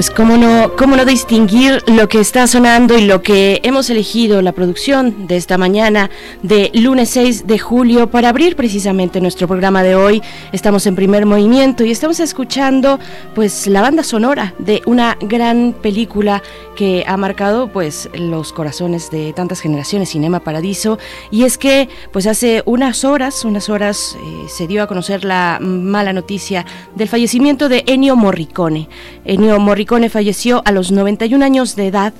Pues 0.00 0.10
cómo 0.10 0.38
no, 0.38 0.76
cómo 0.78 0.96
no 0.96 1.04
distinguir 1.04 1.82
lo 1.86 2.08
que 2.08 2.20
está 2.20 2.46
sonando 2.46 2.96
y 2.96 3.04
lo 3.04 3.20
que 3.20 3.60
hemos 3.64 3.90
elegido, 3.90 4.40
la 4.40 4.52
producción 4.52 5.26
de 5.26 5.36
esta 5.36 5.58
mañana 5.58 6.08
de 6.42 6.70
lunes 6.72 7.10
6 7.10 7.46
de 7.46 7.58
julio 7.58 8.10
para 8.10 8.30
abrir 8.30 8.56
precisamente 8.56 9.20
nuestro 9.20 9.46
programa 9.46 9.82
de 9.82 9.96
hoy. 9.96 10.22
Estamos 10.52 10.86
en 10.86 10.96
primer 10.96 11.26
movimiento 11.26 11.84
y 11.84 11.90
estamos 11.90 12.18
escuchando 12.18 12.98
pues 13.34 13.66
la 13.66 13.82
banda 13.82 14.02
sonora 14.02 14.54
de 14.58 14.80
una 14.86 15.18
gran 15.20 15.74
película 15.74 16.42
que 16.76 17.04
ha 17.06 17.18
marcado 17.18 17.70
pues 17.70 18.08
los 18.14 18.54
corazones 18.54 19.10
de 19.10 19.34
tantas 19.34 19.60
generaciones, 19.60 20.08
Cinema 20.08 20.40
Paradiso. 20.40 20.98
Y 21.30 21.44
es 21.44 21.58
que 21.58 21.90
pues 22.10 22.26
hace 22.26 22.62
unas 22.64 23.04
horas, 23.04 23.44
unas 23.44 23.68
horas 23.68 24.16
eh, 24.16 24.46
se 24.48 24.66
dio 24.66 24.82
a 24.82 24.86
conocer 24.86 25.26
la 25.26 25.58
mala 25.60 26.14
noticia 26.14 26.64
del 26.94 27.08
fallecimiento 27.08 27.68
de 27.68 27.84
Ennio 27.86 28.16
Morricone. 28.16 28.88
Ennio 29.26 29.60
Morricone 29.60 29.89
falleció 30.08 30.62
a 30.64 30.70
los 30.70 30.92
91 30.92 31.44
años 31.44 31.74
de 31.74 31.88
edad. 31.88 32.14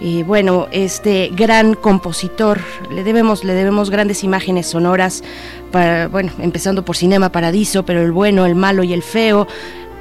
Y 0.00 0.24
bueno, 0.24 0.66
este 0.72 1.30
gran 1.32 1.74
compositor, 1.74 2.58
le 2.90 3.04
debemos, 3.04 3.44
le 3.44 3.54
debemos 3.54 3.90
grandes 3.90 4.24
imágenes 4.24 4.66
sonoras, 4.66 5.22
para, 5.70 6.08
bueno, 6.08 6.32
empezando 6.40 6.84
por 6.84 6.96
Cinema 6.96 7.30
Paradiso, 7.30 7.84
pero 7.84 8.02
el 8.02 8.10
bueno, 8.10 8.44
el 8.44 8.56
malo 8.56 8.82
y 8.82 8.92
el 8.92 9.04
feo, 9.04 9.46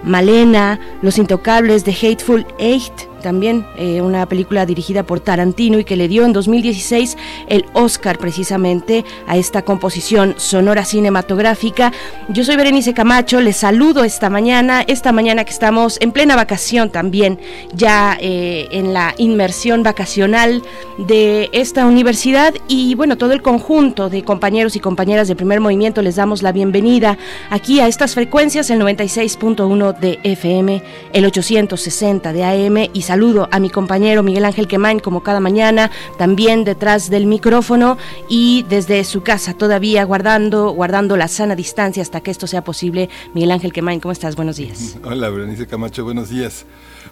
Malena, 0.04 0.80
Los 1.04 1.20
Intocables 1.20 1.86
de 1.86 1.92
Hateful 1.92 2.44
Eight, 2.58 3.11
también 3.22 3.66
eh, 3.78 4.02
una 4.02 4.26
película 4.28 4.66
dirigida 4.66 5.04
por 5.04 5.20
Tarantino 5.20 5.80
y 5.80 5.84
que 5.84 5.96
le 5.96 6.08
dio 6.08 6.26
en 6.26 6.34
2016 6.34 7.18
el 7.48 7.66
Oscar 7.74 8.18
precisamente 8.18 9.06
a 9.28 9.38
esta 9.38 9.62
composición 9.62 10.36
sonora 10.38 10.86
cinematográfica. 10.86 11.94
Yo 12.30 12.44
soy 12.44 12.56
Berenice 12.56 12.94
Camacho, 12.94 13.40
les 13.40 13.58
saludo 13.58 14.04
esta 14.04 14.30
mañana, 14.30 14.82
esta 14.82 15.12
mañana 15.12 15.46
que 15.46 15.52
estamos 15.52 15.98
en 16.02 16.12
plena 16.12 16.36
vacación 16.36 16.90
también, 16.90 17.40
ya 17.74 18.18
eh, 18.20 18.68
en 18.72 18.94
la 18.94 19.14
inmersión 19.18 19.84
vacacional 19.84 20.64
de 20.98 21.50
esta 21.54 21.86
universidad 21.86 22.54
y 22.68 22.96
bueno, 22.96 23.18
todo 23.18 23.34
el 23.34 23.42
conjunto 23.42 24.10
de 24.10 24.24
compañeros 24.24 24.76
y 24.76 24.80
compañeras 24.80 25.28
de 25.28 25.36
primer 25.36 25.60
movimiento 25.60 26.02
les 26.02 26.16
damos 26.16 26.44
la 26.44 26.52
bienvenida 26.52 27.18
aquí 27.50 27.80
a 27.80 27.88
estas 27.88 28.14
frecuencias, 28.14 28.70
el 28.70 28.80
96.1 28.82 29.98
de 30.00 30.20
FM, 30.24 30.84
el 31.14 31.26
860 31.26 32.34
de 32.34 32.44
AM 32.44 32.90
y 32.94 33.02
saludo 33.12 33.50
a 33.52 33.60
mi 33.60 33.70
compañero 33.70 34.24
Miguel 34.24 34.46
Ángel 34.46 34.70
Quemain 34.70 35.02
como 35.02 35.22
cada 35.22 35.42
mañana, 35.42 35.92
también 36.18 36.64
detrás 36.64 37.10
del 37.10 37.26
micrófono 37.26 37.98
y 38.30 38.64
desde 38.70 39.04
su 39.04 39.22
casa 39.22 39.54
todavía 39.54 40.06
guardando, 40.06 40.70
guardando 40.70 41.18
la 41.18 41.28
sana 41.28 41.58
distancia 41.58 42.02
hasta 42.02 42.22
que 42.22 42.32
esto 42.32 42.48
sea 42.48 42.64
posible. 42.64 43.10
Miguel 43.34 43.52
Ángel 43.52 43.74
Quemain, 43.74 44.00
¿cómo 44.00 44.14
estás? 44.14 44.38
Buenos 44.38 44.56
días. 44.56 44.96
Hola, 45.04 45.30
Berenice 45.30 45.68
Camacho, 45.68 46.06
buenos 46.06 46.30
días. 46.30 46.66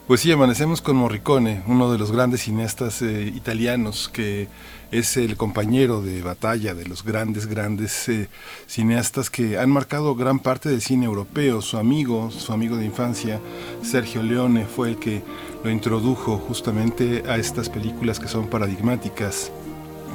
Pues 0.07 0.21
sí, 0.21 0.31
amanecemos 0.31 0.81
con 0.81 0.95
Morricone, 0.95 1.63
uno 1.67 1.91
de 1.91 1.97
los 1.97 2.13
grandes 2.13 2.43
cineastas 2.43 3.01
eh, 3.01 3.33
italianos 3.35 4.07
que 4.07 4.47
es 4.91 5.17
el 5.17 5.37
compañero 5.37 6.01
de 6.01 6.21
batalla 6.21 6.73
de 6.73 6.85
los 6.85 7.03
grandes, 7.03 7.45
grandes 7.45 8.09
eh, 8.09 8.27
cineastas 8.67 9.29
que 9.29 9.57
han 9.57 9.69
marcado 9.69 10.15
gran 10.15 10.39
parte 10.39 10.69
del 10.69 10.81
cine 10.81 11.05
europeo. 11.05 11.61
Su 11.61 11.77
amigo, 11.77 12.31
su 12.31 12.53
amigo 12.53 12.77
de 12.77 12.85
infancia, 12.85 13.39
Sergio 13.83 14.23
Leone, 14.23 14.65
fue 14.65 14.89
el 14.89 14.97
que 14.97 15.21
lo 15.63 15.69
introdujo 15.69 16.37
justamente 16.37 17.23
a 17.27 17.37
estas 17.37 17.69
películas 17.69 18.19
que 18.19 18.27
son 18.27 18.47
paradigmáticas, 18.47 19.51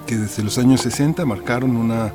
que 0.06 0.16
desde 0.16 0.43
los 0.43 0.59
años 0.59 0.82
60 0.82 1.25
marcaron 1.25 1.77
una 1.77 2.12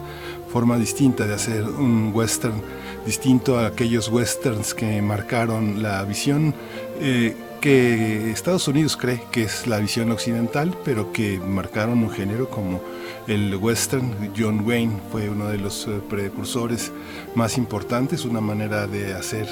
forma 0.52 0.78
distinta 0.78 1.26
de 1.26 1.36
hacer 1.36 1.64
un 1.64 2.12
western, 2.14 2.62
distinto 3.06 3.60
a 3.60 3.68
aquellos 3.68 4.10
westerns 4.10 4.74
que 4.74 5.02
marcaron 5.02 5.82
la 5.82 6.04
visión. 6.04 6.54
Eh, 7.00 7.36
que 7.60 8.32
Estados 8.32 8.68
Unidos 8.70 8.96
cree 8.96 9.22
que 9.32 9.44
es 9.44 9.68
la 9.68 9.80
visión 9.80 10.12
occidental, 10.12 10.76
pero 10.86 11.12
que 11.12 11.40
marcaron 11.40 12.00
un 12.00 12.10
género 12.10 12.50
como 12.50 12.82
el 13.28 13.56
western. 13.56 14.32
John 14.38 14.66
Wayne 14.66 14.98
fue 15.12 15.30
uno 15.30 15.50
de 15.50 15.58
los 15.58 15.86
eh, 15.88 16.00
precursores 16.10 16.92
más 17.36 17.58
importantes, 17.58 18.24
una 18.24 18.40
manera 18.40 18.88
de 18.88 19.14
hacer 19.14 19.48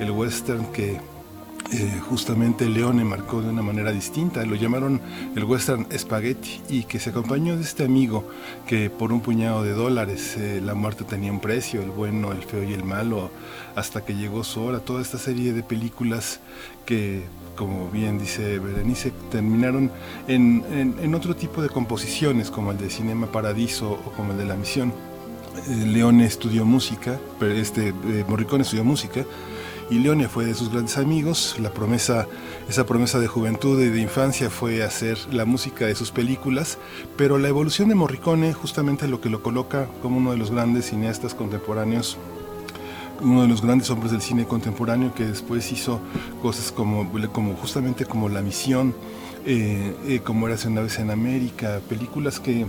el 0.00 0.10
western 0.10 0.66
que 0.72 1.00
eh, 1.72 2.00
justamente 2.08 2.68
Leone 2.68 3.02
marcó 3.04 3.40
de 3.40 3.48
una 3.48 3.62
manera 3.62 3.92
distinta. 3.92 4.44
Lo 4.44 4.54
llamaron 4.56 5.00
el 5.34 5.44
western 5.44 5.86
spaghetti 5.96 6.60
y 6.68 6.84
que 6.84 7.00
se 7.00 7.10
acompañó 7.10 7.56
de 7.56 7.62
este 7.62 7.84
amigo 7.84 8.28
que 8.66 8.90
por 8.90 9.12
un 9.12 9.20
puñado 9.20 9.62
de 9.62 9.72
dólares 9.72 10.36
eh, 10.36 10.60
la 10.62 10.74
muerte 10.74 11.04
tenía 11.04 11.32
un 11.32 11.40
precio, 11.40 11.82
el 11.82 11.90
bueno, 11.90 12.32
el 12.32 12.42
feo 12.42 12.62
y 12.62 12.74
el 12.74 12.84
malo, 12.84 13.30
hasta 13.74 14.04
que 14.04 14.14
llegó 14.14 14.44
su 14.44 14.60
hora. 14.62 14.80
Toda 14.80 15.00
esta 15.00 15.18
serie 15.18 15.52
de 15.52 15.62
películas 15.62 16.40
que 16.84 17.22
como 17.56 17.88
bien 17.90 18.18
dice 18.18 18.58
Berenice, 18.58 19.12
terminaron 19.30 19.90
en, 20.26 21.14
otro 21.14 21.36
tipo 21.36 21.62
de 21.62 21.68
composiciones, 21.68 22.50
como 22.50 22.72
el 22.72 22.78
de 22.78 22.90
Cinema 22.90 23.26
Paradiso 23.30 23.92
o 23.92 24.12
como 24.12 24.32
el 24.32 24.38
de 24.38 24.44
La 24.46 24.56
Misión. 24.56 24.92
Eh, 25.68 25.86
Leone 25.86 26.24
estudió 26.24 26.64
música, 26.64 27.20
este, 27.40 27.88
eh, 27.88 28.24
Morricone 28.26 28.62
estudió 28.62 28.84
música, 28.84 29.24
y 29.92 29.98
Leone 29.98 30.26
fue 30.26 30.46
de 30.46 30.54
sus 30.54 30.70
grandes 30.70 30.96
amigos. 30.96 31.56
La 31.60 31.70
promesa, 31.70 32.26
esa 32.66 32.86
promesa 32.86 33.18
de 33.18 33.26
juventud 33.26 33.78
y 33.78 33.90
de 33.90 34.00
infancia 34.00 34.48
fue 34.48 34.82
hacer 34.82 35.18
la 35.30 35.44
música 35.44 35.84
de 35.84 35.94
sus 35.94 36.10
películas, 36.10 36.78
pero 37.18 37.36
la 37.36 37.48
evolución 37.48 37.90
de 37.90 37.94
Morricone 37.94 38.54
justamente 38.54 39.06
lo 39.06 39.20
que 39.20 39.28
lo 39.28 39.42
coloca 39.42 39.88
como 40.00 40.16
uno 40.16 40.32
de 40.32 40.38
los 40.38 40.50
grandes 40.50 40.86
cineastas 40.86 41.34
contemporáneos 41.34 42.16
uno 43.20 43.42
de 43.42 43.48
los 43.48 43.62
grandes 43.62 43.88
hombres 43.90 44.10
del 44.10 44.20
cine 44.20 44.46
contemporáneo 44.46 45.14
que 45.14 45.24
después 45.24 45.70
hizo 45.70 46.00
cosas 46.40 46.72
como, 46.72 47.08
como 47.30 47.54
justamente 47.54 48.04
como 48.04 48.28
La 48.28 48.42
Misión, 48.42 48.96
eh, 49.46 49.94
eh, 50.06 50.20
como 50.24 50.48
era 50.48 50.56
una 50.66 50.80
vez 50.80 50.98
en 50.98 51.10
América, 51.10 51.80
películas 51.88 52.40
que 52.40 52.66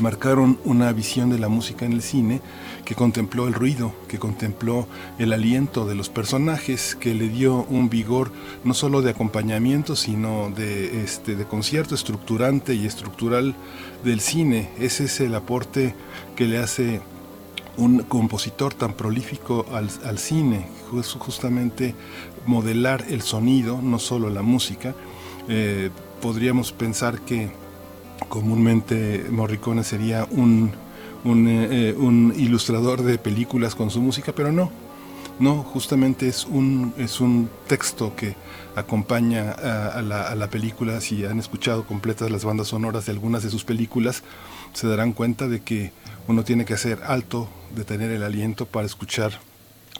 marcaron 0.00 0.58
una 0.64 0.92
visión 0.92 1.30
de 1.30 1.38
la 1.38 1.48
música 1.48 1.86
en 1.86 1.92
el 1.92 2.02
cine 2.02 2.40
que 2.84 2.94
contempló 2.94 3.48
el 3.48 3.54
ruido, 3.54 3.94
que 4.08 4.18
contempló 4.18 4.86
el 5.18 5.32
aliento 5.32 5.86
de 5.86 5.94
los 5.94 6.08
personajes, 6.08 6.94
que 6.94 7.14
le 7.14 7.28
dio 7.28 7.64
un 7.68 7.88
vigor 7.88 8.30
no 8.62 8.74
solo 8.74 9.02
de 9.02 9.10
acompañamiento, 9.10 9.96
sino 9.96 10.50
de, 10.50 11.02
este, 11.02 11.34
de 11.34 11.44
concierto 11.44 11.94
estructurante 11.94 12.74
y 12.74 12.86
estructural 12.86 13.54
del 14.04 14.20
cine. 14.20 14.70
Ese 14.78 15.04
es 15.04 15.20
el 15.20 15.34
aporte 15.34 15.94
que 16.36 16.44
le 16.44 16.58
hace 16.58 17.00
un 17.76 18.02
compositor 18.02 18.74
tan 18.74 18.94
prolífico 18.94 19.66
al, 19.72 20.18
cine, 20.18 20.68
justamente 21.18 21.94
modelar 22.46 23.04
el 23.08 23.22
sonido, 23.22 23.80
no 23.82 23.98
solo 23.98 24.30
la 24.30 24.42
música. 24.42 24.94
Eh, 25.48 25.90
podríamos 26.20 26.72
pensar 26.72 27.20
que 27.20 27.50
comúnmente 28.28 29.26
Morricone 29.30 29.82
sería 29.82 30.26
un, 30.30 30.72
eh, 31.24 31.94
un, 31.96 32.34
ilustrador 32.36 33.02
de 33.02 33.18
películas 33.18 33.74
con 33.74 33.90
su 33.90 34.00
música, 34.00 34.32
pero 34.34 34.52
no. 34.52 34.70
No, 35.40 35.64
justamente 35.64 36.28
es 36.28 36.44
un, 36.44 36.94
es 36.96 37.20
un 37.20 37.50
texto 37.66 38.14
que 38.14 38.36
acompaña 38.76 39.50
a, 39.50 40.00
la, 40.00 40.28
a 40.28 40.34
la 40.36 40.48
película. 40.48 41.00
Si 41.00 41.24
han 41.24 41.40
escuchado 41.40 41.84
completas 41.84 42.30
las 42.30 42.44
bandas 42.44 42.68
sonoras 42.68 43.06
de 43.06 43.12
algunas 43.12 43.42
de 43.42 43.50
sus 43.50 43.64
películas, 43.64 44.22
se 44.74 44.86
darán 44.86 45.12
cuenta 45.12 45.48
de 45.48 45.60
que 45.60 45.92
uno 46.28 46.44
tiene 46.44 46.64
que 46.64 46.74
hacer 46.74 47.00
alto, 47.04 47.48
detener 47.74 48.12
el 48.12 48.22
aliento 48.22 48.66
para 48.66 48.86
escuchar 48.86 49.32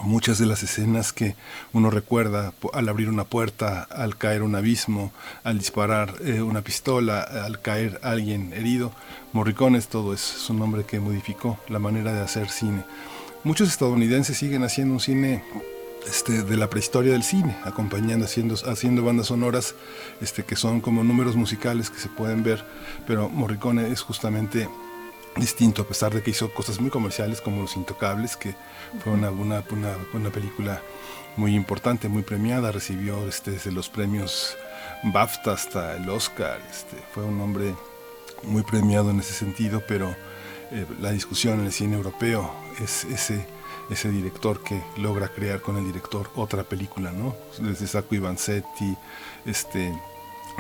muchas 0.00 0.38
de 0.38 0.46
las 0.46 0.62
escenas 0.62 1.12
que 1.12 1.36
uno 1.72 1.90
recuerda 1.90 2.52
al 2.72 2.88
abrir 2.88 3.08
una 3.08 3.24
puerta, 3.24 3.82
al 3.82 4.16
caer 4.16 4.42
un 4.42 4.54
abismo, 4.54 5.12
al 5.44 5.58
disparar 5.58 6.14
eh, 6.24 6.42
una 6.42 6.62
pistola, 6.62 7.20
al 7.20 7.60
caer 7.60 8.00
alguien 8.02 8.52
herido. 8.52 8.92
Morricone 9.32 9.78
es 9.78 9.88
todo 9.88 10.12
eso, 10.12 10.36
es 10.36 10.50
un 10.50 10.60
hombre 10.62 10.84
que 10.84 11.00
modificó 11.00 11.58
la 11.68 11.78
manera 11.78 12.12
de 12.12 12.20
hacer 12.20 12.48
cine. 12.48 12.84
Muchos 13.44 13.68
estadounidenses 13.68 14.36
siguen 14.36 14.64
haciendo 14.64 14.94
un 14.94 15.00
cine 15.00 15.44
este, 16.08 16.42
de 16.42 16.56
la 16.56 16.68
prehistoria 16.68 17.12
del 17.12 17.22
cine, 17.22 17.56
acompañando, 17.64 18.24
haciendo, 18.24 18.56
haciendo 18.66 19.04
bandas 19.04 19.28
sonoras 19.28 19.74
este, 20.20 20.44
que 20.44 20.56
son 20.56 20.80
como 20.80 21.04
números 21.04 21.36
musicales 21.36 21.90
que 21.90 21.98
se 21.98 22.08
pueden 22.08 22.42
ver, 22.42 22.64
pero 23.06 23.28
Morricone 23.28 23.88
es 23.88 24.00
justamente 24.00 24.68
distinto, 25.36 25.82
a 25.82 25.88
pesar 25.88 26.14
de 26.14 26.22
que 26.22 26.30
hizo 26.30 26.52
cosas 26.52 26.80
muy 26.80 26.90
comerciales 26.90 27.40
como 27.40 27.62
Los 27.62 27.76
Intocables, 27.76 28.36
que 28.36 28.54
fue 29.02 29.12
una, 29.12 29.30
una, 29.30 29.64
una, 30.12 30.30
película 30.30 30.80
muy 31.36 31.54
importante, 31.54 32.08
muy 32.08 32.22
premiada, 32.22 32.72
recibió 32.72 33.26
este, 33.26 33.52
desde 33.52 33.72
los 33.72 33.88
premios 33.88 34.56
BAFTA 35.02 35.52
hasta 35.52 35.96
el 35.96 36.08
Oscar, 36.08 36.60
este, 36.70 36.96
fue 37.12 37.24
un 37.24 37.40
hombre 37.40 37.74
muy 38.44 38.62
premiado 38.62 39.10
en 39.10 39.20
ese 39.20 39.32
sentido, 39.32 39.82
pero 39.86 40.14
eh, 40.70 40.86
la 41.00 41.10
discusión 41.10 41.60
en 41.60 41.66
el 41.66 41.72
cine 41.72 41.96
europeo 41.96 42.54
es 42.82 43.04
ese, 43.04 43.46
ese 43.90 44.10
director 44.10 44.62
que 44.62 44.82
logra 44.96 45.28
crear 45.28 45.60
con 45.60 45.76
el 45.76 45.84
director 45.84 46.30
otra 46.36 46.62
película, 46.62 47.10
¿no? 47.10 47.34
Desde 47.58 47.86
Sacco 47.86 48.14
Ivanzetti, 48.14 48.96
este, 49.44 49.92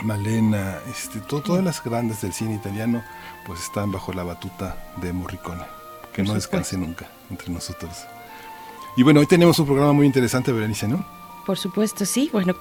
Malena, 0.02 0.78
este, 0.90 1.20
todas 1.20 1.62
las 1.62 1.82
grandes 1.82 2.20
del 2.20 2.32
cine 2.32 2.54
italiano 2.54 3.04
pues 3.46 3.60
están 3.60 3.92
bajo 3.92 4.12
la 4.12 4.22
batuta 4.22 4.76
de 4.96 5.12
Morricone. 5.12 5.62
Que 6.12 6.22
no 6.22 6.34
descanse 6.34 6.76
nunca 6.76 7.08
entre 7.30 7.52
nosotros. 7.52 8.04
Y 8.96 9.02
bueno, 9.02 9.20
hoy 9.20 9.26
tenemos 9.26 9.58
un 9.58 9.66
programa 9.66 9.92
muy 9.92 10.06
interesante, 10.06 10.52
Berenice, 10.52 10.86
¿no? 10.86 11.04
Por 11.44 11.58
supuesto, 11.58 12.06
sí. 12.06 12.30
Bueno, 12.32 12.54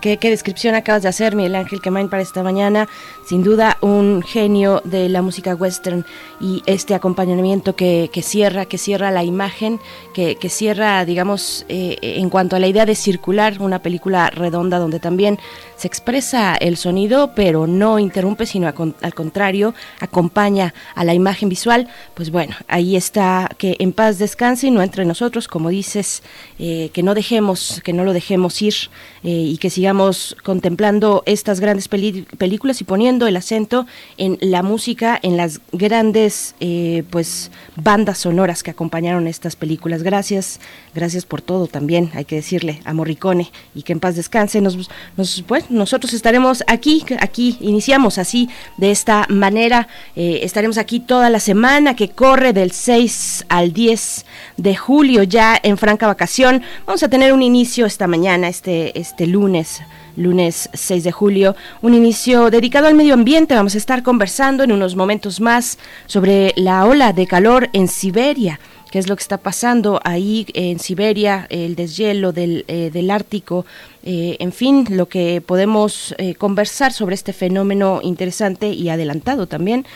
¿qué, 0.00 0.18
descripción 0.22 0.74
acabas 0.74 1.02
de 1.02 1.08
hacer, 1.08 1.36
Miguel 1.36 1.56
Ángel 1.56 1.82
Quemain, 1.82 2.08
para 2.08 2.22
esta 2.22 2.42
mañana? 2.42 2.88
Sin 3.26 3.42
duda, 3.42 3.76
un 3.82 4.22
genio 4.22 4.80
de 4.84 5.10
la 5.10 5.20
música 5.20 5.54
western 5.54 6.06
y 6.40 6.62
este 6.64 6.94
acompañamiento 6.94 7.76
que, 7.76 8.08
cierra, 8.22 8.64
que 8.64 8.78
cierra 8.78 9.10
la 9.10 9.24
imagen, 9.24 9.78
que, 10.14 10.36
cierra, 10.48 11.04
digamos, 11.04 11.66
eh, 11.68 11.98
en 12.00 12.30
cuanto 12.30 12.56
a 12.56 12.60
la 12.60 12.66
idea 12.66 12.86
de 12.86 12.94
circular, 12.94 13.60
una 13.60 13.80
película 13.80 14.30
redonda 14.30 14.78
donde 14.78 15.00
también 15.00 15.38
se 15.80 15.86
expresa 15.86 16.56
el 16.56 16.76
sonido, 16.76 17.32
pero 17.34 17.66
no 17.66 17.98
interrumpe, 17.98 18.44
sino 18.44 18.68
al 18.68 19.14
contrario, 19.14 19.74
acompaña 19.98 20.74
a 20.94 21.04
la 21.04 21.14
imagen 21.14 21.48
visual. 21.48 21.88
Pues 22.12 22.30
bueno, 22.30 22.54
ahí 22.68 22.96
está, 22.96 23.48
que 23.56 23.76
en 23.78 23.94
paz 23.94 24.18
descanse 24.18 24.66
y 24.66 24.70
no 24.70 24.82
entre 24.82 25.06
nosotros, 25.06 25.48
como 25.48 25.70
dices, 25.70 26.22
eh, 26.58 26.90
que 26.92 27.02
no 27.02 27.14
dejemos, 27.14 27.80
que 27.82 27.94
no 27.94 28.04
lo 28.04 28.12
dejemos 28.12 28.60
ir 28.60 28.74
eh, 29.22 29.30
y 29.30 29.56
que 29.56 29.70
sigamos 29.70 30.36
contemplando 30.44 31.22
estas 31.24 31.60
grandes 31.60 31.88
películas 31.88 32.82
y 32.82 32.84
poniendo 32.84 33.26
el 33.26 33.36
acento 33.36 33.86
en 34.18 34.36
la 34.42 34.62
música, 34.62 35.18
en 35.22 35.38
las 35.38 35.62
grandes 35.72 36.56
eh, 36.60 37.04
pues 37.08 37.50
bandas 37.76 38.18
sonoras 38.18 38.62
que 38.62 38.70
acompañaron 38.70 39.26
estas 39.26 39.56
películas. 39.56 40.02
Gracias, 40.02 40.60
gracias 40.94 41.24
por 41.24 41.40
todo 41.40 41.68
también, 41.68 42.10
hay 42.12 42.26
que 42.26 42.36
decirle 42.36 42.82
a 42.84 42.92
Morricone 42.92 43.50
y 43.74 43.82
que 43.82 43.94
en 43.94 44.00
paz 44.00 44.16
descanse. 44.16 44.60
Nos, 44.60 44.76
nos 45.16 45.42
pues, 45.48 45.69
nosotros 45.70 46.12
estaremos 46.12 46.62
aquí, 46.66 47.04
aquí 47.20 47.56
iniciamos 47.60 48.18
así, 48.18 48.48
de 48.76 48.90
esta 48.90 49.26
manera, 49.28 49.88
eh, 50.16 50.40
estaremos 50.42 50.78
aquí 50.78 51.00
toda 51.00 51.30
la 51.30 51.40
semana 51.40 51.96
que 51.96 52.10
corre 52.10 52.52
del 52.52 52.72
6 52.72 53.46
al 53.48 53.72
10 53.72 54.26
de 54.56 54.76
julio 54.76 55.22
ya 55.22 55.58
en 55.62 55.78
franca 55.78 56.06
vacación. 56.06 56.62
Vamos 56.86 57.02
a 57.02 57.08
tener 57.08 57.32
un 57.32 57.42
inicio 57.42 57.86
esta 57.86 58.06
mañana, 58.06 58.48
este, 58.48 58.98
este 58.98 59.26
lunes 59.26 59.80
lunes 60.16 60.68
6 60.74 61.04
de 61.04 61.12
julio, 61.12 61.56
un 61.82 61.94
inicio 61.94 62.50
dedicado 62.50 62.88
al 62.88 62.94
medio 62.94 63.14
ambiente. 63.14 63.54
Vamos 63.54 63.74
a 63.74 63.78
estar 63.78 64.02
conversando 64.02 64.64
en 64.64 64.72
unos 64.72 64.96
momentos 64.96 65.40
más 65.40 65.78
sobre 66.06 66.52
la 66.56 66.84
ola 66.84 67.12
de 67.12 67.26
calor 67.26 67.70
en 67.72 67.88
Siberia 67.88 68.60
qué 68.90 68.98
es 68.98 69.08
lo 69.08 69.16
que 69.16 69.22
está 69.22 69.38
pasando 69.38 70.00
ahí 70.04 70.46
en 70.54 70.78
Siberia, 70.78 71.46
el 71.50 71.76
deshielo 71.76 72.32
del, 72.32 72.64
eh, 72.68 72.90
del 72.92 73.10
Ártico, 73.10 73.64
eh, 74.02 74.36
en 74.40 74.52
fin, 74.52 74.86
lo 74.90 75.06
que 75.06 75.42
podemos 75.44 76.14
eh, 76.18 76.34
conversar 76.34 76.92
sobre 76.92 77.14
este 77.14 77.32
fenómeno 77.32 78.00
interesante 78.02 78.68
y 78.68 78.88
adelantado 78.88 79.46
también. 79.46 79.86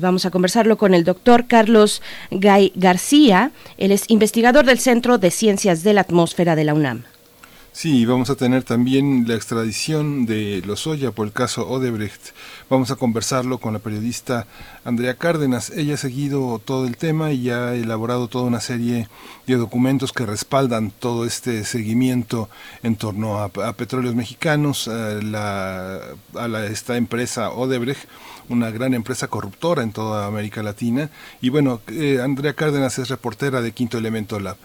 vamos 0.00 0.26
a 0.26 0.30
conversarlo 0.30 0.76
con 0.76 0.94
el 0.94 1.04
doctor 1.04 1.46
Carlos 1.46 2.02
Gay 2.30 2.72
García, 2.74 3.50
él 3.78 3.92
es 3.92 4.04
investigador 4.08 4.64
del 4.64 4.78
Centro 4.78 5.18
de 5.18 5.30
Ciencias 5.30 5.82
de 5.82 5.94
la 5.94 6.02
Atmósfera 6.02 6.56
de 6.56 6.64
la 6.64 6.74
UNAM. 6.74 7.11
Sí, 7.74 8.04
vamos 8.04 8.28
a 8.28 8.36
tener 8.36 8.64
también 8.64 9.24
la 9.26 9.34
extradición 9.34 10.26
de 10.26 10.62
Lozoya 10.66 11.10
por 11.10 11.26
el 11.26 11.32
caso 11.32 11.66
Odebrecht. 11.66 12.34
Vamos 12.68 12.90
a 12.90 12.96
conversarlo 12.96 13.58
con 13.58 13.72
la 13.72 13.78
periodista 13.78 14.46
Andrea 14.84 15.14
Cárdenas. 15.14 15.70
Ella 15.70 15.94
ha 15.94 15.96
seguido 15.96 16.60
todo 16.62 16.86
el 16.86 16.98
tema 16.98 17.32
y 17.32 17.48
ha 17.48 17.74
elaborado 17.74 18.28
toda 18.28 18.44
una 18.44 18.60
serie 18.60 19.08
de 19.46 19.56
documentos 19.56 20.12
que 20.12 20.26
respaldan 20.26 20.90
todo 20.90 21.24
este 21.24 21.64
seguimiento 21.64 22.50
en 22.82 22.96
torno 22.96 23.38
a, 23.38 23.48
petróleos 23.48 24.14
mexicanos, 24.14 24.86
a, 24.86 25.14
la, 25.22 25.98
a 26.34 26.66
esta 26.66 26.98
empresa 26.98 27.52
Odebrecht 27.52 28.06
una 28.50 28.70
gran 28.70 28.92
empresa 28.92 29.28
corruptora 29.28 29.82
en 29.82 29.92
toda 29.92 30.26
América 30.26 30.62
Latina. 30.62 31.08
Y 31.40 31.48
bueno, 31.48 31.80
eh, 31.88 32.20
Andrea 32.22 32.52
Cárdenas 32.52 32.98
es 32.98 33.08
reportera 33.08 33.62
de 33.62 33.72
Quinto 33.72 33.96
Elemento 33.96 34.38
Lab. 34.40 34.58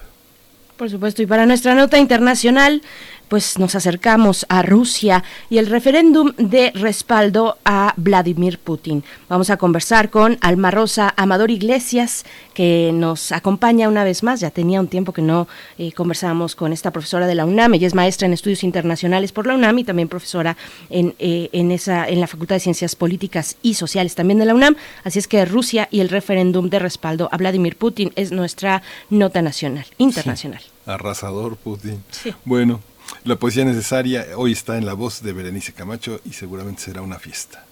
Por 0.78 0.88
supuesto, 0.88 1.22
y 1.22 1.26
para 1.26 1.44
nuestra 1.44 1.74
nota 1.74 1.98
internacional, 1.98 2.82
pues 3.26 3.58
nos 3.58 3.74
acercamos 3.74 4.46
a 4.48 4.62
Rusia 4.62 5.22
y 5.50 5.58
el 5.58 5.66
referéndum 5.66 6.32
de 6.36 6.70
respaldo 6.72 7.58
a 7.64 7.94
Vladimir 7.96 8.60
Putin. 8.60 9.02
Vamos 9.28 9.50
a 9.50 9.56
conversar 9.56 10.08
con 10.08 10.38
Alma 10.40 10.70
Rosa 10.70 11.12
Amador 11.16 11.50
Iglesias, 11.50 12.24
que 12.54 12.90
nos 12.94 13.32
acompaña 13.32 13.88
una 13.88 14.04
vez 14.04 14.22
más. 14.22 14.38
Ya 14.38 14.50
tenía 14.50 14.80
un 14.80 14.86
tiempo 14.86 15.12
que 15.12 15.20
no 15.20 15.48
eh, 15.78 15.90
conversábamos 15.90 16.54
con 16.54 16.72
esta 16.72 16.92
profesora 16.92 17.26
de 17.26 17.34
la 17.34 17.44
UNAM. 17.44 17.74
Ella 17.74 17.88
es 17.88 17.94
maestra 17.94 18.26
en 18.26 18.32
estudios 18.32 18.64
internacionales 18.64 19.32
por 19.32 19.46
la 19.48 19.54
UNAM 19.54 19.80
y 19.80 19.84
también 19.84 20.08
profesora 20.08 20.56
en, 20.90 21.14
eh, 21.18 21.50
en, 21.52 21.70
esa, 21.70 22.08
en 22.08 22.20
la 22.20 22.28
Facultad 22.28 22.54
de 22.56 22.60
Ciencias 22.60 22.96
Políticas 22.96 23.56
y 23.62 23.74
Sociales 23.74 24.14
también 24.14 24.38
de 24.38 24.46
la 24.46 24.54
UNAM. 24.54 24.76
Así 25.02 25.18
es 25.18 25.28
que 25.28 25.44
Rusia 25.44 25.88
y 25.90 26.00
el 26.00 26.08
referéndum 26.08 26.70
de 26.70 26.78
respaldo 26.78 27.28
a 27.32 27.36
Vladimir 27.36 27.76
Putin 27.76 28.12
es 28.14 28.32
nuestra 28.32 28.82
nota 29.10 29.42
nacional, 29.42 29.86
internacional. 29.98 30.62
Arrasador 30.88 31.56
Putin. 31.56 32.02
Bueno, 32.44 32.80
la 33.24 33.36
poesía 33.36 33.64
necesaria 33.64 34.26
hoy 34.36 34.52
está 34.52 34.78
en 34.78 34.86
la 34.86 34.94
voz 34.94 35.22
de 35.22 35.32
Berenice 35.32 35.72
Camacho 35.72 36.20
y 36.24 36.32
seguramente 36.32 36.82
será 36.82 37.02
una 37.02 37.18
fiesta. 37.18 37.67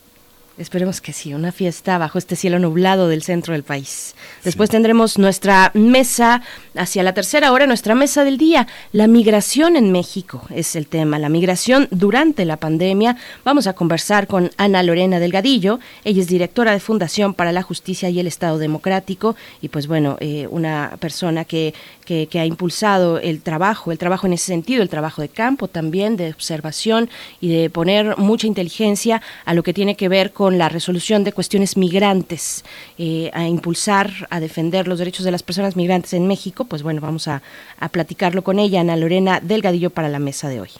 Esperemos 0.58 1.02
que 1.02 1.12
sí, 1.12 1.34
una 1.34 1.52
fiesta 1.52 1.98
bajo 1.98 2.16
este 2.16 2.34
cielo 2.34 2.58
nublado 2.58 3.08
del 3.08 3.22
centro 3.22 3.52
del 3.52 3.62
país. 3.62 4.14
Después 4.42 4.70
tendremos 4.70 5.18
nuestra 5.18 5.70
mesa 5.74 6.40
hacia 6.74 7.02
la 7.02 7.12
tercera 7.12 7.52
hora, 7.52 7.66
nuestra 7.66 7.94
mesa 7.94 8.24
del 8.24 8.38
día. 8.38 8.66
La 8.90 9.06
migración 9.06 9.76
en 9.76 9.92
México 9.92 10.46
es 10.48 10.74
el 10.74 10.86
tema, 10.86 11.18
la 11.18 11.28
migración 11.28 11.88
durante 11.90 12.46
la 12.46 12.56
pandemia. 12.56 13.18
Vamos 13.44 13.66
a 13.66 13.74
conversar 13.74 14.26
con 14.26 14.50
Ana 14.56 14.82
Lorena 14.82 15.20
Delgadillo. 15.20 15.78
Ella 16.04 16.22
es 16.22 16.28
directora 16.28 16.72
de 16.72 16.80
Fundación 16.80 17.34
para 17.34 17.52
la 17.52 17.60
Justicia 17.60 18.08
y 18.08 18.18
el 18.18 18.26
Estado 18.26 18.56
Democrático 18.56 19.36
y 19.60 19.68
pues 19.68 19.86
bueno, 19.86 20.16
eh, 20.20 20.48
una 20.50 20.96
persona 20.98 21.44
que, 21.44 21.74
que, 22.06 22.28
que 22.28 22.40
ha 22.40 22.46
impulsado 22.46 23.18
el 23.18 23.42
trabajo, 23.42 23.92
el 23.92 23.98
trabajo 23.98 24.26
en 24.26 24.32
ese 24.32 24.46
sentido, 24.46 24.82
el 24.82 24.88
trabajo 24.88 25.20
de 25.20 25.28
campo 25.28 25.68
también, 25.68 26.16
de 26.16 26.30
observación 26.30 27.10
y 27.42 27.50
de 27.50 27.68
poner 27.68 28.16
mucha 28.16 28.46
inteligencia 28.46 29.20
a 29.44 29.52
lo 29.52 29.62
que 29.62 29.74
tiene 29.74 29.96
que 29.96 30.08
ver 30.08 30.32
con 30.32 30.45
con 30.46 30.58
la 30.58 30.68
resolución 30.68 31.24
de 31.24 31.32
cuestiones 31.32 31.76
migrantes, 31.76 32.64
eh, 32.98 33.32
a 33.34 33.48
impulsar, 33.48 34.28
a 34.30 34.38
defender 34.38 34.86
los 34.86 35.00
derechos 35.00 35.24
de 35.24 35.32
las 35.32 35.42
personas 35.42 35.74
migrantes 35.74 36.12
en 36.12 36.28
México, 36.28 36.66
pues 36.66 36.84
bueno, 36.84 37.00
vamos 37.00 37.26
a, 37.26 37.42
platicarlo 37.90 38.44
con 38.44 38.60
ella, 38.60 38.80
Ana 38.80 38.94
Lorena 38.94 39.40
Delgadillo, 39.40 39.90
para 39.90 40.08
la 40.08 40.20
mesa 40.20 40.48
de 40.48 40.60
hoy. 40.60 40.70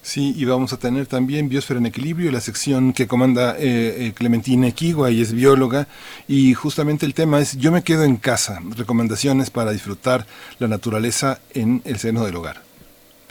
Sí, 0.00 0.32
y 0.34 0.46
vamos 0.46 0.72
a 0.72 0.78
tener 0.78 1.04
también 1.04 1.50
Biosfera 1.50 1.78
en 1.78 1.84
Equilibrio, 1.84 2.32
la 2.32 2.40
sección 2.40 2.94
que 2.94 3.06
comanda 3.06 3.54
eh, 3.58 4.06
eh, 4.06 4.12
Clementina 4.14 4.66
Equigua 4.66 5.10
y 5.10 5.20
es 5.20 5.34
bióloga. 5.34 5.88
Y 6.26 6.54
justamente 6.54 7.04
el 7.04 7.12
tema 7.12 7.38
es 7.38 7.58
Yo 7.58 7.70
me 7.70 7.82
quedo 7.82 8.04
en 8.04 8.16
casa, 8.16 8.60
recomendaciones 8.78 9.50
para 9.50 9.72
disfrutar 9.72 10.26
la 10.58 10.68
naturaleza 10.68 11.38
en 11.52 11.82
el 11.84 11.98
seno 11.98 12.24
del 12.24 12.36
hogar. 12.36 12.71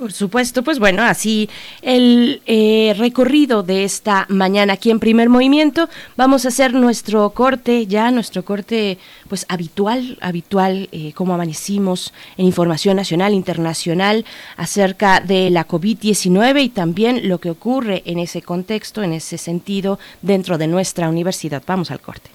Por 0.02 0.14
supuesto, 0.14 0.64
pues 0.64 0.80
bueno, 0.80 1.04
así 1.04 1.48
el 1.84 2.42
eh, 2.48 2.96
recorrido 2.98 3.62
de 3.62 3.84
esta 3.84 4.26
mañana 4.30 4.74
aquí 4.74 4.90
en 4.90 5.00
Primer 5.00 5.30
Movimiento. 5.30 5.90
Vamos 6.18 6.44
a 6.44 6.48
hacer 6.48 6.74
nuestro 6.74 7.30
corte, 7.30 7.86
ya 7.86 8.10
nuestro 8.10 8.44
corte 8.44 8.98
pues 9.30 9.46
habitual, 9.48 10.18
habitual, 10.20 10.90
eh, 10.92 11.14
como 11.14 11.36
amanecimos 11.36 12.16
en 12.36 12.48
información 12.48 12.96
nacional, 12.96 13.36
internacional 13.36 14.26
acerca 14.58 15.20
de 15.20 15.52
la 15.52 15.68
COVID-19 15.68 16.64
y 16.64 16.70
también 16.70 17.30
lo 17.30 17.38
que 17.38 17.52
ocurre 17.52 18.02
en 18.08 18.18
ese 18.18 18.42
contexto, 18.42 19.04
en 19.04 19.14
ese 19.14 19.38
sentido, 19.38 20.00
dentro 20.24 20.58
de 20.58 20.66
nuestra 20.66 21.10
universidad. 21.10 21.62
Vamos 21.68 21.92
al 21.92 22.00
corte. 22.00 22.32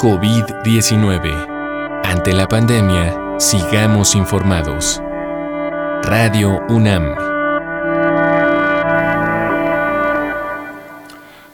COVID-19. 0.00 1.60
Ante 2.04 2.32
la 2.32 2.48
pandemia, 2.48 3.21
sigamos 3.38 4.14
informados. 4.14 5.00
Radio 6.02 6.60
UNAM. 6.68 7.14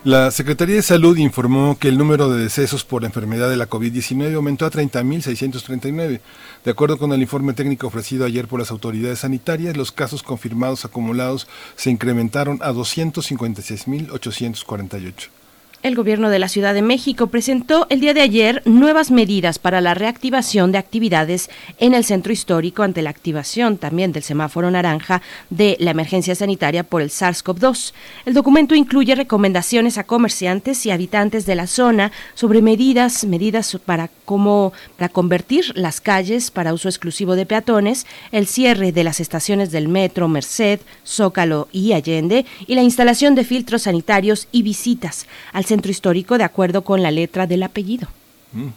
La 0.05 0.31
Secretaría 0.31 0.77
de 0.77 0.83
Salud 0.83 1.17
informó 1.19 1.77
que 1.79 1.89
el 1.89 1.99
número 1.99 2.31
de 2.31 2.43
decesos 2.43 2.85
por 2.85 3.05
enfermedad 3.05 3.51
de 3.51 3.57
la 3.57 3.69
COVID-19 3.69 4.35
aumentó 4.35 4.65
a 4.65 4.71
30.639. 4.71 6.21
De 6.65 6.71
acuerdo 6.71 6.99
con 6.99 7.13
el 7.13 7.21
informe 7.21 7.53
técnico 7.53 7.89
ofrecido 7.89 8.25
ayer 8.25 8.49
por 8.49 8.61
las 8.61 8.71
autoridades 8.71 9.19
sanitarias, 9.19 9.77
los 9.77 9.93
casos 9.93 10.23
confirmados 10.23 10.85
acumulados 10.85 11.49
se 11.77 11.91
incrementaron 11.91 12.61
a 12.63 12.73
256.848. 12.73 15.38
El 15.81 15.95
gobierno 15.95 16.29
de 16.29 16.41
la 16.41 16.49
Ciudad 16.49 16.75
de 16.75 16.83
México 16.83 17.29
presentó 17.29 17.87
el 17.89 18.01
día 18.01 18.13
de 18.13 18.21
ayer 18.21 18.63
nuevas 18.65 19.13
medidas 19.13 19.61
para 19.61 19.81
la 19.81 19.95
reactivación 19.95 20.73
de 20.73 20.79
actividades 20.79 21.49
en 21.79 21.95
el 21.95 22.03
centro 22.03 22.33
histórico 22.33 22.83
ante 22.83 23.01
la 23.01 23.11
activación 23.11 23.79
también 23.79 24.11
del 24.11 24.25
semáforo 24.25 24.73
naranja 24.73 25.23
de 25.51 25.77
la 25.79 25.93
emergencia 25.93 26.35
sanitaria 26.35 26.83
por 26.83 27.01
el 27.01 27.11
SARS-CoV-2. 27.11 27.93
El 28.27 28.35
documento 28.35 28.75
incluye 28.75 29.15
recomendaciones 29.15 29.99
a 29.99 30.05
comerciantes 30.05 30.85
y 30.85 30.91
habitantes 30.91 31.47
de 31.47 31.55
la 31.55 31.69
zona 31.69 32.11
sobre 32.35 32.61
medidas, 32.61 33.25
medidas 33.25 33.79
para 33.87 34.11
cómo 34.25 34.73
para 34.97 35.09
convertir 35.11 35.73
las 35.77 36.01
calles 36.01 36.51
para 36.51 36.75
uso 36.75 36.89
exclusivo 36.89 37.37
de 37.37 37.47
peatones, 37.47 38.05
el 38.33 38.49
cierre 38.49 38.91
de 38.91 39.05
las 39.05 39.21
estaciones 39.21 39.71
del 39.71 39.87
metro 39.87 40.27
Merced, 40.27 40.81
Zócalo 41.07 41.69
y 41.71 41.93
Allende 41.93 42.47
y 42.67 42.75
la 42.75 42.83
instalación 42.83 43.37
de 43.37 43.45
filtros 43.45 43.83
sanitarios 43.83 44.49
y 44.51 44.63
visitas 44.63 45.29
al 45.53 45.68
centro 45.69 45.91
histórico 45.91 46.39
de 46.39 46.45
acuerdo 46.45 46.83
con 46.83 47.03
la 47.03 47.11
letra 47.11 47.47
del 47.47 47.63
apellido. 47.63 48.09
Mm. 48.53 48.69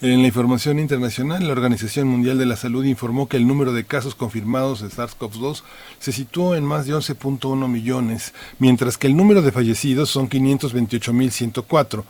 En 0.00 0.20
la 0.20 0.26
información 0.26 0.78
internacional, 0.80 1.46
la 1.46 1.52
Organización 1.52 2.08
Mundial 2.08 2.36
de 2.36 2.44
la 2.44 2.56
Salud 2.56 2.84
informó 2.84 3.26
que 3.26 3.38
el 3.38 3.46
número 3.46 3.72
de 3.72 3.84
casos 3.84 4.14
confirmados 4.14 4.82
de 4.82 4.88
SARS-CoV-2 4.88 5.62
se 5.98 6.12
situó 6.12 6.56
en 6.56 6.64
más 6.64 6.86
de 6.86 6.94
11.1 6.94 7.68
millones, 7.68 8.34
mientras 8.58 8.98
que 8.98 9.06
el 9.06 9.16
número 9.16 9.40
de 9.40 9.52
fallecidos 9.52 10.10
son 10.10 10.28
528.104. 10.28 12.04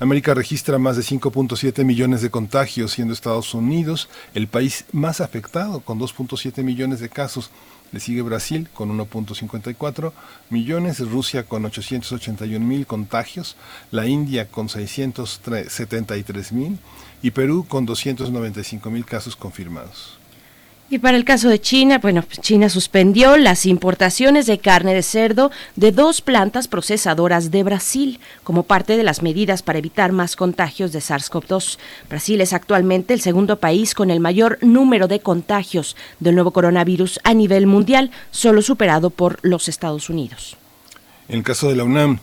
América 0.00 0.32
registra 0.32 0.78
más 0.78 0.96
de 0.96 1.02
5.7 1.02 1.84
millones 1.84 2.22
de 2.22 2.30
contagios, 2.30 2.92
siendo 2.92 3.12
Estados 3.12 3.52
Unidos 3.52 4.08
el 4.32 4.46
país 4.46 4.84
más 4.92 5.20
afectado, 5.20 5.80
con 5.80 5.98
2.7 5.98 6.62
millones 6.62 7.00
de 7.00 7.08
casos. 7.08 7.50
Le 7.90 7.98
sigue 7.98 8.22
Brasil 8.22 8.68
con 8.72 8.96
1.54 8.96 10.12
millones, 10.50 11.00
Rusia 11.00 11.42
con 11.44 11.64
881 11.64 12.64
mil 12.64 12.86
contagios, 12.86 13.56
la 13.90 14.06
India 14.06 14.46
con 14.46 14.68
673 14.68 16.52
mil 16.52 16.78
y 17.20 17.32
Perú 17.32 17.66
con 17.66 17.84
295 17.84 18.90
mil 18.90 19.04
casos 19.04 19.34
confirmados. 19.34 20.17
Y 20.90 21.00
para 21.00 21.18
el 21.18 21.26
caso 21.26 21.50
de 21.50 21.60
China, 21.60 21.98
bueno, 21.98 22.22
pues 22.22 22.40
China 22.40 22.70
suspendió 22.70 23.36
las 23.36 23.66
importaciones 23.66 24.46
de 24.46 24.58
carne 24.58 24.94
de 24.94 25.02
cerdo 25.02 25.50
de 25.76 25.92
dos 25.92 26.22
plantas 26.22 26.66
procesadoras 26.66 27.50
de 27.50 27.62
Brasil 27.62 28.20
como 28.42 28.62
parte 28.62 28.96
de 28.96 29.02
las 29.02 29.22
medidas 29.22 29.62
para 29.62 29.80
evitar 29.80 30.12
más 30.12 30.34
contagios 30.34 30.92
de 30.92 31.00
SARS-CoV-2. 31.00 31.78
Brasil 32.08 32.40
es 32.40 32.54
actualmente 32.54 33.12
el 33.12 33.20
segundo 33.20 33.58
país 33.58 33.94
con 33.94 34.10
el 34.10 34.20
mayor 34.20 34.58
número 34.62 35.08
de 35.08 35.20
contagios 35.20 35.94
del 36.20 36.34
nuevo 36.34 36.52
coronavirus 36.52 37.20
a 37.22 37.34
nivel 37.34 37.66
mundial, 37.66 38.10
solo 38.30 38.62
superado 38.62 39.10
por 39.10 39.40
los 39.42 39.68
Estados 39.68 40.08
Unidos. 40.08 40.56
En 41.28 41.36
el 41.36 41.42
caso 41.42 41.68
de 41.68 41.76
la 41.76 41.84
UNAM, 41.84 42.20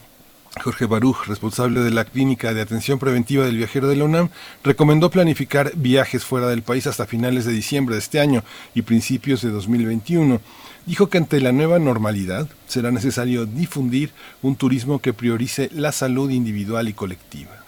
Jorge 0.63 0.85
Baruch, 0.85 1.25
responsable 1.27 1.81
de 1.81 1.91
la 1.91 2.05
Clínica 2.05 2.53
de 2.53 2.61
Atención 2.61 2.97
Preventiva 2.97 3.45
del 3.45 3.57
Viajero 3.57 3.87
de 3.87 3.95
la 3.95 4.05
UNAM, 4.05 4.29
recomendó 4.63 5.09
planificar 5.09 5.71
viajes 5.75 6.23
fuera 6.23 6.47
del 6.47 6.63
país 6.63 6.87
hasta 6.87 7.05
finales 7.05 7.45
de 7.45 7.51
diciembre 7.51 7.95
de 7.95 7.99
este 7.99 8.19
año 8.19 8.43
y 8.73 8.81
principios 8.83 9.41
de 9.41 9.51
2021. 9.51 10.41
Dijo 10.85 11.09
que 11.09 11.17
ante 11.17 11.41
la 11.41 11.51
nueva 11.51 11.79
normalidad 11.79 12.47
será 12.67 12.91
necesario 12.91 13.45
difundir 13.45 14.11
un 14.41 14.55
turismo 14.55 14.99
que 14.99 15.13
priorice 15.13 15.69
la 15.73 15.91
salud 15.91 16.29
individual 16.29 16.87
y 16.87 16.93
colectiva. 16.93 17.64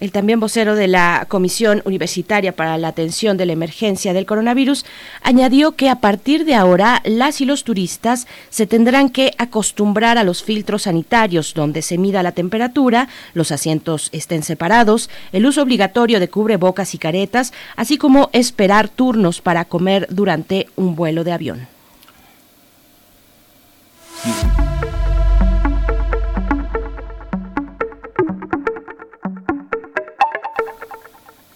El 0.00 0.12
también 0.12 0.40
vocero 0.40 0.76
de 0.76 0.88
la 0.88 1.26
Comisión 1.28 1.82
Universitaria 1.84 2.56
para 2.56 2.78
la 2.78 2.88
Atención 2.88 3.36
de 3.36 3.44
la 3.44 3.52
Emergencia 3.52 4.14
del 4.14 4.24
Coronavirus 4.24 4.86
añadió 5.22 5.72
que 5.72 5.90
a 5.90 5.96
partir 5.96 6.46
de 6.46 6.54
ahora 6.54 7.02
las 7.04 7.42
y 7.42 7.44
los 7.44 7.64
turistas 7.64 8.26
se 8.48 8.66
tendrán 8.66 9.10
que 9.10 9.32
acostumbrar 9.36 10.16
a 10.16 10.24
los 10.24 10.42
filtros 10.42 10.82
sanitarios 10.82 11.52
donde 11.52 11.82
se 11.82 11.98
mida 11.98 12.22
la 12.22 12.32
temperatura, 12.32 13.08
los 13.34 13.52
asientos 13.52 14.08
estén 14.12 14.42
separados, 14.42 15.10
el 15.32 15.44
uso 15.44 15.60
obligatorio 15.60 16.18
de 16.18 16.28
cubrebocas 16.28 16.94
y 16.94 16.98
caretas, 16.98 17.52
así 17.76 17.98
como 17.98 18.30
esperar 18.32 18.88
turnos 18.88 19.42
para 19.42 19.66
comer 19.66 20.06
durante 20.08 20.66
un 20.76 20.96
vuelo 20.96 21.24
de 21.24 21.32
avión. 21.32 21.68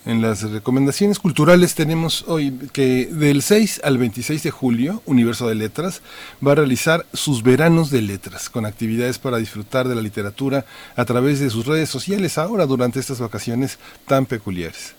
En 0.07 0.21
las 0.21 0.43
recomendaciones 0.43 1.19
culturales 1.19 1.75
tenemos 1.75 2.25
hoy 2.29 2.53
que 2.75 3.07
del 3.07 3.41
6 3.41 3.81
al 3.85 3.97
26 3.97 4.43
de 4.43 4.51
julio, 4.51 5.03
Universo 5.07 5.49
de 5.49 5.55
Letras 5.55 6.03
va 6.47 6.53
a 6.53 6.57
realizar 6.57 7.07
sus 7.15 7.43
veranos 7.43 7.91
de 7.91 8.03
letras, 8.03 8.51
con 8.51 8.67
actividades 8.67 9.19
para 9.19 9.39
disfrutar 9.39 9.89
de 9.89 9.95
la 9.95 10.03
literatura 10.03 10.67
a 10.95 11.07
través 11.07 11.41
de 11.41 11.49
sus 11.49 11.65
redes 11.65 11.89
sociales 11.89 12.37
ahora 12.37 12.67
durante 12.67 13.01
estas 13.01 13.19
vacaciones 13.19 13.79
tan 14.07 14.27
peculiares. 14.27 14.95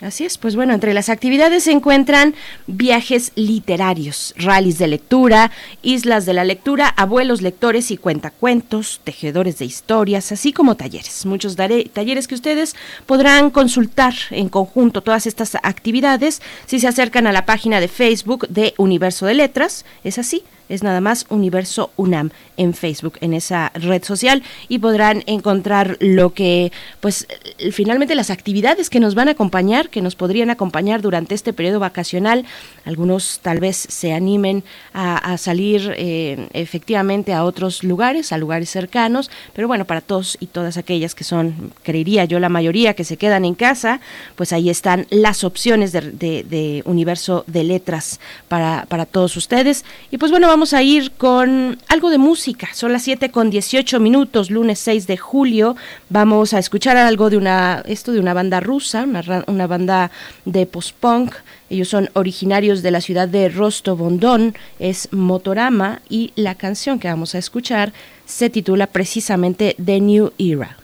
Así 0.00 0.24
es, 0.24 0.38
pues 0.38 0.56
bueno, 0.56 0.74
entre 0.74 0.92
las 0.92 1.08
actividades 1.08 1.64
se 1.64 1.70
encuentran 1.70 2.34
viajes 2.66 3.30
literarios, 3.36 4.34
rallies 4.36 4.78
de 4.78 4.88
lectura, 4.88 5.52
islas 5.82 6.26
de 6.26 6.34
la 6.34 6.42
lectura, 6.42 6.88
abuelos 6.88 7.42
lectores 7.42 7.92
y 7.92 7.96
cuentacuentos, 7.96 9.00
tejedores 9.04 9.58
de 9.58 9.66
historias, 9.66 10.32
así 10.32 10.52
como 10.52 10.74
talleres. 10.74 11.24
Muchos 11.26 11.54
talleres 11.54 12.26
que 12.26 12.34
ustedes 12.34 12.74
podrán 13.06 13.50
consultar 13.50 14.14
en 14.30 14.48
conjunto 14.48 15.00
todas 15.00 15.28
estas 15.28 15.54
actividades 15.62 16.42
si 16.66 16.80
se 16.80 16.88
acercan 16.88 17.28
a 17.28 17.32
la 17.32 17.46
página 17.46 17.78
de 17.78 17.86
Facebook 17.86 18.48
de 18.48 18.74
Universo 18.78 19.26
de 19.26 19.34
Letras, 19.34 19.84
es 20.02 20.18
así, 20.18 20.42
es 20.68 20.82
nada 20.82 21.00
más 21.00 21.26
Universo 21.28 21.90
UNAM 21.96 22.30
en 22.56 22.74
Facebook, 22.74 23.18
en 23.20 23.34
esa 23.34 23.70
red 23.74 24.02
social, 24.04 24.42
y 24.68 24.78
podrán 24.78 25.22
encontrar 25.26 25.96
lo 26.00 26.34
que, 26.34 26.72
pues, 27.00 27.26
finalmente 27.72 28.14
las 28.14 28.30
actividades 28.30 28.90
que 28.90 29.00
nos 29.00 29.14
van 29.14 29.28
a 29.28 29.32
acompañar, 29.32 29.88
que 29.90 30.02
nos 30.02 30.14
podrían 30.14 30.50
acompañar 30.50 31.02
durante 31.02 31.34
este 31.34 31.52
periodo 31.52 31.80
vacacional. 31.80 32.44
Algunos 32.84 33.40
tal 33.42 33.60
vez 33.60 33.76
se 33.76 34.12
animen 34.12 34.64
a, 34.92 35.36
salir 35.38 35.94
eh, 35.96 36.48
efectivamente 36.52 37.32
a 37.32 37.44
otros 37.44 37.82
lugares, 37.82 38.32
a 38.32 38.38
lugares 38.38 38.70
cercanos, 38.70 39.30
pero 39.52 39.68
bueno, 39.68 39.84
para 39.84 40.00
todos 40.00 40.36
y 40.40 40.46
todas 40.46 40.76
aquellas 40.76 41.14
que 41.14 41.24
son, 41.24 41.72
creería 41.82 42.24
yo, 42.24 42.38
la 42.38 42.48
mayoría 42.48 42.94
que 42.94 43.04
se 43.04 43.16
quedan 43.16 43.44
en 43.44 43.54
casa, 43.54 44.00
pues 44.36 44.52
ahí 44.52 44.70
están 44.70 45.06
las 45.10 45.44
opciones 45.44 45.92
de, 45.92 46.00
de 46.02 46.82
Universo 46.84 47.44
de 47.46 47.64
Letras 47.64 48.20
para, 48.48 48.86
para 48.88 49.06
todos 49.06 49.36
ustedes. 49.36 49.84
Y 50.10 50.18
pues 50.18 50.30
bueno, 50.30 50.46
vamos 50.46 50.74
a 50.74 50.82
ir 50.82 51.12
con 51.12 51.78
algo 51.88 52.10
de 52.10 52.18
música. 52.18 52.43
Son 52.74 52.92
las 52.92 53.02
7 53.04 53.30
con 53.30 53.48
18 53.48 54.00
minutos, 54.00 54.50
lunes 54.50 54.78
6 54.80 55.06
de 55.06 55.16
julio. 55.16 55.76
Vamos 56.10 56.52
a 56.52 56.58
escuchar 56.58 56.98
algo 56.98 57.30
de 57.30 57.38
una, 57.38 57.82
esto 57.86 58.12
de 58.12 58.20
una 58.20 58.34
banda 58.34 58.60
rusa, 58.60 59.04
una, 59.04 59.44
una 59.46 59.66
banda 59.66 60.10
de 60.44 60.66
post-punk. 60.66 61.32
Ellos 61.70 61.88
son 61.88 62.10
originarios 62.12 62.82
de 62.82 62.90
la 62.90 63.00
ciudad 63.00 63.28
de 63.28 63.48
Rostov-on-Don, 63.48 64.54
es 64.78 65.08
Motorama 65.10 66.02
y 66.10 66.32
la 66.36 66.54
canción 66.54 66.98
que 66.98 67.08
vamos 67.08 67.34
a 67.34 67.38
escuchar 67.38 67.94
se 68.26 68.50
titula 68.50 68.88
precisamente 68.88 69.74
The 69.82 70.00
New 70.00 70.32
Era. 70.36 70.83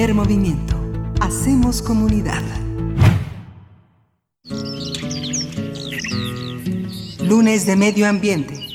Primer 0.00 0.14
movimiento. 0.14 0.74
Hacemos 1.20 1.82
comunidad. 1.82 2.42
Lunes 7.22 7.66
de 7.66 7.76
Medio 7.76 8.08
Ambiente. 8.08 8.66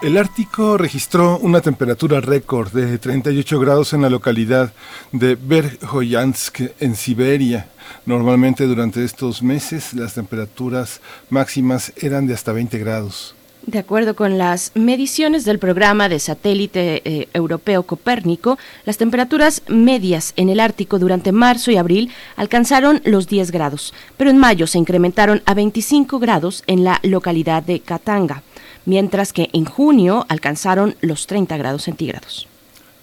El 0.00 0.16
Ártico 0.16 0.78
registró 0.78 1.38
una 1.38 1.60
temperatura 1.60 2.20
récord 2.20 2.70
de 2.70 2.98
38 2.98 3.58
grados 3.58 3.94
en 3.94 4.02
la 4.02 4.10
localidad 4.10 4.72
de 5.10 5.34
Verkhoyansk, 5.34 6.60
en 6.78 6.94
Siberia. 6.94 7.68
Normalmente 8.06 8.64
durante 8.66 9.04
estos 9.04 9.42
meses 9.42 9.92
las 9.92 10.14
temperaturas 10.14 11.00
máximas 11.30 11.92
eran 11.96 12.28
de 12.28 12.34
hasta 12.34 12.52
20 12.52 12.78
grados. 12.78 13.34
De 13.66 13.78
acuerdo 13.78 14.16
con 14.16 14.38
las 14.38 14.72
mediciones 14.74 15.44
del 15.44 15.58
programa 15.58 16.08
de 16.08 16.18
satélite 16.18 17.02
eh, 17.04 17.28
europeo 17.34 17.82
Copérnico, 17.82 18.58
las 18.86 18.96
temperaturas 18.96 19.62
medias 19.68 20.32
en 20.36 20.48
el 20.48 20.60
Ártico 20.60 20.98
durante 20.98 21.30
marzo 21.30 21.70
y 21.70 21.76
abril 21.76 22.10
alcanzaron 22.36 23.02
los 23.04 23.28
10 23.28 23.50
grados, 23.50 23.92
pero 24.16 24.30
en 24.30 24.38
mayo 24.38 24.66
se 24.66 24.78
incrementaron 24.78 25.42
a 25.44 25.52
25 25.52 26.18
grados 26.18 26.64
en 26.66 26.84
la 26.84 27.00
localidad 27.02 27.62
de 27.62 27.80
Katanga, 27.80 28.42
mientras 28.86 29.32
que 29.34 29.50
en 29.52 29.66
junio 29.66 30.24
alcanzaron 30.28 30.96
los 31.02 31.26
30 31.26 31.56
grados 31.58 31.82
centígrados. 31.82 32.48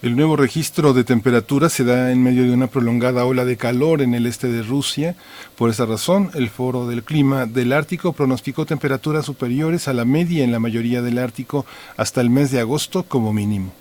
El 0.03 0.15
nuevo 0.15 0.35
registro 0.35 0.93
de 0.93 1.03
temperatura 1.03 1.69
se 1.69 1.83
da 1.83 2.11
en 2.11 2.21
medio 2.21 2.43
de 2.43 2.51
una 2.51 2.67
prolongada 2.67 3.25
ola 3.25 3.45
de 3.45 3.57
calor 3.57 4.03
en 4.03 4.13
el 4.13 4.27
este 4.27 4.47
de 4.47 4.61
Rusia. 4.61 5.15
Por 5.55 5.71
esa 5.71 5.87
razón, 5.87 6.29
el 6.35 6.49
Foro 6.51 6.85
del 6.85 7.01
Clima 7.01 7.47
del 7.47 7.73
Ártico 7.73 8.13
pronosticó 8.13 8.67
temperaturas 8.67 9.25
superiores 9.25 9.87
a 9.87 9.93
la 9.93 10.05
media 10.05 10.43
en 10.43 10.51
la 10.51 10.59
mayoría 10.59 11.01
del 11.01 11.17
Ártico 11.17 11.65
hasta 11.97 12.21
el 12.21 12.29
mes 12.29 12.51
de 12.51 12.59
agosto 12.59 13.05
como 13.07 13.33
mínimo. 13.33 13.73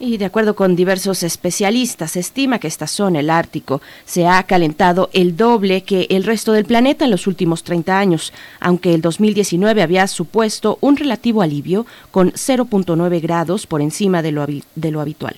Y 0.00 0.16
de 0.16 0.24
acuerdo 0.24 0.56
con 0.56 0.74
diversos 0.74 1.22
especialistas, 1.22 2.10
se 2.10 2.18
estima 2.18 2.58
que 2.58 2.66
esta 2.66 2.88
zona, 2.88 3.20
el 3.20 3.30
Ártico, 3.30 3.80
se 4.04 4.26
ha 4.26 4.42
calentado 4.42 5.10
el 5.12 5.36
doble 5.36 5.84
que 5.84 6.08
el 6.10 6.24
resto 6.24 6.50
del 6.50 6.64
planeta 6.64 7.04
en 7.04 7.12
los 7.12 7.28
últimos 7.28 7.62
30 7.62 7.96
años, 7.96 8.32
aunque 8.58 8.94
el 8.94 9.00
2019 9.00 9.80
había 9.80 10.08
supuesto 10.08 10.78
un 10.80 10.96
relativo 10.96 11.40
alivio 11.40 11.86
con 12.10 12.32
0.9 12.32 13.20
grados 13.20 13.68
por 13.68 13.80
encima 13.80 14.22
de 14.22 14.32
lo, 14.32 14.44
de 14.44 14.90
lo 14.90 15.00
habitual. 15.00 15.36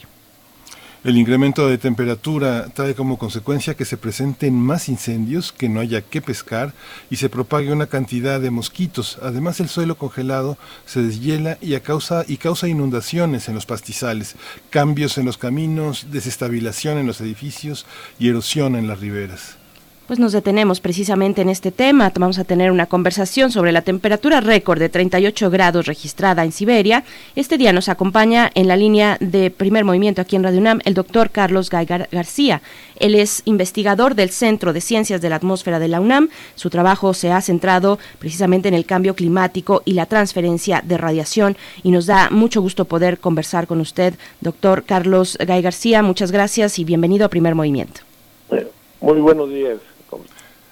El 1.04 1.18
incremento 1.18 1.68
de 1.68 1.76
temperatura 1.76 2.68
trae 2.72 2.94
como 2.94 3.18
consecuencia 3.18 3.74
que 3.74 3.84
se 3.84 3.98
presenten 3.98 4.54
más 4.54 4.88
incendios, 4.88 5.52
que 5.52 5.68
no 5.68 5.80
haya 5.80 6.00
que 6.00 6.22
pescar 6.22 6.72
y 7.10 7.16
se 7.16 7.28
propague 7.28 7.70
una 7.74 7.88
cantidad 7.88 8.40
de 8.40 8.50
mosquitos. 8.50 9.18
Además, 9.20 9.60
el 9.60 9.68
suelo 9.68 9.98
congelado 9.98 10.56
se 10.86 11.02
deshiela 11.02 11.58
y, 11.60 11.78
causa, 11.80 12.24
inundaciones 12.66 13.50
en 13.50 13.54
los 13.54 13.66
pastizales, 13.66 14.36
cambios 14.70 15.18
en 15.18 15.26
los 15.26 15.36
caminos, 15.36 16.06
desestabilización 16.10 16.96
en 16.96 17.06
los 17.06 17.20
edificios 17.20 17.84
y 18.18 18.30
erosión 18.30 18.74
en 18.74 18.88
las 18.88 18.98
riberas. 18.98 19.58
Pues 20.06 20.18
nos 20.18 20.32
detenemos 20.32 20.80
precisamente 20.80 21.40
en 21.40 21.48
este 21.48 21.72
tema. 21.72 22.12
Vamos 22.14 22.38
a 22.38 22.44
tener 22.44 22.70
una 22.70 22.84
conversación 22.84 23.50
sobre 23.50 23.72
la 23.72 23.80
temperatura 23.80 24.42
récord 24.42 24.78
de 24.78 24.90
38 24.90 25.48
grados 25.48 25.86
registrada 25.86 26.44
en 26.44 26.52
Siberia. 26.52 27.04
Este 27.36 27.56
día 27.56 27.72
nos 27.72 27.88
acompaña 27.88 28.50
en 28.54 28.68
la 28.68 28.76
línea 28.76 29.16
de 29.20 29.50
primer 29.50 29.86
movimiento 29.86 30.20
aquí 30.20 30.36
en 30.36 30.42
Radio 30.42 30.60
UNAM 30.60 30.80
el 30.84 30.92
doctor 30.92 31.30
Carlos 31.30 31.70
Gaigar 31.70 32.10
García. 32.12 32.60
Él 33.00 33.14
es 33.14 33.40
investigador 33.46 34.14
del 34.14 34.28
Centro 34.28 34.74
de 34.74 34.82
Ciencias 34.82 35.22
de 35.22 35.30
la 35.30 35.36
Atmósfera 35.36 35.78
de 35.78 35.88
la 35.88 36.02
UNAM. 36.02 36.28
Su 36.54 36.68
trabajo 36.68 37.14
se 37.14 37.32
ha 37.32 37.40
centrado 37.40 37.98
precisamente 38.18 38.68
en 38.68 38.74
el 38.74 38.84
cambio 38.84 39.14
climático 39.14 39.80
y 39.86 39.94
la 39.94 40.04
transferencia 40.04 40.82
de 40.84 40.98
radiación 40.98 41.56
y 41.82 41.92
nos 41.92 42.04
da 42.04 42.28
mucho 42.28 42.60
gusto 42.60 42.84
poder 42.84 43.20
conversar 43.20 43.66
con 43.66 43.80
usted, 43.80 44.12
doctor 44.42 44.84
Carlos 44.84 45.38
Gay 45.38 45.62
García. 45.62 46.02
Muchas 46.02 46.30
gracias 46.30 46.78
y 46.78 46.84
bienvenido 46.84 47.24
a 47.24 47.30
Primer 47.30 47.54
Movimiento. 47.54 48.02
Muy 49.00 49.20
buenos 49.20 49.48
días. 49.48 49.93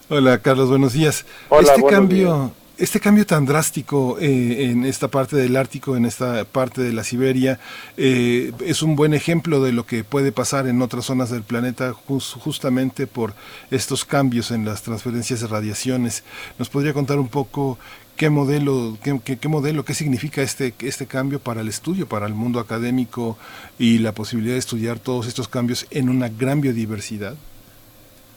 Hola 0.08 0.38
Carlos, 0.38 0.68
buenos 0.68 0.92
días. 0.92 1.24
este 1.60 1.82
cambio, 1.88 2.52
este 2.76 3.00
cambio 3.00 3.24
tan 3.24 3.46
drástico 3.46 4.18
eh, 4.20 4.64
en 4.70 4.84
esta 4.84 5.08
parte 5.08 5.36
del 5.36 5.56
Ártico, 5.56 5.96
en 5.96 6.04
esta 6.04 6.44
parte 6.44 6.82
de 6.82 6.92
la 6.92 7.04
Siberia, 7.04 7.60
eh, 7.96 8.52
es 8.66 8.82
un 8.82 8.96
buen 8.96 9.14
ejemplo 9.14 9.62
de 9.62 9.72
lo 9.72 9.86
que 9.86 10.02
puede 10.02 10.32
pasar 10.32 10.66
en 10.66 10.82
otras 10.82 11.06
zonas 11.06 11.30
del 11.30 11.44
planeta 11.44 11.92
justamente 11.92 13.06
por 13.06 13.34
estos 13.70 14.04
cambios 14.04 14.50
en 14.50 14.64
las 14.64 14.82
transferencias 14.82 15.40
de 15.40 15.46
radiaciones. 15.46 16.24
¿Nos 16.58 16.68
podría 16.68 16.92
contar 16.92 17.18
un 17.18 17.28
poco 17.28 17.78
qué 18.16 18.28
modelo, 18.28 18.98
qué, 19.02 19.20
qué, 19.38 19.48
modelo, 19.48 19.84
qué 19.84 19.94
significa 19.94 20.42
este, 20.42 20.74
este 20.80 21.06
cambio 21.06 21.38
para 21.38 21.60
el 21.60 21.68
estudio, 21.68 22.08
para 22.08 22.26
el 22.26 22.34
mundo 22.34 22.58
académico 22.58 23.38
y 23.78 23.98
la 23.98 24.12
posibilidad 24.12 24.54
de 24.54 24.58
estudiar 24.58 24.98
todos 24.98 25.28
estos 25.28 25.46
cambios 25.46 25.86
en 25.90 26.08
una 26.08 26.28
gran 26.28 26.60
biodiversidad? 26.60 27.36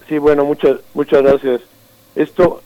Sí, 0.08 0.18
bueno, 0.18 0.46
muchas 0.46 0.80
muchas 0.94 1.24
gracias. 1.24 1.62
Esto, 2.16 2.62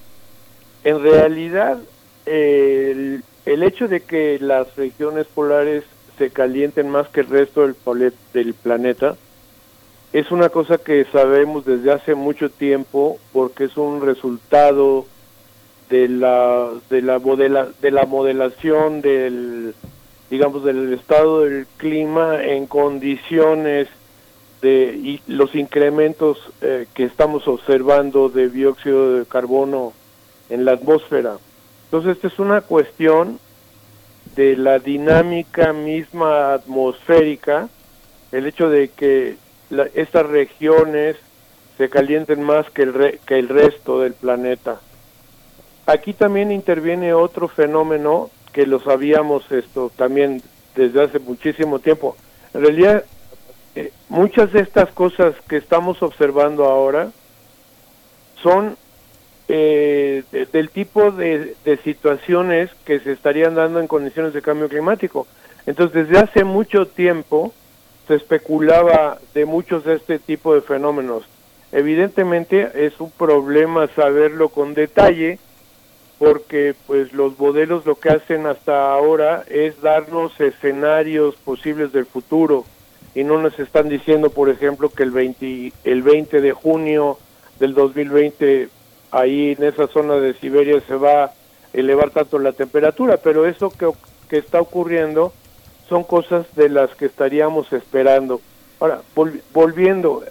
en 0.84 1.02
realidad, 1.02 1.80
el, 2.25 3.23
el, 3.45 3.63
hecho 3.63 3.88
de 3.88 4.02
que 4.02 4.38
las 4.39 4.75
regiones 4.75 5.25
polares 5.28 5.84
se 6.17 6.30
calienten 6.30 6.89
más 6.89 7.08
que 7.10 7.21
el 7.21 7.28
resto 7.28 7.62
del, 7.62 8.13
del 8.34 8.54
planeta 8.54 9.15
es 10.12 10.32
una 10.32 10.49
cosa 10.49 10.78
que 10.78 11.06
sabemos 11.06 11.65
desde 11.65 11.91
hace 11.91 12.15
mucho 12.15 12.49
tiempo 12.49 13.19
porque 13.32 13.65
es 13.65 13.78
un 13.78 14.02
resultado 14.02 15.06
de 15.89 16.08
la 16.08 16.69
de 16.89 17.02
la 17.02 17.19
modela, 17.19 17.69
de 17.82 17.91
la 17.91 18.06
modelación 18.06 19.02
del 19.02 19.73
digamos 20.30 20.63
del 20.63 20.93
estado 20.93 21.41
del 21.41 21.67
clima 21.78 22.43
en 22.43 22.67
condiciones 22.67 23.88
de 24.62 24.93
y 25.02 25.22
los 25.28 25.56
incrementos 25.56 26.38
eh, 26.62 26.88
que 26.93 27.04
estamos 27.04 27.48
observando 27.48 28.30
de 28.30 28.50
dióxido 28.50 29.13
de 29.15 29.26
carbono 29.26 29.93
en 30.50 30.65
la 30.65 30.74
atmósfera. 30.74 31.38
Entonces, 31.86 32.15
esta 32.15 32.28
es 32.28 32.39
una 32.39 32.62
cuestión 32.62 33.39
de 34.36 34.56
la 34.56 34.80
dinámica 34.80 35.74
misma 35.74 36.54
atmosférica, 36.54 37.69
el 38.32 38.45
hecho 38.45 38.69
de 38.69 38.89
que 38.89 39.38
estas 39.95 40.26
regiones 40.26 41.15
se 41.78 41.89
calienten 41.89 42.43
más 42.43 42.69
que 42.72 42.84
el, 42.84 43.19
que 43.26 43.39
el 43.39 43.50
resto 43.50 44.02
del 44.02 44.13
planeta. 44.13 44.80
Aquí 45.86 46.13
también 46.13 46.52
interviene 46.52 47.13
otro 47.13 47.48
fenómeno 47.48 48.30
que 48.54 48.67
lo 48.67 48.80
sabíamos 48.80 49.52
esto 49.52 49.91
también 49.95 50.41
desde 50.76 51.04
hace 51.04 51.19
muchísimo 51.19 51.80
tiempo. 51.80 52.15
En 52.54 52.62
realidad 52.62 53.06
eh, 53.80 53.94
muchas 54.10 54.52
de 54.52 54.60
estas 54.60 54.92
cosas 54.92 55.36
que 55.48 55.56
estamos 55.56 56.04
observando 56.04 56.65
ahora 56.65 57.12
son 58.44 58.76
eh, 59.48 60.24
del 60.52 60.70
tipo 60.70 61.12
de, 61.12 61.56
situaciones 61.86 62.72
que 62.84 63.00
se 63.00 63.13
estarían 63.13 63.56
dando 63.56 63.80
en 63.80 63.88
condiciones 63.88 64.34
de 64.34 64.42
cambio 64.42 64.68
climático. 64.68 65.28
Entonces, 65.65 66.10
desde 66.10 66.20
hace 66.20 66.44
mucho 66.44 66.88
tiempo 66.88 67.54
se 68.06 68.15
especulaba 68.15 69.18
de 69.34 69.46
muchos 69.46 69.86
de 69.86 69.96
este 69.96 70.20
tipo 70.20 70.54
de 70.54 70.62
fenómenos. 70.62 71.24
Evidentemente 71.72 72.86
es 72.86 73.00
un 73.00 73.12
problema 73.12 73.88
saberlo 73.96 74.50
con 74.50 74.74
detalle 74.74 75.39
porque 76.18 76.76
pues 76.86 77.13
los 77.13 77.39
modelos 77.39 77.86
lo 77.86 77.96
que 77.96 78.10
hacen 78.10 78.46
hasta 78.46 78.92
ahora 78.92 79.46
es 79.48 79.80
darnos 79.82 80.38
escenarios 80.42 81.36
posibles 81.38 81.94
del 81.94 82.06
futuro 82.06 82.65
y 83.19 83.25
no 83.25 83.38
nos 83.38 83.60
están 83.60 83.89
diciendo, 83.89 84.29
por 84.29 84.47
ejemplo, 84.49 84.89
que 84.89 85.03
el 85.03 85.12
20, 85.12 85.73
el 85.84 86.03
20 86.03 86.39
de 86.39 86.53
junio 86.53 87.17
del 87.60 87.73
2020 87.73 88.69
ahí 89.12 89.58
en 89.58 89.63
esa 89.65 89.88
zona 89.88 90.15
de 90.15 90.36
Siberia 90.36 90.79
se 90.88 90.95
va 90.95 91.25
a 91.25 91.34
elevar 91.73 92.12
tanto 92.12 92.39
la 92.39 92.53
temperatura, 92.53 93.17
pero 93.17 93.45
eso 93.45 93.71
que, 93.71 93.91
que 94.29 94.38
está 94.38 94.62
ocurriendo 94.62 95.34
son 95.89 96.05
cosas 96.05 96.45
de 96.55 96.69
las 96.69 96.95
que 96.95 97.08
estaríamos 97.08 97.73
esperando. 97.73 98.39
Ahora, 98.79 99.01
volviendo, 99.53 100.23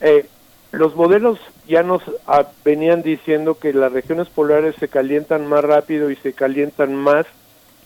eh, 0.00 0.24
los 0.72 0.96
modelos 0.96 1.38
ya 1.68 1.82
nos 1.82 2.00
ah, 2.26 2.46
venían 2.64 3.02
diciendo 3.02 3.58
que 3.58 3.74
las 3.74 3.92
regiones 3.92 4.30
polares 4.30 4.76
se 4.80 4.88
calientan 4.88 5.46
más 5.46 5.62
rápido 5.62 6.10
y 6.10 6.16
se 6.16 6.32
calientan 6.32 6.94
más 6.94 7.26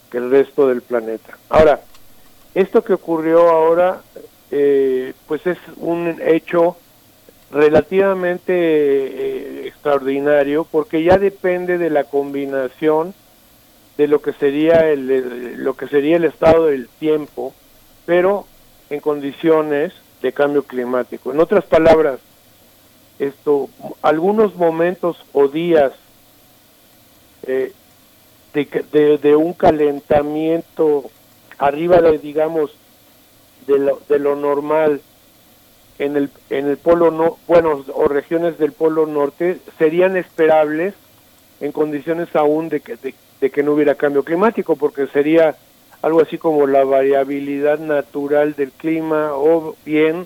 que 0.09 0.17
el 0.17 0.31
resto 0.31 0.69
del 0.69 0.81
planeta. 0.81 1.37
Ahora, 1.49 1.81
esto 2.55 2.83
que 2.83 2.93
ocurrió 2.93 3.49
ahora, 3.49 4.01
eh, 4.51 5.13
pues 5.27 5.45
es 5.45 5.57
un 5.77 6.19
hecho 6.25 6.77
relativamente 7.51 8.53
eh, 8.53 9.67
extraordinario 9.67 10.65
porque 10.65 11.03
ya 11.03 11.17
depende 11.17 11.77
de 11.77 11.89
la 11.89 12.03
combinación 12.03 13.13
de 13.97 14.07
lo 14.07 14.21
que 14.21 14.33
sería 14.33 14.89
el, 14.89 15.63
lo 15.63 15.75
que 15.75 15.87
sería 15.87 16.17
el 16.17 16.25
estado 16.25 16.67
del 16.67 16.87
tiempo, 16.87 17.53
pero 18.05 18.45
en 18.89 18.99
condiciones 19.01 19.93
de 20.21 20.31
cambio 20.31 20.63
climático. 20.63 21.31
En 21.31 21.39
otras 21.39 21.65
palabras, 21.65 22.19
esto, 23.19 23.69
algunos 24.01 24.55
momentos 24.55 25.17
o 25.33 25.47
días 25.47 25.91
eh, 27.43 27.73
de, 28.53 28.85
de, 28.91 29.17
de 29.17 29.35
un 29.35 29.53
calentamiento 29.53 31.11
arriba 31.59 32.01
de, 32.01 32.17
digamos, 32.17 32.71
de 33.67 33.77
lo, 33.77 34.01
de 34.09 34.19
lo 34.19 34.35
normal 34.35 35.01
en 35.99 36.15
el, 36.15 36.29
en 36.49 36.67
el 36.67 36.77
polo 36.77 37.11
no, 37.11 37.37
bueno, 37.47 37.83
o 37.93 38.07
regiones 38.07 38.57
del 38.57 38.71
polo 38.71 39.05
norte 39.05 39.59
serían 39.77 40.17
esperables 40.17 40.95
en 41.59 41.71
condiciones 41.73 42.33
aún 42.35 42.69
de 42.69 42.79
que, 42.79 42.95
de, 43.41 43.49
que 43.49 43.63
no 43.63 43.73
hubiera 43.73 43.95
cambio 43.95 44.23
climático, 44.23 44.77
porque 44.77 45.07
sería 45.07 45.55
algo 46.01 46.21
así 46.21 46.37
como 46.37 46.65
la 46.67 46.85
variabilidad 46.85 47.79
natural 47.79 48.55
del 48.55 48.71
clima 48.71 49.31
o 49.33 49.75
bien 49.85 50.25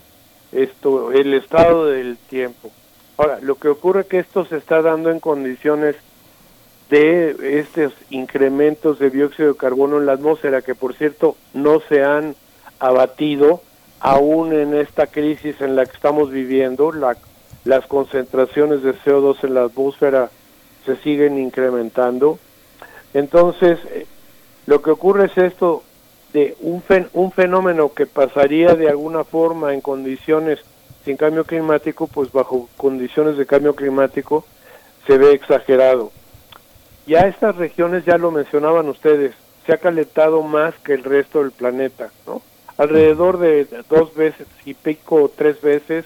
esto 0.51 1.11
el 1.11 1.33
estado 1.33 1.87
del 1.87 2.17
tiempo. 2.17 2.71
Ahora, 3.17 3.39
lo 3.41 3.55
que 3.55 3.69
ocurre 3.69 4.01
es 4.01 4.07
que 4.07 4.19
esto 4.19 4.45
se 4.45 4.57
está 4.57 4.83
dando 4.83 5.09
en 5.09 5.19
condiciones 5.19 5.95
de 6.89 7.59
estos 7.59 7.93
incrementos 8.09 8.99
de 8.99 9.09
dióxido 9.09 9.53
de 9.53 9.57
carbono 9.57 9.97
en 9.97 10.05
la 10.05 10.13
atmósfera, 10.13 10.61
que 10.61 10.75
por 10.75 10.93
cierto 10.95 11.35
no 11.53 11.79
se 11.89 12.03
han 12.03 12.35
abatido 12.79 13.61
aún 13.99 14.53
en 14.53 14.75
esta 14.75 15.07
crisis 15.07 15.59
en 15.61 15.75
la 15.75 15.85
que 15.85 15.95
estamos 15.95 16.29
viviendo, 16.29 16.91
la, 16.91 17.15
las 17.63 17.87
concentraciones 17.87 18.83
de 18.83 18.93
CO2 18.93 19.43
en 19.43 19.53
la 19.53 19.63
atmósfera 19.63 20.29
se 20.85 20.97
siguen 20.97 21.37
incrementando. 21.37 22.37
Entonces, 23.13 23.79
eh, 23.91 24.05
lo 24.65 24.81
que 24.81 24.91
ocurre 24.91 25.27
es 25.27 25.37
esto 25.37 25.83
de 26.33 26.57
un, 26.59 26.83
un 27.13 27.31
fenómeno 27.31 27.93
que 27.93 28.05
pasaría 28.05 28.75
de 28.75 28.89
alguna 28.89 29.23
forma 29.23 29.73
en 29.73 29.81
condiciones 29.81 30.59
sin 31.05 31.17
cambio 31.17 31.43
climático, 31.43 32.07
pues 32.07 32.31
bajo 32.31 32.69
condiciones 32.77 33.37
de 33.37 33.45
cambio 33.45 33.75
climático 33.75 34.45
se 35.05 35.17
ve 35.17 35.31
exagerado. 35.31 36.11
Ya 37.05 37.21
estas 37.21 37.55
regiones, 37.55 38.05
ya 38.05 38.17
lo 38.17 38.31
mencionaban 38.31 38.87
ustedes, 38.87 39.35
se 39.65 39.73
ha 39.73 39.77
calentado 39.77 40.41
más 40.41 40.73
que 40.75 40.93
el 40.93 41.03
resto 41.03 41.39
del 41.39 41.51
planeta, 41.51 42.11
¿no? 42.25 42.41
Alrededor 42.77 43.37
de 43.39 43.67
dos 43.89 44.15
veces 44.15 44.47
y 44.65 44.73
pico 44.73 45.31
tres 45.35 45.61
veces 45.61 46.05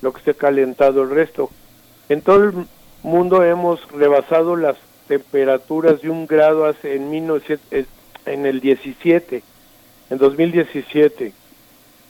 lo 0.00 0.12
que 0.12 0.22
se 0.22 0.30
ha 0.32 0.34
calentado 0.34 1.02
el 1.02 1.10
resto. 1.10 1.50
En 2.08 2.20
todo 2.20 2.44
el 2.44 2.66
mundo 3.02 3.42
hemos 3.42 3.90
rebasado 3.90 4.56
las 4.56 4.76
temperaturas 5.08 6.02
de 6.02 6.10
un 6.10 6.26
grado 6.26 6.66
hace 6.66 6.94
en, 6.94 7.10
19, 7.10 7.86
en 8.26 8.46
el 8.46 8.60
17, 8.60 9.42
en 10.10 10.18
2017 10.18 11.32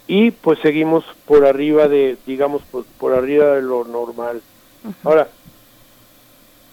y 0.06 0.30
pues 0.32 0.58
seguimos 0.60 1.04
por 1.24 1.46
arriba 1.46 1.88
de, 1.88 2.16
digamos, 2.26 2.62
por, 2.62 2.84
por 2.98 3.14
arriba 3.14 3.54
de 3.54 3.62
lo 3.62 3.84
normal. 3.84 4.42
Ahora, 5.02 5.28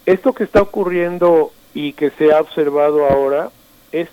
esto 0.05 0.33
que 0.33 0.43
está 0.43 0.61
ocurriendo 0.61 1.51
y 1.73 1.93
que 1.93 2.11
se 2.11 2.33
ha 2.33 2.41
observado 2.41 3.07
ahora 3.07 3.49
es 3.91 4.09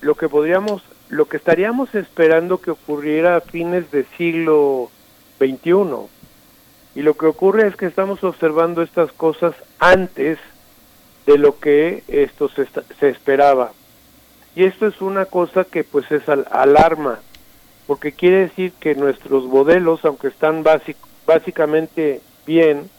lo 0.00 0.14
que 0.14 0.28
podríamos, 0.28 0.82
lo 1.08 1.26
que 1.26 1.36
estaríamos 1.36 1.94
esperando 1.94 2.60
que 2.60 2.70
ocurriera 2.70 3.36
a 3.36 3.40
fines 3.40 3.90
del 3.90 4.06
siglo 4.16 4.90
XXI. 5.38 6.08
Y 6.94 7.02
lo 7.02 7.14
que 7.14 7.26
ocurre 7.26 7.66
es 7.68 7.76
que 7.76 7.86
estamos 7.86 8.24
observando 8.24 8.82
estas 8.82 9.12
cosas 9.12 9.54
antes 9.78 10.38
de 11.26 11.38
lo 11.38 11.58
que 11.58 12.02
esto 12.08 12.48
se, 12.48 13.08
esperaba. 13.08 13.72
Y 14.56 14.64
esto 14.64 14.86
es 14.86 15.00
una 15.00 15.26
cosa 15.26 15.64
que 15.64 15.84
pues 15.84 16.10
es 16.10 16.28
alarma, 16.28 17.20
porque 17.86 18.12
quiere 18.12 18.40
decir 18.40 18.72
que 18.80 18.94
nuestros 18.94 19.44
modelos, 19.44 20.04
aunque 20.04 20.28
están 20.28 20.64
básicamente 21.26 22.20
bien, 22.46 22.90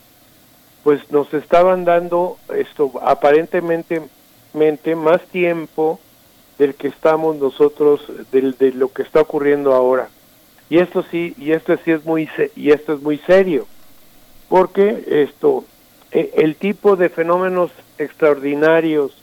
pues 0.83 1.11
nos 1.11 1.33
estaban 1.33 1.85
dando 1.85 2.37
esto 2.55 2.91
aparentemente 3.01 4.01
más 4.95 5.21
tiempo 5.27 5.99
del 6.57 6.75
que 6.75 6.87
estamos 6.87 7.37
nosotros 7.37 8.01
del, 8.31 8.57
de 8.57 8.71
lo 8.71 8.89
que 8.89 9.03
está 9.03 9.21
ocurriendo 9.21 9.73
ahora. 9.73 10.09
Y 10.69 10.77
esto 10.77 11.03
sí 11.09 11.33
y 11.37 11.51
esto 11.51 11.75
sí 11.83 11.91
es 11.91 12.05
muy 12.05 12.29
y 12.55 12.71
esto 12.71 12.93
es 12.93 13.01
muy 13.01 13.17
serio 13.19 13.65
porque 14.49 15.03
esto 15.07 15.65
e, 16.11 16.31
el 16.37 16.55
tipo 16.55 16.95
de 16.95 17.09
fenómenos 17.09 17.71
extraordinarios 17.97 19.15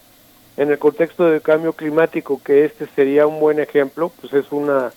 en 0.56 0.70
el 0.70 0.78
contexto 0.78 1.24
del 1.26 1.42
cambio 1.42 1.74
climático 1.74 2.40
que 2.42 2.64
este 2.64 2.86
sería 2.96 3.26
un 3.26 3.38
buen 3.38 3.60
ejemplo 3.60 4.10
pues 4.20 4.32
es 4.32 4.50
una 4.50 4.92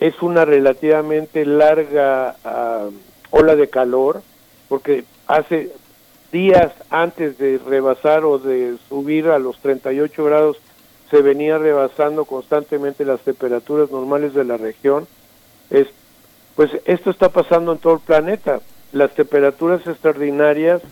es 0.00 0.22
una 0.22 0.44
relativamente 0.44 1.44
larga 1.44 2.36
uh, 2.44 2.92
ola 3.30 3.56
de 3.56 3.68
calor 3.68 4.22
porque 4.68 5.04
hace 5.26 5.72
días 6.32 6.72
antes 6.90 7.38
de 7.38 7.58
rebasar 7.58 8.24
o 8.24 8.38
de 8.38 8.76
subir 8.88 9.28
a 9.28 9.38
los 9.38 9.58
38 9.58 10.24
grados 10.24 10.58
se 11.10 11.22
venía 11.22 11.58
rebasando 11.58 12.24
constantemente 12.24 13.04
las 13.04 13.20
temperaturas 13.20 13.90
normales 13.90 14.34
de 14.34 14.44
la 14.44 14.56
región. 14.56 15.06
Es, 15.70 15.86
pues 16.56 16.70
esto 16.84 17.10
está 17.10 17.28
pasando 17.28 17.72
en 17.72 17.78
todo 17.78 17.94
el 17.94 18.00
planeta. 18.00 18.60
Las 18.92 19.14
temperaturas 19.14 19.86
extraordinarias 19.86 20.82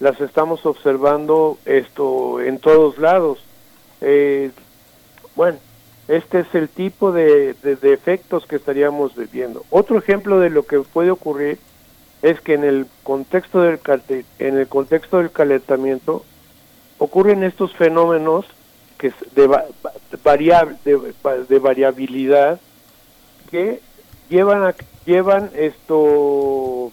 las 0.00 0.20
estamos 0.20 0.66
observando 0.66 1.58
esto 1.66 2.40
en 2.40 2.58
todos 2.58 2.98
lados. 2.98 3.38
Eh, 4.00 4.50
bueno, 5.36 5.58
este 6.08 6.40
es 6.40 6.54
el 6.54 6.68
tipo 6.68 7.12
de, 7.12 7.54
de, 7.54 7.92
efectos 7.92 8.46
que 8.46 8.56
estaríamos 8.56 9.14
viviendo. 9.14 9.64
Otro 9.70 9.98
ejemplo 9.98 10.40
de 10.40 10.50
lo 10.50 10.64
que 10.64 10.80
puede 10.80 11.10
ocurrir 11.10 11.58
es 12.22 12.40
que 12.40 12.54
en 12.54 12.64
el 12.64 12.86
contexto 13.02 13.60
del 13.62 13.80
en 14.38 14.58
el 14.58 14.68
contexto 14.68 15.18
del 15.18 15.30
calentamiento 15.30 16.24
ocurren 16.98 17.42
estos 17.42 17.74
fenómenos 17.74 18.46
que 18.98 19.12
de, 19.34 19.46
variable, 20.22 20.76
de, 20.84 21.58
variabilidad 21.58 22.60
que 23.50 23.80
llevan 24.28 24.74
llevan 25.06 25.50
esto 25.54 26.92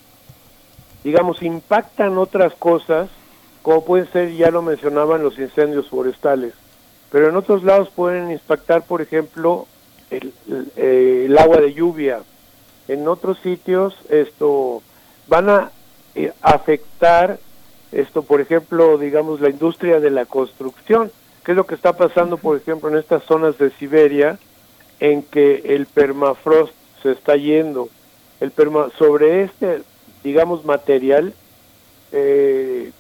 digamos 1.03 1.41
impactan 1.43 2.17
otras 2.17 2.53
cosas 2.55 3.09
como 3.61 3.83
pueden 3.83 4.09
ser 4.13 4.33
ya 4.33 4.49
lo 4.49 4.61
mencionaban 4.61 5.23
los 5.23 5.37
incendios 5.37 5.89
forestales. 5.89 6.53
Pero 7.11 7.27
en 7.27 7.35
otros 7.35 7.63
lados 7.63 7.89
pueden 7.89 8.31
impactar 8.31 8.83
por 8.83 9.01
ejemplo 9.01 9.67
el, 10.09 10.31
el 10.77 11.37
agua 11.37 11.57
de 11.57 11.73
lluvia. 11.73 12.21
En 12.87 13.09
otros 13.09 13.39
sitios 13.39 13.93
esto 14.09 14.81
van 15.27 15.49
a 15.49 15.71
eh, 16.15 16.31
afectar 16.41 17.39
esto, 17.91 18.21
por 18.21 18.41
ejemplo, 18.41 18.97
digamos, 18.97 19.39
la 19.39 19.49
industria 19.49 19.99
de 19.99 20.09
la 20.09 20.25
construcción, 20.25 21.11
que 21.43 21.51
es 21.51 21.55
lo 21.55 21.65
que 21.65 21.75
está 21.75 21.93
pasando, 21.93 22.37
por 22.37 22.57
ejemplo, 22.57 22.89
en 22.89 22.97
estas 22.97 23.23
zonas 23.23 23.57
de 23.57 23.71
Siberia, 23.71 24.37
en 24.99 25.23
que 25.23 25.63
el 25.75 25.85
permafrost 25.85 26.73
se 27.01 27.11
está 27.11 27.35
yendo. 27.35 27.89
El 28.39 28.51
perma 28.51 28.89
sobre 28.97 29.43
este, 29.43 29.81
digamos, 30.23 30.65
material, 30.65 31.33
eh, 32.11 32.91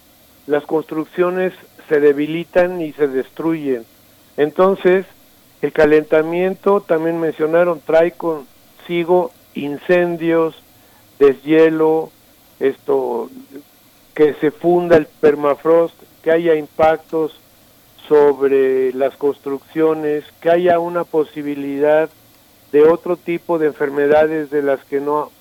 las 0.47 0.63
construcciones 0.65 1.53
se 1.89 1.99
debilitan 1.99 2.81
y 2.81 2.93
se 2.93 3.07
destruyen. 3.07 3.85
Entonces, 4.37 5.05
el 5.61 5.71
calentamiento, 5.71 6.81
también 6.81 7.19
mencionaron, 7.19 7.81
trae 7.81 8.11
consigo 8.11 9.31
incendios, 9.53 10.55
deshielo, 11.19 12.11
esto 12.59 13.29
que 14.13 14.33
se 14.35 14.51
funda 14.51 14.97
el 14.97 15.05
permafrost, 15.05 15.95
que 16.23 16.31
haya 16.31 16.55
impactos 16.55 17.39
sobre 18.07 18.93
las 18.93 19.15
construcciones, 19.15 20.23
que 20.41 20.49
haya 20.49 20.79
una 20.79 21.03
posibilidad 21.03 22.09
de 22.71 22.83
otro 22.83 23.17
tipo 23.17 23.59
de 23.59 23.67
enfermedades 23.67 24.49
de 24.49 24.61
las 24.61 24.83
que 24.85 24.99
no 24.99 25.31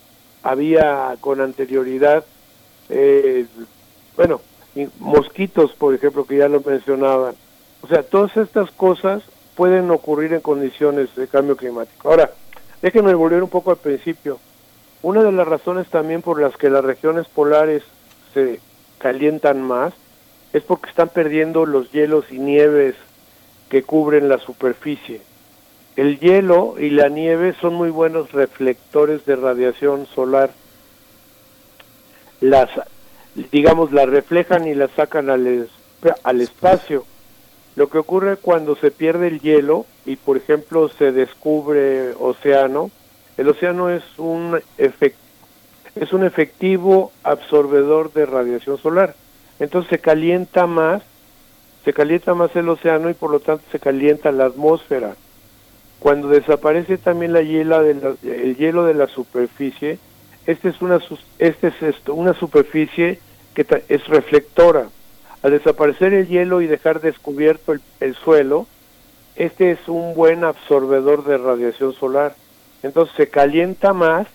había 0.42 1.16
con 1.20 1.40
anterioridad. 1.40 2.24
Eh, 2.88 3.46
bueno, 4.16 4.40
mosquitos, 4.98 5.72
por 5.72 5.94
ejemplo, 5.94 6.24
que 6.24 6.36
ya 6.36 6.48
lo 6.48 6.60
mencionaban. 6.60 7.34
O 7.82 7.88
sea, 7.88 8.02
todas 8.02 8.36
estas 8.36 8.70
cosas 8.72 9.22
pueden 9.54 9.90
ocurrir 9.90 10.32
en 10.34 10.40
condiciones 10.40 11.14
de 11.16 11.28
cambio 11.28 11.56
climático. 11.56 12.10
Ahora, 12.10 12.30
déjenme 12.82 13.14
volver 13.14 13.42
un 13.42 13.48
poco 13.48 13.70
al 13.70 13.78
principio. 13.78 14.38
Una 15.06 15.22
de 15.22 15.30
las 15.30 15.46
razones 15.46 15.86
también 15.86 16.20
por 16.20 16.40
las 16.40 16.56
que 16.56 16.68
las 16.68 16.84
regiones 16.84 17.28
polares 17.28 17.84
se 18.34 18.58
calientan 18.98 19.62
más 19.62 19.94
es 20.52 20.64
porque 20.64 20.90
están 20.90 21.10
perdiendo 21.10 21.64
los 21.64 21.92
hielos 21.92 22.24
y 22.32 22.40
nieves 22.40 22.96
que 23.68 23.84
cubren 23.84 24.28
la 24.28 24.38
superficie. 24.38 25.20
El 25.94 26.18
hielo 26.18 26.74
y 26.76 26.90
la 26.90 27.08
nieve 27.08 27.54
son 27.60 27.74
muy 27.74 27.90
buenos 27.90 28.32
reflectores 28.32 29.24
de 29.26 29.36
radiación 29.36 30.06
solar. 30.06 30.50
Las, 32.40 32.68
digamos, 33.52 33.92
las 33.92 34.08
reflejan 34.08 34.66
y 34.66 34.74
las 34.74 34.90
sacan 34.90 35.30
al, 35.30 35.68
al 36.24 36.40
espacio. 36.40 37.04
Lo 37.76 37.88
que 37.90 37.98
ocurre 37.98 38.38
cuando 38.38 38.74
se 38.74 38.90
pierde 38.90 39.28
el 39.28 39.40
hielo 39.40 39.86
y, 40.04 40.16
por 40.16 40.36
ejemplo, 40.36 40.88
se 40.88 41.12
descubre 41.12 42.12
océano, 42.18 42.90
el 43.36 43.48
océano 43.48 43.90
es 43.90 44.02
un, 44.18 44.60
es 44.78 46.12
un 46.12 46.24
efectivo 46.24 47.12
absorbedor 47.22 48.12
de 48.12 48.26
radiación 48.26 48.78
solar. 48.78 49.14
Entonces 49.58 49.90
se 49.90 49.98
calienta 49.98 50.66
más, 50.66 51.02
se 51.84 51.92
calienta 51.92 52.34
más 52.34 52.54
el 52.56 52.68
océano 52.68 53.10
y 53.10 53.14
por 53.14 53.30
lo 53.30 53.40
tanto 53.40 53.64
se 53.70 53.78
calienta 53.78 54.32
la 54.32 54.46
atmósfera. 54.46 55.16
cuando 55.98 56.28
desaparece 56.28 56.98
también 56.98 57.32
la 57.32 57.42
hiela 57.42 57.82
de 57.82 58.16
el 58.22 58.56
hielo 58.56 58.84
de 58.84 58.94
la 58.94 59.06
superficie, 59.06 59.98
este 60.46 60.68
es 60.68 60.80
una, 60.80 61.00
este 61.38 61.68
es 61.68 61.96
una 62.08 62.34
superficie 62.34 63.18
que 63.54 63.66
es 63.88 64.06
reflectora. 64.06 64.88
Al 65.42 65.50
desaparecer 65.50 66.12
el 66.12 66.28
hielo 66.28 66.60
y 66.60 66.66
dejar 66.66 67.00
descubierto 67.00 67.74
el, 68.00 68.14
suelo, 68.14 68.66
este 69.34 69.70
es 69.72 69.78
un 69.88 70.14
buen 70.14 70.44
absorbedor 70.44 71.24
de 71.24 71.38
radiación 71.38 71.92
solar. 71.94 72.34
Entonces 72.82 73.14
se 73.16 73.28
calienta 73.28 73.92
más 73.92 74.26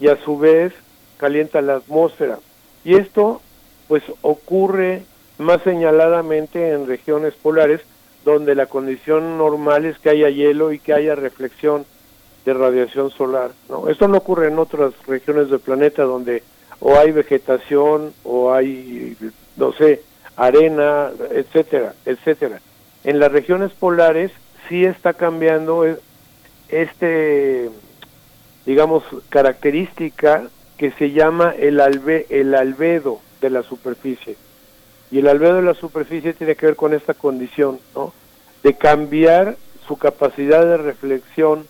y 0.00 0.08
a 0.08 0.16
su 0.16 0.38
vez 0.38 0.72
calienta 1.16 1.62
la 1.62 1.76
atmósfera. 1.76 2.38
Y 2.84 2.96
esto 2.96 3.40
pues 3.88 4.02
ocurre 4.22 5.02
más 5.38 5.62
señaladamente 5.62 6.72
en 6.72 6.86
regiones 6.86 7.34
polares 7.34 7.80
donde 8.24 8.54
la 8.54 8.66
condición 8.66 9.38
normal 9.38 9.84
es 9.84 9.98
que 9.98 10.10
haya 10.10 10.28
hielo 10.28 10.72
y 10.72 10.78
que 10.78 10.94
haya 10.94 11.14
reflexión 11.14 11.84
de 12.44 12.54
radiación 12.54 13.10
solar. 13.10 13.50
¿no? 13.68 13.88
Esto 13.88 14.08
no 14.08 14.18
ocurre 14.18 14.48
en 14.48 14.58
otras 14.58 14.94
regiones 15.06 15.50
del 15.50 15.60
planeta 15.60 16.04
donde 16.04 16.42
o 16.80 16.96
hay 16.96 17.12
vegetación 17.12 18.12
o 18.24 18.52
hay, 18.52 19.16
no 19.56 19.72
sé, 19.72 20.02
arena, 20.36 21.10
etcétera, 21.30 21.94
etcétera. 22.04 22.60
En 23.04 23.20
las 23.20 23.30
regiones 23.30 23.72
polares 23.72 24.32
sí 24.68 24.84
está 24.84 25.12
cambiando 25.14 25.84
este, 26.72 27.70
digamos, 28.66 29.04
característica 29.28 30.48
que 30.76 30.90
se 30.92 31.12
llama 31.12 31.54
el, 31.56 31.80
albe, 31.80 32.26
el 32.30 32.54
albedo 32.54 33.20
de 33.40 33.50
la 33.50 33.62
superficie. 33.62 34.36
Y 35.10 35.18
el 35.18 35.28
albedo 35.28 35.56
de 35.56 35.62
la 35.62 35.74
superficie 35.74 36.32
tiene 36.32 36.56
que 36.56 36.66
ver 36.66 36.76
con 36.76 36.94
esta 36.94 37.14
condición, 37.14 37.78
¿no? 37.94 38.12
De 38.62 38.74
cambiar 38.74 39.56
su 39.86 39.98
capacidad 39.98 40.64
de 40.64 40.78
reflexión 40.78 41.66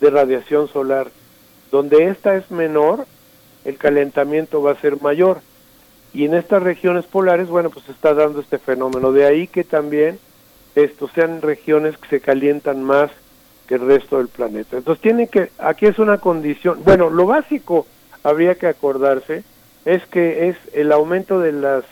de 0.00 0.10
radiación 0.10 0.68
solar. 0.68 1.10
Donde 1.70 2.08
esta 2.08 2.36
es 2.36 2.50
menor, 2.50 3.06
el 3.64 3.76
calentamiento 3.76 4.62
va 4.62 4.72
a 4.72 4.80
ser 4.80 5.00
mayor. 5.02 5.40
Y 6.14 6.24
en 6.24 6.34
estas 6.34 6.62
regiones 6.62 7.04
polares, 7.04 7.48
bueno, 7.48 7.68
pues 7.68 7.84
se 7.84 7.92
está 7.92 8.14
dando 8.14 8.40
este 8.40 8.58
fenómeno. 8.58 9.12
De 9.12 9.26
ahí 9.26 9.46
que 9.46 9.64
también 9.64 10.18
estos 10.74 11.10
sean 11.12 11.42
regiones 11.42 11.98
que 11.98 12.08
se 12.08 12.20
calientan 12.20 12.82
más 12.82 13.10
que 13.66 13.76
el 13.76 13.86
resto 13.86 14.18
del 14.18 14.28
planeta. 14.28 14.76
Entonces 14.76 15.02
tiene 15.02 15.28
que, 15.28 15.50
aquí 15.58 15.86
es 15.86 15.98
una 15.98 16.18
condición, 16.18 16.80
bueno, 16.84 17.10
lo 17.10 17.26
básico 17.26 17.86
habría 18.22 18.54
que 18.56 18.66
acordarse 18.66 19.44
es 19.84 20.04
que 20.06 20.48
es 20.48 20.56
el 20.72 20.92
aumento 20.92 21.38
de 21.38 21.52
las 21.52 21.84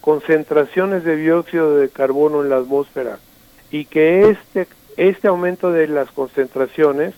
concentraciones 0.00 1.04
de 1.04 1.16
dióxido 1.16 1.76
de 1.76 1.88
carbono 1.88 2.42
en 2.42 2.50
la 2.50 2.56
atmósfera 2.56 3.18
y 3.70 3.84
que 3.84 4.30
este, 4.30 4.66
este 4.96 5.28
aumento 5.28 5.72
de 5.72 5.88
las 5.88 6.10
concentraciones 6.10 7.14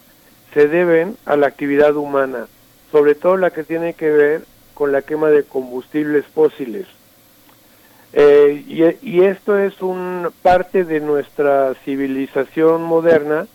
se 0.52 0.68
deben 0.68 1.16
a 1.24 1.36
la 1.36 1.46
actividad 1.46 1.96
humana, 1.96 2.46
sobre 2.90 3.14
todo 3.14 3.36
la 3.36 3.50
que 3.50 3.64
tiene 3.64 3.94
que 3.94 4.10
ver 4.10 4.42
con 4.74 4.92
la 4.92 5.02
quema 5.02 5.30
de 5.30 5.44
combustibles 5.44 6.26
fósiles. 6.26 6.86
Eh, 8.14 8.98
y, 9.00 9.22
esto 9.22 9.58
es 9.58 9.80
un 9.80 10.28
parte 10.42 10.84
de 10.84 11.00
nuestra 11.00 11.72
civilización 11.84 12.82
moderna 12.82 13.46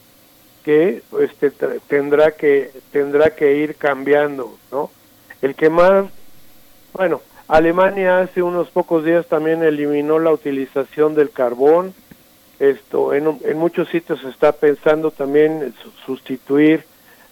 que 0.67 1.01
este, 1.21 1.49
tendrá 1.87 2.31
que 2.31 2.71
tendrá 2.91 3.29
que 3.29 3.55
ir 3.55 3.75
cambiando, 3.75 4.57
¿no? 4.69 4.91
El 5.41 5.55
quemar, 5.55 6.09
bueno, 6.91 7.21
Alemania 7.47 8.19
hace 8.19 8.41
unos 8.41 8.67
pocos 8.69 9.05
días 9.05 9.25
también 9.27 9.63
eliminó 9.63 10.19
la 10.19 10.33
utilización 10.33 11.15
del 11.15 11.29
carbón. 11.29 11.93
Esto 12.59 13.13
en, 13.13 13.39
en 13.45 13.57
muchos 13.57 13.87
sitios 13.87 14.19
se 14.19 14.27
está 14.27 14.51
pensando 14.51 15.11
también 15.11 15.73
sustituir 16.05 16.83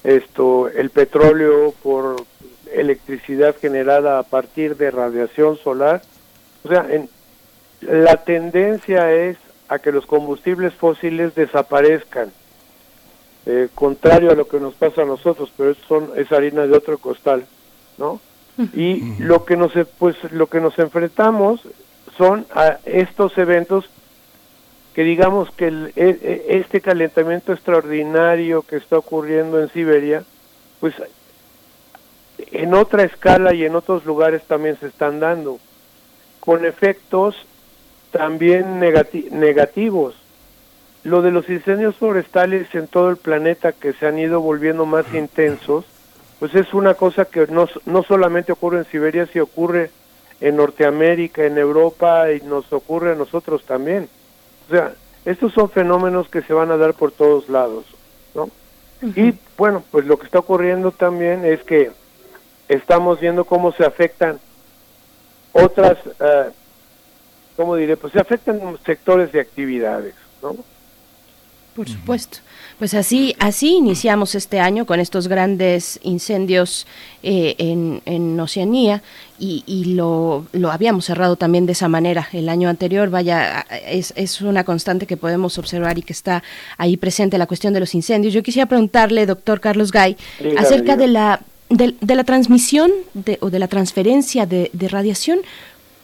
esto 0.06 0.70
el 0.70 0.90
petróleo 0.90 1.74
por 1.84 2.16
electricidad 2.72 3.54
generada 3.58 4.18
a 4.18 4.24
partir 4.24 4.78
de 4.78 4.92
radiación 4.92 5.58
solar. 5.58 6.04
O 6.64 6.70
sea, 6.70 6.88
en, 6.90 7.10
la 7.82 8.16
tendencia 8.24 9.12
es 9.12 9.36
a 9.68 9.80
que 9.80 9.92
los 9.92 10.06
combustibles 10.06 10.74
fósiles 10.74 11.36
desaparezcan. 11.36 12.32
Eh, 13.48 13.70
contrario 13.76 14.32
a 14.32 14.36
lo 14.36 14.48
que 14.48 14.60
nos 14.60 14.74
pasa 14.74 15.04
a 15.04 15.06
nosotros, 15.06 15.52
pero 15.56 15.72
eso 15.72 15.82
son, 15.88 16.12
es 16.16 16.32
harina 16.32 16.66
de 16.66 16.76
otro 16.76 16.98
costal, 16.98 17.46
¿no? 17.98 18.20
Y 18.74 19.18
lo 19.20 19.44
que 19.44 19.58
nos 19.58 19.74
pues 20.00 20.16
lo 20.32 20.48
que 20.48 20.62
nos 20.62 20.80
enfrentamos 20.80 21.60
son 22.18 22.46
a 22.56 22.78
estos 22.86 23.38
eventos 23.38 23.90
que 24.94 25.04
digamos 25.04 25.52
que 25.52 25.68
el, 25.68 25.92
e, 25.98 26.18
e, 26.22 26.58
este 26.58 26.80
calentamiento 26.80 27.52
extraordinario 27.52 28.62
que 28.62 28.78
está 28.78 28.98
ocurriendo 28.98 29.60
en 29.60 29.70
Siberia, 29.70 30.24
pues 30.80 30.96
en 32.52 32.74
otra 32.74 33.04
escala 33.04 33.54
y 33.54 33.66
en 33.66 33.76
otros 33.76 34.06
lugares 34.06 34.44
también 34.44 34.78
se 34.80 34.88
están 34.88 35.20
dando, 35.20 35.60
con 36.40 36.66
efectos 36.66 37.36
también 38.12 38.80
negativos. 38.80 40.16
Lo 41.06 41.22
de 41.22 41.30
los 41.30 41.48
incendios 41.50 41.96
forestales 41.98 42.74
en 42.74 42.88
todo 42.88 43.12
el 43.12 43.18
planeta 43.18 43.74
que 43.74 43.94
se 43.94 44.08
han 44.08 44.18
ido 44.18 44.42
volviendo 44.42 44.88
más 44.88 45.06
intensos, 45.14 45.86
pues 46.40 46.56
es 46.56 46.74
una 46.74 46.96
cosa 46.96 47.26
que 47.26 47.46
no, 47.46 47.70
no 47.86 48.02
solamente 48.02 48.52
ocurre 48.52 48.80
en 48.80 48.86
Siberia, 48.86 49.28
sino 49.28 49.44
ocurre 49.44 49.92
en 50.42 50.56
Norteamérica, 50.56 51.46
en 51.46 51.60
Europa 51.60 52.32
y 52.32 52.42
nos 52.42 52.74
ocurre 52.74 53.12
a 53.12 53.16
nosotros 53.16 53.64
también. 53.66 54.10
O 54.68 54.72
sea, 54.72 54.96
estos 55.26 55.54
son 55.54 55.70
fenómenos 55.70 56.28
que 56.28 56.42
se 56.42 56.54
van 56.54 56.72
a 56.72 56.78
dar 56.78 56.96
por 56.96 57.12
todos 57.12 57.50
lados, 57.50 57.86
¿no? 58.34 58.50
Y 59.16 59.36
bueno, 59.58 59.84
pues 59.92 60.08
lo 60.08 60.18
que 60.18 60.26
está 60.26 60.40
ocurriendo 60.40 60.90
también 60.90 61.46
es 61.46 61.62
que 61.64 61.92
estamos 62.68 63.20
viendo 63.20 63.46
cómo 63.46 63.72
se 63.74 63.86
afectan 63.86 64.40
otras, 65.54 66.04
uh, 66.08 66.52
¿cómo 67.56 67.76
diré? 67.76 67.96
Pues 67.96 68.12
se 68.12 68.20
afectan 68.20 68.60
sectores 68.84 69.32
de 69.32 69.42
actividades, 69.42 70.16
¿no? 70.42 70.56
Por 71.76 71.90
supuesto. 71.90 72.38
Pues 72.80 72.94
así, 72.94 73.36
así 73.38 73.76
iniciamos 73.76 74.34
este 74.34 74.62
año 74.62 74.86
con 74.86 75.02
estos 75.02 75.28
grandes 75.28 76.00
incendios 76.04 76.88
eh, 77.22 77.56
en, 77.58 78.02
en, 78.06 78.40
Oceanía 78.40 79.04
y, 79.38 79.64
y 79.66 79.94
lo, 79.94 80.46
lo, 80.54 80.72
habíamos 80.72 81.04
cerrado 81.04 81.36
también 81.36 81.66
de 81.66 81.74
esa 81.74 81.90
manera 81.90 82.30
el 82.32 82.48
año 82.48 82.70
anterior. 82.70 83.10
Vaya, 83.10 83.66
es, 83.88 84.14
es, 84.16 84.40
una 84.42 84.64
constante 84.64 85.06
que 85.06 85.18
podemos 85.18 85.58
observar 85.58 85.98
y 85.98 86.02
que 86.02 86.14
está 86.14 86.44
ahí 86.78 86.96
presente 86.96 87.38
la 87.38 87.46
cuestión 87.46 87.74
de 87.74 87.82
los 87.82 87.94
incendios. 87.94 88.34
Yo 88.34 88.42
quisiera 88.42 88.68
preguntarle, 88.68 89.26
doctor 89.26 89.60
Carlos 89.60 89.92
Gay, 89.92 90.16
acerca 90.58 90.96
de 90.96 91.08
la, 91.08 91.42
de, 91.70 91.94
de, 92.00 92.16
la 92.16 92.24
transmisión 92.24 92.90
de, 93.14 93.38
o 93.42 93.50
de 93.50 93.60
la 93.60 93.68
transferencia 93.68 94.46
de, 94.46 94.70
de 94.72 94.88
radiación. 94.88 95.40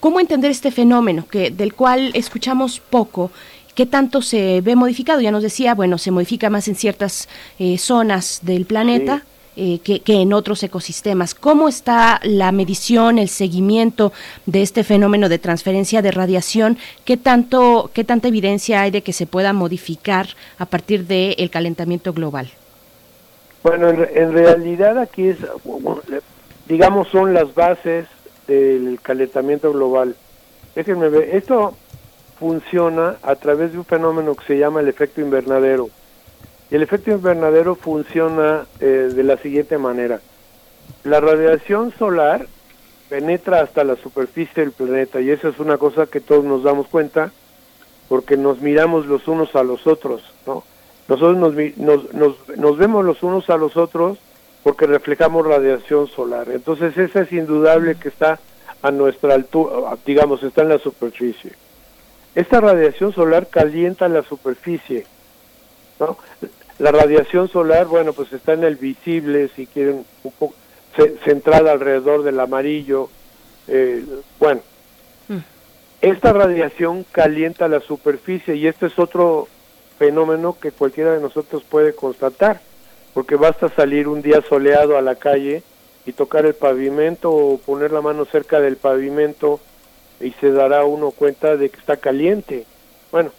¿Cómo 0.02 0.20
entender 0.20 0.52
este 0.52 0.72
fenómeno 0.72 1.28
que, 1.30 1.52
del 1.52 1.76
cual 1.76 2.12
escuchamos 2.14 2.80
poco? 2.80 3.32
¿Qué 3.76 3.86
tanto 3.86 4.22
se 4.22 4.62
ve 4.62 4.76
modificado? 4.76 5.22
Ya 5.22 5.32
nos 5.32 5.44
decía, 5.44 5.76
bueno, 5.76 5.98
se 5.98 6.12
modifica 6.12 6.50
más 6.50 6.68
en 6.68 6.76
ciertas 6.76 7.30
eh, 7.60 7.78
zonas 7.78 8.40
del 8.44 8.66
planeta. 8.66 9.24
Eh, 9.58 9.80
que, 9.84 10.02
en 10.06 10.32
otros 10.32 10.64
ecosistemas. 10.64 11.36
¿Cómo 11.36 11.68
está 11.68 12.22
la 12.24 12.54
medición, 12.54 13.20
el 13.20 13.28
seguimiento 13.28 14.14
de 14.46 14.62
este 14.62 14.86
fenómeno 14.86 15.28
de 15.28 15.40
transferencia 15.40 16.02
de 16.02 16.10
radiación? 16.10 16.78
¿Qué, 17.04 17.18
tanto, 17.18 17.92
qué 17.94 18.06
tanta 18.06 18.30
evidencia 18.30 18.82
hay 18.82 18.92
de 18.92 19.02
que 19.02 19.12
se 19.12 19.26
pueda 19.26 19.52
modificar 19.52 20.28
a 20.58 20.66
partir 20.66 21.06
del 21.06 21.50
calentamiento 21.50 22.14
global? 22.14 22.50
Bueno, 23.62 23.90
en, 23.90 24.08
en, 24.16 24.32
realidad 24.32 24.98
aquí 24.98 25.28
es, 25.28 25.38
digamos, 26.70 27.10
son 27.10 27.34
las 27.34 27.54
bases 27.54 28.08
del 28.48 29.00
calentamiento 29.02 29.74
global. 29.74 30.16
Déjenme 30.76 31.10
ver, 31.10 31.36
esto 31.36 31.76
funciona 32.42 33.18
a 33.22 33.36
través 33.36 33.72
de 33.72 33.78
un 33.78 33.86
fenómeno 33.86 34.34
que 34.34 34.44
se 34.46 34.58
llama 34.58 34.80
el 34.80 34.88
efecto 34.88 35.22
invernadero. 35.22 35.92
Y 36.72 36.76
el 36.76 36.82
efecto 36.82 37.12
invernadero 37.12 37.76
funciona 37.76 38.66
eh, 38.80 39.12
de 39.14 39.24
la 39.24 39.38
siguiente 39.38 39.78
manera. 39.78 40.22
La 41.04 41.20
radiación 41.20 41.94
solar 42.00 42.48
penetra 43.10 43.62
hasta 43.62 43.84
la 43.84 43.96
superficie 43.96 44.64
del 44.64 44.72
planeta 44.72 45.22
y 45.22 45.30
esa 45.30 45.50
es 45.50 45.60
una 45.60 45.78
cosa 45.78 46.08
que 46.08 46.20
todos 46.20 46.44
nos 46.44 46.64
damos 46.64 46.88
cuenta 46.88 47.32
porque 48.10 48.38
nos 48.38 48.60
miramos 48.60 49.06
los 49.06 49.28
unos 49.28 49.56
a 49.56 49.62
los 49.62 49.86
otros, 49.86 50.24
¿no? 50.48 50.64
Nosotros 51.08 51.38
nos, 51.38 51.54
nos, 51.78 52.12
nos, 52.12 52.58
nos 52.58 52.78
vemos 52.78 53.06
los 53.06 53.22
unos 53.22 53.52
a 53.52 53.58
los 53.58 53.78
otros 53.78 54.18
porque 54.64 54.88
reflejamos 54.88 55.46
radiación 55.46 56.08
solar. 56.08 56.50
Entonces 56.50 56.98
esa 56.98 57.22
es 57.22 57.32
indudable 57.32 57.98
que 57.98 58.10
está 58.10 58.40
a 58.82 58.90
nuestra 58.90 59.36
altura, 59.36 59.96
digamos, 60.08 60.42
está 60.42 60.64
en 60.64 60.70
la 60.70 60.80
superficie. 60.80 61.52
Esta 62.34 62.62
radiación 62.62 63.14
solar 63.14 63.48
calienta 63.48 64.08
la 64.08 64.24
superficie, 64.24 65.06
¿no? 66.00 66.18
La 66.80 66.92
radiación 66.92 67.48
solar, 67.50 67.86
bueno, 67.88 68.14
pues 68.14 68.32
está 68.34 68.54
en 68.54 68.64
el 68.64 68.76
visible, 68.76 69.50
si 69.56 69.68
quieren, 69.68 70.06
un 70.24 70.32
poco 70.32 70.56
centrada 71.24 71.72
alrededor 71.72 72.24
del 72.24 72.40
amarillo. 72.40 73.10
Eh, 73.68 74.04
bueno, 74.40 74.62
mm. 75.28 75.38
esta 76.02 76.34
radiación 76.34 77.06
calienta 77.12 77.68
la 77.68 77.82
superficie 77.82 78.56
y 78.56 78.68
este 78.68 78.88
es 78.88 78.98
otro 78.98 79.48
fenómeno 80.00 80.58
que 80.60 80.72
cualquiera 80.72 81.14
de 81.14 81.22
nosotros 81.22 81.64
puede 81.64 81.94
constatar, 81.94 82.62
porque 83.14 83.36
basta 83.36 83.70
salir 83.70 84.08
un 84.08 84.22
día 84.22 84.42
soleado 84.50 84.98
a 84.98 85.02
la 85.02 85.16
calle 85.16 85.64
y 86.06 86.14
tocar 86.14 86.46
el 86.46 86.56
pavimento 86.56 87.32
o 87.32 87.58
poner 87.60 87.92
la 87.92 88.02
mano 88.02 88.26
cerca 88.26 88.60
del 88.60 88.78
pavimento 88.78 89.60
y 90.22 90.32
se 90.40 90.52
dará 90.52 90.86
uno 90.86 91.12
cuenta 91.12 91.58
de 91.58 91.70
que 91.70 91.80
está 91.80 91.98
caliente. 91.98 92.66
Bueno, 93.12 93.32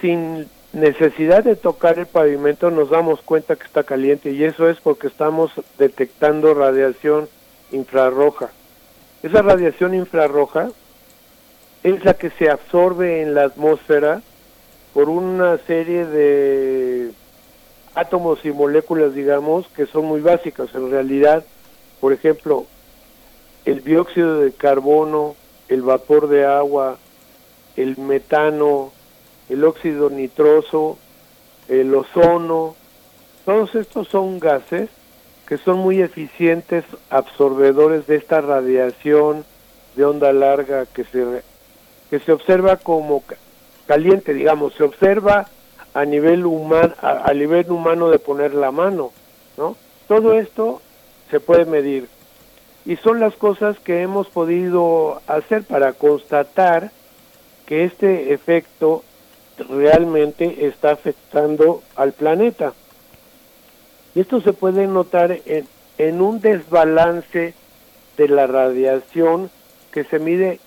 sin 0.00 0.48
necesidad 0.72 1.44
de 1.44 1.56
tocar 1.56 1.98
el 1.98 2.06
pavimento 2.06 2.70
nos 2.70 2.90
damos 2.90 3.20
cuenta 3.22 3.56
que 3.56 3.64
está 3.64 3.84
caliente 3.84 4.30
y 4.30 4.44
eso 4.44 4.68
es 4.68 4.80
porque 4.80 5.06
estamos 5.06 5.52
detectando 5.78 6.54
radiación 6.54 7.28
infrarroja. 7.70 8.50
Esa 9.22 9.42
radiación 9.42 9.94
infrarroja 9.94 10.70
es 11.82 12.04
la 12.04 12.14
que 12.14 12.30
se 12.30 12.50
absorbe 12.50 13.22
en 13.22 13.34
la 13.34 13.44
atmósfera 13.44 14.22
por 14.94 15.08
una 15.08 15.58
serie 15.58 16.04
de 16.06 17.10
átomos 17.94 18.44
y 18.44 18.50
moléculas, 18.50 19.14
digamos, 19.14 19.66
que 19.68 19.86
son 19.86 20.06
muy 20.06 20.20
básicas. 20.20 20.74
En 20.74 20.90
realidad, 20.90 21.44
por 22.00 22.12
ejemplo, 22.12 22.66
el 23.64 23.84
dióxido 23.84 24.40
de 24.40 24.52
carbono, 24.52 25.34
el 25.68 25.82
vapor 25.82 26.28
de 26.28 26.44
agua, 26.44 26.98
el 27.76 27.96
metano, 27.98 28.92
el 29.48 29.64
óxido 29.64 30.10
nitroso, 30.10 30.98
el 31.68 31.94
ozono, 31.94 32.76
todos 33.44 33.74
estos 33.74 34.08
son 34.08 34.38
gases 34.38 34.88
que 35.46 35.58
son 35.58 35.78
muy 35.78 36.00
eficientes 36.00 36.84
absorbedores 37.10 38.06
de 38.06 38.16
esta 38.16 38.40
radiación 38.40 39.44
de 39.96 40.04
onda 40.04 40.32
larga 40.32 40.86
que 40.86 41.04
se 41.04 41.42
que 42.08 42.20
se 42.20 42.32
observa 42.32 42.76
como 42.76 43.22
caliente, 43.86 44.34
digamos, 44.34 44.74
se 44.74 44.84
observa 44.84 45.48
a 45.94 46.04
nivel 46.04 46.46
humano 46.46 46.94
a, 47.00 47.32
nivel 47.34 47.70
humano 47.70 48.10
de 48.10 48.18
poner 48.18 48.54
la 48.54 48.70
mano, 48.70 49.12
¿no? 49.56 49.76
Todo 50.08 50.34
esto 50.34 50.80
se 51.30 51.40
puede 51.40 51.64
medir 51.64 52.08
y 52.84 52.96
son 52.96 53.20
las 53.20 53.34
cosas 53.36 53.78
que 53.78 54.02
hemos 54.02 54.28
podido 54.28 55.20
hacer 55.26 55.64
para 55.64 55.92
constatar 55.92 56.90
que 57.66 57.84
este 57.84 58.32
efecto 58.32 59.04
realmente 59.68 60.66
está 60.66 60.90
afectando 60.90 61.82
al 61.94 62.12
planeta. 62.12 62.72
Y 64.14 64.20
esto 64.20 64.40
se 64.40 64.52
puede 64.52 64.86
notar 64.86 65.38
en, 65.46 65.66
en 65.98 66.20
un 66.20 66.40
desbalance 66.40 67.54
de 68.16 68.28
la 68.28 68.46
radiación 68.46 69.50
que 69.92 70.04
se 70.04 70.18
mide, 70.18 70.58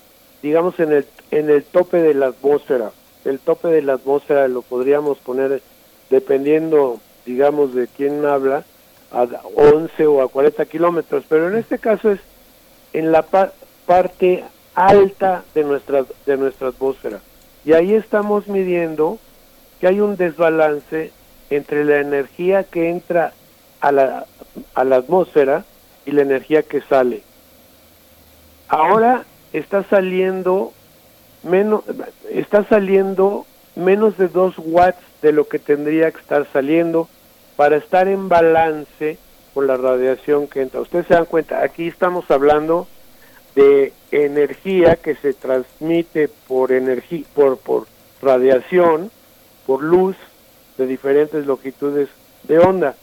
digamos, 0.42 0.80
en 0.80 0.92
el, 0.92 1.06
en 1.30 1.50
el 1.50 1.64
tope 1.64 1.98
de 1.98 2.14
la 2.14 2.28
atmósfera. 2.28 2.92
El 3.24 3.38
tope 3.40 3.68
de 3.68 3.82
la 3.82 3.94
atmósfera 3.94 4.48
lo 4.48 4.62
podríamos 4.62 5.18
poner, 5.18 5.60
dependiendo, 6.10 7.00
digamos, 7.24 7.74
de 7.74 7.88
quién 7.88 8.24
habla, 8.24 8.64
a 9.12 9.26
11 9.54 10.06
o 10.06 10.22
a 10.22 10.28
40 10.28 10.64
kilómetros, 10.66 11.24
pero 11.28 11.48
en 11.48 11.56
este 11.56 11.78
caso 11.78 12.10
es 12.10 12.20
en 12.92 13.12
la 13.12 13.24
parte 13.86 14.44
alta 14.74 15.44
de 15.54 15.64
nuestra, 15.64 16.04
de 16.24 16.36
nuestra 16.36 16.68
atmósfera. 16.68 17.20
Y 17.64 17.72
ahí 17.72 17.94
estamos 17.94 18.46
midiendo 18.48 19.18
que 19.80 19.88
hay 19.88 20.00
un 20.00 20.16
desbalance 20.16 21.12
entre 21.50 21.84
la 21.84 21.98
energía 21.98 22.64
que 22.64 22.90
entra 22.90 23.32
a 23.80 23.92
la, 23.92 24.26
a 24.74 24.84
la 24.84 24.96
atmósfera 24.96 25.64
y 26.04 26.12
la 26.12 26.22
energía 26.22 26.62
que 26.62 26.80
sale. 26.82 27.22
Ahora 28.68 29.24
está 29.52 29.84
saliendo 29.84 30.72
menos, 31.42 31.82
está 32.30 32.64
saliendo 32.64 33.46
menos 33.74 34.16
de 34.16 34.28
2 34.28 34.54
watts 34.58 34.98
de 35.22 35.32
lo 35.32 35.48
que 35.48 35.58
tendría 35.58 36.10
que 36.10 36.20
estar 36.20 36.46
saliendo 36.52 37.08
para 37.56 37.76
estar 37.76 38.08
en 38.08 38.28
balance 38.28 39.18
con 39.54 39.66
la 39.66 39.76
radiación 39.76 40.46
que 40.48 40.62
entra. 40.62 40.80
Ustedes 40.80 41.06
se 41.06 41.14
dan 41.14 41.24
cuenta, 41.24 41.62
aquí 41.62 41.88
estamos 41.88 42.30
hablando 42.30 42.86
de 43.54 43.92
energía 44.10 44.96
que 44.96 45.14
se 45.16 45.32
transmite 45.32 46.28
por 46.28 46.72
energía 46.72 47.24
por 47.34 47.58
por 47.58 47.86
radiación, 48.20 49.10
por 49.66 49.82
luz 49.82 50.16
de 50.76 50.86
diferentes 50.86 51.46
longitudes 51.46 52.08
de 52.44 52.58
onda. 52.58 52.96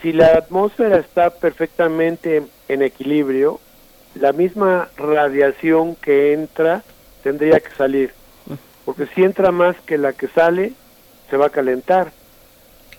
Si 0.00 0.12
la 0.12 0.28
atmósfera 0.28 0.98
está 0.98 1.30
perfectamente 1.30 2.44
en 2.68 2.82
equilibrio, 2.82 3.60
la 4.14 4.32
misma 4.32 4.88
radiación 4.96 5.96
que 5.96 6.32
entra 6.32 6.82
tendría 7.22 7.60
que 7.60 7.70
salir, 7.76 8.12
porque 8.84 9.06
si 9.14 9.22
entra 9.22 9.50
más 9.52 9.76
que 9.86 9.98
la 9.98 10.12
que 10.12 10.28
sale, 10.28 10.72
se 11.30 11.36
va 11.36 11.46
a 11.46 11.50
calentar. 11.50 12.12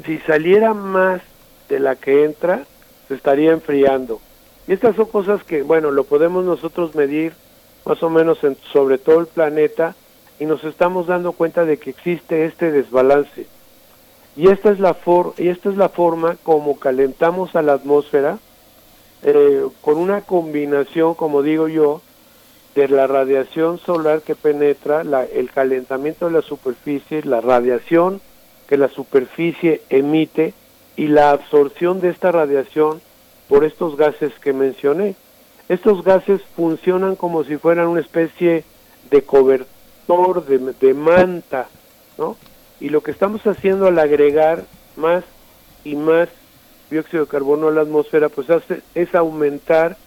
Si 0.05 0.17
saliera 0.19 0.73
más 0.73 1.21
de 1.69 1.79
la 1.79 1.95
que 1.95 2.25
entra, 2.25 2.65
se 3.07 3.15
estaría 3.15 3.51
enfriando. 3.51 4.19
Y 4.67 4.73
estas 4.73 4.95
son 4.95 5.05
cosas 5.05 5.43
que, 5.43 5.61
bueno, 5.61 5.91
lo 5.91 6.03
podemos 6.03 6.43
nosotros 6.45 6.95
medir 6.95 7.33
más 7.85 8.01
o 8.01 8.09
menos 8.09 8.43
en, 8.43 8.57
sobre 8.71 8.97
todo 8.97 9.19
el 9.19 9.27
planeta 9.27 9.95
y 10.39 10.45
nos 10.45 10.63
estamos 10.63 11.07
dando 11.07 11.33
cuenta 11.33 11.65
de 11.65 11.77
que 11.77 11.91
existe 11.91 12.45
este 12.45 12.71
desbalance. 12.71 13.45
Y 14.35 14.49
esta 14.49 14.71
es 14.71 14.79
la, 14.79 14.93
for 14.93 15.33
y 15.37 15.49
esta 15.49 15.69
es 15.69 15.77
la 15.77 15.89
forma 15.89 16.37
como 16.43 16.79
calentamos 16.79 17.55
a 17.55 17.61
la 17.61 17.73
atmósfera 17.73 18.39
eh, 19.21 19.67
con 19.81 19.97
una 19.97 20.21
combinación, 20.21 21.13
como 21.13 21.43
digo 21.43 21.67
yo, 21.67 22.01
de 22.73 22.87
la 22.87 23.05
radiación 23.05 23.77
solar 23.77 24.21
que 24.21 24.35
penetra, 24.35 25.03
la, 25.03 25.23
el 25.23 25.51
calentamiento 25.51 26.25
de 26.25 26.31
la 26.31 26.41
superficie, 26.41 27.23
la 27.23 27.39
radiación 27.39 28.21
que 28.67 28.77
la 28.77 28.89
superficie 28.89 29.81
emite 29.89 30.53
y 30.95 31.07
la 31.07 31.31
absorción 31.31 31.99
de 32.01 32.09
esta 32.09 32.31
radiación 32.31 33.01
por 33.47 33.63
estos 33.63 33.97
gases 33.97 34.33
que 34.39 34.53
mencioné. 34.53 35.15
Estos 35.69 36.03
gases 36.03 36.41
funcionan 36.55 37.15
como 37.15 37.43
si 37.43 37.57
fueran 37.57 37.87
una 37.87 38.01
especie 38.01 38.63
de 39.09 39.21
cobertor, 39.23 40.45
de, 40.45 40.93
manta, 40.93 41.67
¿no? 42.17 42.37
Y 42.79 42.89
lo 42.89 43.01
que 43.01 43.11
estamos 43.11 43.45
haciendo 43.47 43.87
al 43.87 43.97
agregar 43.99 44.65
más 44.95 45.23
y 45.83 45.95
más 45.95 46.29
dióxido 46.89 47.25
de 47.25 47.31
carbono 47.31 47.69
a 47.69 47.71
la 47.71 47.81
atmósfera, 47.81 48.29
pues 48.29 48.49
hace, 48.49 48.81
es 48.93 49.15
aumentar 49.15 49.97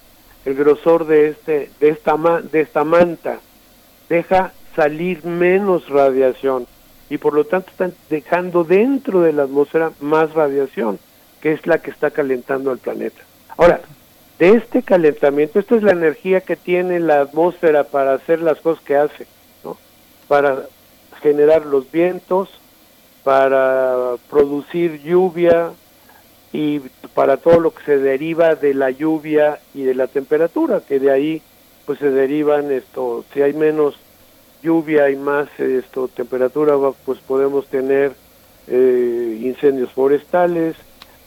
el 0.45 0.55
grosor 0.55 1.07
de 1.07 1.29
este 1.29 1.71
de 1.81 1.89
esta 1.89 2.17
de 2.53 2.61
esta 2.61 2.85
manta. 2.85 3.41
Deja 4.09 4.53
salir 4.77 5.25
menos 5.25 5.89
radiación 5.89 6.67
y 7.09 7.19
por 7.19 7.35
lo 7.35 7.45
tanto 7.45 7.71
están 7.71 7.95
dejando 8.11 8.65
dentro 8.65 9.21
de 9.21 9.33
la 9.33 9.45
atmósfera 9.45 9.93
más 10.01 10.33
radiación, 10.33 10.99
que 11.41 11.53
es 11.53 11.67
la 11.67 11.79
que 11.79 11.91
está 11.91 12.11
calentando 12.11 12.71
al 12.71 12.79
planeta. 12.79 13.21
Ahora, 13.57 13.81
de 14.39 14.51
este 14.51 14.83
calentamiento, 14.83 15.59
esta 15.59 15.77
es 15.77 15.83
la 15.83 15.93
energía 15.93 16.41
que 16.41 16.57
tiene 16.57 17.01
la 17.01 17.21
atmósfera 17.21 17.85
para 17.85 18.15
hacer 18.15 18.41
las 18.41 18.61
cosas 18.61 18.85
que 18.85 18.97
hace, 18.97 19.27
¿no? 19.65 19.79
Para 20.29 20.67
generar 21.23 21.65
los 21.65 21.91
vientos, 21.91 22.51
para 23.25 24.17
producir 24.29 25.03
lluvia 25.03 25.73
y 26.53 26.81
para 27.15 27.39
todo 27.39 27.61
lo 27.61 27.75
que 27.75 27.85
se 27.85 27.99
deriva 27.99 28.55
de 28.55 28.75
la 28.75 28.91
lluvia 28.91 29.59
y 29.75 29.83
de 29.83 29.95
la 29.95 30.07
temperatura, 30.07 30.81
que 30.87 30.99
de 31.01 31.11
ahí 31.11 31.43
pues 31.87 31.99
se 31.99 32.11
derivan 32.11 32.71
esto, 32.73 33.25
si 33.33 33.43
hay 33.43 33.53
menos 33.53 33.97
lluvia 34.63 35.11
y 35.11 35.17
más 35.17 35.49
esto 35.59 36.09
temperatura, 36.09 36.75
pues 37.05 37.19
podemos 37.21 37.67
tener 37.67 38.13
eh, 38.69 39.39
incendios 39.43 39.93
forestales. 39.93 40.77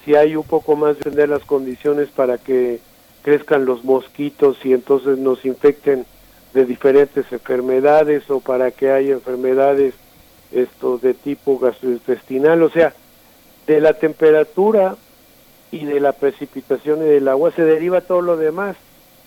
Si 0.03 0.15
hay 0.15 0.35
un 0.35 0.43
poco 0.43 0.75
más 0.75 0.97
de 0.99 1.27
las 1.27 1.43
condiciones 1.43 2.09
para 2.09 2.37
que 2.37 2.79
crezcan 3.23 3.65
los 3.65 3.83
mosquitos 3.83 4.57
y 4.65 4.73
entonces 4.73 5.17
nos 5.17 5.45
infecten 5.45 6.05
de 6.53 6.65
diferentes 6.65 7.31
enfermedades 7.31 8.29
o 8.29 8.39
para 8.39 8.71
que 8.71 8.91
haya 8.91 9.13
enfermedades 9.13 9.93
esto 10.51 10.97
de 10.97 11.13
tipo 11.13 11.59
gastrointestinal, 11.59 12.63
o 12.63 12.69
sea, 12.69 12.93
de 13.67 13.79
la 13.81 13.93
temperatura 13.93 14.95
y 15.71 15.85
de 15.85 15.99
la 15.99 16.13
precipitación 16.13 17.03
y 17.03 17.05
del 17.05 17.27
agua 17.27 17.51
se 17.51 17.63
deriva 17.63 18.01
todo 18.01 18.21
lo 18.21 18.35
demás. 18.35 18.75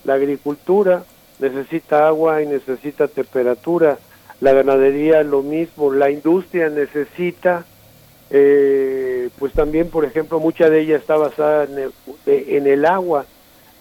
La 0.03 0.15
agricultura, 0.15 1.05
necesita 1.39 2.07
agua 2.07 2.41
y 2.41 2.47
necesita 2.47 3.07
temperatura. 3.07 3.97
La 4.41 4.53
ganadería 4.53 5.23
lo 5.23 5.41
mismo, 5.41 5.93
la 5.93 6.09
industria 6.09 6.69
necesita, 6.69 7.65
eh, 8.29 9.29
pues 9.39 9.53
también, 9.53 9.89
por 9.89 10.05
ejemplo, 10.05 10.39
mucha 10.39 10.69
de 10.69 10.81
ella 10.81 10.97
está 10.97 11.15
basada 11.15 11.65
en 11.65 11.77
el, 11.79 11.91
en 12.25 12.67
el 12.67 12.85
agua. 12.85 13.25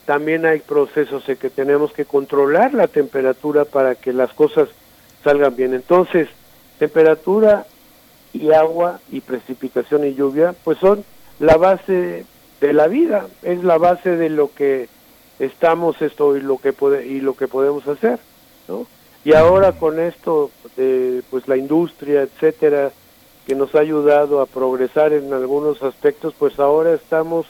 También 0.04 0.46
hay 0.46 0.60
procesos 0.60 1.28
en 1.28 1.36
que 1.36 1.50
tenemos 1.50 1.92
que 1.92 2.04
controlar 2.04 2.74
la 2.74 2.88
temperatura 2.88 3.64
para 3.64 3.94
que 3.94 4.12
las 4.12 4.32
cosas 4.32 4.68
salgan 5.22 5.54
bien. 5.56 5.74
Entonces, 5.74 6.28
temperatura 6.78 7.66
y 8.32 8.52
agua 8.52 9.00
y 9.10 9.20
precipitación 9.20 10.04
y 10.06 10.14
lluvia, 10.14 10.54
pues 10.64 10.78
son 10.78 11.04
la 11.38 11.56
base 11.56 12.24
de 12.60 12.72
la 12.72 12.86
vida, 12.86 13.26
es 13.42 13.62
la 13.64 13.78
base 13.78 14.16
de 14.16 14.30
lo 14.30 14.52
que 14.52 14.88
estamos 15.44 16.00
esto 16.00 16.36
y 16.36 16.40
lo 16.40 16.58
que 16.58 16.72
puede, 16.72 17.06
y 17.06 17.20
lo 17.20 17.34
que 17.34 17.48
podemos 17.48 17.86
hacer 17.86 18.18
¿no? 18.68 18.86
y 19.24 19.34
ahora 19.34 19.72
con 19.72 20.00
esto 20.00 20.50
de 20.76 21.22
pues 21.30 21.46
la 21.48 21.56
industria 21.56 22.22
etcétera 22.22 22.92
que 23.46 23.54
nos 23.54 23.74
ha 23.74 23.80
ayudado 23.80 24.40
a 24.40 24.46
progresar 24.46 25.12
en 25.12 25.32
algunos 25.32 25.82
aspectos, 25.82 26.34
pues 26.38 26.58
ahora 26.58 26.92
estamos 26.92 27.46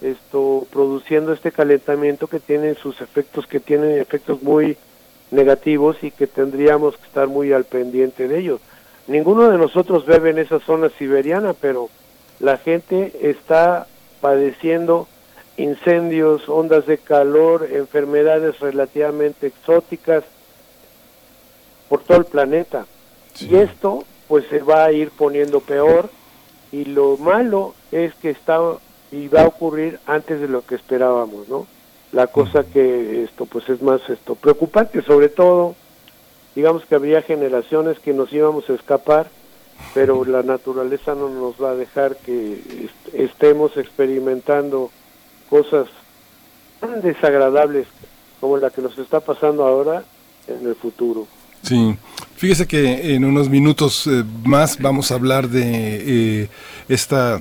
esto 0.00 0.66
produciendo 0.70 1.32
este 1.32 1.50
calentamiento 1.50 2.26
que 2.26 2.40
tiene 2.40 2.74
sus 2.74 3.00
efectos, 3.00 3.46
que 3.46 3.60
tiene 3.60 3.98
efectos 3.98 4.42
muy 4.42 4.76
negativos 5.30 5.96
y 6.02 6.10
que 6.10 6.26
tendríamos 6.26 6.96
que 6.96 7.06
estar 7.06 7.26
muy 7.26 7.52
al 7.52 7.64
pendiente 7.64 8.28
de 8.28 8.38
ellos. 8.38 8.60
Ninguno 9.06 9.50
de 9.50 9.58
nosotros 9.58 10.06
vive 10.06 10.30
en 10.30 10.38
esa 10.38 10.60
zona 10.60 10.88
siberiana, 10.90 11.54
pero 11.54 11.88
la 12.40 12.58
gente 12.58 13.12
está 13.22 13.86
padeciendo 14.20 15.08
incendios, 15.56 16.48
ondas 16.48 16.86
de 16.86 16.98
calor, 16.98 17.68
enfermedades 17.70 18.58
relativamente 18.60 19.46
exóticas 19.46 20.24
por 21.88 22.02
todo 22.02 22.18
el 22.18 22.24
planeta. 22.24 22.86
Y 23.40 23.56
esto 23.56 24.04
pues 24.28 24.46
se 24.48 24.60
va 24.60 24.84
a 24.84 24.92
ir 24.92 25.10
poniendo 25.10 25.60
peor 25.60 26.10
y 26.72 26.84
lo 26.86 27.16
malo 27.16 27.74
es 27.92 28.14
que 28.14 28.30
está 28.30 28.60
y 29.12 29.28
va 29.28 29.42
a 29.42 29.46
ocurrir 29.46 30.00
antes 30.06 30.40
de 30.40 30.48
lo 30.48 30.66
que 30.66 30.74
esperábamos, 30.74 31.48
¿no? 31.48 31.66
La 32.12 32.26
cosa 32.26 32.64
que 32.64 33.22
esto 33.22 33.46
pues 33.46 33.68
es 33.68 33.82
más 33.82 34.00
esto 34.08 34.34
preocupante, 34.34 35.02
sobre 35.02 35.28
todo 35.28 35.74
digamos 36.54 36.84
que 36.84 36.94
habría 36.94 37.22
generaciones 37.22 37.98
que 37.98 38.12
nos 38.12 38.32
íbamos 38.32 38.68
a 38.70 38.74
escapar, 38.74 39.28
pero 39.92 40.24
la 40.26 40.42
naturaleza 40.42 41.14
no 41.14 41.28
nos 41.28 41.62
va 41.62 41.70
a 41.70 41.76
dejar 41.76 42.16
que 42.16 42.88
estemos 43.12 43.76
experimentando 43.76 44.90
cosas 45.54 45.86
tan 46.80 47.00
desagradables 47.00 47.86
como 48.40 48.56
la 48.56 48.70
que 48.70 48.82
nos 48.82 48.98
está 48.98 49.20
pasando 49.20 49.64
ahora 49.64 50.02
en 50.48 50.66
el 50.66 50.74
futuro. 50.74 51.28
Sí, 51.62 51.96
fíjese 52.34 52.66
que 52.66 53.14
en 53.14 53.24
unos 53.24 53.48
minutos 53.48 54.08
eh, 54.08 54.24
más 54.44 54.78
vamos 54.80 55.12
a 55.12 55.14
hablar 55.14 55.48
de 55.48 56.42
eh, 56.42 56.48
esta 56.88 57.40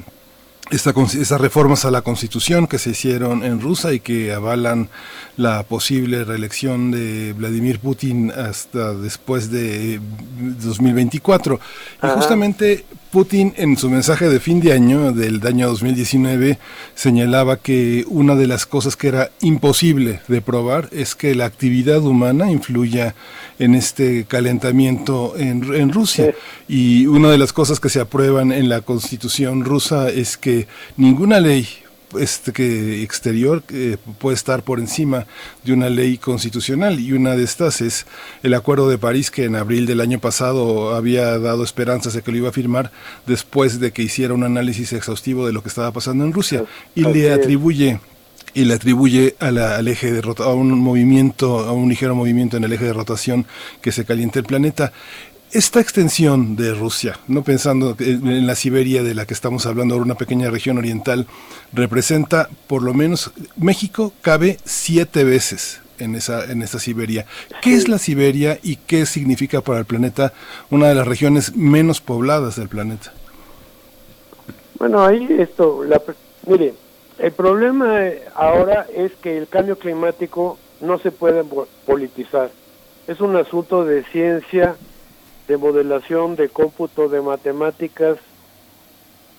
esta, 0.70 0.92
esas 0.92 1.42
reformas 1.42 1.86
a 1.86 1.92
la 1.92 2.04
Constitución 2.04 2.68
que 2.68 2.78
se 2.78 2.92
hicieron 2.92 3.44
en 3.44 3.60
Rusia 3.60 3.92
y 3.94 4.00
que 4.00 4.32
avalan 4.32 4.90
la 5.38 5.64
posible 5.64 6.24
reelección 6.24 6.92
de 6.92 7.34
Vladimir 7.34 7.80
Putin 7.80 8.32
hasta 8.32 8.94
después 8.94 9.50
de 9.50 10.00
2024. 10.62 11.60
Y 12.04 12.08
justamente 12.08 12.86
Putin 13.12 13.54
en 13.58 13.78
su 13.78 13.92
mensaje 13.92 14.28
de 14.28 14.40
fin 14.40 14.60
de 14.60 14.74
año 14.74 15.12
del 15.12 15.46
año 15.46 15.68
2019 15.68 16.58
señalaba 16.96 17.58
que 17.58 18.06
una 18.08 18.36
de 18.36 18.48
las 18.48 18.66
cosas 18.66 18.96
que 18.96 19.08
era 19.08 19.30
imposible 19.42 20.22
de 20.28 20.42
probar 20.42 20.90
es 20.92 21.14
que 21.14 21.36
la 21.36 21.46
actividad 21.46 22.02
humana 22.02 22.50
influya 22.50 23.14
en 23.60 23.76
este 23.76 24.26
calentamiento 24.26 25.36
en, 25.38 25.94
Rusia. 25.94 26.34
Y 26.68 27.06
una 27.06 27.30
de 27.30 27.38
las 27.38 27.54
cosas 27.54 27.80
que 27.80 27.90
se 27.90 28.00
aprueban 28.00 28.52
en 28.52 28.68
la 28.68 28.82
constitución 28.82 29.64
rusa 29.64 30.10
es 30.10 30.36
que 30.38 30.68
ninguna 30.98 31.40
ley 31.40 31.68
este, 32.20 32.52
que 32.52 33.04
exterior 33.04 33.64
eh, 33.70 33.98
puede 34.20 34.36
estar 34.36 34.64
por 34.64 34.80
encima 34.80 35.26
de 35.64 35.74
una 35.74 35.90
ley 35.90 36.18
constitucional 36.18 37.00
y 37.00 37.14
una 37.14 37.36
de 37.36 37.44
estas 37.44 37.82
es 37.82 38.06
el 38.44 38.54
Acuerdo 38.54 38.90
de 38.90 38.98
París 38.98 39.32
que 39.32 39.46
en 39.46 39.56
abril 39.56 39.86
del 39.86 40.02
año 40.02 40.20
pasado 40.20 40.96
había 40.96 41.38
dado 41.40 41.64
esperanzas 41.64 42.14
de 42.14 42.22
que 42.22 42.32
lo 42.32 42.38
iba 42.38 42.50
a 42.50 42.54
firmar 42.54 42.92
después 43.26 43.80
de 43.80 43.92
que 43.92 44.04
hiciera 44.04 44.34
un 44.34 44.44
análisis 44.44 44.94
exhaustivo 44.94 45.46
de 45.46 45.54
lo 45.54 45.62
que 45.64 45.70
estaba 45.70 45.92
pasando 45.92 46.24
en 46.26 46.34
Rusia 46.34 46.66
y 46.96 47.04
le 47.04 47.32
atribuye 47.32 48.00
y 48.54 48.66
le 48.66 48.76
atribuye 48.76 49.36
a 49.40 49.52
la, 49.52 49.78
al 49.78 49.88
eje 49.88 50.12
de 50.12 50.22
a 50.44 50.50
un 50.50 50.80
movimiento, 50.80 51.60
a 51.60 51.72
un 51.72 51.90
ligero 51.90 52.16
movimiento 52.16 52.58
en 52.58 52.64
el 52.64 52.74
eje 52.74 52.86
de 52.86 52.94
rotación 52.94 53.46
que 53.82 53.92
se 53.92 54.06
calienta 54.06 54.40
el 54.40 54.46
planeta. 54.46 54.94
Esta 55.54 55.80
extensión 55.80 56.56
de 56.56 56.74
Rusia, 56.74 57.20
no 57.28 57.44
pensando 57.44 57.96
en 58.00 58.48
la 58.48 58.56
Siberia 58.56 59.04
de 59.04 59.14
la 59.14 59.28
que 59.28 59.36
estamos 59.36 59.68
hablando 59.68 59.94
ahora, 59.94 60.06
una 60.06 60.16
pequeña 60.16 60.50
región 60.50 60.80
oriental, 60.80 61.28
representa 61.72 62.50
por 62.66 62.82
lo 62.82 62.96
menos 62.96 63.32
México 63.56 64.14
cabe 64.24 64.58
siete 64.64 65.24
veces 65.24 65.80
en 66.00 66.16
esa 66.16 66.52
en 66.52 66.64
esta 66.64 66.80
Siberia. 66.80 67.28
¿Qué 67.62 67.76
es 67.76 67.88
la 67.88 68.00
Siberia 68.00 68.58
y 68.64 68.78
qué 68.78 69.06
significa 69.06 69.62
para 69.62 69.78
el 69.78 69.86
planeta 69.86 70.34
una 70.72 70.88
de 70.88 70.96
las 70.96 71.08
regiones 71.08 71.56
menos 71.56 72.02
pobladas 72.02 72.56
del 72.56 72.68
planeta? 72.68 73.14
Bueno, 74.80 75.06
ahí 75.06 75.28
esto, 75.38 75.84
la, 75.84 76.02
mire, 76.48 76.74
el 77.20 77.32
problema 77.32 78.00
ahora 78.34 78.88
es 78.92 79.12
que 79.22 79.38
el 79.38 79.48
cambio 79.48 79.78
climático 79.78 80.58
no 80.82 80.98
se 80.98 81.12
puede 81.12 81.44
politizar. 81.86 82.50
Es 83.06 83.20
un 83.20 83.36
asunto 83.36 83.86
de 83.86 84.04
ciencia, 84.06 84.78
de 85.48 85.58
modelación, 85.58 86.36
de 86.36 86.50
cómputo, 86.50 87.10
de 87.10 87.22
matemáticas 87.22 88.18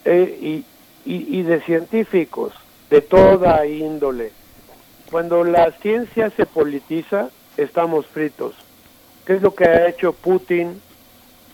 eh, 0.05 0.63
y, 1.05 1.43
de 1.43 1.61
científicos 1.63 2.53
de 2.91 3.01
toda 3.01 3.67
índole. 3.67 4.33
Cuando 5.11 5.45
la 5.45 5.73
ciencia 5.81 6.31
se 6.31 6.47
politiza, 6.47 7.31
estamos 7.57 8.07
fritos. 8.07 8.55
¿Qué 9.25 9.35
es 9.35 9.43
lo 9.43 9.55
que 9.55 9.65
ha 9.65 9.89
hecho 9.89 10.13
Putin? 10.13 10.81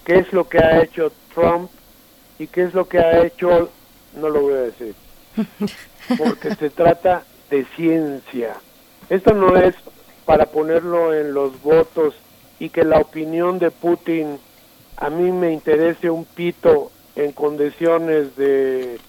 ¿Qué 0.04 0.18
es 0.18 0.32
lo 0.32 0.48
que 0.48 0.58
ha 0.58 0.82
hecho 0.82 1.12
Trump? 1.34 1.70
¿Y 2.38 2.46
qué 2.46 2.64
es 2.64 2.74
lo 2.74 2.88
que 2.88 2.98
ha 2.98 3.24
hecho, 3.24 3.70
no 4.16 4.28
lo 4.28 4.40
voy 4.40 4.54
a 4.54 4.60
decir, 4.62 4.94
porque 6.18 6.54
se 6.54 6.70
trata 6.70 7.24
de 7.50 7.64
ciencia. 7.76 8.56
Esto 9.08 9.34
no 9.34 9.56
es 9.56 9.74
para 10.24 10.46
ponerlo 10.46 11.12
en 11.14 11.34
los 11.34 11.60
votos 11.62 12.14
y 12.60 12.68
que 12.68 12.84
la 12.84 13.00
opinión 13.00 13.58
de 13.58 13.72
Putin 13.72 14.38
a 14.98 15.10
mí 15.10 15.32
me 15.32 15.50
interese 15.50 16.10
un 16.10 16.26
pito 16.26 16.92
en 17.16 17.32
condiciones 17.32 18.36
de, 18.36 19.00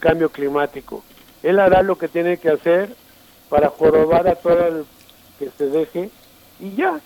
cambio 0.00 0.30
climático. 0.30 1.04
Él 1.42 1.60
hará 1.60 1.82
lo 1.82 1.96
que 1.96 2.08
tiene 2.08 2.38
que 2.38 2.48
hacer 2.48 2.96
para 3.48 3.68
jorobar 3.68 4.26
a 4.26 4.34
todo 4.34 4.66
el 4.66 4.84
que 5.38 5.50
se 5.56 5.68
deje 5.68 6.10
y 6.58 6.74
ya. 6.74 6.98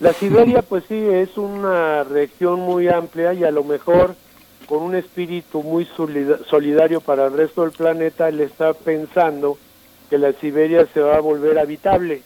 La 0.00 0.12
Siberia 0.12 0.62
pues 0.62 0.84
sí 0.88 0.94
es 0.94 1.36
una 1.36 2.04
región 2.04 2.60
muy 2.60 2.88
amplia 2.88 3.34
y 3.34 3.44
a 3.44 3.50
lo 3.50 3.64
mejor 3.64 4.14
con 4.66 4.82
un 4.82 4.94
espíritu 4.94 5.62
muy 5.62 5.86
solidario 6.46 7.00
para 7.00 7.26
el 7.26 7.32
resto 7.32 7.62
del 7.62 7.72
planeta, 7.72 8.28
él 8.28 8.40
está 8.40 8.72
pensando 8.74 9.58
que 10.08 10.18
la 10.18 10.32
Siberia 10.32 10.86
se 10.94 11.00
va 11.00 11.16
a 11.16 11.20
volver 11.20 11.58
habitable. 11.58 12.22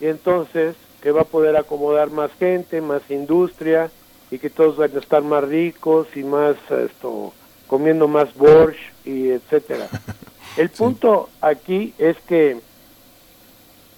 Y 0.00 0.06
entonces 0.06 0.74
que 1.04 1.12
va 1.12 1.20
a 1.20 1.26
poder 1.26 1.56
acomodar 1.56 2.10
más 2.10 2.32
gente, 2.40 2.80
más 2.80 3.02
industria 3.10 3.90
y 4.32 4.38
que 4.40 4.50
todos 4.50 4.76
van 4.76 4.96
a 4.96 4.98
estar 4.98 5.22
más 5.22 5.44
ricos 5.44 6.08
y 6.16 6.24
más 6.24 6.56
esto 6.70 7.32
comiendo 7.68 8.08
más 8.08 8.34
borscht 8.34 8.80
y 9.04 9.28
etcétera. 9.30 9.88
El 10.56 10.70
punto 10.70 11.28
aquí 11.40 11.94
es 11.98 12.16
que 12.26 12.58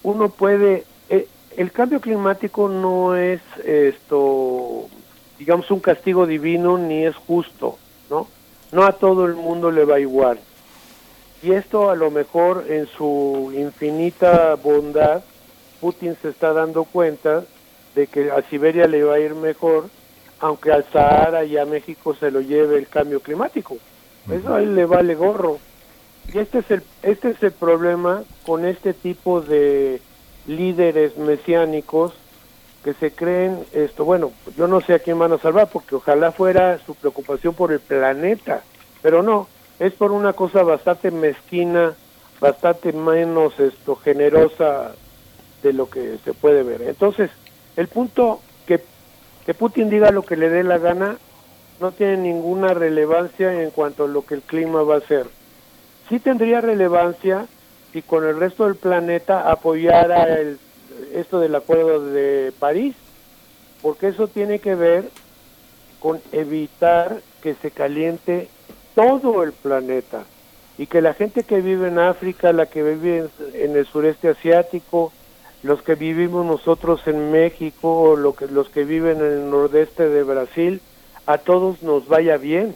uno 0.03 0.29
puede 0.29 0.83
eh, 1.09 1.27
el 1.55 1.71
cambio 1.71 2.01
climático 2.01 2.69
no 2.69 3.15
es 3.15 3.41
esto 3.63 4.89
digamos, 5.39 5.69
un 5.71 5.79
castigo 5.79 6.25
divino 6.25 6.77
ni 6.77 7.05
es 7.05 7.15
justo, 7.15 7.77
¿no? 8.09 8.27
No 8.71 8.83
a 8.83 8.93
todo 8.93 9.25
el 9.25 9.35
mundo 9.35 9.71
le 9.71 9.85
va 9.85 9.99
igual. 9.99 10.39
Y 11.43 11.51
esto 11.51 11.89
a 11.89 11.95
lo 11.95 12.09
mejor 12.09 12.65
en 12.67 12.87
su 12.87 13.53
infinita 13.55 14.55
bondad, 14.55 15.23
Putin 15.79 16.15
se 16.21 16.29
está 16.29 16.53
dando 16.53 16.83
cuenta 16.83 17.43
de 17.95 18.07
que 18.07 18.31
a 18.31 18.41
Siberia 18.43 18.87
le 18.87 19.03
va 19.03 19.15
a 19.15 19.19
ir 19.19 19.35
mejor, 19.35 19.89
aunque 20.39 20.71
al 20.71 20.85
Sahara 20.91 21.43
y 21.45 21.57
a 21.57 21.65
México 21.65 22.15
se 22.15 22.31
lo 22.31 22.41
lleve 22.41 22.77
el 22.77 22.87
cambio 22.87 23.19
climático. 23.21 23.77
Eso 24.31 24.53
a 24.53 24.61
él 24.61 24.75
le 24.75 24.85
vale 24.85 25.15
gorro. 25.15 25.59
Y 26.33 26.39
este 26.39 26.59
es 26.59 26.71
el, 26.71 26.83
este 27.03 27.29
es 27.29 27.41
el 27.41 27.53
problema 27.53 28.23
con 28.45 28.65
este 28.65 28.93
tipo 28.93 29.41
de 29.41 30.01
líderes 30.45 31.17
mesiánicos 31.17 32.13
que 32.83 32.93
se 32.93 33.11
creen 33.11 33.65
esto, 33.73 34.05
bueno, 34.05 34.31
yo 34.55 34.67
no 34.67 34.79
sé 34.79 34.93
a 34.93 34.99
quién 34.99 35.19
van 35.19 35.33
a 35.33 35.37
salvar 35.37 35.67
porque 35.67 35.95
ojalá 35.95 36.31
fuera 36.31 36.79
su 36.85 36.95
preocupación 36.95 37.53
por 37.53 37.73
el 37.73 37.79
planeta, 37.81 38.61
pero 39.01 39.21
no, 39.23 39.47
es 39.79 39.93
por 39.93 40.11
una 40.11 40.33
cosa 40.33 40.63
bastante 40.63 41.11
mezquina, 41.11 41.95
bastante 42.39 42.93
menos 42.93 43.59
esto 43.59 43.95
generosa 43.95 44.93
de 45.63 45.73
lo 45.73 45.89
que 45.89 46.17
se 46.23 46.33
puede 46.33 46.63
ver. 46.63 46.81
Entonces, 46.83 47.29
el 47.75 47.87
punto 47.87 48.41
que, 48.65 48.81
que 49.45 49.53
Putin 49.53 49.89
diga 49.89 50.11
lo 50.11 50.23
que 50.23 50.37
le 50.37 50.49
dé 50.49 50.63
la 50.63 50.77
gana 50.77 51.17
no 51.79 51.91
tiene 51.91 52.17
ninguna 52.17 52.73
relevancia 52.73 53.61
en 53.61 53.71
cuanto 53.71 54.05
a 54.05 54.07
lo 54.07 54.25
que 54.25 54.35
el 54.35 54.41
clima 54.41 54.81
va 54.83 54.95
a 54.95 54.99
hacer. 54.99 55.27
Sí 56.09 56.19
tendría 56.19 56.61
relevancia 56.61 57.45
si 57.93 58.01
con 58.01 58.25
el 58.25 58.39
resto 58.39 58.65
del 58.65 58.75
planeta 58.75 59.49
apoyara 59.51 60.39
el 60.39 60.59
esto 61.13 61.39
del 61.39 61.55
acuerdo 61.55 62.03
de 62.05 62.51
París, 62.59 62.95
porque 63.81 64.07
eso 64.07 64.27
tiene 64.27 64.59
que 64.59 64.75
ver 64.75 65.09
con 65.99 66.21
evitar 66.31 67.21
que 67.41 67.55
se 67.55 67.71
caliente 67.71 68.49
todo 68.95 69.43
el 69.43 69.51
planeta 69.51 70.23
y 70.77 70.87
que 70.87 71.01
la 71.01 71.13
gente 71.13 71.43
que 71.43 71.61
vive 71.61 71.87
en 71.87 71.99
África, 71.99 72.53
la 72.53 72.67
que 72.67 72.83
vive 72.83 73.29
en, 73.53 73.75
el 73.75 73.85
sureste 73.85 74.29
asiático, 74.29 75.11
los 75.63 75.81
que 75.81 75.95
vivimos 75.95 76.45
nosotros 76.45 77.01
en 77.07 77.31
México, 77.31 78.15
lo 78.15 78.35
que, 78.35 78.47
los 78.47 78.69
que 78.69 78.83
viven 78.83 79.17
en 79.17 79.31
el 79.31 79.49
nordeste 79.49 80.07
de 80.07 80.23
Brasil, 80.23 80.81
a 81.25 81.37
todos 81.39 81.81
nos 81.83 82.07
vaya 82.07 82.37
bien. 82.37 82.75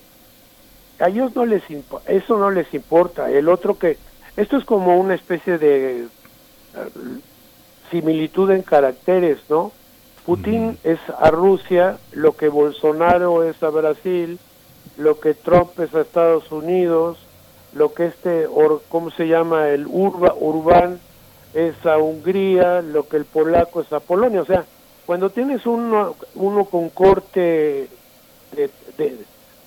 A 1.00 1.10
ellos 1.10 1.36
no 1.36 1.46
les 1.46 1.64
eso 2.08 2.38
no 2.38 2.52
les 2.52 2.74
importa. 2.74 3.32
El 3.32 3.50
otro 3.50 3.78
que 3.78 3.98
esto 4.38 4.58
es 4.58 4.66
como 4.66 5.00
una 5.00 5.16
especie 5.16 5.58
de 5.58 6.08
similitud 7.90 8.52
en 8.52 8.62
caracteres, 8.62 9.40
¿no? 9.50 9.72
Putin 10.26 10.78
es 10.84 11.00
a 11.20 11.32
Rusia 11.32 11.98
lo 12.12 12.36
que 12.36 12.48
Bolsonaro 12.48 13.44
es 13.44 13.62
a 13.64 13.70
Brasil, 13.70 14.38
lo 14.98 15.20
que 15.20 15.34
Trump 15.34 15.80
es 15.80 15.94
a 15.96 16.02
Estados 16.02 16.52
Unidos, 16.52 17.18
lo 17.74 17.94
que 17.94 18.06
este, 18.06 18.48
¿cómo 18.90 19.10
se 19.12 19.28
llama? 19.28 19.70
El 19.70 19.88
urba, 19.88 20.36
Urbán 20.40 21.00
es 21.54 21.86
a 21.86 21.98
Hungría, 21.98 22.82
lo 22.82 23.08
que 23.08 23.18
el 23.18 23.26
polaco 23.26 23.82
es 23.82 23.92
a 23.92 24.00
Polonia. 24.00 24.42
O 24.42 24.46
sea, 24.46 24.66
cuando 25.06 25.30
tienes 25.30 25.66
uno, 25.66 26.16
uno 26.36 26.66
con 26.66 26.90
corte 26.90 27.88
de, 28.56 28.70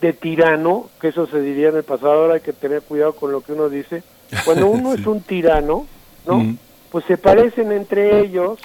de, 0.00 0.12
tirano, 0.12 0.90
que 1.00 1.08
eso 1.08 1.26
se 1.26 1.40
diría 1.40 1.68
en 1.68 1.76
el 1.76 1.82
pasado, 1.82 2.12
ahora 2.12 2.34
hay 2.34 2.40
que 2.40 2.52
tener 2.52 2.82
cuidado 2.82 3.14
con 3.14 3.32
lo 3.32 3.40
que 3.40 3.52
uno 3.52 3.68
dice, 3.68 4.02
cuando 4.44 4.66
uno 4.70 4.92
es 4.94 5.06
un 5.06 5.22
tirano, 5.22 5.86
¿no? 6.26 6.56
Pues 6.90 7.06
se 7.06 7.16
parecen 7.16 7.72
entre 7.72 8.20
ellos 8.20 8.58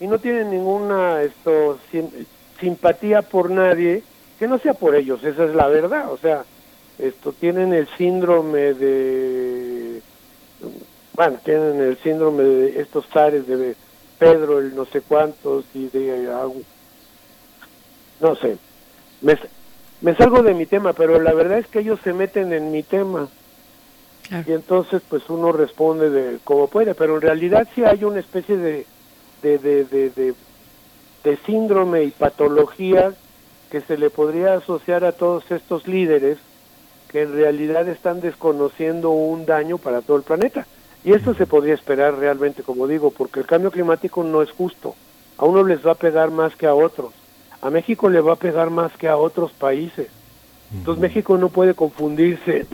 y 0.00 0.06
no 0.06 0.18
tienen 0.18 0.50
ninguna 0.50 1.22
esto, 1.22 1.78
simpatía 2.58 3.22
por 3.22 3.50
nadie 3.50 4.02
que 4.38 4.48
no 4.48 4.58
sea 4.58 4.74
por 4.74 4.94
ellos, 4.94 5.22
esa 5.24 5.44
es 5.44 5.54
la 5.54 5.68
verdad, 5.68 6.10
o 6.10 6.16
sea, 6.16 6.44
esto 6.98 7.32
tienen 7.32 7.72
el 7.74 7.88
síndrome 7.96 8.74
de 8.74 10.00
bueno, 11.18 11.36
tienen 11.44 11.80
el 11.80 11.98
síndrome 11.98 12.44
de 12.44 12.80
estos 12.80 13.04
zares 13.08 13.44
de 13.48 13.74
Pedro, 14.20 14.60
el 14.60 14.72
no 14.76 14.84
sé 14.84 15.00
cuántos 15.00 15.64
y 15.74 15.88
de 15.88 16.28
no 18.20 18.36
sé. 18.36 18.56
Me, 19.20 19.36
me 20.00 20.14
salgo 20.14 20.44
de 20.44 20.54
mi 20.54 20.64
tema, 20.66 20.92
pero 20.92 21.20
la 21.20 21.32
verdad 21.32 21.58
es 21.58 21.66
que 21.66 21.80
ellos 21.80 21.98
se 22.04 22.12
meten 22.12 22.52
en 22.52 22.70
mi 22.70 22.84
tema. 22.84 23.28
Y 24.46 24.52
entonces 24.52 25.02
pues 25.08 25.28
uno 25.28 25.50
responde 25.50 26.08
de 26.08 26.38
como 26.44 26.68
puede, 26.68 26.94
pero 26.94 27.16
en 27.16 27.22
realidad 27.22 27.66
sí 27.74 27.82
hay 27.82 28.04
una 28.04 28.20
especie 28.20 28.56
de 28.56 28.86
de, 29.42 29.58
de, 29.58 29.84
de, 29.86 30.34
de 31.24 31.36
síndrome 31.46 32.04
y 32.04 32.12
patología 32.12 33.12
que 33.72 33.80
se 33.80 33.98
le 33.98 34.10
podría 34.10 34.54
asociar 34.54 35.04
a 35.04 35.10
todos 35.10 35.50
estos 35.50 35.88
líderes 35.88 36.38
que 37.08 37.22
en 37.22 37.32
realidad 37.32 37.88
están 37.88 38.20
desconociendo 38.20 39.10
un 39.10 39.46
daño 39.46 39.78
para 39.78 40.00
todo 40.00 40.16
el 40.16 40.22
planeta. 40.22 40.64
Y 41.08 41.12
esto 41.14 41.32
se 41.32 41.46
podría 41.46 41.72
esperar 41.72 42.18
realmente, 42.18 42.62
como 42.62 42.86
digo, 42.86 43.10
porque 43.10 43.40
el 43.40 43.46
cambio 43.46 43.70
climático 43.70 44.22
no 44.22 44.42
es 44.42 44.50
justo. 44.50 44.94
A 45.38 45.46
uno 45.46 45.64
les 45.64 45.86
va 45.86 45.92
a 45.92 45.94
pegar 45.94 46.30
más 46.30 46.54
que 46.54 46.66
a 46.66 46.74
otros. 46.74 47.14
A 47.62 47.70
México 47.70 48.10
le 48.10 48.20
va 48.20 48.34
a 48.34 48.36
pegar 48.36 48.68
más 48.68 48.92
que 48.92 49.08
a 49.08 49.16
otros 49.16 49.52
países. 49.52 50.08
Entonces 50.70 51.00
México 51.00 51.38
no 51.38 51.48
puede 51.48 51.72
confundirse 51.72 52.66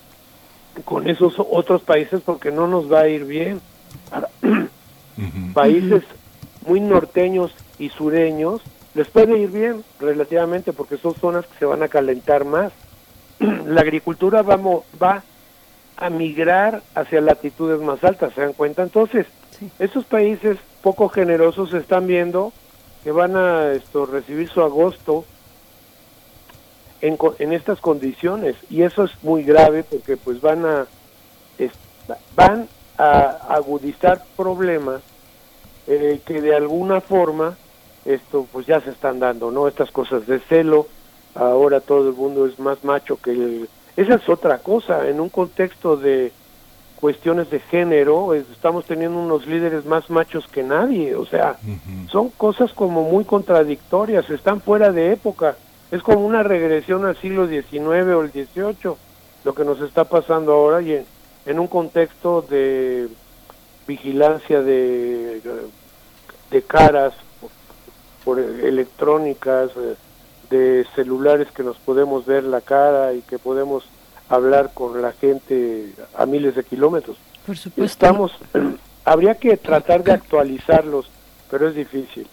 con 0.86 1.10
esos 1.10 1.34
otros 1.36 1.82
países 1.82 2.22
porque 2.22 2.50
no 2.50 2.68
nos 2.68 2.90
va 2.90 3.00
a 3.00 3.08
ir 3.08 3.26
bien. 3.26 3.60
Países 5.52 6.04
muy 6.66 6.80
norteños 6.80 7.54
y 7.78 7.90
sureños 7.90 8.62
les 8.94 9.08
puede 9.08 9.38
ir 9.40 9.50
bien 9.50 9.84
relativamente 10.00 10.72
porque 10.72 10.96
son 10.96 11.14
zonas 11.16 11.46
que 11.46 11.58
se 11.58 11.66
van 11.66 11.82
a 11.82 11.88
calentar 11.88 12.46
más. 12.46 12.72
La 13.38 13.82
agricultura 13.82 14.40
va, 14.40 14.56
va 14.56 15.22
a 15.98 16.10
migrar 16.10 16.82
hacia 16.94 17.20
latitudes 17.20 17.80
más 17.80 18.02
altas, 18.04 18.32
¿se 18.34 18.40
dan 18.40 18.52
cuenta? 18.52 18.82
Entonces, 18.82 19.26
esos 19.78 20.04
países 20.04 20.56
poco 20.80 21.08
generosos 21.08 21.74
están 21.74 22.06
viendo 22.06 22.52
que 23.02 23.10
van 23.10 23.36
a 23.36 23.72
esto, 23.72 24.06
recibir 24.06 24.48
su 24.48 24.62
agosto 24.62 25.24
en, 27.00 27.18
en 27.38 27.52
estas 27.52 27.80
condiciones 27.80 28.56
y 28.70 28.82
eso 28.82 29.04
es 29.04 29.12
muy 29.22 29.42
grave 29.42 29.84
porque 29.84 30.16
pues 30.16 30.40
van 30.40 30.64
a 30.64 30.86
van 32.34 32.68
a 32.96 33.30
agudizar 33.48 34.22
problemas 34.36 35.02
eh, 35.86 36.20
que 36.24 36.40
de 36.40 36.54
alguna 36.54 37.00
forma 37.00 37.56
esto 38.04 38.46
pues 38.50 38.66
ya 38.66 38.80
se 38.80 38.90
están 38.90 39.18
dando, 39.18 39.50
¿no? 39.50 39.68
Estas 39.68 39.90
cosas 39.90 40.26
de 40.26 40.38
celo, 40.40 40.86
ahora 41.34 41.80
todo 41.80 42.08
el 42.08 42.14
mundo 42.14 42.46
es 42.46 42.58
más 42.58 42.84
macho 42.84 43.16
que 43.16 43.32
el... 43.32 43.68
Esa 43.98 44.14
es 44.14 44.28
otra 44.28 44.58
cosa, 44.58 45.08
en 45.08 45.18
un 45.18 45.28
contexto 45.28 45.96
de 45.96 46.30
cuestiones 47.00 47.50
de 47.50 47.58
género, 47.58 48.32
estamos 48.32 48.84
teniendo 48.84 49.18
unos 49.18 49.44
líderes 49.48 49.86
más 49.86 50.08
machos 50.08 50.46
que 50.46 50.62
nadie, 50.62 51.16
o 51.16 51.26
sea, 51.26 51.56
son 52.08 52.28
cosas 52.28 52.72
como 52.72 53.02
muy 53.02 53.24
contradictorias, 53.24 54.30
están 54.30 54.60
fuera 54.60 54.92
de 54.92 55.10
época, 55.10 55.56
es 55.90 56.00
como 56.00 56.24
una 56.24 56.44
regresión 56.44 57.04
al 57.06 57.16
siglo 57.16 57.48
XIX 57.48 57.80
o 58.14 58.22
el 58.22 58.30
XVIII, 58.30 58.94
lo 59.42 59.52
que 59.52 59.64
nos 59.64 59.80
está 59.80 60.04
pasando 60.04 60.52
ahora 60.52 60.80
y 60.80 61.04
en, 61.44 61.58
un 61.58 61.66
contexto 61.66 62.42
de 62.42 63.08
vigilancia 63.88 64.62
de, 64.62 65.42
de 66.52 66.62
caras 66.62 67.14
por 68.24 68.38
electrónicas, 68.38 69.72
eh, 69.76 69.96
de 70.50 70.86
celulares 70.94 71.48
que 71.52 71.62
nos 71.62 71.76
podemos 71.78 72.26
ver 72.26 72.44
la 72.44 72.60
cara 72.60 73.12
y 73.12 73.22
que 73.22 73.38
podemos 73.38 73.84
hablar 74.28 74.70
con 74.74 75.00
la 75.00 75.12
gente 75.12 75.92
a 76.16 76.26
miles 76.26 76.54
de 76.54 76.64
kilómetros. 76.64 77.16
Por 77.46 77.56
supuesto. 77.56 77.84
Estamos, 77.84 78.32
habría 79.04 79.34
que 79.34 79.56
tratar 79.56 80.02
de 80.02 80.12
actualizarlos, 80.12 81.10
pero 81.50 81.68
es 81.68 81.74
difícil. 81.74 82.26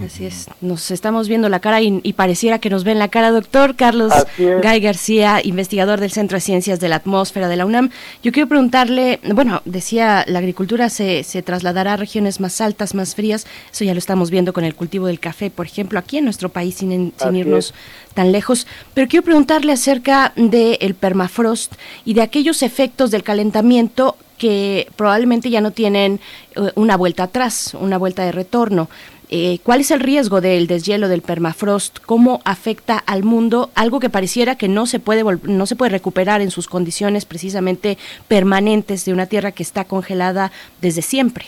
Así 0.00 0.24
es, 0.24 0.46
nos 0.62 0.90
estamos 0.90 1.28
viendo 1.28 1.50
la 1.50 1.60
cara 1.60 1.82
y, 1.82 2.12
pareciera 2.14 2.58
que 2.58 2.70
nos 2.70 2.82
ven 2.82 2.98
la 2.98 3.08
cara, 3.08 3.30
doctor 3.30 3.76
Carlos 3.76 4.12
Gay 4.38 4.80
García, 4.80 5.40
investigador 5.44 6.00
del 6.00 6.10
Centro 6.10 6.36
de 6.36 6.40
Ciencias 6.40 6.80
de 6.80 6.88
la 6.88 6.96
Atmósfera 6.96 7.48
de 7.48 7.56
la 7.56 7.66
UNAM. 7.66 7.90
Yo 8.22 8.32
quiero 8.32 8.48
preguntarle, 8.48 9.20
bueno, 9.34 9.60
decía, 9.66 10.24
la 10.26 10.38
agricultura 10.38 10.88
se, 10.88 11.24
se 11.24 11.42
trasladará 11.42 11.94
a 11.94 11.96
regiones 11.96 12.40
más 12.40 12.62
altas, 12.62 12.94
más 12.94 13.14
frías, 13.14 13.46
eso 13.70 13.84
ya 13.84 13.92
lo 13.92 13.98
estamos 13.98 14.30
viendo 14.30 14.54
con 14.54 14.64
el 14.64 14.74
cultivo 14.74 15.08
del 15.08 15.20
café, 15.20 15.50
por 15.50 15.66
ejemplo, 15.66 15.98
aquí 15.98 16.16
en 16.16 16.24
nuestro 16.24 16.48
país, 16.48 16.76
sin, 16.76 17.12
sin 17.16 17.36
irnos 17.36 17.74
tan 18.14 18.32
lejos. 18.32 18.66
Pero 18.94 19.08
quiero 19.08 19.24
preguntarle 19.24 19.72
acerca 19.72 20.32
del 20.36 20.94
permafrost 20.94 21.74
y 22.06 22.14
de 22.14 22.22
aquellos 22.22 22.62
efectos 22.62 23.10
del 23.10 23.22
calentamiento 23.22 24.16
que 24.42 24.88
probablemente 24.96 25.50
ya 25.50 25.60
no 25.60 25.70
tienen 25.70 26.18
eh, 26.56 26.72
una 26.74 26.96
vuelta 26.96 27.24
atrás, 27.24 27.76
una 27.78 27.96
vuelta 27.96 28.24
de 28.24 28.32
retorno. 28.32 28.88
Eh, 29.34 29.60
¿Cuál 29.62 29.80
es 29.80 29.90
el 29.90 30.00
riesgo 30.00 30.42
del 30.42 30.66
deshielo 30.66 31.08
del 31.08 31.22
permafrost? 31.22 32.00
¿Cómo 32.00 32.42
afecta 32.44 32.98
al 32.98 33.22
mundo? 33.22 33.70
Algo 33.74 33.98
que 33.98 34.10
pareciera 34.10 34.56
que 34.56 34.68
no 34.68 34.84
se 34.84 35.00
puede 35.00 35.24
no 35.44 35.64
se 35.64 35.74
puede 35.74 35.88
recuperar 35.88 36.42
en 36.42 36.50
sus 36.50 36.68
condiciones 36.68 37.24
precisamente 37.24 37.96
permanentes 38.28 39.06
de 39.06 39.14
una 39.14 39.24
tierra 39.24 39.50
que 39.50 39.62
está 39.62 39.86
congelada 39.86 40.52
desde 40.82 41.00
siempre. 41.00 41.46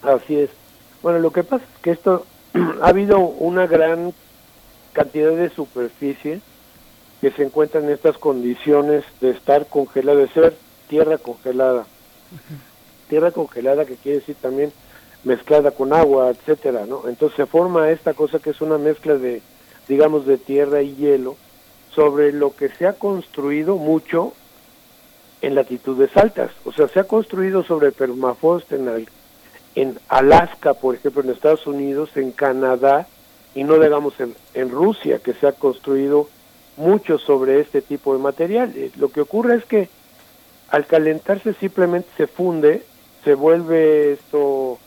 Así 0.00 0.34
es. 0.34 0.48
Bueno, 1.02 1.18
lo 1.18 1.30
que 1.30 1.44
pasa 1.44 1.62
es 1.62 1.82
que 1.82 1.90
esto 1.90 2.24
ha 2.80 2.88
habido 2.88 3.18
una 3.18 3.66
gran 3.66 4.14
cantidad 4.94 5.32
de 5.32 5.50
superficie 5.50 6.40
que 7.20 7.32
se 7.32 7.42
encuentra 7.42 7.82
en 7.82 7.90
estas 7.90 8.16
condiciones 8.16 9.04
de 9.20 9.28
estar 9.32 9.66
congelada, 9.66 10.20
de 10.20 10.28
ser 10.28 10.56
tierra 10.88 11.18
congelada. 11.18 11.84
Tierra 13.10 13.30
congelada 13.30 13.84
que 13.84 13.96
quiere 13.96 14.20
decir 14.20 14.36
también 14.40 14.72
mezclada 15.24 15.70
con 15.70 15.92
agua, 15.92 16.30
etcétera, 16.30 16.86
¿no? 16.86 17.08
Entonces 17.08 17.36
se 17.36 17.46
forma 17.46 17.90
esta 17.90 18.14
cosa 18.14 18.38
que 18.38 18.50
es 18.50 18.60
una 18.60 18.78
mezcla 18.78 19.14
de, 19.14 19.42
digamos, 19.88 20.26
de 20.26 20.38
tierra 20.38 20.82
y 20.82 20.94
hielo 20.96 21.36
sobre 21.94 22.32
lo 22.32 22.54
que 22.54 22.68
se 22.70 22.86
ha 22.86 22.94
construido 22.94 23.76
mucho 23.76 24.32
en 25.42 25.54
latitudes 25.54 26.16
altas. 26.16 26.50
O 26.64 26.72
sea, 26.72 26.88
se 26.88 27.00
ha 27.00 27.04
construido 27.04 27.62
sobre 27.62 27.92
permafrost 27.92 28.72
en, 28.72 29.06
en 29.74 29.98
Alaska, 30.08 30.74
por 30.74 30.94
ejemplo, 30.94 31.22
en 31.22 31.30
Estados 31.30 31.66
Unidos, 31.66 32.10
en 32.16 32.32
Canadá, 32.32 33.06
y 33.54 33.64
no 33.64 33.78
digamos 33.78 34.18
en, 34.20 34.34
en 34.54 34.70
Rusia, 34.70 35.18
que 35.18 35.34
se 35.34 35.46
ha 35.46 35.52
construido 35.52 36.28
mucho 36.76 37.18
sobre 37.18 37.60
este 37.60 37.82
tipo 37.82 38.14
de 38.14 38.22
material. 38.22 38.72
Eh, 38.74 38.90
lo 38.96 39.10
que 39.10 39.20
ocurre 39.20 39.56
es 39.56 39.64
que 39.64 39.88
al 40.68 40.86
calentarse 40.86 41.52
simplemente 41.54 42.08
se 42.16 42.26
funde, 42.26 42.82
se 43.24 43.34
vuelve 43.34 44.12
esto 44.12 44.78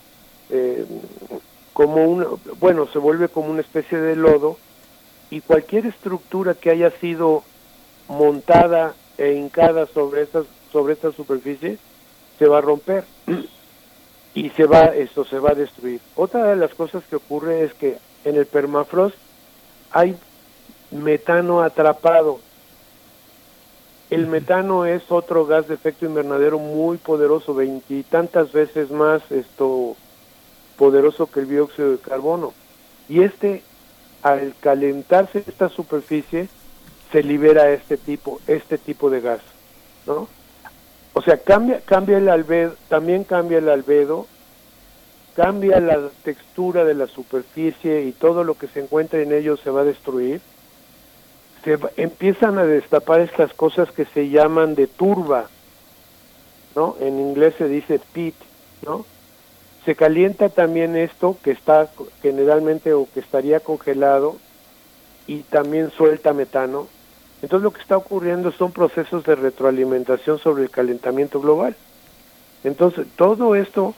eh, 0.49 0.85
como 1.73 2.03
una, 2.03 2.27
bueno, 2.59 2.87
se 2.87 2.99
vuelve 2.99 3.27
como 3.27 3.49
una 3.49 3.61
especie 3.61 3.99
de 3.99 4.15
lodo 4.15 4.57
y 5.29 5.41
cualquier 5.41 5.85
estructura 5.85 6.53
que 6.53 6.69
haya 6.69 6.91
sido 6.91 7.43
montada 8.07 8.93
e 9.17 9.33
hincada 9.33 9.87
sobre 9.87 10.21
estas 10.21 10.45
sobre 10.71 10.93
esta 10.93 11.11
superficie 11.11 11.77
se 12.37 12.47
va 12.47 12.57
a 12.57 12.61
romper 12.61 13.05
y 14.33 14.49
se 14.51 14.65
va 14.65 14.85
esto 14.85 15.23
se 15.23 15.39
va 15.39 15.51
a 15.51 15.55
destruir. 15.55 16.01
Otra 16.15 16.45
de 16.45 16.55
las 16.55 16.73
cosas 16.73 17.03
que 17.09 17.15
ocurre 17.15 17.63
es 17.63 17.73
que 17.73 17.97
en 18.25 18.35
el 18.35 18.45
permafrost 18.45 19.15
hay 19.91 20.15
metano 20.91 21.61
atrapado. 21.61 22.39
El 24.09 24.27
metano 24.27 24.85
es 24.85 25.09
otro 25.11 25.45
gas 25.45 25.67
de 25.67 25.75
efecto 25.75 26.05
invernadero 26.05 26.59
muy 26.59 26.97
poderoso, 26.97 27.55
veintitantas 27.55 28.51
veces 28.51 28.91
más 28.91 29.21
esto 29.31 29.95
poderoso 30.77 31.27
que 31.27 31.41
el 31.41 31.49
dióxido 31.49 31.91
de 31.91 31.97
carbono. 31.97 32.53
Y 33.07 33.21
este 33.21 33.63
al 34.21 34.55
calentarse 34.59 35.43
esta 35.45 35.69
superficie 35.69 36.49
se 37.11 37.21
libera 37.21 37.69
este 37.69 37.95
tipo, 37.95 38.41
este 38.47 38.79
tipo 38.79 39.11
de 39.11 39.21
gas, 39.21 39.41
¿no? 40.07 40.27
O 41.13 41.21
sea, 41.21 41.37
cambia, 41.37 41.81
cambia 41.81 42.17
el 42.17 42.27
albedo, 42.27 42.75
también 42.89 43.23
cambia 43.23 43.59
el 43.59 43.69
albedo, 43.69 44.25
cambia 45.35 45.79
la 45.79 46.09
textura 46.23 46.83
de 46.83 46.95
la 46.95 47.07
superficie 47.07 48.03
y 48.03 48.13
todo 48.13 48.43
lo 48.43 48.55
que 48.55 48.67
se 48.67 48.79
encuentra 48.79 49.21
en 49.21 49.31
ello 49.31 49.57
se 49.57 49.69
va 49.69 49.81
a 49.81 49.85
destruir. 49.85 50.41
Se 51.63 51.77
empiezan 51.97 52.57
a 52.57 52.65
destapar 52.65 53.21
estas 53.21 53.53
cosas 53.53 53.91
que 53.91 54.05
se 54.05 54.29
llaman 54.29 54.75
de 54.75 54.87
turba, 54.87 55.49
¿no? 56.75 56.95
En 56.99 57.19
inglés 57.19 57.53
se 57.57 57.67
dice 57.67 57.99
pit, 58.11 58.35
¿no? 58.85 59.05
Se 59.85 59.95
calienta 59.95 60.49
también 60.49 60.95
esto 60.95 61.37
que 61.43 61.51
está 61.51 61.89
generalmente 62.21 62.93
o 62.93 63.07
que 63.13 63.19
estaría 63.19 63.59
congelado 63.59 64.37
y 65.27 65.39
también 65.41 65.91
suelta 65.91 66.33
metano 66.33 66.87
entonces 67.41 67.63
lo 67.63 67.73
que 67.73 67.81
está 67.81 67.97
ocurriendo 67.97 68.51
son 68.51 68.71
procesos 68.71 69.23
de 69.23 69.35
retroalimentación 69.35 70.39
sobre 70.39 70.63
el 70.63 70.69
calentamiento 70.69 71.39
global. 71.39 71.75
Entonces 72.63 73.05
todo 73.15 73.55
esto 73.55 73.93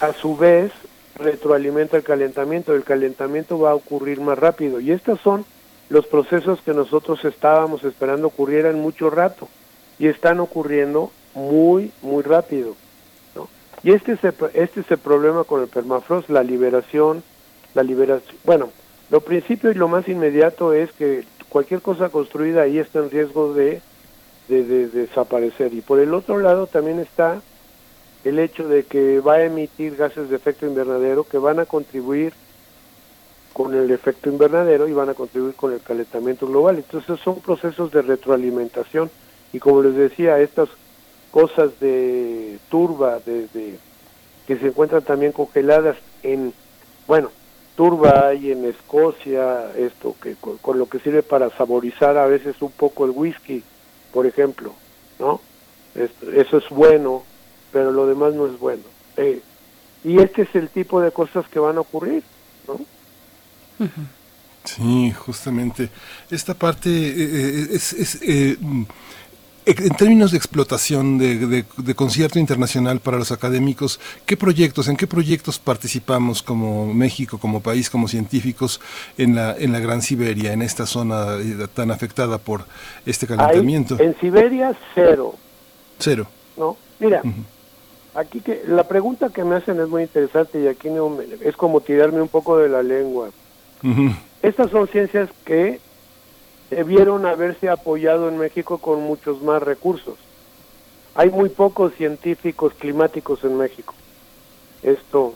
a 0.00 0.12
su 0.12 0.36
vez 0.36 0.72
retroalimenta 1.14 1.96
el 1.96 2.02
calentamiento, 2.02 2.74
el 2.74 2.82
calentamiento 2.82 3.58
va 3.58 3.70
a 3.70 3.74
ocurrir 3.76 4.20
más 4.20 4.38
rápido 4.38 4.80
y 4.80 4.90
estos 4.90 5.20
son 5.20 5.44
los 5.88 6.06
procesos 6.06 6.60
que 6.62 6.74
nosotros 6.74 7.24
estábamos 7.24 7.84
esperando 7.84 8.26
ocurrieran 8.26 8.80
mucho 8.80 9.10
rato 9.10 9.48
y 9.98 10.08
están 10.08 10.40
ocurriendo 10.40 11.12
muy 11.34 11.92
muy 12.02 12.22
rápido. 12.22 12.74
Y 13.86 13.92
este 13.92 14.14
es, 14.14 14.24
el, 14.24 14.34
este 14.54 14.80
es 14.80 14.90
el 14.90 14.98
problema 14.98 15.44
con 15.44 15.62
el 15.62 15.68
permafrost, 15.68 16.28
la 16.28 16.42
liberación, 16.42 17.22
la 17.72 17.84
liberación, 17.84 18.36
bueno, 18.42 18.70
lo 19.10 19.20
principio 19.20 19.70
y 19.70 19.74
lo 19.74 19.86
más 19.86 20.08
inmediato 20.08 20.72
es 20.72 20.90
que 20.90 21.24
cualquier 21.48 21.80
cosa 21.80 22.08
construida 22.08 22.62
ahí 22.62 22.80
está 22.80 22.98
en 22.98 23.12
riesgo 23.12 23.54
de, 23.54 23.80
de, 24.48 24.88
desaparecer. 24.88 25.72
Y 25.72 25.82
por 25.82 26.00
el 26.00 26.14
otro 26.14 26.38
lado 26.38 26.66
también 26.66 26.98
está 26.98 27.40
el 28.24 28.40
hecho 28.40 28.66
de 28.66 28.82
que 28.82 29.20
va 29.20 29.34
a 29.34 29.44
emitir 29.44 29.94
gases 29.94 30.30
de 30.30 30.34
efecto 30.34 30.66
invernadero 30.66 31.22
que 31.22 31.38
van 31.38 31.60
a 31.60 31.64
contribuir 31.64 32.32
con 33.52 33.72
el 33.72 33.92
efecto 33.92 34.28
invernadero 34.28 34.88
y 34.88 34.94
van 34.94 35.10
a 35.10 35.14
contribuir 35.14 35.54
con 35.54 35.72
el 35.72 35.80
calentamiento 35.80 36.48
global. 36.48 36.74
Entonces 36.78 37.20
son 37.20 37.38
procesos 37.38 37.92
de 37.92 38.02
retroalimentación 38.02 39.12
y 39.52 39.60
como 39.60 39.80
les 39.84 39.94
decía, 39.94 40.40
estas 40.40 40.70
cosas 41.30 41.78
de 41.80 42.58
turba, 42.70 43.18
de, 43.24 43.78
que 44.46 44.56
se 44.56 44.68
encuentran 44.68 45.02
también 45.02 45.32
congeladas 45.32 45.96
en, 46.22 46.52
bueno, 47.06 47.30
turba 47.76 48.28
hay 48.28 48.52
en 48.52 48.64
Escocia, 48.64 49.72
esto 49.76 50.16
que 50.20 50.36
con, 50.36 50.78
lo 50.78 50.88
que 50.88 50.98
sirve 51.00 51.22
para 51.22 51.50
saborizar 51.50 52.16
a 52.16 52.26
veces 52.26 52.60
un 52.60 52.72
poco 52.72 53.04
el 53.04 53.10
whisky, 53.10 53.62
por 54.12 54.26
ejemplo, 54.26 54.72
¿no? 55.18 55.40
eso 55.94 56.58
es 56.58 56.68
bueno, 56.68 57.22
pero 57.72 57.90
lo 57.90 58.06
demás 58.06 58.34
no 58.34 58.46
es 58.46 58.58
bueno. 58.58 58.82
Eh, 59.16 59.40
y 60.04 60.18
este 60.18 60.42
es 60.42 60.54
el 60.54 60.68
tipo 60.68 61.00
de 61.00 61.10
cosas 61.10 61.48
que 61.48 61.58
van 61.58 61.78
a 61.78 61.80
ocurrir, 61.80 62.22
¿no? 62.68 62.78
Sí, 64.64 65.12
justamente. 65.12 65.90
Esta 66.30 66.54
parte 66.54 66.90
eh, 66.90 67.14
eh, 67.16 67.66
es, 67.72 67.92
es 67.92 68.20
en 69.66 69.96
términos 69.96 70.30
de 70.30 70.38
explotación 70.38 71.18
de, 71.18 71.64
concierto 71.96 72.38
internacional 72.38 73.00
para 73.00 73.18
los 73.18 73.32
académicos, 73.32 73.98
¿qué 74.24 74.36
proyectos, 74.36 74.86
en 74.86 74.96
qué 74.96 75.08
proyectos 75.08 75.58
participamos 75.58 76.40
como 76.42 76.94
México, 76.94 77.38
como 77.38 77.60
país, 77.60 77.90
como 77.90 78.06
científicos 78.06 78.80
en 79.18 79.34
la, 79.34 79.56
en 79.58 79.72
la 79.72 79.80
Gran 79.80 80.02
Siberia, 80.02 80.52
en 80.52 80.62
esta 80.62 80.86
zona 80.86 81.36
eh, 81.40 81.66
tan 81.74 81.90
afectada 81.90 82.38
por 82.38 82.64
este 83.04 83.26
calentamiento? 83.26 83.98
en 83.98 84.16
Siberia, 84.20 84.76
cero. 84.94 85.34
Cero. 85.98 86.28
No, 86.56 86.76
mira, 87.00 87.22
aquí 88.14 88.40
que 88.40 88.62
la 88.68 88.84
pregunta 88.84 89.30
que 89.30 89.42
me 89.42 89.56
hacen 89.56 89.80
es 89.80 89.88
muy 89.88 90.02
interesante 90.02 90.60
y 90.60 90.68
aquí 90.68 90.90
no 90.90 91.18
es 91.40 91.56
como 91.56 91.80
tirarme 91.80 92.22
un 92.22 92.28
poco 92.28 92.56
de 92.58 92.68
la 92.68 92.84
lengua. 92.84 93.30
Estas 94.42 94.70
son 94.70 94.86
ciencias 94.86 95.28
que 95.44 95.80
debieron 96.70 97.26
haberse 97.26 97.68
apoyado 97.68 98.28
en 98.28 98.38
México 98.38 98.78
con 98.78 99.02
muchos 99.02 99.42
más 99.42 99.62
recursos. 99.62 100.16
Hay 101.14 101.30
muy 101.30 101.48
pocos 101.48 101.94
científicos 101.94 102.74
climáticos 102.74 103.42
en 103.44 103.56
México. 103.56 103.94
Esto, 104.82 105.34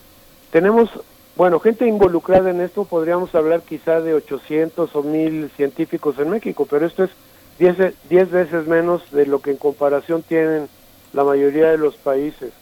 tenemos, 0.51 0.91
bueno, 1.37 1.59
gente 1.61 1.87
involucrada 1.87 2.51
en 2.51 2.61
esto, 2.61 2.85
podríamos 2.85 3.35
hablar 3.35 3.63
quizá 3.63 4.01
de 4.01 4.15
800 4.15 4.95
o 4.95 5.03
1000 5.03 5.51
científicos 5.57 6.19
en 6.19 6.31
México, 6.31 6.67
pero 6.69 6.87
esto 6.87 7.05
es 7.05 7.11
10, 7.59 7.95
10 8.09 8.31
veces 8.31 8.67
menos 8.67 9.11
de 9.11 9.27
lo 9.27 9.41
que 9.41 9.53
en 9.53 9.57
comparación 9.57 10.23
tienen 10.23 10.69
la 11.13 11.25
mayoría 11.25 11.71
de 11.71 11.79
los 11.79 11.97
países. 11.97 12.53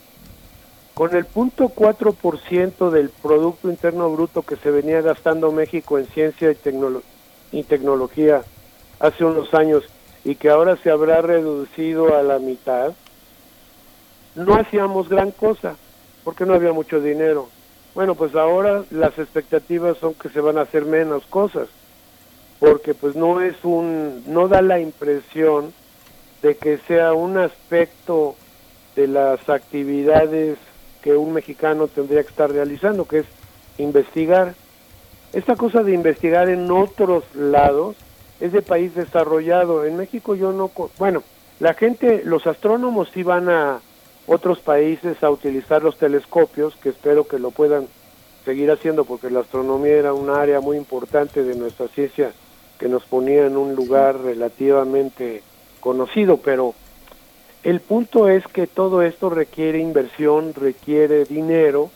Con 0.94 1.14
el 1.14 1.24
punto 1.24 1.68
4% 1.68 2.90
del 2.90 3.10
Producto 3.10 3.70
Interno 3.70 4.10
Bruto 4.10 4.42
que 4.42 4.56
se 4.56 4.70
venía 4.70 5.00
gastando 5.00 5.52
México 5.52 5.98
en 5.98 6.06
ciencia 6.06 6.50
y, 6.50 6.56
y 7.52 7.62
tecnología 7.62 8.42
hace 9.00 9.24
unos 9.24 9.52
años 9.54 9.84
y 10.24 10.34
que 10.34 10.50
ahora 10.50 10.76
se 10.76 10.90
habrá 10.90 11.22
reducido 11.22 12.16
a 12.16 12.22
la 12.22 12.38
mitad, 12.38 12.92
no 14.34 14.54
hacíamos 14.54 15.08
gran 15.08 15.30
cosa 15.30 15.76
porque 16.24 16.44
no 16.44 16.54
había 16.54 16.72
mucho 16.72 17.00
dinero. 17.00 17.48
Bueno, 17.94 18.14
pues 18.14 18.34
ahora 18.34 18.84
las 18.90 19.18
expectativas 19.18 19.98
son 19.98 20.14
que 20.14 20.28
se 20.28 20.40
van 20.40 20.58
a 20.58 20.62
hacer 20.62 20.84
menos 20.84 21.24
cosas 21.26 21.68
porque 22.58 22.94
pues 22.94 23.14
no 23.16 23.40
es 23.40 23.56
un 23.64 24.24
no 24.26 24.48
da 24.48 24.62
la 24.62 24.80
impresión 24.80 25.72
de 26.42 26.56
que 26.56 26.78
sea 26.78 27.12
un 27.12 27.38
aspecto 27.38 28.36
de 28.96 29.06
las 29.08 29.48
actividades 29.48 30.58
que 31.02 31.16
un 31.16 31.32
mexicano 31.32 31.86
tendría 31.86 32.22
que 32.22 32.30
estar 32.30 32.50
realizando, 32.50 33.06
que 33.06 33.20
es 33.20 33.26
investigar. 33.78 34.54
Esta 35.32 35.56
cosa 35.56 35.82
de 35.82 35.92
investigar 35.92 36.48
en 36.48 36.70
otros 36.70 37.24
lados 37.34 37.96
es 38.40 38.52
de 38.52 38.62
país 38.62 38.94
desarrollado. 38.94 39.84
En 39.84 39.96
México 39.96 40.34
yo 40.34 40.52
no, 40.52 40.70
bueno, 40.98 41.22
la 41.60 41.74
gente, 41.74 42.22
los 42.24 42.46
astrónomos 42.46 43.10
sí 43.12 43.22
van 43.22 43.48
a 43.48 43.80
otros 44.26 44.60
países 44.60 45.22
a 45.22 45.30
utilizar 45.30 45.82
los 45.82 45.96
telescopios, 45.96 46.76
que 46.76 46.90
espero 46.90 47.26
que 47.26 47.38
lo 47.38 47.50
puedan 47.50 47.88
seguir 48.44 48.70
haciendo 48.70 49.04
porque 49.04 49.30
la 49.30 49.40
astronomía 49.40 49.96
era 49.96 50.14
un 50.14 50.30
área 50.30 50.60
muy 50.60 50.76
importante 50.76 51.42
de 51.42 51.54
nuestra 51.54 51.88
ciencia 51.88 52.32
que 52.78 52.88
nos 52.88 53.04
ponía 53.04 53.46
en 53.46 53.56
un 53.56 53.74
lugar 53.74 54.20
relativamente 54.20 55.42
conocido, 55.80 56.36
pero 56.38 56.74
el 57.64 57.80
punto 57.80 58.28
es 58.28 58.46
que 58.46 58.66
todo 58.66 59.02
esto 59.02 59.30
requiere 59.30 59.80
inversión, 59.80 60.54
requiere 60.54 61.24
dinero 61.24 61.90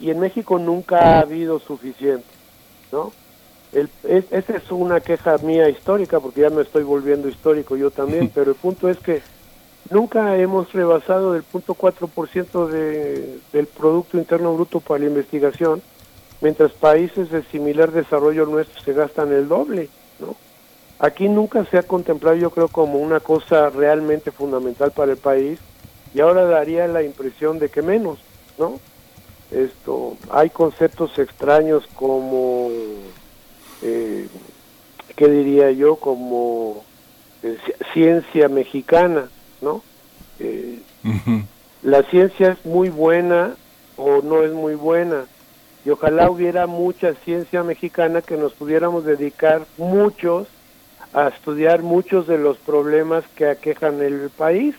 y 0.00 0.10
en 0.10 0.20
México 0.20 0.58
nunca 0.58 0.98
ha 0.98 1.20
habido 1.20 1.58
suficiente, 1.58 2.28
¿no? 2.92 3.12
El, 3.72 3.90
esa 4.04 4.56
es 4.56 4.70
una 4.70 5.00
queja 5.00 5.36
mía 5.38 5.68
histórica, 5.68 6.20
porque 6.20 6.42
ya 6.42 6.50
me 6.50 6.62
estoy 6.62 6.82
volviendo 6.82 7.28
histórico 7.28 7.76
yo 7.76 7.90
también, 7.90 8.30
pero 8.34 8.52
el 8.52 8.56
punto 8.56 8.88
es 8.88 8.98
que 8.98 9.22
nunca 9.90 10.36
hemos 10.36 10.72
rebasado 10.72 11.34
el 11.34 11.42
punto 11.42 11.74
4% 11.74 12.66
de, 12.68 13.38
del 13.52 13.66
Producto 13.66 14.16
Interno 14.18 14.54
Bruto 14.54 14.80
para 14.80 15.00
la 15.00 15.06
investigación, 15.06 15.82
mientras 16.40 16.72
países 16.72 17.30
de 17.30 17.42
similar 17.44 17.92
desarrollo 17.92 18.46
nuestro 18.46 18.80
se 18.82 18.92
gastan 18.92 19.32
el 19.32 19.48
doble, 19.48 19.88
¿no? 20.18 20.36
Aquí 21.00 21.28
nunca 21.28 21.64
se 21.66 21.78
ha 21.78 21.84
contemplado, 21.84 22.36
yo 22.36 22.50
creo, 22.50 22.68
como 22.68 22.98
una 22.98 23.20
cosa 23.20 23.70
realmente 23.70 24.32
fundamental 24.32 24.90
para 24.90 25.12
el 25.12 25.18
país, 25.18 25.60
y 26.14 26.20
ahora 26.20 26.44
daría 26.44 26.88
la 26.88 27.02
impresión 27.02 27.58
de 27.58 27.68
que 27.68 27.82
menos, 27.82 28.18
¿no? 28.58 28.80
Esto, 29.50 30.16
hay 30.30 30.50
conceptos 30.50 31.18
extraños 31.18 31.86
como 31.94 32.70
eh, 33.82 34.28
¿qué 35.16 35.28
diría 35.28 35.70
yo? 35.70 35.96
Como 35.96 36.84
eh, 37.42 37.56
ciencia 37.92 38.48
mexicana, 38.48 39.28
¿no? 39.60 39.82
Eh, 40.40 40.80
la 41.82 42.02
ciencia 42.04 42.52
es 42.52 42.66
muy 42.66 42.88
buena 42.90 43.54
o 43.96 44.20
no 44.22 44.42
es 44.42 44.52
muy 44.52 44.74
buena. 44.74 45.24
Y 45.84 45.90
ojalá 45.90 46.30
hubiera 46.30 46.66
mucha 46.66 47.14
ciencia 47.24 47.62
mexicana 47.62 48.20
que 48.20 48.36
nos 48.36 48.52
pudiéramos 48.52 49.04
dedicar 49.04 49.66
muchos 49.76 50.48
a 51.14 51.28
estudiar 51.28 51.82
muchos 51.82 52.26
de 52.26 52.38
los 52.38 52.58
problemas 52.58 53.24
que 53.34 53.48
aquejan 53.48 54.02
el 54.02 54.30
país. 54.30 54.74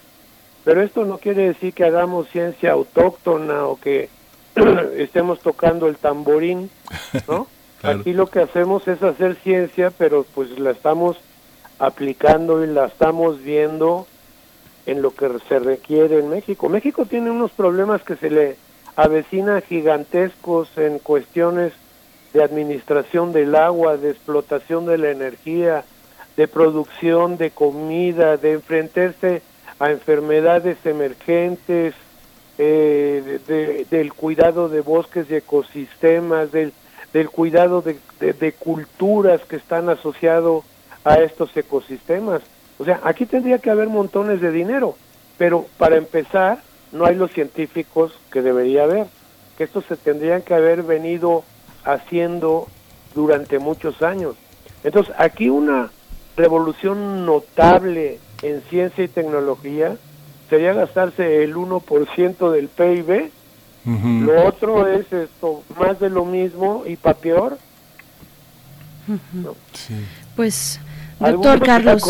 Pero 0.66 0.82
esto 0.82 1.06
no 1.06 1.18
quiere 1.18 1.48
decir 1.48 1.74
que 1.74 1.86
hagamos 1.86 2.30
ciencia 2.30 2.74
autóctona 2.74 3.66
o 3.66 3.80
que 3.80 4.10
estemos 4.98 5.40
tocando 5.40 5.88
el 5.88 5.98
tamborín, 5.98 6.70
¿no? 7.28 7.48
Aquí 7.82 8.14
lo 8.14 8.28
que 8.28 8.42
hacemos 8.42 8.88
es 8.88 9.02
hacer 9.02 9.36
ciencia, 9.36 9.92
pero 9.92 10.26
pues 10.36 10.58
la 10.60 10.72
estamos 10.72 11.18
aplicando 11.80 12.64
y 12.64 12.68
la 12.68 12.88
estamos 12.88 13.42
viendo 13.42 14.06
en 14.86 15.02
lo 15.02 15.12
que 15.12 15.30
se 15.48 15.60
requiere 15.60 16.20
en 16.20 16.30
México. 16.30 16.68
México 16.68 17.06
tiene 17.06 17.32
unos 17.32 17.52
problemas 17.52 18.04
que 18.04 18.16
se 18.18 18.30
le 18.30 18.58
avecinan 18.96 19.62
gigantescos 19.62 20.70
en 20.78 21.00
cuestiones 21.00 21.74
de 22.34 22.44
administración 22.44 23.32
del 23.32 23.56
agua, 23.56 23.98
de 23.98 24.12
explotación 24.12 24.86
de 24.86 24.98
la 24.98 25.12
energía, 25.12 25.86
de 26.36 26.48
producción 26.48 27.38
de 27.38 27.52
comida, 27.52 28.38
de 28.38 28.54
enfrentarse 28.54 29.42
a 29.80 29.92
enfermedades 29.92 30.78
emergentes, 30.86 31.96
eh, 32.58 33.86
del 33.90 34.14
cuidado 34.14 34.68
de 34.68 34.82
bosques 34.82 35.32
y 35.32 35.36
ecosistemas, 35.36 36.52
del, 36.52 36.74
del 37.14 37.30
cuidado 37.30 37.82
de, 37.82 38.52
culturas 38.54 39.42
que 39.46 39.56
están 39.56 39.90
asociados 39.90 40.64
a 41.04 41.16
estos 41.16 41.56
ecosistemas. 41.56 42.42
O 42.78 42.86
sea, 42.86 43.02
aquí 43.04 43.26
tendría 43.26 43.60
que 43.60 43.70
haber 43.70 43.88
montones 43.88 44.42
de 44.42 44.52
dinero, 44.52 44.96
pero 45.38 45.66
para 45.78 45.98
empezar, 45.98 46.62
no 46.92 47.06
hay 47.06 47.16
los 47.16 47.32
científicos 47.32 48.14
que 48.32 48.42
debería 48.42 48.84
haber, 48.84 49.08
que 49.58 49.64
estos 49.64 49.86
se 49.86 49.98
tendrían 49.98 50.42
que 50.42 50.54
haber 50.54 50.84
venido 50.84 51.44
haciendo 51.84 52.68
durante 53.16 53.60
muchos 53.60 54.02
años. 54.02 54.36
Entonces, 54.84 55.14
aquí 55.18 55.50
una 55.50 55.92
revolución 56.38 57.26
notable 57.26 58.20
en 58.42 58.62
ciencia 58.62 59.04
y 59.04 59.10
tecnología 59.10 59.98
sería 60.50 60.74
gastarse 60.74 61.44
el 61.44 61.56
1% 61.56 62.52
del 62.52 62.68
PIB. 62.70 63.32
Lo 64.26 64.48
otro 64.48 64.88
es 64.88 65.12
esto, 65.12 65.64
más 65.80 66.00
de 66.00 66.10
lo 66.10 66.26
mismo 66.26 66.84
y 66.86 66.96
para 66.96 67.18
peor. 67.18 67.58
Pues, 70.36 70.80
doctor 71.20 71.64
Carlos. 71.64 72.04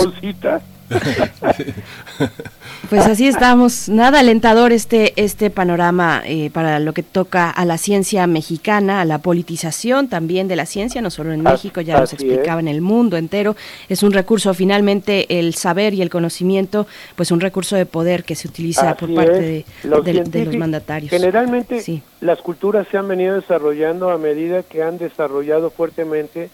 Pues 2.89 3.05
así 3.05 3.27
estamos. 3.27 3.87
Nada 3.87 4.19
alentador 4.19 4.71
este, 4.71 5.13
este 5.15 5.51
panorama 5.51 6.23
eh, 6.25 6.49
para 6.51 6.79
lo 6.79 6.93
que 6.93 7.03
toca 7.03 7.51
a 7.51 7.63
la 7.63 7.77
ciencia 7.77 8.25
mexicana, 8.25 9.01
a 9.01 9.05
la 9.05 9.19
politización 9.19 10.07
también 10.07 10.47
de 10.47 10.55
la 10.55 10.65
ciencia, 10.65 10.99
no 11.01 11.11
solo 11.11 11.31
en 11.31 11.41
México, 11.43 11.81
ya 11.81 11.99
nos 11.99 12.13
explicaba 12.13 12.59
en 12.59 12.67
el 12.67 12.81
mundo 12.81 13.17
entero. 13.17 13.55
Es 13.89 14.01
un 14.01 14.11
recurso, 14.11 14.53
finalmente, 14.55 15.39
el 15.39 15.53
saber 15.53 15.93
y 15.93 16.01
el 16.01 16.09
conocimiento, 16.09 16.87
pues 17.15 17.31
un 17.31 17.41
recurso 17.41 17.75
de 17.75 17.85
poder 17.85 18.23
que 18.23 18.35
se 18.35 18.47
utiliza 18.47 18.95
por 18.95 19.13
parte 19.13 19.39
de 19.39 19.65
los, 19.83 20.55
mandatarios. 20.55 21.11
Generalmente 21.11 22.01
las 22.21 22.41
culturas 22.41 22.87
se 22.89 22.97
han 22.97 23.07
venido 23.07 23.35
desarrollando 23.35 24.09
a 24.09 24.17
medida 24.17 24.63
que 24.63 24.81
han 24.81 24.97
desarrollado 24.97 25.69
fuertemente 25.69 26.49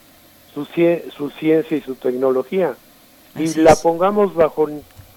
su, 0.54 0.66
su 0.66 1.30
ciencia 1.30 1.78
y 1.78 1.82
su 1.82 1.96
tecnología 1.96 2.76
y 3.36 3.54
la 3.56 3.76
pongamos 3.76 4.34
bajo 4.34 4.68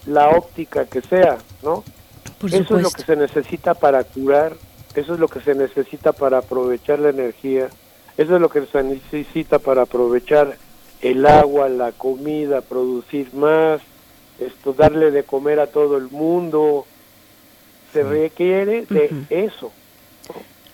la 0.07 0.31
óptica 0.31 0.87
que 0.87 1.01
sea, 1.03 1.39
¿no? 1.63 1.85
eso 2.47 2.77
es 2.77 2.83
lo 2.83 2.91
que 2.91 3.03
se 3.03 3.17
necesita 3.17 3.75
para 3.75 4.05
curar, 4.05 4.55
eso 4.95 5.15
es 5.15 5.21
lo 5.21 5.29
que 5.29 5.41
se 5.41 5.55
necesita 5.55 6.13
para 6.13 6.39
aprovechar 6.39 6.99
la 7.01 7.11
energía, 7.11 7.69
eso 8.17 8.35
es 8.37 8.41
lo 8.41 8.49
que 8.49 8.65
se 8.67 8.83
necesita 8.83 9.59
para 9.59 9.83
aprovechar 9.83 10.57
el 11.01 11.27
agua, 11.27 11.69
la 11.69 11.93
comida, 11.93 12.61
producir 12.61 13.33
más, 13.35 13.81
esto 14.39 14.73
darle 14.73 15.11
de 15.11 15.25
comer 15.25 15.61
a 15.61 15.67
todo 15.67 15.97
el 15.97 16.11
mundo. 16.11 16.87
Se 17.93 18.03
requiere 18.03 18.87
de 18.87 19.25
eso. 19.31 19.73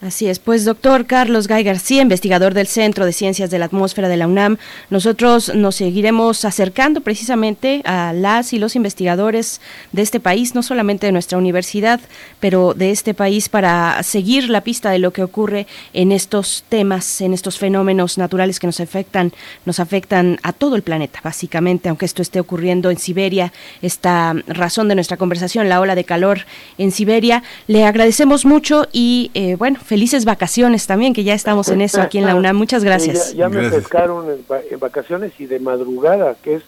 Así 0.05 0.27
es, 0.27 0.39
pues 0.39 0.67
doctor 0.67 1.07
Carlos 1.07 1.49
Gay 1.49 1.65
García, 1.65 2.03
investigador 2.03 2.53
del 2.53 2.67
Centro 2.67 3.07
de 3.07 3.15
Ciencias 3.15 3.51
de 3.51 3.59
la 3.59 3.65
Atmósfera 3.65 4.11
de 4.11 4.19
la 4.19 4.27
UNAM, 4.27 4.59
nosotros 4.91 5.55
nos 5.55 5.77
seguiremos 5.77 6.45
acercando 6.45 7.01
precisamente 7.01 7.81
a 7.87 8.13
las 8.13 8.53
y 8.53 8.59
los 8.59 8.77
investigadores 8.77 9.63
de 9.93 10.03
este 10.03 10.21
país, 10.21 10.55
no 10.55 10.63
solamente 10.63 11.07
de 11.07 11.13
nuestra 11.13 11.39
universidad, 11.39 12.01
pero 12.39 12.75
de 12.75 12.91
este 12.91 13.15
país 13.15 13.49
para 13.49 14.03
seguir 14.03 14.51
la 14.51 14.61
pista 14.61 14.91
de 14.91 14.99
lo 14.99 15.11
que 15.11 15.23
ocurre 15.23 15.67
en 15.95 16.13
estos 16.13 16.65
temas, 16.69 17.23
en 17.23 17.33
estos 17.33 17.59
fenómenos 17.59 18.19
naturales 18.19 18.61
que 18.61 18.67
nos 18.67 18.81
afectan, 18.81 19.33
nos 19.65 19.81
afectan 19.81 20.39
a 20.43 20.53
todo 20.53 20.77
el 20.77 20.83
planeta, 20.83 21.21
básicamente, 21.25 21.89
aunque 21.89 22.05
esto 22.05 22.21
esté 22.21 22.41
ocurriendo 22.41 22.91
en 22.91 22.99
Siberia, 22.99 23.55
esta 23.81 24.35
razón 24.49 24.89
de 24.89 24.97
nuestra 24.97 25.17
conversación, 25.17 25.71
la 25.71 25.81
ola 25.81 25.95
de 25.95 26.05
calor 26.05 26.41
en 26.77 26.91
Siberia. 26.91 27.43
Le 27.69 27.87
agradecemos 27.87 28.45
mucho 28.45 28.87
y 28.93 29.31
eh, 29.33 29.57
bueno, 29.57 29.79
felices 29.95 30.25
vacaciones 30.25 30.89
también, 30.89 31.15
que 31.15 31.23
ya 31.23 31.35
estamos 31.35 31.69
en 31.69 31.81
eso 31.81 32.03
aquí 32.03 32.19
en 32.19 32.27
la 32.27 32.35
UNAM. 32.35 32.57
Muchas 32.57 32.83
gracias. 32.83 33.33
ya, 33.33 33.49
me 33.49 33.71
pescaron 33.71 34.27
en, 34.29 34.81
vacaciones 34.81 35.31
y 35.39 35.47
de 35.47 35.61
madrugada, 35.61 36.35
que 36.43 36.57
es 36.57 36.63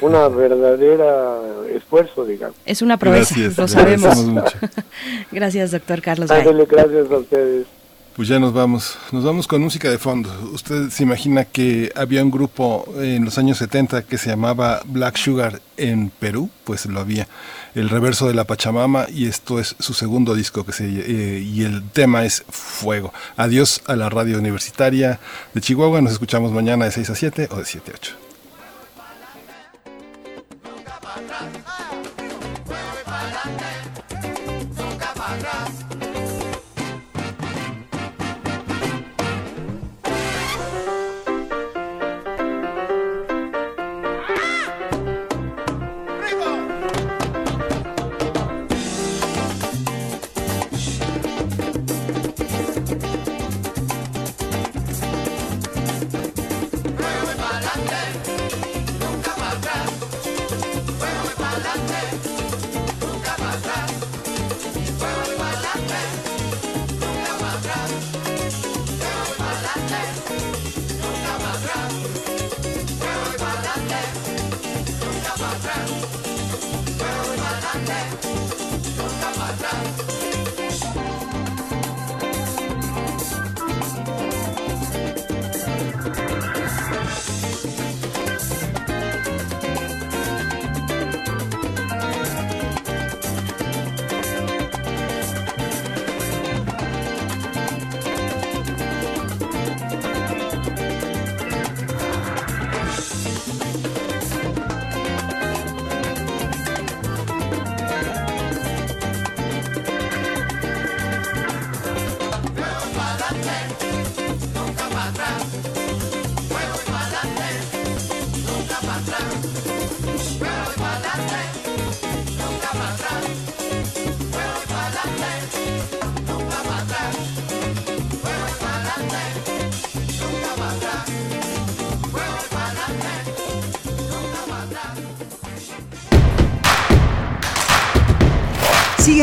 una 0.00 0.28
verdadera 0.28 1.40
esfuerzo, 1.74 2.24
digamos. 2.24 2.54
Es 2.64 2.80
una 2.80 2.96
proeza, 2.96 3.34
lo 3.56 3.66
sabemos. 3.66 4.16
gracias, 5.32 5.72
doctor 5.72 6.00
Carlos. 6.00 6.30
gracias 6.30 7.10
a 7.10 7.16
ustedes. 7.16 7.66
Pues 8.14 8.28
ya 8.28 8.38
nos 8.38 8.52
vamos, 8.52 8.96
nos 9.10 9.24
vamos 9.24 9.48
con 9.48 9.60
música 9.60 9.90
de 9.90 9.98
fondo. 9.98 10.30
Usted 10.52 10.90
se 10.90 11.02
imagina 11.02 11.46
que 11.46 11.90
había 11.96 12.22
un 12.22 12.30
grupo 12.30 12.86
en 13.00 13.24
los 13.24 13.38
años 13.38 13.58
70 13.58 14.02
que 14.02 14.18
se 14.18 14.30
llamaba 14.30 14.82
Black 14.84 15.16
Sugar 15.16 15.60
en 15.76 16.10
Perú, 16.10 16.48
pues 16.62 16.86
lo 16.86 17.00
había. 17.00 17.26
El 17.74 17.90
reverso 17.90 18.26
de 18.26 18.34
la 18.34 18.44
Pachamama 18.44 19.06
y 19.12 19.26
esto 19.26 19.60
es 19.60 19.76
su 19.78 19.94
segundo 19.94 20.34
disco 20.34 20.64
que 20.64 20.72
se 20.72 20.84
eh, 20.84 21.40
y 21.40 21.64
el 21.64 21.88
tema 21.90 22.24
es 22.24 22.44
Fuego. 22.48 23.12
Adiós 23.36 23.82
a 23.86 23.96
la 23.96 24.08
radio 24.08 24.38
universitaria 24.38 25.20
de 25.54 25.60
Chihuahua, 25.60 26.00
nos 26.00 26.12
escuchamos 26.12 26.52
mañana 26.52 26.86
de 26.86 26.90
6 26.92 27.10
a 27.10 27.14
7 27.14 27.48
o 27.50 27.56
de 27.56 27.64
7 27.64 27.90
a 27.90 27.94
8. 27.94 28.27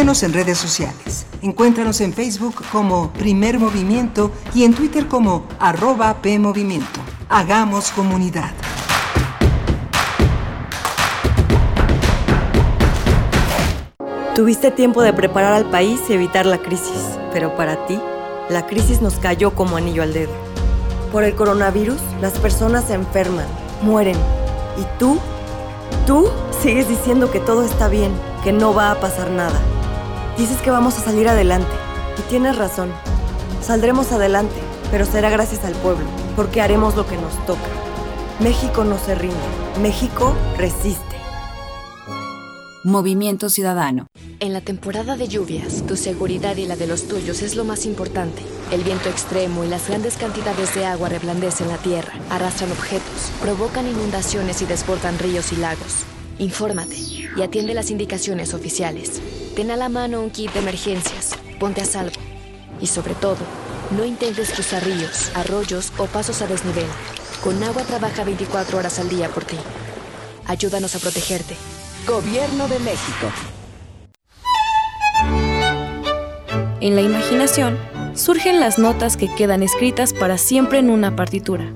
Síguenos 0.05 0.21
en 0.21 0.33
redes 0.33 0.59
sociales. 0.59 1.25
Encuéntranos 1.41 1.99
en 1.99 2.13
Facebook 2.13 2.63
como 2.71 3.11
Primer 3.13 3.57
Movimiento 3.57 4.31
y 4.53 4.63
en 4.63 4.75
Twitter 4.75 5.07
como 5.07 5.47
arroba 5.57 6.21
PMovimiento. 6.21 6.99
Hagamos 7.27 7.89
comunidad. 7.89 8.51
Tuviste 14.35 14.69
tiempo 14.69 15.01
de 15.01 15.11
preparar 15.11 15.53
al 15.53 15.71
país 15.71 15.99
y 16.07 16.13
evitar 16.13 16.45
la 16.45 16.59
crisis, 16.59 17.17
pero 17.33 17.55
para 17.55 17.87
ti, 17.87 17.99
la 18.49 18.67
crisis 18.67 19.01
nos 19.01 19.15
cayó 19.15 19.55
como 19.55 19.75
anillo 19.75 20.03
al 20.03 20.13
dedo 20.13 20.33
Por 21.11 21.23
el 21.23 21.33
coronavirus, 21.33 21.99
las 22.21 22.33
personas 22.33 22.85
se 22.85 22.93
enferman, 22.93 23.47
mueren. 23.81 24.17
¿Y 24.77 24.99
tú? 24.99 25.17
Tú 26.05 26.29
sigues 26.61 26.87
diciendo 26.87 27.31
que 27.31 27.39
todo 27.39 27.63
está 27.63 27.87
bien, 27.87 28.11
que 28.43 28.53
no 28.53 28.71
va 28.71 28.91
a 28.91 28.99
pasar 28.99 29.31
nada. 29.31 29.59
Dices 30.37 30.61
que 30.61 30.69
vamos 30.69 30.97
a 30.97 31.01
salir 31.01 31.29
adelante. 31.29 31.71
Y 32.17 32.29
tienes 32.29 32.57
razón. 32.57 32.91
Saldremos 33.61 34.11
adelante, 34.11 34.55
pero 34.91 35.05
será 35.05 35.29
gracias 35.29 35.63
al 35.63 35.73
pueblo, 35.75 36.05
porque 36.35 36.61
haremos 36.61 36.95
lo 36.95 37.07
que 37.07 37.15
nos 37.15 37.33
toca. 37.45 37.61
México 38.41 38.83
no 38.83 38.97
se 38.97 39.15
rinde. 39.15 39.35
México 39.81 40.35
resiste. 40.57 41.15
Movimiento 42.83 43.49
Ciudadano. 43.49 44.07
En 44.41 44.51
la 44.51 44.61
temporada 44.61 45.15
de 45.15 45.27
lluvias, 45.27 45.83
tu 45.87 45.95
seguridad 45.95 46.57
y 46.57 46.65
la 46.65 46.75
de 46.75 46.85
los 46.85 47.07
tuyos 47.07 47.41
es 47.41 47.55
lo 47.55 47.63
más 47.63 47.85
importante. 47.85 48.43
El 48.71 48.83
viento 48.83 49.09
extremo 49.09 49.63
y 49.63 49.67
las 49.67 49.87
grandes 49.87 50.17
cantidades 50.17 50.75
de 50.75 50.85
agua 50.85 51.09
reblandecen 51.09 51.69
la 51.69 51.77
tierra, 51.77 52.13
arrastran 52.29 52.71
objetos, 52.71 53.31
provocan 53.41 53.87
inundaciones 53.87 54.61
y 54.61 54.65
desbordan 54.65 55.17
ríos 55.17 55.53
y 55.53 55.55
lagos. 55.55 56.03
Infórmate 56.37 56.97
y 56.97 57.41
atiende 57.41 57.73
las 57.73 57.89
indicaciones 57.89 58.53
oficiales. 58.53 59.21
Ten 59.55 59.71
a 59.71 59.77
la 59.77 59.87
mano 59.87 60.19
un 60.19 60.31
kit 60.31 60.51
de 60.51 60.59
emergencias, 60.59 61.31
ponte 61.61 61.79
a 61.79 61.85
salvo. 61.85 62.19
Y 62.81 62.87
sobre 62.87 63.15
todo, 63.15 63.37
no 63.97 64.03
intentes 64.03 64.51
cruzar 64.51 64.83
ríos, 64.83 65.31
arroyos 65.33 65.93
o 65.97 66.07
pasos 66.07 66.41
a 66.41 66.47
desnivel. 66.47 66.87
Con 67.41 67.63
agua 67.63 67.83
trabaja 67.83 68.25
24 68.25 68.77
horas 68.77 68.99
al 68.99 69.07
día 69.07 69.29
por 69.29 69.45
ti. 69.45 69.55
Ayúdanos 70.45 70.93
a 70.97 70.99
protegerte. 70.99 71.55
Gobierno 72.05 72.67
de 72.67 72.79
México. 72.79 73.31
En 76.81 76.95
la 76.95 77.01
imaginación 77.01 77.79
surgen 78.13 78.59
las 78.59 78.77
notas 78.77 79.15
que 79.15 79.33
quedan 79.33 79.63
escritas 79.63 80.11
para 80.11 80.37
siempre 80.37 80.79
en 80.79 80.89
una 80.89 81.15
partitura. 81.15 81.71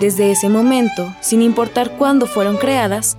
Desde 0.00 0.32
ese 0.32 0.48
momento, 0.48 1.14
sin 1.20 1.42
importar 1.42 1.98
cuándo 1.98 2.26
fueron 2.26 2.56
creadas, 2.56 3.18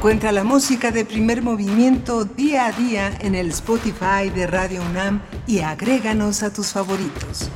Encuentra 0.00 0.32
la 0.32 0.44
música 0.44 0.90
de 0.92 1.04
primer 1.04 1.42
movimiento 1.42 2.24
día 2.24 2.68
a 2.68 2.72
día 2.72 3.18
en 3.20 3.34
el 3.34 3.50
Spotify 3.50 4.30
de 4.34 4.46
Radio 4.46 4.80
UNAM 4.80 5.20
y 5.46 5.58
agréganos 5.58 6.42
a 6.42 6.50
tus 6.50 6.68
favoritos. 6.68 7.50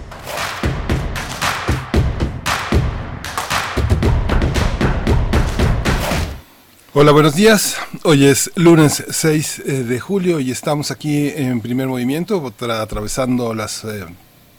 Hola, 6.93 7.13
buenos 7.13 7.35
días. 7.35 7.79
Hoy 8.03 8.27
es 8.27 8.51
lunes 8.57 9.03
6 9.09 9.63
eh, 9.65 9.73
de 9.85 9.99
julio 9.99 10.39
y 10.39 10.51
estamos 10.51 10.91
aquí 10.91 11.29
en 11.29 11.63
primer 11.63 11.87
movimiento, 11.87 12.53
atravesando 12.61 13.55
las 13.55 13.87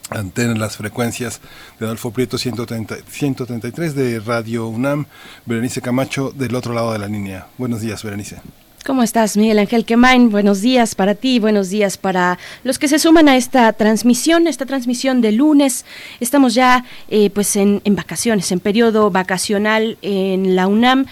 antenas, 0.10 0.58
las 0.58 0.78
frecuencias 0.78 1.42
de 1.80 1.86
Adolfo 1.86 2.12
Prieto 2.12 2.38
130, 2.38 2.98
133 3.08 3.96
de 3.96 4.20
Radio 4.20 4.68
UNAM. 4.68 5.06
Berenice 5.46 5.82
Camacho 5.82 6.32
del 6.32 6.56
otro 6.56 6.74
lado 6.74 6.94
de 6.94 7.00
la 7.00 7.08
línea. 7.08 7.48
Buenos 7.58 7.82
días, 7.82 8.04
Berenice. 8.04 8.38
¿Cómo 8.86 9.02
estás, 9.02 9.36
Miguel 9.36 9.58
Ángel 9.58 9.84
Quemain? 9.84 10.30
Buenos 10.30 10.62
días 10.62 10.94
para 10.94 11.16
ti, 11.16 11.40
buenos 11.40 11.72
días 11.72 11.98
para 11.98 12.38
los 12.64 12.78
que 12.78 12.88
se 12.88 13.00
suman 13.00 13.28
a 13.28 13.36
esta 13.36 13.74
transmisión, 13.74 14.46
esta 14.46 14.68
transmisión 14.68 15.22
de 15.22 15.32
lunes. 15.32 15.86
Estamos 16.20 16.54
ya 16.54 16.86
eh, 17.10 17.32
pues 17.32 17.56
en, 17.56 17.82
en 17.84 17.96
vacaciones, 17.96 18.52
en 18.52 18.60
periodo 18.60 19.10
vacacional 19.10 19.98
en 20.04 20.56
la 20.56 20.68
UNAM 20.68 21.08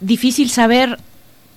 difícil 0.00 0.50
saber 0.50 0.98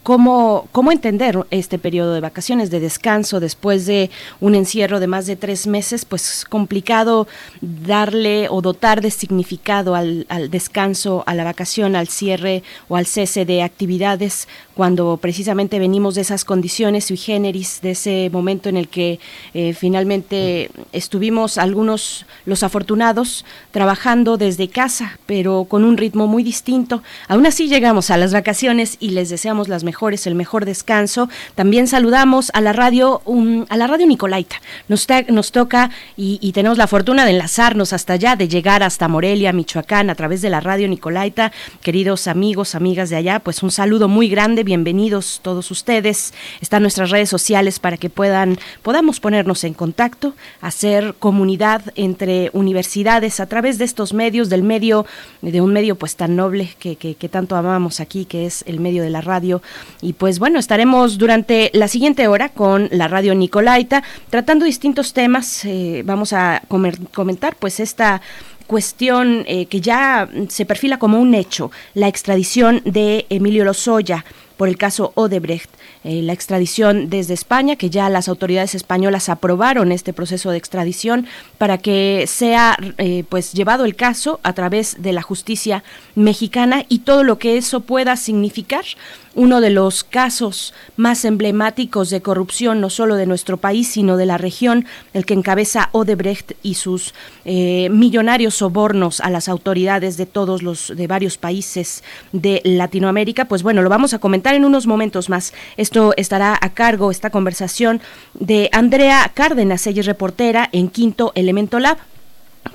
cómo, 0.03 0.67
cómo 0.71 0.91
entender 0.91 1.37
este 1.51 1.77
periodo 1.77 2.13
de 2.13 2.21
vacaciones, 2.21 2.69
de 2.69 2.79
descanso, 2.79 3.39
después 3.39 3.85
de 3.85 4.09
un 4.39 4.55
encierro 4.55 4.99
de 4.99 5.07
más 5.07 5.25
de 5.25 5.35
tres 5.35 5.67
meses, 5.67 6.05
pues 6.05 6.45
complicado 6.49 7.27
darle 7.61 8.47
o 8.49 8.61
dotar 8.61 9.01
de 9.01 9.11
significado 9.11 9.95
al, 9.95 10.25
al 10.29 10.49
descanso, 10.49 11.23
a 11.25 11.33
la 11.33 11.43
vacación, 11.43 11.95
al 11.95 12.07
cierre 12.07 12.63
o 12.87 12.95
al 12.95 13.05
cese 13.05 13.45
de 13.45 13.63
actividades, 13.63 14.47
cuando 14.73 15.17
precisamente 15.17 15.79
venimos 15.79 16.15
de 16.15 16.21
esas 16.21 16.45
condiciones 16.45 17.05
sui 17.05 17.17
generis, 17.17 17.81
de 17.81 17.91
ese 17.91 18.29
momento 18.31 18.69
en 18.69 18.77
el 18.77 18.87
que 18.87 19.19
eh, 19.53 19.73
finalmente 19.73 20.71
estuvimos 20.91 21.57
algunos, 21.57 22.25
los 22.45 22.63
afortunados, 22.63 23.45
trabajando 23.71 24.37
desde 24.37 24.69
casa, 24.69 25.19
pero 25.25 25.65
con 25.65 25.83
un 25.83 25.97
ritmo 25.97 26.27
muy 26.27 26.43
distinto. 26.43 27.03
Aún 27.27 27.45
así 27.45 27.67
llegamos 27.67 28.09
a 28.09 28.17
las 28.17 28.33
vacaciones 28.33 28.97
y 28.99 29.09
les 29.09 29.29
deseamos 29.29 29.67
las 29.67 29.83
mejores, 29.83 29.90
el 30.25 30.35
mejor 30.35 30.65
descanso. 30.65 31.29
También 31.55 31.87
saludamos 31.87 32.51
a 32.53 32.61
la 32.61 32.73
radio, 32.73 33.21
um, 33.25 33.65
a 33.69 33.77
la 33.77 33.87
radio 33.87 34.07
Nicolaita. 34.07 34.55
Nos, 34.87 35.07
nos 35.29 35.51
toca 35.51 35.91
y, 36.17 36.51
tenemos 36.53 36.77
la 36.77 36.87
fortuna 36.87 37.23
de 37.25 37.31
enlazarnos 37.31 37.93
hasta 37.93 38.13
allá, 38.13 38.35
de 38.35 38.47
llegar 38.47 38.83
hasta 38.83 39.07
Morelia, 39.07 39.53
Michoacán, 39.53 40.09
a 40.09 40.15
través 40.15 40.41
de 40.41 40.49
la 40.49 40.59
radio 40.59 40.87
Nicolaita. 40.87 41.51
Queridos 41.81 42.27
amigos, 42.27 42.75
amigas 42.75 43.09
de 43.09 43.15
allá, 43.15 43.39
pues 43.39 43.63
un 43.63 43.71
saludo 43.71 44.07
muy 44.07 44.27
grande, 44.27 44.63
bienvenidos 44.63 45.39
todos 45.43 45.71
ustedes. 45.71 46.33
Están 46.61 46.81
nuestras 46.81 47.09
redes 47.09 47.29
sociales 47.29 47.79
para 47.79 47.97
que 47.97 48.09
puedan, 48.09 48.57
podamos 48.81 49.19
ponernos 49.19 49.63
en 49.63 49.73
contacto, 49.73 50.33
hacer 50.61 51.15
comunidad 51.19 51.81
entre 51.95 52.49
universidades 52.53 53.39
a 53.39 53.45
través 53.45 53.77
de 53.77 53.85
estos 53.85 54.13
medios, 54.13 54.49
del 54.49 54.63
medio, 54.63 55.05
de 55.41 55.61
un 55.61 55.73
medio 55.73 55.95
pues 55.95 56.15
tan 56.15 56.35
noble 56.35 56.73
que, 56.79 56.95
que 56.95 57.29
tanto 57.29 57.55
amamos 57.55 57.99
aquí, 57.99 58.25
que 58.25 58.45
es 58.45 58.63
el 58.67 58.79
medio 58.79 59.03
de 59.03 59.09
la 59.09 59.21
radio 59.21 59.61
y 60.01 60.13
pues 60.13 60.39
bueno, 60.39 60.59
estaremos 60.59 61.17
durante 61.17 61.69
la 61.73 61.87
siguiente 61.87 62.27
hora 62.27 62.49
con 62.49 62.87
la 62.91 63.07
radio 63.07 63.35
Nicolaita 63.35 64.03
tratando 64.29 64.65
distintos 64.65 65.13
temas. 65.13 65.65
Eh, 65.65 66.03
vamos 66.05 66.33
a 66.33 66.61
comer, 66.67 66.97
comentar 67.13 67.55
pues 67.55 67.79
esta 67.79 68.21
cuestión 68.67 69.43
eh, 69.47 69.65
que 69.65 69.81
ya 69.81 70.29
se 70.47 70.65
perfila 70.65 70.97
como 70.97 71.19
un 71.19 71.33
hecho, 71.33 71.71
la 71.93 72.07
extradición 72.07 72.81
de 72.85 73.25
Emilio 73.29 73.65
Lozoya 73.65 74.23
por 74.61 74.69
el 74.69 74.77
caso 74.77 75.11
Odebrecht. 75.15 75.71
Eh, 76.03 76.21
la 76.21 76.33
extradición 76.33 77.09
desde 77.09 77.33
España, 77.33 77.77
que 77.77 77.89
ya 77.89 78.11
las 78.11 78.27
autoridades 78.27 78.75
españolas 78.75 79.27
aprobaron 79.27 79.91
este 79.91 80.13
proceso 80.13 80.51
de 80.51 80.59
extradición 80.59 81.25
para 81.57 81.79
que 81.79 82.25
sea 82.27 82.77
eh, 82.99 83.23
pues 83.27 83.53
llevado 83.53 83.85
el 83.85 83.95
caso 83.95 84.39
a 84.43 84.53
través 84.53 85.01
de 85.01 85.13
la 85.13 85.23
justicia 85.23 85.83
mexicana 86.13 86.85
y 86.89 86.99
todo 86.99 87.23
lo 87.23 87.39
que 87.39 87.57
eso 87.57 87.79
pueda 87.79 88.15
significar 88.17 88.85
uno 89.33 89.61
de 89.61 89.69
los 89.69 90.03
casos 90.03 90.73
más 90.97 91.23
emblemáticos 91.23 92.09
de 92.09 92.21
corrupción, 92.21 92.81
no 92.81 92.89
solo 92.89 93.15
de 93.15 93.25
nuestro 93.25 93.57
país, 93.57 93.87
sino 93.87 94.17
de 94.17 94.25
la 94.25 94.37
región, 94.37 94.85
el 95.13 95.25
que 95.25 95.33
encabeza 95.33 95.89
Odebrecht 95.93 96.53
y 96.63 96.73
sus 96.73 97.13
eh, 97.45 97.89
millonarios 97.89 98.55
sobornos 98.55 99.21
a 99.21 99.29
las 99.29 99.47
autoridades 99.47 100.17
de 100.17 100.25
todos 100.25 100.63
los, 100.63 100.93
de 100.95 101.07
varios 101.07 101.37
países 101.37 102.03
de 102.33 102.61
Latinoamérica. 102.65 103.45
Pues 103.45 103.63
bueno, 103.63 103.81
lo 103.81 103.89
vamos 103.89 104.13
a 104.13 104.19
comentar 104.19 104.50
en 104.55 104.65
unos 104.65 104.87
momentos 104.87 105.29
más. 105.29 105.53
Esto 105.77 106.13
estará 106.17 106.57
a 106.59 106.69
cargo, 106.69 107.11
esta 107.11 107.29
conversación, 107.29 108.01
de 108.33 108.69
Andrea 108.71 109.31
Cárdenas, 109.33 109.85
ella 109.87 110.01
es 110.01 110.05
reportera 110.05 110.69
en 110.71 110.89
Quinto 110.89 111.31
Elemento 111.35 111.79
Lab. 111.79 111.97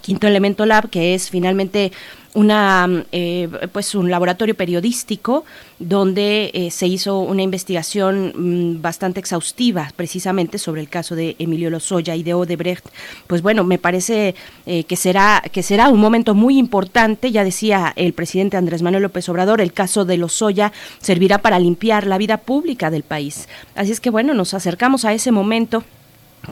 Quinto 0.06 0.28
Elemento 0.28 0.66
Lab, 0.66 0.88
que 0.88 1.16
es 1.16 1.30
finalmente 1.30 1.90
una 2.32 3.04
eh, 3.10 3.48
pues 3.72 3.96
un 3.96 4.08
laboratorio 4.08 4.54
periodístico 4.54 5.44
donde 5.80 6.52
eh, 6.54 6.70
se 6.70 6.86
hizo 6.86 7.18
una 7.18 7.42
investigación 7.42 8.32
mm, 8.36 8.82
bastante 8.82 9.18
exhaustiva 9.18 9.90
precisamente 9.96 10.58
sobre 10.58 10.80
el 10.80 10.88
caso 10.88 11.16
de 11.16 11.34
Emilio 11.40 11.70
Lozoya 11.70 12.14
y 12.14 12.22
de 12.22 12.34
Odebrecht. 12.34 12.86
Pues 13.26 13.42
bueno 13.42 13.64
me 13.64 13.78
parece 13.78 14.36
eh, 14.66 14.84
que 14.84 14.94
será 14.94 15.42
que 15.50 15.64
será 15.64 15.88
un 15.88 15.98
momento 15.98 16.36
muy 16.36 16.56
importante. 16.56 17.32
Ya 17.32 17.42
decía 17.42 17.92
el 17.96 18.12
presidente 18.12 18.56
Andrés 18.56 18.82
Manuel 18.82 19.02
López 19.02 19.28
Obrador 19.28 19.60
el 19.60 19.72
caso 19.72 20.04
de 20.04 20.18
Lozoya 20.18 20.72
servirá 21.00 21.38
para 21.38 21.58
limpiar 21.58 22.06
la 22.06 22.16
vida 22.16 22.36
pública 22.36 22.90
del 22.90 23.02
país. 23.02 23.48
Así 23.74 23.90
es 23.90 23.98
que 23.98 24.10
bueno 24.10 24.34
nos 24.34 24.54
acercamos 24.54 25.04
a 25.04 25.12
ese 25.12 25.32
momento 25.32 25.82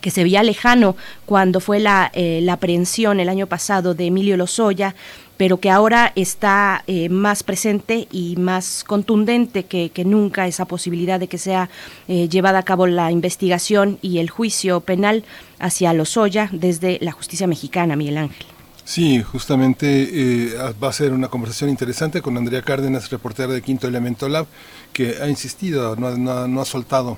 que 0.01 0.11
se 0.11 0.23
veía 0.23 0.43
lejano 0.43 0.97
cuando 1.27 1.61
fue 1.61 1.81
la, 1.81 2.11
eh, 2.15 2.41
la 2.43 2.55
aprehensión 2.55 3.21
el 3.21 3.29
año 3.29 3.47
pasado 3.47 3.95
de 3.95 4.07
Emilio 4.07 4.37
Lozoya 4.37 4.95
pero 5.37 5.59
que 5.59 5.71
ahora 5.71 6.13
está 6.15 6.85
eh, 6.87 7.09
más 7.09 7.43
presente 7.43 8.07
y 8.11 8.37
más 8.37 8.85
contundente 8.85 9.65
que, 9.65 9.91
nunca 10.05 10.47
esa 10.47 10.67
posibilidad 10.67 11.19
de 11.19 11.29
que 11.29 11.39
sea 11.39 11.71
eh, 12.09 12.29
llevada 12.29 12.59
a 12.59 12.63
cabo 12.63 12.87
la 12.87 13.11
investigación 13.11 13.99
y 14.03 14.19
el 14.19 14.31
juicio 14.31 14.81
penal 14.81 15.25
hacia 15.59 15.93
Lozoya 15.93 16.49
desde 16.53 16.99
la 17.01 17.13
justicia 17.13 17.47
mexicana, 17.47 17.97
Miguel 17.97 18.19
Ángel. 18.19 18.47
Sí, 18.85 19.23
justamente 19.23 20.09
eh, 20.13 20.55
va 20.83 20.89
a 20.89 20.93
ser 20.93 21.13
una 21.13 21.29
conversación 21.29 21.71
interesante 21.71 22.21
con 22.21 22.37
Andrea 22.37 22.61
Cárdenas, 22.61 23.11
reportera 23.11 23.53
de 23.53 23.63
Quinto 23.63 23.89
Elemento 23.89 24.29
Lab, 24.29 24.47
que 24.93 25.17
ha 25.23 25.29
insistido, 25.29 25.97
no, 25.97 26.47
no 26.47 26.61
ha 26.61 26.65
soltado 26.67 27.17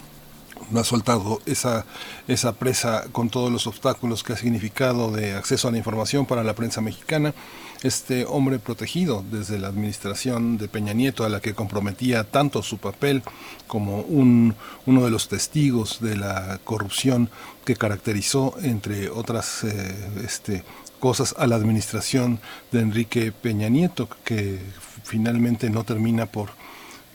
no 0.70 0.80
ha 0.80 0.84
soltado 0.84 1.40
esa, 1.46 1.84
esa 2.28 2.52
presa 2.52 3.04
con 3.12 3.30
todos 3.30 3.50
los 3.52 3.66
obstáculos 3.66 4.22
que 4.22 4.32
ha 4.32 4.36
significado 4.36 5.10
de 5.10 5.34
acceso 5.34 5.68
a 5.68 5.70
la 5.70 5.78
información 5.78 6.26
para 6.26 6.44
la 6.44 6.54
prensa 6.54 6.80
mexicana. 6.80 7.34
Este 7.82 8.24
hombre 8.24 8.58
protegido 8.58 9.22
desde 9.30 9.58
la 9.58 9.68
administración 9.68 10.56
de 10.56 10.66
Peña 10.66 10.92
Nieto, 10.92 11.24
a 11.24 11.28
la 11.28 11.40
que 11.40 11.54
comprometía 11.54 12.24
tanto 12.24 12.62
su 12.62 12.78
papel 12.78 13.22
como 13.66 14.00
un, 14.00 14.54
uno 14.86 15.04
de 15.04 15.10
los 15.10 15.28
testigos 15.28 16.00
de 16.00 16.16
la 16.16 16.58
corrupción 16.64 17.30
que 17.64 17.76
caracterizó, 17.76 18.54
entre 18.62 19.10
otras 19.10 19.62
eh, 19.64 19.94
este, 20.24 20.64
cosas, 20.98 21.34
a 21.38 21.46
la 21.46 21.56
administración 21.56 22.40
de 22.72 22.80
Enrique 22.80 23.30
Peña 23.30 23.68
Nieto, 23.68 24.08
que 24.24 24.58
finalmente 25.04 25.68
no 25.68 25.84
termina 25.84 26.26
por 26.26 26.50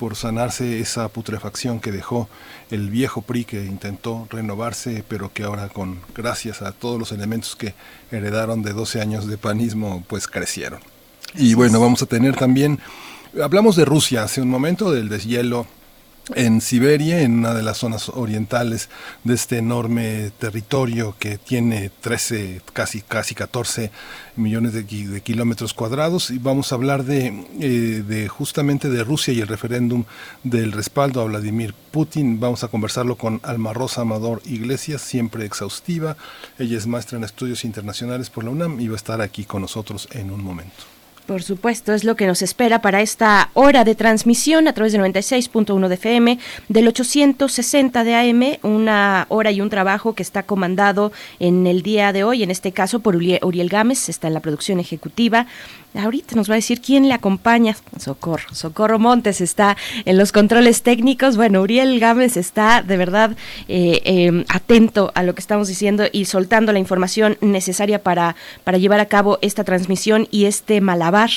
por 0.02 0.16
sanarse 0.16 0.80
esa 0.80 1.10
putrefacción 1.10 1.80
que 1.80 1.92
dejó 1.92 2.28
el 2.72 2.90
viejo 2.90 3.22
PRI 3.22 3.46
que 3.46 3.66
intentó 3.66 4.28
renovarse, 4.32 5.04
pero 5.08 5.32
que 5.32 5.44
ahora 5.44 5.70
con 5.70 6.00
gracias 6.16 6.64
a 6.64 6.72
todos 6.72 6.98
los 6.98 7.12
elementos 7.12 7.56
que 7.56 7.76
heredaron 8.10 8.64
de 8.64 8.74
12 8.74 9.00
años 9.00 9.28
de 9.28 9.38
panismo, 9.38 10.04
pues 10.08 10.28
crecieron. 10.28 10.80
Y 11.36 11.54
bueno, 11.54 11.80
vamos 11.80 12.02
a 12.02 12.08
tener 12.08 12.36
también, 12.36 12.80
hablamos 13.40 13.76
de 13.76 13.86
Rusia 13.86 14.24
hace 14.24 14.42
un 14.42 14.50
momento, 14.50 14.92
del 14.92 15.08
deshielo 15.08 15.68
en 16.36 16.62
Siberia, 16.62 17.22
en 17.22 17.40
una 17.40 17.54
de 17.54 17.64
las 17.64 17.78
zonas 17.78 18.10
orientales 18.10 18.90
de 19.24 19.34
este 19.34 19.58
enorme 19.58 20.32
territorio 20.40 21.16
que 21.20 21.38
tiene 21.38 21.92
13, 22.02 22.62
casi, 22.74 23.02
casi 23.02 23.36
14 23.36 23.92
millones 24.36 24.74
de, 24.74 24.86
kilómetros 25.22 25.74
cuadrados. 25.74 26.32
Y 26.32 26.38
vamos 26.38 26.72
a 26.72 26.76
hablar 26.76 27.04
de, 27.04 27.46
eh, 27.60 28.04
de, 28.08 28.28
justamente 28.28 28.90
de 28.90 29.04
Rusia 29.04 29.34
y 29.34 29.42
el 29.42 29.48
referéndum 29.48 30.06
del 30.44 30.72
respaldo 30.72 31.22
a 31.22 31.26
Vladimir 31.26 31.74
Putin. 31.92 32.40
Vamos 32.40 32.64
a 32.64 32.70
conversarlo 32.70 33.16
con 33.16 33.40
Alma 33.44 33.74
Rosa 33.74 34.02
Amador 34.02 34.42
Iglesias, 34.46 35.02
siempre 35.02 35.46
exhaustiva. 35.46 36.18
Ella 36.58 36.78
es 36.78 36.88
maestra 36.88 37.18
en 37.18 37.24
estudios 37.24 37.66
internacionales 37.66 38.30
por 38.30 38.44
la 38.44 38.52
UNAM 38.52 38.80
y 38.80 38.88
va 38.88 38.94
a 38.94 38.98
estar 38.98 39.22
aquí 39.22 39.46
con 39.46 39.62
nosotros 39.62 40.08
en 40.12 40.32
un 40.32 40.44
momento. 40.44 41.01
Por 41.32 41.44
supuesto, 41.44 41.94
es 41.94 42.04
lo 42.04 42.18
que 42.18 42.28
nos 42.28 42.42
espera 42.42 42.82
para 42.82 43.00
esta 43.00 43.52
hora 43.54 43.86
de 43.86 43.96
transmisión 43.96 44.68
a 44.68 44.74
través 44.74 44.92
de 44.92 45.00
96.1 45.00 45.88
de 45.88 45.96
FM, 45.96 46.40
del 46.68 46.90
860 46.90 48.04
de 48.04 48.16
AM, 48.16 48.58
una 48.64 49.28
hora 49.30 49.50
y 49.50 49.62
un 49.62 49.70
trabajo 49.70 50.14
que 50.14 50.24
está 50.24 50.44
comandado 50.44 51.14
en 51.40 51.68
el 51.68 51.84
día 51.84 52.12
de 52.12 52.26
hoy, 52.26 52.44
en 52.44 52.52
este 52.52 52.74
caso 52.74 53.00
por 53.00 53.16
Uriel 53.16 53.70
Gámez, 53.70 54.10
está 54.10 54.28
en 54.28 54.34
la 54.34 54.42
producción 54.42 54.82
ejecutiva, 54.82 55.48
Ahorita 55.94 56.36
nos 56.36 56.50
va 56.50 56.54
a 56.54 56.56
decir 56.56 56.80
quién 56.80 57.08
le 57.08 57.14
acompaña. 57.14 57.76
Socorro. 58.00 58.54
Socorro 58.54 58.98
Montes 58.98 59.42
está 59.42 59.76
en 60.06 60.18
los 60.18 60.32
controles 60.32 60.84
técnicos. 60.84 61.36
Bueno, 61.36 61.62
Uriel 61.62 62.00
Gámez 62.00 62.38
está 62.38 62.82
de 62.82 62.98
verdad 62.98 63.36
eh, 63.68 64.02
em, 64.06 64.46
atento 64.48 65.12
a 65.16 65.24
lo 65.24 65.36
que 65.36 65.42
estamos 65.42 65.68
diciendo 65.68 66.06
y 66.12 66.26
soltando 66.26 66.72
la 66.72 66.80
información 66.80 67.38
necesaria 67.42 68.02
para, 68.02 68.36
para 68.64 68.78
llevar 68.78 69.02
a 69.02 69.08
cabo 69.08 69.38
esta 69.42 69.64
transmisión 69.64 70.28
y 70.32 70.46
este 70.46 70.80
malabar, 70.80 71.30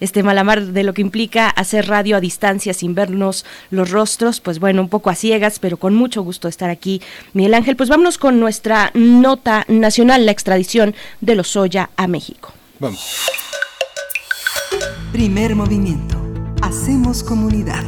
este 0.00 0.22
malabar 0.22 0.62
de 0.62 0.82
lo 0.82 0.92
que 0.92 1.02
implica 1.02 1.48
hacer 1.48 1.88
radio 1.88 2.16
a 2.16 2.20
distancia 2.20 2.74
sin 2.74 2.94
vernos 2.94 3.46
los 3.70 3.90
rostros. 3.90 4.40
Pues 4.40 4.58
bueno, 4.58 4.82
un 4.82 4.88
poco 4.88 5.08
a 5.08 5.14
ciegas, 5.14 5.58
pero 5.58 5.78
con 5.78 5.94
mucho 5.94 6.22
gusto 6.22 6.48
estar 6.48 6.68
aquí. 6.68 7.00
Miguel 7.32 7.54
Ángel, 7.54 7.76
pues 7.76 7.88
vámonos 7.88 8.18
con 8.18 8.40
nuestra 8.40 8.90
nota 8.94 9.64
nacional, 9.68 10.26
la 10.26 10.32
extradición 10.32 10.94
de 11.20 11.34
los 11.34 11.48
Soya 11.48 11.90
a 11.96 12.06
México. 12.06 12.52
Vamos. 12.78 13.51
Primer 15.12 15.54
movimiento. 15.54 16.16
Hacemos 16.62 17.22
comunidad. 17.22 17.84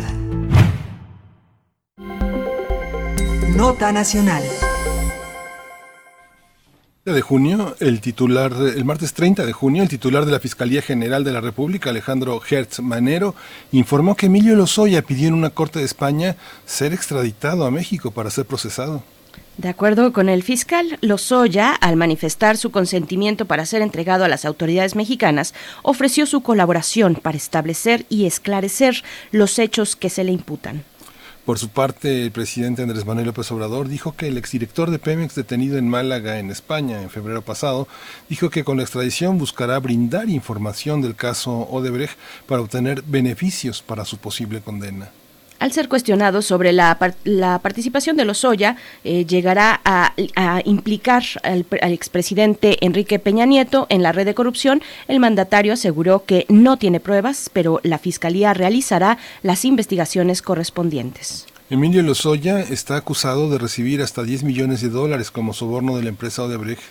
Nota 3.57 3.93
nacional. 3.93 4.43
de 7.05 7.21
junio, 7.21 7.77
el 7.81 8.01
titular, 8.01 8.53
el 8.53 8.85
martes 8.85 9.15
30 9.15 9.47
de 9.47 9.53
junio, 9.53 9.83
el 9.83 9.89
titular 9.89 10.27
de 10.27 10.33
la 10.33 10.41
Fiscalía 10.41 10.83
General 10.83 11.23
de 11.23 11.33
la 11.33 11.41
República, 11.41 11.91
Alejandro 11.91 12.41
Hertz 12.49 12.81
Manero, 12.81 13.35
informó 13.73 14.17
que 14.17 14.27
Emilio 14.27 14.57
Lozoya 14.57 15.03
pidió 15.03 15.29
en 15.29 15.35
una 15.35 15.51
corte 15.51 15.79
de 15.79 15.85
España 15.85 16.37
ser 16.67 16.93
extraditado 16.93 17.65
a 17.65 17.71
México 17.71 18.11
para 18.11 18.31
ser 18.31 18.47
procesado. 18.47 19.03
De 19.57 19.69
acuerdo 19.69 20.13
con 20.13 20.29
el 20.29 20.43
fiscal, 20.43 20.99
Lozoya, 21.01 21.75
al 21.75 21.95
manifestar 21.95 22.57
su 22.57 22.73
consentimiento 22.73 23.47
para 23.47 23.67
ser 23.67 23.83
entregado 23.83 24.25
a 24.25 24.29
las 24.29 24.45
autoridades 24.45 24.97
mexicanas, 24.97 25.55
ofreció 25.83 26.27
su 26.27 26.43
colaboración 26.43 27.15
para 27.15 27.37
establecer 27.37 28.05
y 28.09 28.27
esclarecer 28.27 29.05
los 29.31 29.61
hechos 29.61 29.95
que 29.95 30.11
se 30.11 30.25
le 30.25 30.33
imputan. 30.33 30.83
Por 31.45 31.59
su 31.59 31.69
parte, 31.69 32.23
el 32.25 32.33
presidente 32.33 32.83
Andrés 32.83 33.07
Manuel 33.07 33.27
López 33.27 33.53
Obrador 33.53 33.87
dijo 33.87 34.17
que 34.17 34.27
el 34.27 34.39
exdirector 34.39 34.91
de 34.91 34.99
Pemex 34.99 35.35
detenido 35.35 35.79
en 35.79 35.89
Málaga, 35.89 36.39
en 36.39 36.51
España, 36.51 37.03
en 37.03 37.11
febrero 37.11 37.43
pasado, 37.43 37.87
dijo 38.29 38.51
que 38.51 38.65
con 38.65 38.79
la 38.79 38.83
extradición 38.83 39.39
buscará 39.39 39.79
brindar 39.79 40.31
información 40.31 41.01
del 41.01 41.15
caso 41.15 41.69
Odebrecht 41.71 42.19
para 42.49 42.63
obtener 42.63 43.03
beneficios 43.03 43.83
para 43.83 44.05
su 44.05 44.17
posible 44.17 44.63
condena. 44.63 45.11
Al 45.59 45.73
ser 45.73 45.89
cuestionado 45.89 46.43
sobre 46.43 46.73
la, 46.73 46.99
la 47.25 47.59
participación 47.61 48.17
de 48.17 48.25
Lozoya, 48.25 48.77
eh, 49.05 49.25
llegará 49.25 49.81
a, 49.85 50.13
implicar 50.65 51.23
al, 51.43 51.65
al, 51.81 51.93
expresidente 51.93 52.85
Enrique 52.85 53.19
Peña 53.19 53.47
Nieto 53.47 53.87
en 53.89 54.03
la 54.03 54.13
red 54.13 54.27
de 54.27 54.35
corrupción, 54.35 54.83
el 55.09 55.21
mandatario 55.21 55.73
aseguró 55.73 56.25
que 56.25 56.45
no 56.49 56.77
tiene 56.77 57.01
pruebas, 57.01 57.51
pero 57.53 57.81
la 57.83 57.99
Fiscalía 57.99 58.53
realizará 58.53 59.19
las 59.43 59.65
investigaciones 59.65 60.43
correspondientes. 60.43 61.47
Emilio 61.71 62.03
Lozoya 62.03 62.61
está 62.61 62.97
acusado 62.97 63.49
de 63.49 63.59
recibir 63.59 64.03
hasta 64.03 64.23
10 64.23 64.43
millones 64.43 64.83
de 64.83 64.91
dólares 64.91 65.31
como 65.31 65.55
soborno 65.55 65.97
de 65.97 66.03
la 66.03 66.11
empresa 66.11 66.43
Odebrecht. 66.43 66.83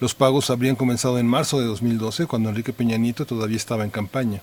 Los 0.00 0.14
pagos 0.14 0.50
habrían 0.50 0.76
comenzado 0.76 1.18
en 1.18 1.26
marzo 1.26 1.60
de 1.60 1.66
2012, 1.66 2.26
cuando 2.26 2.48
Enrique 2.48 2.72
Peña 2.72 2.96
Nieto 2.96 3.26
todavía 3.26 3.56
estaba 3.56 3.84
en 3.84 3.90
campaña. 3.90 4.42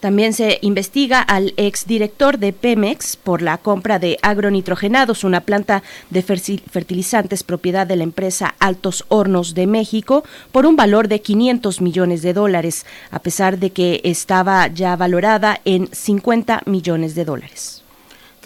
También 0.00 0.34
se 0.34 0.58
investiga 0.60 1.20
al 1.20 1.54
exdirector 1.56 2.38
de 2.38 2.52
Pemex 2.52 3.16
por 3.16 3.40
la 3.40 3.58
compra 3.58 3.98
de 3.98 4.18
agronitrogenados, 4.22 5.24
una 5.24 5.40
planta 5.40 5.82
de 6.10 6.22
fertilizantes 6.22 7.42
propiedad 7.42 7.86
de 7.86 7.96
la 7.96 8.04
empresa 8.04 8.54
Altos 8.58 9.04
Hornos 9.08 9.54
de 9.54 9.66
México, 9.66 10.22
por 10.52 10.66
un 10.66 10.76
valor 10.76 11.08
de 11.08 11.20
500 11.20 11.80
millones 11.80 12.22
de 12.22 12.34
dólares, 12.34 12.84
a 13.10 13.20
pesar 13.20 13.58
de 13.58 13.70
que 13.70 14.00
estaba 14.04 14.66
ya 14.68 14.96
valorada 14.96 15.60
en 15.64 15.88
50 15.90 16.62
millones 16.66 17.14
de 17.14 17.24
dólares. 17.24 17.85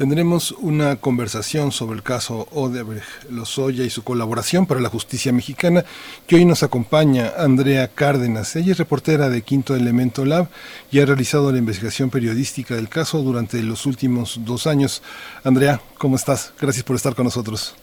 Tendremos 0.00 0.52
una 0.52 0.96
conversación 0.96 1.72
sobre 1.72 1.94
el 1.94 2.02
caso 2.02 2.48
Odebrecht 2.52 3.28
Lozoya 3.28 3.84
y 3.84 3.90
su 3.90 4.02
colaboración 4.02 4.64
para 4.64 4.80
la 4.80 4.88
justicia 4.88 5.30
mexicana, 5.30 5.84
que 6.26 6.36
hoy 6.36 6.46
nos 6.46 6.62
acompaña 6.62 7.34
Andrea 7.36 7.86
Cárdenas. 7.86 8.56
Ella 8.56 8.72
es 8.72 8.78
reportera 8.78 9.28
de 9.28 9.42
Quinto 9.42 9.76
Elemento 9.76 10.24
Lab 10.24 10.48
y 10.90 11.00
ha 11.00 11.04
realizado 11.04 11.52
la 11.52 11.58
investigación 11.58 12.08
periodística 12.08 12.74
del 12.76 12.88
caso 12.88 13.18
durante 13.18 13.62
los 13.62 13.84
últimos 13.84 14.40
dos 14.42 14.66
años. 14.66 15.02
Andrea, 15.44 15.82
¿cómo 15.98 16.16
estás? 16.16 16.54
Gracias 16.58 16.82
por 16.82 16.96
estar 16.96 17.14
con 17.14 17.26
nosotros. 17.26 17.74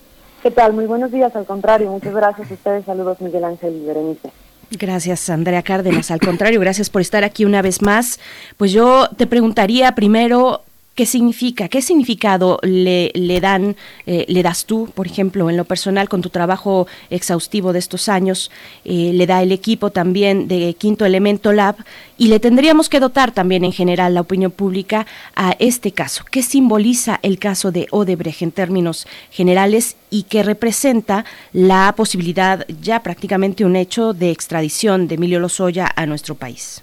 ¿Qué 0.42 0.50
tal? 0.50 0.74
Muy 0.74 0.88
buenos 0.88 1.12
días, 1.12 1.36
al 1.36 1.46
contrario, 1.46 1.92
muchas 1.92 2.16
gracias 2.16 2.50
a 2.50 2.54
ustedes. 2.56 2.86
Saludos, 2.86 3.22
Miguel 3.22 3.44
Ángel 3.44 3.76
y 3.76 3.86
Berenice. 3.86 4.32
Gracias, 4.72 5.30
Andrea 5.30 5.62
Cárdenas. 5.62 6.10
Al 6.10 6.20
contrario, 6.20 6.60
gracias 6.60 6.90
por 6.90 7.02
estar 7.02 7.24
aquí 7.24 7.46
una 7.46 7.62
vez 7.62 7.84
más. 7.84 8.20
Pues 8.58 8.72
yo 8.72 9.08
te 9.16 9.28
preguntaría 9.28 9.94
primero, 9.94 10.64
¿Qué 10.98 11.06
significa? 11.06 11.68
¿Qué 11.68 11.84
significado 11.84 12.58
le, 12.64 13.12
le 13.14 13.40
dan, 13.40 13.76
eh, 14.08 14.26
le 14.28 14.42
das 14.42 14.66
tú, 14.66 14.90
por 14.96 15.06
ejemplo, 15.06 15.48
en 15.48 15.56
lo 15.56 15.64
personal, 15.64 16.10
con 16.10 16.24
tu 16.24 16.32
trabajo 16.32 16.88
exhaustivo 17.12 17.72
de 17.72 17.78
estos 17.78 18.10
años? 18.10 18.50
Eh, 18.84 19.12
le 19.14 19.28
da 19.28 19.44
el 19.44 19.52
equipo 19.52 19.92
también 19.92 20.48
de 20.48 20.74
Quinto 20.74 21.06
Elemento 21.06 21.54
Lab 21.54 21.76
y 22.18 22.30
le 22.30 22.40
tendríamos 22.40 22.90
que 22.90 23.00
dotar 23.00 23.32
también 23.32 23.64
en 23.64 23.74
general 23.74 24.16
la 24.16 24.22
opinión 24.22 24.50
pública 24.50 25.06
a 25.36 25.56
este 25.60 25.92
caso. 25.92 26.24
¿Qué 26.32 26.42
simboliza 26.42 27.20
el 27.22 27.38
caso 27.38 27.72
de 27.72 27.86
Odebrecht 27.92 28.42
en 28.42 28.52
términos 28.52 29.06
generales 29.30 29.98
y 30.10 30.24
qué 30.24 30.42
representa 30.42 31.26
la 31.54 31.94
posibilidad, 31.96 32.66
ya 32.82 33.04
prácticamente 33.04 33.66
un 33.66 33.76
hecho, 33.76 34.14
de 34.14 34.32
extradición 34.32 35.08
de 35.08 35.14
Emilio 35.14 35.40
Lozoya 35.40 35.92
a 35.96 36.08
nuestro 36.08 36.34
país? 36.34 36.82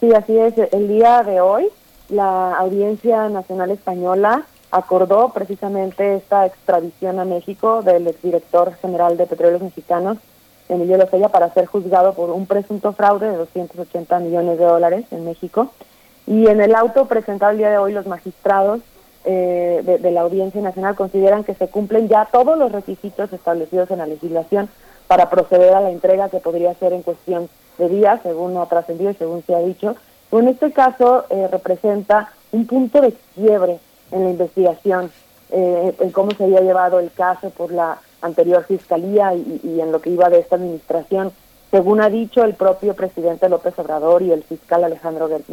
Sí, 0.00 0.08
así 0.12 0.36
es. 0.36 0.54
El 0.72 0.88
día 0.88 1.22
de 1.22 1.40
hoy 1.40 1.68
la 2.10 2.54
Audiencia 2.56 3.28
Nacional 3.28 3.70
Española 3.70 4.44
acordó 4.70 5.30
precisamente 5.30 6.16
esta 6.16 6.46
extradición 6.46 7.18
a 7.18 7.24
México 7.24 7.82
del 7.82 8.06
exdirector 8.06 8.74
general 8.74 9.16
de 9.16 9.26
Petróleos 9.26 9.62
Mexicanos, 9.62 10.18
Emilio 10.68 10.96
Lozoya 10.96 11.28
para 11.28 11.52
ser 11.52 11.66
juzgado 11.66 12.14
por 12.14 12.30
un 12.30 12.46
presunto 12.46 12.92
fraude 12.92 13.30
de 13.30 13.36
280 13.36 14.18
millones 14.20 14.58
de 14.58 14.64
dólares 14.64 15.04
en 15.10 15.24
México. 15.24 15.72
Y 16.26 16.46
en 16.46 16.60
el 16.60 16.74
auto 16.76 17.06
presentado 17.06 17.52
el 17.52 17.58
día 17.58 17.70
de 17.70 17.78
hoy, 17.78 17.92
los 17.92 18.06
magistrados 18.06 18.80
eh, 19.24 19.82
de, 19.84 19.98
de, 19.98 20.10
la 20.12 20.20
Audiencia 20.20 20.60
Nacional 20.60 20.94
consideran 20.94 21.42
que 21.42 21.54
se 21.54 21.68
cumplen 21.68 22.08
ya 22.08 22.26
todos 22.30 22.56
los 22.56 22.70
requisitos 22.70 23.32
establecidos 23.32 23.90
en 23.90 23.98
la 23.98 24.06
legislación 24.06 24.68
para 25.08 25.28
proceder 25.28 25.74
a 25.74 25.80
la 25.80 25.90
entrega 25.90 26.28
que 26.28 26.38
podría 26.38 26.72
ser 26.74 26.92
en 26.92 27.02
cuestión 27.02 27.48
de 27.78 27.88
días, 27.88 28.20
según 28.22 28.56
ha 28.56 28.66
trascendido 28.66 29.10
y 29.10 29.14
según 29.14 29.42
se 29.42 29.54
ha 29.54 29.58
dicho. 29.58 29.96
En 30.38 30.48
este 30.48 30.72
caso 30.72 31.24
eh, 31.30 31.48
representa 31.50 32.32
un 32.52 32.66
punto 32.66 33.00
de 33.00 33.14
quiebre 33.34 33.78
en 34.12 34.24
la 34.24 34.30
investigación, 34.30 35.10
eh, 35.50 35.94
en 35.98 36.10
cómo 36.10 36.30
se 36.32 36.44
había 36.44 36.60
llevado 36.60 37.00
el 37.00 37.10
caso 37.12 37.50
por 37.50 37.72
la 37.72 37.98
anterior 38.22 38.64
fiscalía 38.64 39.34
y, 39.34 39.60
y, 39.64 39.80
en 39.80 39.92
lo 39.92 40.00
que 40.00 40.10
iba 40.10 40.28
de 40.28 40.38
esta 40.38 40.56
administración. 40.56 41.32
Según 41.70 42.00
ha 42.00 42.08
dicho 42.08 42.44
el 42.44 42.54
propio 42.54 42.94
presidente 42.94 43.48
López 43.48 43.78
Obrador 43.78 44.22
y 44.22 44.32
el 44.32 44.42
fiscal 44.42 44.84
Alejandro 44.84 45.28
Gertz 45.28 45.48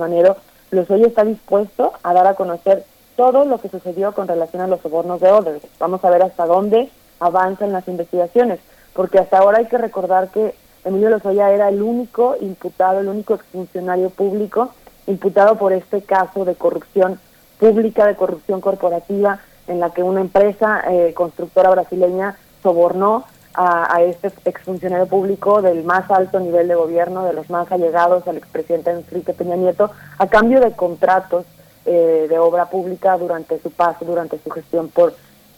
Lozoya 0.71 1.07
está 1.07 1.23
dispuesto 1.23 1.93
a 2.03 2.13
dar 2.13 2.27
a 2.27 2.33
conocer 2.33 2.83
todo 3.15 3.45
lo 3.45 3.59
que 3.59 3.69
sucedió 3.69 4.13
con 4.13 4.27
relación 4.27 4.61
a 4.61 4.67
los 4.67 4.81
sobornos 4.81 5.21
de 5.21 5.31
Odebrecht. 5.31 5.67
Vamos 5.79 6.03
a 6.03 6.09
ver 6.09 6.23
hasta 6.23 6.45
dónde 6.45 6.89
avanzan 7.19 7.71
las 7.71 7.87
investigaciones, 7.87 8.59
porque 8.93 9.19
hasta 9.19 9.39
ahora 9.39 9.59
hay 9.59 9.65
que 9.65 9.77
recordar 9.77 10.29
que 10.29 10.53
Emilio 10.85 11.09
Lozoya 11.09 11.51
era 11.51 11.69
el 11.69 11.81
único 11.81 12.35
imputado, 12.39 12.99
el 12.99 13.07
único 13.07 13.35
exfuncionario 13.35 14.09
público 14.09 14.71
imputado 15.05 15.55
por 15.55 15.73
este 15.73 16.01
caso 16.01 16.45
de 16.45 16.55
corrupción 16.55 17.19
pública, 17.59 18.05
de 18.05 18.15
corrupción 18.15 18.61
corporativa, 18.61 19.39
en 19.67 19.79
la 19.79 19.89
que 19.91 20.03
una 20.03 20.21
empresa 20.21 20.83
eh, 20.89 21.13
constructora 21.13 21.69
brasileña 21.69 22.37
sobornó 22.61 23.25
a, 23.53 23.95
a, 23.95 24.01
este 24.03 24.31
exfuncionario 24.45 25.07
público 25.07 25.61
del 25.61 25.83
más 25.83 26.09
alto 26.11 26.39
nivel 26.39 26.67
de 26.67 26.75
gobierno, 26.75 27.23
de 27.23 27.33
los 27.33 27.49
más 27.49 27.71
allegados 27.71 28.27
al 28.27 28.37
expresidente 28.37 28.91
Enrique 28.91 29.33
Peña 29.33 29.55
Nieto, 29.55 29.91
a 30.19 30.27
cambio 30.27 30.59
de 30.59 30.73
contratos 30.73 31.45
eh, 31.85 32.27
de 32.29 32.37
obra 32.37 32.69
pública 32.69 33.17
durante 33.17 33.59
su 33.59 33.71
paso, 33.71 34.05
durante 34.05 34.37
su 34.39 34.49
gestión 34.49 34.89
por 34.89 35.13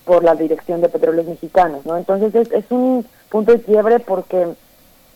por 0.09 0.23
la 0.23 0.33
Dirección 0.33 0.81
de 0.81 0.89
Petróleos 0.89 1.27
Mexicanos, 1.27 1.85
¿no? 1.85 1.95
Entonces 1.95 2.33
es, 2.33 2.51
es 2.51 2.65
un 2.71 3.05
punto 3.29 3.51
de 3.51 3.61
quiebre 3.61 3.99
porque 3.99 4.47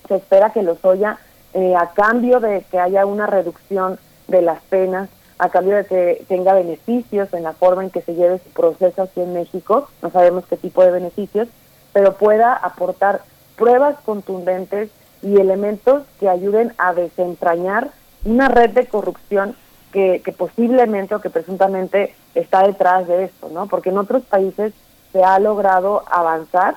se 0.08 0.16
espera 0.16 0.50
que 0.50 0.62
Lozoya, 0.62 1.18
eh, 1.52 1.74
a 1.76 1.90
cambio 1.92 2.40
de 2.40 2.64
que 2.70 2.78
haya 2.78 3.06
una 3.06 3.26
reducción 3.26 3.98
de 4.28 4.42
las 4.42 4.60
penas, 4.62 5.08
a 5.38 5.48
cambio 5.48 5.76
de 5.76 5.84
que 5.86 6.24
tenga 6.28 6.54
beneficios 6.54 7.32
en 7.34 7.42
la 7.42 7.52
forma 7.52 7.84
en 7.84 7.90
que 7.90 8.02
se 8.02 8.14
lleve 8.14 8.38
su 8.38 8.50
proceso 8.50 9.02
aquí 9.02 9.20
en 9.20 9.34
México, 9.34 9.88
no 10.02 10.10
sabemos 10.10 10.46
qué 10.46 10.56
tipo 10.56 10.82
de 10.82 10.90
beneficios, 10.90 11.48
pero 11.92 12.14
pueda 12.14 12.54
aportar 12.54 13.22
pruebas 13.56 13.96
contundentes 14.04 14.90
y 15.22 15.36
elementos 15.40 16.02
que 16.20 16.28
ayuden 16.28 16.72
a 16.78 16.92
desentrañar 16.92 17.90
una 18.24 18.48
red 18.48 18.70
de 18.70 18.86
corrupción 18.86 19.56
que, 19.92 20.22
que 20.24 20.32
posiblemente 20.32 21.14
o 21.14 21.20
que 21.20 21.30
presuntamente 21.30 22.14
está 22.34 22.66
detrás 22.66 23.06
de 23.06 23.24
esto, 23.24 23.48
¿no? 23.50 23.66
Porque 23.66 23.90
en 23.90 23.98
otros 23.98 24.22
países 24.24 24.72
se 25.12 25.22
ha 25.22 25.38
logrado 25.38 26.02
avanzar 26.10 26.76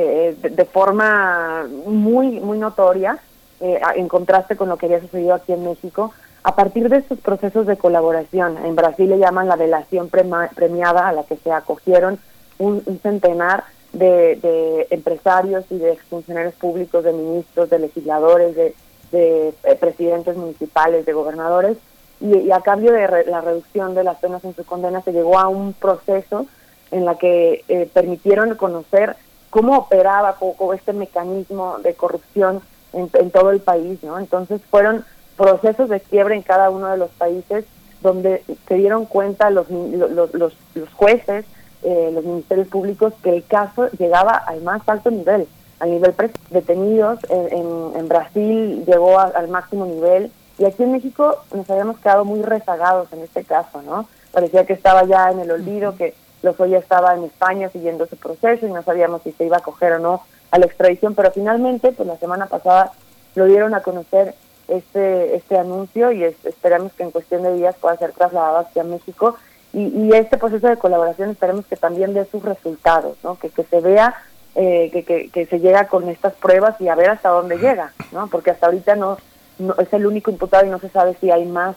eh, 0.00 0.36
de, 0.40 0.50
de, 0.50 0.64
forma 0.64 1.66
muy, 1.86 2.38
muy 2.38 2.56
notoria, 2.56 3.18
eh, 3.60 3.80
en 3.96 4.06
contraste 4.06 4.54
con 4.54 4.68
lo 4.68 4.76
que 4.76 4.86
había 4.86 5.00
sucedido 5.00 5.34
aquí 5.34 5.52
en 5.52 5.64
México, 5.64 6.12
a 6.44 6.54
partir 6.54 6.88
de 6.88 6.98
estos 6.98 7.18
procesos 7.18 7.66
de 7.66 7.76
colaboración. 7.76 8.56
En 8.64 8.76
Brasil 8.76 9.10
le 9.10 9.18
llaman 9.18 9.48
la 9.48 9.56
delación 9.56 10.08
premiada, 10.08 11.08
a 11.08 11.12
la 11.12 11.24
que 11.24 11.36
se 11.36 11.50
acogieron 11.50 12.20
un, 12.58 12.82
centenar 13.02 13.64
de, 13.92 14.36
de, 14.36 14.86
empresarios 14.90 15.64
y 15.70 15.78
de 15.78 15.94
exfuncionarios 15.94 16.54
públicos, 16.54 17.02
de 17.02 17.12
ministros, 17.12 17.68
de 17.68 17.80
legisladores, 17.80 18.54
de, 18.54 18.74
de 19.10 19.48
eh, 19.64 19.74
presidentes 19.80 20.36
municipales, 20.36 21.06
de 21.06 21.12
gobernadores, 21.12 21.76
y, 22.20 22.36
y 22.36 22.52
a 22.52 22.60
cambio 22.60 22.92
de 22.92 23.04
re, 23.08 23.26
la 23.26 23.40
reducción 23.40 23.96
de 23.96 24.04
las 24.04 24.18
penas 24.18 24.44
en 24.44 24.54
su 24.54 24.64
condena 24.64 25.02
se 25.02 25.12
llegó 25.12 25.40
a 25.40 25.48
un 25.48 25.72
proceso 25.72 26.46
en 26.92 27.04
la 27.04 27.16
que 27.16 27.64
eh, 27.68 27.90
permitieron 27.92 28.54
conocer 28.54 29.16
cómo 29.50 29.76
operaba 29.78 30.36
cómo, 30.36 30.72
este 30.74 30.92
mecanismo 30.92 31.78
de 31.82 31.94
corrupción 31.94 32.60
en, 32.92 33.10
en, 33.14 33.30
todo 33.30 33.50
el 33.50 33.60
país, 33.60 34.02
¿no? 34.02 34.18
Entonces 34.18 34.60
fueron 34.70 35.04
procesos 35.36 35.88
de 35.88 36.00
quiebre 36.00 36.34
en 36.34 36.42
cada 36.42 36.70
uno 36.70 36.88
de 36.88 36.96
los 36.96 37.10
países 37.10 37.64
donde 38.00 38.42
se 38.66 38.74
dieron 38.74 39.06
cuenta 39.06 39.50
los, 39.50 39.70
los, 39.70 40.32
los, 40.34 40.56
los 40.74 40.92
jueces, 40.94 41.44
eh, 41.82 42.10
los 42.12 42.24
ministerios 42.24 42.68
públicos, 42.68 43.12
que 43.22 43.30
el 43.30 43.44
caso 43.44 43.88
llegaba 43.98 44.32
al 44.32 44.62
más 44.62 44.82
alto 44.88 45.10
nivel, 45.10 45.48
al 45.80 45.90
nivel 45.90 46.14
detenidos, 46.50 47.18
en, 47.28 47.58
en, 47.58 47.96
en 47.96 48.08
Brasil 48.08 48.84
llegó 48.86 49.18
a, 49.18 49.24
al 49.24 49.48
máximo 49.48 49.86
nivel, 49.86 50.30
y 50.58 50.64
aquí 50.64 50.82
en 50.82 50.92
México 50.92 51.36
nos 51.52 51.68
habíamos 51.70 51.98
quedado 51.98 52.24
muy 52.24 52.42
rezagados 52.42 53.12
en 53.12 53.20
este 53.20 53.44
caso, 53.44 53.80
¿no? 53.82 54.08
Parecía 54.32 54.66
que 54.66 54.72
estaba 54.72 55.04
ya 55.04 55.30
en 55.30 55.40
el 55.40 55.50
olvido, 55.50 55.96
que 55.96 56.14
Lozoya 56.42 56.78
estaba 56.78 57.14
en 57.14 57.24
España 57.24 57.68
siguiendo 57.70 58.04
ese 58.04 58.16
proceso 58.16 58.66
y 58.66 58.70
no 58.70 58.82
sabíamos 58.82 59.22
si 59.22 59.32
se 59.32 59.44
iba 59.44 59.56
a 59.56 59.62
coger 59.62 59.94
o 59.94 59.98
no 59.98 60.22
a 60.50 60.58
la 60.58 60.66
extradición, 60.66 61.14
pero 61.14 61.30
finalmente, 61.30 61.92
pues 61.92 62.06
la 62.06 62.16
semana 62.16 62.46
pasada 62.46 62.92
lo 63.34 63.46
dieron 63.46 63.74
a 63.74 63.82
conocer 63.82 64.34
este 64.68 65.34
este 65.36 65.56
anuncio 65.56 66.12
y 66.12 66.24
es, 66.24 66.34
esperamos 66.44 66.92
que 66.92 67.02
en 67.02 67.10
cuestión 67.10 67.42
de 67.42 67.54
días 67.54 67.76
pueda 67.80 67.96
ser 67.96 68.12
trasladado 68.12 68.58
hacia 68.58 68.84
México 68.84 69.36
y, 69.72 69.86
y 69.86 70.12
este 70.12 70.36
proceso 70.36 70.68
de 70.68 70.76
colaboración 70.76 71.30
esperemos 71.30 71.66
que 71.66 71.76
también 71.76 72.14
dé 72.14 72.24
sus 72.26 72.42
resultados, 72.42 73.16
¿no? 73.22 73.38
Que, 73.38 73.50
que 73.50 73.64
se 73.64 73.80
vea 73.80 74.14
eh, 74.54 74.90
que, 74.92 75.04
que, 75.04 75.28
que 75.30 75.46
se 75.46 75.60
llega 75.60 75.88
con 75.88 76.08
estas 76.08 76.34
pruebas 76.34 76.80
y 76.80 76.88
a 76.88 76.94
ver 76.94 77.10
hasta 77.10 77.28
dónde 77.28 77.58
llega, 77.58 77.92
¿no? 78.12 78.28
Porque 78.28 78.50
hasta 78.50 78.66
ahorita 78.66 78.96
no, 78.96 79.18
no 79.58 79.74
es 79.76 79.92
el 79.92 80.06
único 80.06 80.30
imputado 80.30 80.66
y 80.66 80.70
no 80.70 80.78
se 80.78 80.88
sabe 80.88 81.16
si 81.20 81.30
hay 81.30 81.44
más 81.44 81.76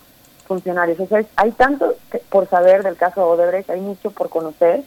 funcionarios. 0.51 0.99
O 0.99 1.07
sea, 1.07 1.23
hay 1.37 1.51
tanto 1.51 1.95
por 2.29 2.45
saber 2.49 2.83
del 2.83 2.97
caso 2.97 3.25
Odebrecht, 3.25 3.69
hay 3.69 3.79
mucho 3.79 4.11
por 4.11 4.27
conocer. 4.27 4.83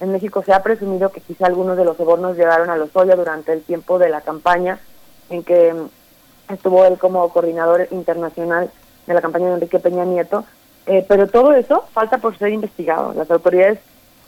En 0.00 0.12
México 0.12 0.42
se 0.42 0.54
ha 0.54 0.62
presumido 0.62 1.12
que 1.12 1.20
quizá 1.20 1.46
algunos 1.46 1.76
de 1.76 1.84
los 1.84 1.98
sobornos 1.98 2.38
llegaron 2.38 2.70
a 2.70 2.76
los 2.76 2.96
Oya 2.96 3.14
durante 3.14 3.52
el 3.52 3.62
tiempo 3.62 3.98
de 3.98 4.08
la 4.08 4.22
campaña 4.22 4.78
en 5.28 5.42
que 5.42 5.74
mm, 5.74 6.52
estuvo 6.54 6.86
él 6.86 6.96
como 6.96 7.28
coordinador 7.28 7.86
internacional 7.90 8.70
de 9.06 9.12
la 9.12 9.20
campaña 9.20 9.48
de 9.48 9.54
Enrique 9.54 9.78
Peña 9.78 10.06
Nieto, 10.06 10.46
eh, 10.86 11.04
pero 11.06 11.28
todo 11.28 11.52
eso 11.52 11.84
falta 11.92 12.16
por 12.16 12.38
ser 12.38 12.48
investigado. 12.54 13.12
Las 13.12 13.30
autoridades 13.30 13.80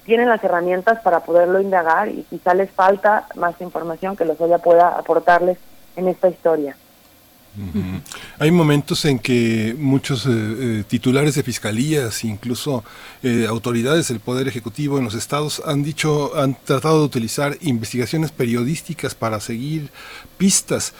tienen 0.05 0.29
las 0.29 0.45
herramientas 0.45 1.01
para 1.01 1.21
poderlo 1.21 1.59
indagar 1.59 2.11
y 2.11 2.23
quizá 2.29 2.53
les 2.53 2.71
falta 2.71 3.29
más 3.35 3.59
información 3.63 4.15
que 4.15 4.27
los 4.27 4.39
Oya 4.43 4.59
pueda 4.59 4.91
aportarles 4.91 5.57
en 5.97 6.09
esta 6.09 6.29
historia. 6.29 6.77
Hay 8.39 8.51
momentos 8.51 9.05
en 9.05 9.19
que 9.19 9.75
muchos 9.79 10.27
eh, 10.27 10.31
eh, 10.31 10.85
titulares 10.87 11.35
de 11.35 11.43
fiscalías, 11.43 12.25
incluso 12.25 12.85
eh, 13.23 13.47
autoridades 13.49 14.09
del 14.09 14.21
Poder 14.21 14.47
Ejecutivo 14.47 14.99
en 14.99 15.05
los 15.05 15.15
estados 15.15 15.63
han 15.65 15.83
dicho, 15.83 16.37
han 16.37 16.57
tratado 16.65 17.01
de 17.01 17.07
utilizar 17.07 17.57
investigaciones 17.63 18.31
periodísticas 18.31 19.15
para 19.15 19.41
seguir 19.41 19.91
pistas. 20.37 20.93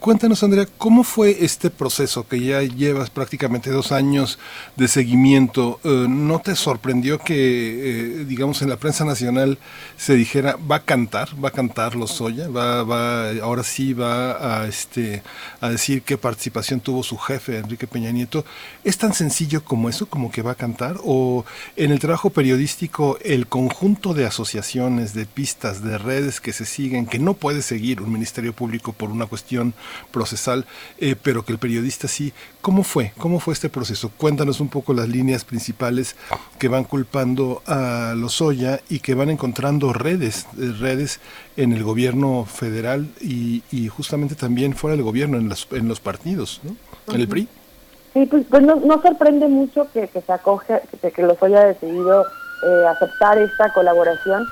Cuéntanos, 0.00 0.44
Andrea, 0.44 0.68
¿cómo 0.78 1.02
fue 1.02 1.44
este 1.44 1.70
proceso 1.70 2.26
que 2.28 2.38
ya 2.38 2.62
llevas 2.62 3.10
prácticamente 3.10 3.70
dos 3.70 3.90
años 3.90 4.38
de 4.76 4.86
seguimiento? 4.86 5.80
Eh, 5.82 6.06
¿No 6.08 6.38
te 6.38 6.54
sorprendió 6.54 7.18
que, 7.18 7.34
eh, 7.34 8.24
digamos, 8.24 8.62
en 8.62 8.70
la 8.70 8.76
prensa 8.76 9.04
nacional 9.04 9.58
se 9.96 10.14
dijera, 10.14 10.56
va 10.70 10.76
a 10.76 10.84
cantar, 10.84 11.30
va 11.44 11.48
a 11.48 11.52
cantar 11.52 11.96
Lozoya, 11.96 12.48
va, 12.48 12.84
va, 12.84 13.30
ahora 13.42 13.64
sí 13.64 13.92
va 13.92 14.60
a, 14.60 14.68
este, 14.68 15.24
a 15.60 15.68
decir 15.68 16.02
qué 16.02 16.16
participación 16.16 16.78
tuvo 16.78 17.02
su 17.02 17.18
jefe, 17.18 17.58
Enrique 17.58 17.88
Peña 17.88 18.12
Nieto? 18.12 18.44
¿Es 18.84 18.98
tan 18.98 19.12
sencillo 19.12 19.64
como 19.64 19.88
eso, 19.88 20.06
como 20.06 20.30
que 20.30 20.42
va 20.42 20.52
a 20.52 20.54
cantar? 20.54 20.98
¿O 21.02 21.44
en 21.74 21.90
el 21.90 21.98
trabajo 21.98 22.30
periodístico 22.30 23.18
el 23.24 23.48
conjunto 23.48 24.14
de 24.14 24.26
asociaciones, 24.26 25.12
de 25.12 25.26
pistas, 25.26 25.82
de 25.82 25.98
redes 25.98 26.40
que 26.40 26.52
se 26.52 26.66
siguen, 26.66 27.06
que 27.06 27.18
no 27.18 27.34
puede 27.34 27.62
seguir 27.62 28.00
un 28.00 28.12
Ministerio 28.12 28.52
Público 28.52 28.92
por 28.92 29.10
una 29.10 29.26
cuestión 29.26 29.74
procesal, 30.10 30.66
eh, 30.98 31.16
pero 31.20 31.44
que 31.44 31.52
el 31.52 31.58
periodista 31.58 32.08
sí. 32.08 32.32
¿Cómo 32.60 32.82
fue? 32.82 33.12
¿Cómo 33.18 33.40
fue 33.40 33.54
este 33.54 33.68
proceso? 33.68 34.10
Cuéntanos 34.16 34.60
un 34.60 34.68
poco 34.68 34.92
las 34.92 35.08
líneas 35.08 35.44
principales 35.44 36.16
que 36.58 36.68
van 36.68 36.84
culpando 36.84 37.62
a 37.66 38.14
Lozoya 38.16 38.80
y 38.88 39.00
que 39.00 39.14
van 39.14 39.30
encontrando 39.30 39.92
redes, 39.92 40.46
eh, 40.58 40.72
redes 40.78 41.20
en 41.56 41.72
el 41.72 41.82
gobierno 41.82 42.44
federal 42.44 43.08
y, 43.20 43.62
y, 43.70 43.88
justamente 43.88 44.34
también 44.34 44.74
fuera 44.74 44.96
del 44.96 45.04
gobierno, 45.04 45.38
en 45.38 45.48
los, 45.48 45.66
en 45.72 45.88
los 45.88 46.00
partidos, 46.00 46.60
¿no? 46.62 46.76
En 47.12 47.20
el 47.20 47.28
PRI. 47.28 47.48
Sí, 48.12 48.26
pues, 48.26 48.44
pues 48.48 48.62
no, 48.62 48.76
no, 48.76 49.00
sorprende 49.02 49.48
mucho 49.48 49.88
que, 49.92 50.08
que 50.08 50.20
se 50.20 50.32
acoge, 50.32 50.80
que, 51.00 51.10
que 51.10 51.22
Lozoya 51.22 51.60
ha 51.60 51.66
decidido 51.66 52.26
eh, 52.62 52.86
aceptar 52.88 53.38
esta 53.38 53.72
colaboración 53.72 54.46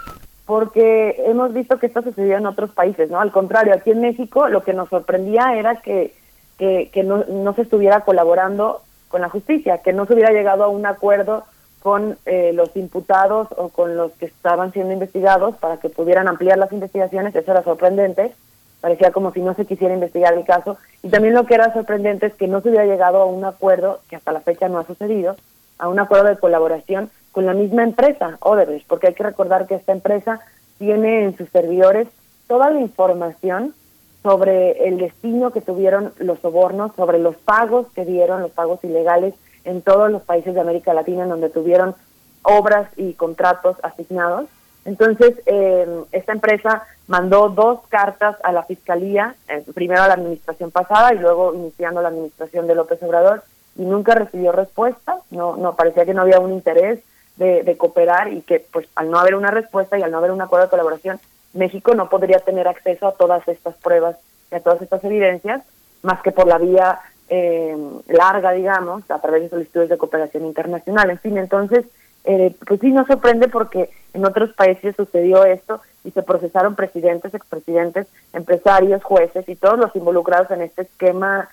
porque 0.46 1.16
hemos 1.26 1.52
visto 1.52 1.78
que 1.78 1.86
esto 1.86 2.02
sucedió 2.02 2.36
en 2.36 2.46
otros 2.46 2.70
países, 2.70 3.10
¿no? 3.10 3.20
Al 3.20 3.32
contrario, 3.32 3.74
aquí 3.74 3.90
en 3.90 4.00
México 4.00 4.48
lo 4.48 4.62
que 4.62 4.72
nos 4.72 4.88
sorprendía 4.88 5.54
era 5.56 5.76
que, 5.82 6.14
que, 6.56 6.88
que 6.92 7.02
no, 7.02 7.24
no, 7.28 7.52
se 7.54 7.62
estuviera 7.62 8.02
colaborando 8.02 8.80
con 9.08 9.20
la 9.20 9.28
justicia, 9.28 9.78
que 9.78 9.92
no 9.92 10.06
se 10.06 10.14
hubiera 10.14 10.30
llegado 10.30 10.62
a 10.62 10.68
un 10.68 10.86
acuerdo 10.86 11.44
con 11.80 12.16
eh, 12.26 12.52
los 12.54 12.76
imputados 12.76 13.48
o 13.56 13.68
con 13.68 13.96
los 13.96 14.12
que 14.12 14.26
estaban 14.26 14.72
siendo 14.72 14.92
investigados 14.92 15.56
para 15.56 15.78
que 15.78 15.88
pudieran 15.88 16.28
ampliar 16.28 16.58
las 16.58 16.72
investigaciones, 16.72 17.34
eso 17.34 17.50
era 17.50 17.62
sorprendente, 17.62 18.32
parecía 18.80 19.10
como 19.10 19.32
si 19.32 19.40
no 19.40 19.54
se 19.54 19.66
quisiera 19.66 19.94
investigar 19.94 20.34
el 20.34 20.44
caso. 20.44 20.78
Y 21.02 21.08
también 21.08 21.34
lo 21.34 21.44
que 21.46 21.54
era 21.54 21.72
sorprendente 21.72 22.26
es 22.26 22.34
que 22.34 22.46
no 22.46 22.60
se 22.60 22.68
hubiera 22.68 22.86
llegado 22.86 23.20
a 23.20 23.26
un 23.26 23.44
acuerdo, 23.44 24.00
que 24.08 24.16
hasta 24.16 24.32
la 24.32 24.40
fecha 24.40 24.68
no 24.68 24.78
ha 24.78 24.86
sucedido, 24.86 25.36
a 25.78 25.88
un 25.88 25.98
acuerdo 25.98 26.28
de 26.28 26.38
colaboración 26.38 27.10
con 27.32 27.46
la 27.46 27.54
misma 27.54 27.84
empresa, 27.84 28.38
Odebrecht, 28.40 28.86
porque 28.86 29.08
hay 29.08 29.14
que 29.14 29.22
recordar 29.22 29.66
que 29.66 29.74
esta 29.74 29.92
empresa 29.92 30.40
tiene 30.78 31.24
en 31.24 31.36
sus 31.36 31.48
servidores 31.50 32.08
toda 32.46 32.70
la 32.70 32.80
información 32.80 33.74
sobre 34.22 34.88
el 34.88 34.98
destino 34.98 35.50
que 35.50 35.60
tuvieron 35.60 36.12
los 36.18 36.40
sobornos, 36.40 36.92
sobre 36.96 37.18
los 37.18 37.36
pagos 37.36 37.86
que 37.94 38.04
dieron, 38.04 38.40
los 38.40 38.50
pagos 38.50 38.82
ilegales 38.82 39.34
en 39.64 39.82
todos 39.82 40.10
los 40.10 40.22
países 40.22 40.54
de 40.54 40.60
América 40.60 40.94
Latina 40.94 41.24
en 41.24 41.28
donde 41.28 41.50
tuvieron 41.50 41.94
obras 42.42 42.88
y 42.96 43.14
contratos 43.14 43.76
asignados. 43.82 44.46
Entonces, 44.84 45.34
eh, 45.46 45.86
esta 46.12 46.32
empresa 46.32 46.84
mandó 47.08 47.48
dos 47.48 47.80
cartas 47.88 48.36
a 48.42 48.52
la 48.52 48.62
Fiscalía, 48.62 49.34
eh, 49.48 49.64
primero 49.74 50.02
a 50.02 50.08
la 50.08 50.14
administración 50.14 50.70
pasada 50.70 51.12
y 51.12 51.18
luego 51.18 51.54
iniciando 51.54 52.02
la 52.02 52.08
administración 52.08 52.66
de 52.66 52.76
López 52.76 53.02
Obrador, 53.02 53.42
y 53.78 53.84
nunca 53.84 54.14
recibió 54.14 54.52
respuesta, 54.52 55.18
no, 55.30 55.56
no 55.56 55.76
parecía 55.76 56.04
que 56.04 56.14
no 56.14 56.22
había 56.22 56.40
un 56.40 56.52
interés 56.52 57.00
de, 57.36 57.76
cooperar 57.76 58.32
y 58.32 58.40
que 58.42 58.60
pues 58.72 58.88
al 58.94 59.10
no 59.10 59.18
haber 59.18 59.34
una 59.34 59.50
respuesta 59.50 59.98
y 59.98 60.02
al 60.02 60.10
no 60.10 60.18
haber 60.18 60.30
un 60.30 60.40
acuerdo 60.40 60.66
de 60.66 60.70
colaboración, 60.70 61.20
México 61.52 61.94
no 61.94 62.08
podría 62.08 62.38
tener 62.38 62.66
acceso 62.68 63.06
a 63.06 63.12
todas 63.12 63.46
estas 63.48 63.74
pruebas 63.76 64.16
y 64.50 64.54
a 64.54 64.60
todas 64.60 64.80
estas 64.80 65.04
evidencias, 65.04 65.62
más 66.02 66.22
que 66.22 66.32
por 66.32 66.46
la 66.46 66.58
vía 66.58 66.98
eh, 67.28 67.76
larga, 68.08 68.52
digamos, 68.52 69.10
a 69.10 69.20
través 69.20 69.42
de 69.42 69.48
solicitudes 69.50 69.88
de 69.88 69.98
cooperación 69.98 70.46
internacional. 70.46 71.10
En 71.10 71.18
fin, 71.18 71.36
entonces, 71.36 71.84
eh, 72.24 72.54
pues 72.66 72.80
sí 72.80 72.90
nos 72.90 73.06
sorprende 73.06 73.48
porque 73.48 73.90
en 74.14 74.24
otros 74.24 74.52
países 74.54 74.96
sucedió 74.96 75.44
esto 75.44 75.80
y 76.04 76.12
se 76.12 76.22
procesaron 76.22 76.74
presidentes, 76.74 77.34
expresidentes, 77.34 78.06
empresarios, 78.32 79.02
jueces 79.04 79.46
y 79.48 79.56
todos 79.56 79.78
los 79.78 79.94
involucrados 79.94 80.50
en 80.50 80.62
este 80.62 80.82
esquema 80.82 81.48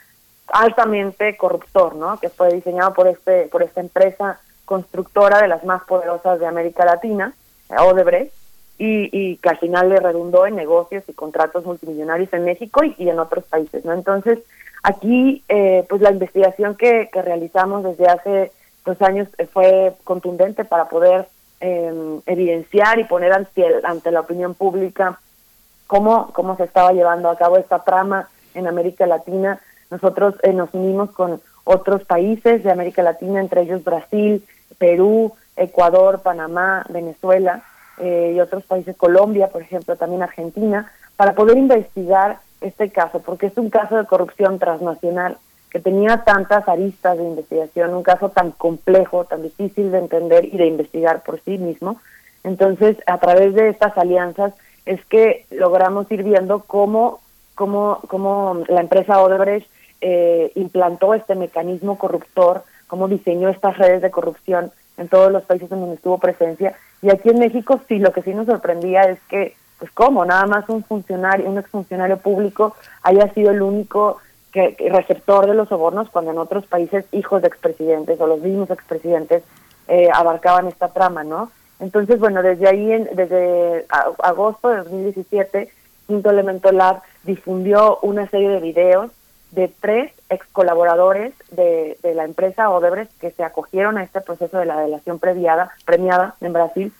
altamente 0.48 1.38
corruptor, 1.38 1.95
¿no? 1.95 2.20
Que 2.20 2.30
fue 2.30 2.53
diseñado 2.53 2.94
por 2.94 3.07
este 3.07 3.48
por 3.48 3.64
esta 3.64 3.82
empresa 3.82 4.40
constructora 4.65 5.41
de 5.41 5.48
las 5.48 5.64
más 5.64 5.84
poderosas 5.84 6.40
de 6.40 6.48
América 6.48 6.86
Latina, 6.86 7.34
Odebrecht, 7.70 8.34
y, 8.78 9.10
y 9.11 9.38
que 9.38 9.49
al 9.49 9.57
final 9.57 9.90
le 9.90 9.99
redundó 9.99 10.45
en 10.45 10.56
negocios 10.56 11.03
y 11.07 11.14
contratos 11.14 11.65
multimillonarios 11.65 12.32
en 12.34 12.45
México 12.45 12.82
y, 12.84 13.10
en 13.10 13.20
otros 13.20 13.45
países, 13.45 13.86
¿no? 13.86 13.94
Entonces, 13.94 14.40
aquí, 14.82 15.44
eh, 15.48 15.86
pues 15.88 16.02
la 16.02 16.11
investigación 16.11 16.76
que, 16.76 17.10
que 17.11 17.22
realizamos 17.22 17.84
desde 17.84 18.07
hace 18.07 18.52
dos 18.86 19.02
años 19.02 19.28
eh, 19.38 19.45
fue 19.45 19.94
contundente 20.03 20.65
para 20.65 20.90
poder 20.90 21.28
eh, 21.61 22.20
evidenciar 22.26 22.99
y 22.99 23.06
poner 23.06 23.32
ante, 23.34 23.64
ante 23.84 24.11
la 24.11 24.22
opinión 24.22 24.53
pública 24.53 25.20
cómo, 25.88 26.32
cómo 26.34 26.57
se 26.57 26.64
estaba 26.64 26.91
llevando 26.91 27.30
a 27.30 27.38
cabo 27.38 27.57
esta 27.57 27.84
trama 27.84 28.28
en 28.53 28.68
América 28.68 29.06
Latina. 29.06 29.61
Nosotros 29.94 30.34
eh, 30.41 30.53
nos 30.53 30.74
unimos 30.74 31.11
con 31.11 31.40
otros 31.65 32.03
países 32.03 32.64
de 32.64 32.72
América 32.72 33.03
Latina, 33.03 33.40
entre 33.40 33.61
ellos 33.61 33.84
Brasil, 33.84 34.44
Perú, 34.80 35.34
Ecuador, 35.56 36.22
Panamá, 36.24 36.84
Venezuela 36.90 37.61
eh, 37.99 38.34
y 38.36 38.40
otros 38.40 38.64
países, 38.64 38.98
Colombia, 38.98 39.49
por 39.49 39.61
ejemplo, 39.61 39.95
también 39.95 40.24
Argentina, 40.24 40.91
para 41.15 41.34
poder 41.34 41.60
investigar 41.60 42.40
este 42.60 42.90
caso, 42.90 43.20
porque 43.20 43.45
es 43.45 43.57
un 43.57 43.70
caso 43.70 43.95
de 43.95 44.07
corrupción 44.07 44.57
transnacional 44.57 45.38
que 45.70 45.80
tenía 45.80 46.24
tantas 46.24 46.68
aristas 46.68 47.20
de 47.20 47.26
investigación, 47.26 47.94
un 47.94 48.02
caso 48.02 48.30
tan 48.30 48.49
complejo, 48.49 49.26
tan 49.26 49.44
difícil 49.44 49.91
de 49.91 49.99
entender 49.99 50.45
y 50.45 50.57
de 50.57 50.65
investigar 50.65 51.22
por 51.22 51.40
sí 51.41 51.60
mismo. 51.60 52.02
Entonces, 52.44 52.98
a 53.06 53.20
través 53.20 53.53
de 53.53 53.70
estas 53.70 53.95
alianzas 53.95 54.53
es 54.88 55.06
que 55.06 55.45
logramos 55.52 56.11
ir 56.11 56.24
viendo 56.24 56.64
cómo, 56.64 57.22
cómo, 57.53 57.99
cómo 58.07 58.64
la 58.68 58.82
empresa 58.82 59.22
Odebrecht 59.22 59.68
eh, 60.05 60.51
implantó 60.55 61.13
este 61.13 61.34
mecanismo 61.34 61.97
corruptor, 61.97 62.63
cómo 62.88 63.07
diseñó 63.07 63.47
estas 63.47 63.77
redes 63.77 64.01
de 64.01 64.11
corrupción 64.11 64.69
en 64.97 65.07
todos 65.07 65.31
los 65.31 65.43
países 65.43 65.71
en 65.71 65.80
donde 65.80 65.95
estuvo 65.95 66.17
presencia. 66.17 66.75
Y 67.01 67.09
aquí 67.09 67.30
en 67.30 67.39
México 67.39 67.80
sí, 67.88 67.99
lo 67.99 68.11
que 68.11 68.21
sí 68.21 68.34
nos 68.34 68.45
sorprendía 68.45 69.03
es 69.03 69.17
que, 69.30 69.55
pues 69.80 69.91
cómo, 69.91 70.25
nada 70.25 70.45
más 70.45 70.67
un 70.67 70.84
funcionario, 70.84 71.49
un 71.49 71.57
exfuncionario 71.57 72.17
público 72.17 72.75
haya 73.01 73.34
sido 73.34 73.51
el 73.51 73.61
único 73.61 74.17
que, 74.51 74.75
receptor 74.91 75.47
de 75.47 75.53
los 75.53 75.69
sobornos 75.69 76.09
cuando 76.09 76.31
en 76.31 76.38
otros 76.38 76.67
países 76.67 77.05
hijos 77.13 77.41
de 77.41 77.47
expresidentes 77.47 78.19
o 78.19 78.27
los 78.27 78.41
mismos 78.41 78.71
expresidentes 78.71 79.41
eh, 79.88 80.09
abarcaban 80.13 80.67
esta 80.67 80.89
trama, 80.89 81.23
¿no? 81.23 81.49
Entonces, 81.80 82.19
bueno, 82.19 82.43
desde 82.43 82.67
ahí, 82.67 82.91
en, 82.91 83.09
desde 83.13 83.85
agosto 84.19 84.67
de 84.67 84.77
2017, 84.80 85.69
Quinto 86.07 86.30
Elemento 86.30 86.73
Lab 86.73 87.01
difundió 87.23 87.99
una 88.01 88.27
serie 88.30 88.49
de 88.49 88.59
videos 88.59 89.11
de 89.53 89.67
tres 89.67 90.11
ex 90.30 90.45
colaboradores 90.51 91.34
de, 91.51 91.97
de 92.01 92.13
la 92.15 92.25
empresa 92.25 92.69
Odebrecht 92.69 93.11
que 93.19 93.31
se 93.31 93.43
acogieron 93.43 93.97
a 93.97 94.03
este 94.03 94.21
proceso 94.21 94.57
de 94.57 94.65
la 94.65 94.80
delación 94.80 95.19
premiada, 95.19 95.71
premiada 95.85 96.35
en 96.41 96.53
Brasil, 96.53 96.93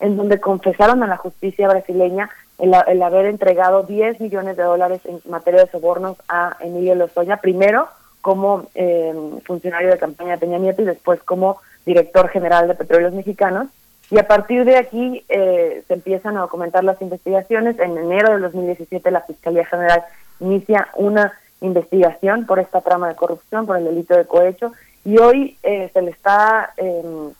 en 0.00 0.16
donde 0.16 0.40
confesaron 0.40 1.02
a 1.02 1.06
la 1.06 1.16
justicia 1.16 1.68
brasileña 1.68 2.30
el, 2.58 3.02
haber 3.02 3.26
entregado 3.26 3.82
10 3.82 4.20
millones 4.20 4.56
de 4.56 4.62
dólares 4.62 5.00
en 5.04 5.20
materia 5.28 5.64
de 5.64 5.70
sobornos 5.70 6.16
a 6.28 6.56
Emilio 6.60 6.94
Lozoya, 6.94 7.38
primero 7.38 7.88
como 8.20 8.68
eh, 8.74 9.12
funcionario 9.44 9.90
de 9.90 9.98
campaña 9.98 10.32
de 10.32 10.38
Peña 10.38 10.58
Nieto 10.58 10.82
y 10.82 10.86
después 10.86 11.22
como 11.22 11.58
director 11.84 12.28
general 12.28 12.68
de 12.68 12.74
Petróleos 12.74 13.12
Mexicanos. 13.12 13.68
Y 14.10 14.18
a 14.18 14.26
partir 14.26 14.64
de 14.64 14.76
aquí 14.76 15.24
eh, 15.28 15.82
se 15.88 15.94
empiezan 15.94 16.36
a 16.36 16.42
documentar 16.42 16.84
las 16.84 17.00
investigaciones. 17.02 17.78
En 17.78 17.96
enero 17.98 18.34
de 18.34 18.40
2017 18.40 19.10
la 19.10 19.22
Fiscalía 19.22 19.66
General 19.66 20.04
inicia 20.40 20.88
una 20.94 21.32
investigación 21.64 22.46
por 22.46 22.58
esta 22.58 22.80
trama 22.80 23.08
de 23.08 23.16
corrupción, 23.16 23.66
por 23.66 23.76
el 23.76 23.84
delito 23.84 24.16
de 24.16 24.26
cohecho, 24.26 24.72
y 25.04 25.18
hoy 25.18 25.58
eh, 25.62 25.90
se 25.92 26.02
le 26.02 26.10
está 26.10 26.72
em, 26.76 27.32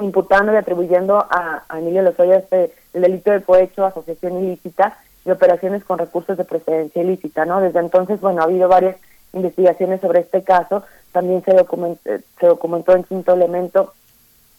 imputando 0.00 0.52
y 0.52 0.56
atribuyendo 0.56 1.18
a, 1.18 1.64
Emilio 1.76 2.02
Lozoya 2.02 2.38
este 2.38 2.74
el 2.92 3.02
delito 3.02 3.30
de 3.30 3.42
cohecho, 3.42 3.86
asociación 3.86 4.44
ilícita 4.44 4.98
y 5.24 5.30
operaciones 5.30 5.84
con 5.84 5.98
recursos 5.98 6.36
de 6.36 6.44
procedencia 6.44 7.02
ilícita, 7.02 7.44
¿no? 7.44 7.60
Desde 7.60 7.78
entonces, 7.78 8.20
bueno, 8.20 8.42
ha 8.42 8.44
habido 8.44 8.68
varias 8.68 8.96
investigaciones 9.32 10.00
sobre 10.00 10.20
este 10.20 10.42
caso, 10.42 10.82
también 11.12 11.42
se 11.44 11.54
documentó, 11.54 12.10
se 12.38 12.46
documentó 12.46 12.94
en 12.94 13.04
quinto 13.04 13.32
elemento 13.32 13.94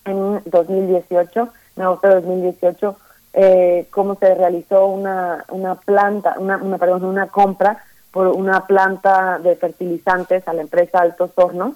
en 0.06 0.42
2018, 0.46 1.50
en 1.76 1.84
agosto 1.84 2.08
de 2.08 2.16
2018, 2.16 2.98
eh, 3.34 3.88
cómo 3.92 4.16
se 4.16 4.34
realizó 4.34 4.88
una, 4.88 5.46
una 5.50 5.76
planta, 5.76 6.36
una, 6.40 6.58
una, 6.58 6.78
perdón, 6.78 7.06
una 7.06 7.28
compra 7.28 7.84
por 8.14 8.28
una 8.28 8.66
planta 8.68 9.40
de 9.40 9.56
fertilizantes 9.56 10.48
a 10.48 10.54
la 10.54 10.62
empresa 10.62 11.02
Altos 11.02 11.32
Hornos, 11.36 11.74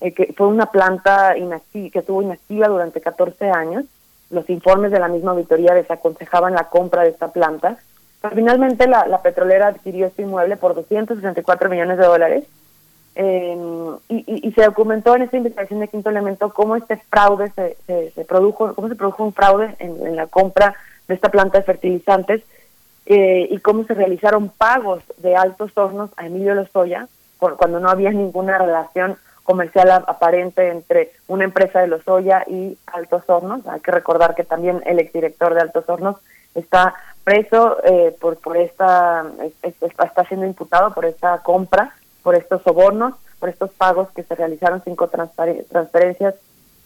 eh, 0.00 0.14
que 0.14 0.32
fue 0.36 0.46
una 0.46 0.66
planta 0.66 1.34
que 1.34 1.98
estuvo 1.98 2.22
inactiva 2.22 2.68
durante 2.68 3.00
14 3.00 3.50
años. 3.50 3.84
Los 4.30 4.48
informes 4.48 4.92
de 4.92 5.00
la 5.00 5.08
misma 5.08 5.32
auditoría 5.32 5.74
desaconsejaban 5.74 6.54
la 6.54 6.70
compra 6.70 7.02
de 7.02 7.10
esta 7.10 7.32
planta. 7.32 7.76
Pero 8.20 8.36
finalmente 8.36 8.86
la, 8.86 9.06
la 9.08 9.20
petrolera 9.22 9.66
adquirió 9.66 10.06
este 10.06 10.22
inmueble 10.22 10.56
por 10.56 10.76
264 10.76 11.68
millones 11.68 11.98
de 11.98 12.04
dólares 12.04 12.44
eh, 13.14 13.56
y, 14.08 14.48
y, 14.48 14.52
se 14.52 14.64
documentó 14.64 15.14
en 15.16 15.22
esta 15.22 15.36
investigación 15.36 15.80
de 15.80 15.88
quinto 15.88 16.08
elemento 16.08 16.50
cómo 16.54 16.76
este 16.76 16.96
fraude 16.96 17.52
se, 17.54 17.76
se, 18.14 18.24
produjo, 18.24 18.72
cómo 18.74 18.88
se 18.88 18.94
produjo 18.94 19.24
un 19.24 19.34
fraude 19.34 19.76
en, 19.80 20.06
en, 20.06 20.16
la 20.16 20.28
compra 20.28 20.74
de 21.08 21.14
esta 21.14 21.28
planta 21.28 21.58
de 21.58 21.64
fertilizantes 21.64 22.42
eh, 23.06 23.48
y 23.50 23.58
cómo 23.58 23.84
se 23.84 23.94
realizaron 23.94 24.48
pagos 24.48 25.02
de 25.18 25.36
altos 25.36 25.72
hornos 25.76 26.10
a 26.16 26.26
Emilio 26.26 26.54
Lozoya 26.54 27.08
cuando 27.38 27.80
no 27.80 27.90
había 27.90 28.10
ninguna 28.10 28.56
relación 28.56 29.16
comercial 29.42 29.90
aparente 29.90 30.68
entre 30.68 31.12
una 31.26 31.44
empresa 31.44 31.80
de 31.80 31.88
Lozoya 31.88 32.44
y 32.46 32.78
Altos 32.86 33.24
Hornos. 33.26 33.66
Hay 33.66 33.80
que 33.80 33.90
recordar 33.90 34.36
que 34.36 34.44
también 34.44 34.80
el 34.86 35.00
exdirector 35.00 35.54
de 35.54 35.60
Altos 35.60 35.88
Hornos 35.88 36.16
está 36.54 36.94
preso 37.24 37.78
eh, 37.84 38.16
por 38.20 38.36
por 38.38 38.56
esta 38.56 39.24
está 39.62 40.24
siendo 40.26 40.46
imputado 40.46 40.92
por 40.92 41.04
esta 41.04 41.38
compra, 41.38 41.94
por 42.22 42.34
estos 42.34 42.62
sobornos, 42.62 43.14
por 43.40 43.48
estos 43.48 43.70
pagos 43.72 44.08
que 44.14 44.22
se 44.22 44.34
realizaron 44.34 44.82
cinco 44.84 45.08
transferencias 45.08 46.34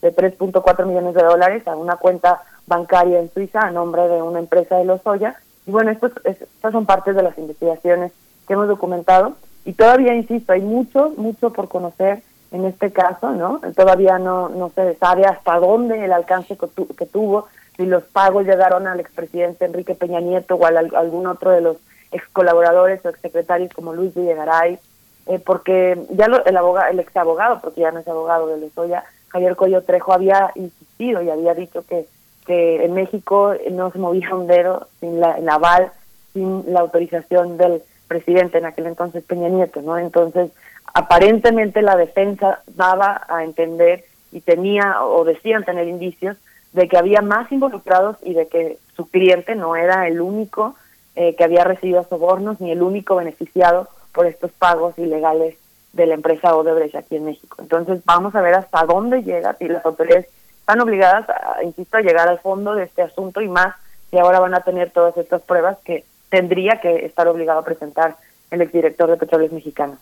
de 0.03 0.15
3.4 0.15 0.87
millones 0.87 1.15
de 1.15 1.23
dólares 1.23 1.67
a 1.67 1.77
una 1.77 1.97
cuenta 1.97 2.43
bancaria 2.67 3.21
en 3.21 3.33
Suiza 3.33 3.61
a 3.61 3.71
nombre 3.71 4.09
de 4.09 4.23
una 4.23 4.39
empresa 4.39 4.77
de 4.77 4.85
Lozoya. 4.85 5.37
Y 5.67 5.71
bueno, 5.71 5.91
estos, 5.91 6.13
estas 6.25 6.73
son 6.73 6.87
partes 6.87 7.15
de 7.15 7.23
las 7.23 7.37
investigaciones 7.39 8.13
que 8.47 8.55
hemos 8.55 8.69
documentado 8.69 9.37
y 9.65 9.73
todavía, 9.73 10.15
insisto, 10.15 10.53
hay 10.53 10.63
mucho, 10.63 11.13
mucho 11.17 11.53
por 11.53 11.69
conocer 11.69 12.23
en 12.53 12.65
este 12.65 12.93
caso, 12.93 13.33
¿no? 13.33 13.61
Todavía 13.75 14.19
no, 14.19 14.49
no 14.49 14.71
se 14.71 14.95
sabe 14.95 15.27
hasta 15.27 15.59
dónde 15.59 16.05
el 16.05 16.13
alcance 16.13 16.57
que, 16.57 17.07
tuvo, 17.07 17.49
si 17.77 17.85
los 17.85 18.05
pagos 18.05 18.47
llegaron 18.47 18.87
al 18.87 19.01
expresidente 19.01 19.65
Enrique 19.65 19.97
Peña 19.97 20.21
Nieto 20.21 20.55
o 20.55 20.65
a 20.65 20.69
algún 20.69 21.27
otro 21.27 21.51
de 21.51 21.61
los 21.61 21.79
ex 22.13 22.27
colaboradores 22.29 23.05
o 23.05 23.09
ex 23.09 23.21
secretarios 23.21 23.73
como 23.75 23.93
Luis 23.93 24.15
Villegaray, 24.15 24.79
eh, 25.27 25.41
porque 25.45 26.01
ya 26.11 26.27
el 26.27 26.57
abogado, 26.57 26.89
el 26.89 27.01
ex 27.01 27.17
abogado, 27.17 27.61
porque 27.61 27.81
ya 27.81 27.91
no 27.91 27.99
es 27.99 28.07
abogado 28.07 28.47
de 28.47 28.61
Lozoya, 28.61 29.05
Javier 29.29 29.57
Coyo 29.57 29.83
Trejo 29.83 30.13
había 30.13 30.53
insistido 30.55 31.23
y 31.23 31.31
había 31.31 31.55
dicho 31.55 31.85
que, 31.85 32.07
que 32.47 32.85
en 32.85 32.95
México 32.95 33.55
no 33.71 33.91
se 33.91 33.99
movía 33.99 34.35
un 34.35 34.47
dedo 34.47 34.89
sin 35.01 35.21
la, 35.21 35.39
el 35.39 35.49
aval, 35.49 35.91
sin 36.33 36.65
la 36.73 36.81
autorización 36.81 37.57
del 37.57 37.83
presidente 38.09 38.59
en 38.59 38.67
aquel 38.67 38.87
entonces 38.87 39.25
Peña 39.25 39.49
Nieto, 39.49 39.83
¿no? 39.83 39.99
Entonces, 39.99 40.51
aparentemente 40.95 41.83
la 41.83 41.97
defensa 41.97 42.63
daba 42.69 43.23
a 43.29 43.45
entender 43.45 44.05
y 44.33 44.41
tenía 44.41 45.03
o 45.05 45.25
decían 45.25 45.65
tener 45.65 45.89
indicios 45.89 46.37
de 46.73 46.89
que 46.89 46.99
había 46.99 47.23
más 47.23 47.51
involucrados 47.51 48.17
y 48.23 48.35
de 48.35 48.49
que 48.49 48.79
su 48.95 49.09
cliente 49.09 49.55
no 49.55 49.77
era 49.77 50.07
el 50.07 50.21
único 50.21 50.77
eh, 51.15 51.35
que 51.35 51.45
había 51.45 51.65
recibido 51.65 52.05
sobornos 52.05 52.61
ni 52.61 52.71
el 52.71 52.83
único 52.83 53.17
beneficiado 53.17 53.89
por 54.13 54.27
estos 54.27 54.53
pagos 54.53 54.99
ilegales 54.99 55.57
de 55.95 56.07
la 56.07 56.15
empresa 56.15 56.55
Odebrecht 56.55 56.95
aquí 56.95 57.17
en 57.17 57.25
México. 57.25 57.57
Entonces 57.61 58.03
vamos 58.05 58.35
a 58.35 58.43
ver 58.43 58.55
hasta 58.55 58.85
dónde 58.85 59.23
llega 59.23 59.57
y 59.59 59.69
las 59.69 59.85
autoridades 59.85 60.29
están 60.67 60.81
obligadas, 60.81 61.29
a, 61.29 61.63
insisto, 61.63 61.97
a 61.97 62.01
llegar 62.01 62.29
al 62.29 62.41
fondo 62.41 62.75
de 62.75 62.83
este 62.83 63.01
asunto 63.01 63.41
y 63.41 63.47
más 63.47 63.77
y 64.11 64.19
ahora 64.19 64.41
van 64.41 64.53
a 64.53 64.63
tener 64.63 64.91
todas 64.91 65.17
estas 65.17 65.41
pruebas 65.43 65.79
que 65.85 66.05
tendría 66.29 66.81
que 66.81 67.07
estar 67.07 67.29
obligado 67.29 67.61
a 67.61 67.65
presentar 67.65 68.17
el 68.51 68.63
exdirector 68.63 69.09
de 69.09 69.17
Petróleos 69.17 69.53
Mexicanos. 69.53 69.99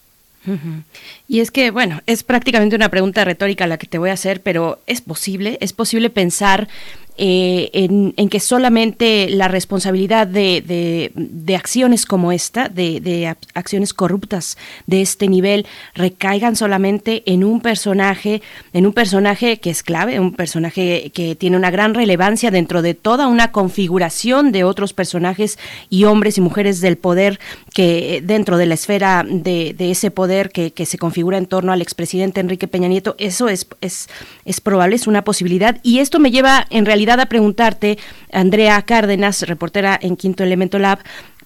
Y 1.28 1.40
es 1.40 1.50
que, 1.50 1.70
bueno, 1.70 2.00
es 2.06 2.22
prácticamente 2.22 2.76
una 2.76 2.88
pregunta 2.88 3.24
retórica 3.24 3.66
la 3.66 3.76
que 3.76 3.86
te 3.86 3.98
voy 3.98 4.08
a 4.08 4.14
hacer, 4.14 4.40
pero 4.40 4.78
¿es 4.86 5.02
posible? 5.02 5.58
¿Es 5.60 5.74
posible 5.74 6.08
pensar 6.08 6.68
eh, 7.16 7.70
en, 7.72 8.28
que 8.28 8.40
solamente 8.40 9.28
la 9.30 9.46
responsabilidad 9.46 10.26
de, 10.26 11.12
de, 11.14 11.56
acciones 11.56 12.06
como 12.06 12.32
esta, 12.32 12.68
de, 12.68 13.00
de, 13.00 13.36
acciones 13.54 13.94
corruptas 13.94 14.58
de 14.86 15.00
este 15.00 15.28
nivel, 15.28 15.66
recaigan 15.94 16.56
solamente 16.56 17.22
en 17.26 17.44
un 17.44 17.60
personaje, 17.60 18.42
en 18.72 18.86
un 18.86 18.92
personaje 18.92 19.58
que 19.58 19.70
es 19.70 19.84
clave, 19.84 20.18
un 20.18 20.34
personaje 20.34 21.12
que 21.14 21.36
tiene 21.36 21.56
una 21.56 21.70
gran 21.70 21.94
relevancia 21.94 22.50
dentro 22.50 22.82
de 22.82 22.94
toda 22.94 23.28
una 23.28 23.52
configuración 23.52 24.50
de 24.50 24.64
otros 24.64 24.92
personajes 24.92 25.58
y 25.90 26.04
hombres 26.04 26.38
y 26.38 26.40
mujeres 26.40 26.80
del 26.80 26.96
poder 26.96 27.38
que 27.72 28.22
dentro 28.24 28.56
de 28.56 28.66
la 28.66 28.74
esfera 28.74 29.24
de, 29.28 29.74
ese 29.78 30.10
poder 30.10 30.50
que, 30.50 30.72
que, 30.72 30.86
se 30.86 30.98
configura 30.98 31.38
en 31.38 31.46
torno 31.46 31.72
al 31.72 31.82
expresidente 31.82 32.40
Enrique 32.40 32.66
Peña 32.68 32.88
Nieto, 32.88 33.14
eso 33.18 33.48
es, 33.48 33.66
es, 33.80 34.08
es 34.44 34.60
probable, 34.60 34.96
es 34.96 35.06
una 35.06 35.22
posibilidad. 35.22 35.78
Y 35.82 35.98
esto 35.98 36.18
me 36.18 36.30
lleva 36.30 36.66
en 36.70 36.86
realidad 36.86 37.03
a 37.12 37.26
preguntarte, 37.26 37.98
Andrea 38.32 38.81
Cárdenas, 38.82 39.43
reportera 39.43 39.98
en 40.01 40.16
Quinto 40.16 40.43
Elemento 40.43 40.78
Lab, 40.78 40.98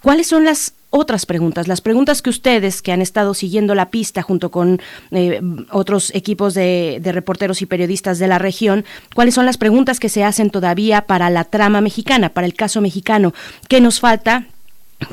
¿cuáles 0.03 0.27
son 0.27 0.45
las 0.45 0.75
otras 0.91 1.27
preguntas, 1.27 1.69
las 1.69 1.83
preguntas 1.83 2.23
que 2.23 2.31
ustedes 2.31 2.81
que 2.81 2.93
han 2.93 3.03
estado 3.03 3.35
siguiendo 3.35 3.75
la 3.75 3.91
pista 3.91 4.23
junto 4.23 4.51
con 4.51 4.81
eh, 5.11 5.41
otros 5.71 6.15
equipos 6.15 6.55
de, 6.55 6.99
de, 7.03 7.13
reporteros 7.13 7.61
y 7.61 7.67
periodistas 7.67 8.19
de 8.19 8.27
la 8.27 8.39
región, 8.39 8.87
cuáles 9.15 9.35
son 9.35 9.45
las 9.45 9.59
preguntas 9.59 10.01
que 10.01 10.09
se 10.09 10.25
hacen 10.25 10.49
todavía 10.49 11.03
para 11.03 11.29
la 11.29 11.45
trama 11.45 11.83
mexicana, 11.83 12.31
para 12.31 12.47
el 12.47 12.55
caso 12.55 12.81
mexicano, 12.81 13.35
qué 13.69 13.83
nos 13.83 14.01
falta 14.01 14.47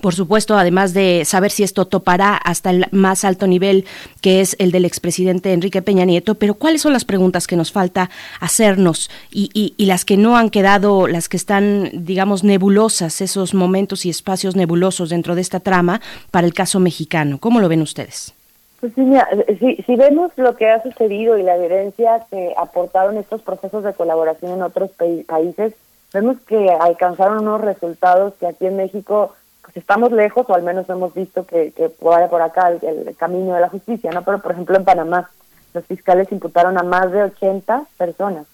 por 0.02 0.16
supuesto, 0.16 0.58
además 0.58 0.94
de 0.94 1.24
saber 1.26 1.52
si 1.52 1.64
esto 1.64 1.86
topará 1.86 2.36
hasta 2.36 2.72
el 2.72 2.88
más 2.92 3.24
alto 3.24 3.46
nivel, 3.46 3.86
que 4.22 4.42
es 4.42 4.56
el 4.60 4.72
del 4.72 4.86
expresidente 4.86 5.54
Enrique 5.54 5.82
Peña 5.82 6.06
Nieto, 6.06 6.36
pero 6.36 6.56
¿cuáles 6.56 6.82
son 6.82 6.94
las 6.94 7.06
preguntas 7.06 7.46
que 7.46 7.56
nos 7.56 7.72
falta 7.72 8.10
hacernos 8.40 9.12
y, 9.32 9.74
y, 9.78 9.86
las 9.86 10.04
que 10.04 10.18
no 10.18 10.38
han 10.38 10.50
quedado, 10.50 11.08
las 11.08 11.30
que 11.30 11.38
están, 11.38 11.90
digamos, 11.94 12.44
nebulosas, 12.44 13.22
esos 13.22 13.54
momentos 13.54 14.06
y 14.06 14.10
espacios 14.10 14.56
nebulosos 14.56 15.10
dentro 15.10 15.36
de 15.36 15.42
esta 15.42 15.60
trama 15.60 16.02
para 16.32 16.48
el 16.48 16.54
caso 16.54 16.80
mexicano? 16.80 17.38
¿Cómo 17.40 17.60
lo 17.60 17.70
ven 17.70 17.82
ustedes? 17.82 18.34
Pues 18.80 18.94
sí, 18.96 19.04
si, 19.60 19.76
si, 19.84 19.96
vemos 19.96 20.32
lo 20.36 20.56
que 20.56 20.68
ha 20.70 20.82
sucedido 20.82 21.38
y 21.38 21.44
la 21.44 21.56
evidencia 21.56 22.26
que 22.30 22.54
aportaron 22.58 23.18
estos 23.18 23.42
procesos 23.42 23.84
de 23.84 23.94
colaboración 23.94 24.54
en 24.54 24.64
otros 24.64 24.92
países, 25.28 25.74
vemos 26.14 26.38
que 26.48 26.70
alcanzaron 26.80 27.40
unos 27.40 27.62
resultados 27.62 28.34
que 28.40 28.48
aquí 28.48 28.66
en 28.66 28.78
México 28.78 29.34
estamos 29.76 30.12
lejos, 30.12 30.46
o 30.50 30.56
al 30.56 30.64
menos 30.64 30.90
hemos 30.90 31.14
visto 31.14 31.46
que, 31.46 31.74
vaya 32.02 32.30
por 32.30 32.42
acá 32.42 32.70
el, 32.70 33.16
camino 33.18 33.54
de 33.54 33.62
la 33.62 33.70
justicia, 33.70 34.12
¿no? 34.12 34.24
Pero, 34.24 34.40
por 34.40 34.54
ejemplo, 34.54 34.76
en 34.78 34.86
Panamá, 34.86 35.30
los 35.74 35.86
fiscales 35.86 36.32
imputaron 36.32 36.78
a 36.78 36.84
más 36.84 37.12
de 37.12 37.24
80 37.24 37.86
personas. 37.98 38.48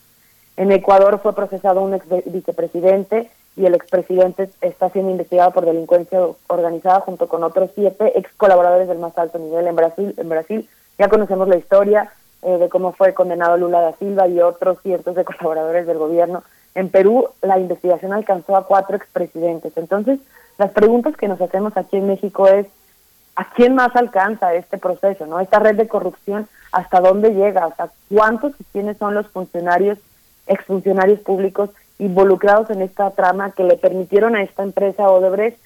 En 0.57 0.71
Ecuador 0.71 1.19
fue 1.21 1.33
procesado 1.33 1.81
un 1.81 1.93
ex 1.93 2.05
vicepresidente 2.25 3.29
y 3.55 3.65
el 3.65 3.75
expresidente 3.75 4.49
está 4.61 4.89
siendo 4.89 5.11
investigado 5.11 5.51
por 5.51 5.65
delincuencia 5.65 6.19
organizada 6.47 7.01
junto 7.01 7.27
con 7.27 7.43
otros 7.43 7.71
siete 7.75 8.17
ex 8.17 8.31
colaboradores 8.35 8.87
del 8.87 8.99
más 8.99 9.17
alto 9.17 9.39
nivel. 9.39 9.67
En 9.67 9.75
Brasil, 9.75 10.13
en 10.17 10.29
Brasil 10.29 10.69
ya 10.97 11.07
conocemos 11.09 11.47
la 11.47 11.57
historia 11.57 12.11
eh, 12.41 12.57
de 12.57 12.69
cómo 12.69 12.93
fue 12.93 13.13
condenado 13.13 13.57
Lula 13.57 13.81
da 13.81 13.93
Silva 13.93 14.27
y 14.27 14.41
otros 14.41 14.79
cientos 14.81 15.15
de 15.15 15.23
colaboradores 15.25 15.85
del 15.85 15.97
gobierno. 15.97 16.43
En 16.73 16.89
Perú 16.89 17.27
la 17.41 17.59
investigación 17.59 18.13
alcanzó 18.13 18.55
a 18.55 18.65
cuatro 18.65 18.95
expresidentes. 18.95 19.73
Entonces, 19.75 20.19
las 20.61 20.71
preguntas 20.73 21.17
que 21.17 21.27
nos 21.27 21.41
hacemos 21.41 21.75
aquí 21.75 21.97
en 21.97 22.05
México 22.05 22.47
es, 22.47 22.67
¿a 23.35 23.51
quién 23.53 23.73
más 23.73 23.95
alcanza 23.95 24.53
este 24.53 24.77
proceso? 24.77 25.25
no 25.25 25.39
Esta 25.39 25.57
red 25.57 25.75
de 25.75 25.87
corrupción, 25.87 26.47
¿hasta 26.71 26.99
dónde 26.99 27.33
llega? 27.33 27.65
¿Hasta 27.65 27.89
cuántos 28.13 28.53
y 28.59 28.63
quiénes 28.65 28.97
son 28.97 29.15
los 29.15 29.27
funcionarios, 29.29 29.97
exfuncionarios 30.45 31.19
públicos 31.21 31.71
involucrados 31.97 32.69
en 32.69 32.83
esta 32.83 33.09
trama 33.09 33.53
que 33.53 33.63
le 33.63 33.75
permitieron 33.75 34.35
a 34.35 34.43
esta 34.43 34.61
empresa 34.61 35.09
Odebrecht 35.09 35.57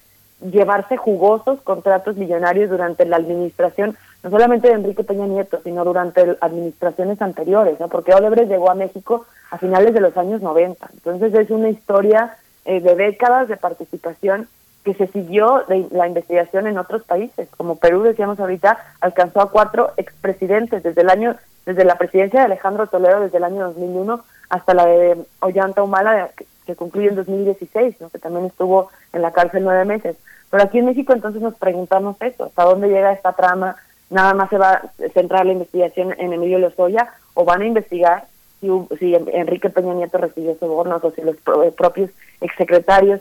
llevarse 0.50 0.96
jugosos 0.96 1.60
contratos 1.60 2.16
millonarios 2.16 2.70
durante 2.70 3.04
la 3.04 3.16
administración, 3.16 3.98
no 4.22 4.30
solamente 4.30 4.68
de 4.68 4.74
Enrique 4.74 5.04
Peña 5.04 5.26
Nieto, 5.26 5.60
sino 5.62 5.84
durante 5.84 6.38
administraciones 6.40 7.20
anteriores, 7.20 7.78
¿no? 7.80 7.88
porque 7.88 8.14
Odebrecht 8.14 8.48
llegó 8.48 8.70
a 8.70 8.74
México 8.74 9.26
a 9.50 9.58
finales 9.58 9.92
de 9.92 10.00
los 10.00 10.16
años 10.16 10.40
90. 10.40 10.88
Entonces 10.94 11.34
es 11.34 11.50
una 11.50 11.68
historia 11.68 12.38
eh, 12.64 12.80
de 12.80 12.94
décadas 12.94 13.48
de 13.48 13.58
participación 13.58 14.48
que 14.86 14.94
se 14.94 15.08
siguió 15.08 15.64
de 15.66 15.88
la 15.90 16.06
investigación 16.06 16.68
en 16.68 16.78
otros 16.78 17.02
países, 17.02 17.48
como 17.56 17.74
Perú, 17.74 18.02
decíamos 18.02 18.38
ahorita, 18.38 18.78
alcanzó 19.00 19.40
a 19.40 19.50
cuatro 19.50 19.90
expresidentes 19.96 20.84
desde 20.84 21.00
el 21.00 21.10
año, 21.10 21.34
desde 21.66 21.84
la 21.84 21.98
presidencia 21.98 22.38
de 22.38 22.46
Alejandro 22.46 22.86
Toledo 22.86 23.18
desde 23.18 23.38
el 23.38 23.42
año 23.42 23.64
2001 23.64 24.24
hasta 24.48 24.74
la 24.74 24.86
de 24.86 25.16
Ollanta 25.40 25.82
Humala 25.82 26.30
que 26.64 26.76
concluye 26.76 27.08
en 27.08 27.16
2016, 27.16 28.00
¿no? 28.00 28.10
que 28.10 28.20
también 28.20 28.46
estuvo 28.46 28.88
en 29.12 29.22
la 29.22 29.32
cárcel 29.32 29.64
nueve 29.64 29.84
meses. 29.84 30.16
Pero 30.50 30.62
aquí 30.62 30.78
en 30.78 30.86
México 30.86 31.12
entonces 31.12 31.42
nos 31.42 31.56
preguntamos 31.56 32.16
eso, 32.20 32.44
¿hasta 32.44 32.62
dónde 32.62 32.86
llega 32.86 33.12
esta 33.12 33.32
trama? 33.32 33.74
¿Nada 34.08 34.34
más 34.34 34.50
se 34.50 34.58
va 34.58 34.70
a 34.70 34.90
centrar 35.14 35.46
la 35.46 35.52
investigación 35.52 36.14
en 36.16 36.32
Emilio 36.32 36.60
Lozoya 36.60 37.12
o 37.34 37.44
van 37.44 37.62
a 37.62 37.66
investigar 37.66 38.26
si, 38.60 38.68
si 39.00 39.16
Enrique 39.16 39.68
Peña 39.68 39.94
Nieto 39.94 40.18
recibió 40.18 40.54
sobornos 40.60 41.02
o 41.02 41.10
si 41.10 41.22
los 41.22 41.34
propios 41.74 42.10
exsecretarios 42.40 43.20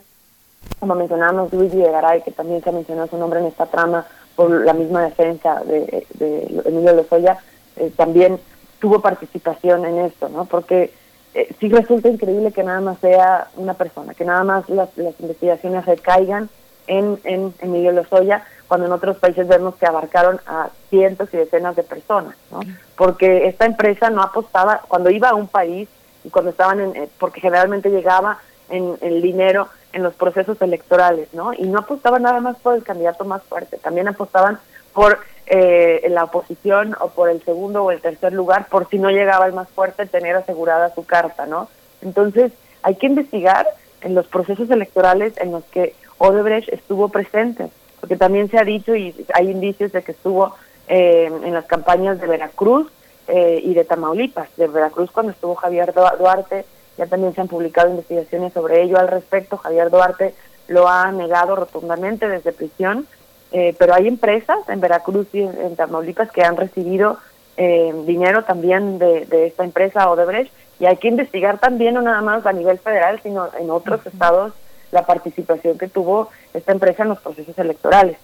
como 0.79 0.95
mencionábamos, 0.95 1.51
Luigi 1.53 1.77
de 1.77 1.91
Garay, 1.91 2.21
que 2.21 2.31
también 2.31 2.63
se 2.63 2.69
ha 2.69 2.73
mencionado 2.73 3.07
su 3.07 3.17
nombre 3.17 3.39
en 3.39 3.47
esta 3.47 3.65
trama 3.65 4.05
por 4.35 4.49
la 4.49 4.73
misma 4.73 5.03
defensa 5.03 5.61
de, 5.63 6.05
de 6.15 6.61
Emilio 6.65 6.93
Lozoya, 6.93 7.37
eh, 7.77 7.91
también 7.95 8.39
tuvo 8.79 9.01
participación 9.01 9.85
en 9.85 9.99
esto, 9.99 10.29
¿no? 10.29 10.45
Porque 10.45 10.91
eh, 11.33 11.53
sí 11.59 11.69
resulta 11.69 12.09
increíble 12.09 12.51
que 12.51 12.63
nada 12.63 12.81
más 12.81 12.99
sea 12.99 13.47
una 13.55 13.73
persona, 13.73 14.13
que 14.13 14.25
nada 14.25 14.43
más 14.43 14.69
las, 14.69 14.95
las 14.97 15.19
investigaciones 15.19 15.85
recaigan 15.85 16.49
en, 16.87 17.19
en 17.23 17.53
Emilio 17.59 17.91
Lozoya, 17.91 18.45
cuando 18.67 18.87
en 18.87 18.93
otros 18.93 19.17
países 19.17 19.47
vemos 19.47 19.75
que 19.75 19.85
abarcaron 19.85 20.39
a 20.45 20.69
cientos 20.89 21.29
y 21.33 21.37
decenas 21.37 21.75
de 21.75 21.83
personas, 21.83 22.35
¿no? 22.51 22.59
Porque 22.95 23.47
esta 23.47 23.65
empresa 23.65 24.09
no 24.09 24.21
apostaba, 24.21 24.81
cuando 24.87 25.09
iba 25.09 25.29
a 25.29 25.35
un 25.35 25.47
país 25.47 25.89
y 26.23 26.29
cuando 26.29 26.51
estaban 26.51 26.79
en, 26.79 26.95
eh, 26.95 27.09
porque 27.19 27.41
generalmente 27.41 27.89
llegaba 27.89 28.39
en 28.69 28.97
el 29.01 29.21
dinero 29.21 29.67
en 29.95 30.03
los 30.03 30.13
procesos 30.13 30.61
electorales, 30.61 31.33
¿no? 31.33 31.53
Y 31.53 31.63
no 31.63 31.79
apostaban 31.79 32.23
nada 32.23 32.41
más 32.41 32.57
por 32.57 32.75
el 32.75 32.83
candidato 32.83 33.23
más 33.23 33.41
fuerte, 33.43 33.77
también 33.77 34.09
apostaban 34.09 34.59
por 34.93 35.19
eh, 35.47 36.05
la 36.09 36.25
oposición 36.25 36.97
o 36.99 37.09
por 37.09 37.29
el 37.29 37.41
segundo 37.43 37.81
o 37.81 37.91
el 37.91 38.01
tercer 38.01 38.33
lugar, 38.33 38.67
por 38.67 38.89
si 38.89 38.99
no 38.99 39.09
llegaba 39.09 39.47
el 39.47 39.53
más 39.53 39.69
fuerte, 39.69 40.05
tener 40.05 40.35
asegurada 40.35 40.93
su 40.93 41.05
carta, 41.05 41.45
¿no? 41.45 41.69
Entonces, 42.01 42.51
hay 42.83 42.95
que 42.95 43.07
investigar 43.07 43.67
en 44.01 44.15
los 44.15 44.27
procesos 44.27 44.69
electorales 44.69 45.33
en 45.37 45.53
los 45.53 45.63
que 45.65 45.95
Odebrecht 46.17 46.67
estuvo 46.73 47.07
presente, 47.07 47.69
porque 48.01 48.17
también 48.17 48.51
se 48.51 48.59
ha 48.59 48.65
dicho 48.65 48.95
y 48.95 49.15
hay 49.33 49.49
indicios 49.49 49.93
de 49.93 50.03
que 50.03 50.11
estuvo 50.11 50.55
eh, 50.89 51.31
en 51.43 51.53
las 51.53 51.65
campañas 51.65 52.19
de 52.19 52.27
Veracruz 52.27 52.91
eh, 53.29 53.61
y 53.63 53.73
de 53.73 53.85
Tamaulipas, 53.85 54.49
de 54.57 54.67
Veracruz 54.67 55.09
cuando 55.11 55.31
estuvo 55.31 55.55
Javier 55.55 55.93
Duarte, 55.93 56.65
ya 56.97 57.07
también 57.07 57.33
se 57.33 57.41
han 57.41 57.47
publicado 57.47 57.89
investigaciones 57.89 58.53
sobre 58.53 58.83
ello 58.83 58.97
al 58.97 59.07
respecto. 59.07 59.57
Javier 59.57 59.89
Duarte 59.89 60.33
lo 60.67 60.87
ha 60.87 61.11
negado 61.11 61.55
rotundamente 61.55 62.27
desde 62.27 62.51
prisión, 62.51 63.07
eh, 63.51 63.75
pero 63.77 63.93
hay 63.93 64.07
empresas 64.07 64.57
en 64.67 64.81
Veracruz 64.81 65.27
y 65.33 65.41
en, 65.41 65.75
Tamaulipas 65.75 66.31
que 66.31 66.43
han 66.43 66.57
recibido 66.57 67.19
eh, 67.57 67.93
dinero 68.05 68.43
también 68.43 68.97
de, 68.97 69.47
esta 69.47 69.63
empresa 69.63 70.09
Odebrecht 70.09 70.51
y 70.79 70.85
hay 70.85 70.97
que 70.97 71.07
investigar 71.07 71.59
también 71.59 71.93
no 71.93 72.01
nada 72.01 72.21
más 72.21 72.45
a 72.45 72.51
nivel 72.51 72.79
federal, 72.79 73.19
sino 73.23 73.49
en 73.57 73.69
otros 73.69 74.05
estados 74.05 74.53
la 74.91 75.05
participación 75.05 75.77
que 75.77 75.87
tuvo 75.87 76.29
esta 76.53 76.71
empresa 76.71 77.03
en 77.03 77.09
los 77.09 77.19
procesos 77.19 77.57
electorales. 77.57 78.17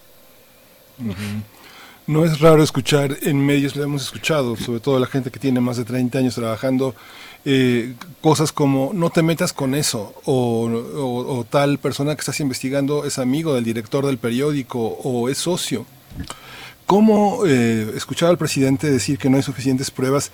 No 2.07 2.25
es 2.25 2.39
raro 2.39 2.63
escuchar 2.63 3.15
en 3.21 3.45
medios, 3.45 3.75
lo 3.75 3.83
hemos 3.83 4.03
escuchado, 4.03 4.55
sobre 4.55 4.79
todo 4.79 4.99
la 4.99 5.05
gente 5.05 5.31
que 5.31 5.39
tiene 5.39 5.61
más 5.61 5.77
de 5.77 5.85
30 5.85 6.17
años 6.17 6.35
trabajando, 6.35 6.95
eh, 7.45 7.95
cosas 8.21 8.51
como 8.51 8.91
no 8.93 9.09
te 9.09 9.23
metas 9.23 9.53
con 9.53 9.75
eso, 9.75 10.13
o, 10.25 11.45
tal 11.49 11.79
persona 11.79 12.15
que 12.15 12.21
estás 12.21 12.39
investigando 12.39 13.05
es 13.05 13.17
amigo 13.17 13.53
del 13.55 13.63
director 13.63 14.05
del 14.05 14.17
periódico 14.17 14.79
o 14.79 15.29
es 15.29 15.39
socio. 15.39 15.85
¿Cómo 16.85 17.45
eh, 17.45 17.93
escuchar 17.95 18.29
al 18.29 18.37
presidente 18.37 18.91
decir 18.91 19.17
que 19.17 19.29
no 19.29 19.37
hay 19.37 19.43
suficientes 19.43 19.91
pruebas? 19.91 20.31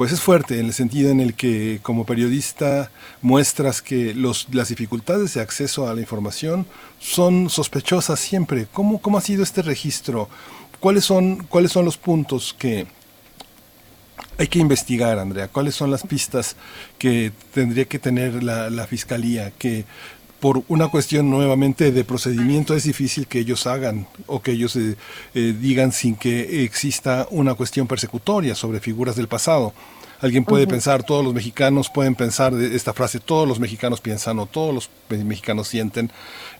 pues 0.00 0.12
es 0.12 0.20
fuerte 0.22 0.58
en 0.58 0.64
el 0.64 0.72
sentido 0.72 1.10
en 1.10 1.20
el 1.20 1.34
que 1.34 1.78
como 1.82 2.06
periodista 2.06 2.90
muestras 3.20 3.82
que 3.82 4.14
los, 4.14 4.48
las 4.50 4.70
dificultades 4.70 5.34
de 5.34 5.42
acceso 5.42 5.90
a 5.90 5.94
la 5.94 6.00
información 6.00 6.64
son 6.98 7.50
sospechosas 7.50 8.18
siempre. 8.18 8.66
¿Cómo, 8.72 9.02
cómo 9.02 9.18
ha 9.18 9.20
sido 9.20 9.42
este 9.42 9.60
registro? 9.60 10.30
¿Cuáles 10.80 11.04
son, 11.04 11.44
¿Cuáles 11.50 11.72
son 11.72 11.84
los 11.84 11.98
puntos 11.98 12.56
que 12.58 12.86
hay 14.40 14.48
que 14.48 14.58
investigar, 14.58 15.18
Andrea? 15.18 15.48
¿Cuáles 15.48 15.74
son 15.74 15.90
las 15.90 16.02
pistas 16.02 16.56
que 16.96 17.30
tendría 17.52 17.84
que 17.84 17.98
tener 17.98 18.42
la, 18.42 18.70
la 18.70 18.86
Fiscalía? 18.86 19.52
Que 19.58 19.84
por 20.40 20.62
una 20.68 20.88
cuestión 20.88 21.28
nuevamente 21.28 21.92
de 21.92 22.04
procedimiento 22.04 22.74
es 22.74 22.84
difícil 22.84 23.26
que 23.26 23.40
ellos 23.40 23.66
hagan 23.66 24.06
o 24.26 24.40
que 24.40 24.52
ellos 24.52 24.76
eh, 24.76 24.96
eh, 25.34 25.54
digan 25.60 25.92
sin 25.92 26.16
que 26.16 26.64
exista 26.64 27.28
una 27.30 27.52
cuestión 27.52 27.86
persecutoria 27.86 28.54
sobre 28.54 28.80
figuras 28.80 29.14
del 29.14 29.28
pasado. 29.28 29.74
Alguien 30.22 30.46
puede 30.46 30.66
pensar, 30.66 31.02
todos 31.02 31.22
los 31.22 31.34
mexicanos 31.34 31.90
pueden 31.90 32.14
pensar 32.14 32.54
de 32.54 32.74
esta 32.74 32.94
frase, 32.94 33.20
todos 33.20 33.46
los 33.46 33.60
mexicanos 33.60 34.00
piensan 34.00 34.38
o 34.38 34.46
todos 34.46 34.74
los 34.74 34.90
mexicanos 35.08 35.68
sienten, 35.68 36.10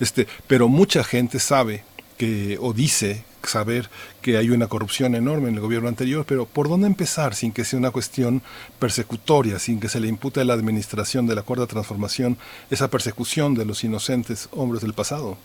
este, 0.01 0.27
pero 0.47 0.69
mucha 0.69 1.03
gente 1.03 1.39
sabe 1.39 1.83
que 2.21 2.59
o 2.61 2.75
dice 2.75 3.25
saber 3.43 3.89
que 4.21 4.37
hay 4.37 4.51
una 4.51 4.67
corrupción 4.67 5.15
enorme 5.15 5.49
en 5.49 5.55
el 5.55 5.63
gobierno 5.63 5.89
anterior, 5.89 6.27
pero 6.29 6.45
¿por 6.45 6.69
dónde 6.69 6.87
empezar 6.87 7.33
sin 7.33 7.51
que 7.51 7.65
sea 7.65 7.79
una 7.79 7.93
cuestión 7.93 8.43
persecutoria, 8.79 9.59
sin 9.59 9.81
que 9.81 9.89
se 9.89 10.01
le 10.01 10.09
impute 10.09 10.43
a 10.43 10.45
la 10.45 10.53
administración 10.53 11.27
de 11.27 11.35
la 11.35 11.41
Cuarta 11.41 11.67
Transformación 11.67 12.37
esa 12.71 12.89
persecución 12.89 13.55
de 13.55 13.65
los 13.65 13.85
inocentes 13.85 14.51
hombres 14.53 14.83
del 14.83 14.93
pasado? 14.93 15.39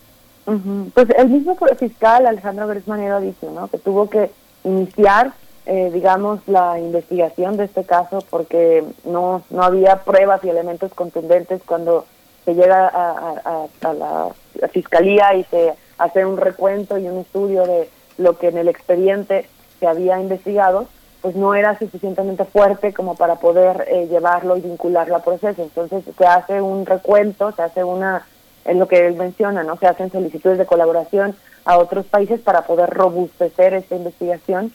Pues 0.93 1.07
el 1.18 1.30
mismo 1.30 1.57
fiscal 1.80 2.27
Alejandro 2.27 2.68
Gresmanero 2.68 3.22
dice 3.22 3.47
¿no? 3.49 3.69
que 3.69 3.77
tuvo 3.77 4.10
que 4.10 4.30
iniciar, 4.65 5.31
eh, 5.65 5.91
digamos, 5.93 6.41
la 6.45 6.77
investigación 6.77 7.56
de 7.56 7.64
este 7.65 7.85
caso 7.85 8.19
porque 8.30 8.84
no, 9.06 9.43
no 9.49 9.64
había 9.64 10.03
pruebas 10.03 10.43
y 10.43 10.49
elementos 10.49 10.93
contundentes 10.93 11.61
cuando 11.65 12.06
se 12.43 12.53
llega 12.53 12.85
a, 12.85 13.65
a 13.81 13.93
la 13.93 14.30
fiscalía 14.73 15.34
y 15.35 15.45
se 15.45 15.73
hacer 15.97 16.26
un 16.26 16.38
recuento 16.38 16.97
y 16.97 17.07
un 17.07 17.19
estudio 17.19 17.65
de 17.65 17.89
lo 18.17 18.38
que 18.38 18.47
en 18.47 18.57
el 18.57 18.67
expediente 18.67 19.47
se 19.80 19.88
había 19.88 20.19
investigado, 20.19 20.88
pues 21.22 21.35
no 21.35 21.55
era 21.55 21.77
suficientemente 21.77 22.45
fuerte 22.45 22.93
como 22.93 23.15
para 23.15 23.35
poder 23.35 23.85
eh, 23.88 24.07
llevarlo 24.07 24.57
y 24.57 24.61
vincularlo 24.61 25.15
a 25.15 25.23
proceso. 25.23 25.63
Entonces 25.63 26.03
se 26.17 26.26
hace 26.26 26.61
un 26.61 26.85
recuento, 26.85 27.51
se 27.51 27.63
hace 27.63 27.84
una, 27.84 28.26
es 28.63 28.76
lo 28.76 28.88
que 28.88 29.07
él 29.07 29.15
menciona, 29.15 29.63
¿no? 29.63 29.77
Se 29.77 29.88
hacen 29.88 30.11
solicitudes 30.11 30.57
de 30.57 30.65
colaboración 30.65 31.35
a 31.65 31.77
otros 31.77 32.05
países 32.05 32.39
para 32.41 32.61
poder 32.61 32.91
robustecer 32.91 33.73
esta 33.73 33.95
investigación. 33.95 34.72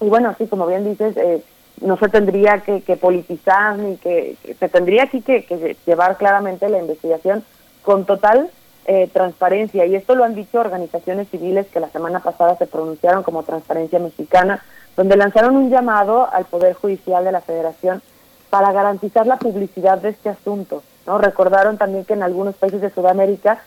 Y 0.00 0.08
bueno, 0.08 0.30
así 0.30 0.46
como 0.46 0.66
bien 0.66 0.84
dices, 0.84 1.16
eh, 1.16 1.42
no 1.80 1.96
se 1.96 2.08
tendría 2.08 2.60
que, 2.60 2.80
politizar 2.96 3.78
ni 3.78 3.96
que, 3.98 4.36
se 4.58 4.68
tendría 4.68 5.04
aquí 5.04 5.20
que 5.20 5.76
llevar 5.86 6.16
claramente 6.16 6.68
la 6.68 6.78
investigación 6.78 7.44
con 7.82 8.04
total 8.04 8.50
eh, 8.90 9.06
transparencia, 9.12 9.84
y 9.84 9.94
esto 9.94 10.14
lo 10.14 10.24
han 10.24 10.34
dicho 10.34 10.58
organizaciones 10.58 11.28
civiles 11.28 11.66
que 11.66 11.78
la 11.78 11.90
semana 11.90 12.20
pasada 12.20 12.56
se 12.56 12.66
pronunciaron 12.66 13.22
como 13.22 13.42
Transparencia 13.42 13.98
Mexicana, 13.98 14.64
donde 14.96 15.18
lanzaron 15.18 15.56
un 15.56 15.68
llamado 15.68 16.26
al 16.32 16.46
Poder 16.46 16.72
Judicial 16.72 17.22
de 17.22 17.32
la 17.32 17.42
Federación 17.42 18.00
para 18.48 18.72
garantizar 18.72 19.26
la 19.26 19.36
publicidad 19.36 19.98
de 19.98 20.08
este 20.08 20.30
asunto. 20.30 20.82
¿no? 21.06 21.18
Recordaron 21.18 21.76
también 21.76 22.06
que 22.06 22.14
en 22.14 22.22
algunos 22.22 22.54
países 22.54 22.80
de 22.80 22.88
Sudamérica 22.88 23.60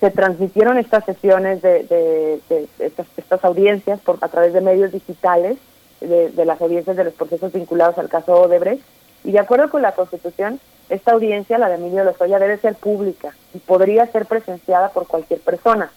se 0.00 0.10
transmitieron 0.10 0.76
estas 0.76 1.04
sesiones 1.04 1.62
de, 1.62 2.40
estas, 2.80 3.44
audiencias 3.44 4.00
por, 4.00 4.18
a 4.22 4.28
través 4.28 4.52
de 4.54 4.60
medios 4.60 4.90
digitales, 4.90 5.56
de, 6.00 6.30
de 6.30 6.44
las 6.44 6.60
audiencias 6.60 6.96
de 6.96 7.04
los 7.04 7.14
procesos 7.14 7.52
vinculados 7.52 7.96
al 7.96 8.08
caso 8.08 8.42
Odebrecht, 8.42 8.82
y 9.22 9.30
de 9.30 9.38
acuerdo 9.38 9.70
con 9.70 9.82
la 9.82 9.92
Constitución, 9.92 10.58
esta 10.88 11.12
audiencia, 11.12 11.58
la 11.58 11.68
de 11.68 11.76
Emilio 11.76 12.04
Lozoya, 12.04 12.38
debe 12.38 12.58
ser 12.58 12.74
pública 12.74 13.34
y 13.54 13.58
podría 13.58 14.06
ser 14.06 14.26
presenciada 14.26 14.90
por 14.90 15.06
cualquier 15.06 15.40
persona. 15.40 15.90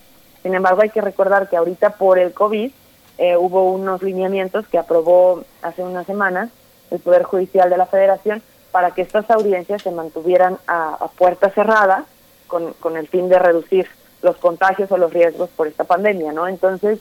Sin 0.44 0.54
embargo, 0.54 0.82
hay 0.82 0.90
que 0.90 1.02
recordar 1.02 1.50
que 1.50 1.58
ahorita 1.58 1.92
por 1.92 2.20
el 2.20 2.34
COVID 2.34 2.72
eh, 3.18 3.38
hubo 3.38 3.72
unos 3.72 4.02
lineamientos 4.02 4.68
que 4.68 4.78
aprobó 4.78 5.44
hace 5.62 5.84
unas 5.84 6.06
semanas 6.06 6.50
el 6.92 7.00
Poder 7.00 7.24
Judicial 7.24 7.70
de 7.70 7.78
la 7.78 7.86
Federación 7.86 8.42
para 8.72 8.92
que 8.92 9.02
estas 9.02 9.30
audiencias 9.30 9.82
se 9.82 9.92
mantuvieran 9.92 10.58
a, 10.68 11.10
puerta 11.18 11.50
cerrada 11.50 12.06
con, 12.48 12.74
con, 12.74 12.96
el 12.96 13.08
fin 13.08 13.28
de 13.28 13.40
reducir 13.40 13.88
los 14.22 14.38
contagios 14.38 14.92
o 14.92 14.98
los 14.98 15.12
riesgos 15.12 15.50
por 15.50 15.68
esta 15.68 15.84
pandemia, 15.84 16.32
¿no? 16.32 16.48
Entonces, 16.48 17.00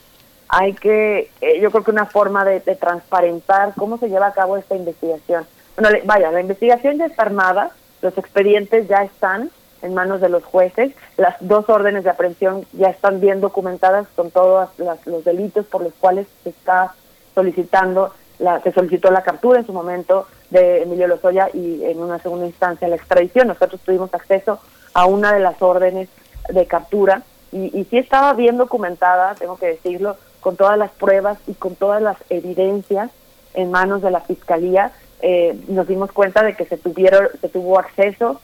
hay 0.49 0.75
que, 0.75 1.31
eh, 1.41 1.61
yo 1.61 1.71
creo 1.71 1.85
que 1.85 1.91
una 1.91 2.07
forma 2.07 2.45
de, 2.45 2.61
de 2.61 2.77
transparentar 2.77 3.75
cómo 3.77 3.99
se 3.99 4.09
lleva 4.09 4.29
a 4.29 4.33
cabo 4.33 4.57
esta 4.57 4.75
investigación 4.75 5.47
bueno, 5.77 5.99
vaya, 6.05 6.31
la 6.31 6.41
investigación 6.41 6.99
ya 6.99 7.07
está 7.07 7.23
armada, 7.23 7.71
los 8.03 8.17
expedientes 8.19 8.89
ya 8.89 9.03
están 9.03 9.51
en 9.83 9.95
manos 9.95 10.21
de 10.21 10.29
los 10.29 10.45
jueces, 10.45 10.93
las 11.17 11.37
dos 11.41 11.69
órdenes 11.69 12.05
de 12.05 12.11
aprehensión 12.11 12.67
ya 12.73 12.89
están 12.89 13.21
bien 13.21 13.41
documentadas 13.41 14.07
con 14.17 14.31
todos 14.31 14.71
los 14.79 15.25
delitos 15.25 15.67
por 15.67 15.83
los 15.83 15.93
cuales 15.95 16.27
se 16.43 16.51
está 16.51 16.95
solicitando, 17.35 18.13
la, 18.39 18.61
se 18.63 18.73
solicitó 18.73 19.11
la 19.11 19.23
captura 19.23 19.61
en 19.61 19.67
su 19.67 19.73
momento 19.73 20.27
de 20.51 20.83
Emilio 20.83 21.09
Lozoya 21.09 21.51
y 21.53 21.85
en 21.85 22.01
una 22.01 22.19
segunda 22.19 22.47
instancia 22.47 22.89
la 22.89 22.97
extradición. 22.97 23.49
Nosotros 23.49 23.81
tuvimos 23.83 24.13
acceso 24.15 24.59
a 24.95 25.07
una 25.07 25.33
de 25.33 25.41
las 25.41 25.61
órdenes 25.61 26.09
de 26.49 26.67
captura 26.67 27.23
y, 27.53 27.79
y 27.79 27.85
sí 27.85 27.99
estaba 27.99 28.33
bien 28.33 28.57
documentada, 28.57 29.35
tengo 29.35 29.57
que 29.57 29.67
decirlo, 29.67 30.17
con 30.41 30.57
todas 30.57 30.79
las 30.79 30.91
pruebas 30.93 31.39
y 31.47 31.55
con 31.55 31.75
todas 31.75 32.01
las 32.01 32.17
evidencias 32.31 33.11
en 33.55 33.71
manos 33.71 34.03
de 34.03 34.11
la 34.11 34.21
Fiscalía 34.21 34.93
eh, 35.21 35.59
nos 35.69 35.89
dimos 35.89 36.13
cuenta 36.13 36.43
de 36.43 36.55
que 36.55 36.67
se 36.67 36.77
tuvieron, 36.77 37.29
se 37.41 37.49
tuvo 37.49 37.79
acceso 37.79 38.41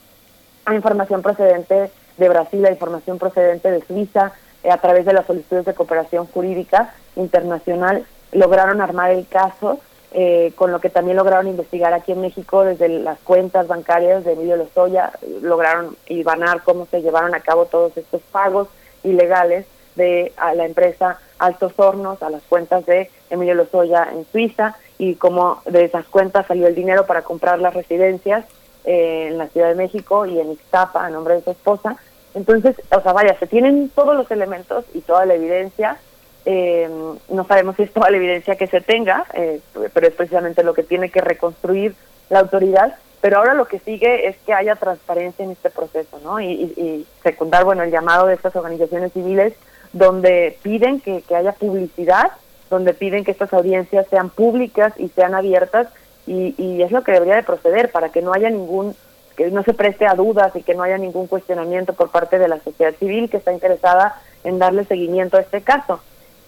a 0.64 0.74
información 0.74 1.22
procedente 1.22 1.90
de 2.16 2.28
Brasil, 2.28 2.64
a 2.64 2.70
información 2.70 3.18
procedente 3.18 3.70
de 3.70 3.84
Suiza, 3.84 4.32
eh, 4.62 4.70
a 4.70 4.78
través 4.78 5.04
de 5.04 5.12
las 5.12 5.26
solicitudes 5.26 5.64
de 5.64 5.74
cooperación 5.74 6.26
jurídica 6.26 6.94
internacional, 7.16 8.06
lograron 8.32 8.80
armar 8.80 9.10
el 9.10 9.26
caso, 9.26 9.80
eh, 10.12 10.52
con 10.56 10.72
lo 10.72 10.80
que 10.80 10.90
también 10.90 11.16
lograron 11.16 11.48
investigar 11.48 11.92
aquí 11.94 12.12
en 12.12 12.20
México 12.20 12.64
desde 12.64 12.88
las 12.88 13.18
cuentas 13.20 13.66
bancarias 13.66 14.24
de 14.24 14.32
Emilio 14.32 14.56
Lozoya, 14.56 15.12
lograron 15.40 15.96
ibanar 16.06 16.62
cómo 16.62 16.86
se 16.86 17.02
llevaron 17.02 17.34
a 17.34 17.40
cabo 17.40 17.66
todos 17.66 17.96
estos 17.96 18.20
pagos 18.30 18.68
ilegales 19.04 19.66
de 19.96 20.32
a 20.36 20.54
la 20.54 20.64
empresa 20.64 21.18
Altos 21.38 21.72
Hornos, 21.76 22.22
a 22.22 22.30
las 22.30 22.42
cuentas 22.42 22.86
de 22.86 23.10
Emilio 23.30 23.54
Lozoya 23.54 24.08
en 24.12 24.24
Suiza, 24.30 24.76
y 25.02 25.16
cómo 25.16 25.60
de 25.66 25.84
esas 25.84 26.06
cuentas 26.06 26.46
salió 26.46 26.68
el 26.68 26.76
dinero 26.76 27.06
para 27.06 27.22
comprar 27.22 27.58
las 27.58 27.74
residencias 27.74 28.44
eh, 28.84 29.26
en 29.30 29.36
la 29.36 29.48
Ciudad 29.48 29.66
de 29.66 29.74
México 29.74 30.26
y 30.26 30.38
en 30.38 30.52
Ixtapa 30.52 31.04
a 31.04 31.10
nombre 31.10 31.34
de 31.34 31.42
su 31.42 31.50
esposa. 31.50 31.96
Entonces, 32.34 32.76
o 32.88 33.00
sea, 33.00 33.12
vaya, 33.12 33.36
se 33.40 33.48
tienen 33.48 33.88
todos 33.88 34.14
los 34.14 34.30
elementos 34.30 34.84
y 34.94 35.00
toda 35.00 35.26
la 35.26 35.34
evidencia. 35.34 35.96
Eh, 36.44 36.88
no 37.28 37.44
sabemos 37.48 37.74
si 37.74 37.82
es 37.82 37.92
toda 37.92 38.10
la 38.10 38.16
evidencia 38.16 38.54
que 38.54 38.68
se 38.68 38.80
tenga, 38.80 39.24
eh, 39.34 39.60
pero 39.92 40.06
es 40.06 40.14
precisamente 40.14 40.62
lo 40.62 40.72
que 40.72 40.84
tiene 40.84 41.10
que 41.10 41.20
reconstruir 41.20 41.96
la 42.30 42.38
autoridad. 42.38 42.94
Pero 43.20 43.38
ahora 43.38 43.54
lo 43.54 43.64
que 43.64 43.80
sigue 43.80 44.28
es 44.28 44.36
que 44.46 44.54
haya 44.54 44.76
transparencia 44.76 45.44
en 45.44 45.50
este 45.50 45.70
proceso, 45.70 46.20
¿no? 46.22 46.38
Y, 46.38 46.52
y, 46.76 47.06
secundar, 47.24 47.64
bueno, 47.64 47.82
el 47.82 47.90
llamado 47.90 48.28
de 48.28 48.34
estas 48.34 48.54
organizaciones 48.54 49.12
civiles 49.12 49.54
donde 49.92 50.56
piden 50.62 51.00
que, 51.00 51.22
que 51.22 51.34
haya 51.34 51.50
publicidad 51.50 52.30
donde 52.72 52.94
piden 52.94 53.22
que 53.22 53.30
estas 53.30 53.52
audiencias 53.52 54.06
sean 54.08 54.30
públicas 54.30 54.94
y 54.96 55.08
sean 55.10 55.34
abiertas 55.34 55.88
y, 56.26 56.54
y, 56.56 56.82
es 56.82 56.90
lo 56.90 57.02
que 57.04 57.12
debería 57.12 57.36
de 57.36 57.42
proceder 57.42 57.90
para 57.92 58.08
que 58.08 58.22
no 58.22 58.32
haya 58.32 58.48
ningún 58.48 58.96
que 59.36 59.50
no 59.50 59.62
se 59.62 59.74
preste 59.74 60.06
a 60.06 60.14
dudas 60.14 60.56
y 60.56 60.62
que 60.62 60.74
no 60.74 60.82
haya 60.82 60.96
ningún 60.96 61.26
cuestionamiento 61.26 61.92
por 61.92 62.10
parte 62.10 62.38
de 62.38 62.48
la 62.48 62.60
sociedad 62.60 62.94
civil 62.94 63.28
que 63.28 63.36
está 63.36 63.52
interesada 63.52 64.20
en 64.42 64.58
darle 64.58 64.84
seguimiento 64.84 65.36
a 65.36 65.40
este 65.40 65.60
caso. 65.60 66.00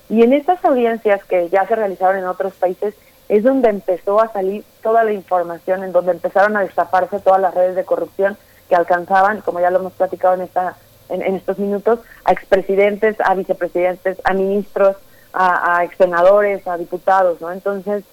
Y 0.08 0.22
en 0.22 0.32
estas 0.32 0.64
audiencias 0.64 1.24
que 1.24 1.48
ya 1.50 1.66
se 1.66 1.76
realizaron 1.76 2.16
en 2.16 2.26
otros 2.26 2.54
países 2.54 2.94
es 3.28 3.42
donde 3.42 3.68
empezó 3.68 4.20
a 4.20 4.32
salir 4.32 4.64
toda 4.82 5.04
la 5.04 5.12
información, 5.12 5.82
en 5.82 5.92
donde 5.92 6.12
empezaron 6.12 6.56
a 6.56 6.62
destaparse 6.62 7.20
todas 7.20 7.40
las 7.40 7.54
redes 7.54 7.74
de 7.74 7.84
corrupción 7.84 8.36
que 8.68 8.76
alcanzaban, 8.76 9.40
como 9.40 9.60
ya 9.60 9.70
lo 9.70 9.78
hemos 9.78 9.92
platicado 9.92 10.34
en 10.34 10.42
esta 10.42 10.76
en, 11.08 11.22
en 11.22 11.36
estos 11.36 11.58
minutos, 11.58 12.00
a 12.24 12.32
expresidentes, 12.32 13.16
a 13.20 13.34
vicepresidentes, 13.34 14.18
a 14.24 14.32
ministros, 14.32 14.96
a, 15.34 15.80
a 15.80 16.72
a 16.72 16.78
diputados, 16.78 17.40
¿no? 17.40 17.50
Entonces, 17.52 18.04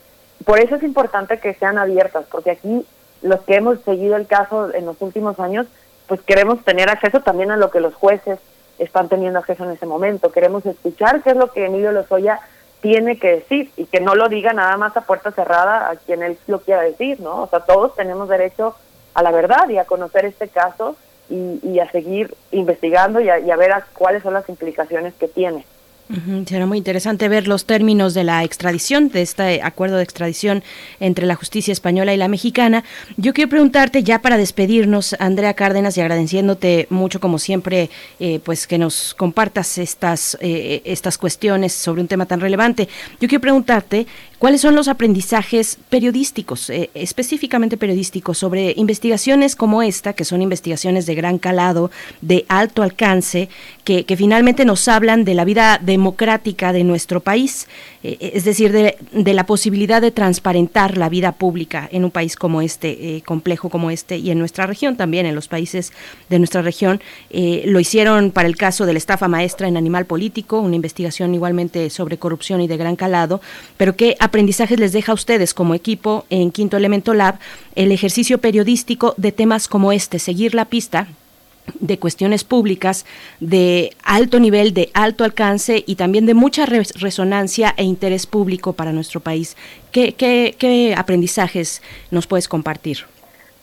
por 0.45 0.59
eso 0.59 0.75
es 0.75 0.83
importante 0.83 1.39
que 1.39 1.53
sean 1.53 1.77
abiertas, 1.77 2.25
porque 2.31 2.51
aquí 2.51 2.85
los 3.21 3.41
que 3.41 3.55
hemos 3.55 3.79
seguido 3.81 4.15
el 4.15 4.27
caso 4.27 4.73
en 4.73 4.85
los 4.85 5.01
últimos 5.01 5.39
años, 5.39 5.67
pues 6.07 6.21
queremos 6.21 6.63
tener 6.63 6.89
acceso 6.89 7.21
también 7.21 7.51
a 7.51 7.57
lo 7.57 7.69
que 7.69 7.79
los 7.79 7.93
jueces 7.93 8.39
están 8.79 9.09
teniendo 9.09 9.39
acceso 9.39 9.63
en 9.63 9.71
ese 9.71 9.85
momento. 9.85 10.31
Queremos 10.31 10.65
escuchar 10.65 11.21
qué 11.21 11.31
es 11.31 11.35
lo 11.37 11.51
que 11.51 11.65
Emilio 11.65 11.91
Lozoya 11.91 12.39
tiene 12.81 13.19
que 13.19 13.35
decir 13.35 13.71
y 13.77 13.85
que 13.85 14.01
no 14.01 14.15
lo 14.15 14.27
diga 14.27 14.53
nada 14.53 14.75
más 14.75 14.97
a 14.97 15.01
puerta 15.01 15.31
cerrada 15.31 15.89
a 15.89 15.95
quien 15.97 16.23
él 16.23 16.37
lo 16.47 16.61
quiera 16.61 16.81
decir, 16.81 17.19
¿no? 17.19 17.43
O 17.43 17.47
sea, 17.47 17.59
todos 17.59 17.95
tenemos 17.95 18.27
derecho 18.27 18.75
a 19.13 19.21
la 19.21 19.31
verdad 19.31 19.69
y 19.69 19.77
a 19.77 19.85
conocer 19.85 20.25
este 20.25 20.47
caso 20.47 20.95
y, 21.29 21.79
a 21.79 21.89
seguir 21.91 22.35
investigando 22.51 23.21
y 23.21 23.29
a, 23.29 23.39
y 23.39 23.51
a 23.51 23.55
ver 23.55 23.71
cuáles 23.93 24.23
son 24.23 24.33
las 24.33 24.49
implicaciones 24.49 25.13
que 25.13 25.29
tiene. 25.29 25.65
Será 26.45 26.65
muy 26.65 26.77
interesante 26.77 27.29
ver 27.29 27.47
los 27.47 27.65
términos 27.65 28.13
de 28.13 28.23
la 28.23 28.43
extradición, 28.43 29.09
de 29.09 29.21
este 29.21 29.61
acuerdo 29.61 29.97
de 29.97 30.03
extradición 30.03 30.63
entre 30.99 31.25
la 31.25 31.35
justicia 31.35 31.71
española 31.71 32.13
y 32.13 32.17
la 32.17 32.27
mexicana. 32.27 32.83
Yo 33.17 33.33
quiero 33.33 33.49
preguntarte, 33.49 34.03
ya 34.03 34.21
para 34.21 34.37
despedirnos, 34.37 35.15
Andrea 35.19 35.53
Cárdenas, 35.53 35.97
y 35.97 36.01
agradeciéndote 36.01 36.87
mucho, 36.89 37.19
como 37.19 37.39
siempre, 37.39 37.89
eh, 38.19 38.39
pues 38.43 38.67
que 38.67 38.77
nos 38.77 39.13
compartas 39.13 39.77
estas, 39.77 40.37
eh, 40.41 40.81
estas 40.85 41.17
cuestiones 41.17 41.73
sobre 41.73 42.01
un 42.01 42.07
tema 42.07 42.25
tan 42.25 42.41
relevante. 42.41 42.89
Yo 43.19 43.27
quiero 43.27 43.41
preguntarte, 43.41 44.05
¿cuáles 44.41 44.61
son 44.61 44.75
los 44.75 44.87
aprendizajes 44.87 45.77
periodísticos, 45.89 46.69
eh, 46.71 46.89
específicamente 46.95 47.77
periodísticos, 47.77 48.39
sobre 48.39 48.73
investigaciones 48.75 49.55
como 49.55 49.81
esta, 49.81 50.13
que 50.13 50.25
son 50.25 50.41
investigaciones 50.41 51.05
de 51.05 51.15
gran 51.15 51.37
calado, 51.37 51.91
de 52.21 52.43
alto 52.49 52.81
alcance, 52.81 53.47
que, 53.83 54.03
que 54.03 54.17
finalmente 54.17 54.65
nos 54.65 54.87
hablan 54.87 55.23
de 55.23 55.35
la 55.35 55.45
vida 55.45 55.79
de 55.81 55.91
democrática 56.01 56.73
de 56.73 56.83
nuestro 56.83 57.19
país, 57.19 57.67
eh, 58.03 58.31
es 58.33 58.43
decir, 58.43 58.71
de, 58.71 59.33
la 59.33 59.45
posibilidad 59.45 60.01
de 60.01 60.09
transparentar 60.09 60.97
la 60.97 61.09
vida 61.09 61.31
pública 61.33 61.87
en 61.91 62.03
un 62.03 62.11
país 62.11 62.35
como 62.35 62.61
este, 62.61 63.17
eh, 63.17 63.21
complejo 63.21 63.69
como 63.69 63.91
este, 63.91 64.17
y 64.17 64.31
en 64.31 64.39
nuestra 64.39 64.65
región 64.65 64.95
también, 64.95 65.25
en 65.25 65.35
los 65.35 65.47
países 65.47 65.93
de 66.29 66.39
nuestra 66.39 66.61
región. 66.63 67.01
Eh, 67.29 67.63
lo 67.67 67.79
hicieron 67.79 68.31
para 68.31 68.47
el 68.47 68.55
caso 68.55 68.85
de 68.85 68.93
la 68.93 68.97
estafa 68.97 69.27
maestra 69.27 69.67
en 69.67 69.77
Animal 69.77 70.05
Político, 70.05 70.59
una 70.59 70.75
investigación 70.75 71.35
igualmente 71.35 71.89
sobre 71.89 72.17
corrupción 72.17 72.61
y 72.61 72.67
de 72.67 72.77
gran 72.77 72.95
calado, 72.95 73.41
pero 73.77 73.95
¿qué 73.95 74.15
aprendizajes 74.31 74.79
les 74.79 74.93
deja 74.93 75.11
a 75.11 75.15
ustedes 75.15 75.53
como 75.53 75.75
equipo 75.75 76.23
en 76.29 76.51
Quinto 76.51 76.77
Elemento 76.77 77.13
Lab 77.13 77.35
el 77.75 77.91
ejercicio 77.91 78.37
periodístico 78.37 79.13
de 79.17 79.33
temas 79.33 79.67
como 79.67 79.91
este, 79.91 80.19
seguir 80.19 80.55
la 80.55 80.63
pista 80.63 81.07
de 81.81 81.99
cuestiones 81.99 82.45
públicas 82.45 83.05
de 83.41 83.89
alto 84.05 84.39
nivel, 84.39 84.73
de 84.73 84.89
alto 84.93 85.25
alcance 85.25 85.83
y 85.85 85.95
también 85.95 86.25
de 86.25 86.33
mucha 86.33 86.65
resonancia 86.65 87.73
e 87.75 87.83
interés 87.83 88.25
público 88.25 88.71
para 88.71 88.93
nuestro 88.93 89.19
país. 89.19 89.57
¿Qué, 89.91 90.13
qué, 90.13 90.95
aprendizajes 90.97 91.81
nos 92.09 92.25
puedes 92.25 92.47
compartir? 92.47 92.99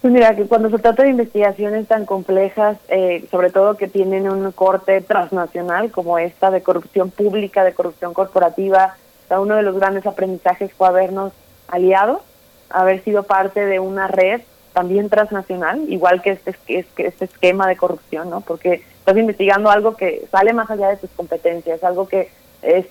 Pues 0.02 0.12
mira, 0.12 0.36
que 0.36 0.44
cuando 0.44 0.68
se 0.68 0.78
trata 0.78 1.02
de 1.02 1.08
investigaciones 1.08 1.88
tan 1.88 2.04
complejas, 2.04 2.76
eh, 2.90 3.24
sobre 3.30 3.48
todo 3.48 3.78
que 3.78 3.88
tienen 3.88 4.28
un 4.28 4.52
corte 4.52 5.00
transnacional 5.00 5.90
como 5.90 6.18
esta 6.18 6.50
de 6.50 6.60
corrupción 6.60 7.10
pública, 7.10 7.64
de 7.64 7.72
corrupción 7.72 8.12
corporativa, 8.12 8.96
uno 9.36 9.56
de 9.56 9.62
los 9.62 9.76
grandes 9.76 10.06
aprendizajes 10.06 10.72
fue 10.72 10.88
habernos 10.88 11.32
aliado, 11.68 12.22
haber 12.70 13.02
sido 13.04 13.22
parte 13.24 13.64
de 13.64 13.78
una 13.80 14.08
red 14.08 14.40
también 14.72 15.08
transnacional, 15.08 15.80
igual 15.88 16.22
que 16.22 16.30
este, 16.30 16.56
este 16.96 17.24
esquema 17.24 17.66
de 17.66 17.76
corrupción, 17.76 18.30
¿no? 18.30 18.40
Porque 18.42 18.84
estás 18.98 19.16
investigando 19.16 19.70
algo 19.70 19.96
que 19.96 20.26
sale 20.30 20.52
más 20.52 20.70
allá 20.70 20.88
de 20.88 20.96
tus 20.96 21.10
competencias, 21.10 21.82
algo 21.82 22.06
que 22.06 22.30
es, 22.62 22.86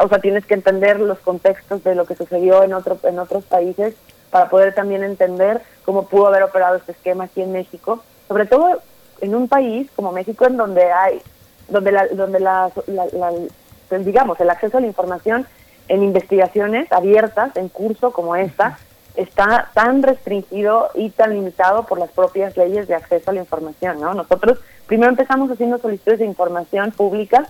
o 0.00 0.08
sea, 0.08 0.18
tienes 0.18 0.46
que 0.46 0.54
entender 0.54 0.98
los 1.00 1.18
contextos 1.18 1.84
de 1.84 1.94
lo 1.94 2.06
que 2.06 2.16
sucedió 2.16 2.62
en 2.62 2.72
otro, 2.72 2.98
en 3.02 3.18
otros 3.18 3.44
países 3.44 3.94
para 4.30 4.48
poder 4.48 4.74
también 4.74 5.04
entender 5.04 5.60
cómo 5.84 6.06
pudo 6.08 6.28
haber 6.28 6.42
operado 6.42 6.76
este 6.76 6.92
esquema 6.92 7.24
aquí 7.24 7.42
en 7.42 7.52
México, 7.52 8.02
sobre 8.28 8.46
todo 8.46 8.80
en 9.20 9.34
un 9.34 9.48
país 9.48 9.90
como 9.94 10.12
México 10.12 10.46
en 10.46 10.56
donde 10.56 10.90
hay, 10.90 11.20
donde 11.68 11.92
la, 11.92 12.06
donde 12.08 12.40
la, 12.40 12.70
pues, 13.88 14.04
digamos, 14.04 14.40
el 14.40 14.50
acceso 14.50 14.78
a 14.78 14.80
la 14.80 14.86
información 14.86 15.46
en 15.88 16.02
investigaciones 16.02 16.90
abiertas 16.92 17.56
en 17.56 17.68
curso 17.68 18.12
como 18.12 18.36
esta 18.36 18.78
está 19.16 19.70
tan 19.72 20.02
restringido 20.02 20.90
y 20.94 21.10
tan 21.10 21.32
limitado 21.32 21.84
por 21.84 21.98
las 21.98 22.10
propias 22.10 22.56
leyes 22.56 22.86
de 22.86 22.94
acceso 22.94 23.30
a 23.30 23.34
la 23.34 23.40
información, 23.40 24.00
¿no? 24.00 24.14
Nosotros 24.14 24.58
primero 24.86 25.10
empezamos 25.10 25.50
haciendo 25.50 25.78
solicitudes 25.78 26.18
de 26.18 26.26
información 26.26 26.92
pública, 26.92 27.46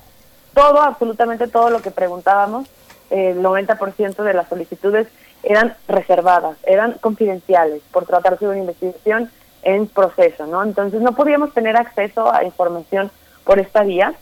todo, 0.55 0.81
absolutamente 0.81 1.49
todo 1.49 1.71
lo 1.71 1.83
que 1.83 1.91
preguntábamos, 1.91 2.69
el 3.11 3.43
90% 3.43 4.23
de 4.23 4.35
las 4.35 4.49
solicitudes 4.49 5.09
eran 5.43 5.77
reservadas, 5.87 6.57
eran 6.65 6.93
confidenciales 7.01 7.83
por 7.93 8.07
tratarse 8.07 8.45
de 8.45 8.53
una 8.53 8.61
investigación 8.61 9.31
en 9.63 9.87
proceso, 9.89 10.47
¿no? 10.47 10.63
Entonces 10.63 11.01
no 11.03 11.15
podíamos 11.15 11.53
tener 11.53 11.77
acceso 11.77 12.33
a 12.33 12.45
información 12.45 13.11
por 13.45 13.59
esta 13.59 13.83
vía 13.83 14.15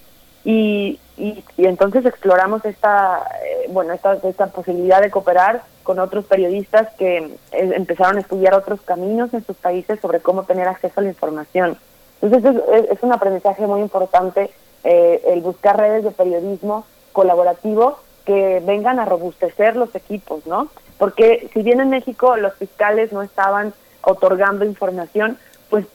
y, 0.45 1.01
y, 1.17 1.43
entonces 1.57 2.05
exploramos 2.05 2.65
esta, 2.65 3.23
eh, 3.43 3.67
bueno, 3.71 3.95
esta, 3.95 4.15
esta 4.15 4.47
posibilidad 4.49 5.01
de 5.01 5.11
cooperar 5.11 5.63
con 5.83 5.99
otros 5.99 6.27
periodistas 6.27 6.93
que 6.95 7.19
eh, 7.19 7.31
empezaron 7.53 8.19
a 8.19 8.21
estudiar 8.21 8.55
otros 8.55 8.81
caminos 8.83 9.33
en 9.33 9.45
sus 9.45 9.57
países 9.57 10.01
sobre 10.01 10.21
cómo 10.21 10.45
tener 10.45 10.69
acceso 10.69 11.01
a 11.01 11.03
la 11.03 11.09
información. 11.09 11.79
Entonces 12.21 12.63
es, 12.91 13.03
un 13.03 13.13
aprendizaje 13.13 13.67
muy 13.67 13.81
importante 13.81 14.51
eh, 14.83 15.23
el 15.29 15.41
buscar 15.41 15.79
redes 15.79 16.05
de 16.05 16.11
periodismo 16.11 16.85
colaborativo 17.13 17.99
que 18.25 18.63
vengan 18.65 18.99
a 18.99 19.05
robustecer 19.05 19.77
los 19.77 19.95
equipos, 19.95 20.47
¿no? 20.47 20.69
Porque 20.99 21.49
si 21.53 21.63
bien 21.63 21.81
en 21.81 21.91
México 21.91 22.37
los 22.37 22.55
fiscales 22.55 23.13
no 23.13 23.23
estaban 23.23 23.75
otorgando 24.03 24.65
información, 24.65 25.39
pues 25.69 25.87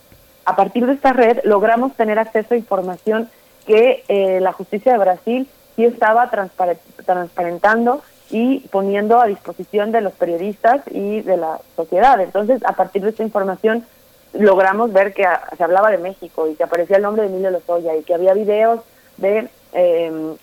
a 0.45 0.55
partir 0.55 0.85
de 0.85 0.93
esta 0.93 1.13
red 1.13 1.39
logramos 1.43 1.95
tener 1.95 2.19
acceso 2.19 2.53
a 2.53 2.57
información 2.57 3.29
que 3.69 4.03
eh, 4.07 4.39
la 4.41 4.51
justicia 4.51 4.93
de 4.93 4.97
Brasil 4.97 5.47
sí 5.75 5.85
estaba 5.85 6.31
transparentando 7.05 8.01
y 8.31 8.61
poniendo 8.71 9.21
a 9.21 9.27
disposición 9.27 9.91
de 9.91 10.01
los 10.01 10.13
periodistas 10.13 10.81
y 10.89 11.21
de 11.21 11.37
la 11.37 11.59
sociedad. 11.75 12.19
Entonces, 12.19 12.65
a 12.65 12.73
partir 12.73 13.03
de 13.03 13.11
esta 13.11 13.21
información, 13.21 13.85
logramos 14.33 14.91
ver 14.91 15.13
que 15.13 15.23
se 15.55 15.63
hablaba 15.63 15.91
de 15.91 15.99
México 15.99 16.47
y 16.47 16.55
que 16.55 16.63
aparecía 16.63 16.97
el 16.97 17.03
nombre 17.03 17.21
de 17.21 17.29
Emilio 17.29 17.51
Lozoya 17.51 17.95
y 17.95 18.01
que 18.01 18.15
había 18.15 18.33
videos 18.33 18.79
de 19.17 19.47
em, 19.73 20.35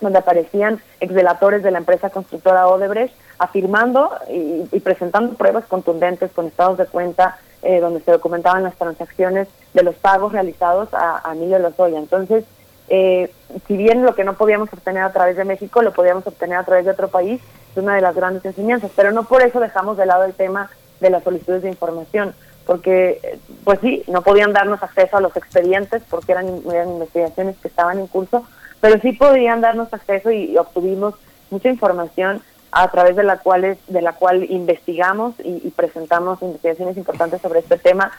donde 0.00 0.18
aparecían 0.18 0.80
exdelatores 1.00 1.62
de 1.62 1.72
la 1.72 1.78
empresa 1.78 2.08
constructora 2.08 2.66
Odebrecht 2.66 3.14
afirmando 3.38 4.10
y, 4.30 4.80
presentando 4.80 5.34
pruebas 5.34 5.66
contundentes 5.66 6.32
con 6.32 6.46
estados 6.46 6.78
de 6.78 6.86
cuenta 6.86 7.36
eh, 7.60 7.80
donde 7.80 8.00
se 8.00 8.12
documentaban 8.12 8.62
las 8.62 8.76
transacciones 8.76 9.48
de 9.74 9.82
los 9.82 9.96
pagos 9.96 10.32
realizados 10.32 10.88
a, 10.94 11.20
a 11.28 11.34
Emilio 11.34 11.58
Lozoya. 11.58 11.98
Entonces, 11.98 12.46
eh, 12.92 13.30
si 13.68 13.76
bien 13.76 14.02
lo 14.02 14.16
que 14.16 14.24
no 14.24 14.34
podíamos 14.34 14.72
obtener 14.72 15.04
a 15.04 15.12
través 15.12 15.36
de 15.36 15.44
México 15.44 15.80
lo 15.80 15.92
podíamos 15.92 16.26
obtener 16.26 16.58
a 16.58 16.64
través 16.64 16.84
de 16.84 16.90
otro 16.90 17.08
país, 17.08 17.40
es 17.70 17.76
una 17.76 17.94
de 17.94 18.00
las 18.00 18.16
grandes 18.16 18.44
enseñanzas, 18.44 18.90
pero 18.96 19.12
no 19.12 19.22
por 19.22 19.42
eso 19.42 19.60
dejamos 19.60 19.96
de 19.96 20.06
lado 20.06 20.24
el 20.24 20.34
tema 20.34 20.68
de 20.98 21.08
las 21.08 21.22
solicitudes 21.22 21.62
de 21.62 21.68
información, 21.68 22.34
porque 22.66 23.20
eh, 23.22 23.38
pues 23.62 23.78
sí, 23.80 24.02
no 24.08 24.22
podían 24.22 24.52
darnos 24.52 24.82
acceso 24.82 25.16
a 25.16 25.20
los 25.20 25.36
expedientes 25.36 26.02
porque 26.10 26.32
eran, 26.32 26.48
investigaciones 26.48 27.56
que 27.58 27.68
estaban 27.68 28.00
en 28.00 28.08
curso, 28.08 28.44
pero 28.80 29.00
sí 29.00 29.12
podían 29.12 29.60
darnos 29.60 29.94
acceso 29.94 30.32
y, 30.32 30.58
obtuvimos 30.58 31.14
mucha 31.50 31.68
información 31.68 32.42
a 32.72 32.90
través 32.90 33.14
de 33.14 33.22
la 33.22 33.38
cual, 33.38 33.78
de 33.86 34.02
la 34.02 34.14
cual 34.14 34.50
investigamos 34.50 35.34
y, 35.44 35.62
y 35.64 35.70
presentamos 35.70 36.42
investigaciones 36.42 36.96
importantes 36.96 37.40
sobre 37.40 37.60
este 37.60 37.78
tema 37.78 38.10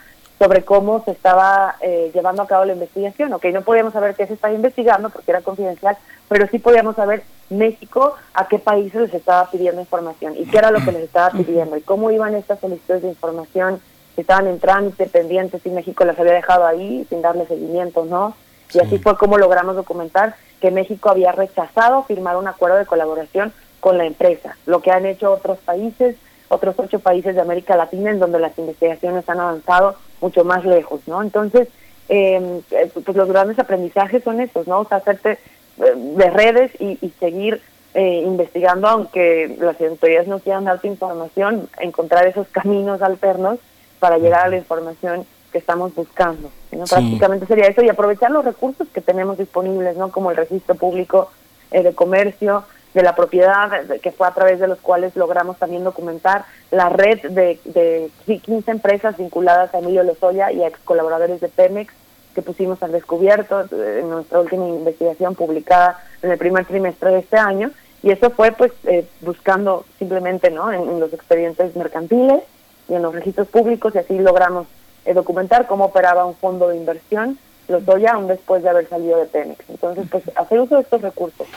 sobre 0.42 0.64
cómo 0.64 1.04
se 1.04 1.12
estaba 1.12 1.76
eh, 1.82 2.10
llevando 2.16 2.42
a 2.42 2.48
cabo 2.48 2.66
la 2.66 2.74
investigación. 2.74 3.32
Ok, 3.32 3.46
no 3.54 3.62
podíamos 3.62 3.94
saber 3.94 4.16
qué 4.16 4.26
se 4.26 4.34
estaba 4.34 4.52
investigando 4.52 5.12
porque 5.12 5.30
era 5.30 5.42
confidencial, 5.42 5.96
pero 6.28 6.48
sí 6.48 6.58
podíamos 6.58 6.96
saber 6.96 7.22
México 7.52 8.16
a 8.34 8.48
qué 8.48 8.58
países 8.58 9.02
les 9.02 9.14
estaba 9.14 9.52
pidiendo 9.52 9.82
información 9.82 10.34
y 10.36 10.46
qué 10.46 10.58
era 10.58 10.72
lo 10.72 10.84
que 10.84 10.94
les 10.94 11.04
estaba 11.04 11.30
pidiendo 11.30 11.78
y 11.78 11.82
cómo 11.82 12.10
iban 12.10 12.34
estas 12.34 12.60
solicitudes 12.60 13.04
de 13.04 13.10
información, 13.10 13.80
si 14.16 14.22
estaban 14.22 14.48
en 14.48 14.60
trámite, 14.60 15.06
pendientes, 15.06 15.62
si 15.62 15.70
México 15.70 16.06
las 16.06 16.18
había 16.18 16.34
dejado 16.34 16.66
ahí 16.66 17.06
sin 17.08 17.22
darle 17.22 17.46
seguimiento, 17.46 18.06
¿no? 18.06 18.36
Y 18.74 18.80
así 18.80 18.98
fue 18.98 19.16
como 19.18 19.38
logramos 19.38 19.76
documentar 19.76 20.34
que 20.60 20.72
México 20.72 21.12
había 21.12 21.34
rechazado 21.34 22.02
firmar 22.02 22.36
un 22.38 22.48
acuerdo 22.48 22.78
de 22.78 22.88
colaboración 22.88 23.54
con 23.80 24.00
la 24.00 24.06
empresa, 24.06 24.58
lo 24.66 24.82
que 24.82 24.90
han 24.90 25.06
hecho 25.06 25.32
otros 25.32 25.60
países, 25.60 26.16
otros 26.52 26.76
ocho 26.78 27.00
países 27.00 27.34
de 27.34 27.42
América 27.42 27.78
Latina 27.78 28.12
en 28.12 28.20
donde 28.20 28.38
las 28.38 28.58
investigaciones 28.60 29.28
han 29.30 29.40
avanzado 29.40 29.96
mucho 30.20 30.44
más 30.44 30.66
lejos, 30.66 31.00
¿no? 31.08 31.22
Entonces, 31.22 31.70
em, 32.10 32.60
eh, 32.72 32.92
pues 32.94 33.16
los 33.16 33.30
grandes 33.30 33.58
aprendizajes 33.58 34.22
son 34.24 34.42
estos, 34.42 34.68
¿no? 34.68 34.82
O 34.82 34.86
sea, 34.86 34.98
hacerte 34.98 35.32
eh, 35.32 35.94
de 35.96 36.30
redes 36.30 36.72
y, 36.80 36.98
seguir 37.22 37.62
eh, 37.94 38.24
investigando, 38.26 38.90
aunque 38.90 39.56
las 39.60 39.80
autoridades 39.80 40.28
no 40.28 40.40
quieran 40.40 40.66
darte 40.66 40.90
información, 40.90 41.70
encontrar 41.80 42.28
esos 42.28 42.48
caminos 42.50 43.02
alternos 43.02 43.60
para 44.00 44.18
llegar 44.18 44.46
a 44.46 44.50
la 44.50 44.58
información 44.58 45.26
que 45.54 45.58
estamos 45.58 45.96
buscando. 45.96 46.52
¿no? 46.74 46.84
Prácticamente 46.84 47.46
sería 47.46 47.68
eso 47.68 47.82
y 47.82 47.88
aprovechar 47.88 48.32
los 48.32 48.44
recursos 48.44 48.90
que 48.94 49.00
tenemos 49.00 49.38
disponibles, 49.38 49.96
¿no? 49.96 50.12
Como 50.12 50.32
el 50.32 50.38
registro 50.38 50.76
público 50.76 51.32
de 51.72 51.94
comercio, 51.94 52.66
de 52.94 53.04
la 53.04 53.16
propiedad, 53.16 53.86
que 54.02 54.12
fue 54.12 54.28
a 54.28 54.34
través 54.34 54.60
de 54.60 54.68
los 54.68 54.80
cuales 54.80 55.16
logramos 55.16 55.58
también 55.58 55.84
documentar 55.84 56.46
la 56.72 56.90
red 56.90 57.22
de, 57.22 57.60
de 57.66 58.10
15 58.26 58.70
empresas 58.70 59.18
vinculadas 59.18 59.74
a 59.74 59.80
Emilio 59.80 60.04
Lozoya 60.04 60.52
y 60.52 60.64
a 60.64 60.68
ex 60.68 60.80
colaboradores 60.80 61.40
de 61.40 61.48
Pemex 61.48 61.94
que 62.34 62.42
pusimos 62.42 62.82
al 62.84 62.92
descubierto 62.92 63.66
en 63.72 64.10
nuestra 64.10 64.40
última 64.40 64.68
investigación 64.68 65.36
publicada 65.36 66.00
en 66.22 66.32
el 66.32 66.38
primer 66.38 66.66
trimestre 66.66 67.12
de 67.12 67.20
este 67.20 67.38
año 67.38 67.72
Y 68.04 68.12
eso 68.12 68.30
fue 68.30 68.52
pues 68.52 68.72
eh, 68.86 69.06
buscando 69.22 69.86
simplemente 70.00 70.50
¿no? 70.50 70.72
En, 70.72 71.00
los 71.00 71.14
expedientes 71.14 71.76
mercantiles 71.76 72.42
y 72.90 72.96
en 72.96 73.02
los 73.02 73.14
registros 73.14 73.48
públicos 73.48 73.94
y 73.96 74.00
así 74.00 74.18
logramos 74.18 74.68
eh, 75.06 75.14
documentar 75.14 75.68
cómo 75.68 75.86
operaba 75.86 76.26
un 76.26 76.36
fondo 76.36 76.70
de 76.70 76.78
inversión, 76.78 77.38
los 77.68 77.84
ya 78.00 78.14
aún 78.14 78.28
después 78.28 78.64
de 78.64 78.70
haber 78.70 78.88
salido 78.88 79.18
de 79.20 79.26
Pemex. 79.26 79.70
Entonces, 79.70 80.06
pues 80.12 80.24
hacer 80.36 80.60
uso 80.60 80.76
de 80.76 80.82
estos 80.82 81.02
recursos. 81.02 81.48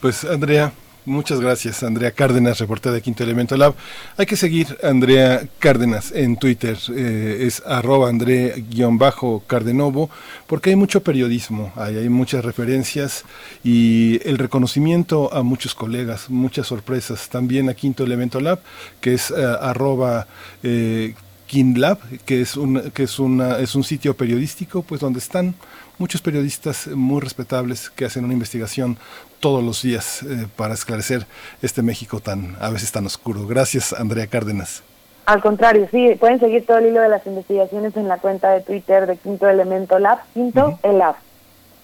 Pues 0.00 0.24
Andrea, 0.24 0.72
Muchas 1.06 1.38
gracias, 1.38 1.82
Andrea 1.82 2.12
Cárdenas, 2.12 2.58
reportera 2.58 2.94
de 2.94 3.02
Quinto 3.02 3.24
Elemento 3.24 3.58
Lab. 3.58 3.74
Hay 4.16 4.24
que 4.24 4.36
seguir 4.36 4.78
Andrea 4.82 5.46
Cárdenas 5.58 6.10
en 6.12 6.38
Twitter, 6.38 6.78
eh, 6.96 7.40
es 7.42 7.62
arroba 7.66 8.08
André-Cardenovo, 8.08 10.08
porque 10.46 10.70
hay 10.70 10.76
mucho 10.76 11.02
periodismo, 11.02 11.70
hay, 11.76 11.98
hay, 11.98 12.08
muchas 12.08 12.42
referencias 12.42 13.26
y 13.62 14.18
el 14.26 14.38
reconocimiento 14.38 15.30
a 15.34 15.42
muchos 15.42 15.74
colegas, 15.74 16.30
muchas 16.30 16.68
sorpresas. 16.68 17.28
También 17.28 17.68
a 17.68 17.74
Quinto 17.74 18.02
Elemento 18.02 18.40
Lab, 18.40 18.60
que 19.02 19.12
es 19.12 19.30
eh, 19.30 19.34
arroba 19.60 20.26
eh, 20.62 21.14
KinLab, 21.46 21.98
que 22.24 22.40
es 22.40 22.56
un, 22.56 22.80
que 22.92 23.02
es 23.02 23.18
una, 23.18 23.58
es 23.58 23.74
un 23.74 23.84
sitio 23.84 24.16
periodístico, 24.16 24.82
pues 24.82 25.02
donde 25.02 25.18
están 25.18 25.54
muchos 25.98 26.22
periodistas 26.22 26.88
muy 26.88 27.20
respetables 27.20 27.90
que 27.90 28.04
hacen 28.04 28.24
una 28.24 28.32
investigación 28.32 28.98
todos 29.44 29.62
los 29.62 29.82
días 29.82 30.22
eh, 30.22 30.46
para 30.56 30.72
esclarecer 30.72 31.26
este 31.60 31.82
México 31.82 32.18
tan 32.18 32.56
a 32.60 32.70
veces 32.70 32.90
tan 32.92 33.04
oscuro. 33.04 33.46
Gracias, 33.46 33.92
Andrea 33.92 34.26
Cárdenas. 34.26 34.82
Al 35.26 35.42
contrario, 35.42 35.86
sí, 35.90 36.16
pueden 36.18 36.40
seguir 36.40 36.64
todo 36.64 36.78
el 36.78 36.86
hilo 36.86 37.02
de 37.02 37.10
las 37.10 37.26
investigaciones 37.26 37.94
en 37.94 38.08
la 38.08 38.16
cuenta 38.16 38.52
de 38.52 38.62
Twitter 38.62 39.06
de 39.06 39.18
Quinto 39.18 39.46
Elemento 39.46 39.98
Lab, 39.98 40.20
Quinto 40.32 40.78
Elab. 40.82 41.16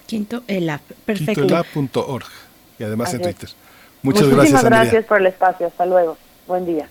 Quinto 0.06 0.42
Elab, 0.46 0.80
perfecto. 1.04 1.42
Quintoelab.org 1.42 2.24
y 2.78 2.84
además 2.84 3.12
en 3.12 3.20
Twitter. 3.20 3.50
Muchas 4.00 4.22
Muchísimas 4.22 4.64
gracias, 4.64 4.64
gracias 4.64 5.04
por 5.04 5.18
el 5.18 5.26
espacio. 5.26 5.66
Hasta 5.66 5.84
luego. 5.84 6.16
Buen 6.46 6.64
día. 6.64 6.88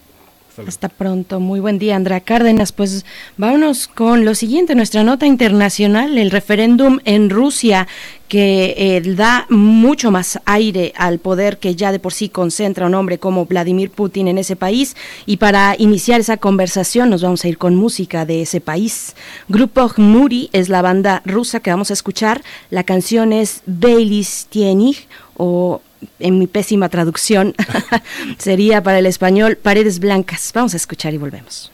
Hasta 0.68 0.90
pronto. 0.90 1.40
Muy 1.40 1.60
buen 1.60 1.80
día, 1.80 1.96
Andrea 1.96 2.20
Cárdenas. 2.20 2.72
Pues 2.72 3.06
vámonos 3.38 3.88
con 3.88 4.26
lo 4.26 4.36
siguiente, 4.36 4.76
nuestra 4.76 5.04
nota 5.04 5.26
internacional, 5.26 6.18
el 6.18 6.32
referéndum 6.32 7.00
en 7.06 7.30
Rusia 7.30 7.88
que 8.28 8.76
eh, 8.78 9.02
da 9.16 9.48
mucho 9.50 10.12
más 10.12 10.40
aire 10.46 10.94
al 10.96 11.18
poder 11.18 11.58
que 11.58 11.76
ya 11.76 11.92
de 11.92 12.00
por 12.00 12.14
sí 12.14 12.30
concentra 12.30 12.86
un 12.86 12.94
hombre 12.94 13.18
como 13.18 13.46
Vladimir 13.46 13.90
Putin 13.90 14.28
en 14.28 14.38
ese 14.38 14.56
país. 14.56 14.96
Y 15.26 15.38
para 15.38 15.76
iniciar 15.78 16.20
esa 16.20 16.38
conversación 16.38 17.10
nos 17.10 17.24
vamos 17.24 17.44
a 17.44 17.48
ir 17.48 17.58
con 17.58 17.76
música 17.76 18.26
de 18.26 18.44
ese 18.44 18.62
país. 18.62 19.16
Grupo 19.48 19.92
Muri 19.98 20.50
es 20.54 20.70
la 20.70 20.82
banda 20.82 21.24
rusa 21.26 21.60
que 21.60 21.72
vamos 21.72 21.90
a 21.90 21.94
escuchar. 21.94 22.44
La 22.70 22.84
canción 22.84 23.34
es 23.34 23.62
Beilis 23.66 24.48
Tienig 24.50 25.08
o 25.36 25.82
en 26.20 26.40
mi 26.40 26.48
pésima 26.48 26.90
traducción, 26.90 27.56
sería 28.38 28.84
para 28.84 29.00
el 29.00 29.06
español 29.06 29.58
paredes 29.58 30.00
blancas. 30.00 30.52
Vamos 30.54 30.74
a 30.74 30.78
escuchar 30.78 31.14
y 31.14 31.18
volvemos. 31.18 31.72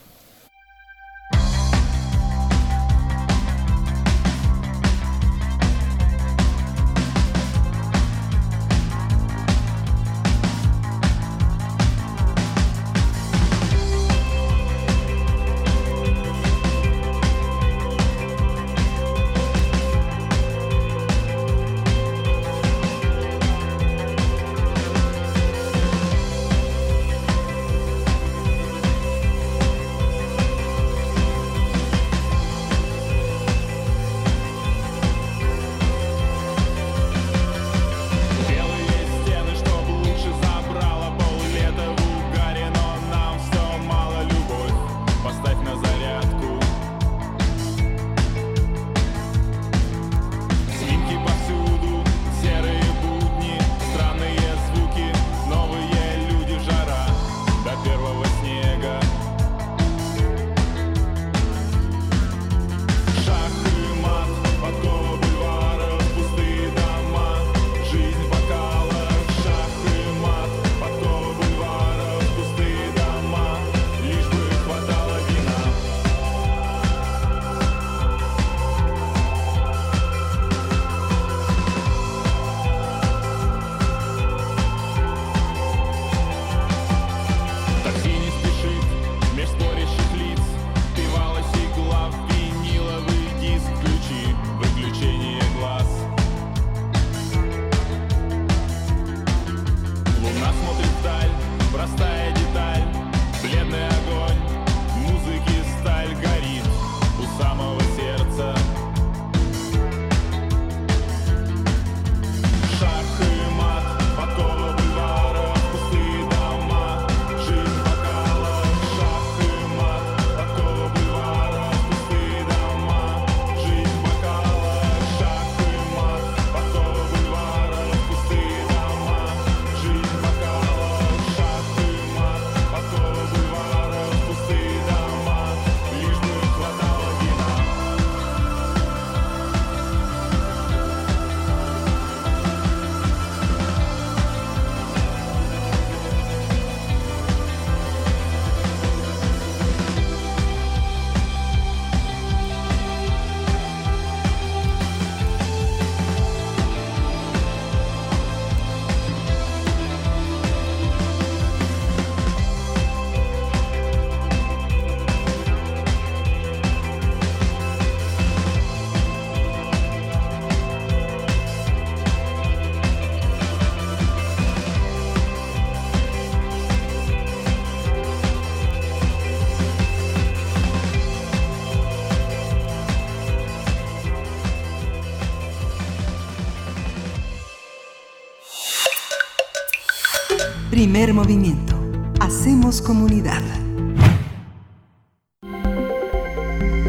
Primer 190.95 191.13
movimiento. 191.13 191.75
Hacemos 192.21 192.81
comunidad. 192.81 193.41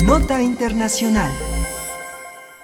Nota 0.04 0.40
Internacional. 0.40 1.32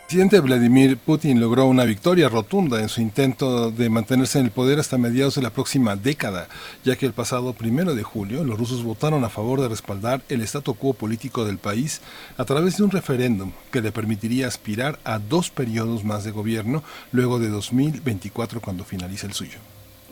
presidente 0.06 0.38
Vladimir 0.38 0.98
Putin 0.98 1.40
logró 1.40 1.66
una 1.66 1.82
victoria 1.82 2.28
rotunda 2.28 2.80
en 2.80 2.88
su 2.88 3.00
intento 3.00 3.72
de 3.72 3.90
mantenerse 3.90 4.38
en 4.38 4.44
el 4.44 4.50
poder 4.52 4.78
hasta 4.78 4.98
mediados 4.98 5.34
de 5.34 5.42
la 5.42 5.50
próxima 5.50 5.96
década, 5.96 6.46
ya 6.84 6.94
que 6.94 7.06
el 7.06 7.12
pasado 7.12 7.54
primero 7.54 7.96
de 7.96 8.04
julio 8.04 8.44
los 8.44 8.56
rusos 8.56 8.84
votaron 8.84 9.24
a 9.24 9.28
favor 9.28 9.60
de 9.60 9.68
respaldar 9.68 10.22
el 10.28 10.42
statu 10.42 10.74
quo 10.74 10.94
político 10.94 11.44
del 11.44 11.58
país 11.58 12.02
a 12.38 12.44
través 12.44 12.76
de 12.76 12.84
un 12.84 12.92
referéndum 12.92 13.50
que 13.72 13.82
le 13.82 13.90
permitiría 13.90 14.46
aspirar 14.46 15.00
a 15.02 15.18
dos 15.18 15.50
periodos 15.50 16.04
más 16.04 16.22
de 16.22 16.30
gobierno 16.30 16.84
luego 17.10 17.40
de 17.40 17.48
2024 17.48 18.60
cuando 18.60 18.84
finalice 18.84 19.26
el 19.26 19.32
suyo. 19.32 19.58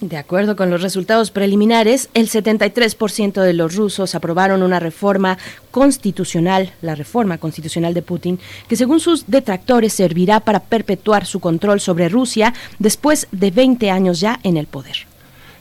De 0.00 0.16
acuerdo 0.16 0.56
con 0.56 0.70
los 0.70 0.80
resultados 0.80 1.30
preliminares, 1.30 2.08
el 2.14 2.30
73% 2.30 3.42
de 3.42 3.52
los 3.52 3.76
rusos 3.76 4.14
aprobaron 4.14 4.62
una 4.62 4.80
reforma 4.80 5.36
constitucional, 5.70 6.72
la 6.80 6.94
reforma 6.94 7.36
constitucional 7.36 7.92
de 7.92 8.00
Putin, 8.00 8.38
que 8.66 8.76
según 8.76 9.00
sus 9.00 9.26
detractores 9.26 9.92
servirá 9.92 10.40
para 10.40 10.60
perpetuar 10.60 11.26
su 11.26 11.40
control 11.40 11.80
sobre 11.80 12.08
Rusia 12.08 12.54
después 12.78 13.28
de 13.30 13.50
20 13.50 13.90
años 13.90 14.20
ya 14.20 14.40
en 14.42 14.56
el 14.56 14.66
poder. 14.66 15.09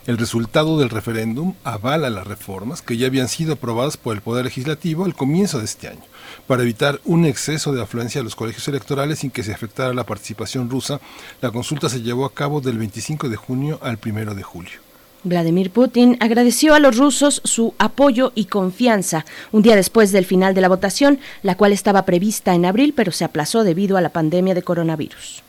El 0.09 0.17
resultado 0.17 0.79
del 0.79 0.89
referéndum 0.89 1.53
avala 1.63 2.09
las 2.09 2.25
reformas 2.25 2.81
que 2.81 2.97
ya 2.97 3.05
habían 3.05 3.27
sido 3.27 3.53
aprobadas 3.53 3.95
por 3.95 4.15
el 4.15 4.23
Poder 4.23 4.43
Legislativo 4.43 5.05
al 5.05 5.13
comienzo 5.13 5.59
de 5.59 5.65
este 5.65 5.87
año, 5.87 6.01
para 6.47 6.63
evitar 6.63 6.99
un 7.05 7.25
exceso 7.25 7.73
de 7.73 7.83
afluencia 7.83 8.19
a 8.19 8.23
los 8.23 8.35
colegios 8.35 8.67
electorales 8.67 9.19
sin 9.19 9.29
que 9.29 9.43
se 9.43 9.53
afectara 9.53 9.93
la 9.93 10.07
participación 10.07 10.67
rusa. 10.67 10.99
La 11.41 11.51
consulta 11.51 11.89
se 11.89 12.01
llevó 12.01 12.25
a 12.25 12.33
cabo 12.33 12.59
del 12.59 12.79
25 12.79 13.29
de 13.29 13.35
junio 13.35 13.77
al 13.83 13.99
1 14.03 14.33
de 14.33 14.41
julio. 14.41 14.79
Vladimir 15.23 15.69
Putin 15.69 16.17
agradeció 16.21 16.73
a 16.73 16.79
los 16.79 16.97
rusos 16.97 17.43
su 17.43 17.75
apoyo 17.77 18.31
y 18.33 18.45
confianza 18.45 19.25
un 19.51 19.61
día 19.61 19.75
después 19.75 20.11
del 20.11 20.25
final 20.25 20.55
de 20.55 20.61
la 20.61 20.69
votación, 20.69 21.19
la 21.43 21.55
cual 21.55 21.71
estaba 21.71 22.05
prevista 22.05 22.55
en 22.55 22.65
abril 22.65 22.95
pero 22.97 23.11
se 23.11 23.25
aplazó 23.25 23.63
debido 23.63 23.95
a 23.95 24.01
la 24.01 24.09
pandemia 24.09 24.55
de 24.55 24.63
coronavirus. 24.63 25.43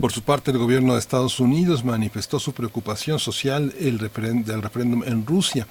Por 0.00 0.12
su 0.12 0.22
parte, 0.22 0.50
el 0.50 0.56
gobierno 0.56 0.94
de 0.94 0.98
Estados 0.98 1.40
Unidos 1.40 1.84
manifestó 1.84 2.40
su 2.40 2.54
preocupación 2.54 3.18
social 3.18 3.74
el 3.78 3.98
del 3.98 4.62
referéndum 4.62 5.04
en 5.04 5.26
Rusia. 5.26 5.66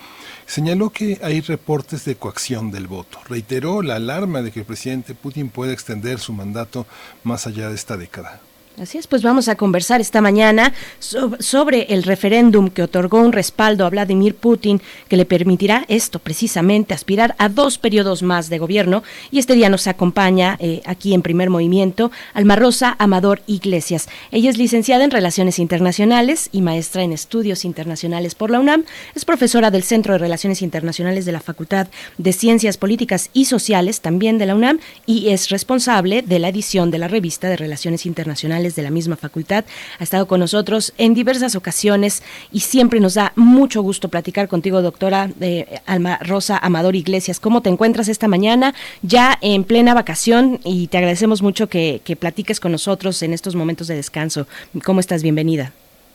Señaló 0.45 0.91
que 0.91 1.19
hay 1.23 1.41
reportes 1.41 2.05
de 2.05 2.15
coacción 2.15 2.69
del 2.69 2.85
voto. 2.85 3.19
Reiteró 3.27 3.81
la 3.81 3.95
alarma 3.95 4.43
de 4.43 4.51
que 4.51 4.59
el 4.59 4.67
presidente 4.67 5.15
Putin 5.15 5.49
puede 5.49 5.73
extender 5.73 6.19
su 6.19 6.31
mandato 6.33 6.85
más 7.23 7.47
allá 7.47 7.69
de 7.69 7.75
esta 7.75 7.97
década. 7.97 8.39
Así 8.81 8.97
es, 8.97 9.07
pues 9.07 9.23
vamos 9.23 9.49
a 9.49 9.55
conversar 9.55 9.99
esta 9.99 10.21
mañana 10.21 10.73
sobre 10.99 11.81
el 11.93 12.03
referéndum 12.03 12.69
que 12.69 12.81
otorgó 12.81 13.19
un 13.19 13.33
respaldo 13.33 13.85
a 13.85 13.89
Vladimir 13.89 14.35
Putin 14.35 14.81
que 15.09 15.17
le 15.17 15.25
permitirá 15.25 15.83
esto 15.89 16.19
precisamente, 16.19 16.93
aspirar 16.93 17.35
a 17.39 17.49
dos 17.49 17.77
periodos 17.77 18.23
más 18.23 18.49
de 18.49 18.57
gobierno. 18.57 19.03
Y 19.31 19.39
este 19.39 19.55
día 19.55 19.67
nos 19.67 19.87
acompaña 19.87 20.55
eh, 20.61 20.81
aquí 20.85 21.13
en 21.13 21.21
primer 21.21 21.49
movimiento 21.49 22.09
Alma 22.33 22.55
Rosa 22.55 22.95
Amador 22.99 23.41
Iglesias. 23.47 24.07
Ella 24.31 24.49
es 24.49 24.57
licenciada 24.57 25.03
en 25.03 25.11
Relaciones 25.11 25.59
Internacionales 25.59 26.47
y 26.53 26.61
maestra 26.61 27.03
en 27.03 27.11
Estudios 27.11 27.65
Internacionales 27.65 28.33
por 28.33 28.49
la 28.49 28.61
UNAM. 28.61 28.85
Es 29.13 29.25
profesora 29.25 29.71
del 29.71 29.83
Centro 29.83 30.13
de 30.13 30.19
Relaciones 30.19 30.61
Internacionales 30.61 31.25
de 31.25 31.33
la 31.33 31.41
Facultad 31.41 31.89
de 32.17 32.31
Ciencias 32.31 32.77
Políticas 32.77 33.29
y 33.33 33.43
Sociales, 33.43 33.99
también 33.99 34.37
de 34.37 34.45
la 34.45 34.55
UNAM, 34.55 34.79
y 35.05 35.31
es 35.31 35.49
responsable 35.49 36.21
de 36.21 36.39
la 36.39 36.47
edición 36.47 36.91
de 36.91 36.99
la 36.99 37.09
revista 37.09 37.49
de 37.49 37.57
Relaciones 37.57 38.05
Internacionales 38.05 38.68
de 38.75 38.83
la 38.83 38.89
misma 38.89 39.15
facultad. 39.15 39.65
Ha 39.99 40.03
estado 40.03 40.27
con 40.27 40.39
nosotros 40.39 40.93
en 40.97 41.13
diversas 41.13 41.55
ocasiones 41.55 42.23
y 42.51 42.61
siempre 42.61 42.99
nos 42.99 43.13
da 43.13 43.33
mucho 43.35 43.81
gusto 43.81 44.09
platicar 44.09 44.47
contigo, 44.47 44.81
doctora 44.81 45.29
eh, 45.41 45.79
Alma 45.85 46.17
Rosa 46.21 46.57
Amador 46.57 46.95
Iglesias. 46.95 47.39
¿Cómo 47.39 47.61
te 47.61 47.69
encuentras 47.69 48.07
esta 48.07 48.27
mañana? 48.27 48.73
Ya 49.01 49.37
en 49.41 49.63
plena 49.63 49.93
vacación 49.93 50.59
y 50.63 50.87
te 50.87 50.97
agradecemos 50.97 51.41
mucho 51.41 51.67
que, 51.67 52.01
que 52.03 52.15
platiques 52.15 52.59
con 52.59 52.71
nosotros 52.71 53.21
en 53.23 53.33
estos 53.33 53.55
momentos 53.55 53.87
de 53.87 53.95
descanso. 53.95 54.47
¿Cómo 54.83 54.99
estás? 54.99 55.23
Bienvenida. 55.23 55.71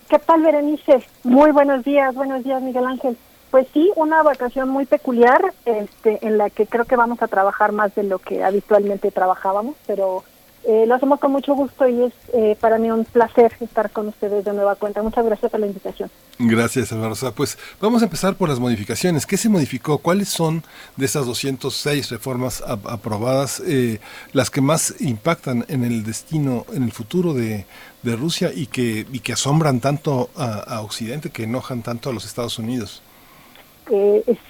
¿Qué 0.09 0.19
tal, 0.19 0.41
Berenice? 0.41 1.03
Muy 1.23 1.51
buenos 1.51 1.83
días, 1.83 2.13
buenos 2.13 2.43
días, 2.43 2.61
Miguel 2.61 2.85
Ángel. 2.85 3.17
Pues 3.49 3.67
sí, 3.73 3.91
una 3.95 4.21
vacación 4.21 4.69
muy 4.69 4.85
peculiar, 4.85 5.53
este, 5.65 6.19
en 6.25 6.37
la 6.37 6.49
que 6.49 6.67
creo 6.67 6.85
que 6.85 6.95
vamos 6.95 7.21
a 7.21 7.27
trabajar 7.27 7.71
más 7.71 7.95
de 7.95 8.03
lo 8.03 8.19
que 8.19 8.43
habitualmente 8.43 9.11
trabajábamos, 9.11 9.75
pero 9.87 10.23
eh, 10.67 10.85
lo 10.87 10.95
hacemos 10.95 11.19
con 11.19 11.31
mucho 11.31 11.53
gusto 11.53 11.87
y 11.87 12.05
es 12.05 12.13
eh, 12.33 12.57
para 12.59 12.79
mí 12.79 12.89
un 12.89 13.05
placer 13.05 13.53
estar 13.59 13.91
con 13.91 14.07
ustedes 14.07 14.43
de 14.43 14.51
nueva 14.51 14.75
cuenta. 14.75 15.03
Muchas 15.03 15.23
gracias 15.23 15.51
por 15.51 15.59
la 15.59 15.67
invitación. 15.67 16.09
Gracias, 16.39 16.91
Rosa. 16.91 17.31
Pues 17.33 17.57
vamos 17.79 18.01
a 18.01 18.05
empezar 18.05 18.35
por 18.35 18.49
las 18.49 18.59
modificaciones. 18.59 19.27
¿Qué 19.27 19.37
se 19.37 19.47
modificó? 19.47 19.99
¿Cuáles 19.99 20.29
son 20.29 20.63
de 20.95 21.05
esas 21.05 21.27
206 21.27 22.09
reformas 22.09 22.63
aprobadas 22.65 23.61
eh, 23.65 23.99
las 24.33 24.49
que 24.49 24.61
más 24.61 24.95
impactan 25.01 25.65
en 25.67 25.83
el 25.83 26.03
destino, 26.03 26.65
en 26.73 26.81
el 26.81 26.91
futuro 26.91 27.33
de, 27.33 27.65
Rusia 28.03 28.51
y 28.53 28.67
que, 28.67 29.05
y 29.11 29.19
que 29.19 29.33
asombran 29.33 29.79
tanto 29.79 30.29
a, 30.35 30.59
a, 30.59 30.81
Occidente, 30.81 31.31
que 31.31 31.43
enojan 31.43 31.81
tanto 31.81 32.11
a 32.11 32.13
los 32.13 32.25
Estados 32.25 32.59
Unidos? 32.59 33.01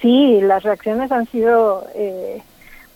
sí, 0.01 0.39
las 0.41 0.63
reacciones 0.63 1.11
han 1.11 1.29
sido 1.29 1.85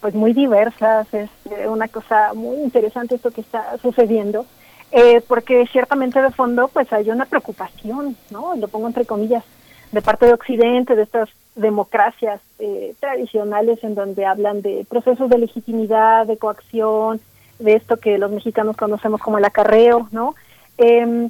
pues 0.01 0.15
muy 0.15 0.33
diversas, 0.33 1.11
es 1.13 1.29
eh, 1.51 1.67
una 1.67 1.87
cosa 1.87 2.33
muy 2.33 2.57
interesante 2.57 3.15
esto 3.15 3.31
que 3.31 3.41
está 3.41 3.77
sucediendo, 3.77 4.45
eh, 4.91 5.21
porque 5.27 5.67
ciertamente 5.67 6.21
de 6.21 6.31
fondo 6.31 6.67
pues 6.69 6.91
hay 6.93 7.09
una 7.09 7.25
preocupación, 7.25 8.15
¿no? 8.31 8.55
Lo 8.55 8.67
pongo 8.67 8.87
entre 8.87 9.05
comillas, 9.05 9.43
de 9.91 10.01
parte 10.01 10.25
de 10.25 10.33
Occidente, 10.33 10.95
de 10.95 11.03
estas 11.03 11.29
democracias 11.55 12.41
eh, 12.59 12.93
tradicionales 12.99 13.83
en 13.83 13.95
donde 13.95 14.25
hablan 14.25 14.61
de 14.61 14.85
procesos 14.89 15.29
de 15.29 15.37
legitimidad, 15.37 16.25
de 16.25 16.37
coacción, 16.37 17.19
de 17.59 17.75
esto 17.75 17.97
que 17.97 18.17
los 18.17 18.31
mexicanos 18.31 18.77
conocemos 18.77 19.19
como 19.21 19.37
el 19.37 19.45
acarreo, 19.45 20.07
¿no? 20.11 20.35
Em, 20.77 21.29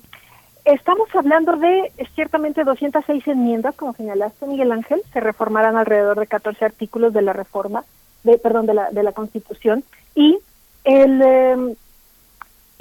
estamos 0.63 1.09
hablando 1.15 1.55
de 1.55 1.91
ciertamente 2.15 2.63
206 2.63 3.27
enmiendas, 3.27 3.75
como 3.75 3.93
señalaste 3.93 4.45
Miguel 4.45 4.71
Ángel, 4.71 5.01
se 5.11 5.19
reformarán 5.19 5.75
alrededor 5.75 6.19
de 6.19 6.27
14 6.27 6.65
artículos 6.65 7.13
de 7.13 7.23
la 7.23 7.33
reforma, 7.33 7.83
de, 8.23 8.37
perdón, 8.37 8.65
de 8.65 8.73
la, 8.73 8.91
de 8.91 9.03
la 9.03 9.11
Constitución 9.11 9.83
y 10.15 10.39
el, 10.83 11.75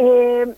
eh, 0.01 0.55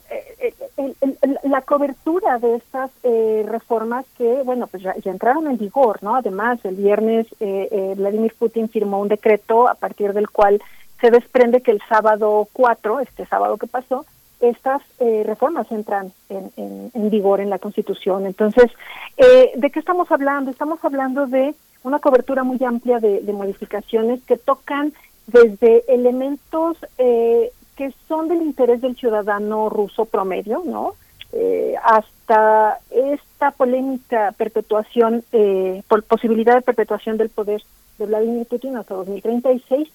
la 1.44 1.62
cobertura 1.62 2.38
de 2.38 2.56
estas 2.56 2.90
eh, 3.02 3.42
reformas 3.48 4.04
que, 4.18 4.42
bueno, 4.44 4.66
pues 4.66 4.82
ya, 4.82 4.94
entraron 5.04 5.46
en 5.46 5.56
vigor, 5.56 6.02
¿no? 6.02 6.14
Además, 6.14 6.58
el 6.64 6.76
viernes 6.76 7.26
eh, 7.40 7.94
Vladimir 7.96 8.34
Putin 8.38 8.68
firmó 8.68 9.00
un 9.00 9.08
decreto 9.08 9.66
a 9.66 9.74
partir 9.74 10.12
del 10.12 10.28
cual 10.28 10.62
se 11.00 11.10
desprende 11.10 11.62
que 11.62 11.70
el 11.70 11.80
sábado 11.88 12.48
4, 12.52 13.00
este 13.00 13.24
sábado 13.24 13.56
que 13.56 13.66
pasó, 13.66 14.04
estas 14.40 14.82
reformas 14.98 15.70
entran 15.70 16.12
en, 16.30 16.50
en, 16.56 16.90
en, 16.94 17.10
vigor 17.10 17.40
en 17.40 17.50
la 17.50 17.58
Constitución. 17.58 18.24
Entonces, 18.24 18.70
¿de 19.18 19.70
qué 19.70 19.78
estamos 19.78 20.10
hablando? 20.10 20.50
Estamos 20.50 20.82
hablando 20.82 21.26
de 21.26 21.54
una 21.82 21.98
cobertura 21.98 22.44
muy 22.44 22.62
amplia 22.64 22.98
de, 23.00 23.20
modificaciones 23.32 24.20
que 24.24 24.36
tocan 24.36 24.92
desde 25.26 25.84
elementos 25.88 26.76
eh, 26.98 27.52
que 27.76 27.94
son 28.08 28.28
del 28.28 28.42
interés 28.42 28.82
del 28.82 28.96
ciudadano 28.96 29.68
ruso 29.68 30.04
promedio, 30.04 30.62
¿no? 30.64 30.94
Eh, 31.32 31.74
hasta 31.82 32.80
esta 32.90 33.52
polémica 33.52 34.32
perpetuación, 34.36 35.24
eh, 35.32 35.82
por 35.88 36.02
posibilidad 36.02 36.56
de 36.56 36.62
perpetuación 36.62 37.16
del 37.16 37.30
poder 37.30 37.62
de 37.98 38.06
Vladimir 38.06 38.46
Putin 38.46 38.76
hasta 38.76 38.94
2036 38.94 39.88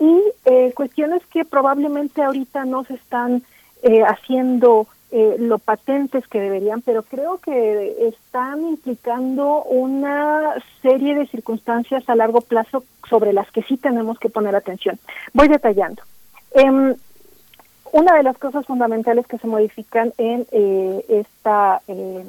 y 0.00 0.22
cuestiones 0.74 1.22
que 1.26 1.44
probablemente 1.44 2.22
ahorita 2.22 2.64
no 2.64 2.84
se 2.84 2.94
están 2.94 3.42
haciendo 4.06 4.86
eh, 5.10 5.36
lo 5.38 5.58
patentes 5.58 6.28
que 6.28 6.38
deberían, 6.38 6.82
pero 6.82 7.02
creo 7.02 7.38
que 7.38 8.08
están 8.08 8.62
implicando 8.62 9.62
una 9.62 10.54
serie 10.82 11.14
de 11.14 11.26
circunstancias 11.26 12.06
a 12.10 12.14
largo 12.14 12.42
plazo 12.42 12.84
sobre 13.08 13.32
las 13.32 13.50
que 13.50 13.62
sí 13.62 13.78
tenemos 13.78 14.18
que 14.18 14.28
poner 14.28 14.54
atención. 14.54 14.98
Voy 15.32 15.48
detallando. 15.48 16.02
Em, 16.52 16.94
una 17.92 18.14
de 18.16 18.22
las 18.22 18.36
cosas 18.36 18.66
fundamentales 18.66 19.26
que 19.26 19.38
se 19.38 19.46
modifican 19.46 20.12
en 20.18 20.46
eh, 20.52 21.02
esta 21.08 21.80
em, 21.88 22.26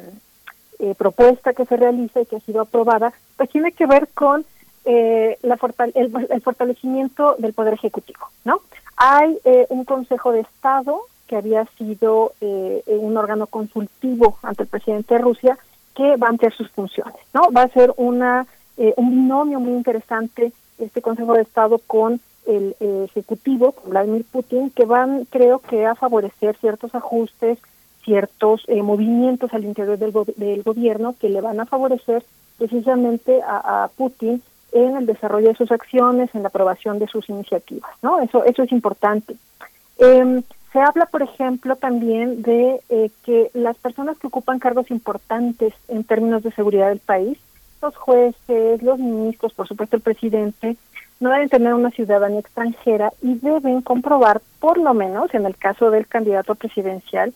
eh, 0.80 0.96
propuesta 0.98 1.52
que 1.52 1.66
se 1.66 1.76
realiza 1.76 2.22
y 2.22 2.28
que 2.28 2.38
ha 2.38 2.42
sido 2.42 2.62
aprobada, 2.62 3.12
pues 3.36 3.50
tiene 3.50 3.74
que 3.74 3.88
ver 3.88 4.08
con 4.14 4.46
la 4.86 5.60
el, 5.94 6.28
el, 6.32 6.42
fortalecimiento 6.42 7.36
del 7.38 7.54
poder 7.54 7.76
ejecutivo, 7.76 8.28
¿no? 8.44 8.62
Hay 8.98 9.38
un 9.70 9.86
Consejo 9.86 10.32
de 10.32 10.40
Estado 10.40 11.02
que 11.30 11.38
había 11.38 11.64
sido 11.78 12.34
eh, 12.42 12.84
un 12.88 13.16
órgano 13.16 13.46
consultivo 13.46 14.40
ante 14.42 14.64
el 14.64 14.70
presidente 14.70 15.14
de 15.14 15.22
Rusia, 15.22 15.60
que 15.96 16.16
va 16.18 16.26
a 16.26 16.30
ampliar 16.32 16.54
sus 16.54 16.72
funciones. 16.72 17.14
no 17.36 17.52
Va 17.56 17.64
a 17.64 17.70
ser 17.70 17.94
una 17.98 18.48
eh, 18.78 18.94
un 18.98 19.12
binomio 19.12 19.60
muy 19.60 19.74
interesante 19.74 20.52
este 20.80 21.02
Consejo 21.02 21.34
de 21.34 21.44
Estado 21.44 21.80
con 21.86 22.20
el 22.48 22.76
eh, 22.80 23.06
Ejecutivo, 23.06 23.74
con 23.74 23.92
Vladimir 23.92 24.26
Putin, 24.32 24.72
que 24.72 24.86
van, 24.86 25.26
creo 25.26 25.60
que, 25.60 25.86
a 25.86 25.94
favorecer 25.94 26.58
ciertos 26.58 26.96
ajustes, 26.96 27.60
ciertos 28.04 28.66
movimientos 28.82 29.54
al 29.54 29.66
interior 29.66 30.00
del, 30.00 30.14
del, 30.38 30.64
gobierno 30.64 31.14
que 31.20 31.30
le 31.30 31.42
van 31.42 31.60
a 31.60 31.66
favorecer 31.66 32.24
precisamente 32.58 33.42
a, 33.44 33.84
a 33.84 33.88
Putin 33.90 34.42
en 34.72 34.96
el 34.96 35.06
desarrollo 35.06 35.50
de 35.50 35.56
sus 35.56 35.72
acciones, 35.72 36.34
en 36.34 36.42
la 36.42 36.48
aprobación 36.48 36.98
de 36.98 37.08
sus 37.08 37.30
iniciativas, 37.30 37.92
¿no? 38.02 38.20
Eso, 38.22 38.44
eso 38.46 38.64
es 38.64 38.72
importante. 38.72 39.36
Se 40.72 40.80
habla, 40.80 41.08
por 41.08 41.24
ejemplo, 41.24 41.76
también 41.76 42.42
de 42.44 42.80
eh, 42.90 43.10
que 43.24 43.50
las 43.54 43.78
personas 43.78 44.20
que 44.20 44.28
ocupan 44.28 44.60
cargos 44.60 44.92
importantes 44.92 45.74
en 45.88 46.04
términos 46.04 46.44
de 46.44 46.52
seguridad 46.52 46.90
del 46.90 47.00
país, 47.00 47.40
los 47.82 47.96
jueces, 47.96 48.84
los 48.84 49.00
ministros, 49.00 49.54
por 49.54 49.68
supuesto 49.68 49.96
el 49.96 50.02
presidente, 50.02 50.78
no 51.20 51.32
deben 51.32 51.50
tener 51.50 51.74
una 51.74 51.92
ciudadanía 51.92 52.40
extranjera 52.40 53.12
y 53.22 53.36
deben 53.36 53.82
comprobar, 53.82 54.42
por 54.60 54.78
lo 54.78 54.94
menos 54.94 55.34
en 55.34 55.46
el 55.46 55.56
caso 55.56 55.90
del 55.90 56.08
candidato 56.08 56.56
presidencial, 56.56 57.34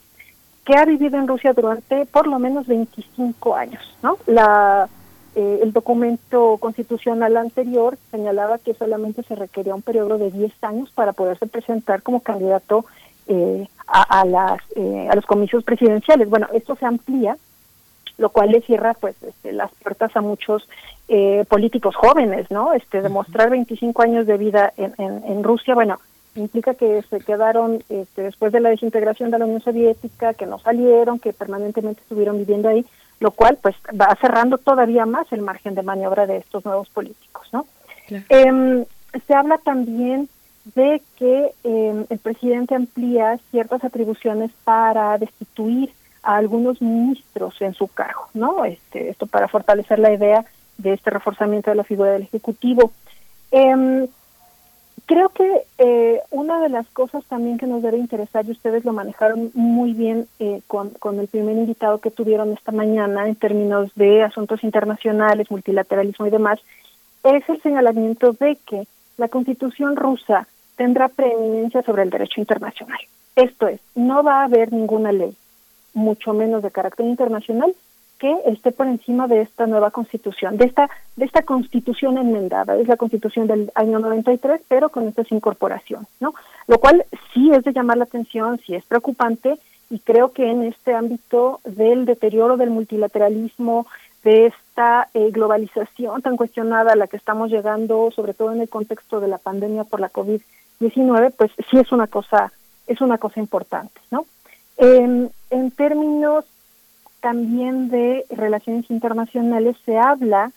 que 0.63 0.75
ha 0.77 0.85
vivido 0.85 1.17
en 1.17 1.27
Rusia 1.27 1.53
durante 1.53 2.05
por 2.05 2.27
lo 2.27 2.39
menos 2.39 2.67
25 2.67 3.55
años, 3.55 3.81
¿no? 4.01 4.17
La 4.27 4.87
eh, 5.35 5.61
el 5.63 5.73
documento 5.73 6.57
constitucional 6.57 7.35
anterior 7.37 7.97
señalaba 8.11 8.59
que 8.59 8.75
solamente 8.75 9.23
se 9.23 9.35
requería 9.35 9.73
un 9.73 9.81
periodo 9.81 10.19
de 10.19 10.29
10 10.29 10.51
años 10.63 10.91
para 10.91 11.13
poderse 11.13 11.47
presentar 11.47 12.03
como 12.03 12.19
candidato 12.19 12.85
eh, 13.27 13.67
a, 13.87 14.25
las, 14.25 14.59
eh, 14.75 15.07
a 15.09 15.15
los 15.15 15.25
comicios 15.25 15.63
presidenciales. 15.63 16.29
Bueno, 16.29 16.47
esto 16.53 16.75
se 16.75 16.85
amplía, 16.85 17.37
lo 18.17 18.29
cual 18.29 18.51
le 18.51 18.61
cierra 18.61 18.93
pues 18.93 19.15
este, 19.23 19.51
las 19.51 19.71
puertas 19.75 20.15
a 20.15 20.21
muchos 20.21 20.67
políticos 21.47 21.95
jóvenes, 21.95 22.49
¿no? 22.49 22.73
Este, 22.73 23.01
demostrar 23.01 23.51
25 23.51 24.01
años 24.01 24.25
de 24.25 24.37
vida 24.37 24.73
en, 24.77 24.95
en, 24.97 25.23
en 25.25 25.43
Rusia, 25.43 25.75
bueno, 25.75 25.99
implica 26.35 26.73
que 26.73 27.01
se 27.09 27.19
quedaron 27.19 27.83
este, 27.89 28.23
después 28.23 28.51
de 28.51 28.59
la 28.59 28.69
desintegración 28.69 29.31
de 29.31 29.39
la 29.39 29.45
Unión 29.45 29.61
Soviética, 29.61 30.33
que 30.33 30.45
no 30.45 30.59
salieron, 30.59 31.19
que 31.19 31.33
permanentemente 31.33 32.01
estuvieron 32.01 32.37
viviendo 32.37 32.69
ahí, 32.69 32.85
lo 33.19 33.31
cual 33.31 33.57
pues 33.61 33.75
va 33.99 34.15
cerrando 34.19 34.57
todavía 34.57 35.05
más 35.05 35.31
el 35.31 35.41
margen 35.41 35.75
de 35.75 35.83
maniobra 35.83 36.25
de 36.25 36.37
estos 36.37 36.65
nuevos 36.65 36.89
políticos, 36.89 37.47
¿no? 37.51 37.65
Em, 38.29 38.85
se 39.27 39.33
habla 39.33 39.57
también 39.59 40.27
de 40.75 41.01
que 41.17 41.53
em, 41.63 42.05
el 42.09 42.19
presidente 42.19 42.75
amplía 42.75 43.39
ciertas 43.51 43.83
atribuciones 43.83 44.51
para 44.63 45.17
destituir 45.17 45.91
a 46.23 46.37
algunos 46.37 46.81
ministros 46.81 47.61
en 47.61 47.73
su 47.73 47.87
cargo, 47.87 48.27
¿no? 48.33 48.63
Este, 48.63 49.09
esto 49.09 49.27
para 49.27 49.47
fortalecer 49.47 49.99
la 49.99 50.13
idea 50.13 50.45
de 50.77 50.93
este 50.93 51.09
reforzamiento 51.09 51.69
de 51.69 51.75
la 51.75 51.83
figura 51.83 52.11
del 52.11 52.23
ejecutivo. 52.23 52.91
Eh, 53.51 54.07
Creo 55.05 55.29
que 55.29 55.63
eh, 55.79 56.21
una 56.31 56.61
de 56.61 56.69
las 56.69 56.87
cosas 56.87 57.25
también 57.25 57.57
que 57.57 57.67
nos 57.67 57.83
debe 57.83 57.97
interesar, 57.97 58.45
y 58.45 58.51
ustedes 58.51 58.85
lo 58.85 58.93
manejaron 58.93 59.51
muy 59.53 59.91
bien 59.91 60.27
eh, 60.39 60.61
con, 60.67 60.91
con 60.91 61.19
el 61.19 61.27
primer 61.27 61.57
invitado 61.57 61.97
que 61.99 62.09
tuvieron 62.09 62.53
esta 62.53 62.71
mañana 62.71 63.27
en 63.27 63.35
términos 63.35 63.91
de 63.95 64.23
asuntos 64.23 64.63
internacionales, 64.63 65.51
multilateralismo 65.51 66.25
y 66.25 66.29
demás, 66.29 66.59
es 67.23 67.47
el 67.49 67.61
señalamiento 67.61 68.31
de 68.31 68.57
que 68.65 68.87
la 69.17 69.27
constitución 69.27 69.95
rusa 69.95 70.47
tendrá 70.75 71.07
preeminencia 71.07 71.81
sobre 71.83 72.03
el 72.03 72.09
derecho 72.09 72.39
internacional. 72.39 72.99
Esto 73.35 73.67
es, 73.67 73.79
no 73.95 74.23
va 74.23 74.41
a 74.41 74.45
haber 74.45 74.71
ninguna 74.71 75.11
ley, 75.11 75.35
mucho 75.93 76.33
menos 76.33 76.63
de 76.63 76.71
carácter 76.71 77.05
internacional, 77.05 77.73
que 78.19 78.35
esté 78.45 78.71
por 78.71 78.87
encima 78.87 79.27
de 79.27 79.41
esta 79.41 79.67
nueva 79.67 79.91
constitución, 79.91 80.57
de 80.57 80.65
esta, 80.65 80.89
de 81.17 81.25
esta 81.25 81.41
constitución 81.41 82.17
enmendada, 82.17 82.77
es 82.77 82.87
la 82.87 82.95
constitución 82.95 83.47
del 83.47 83.71
año 83.75 83.99
93, 83.99 84.61
pero 84.67 84.89
con 84.89 85.07
estas 85.07 85.31
incorporaciones, 85.31 86.07
¿no? 86.19 86.33
Lo 86.67 86.77
cual 86.77 87.03
sí 87.33 87.51
es 87.51 87.63
de 87.63 87.73
llamar 87.73 87.97
la 87.97 88.05
atención, 88.05 88.61
sí 88.65 88.75
es 88.75 88.85
preocupante, 88.85 89.57
y 89.89 89.99
creo 89.99 90.31
que 90.31 90.49
en 90.49 90.63
este 90.63 90.93
ámbito 90.93 91.59
del 91.65 92.05
deterioro 92.05 92.55
del 92.55 92.69
multilateralismo, 92.69 93.85
de 94.23 94.47
esta 94.47 95.09
eh, 95.13 95.29
globalización 95.31 96.21
tan 96.21 96.37
cuestionada 96.37 96.93
a 96.93 96.95
la 96.95 97.07
que 97.07 97.17
estamos 97.17 97.51
llegando, 97.51 98.11
sobre 98.11 98.33
todo 98.33 98.51
en 98.51 98.61
el 98.61 98.69
contexto 98.69 99.19
de 99.19 99.27
la 99.27 99.37
pandemia 99.37 99.83
por 99.83 99.99
la 99.99 100.11
COVID-19, 100.11 101.33
pues 101.37 101.51
sí 101.69 101.77
es 101.77 101.91
una 101.91 102.07
cosa, 102.07 102.51
es 102.87 103.01
una 103.01 103.17
cosa 103.17 103.39
importante, 103.39 103.99
¿no? 104.11 104.25
en 104.75 105.31
términos 105.77 106.45
también 107.23 107.89
de 107.89 108.25
relaciones 108.29 108.89
internacionales 108.89 109.77
se 109.85 109.97
habla 109.97 110.51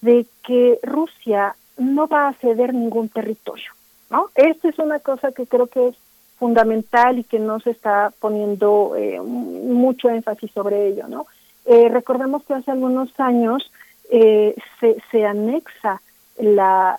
de 0.00 0.26
que 0.44 0.78
Rusia 0.82 1.54
no 1.76 2.08
va 2.08 2.26
a 2.26 2.32
ceder 2.34 2.74
ningún 2.74 3.08
territorio, 3.08 3.70
¿no? 4.10 4.26
Esto 4.34 4.68
es 4.68 4.78
una 4.80 4.98
cosa 4.98 5.30
que 5.30 5.46
creo 5.46 5.68
que 5.68 5.88
es 5.88 5.96
fundamental 6.38 7.20
y 7.20 7.24
que 7.24 7.38
no 7.38 7.60
se 7.60 7.70
está 7.70 8.12
poniendo 8.18 8.94
eh, 8.96 9.20
mucho 9.20 10.08
énfasis 10.08 10.50
sobre 10.50 10.88
ello, 10.88 11.06
¿no? 11.08 11.26
Eh, 11.68 11.88
recordemos 11.88 12.42
que 12.44 12.54
hace 12.54 12.70
algunos 12.70 13.08
años 13.20 13.70
eh, 14.10 14.56
se, 14.80 14.96
se 15.10 15.24
anexa 15.24 16.00
la 16.38 16.98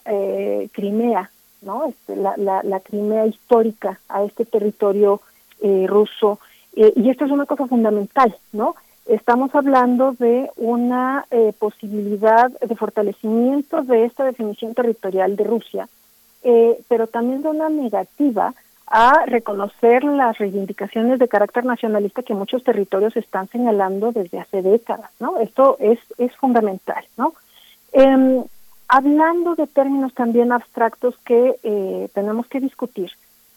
Crimea, 0.74 1.32
¿no? 1.62 1.86
Este, 1.86 2.16
la, 2.16 2.36
la, 2.38 2.62
la, 2.64 2.80
Crimea 2.82 3.26
histórica 3.26 4.00
a 4.10 4.24
este 4.24 4.46
territorio 4.46 5.22
ruso 5.88 6.40
y 6.74 7.10
esto 7.10 7.26
es 7.26 7.32
una 7.32 7.46
cosa 7.46 7.68
fundamental, 7.68 8.36
¿no? 8.54 8.76
estamos 9.10 9.54
hablando 9.56 10.14
de 10.14 10.52
una 10.56 11.26
eh, 11.32 11.52
posibilidad 11.58 12.52
de 12.52 12.76
fortalecimiento 12.76 13.82
de 13.82 14.06
esta 14.06 14.24
definición 14.24 14.76
territorial 14.76 15.36
de 15.36 15.44
Rusia, 15.44 15.90
eh, 16.44 16.80
pero 16.88 17.08
también 17.08 17.42
de 17.42 17.50
una 17.50 17.70
negativa 17.70 18.54
a 18.90 19.26
reconocer 19.26 20.04
las 20.04 20.38
reivindicaciones 20.38 21.20
de 21.20 21.28
carácter 21.28 21.64
nacionalista 21.64 22.24
que 22.24 22.34
muchos 22.34 22.64
territorios 22.64 23.16
están 23.16 23.48
señalando 23.50 24.12
desde 24.12 24.40
hace 24.40 24.62
décadas, 24.62 25.12
¿no? 25.20 25.38
Esto 25.40 25.78
es, 25.80 26.00
es 26.18 26.36
fundamental, 26.36 27.06
¿no? 27.16 27.34
Em, 27.94 28.44
hablando 28.88 29.56
de 29.56 29.68
términos 29.68 30.14
también 30.14 30.52
abstractos 30.52 31.16
que 31.24 31.56
eh, 31.62 32.10
tenemos 32.14 32.48
que 32.48 32.60
discutir, 32.60 33.12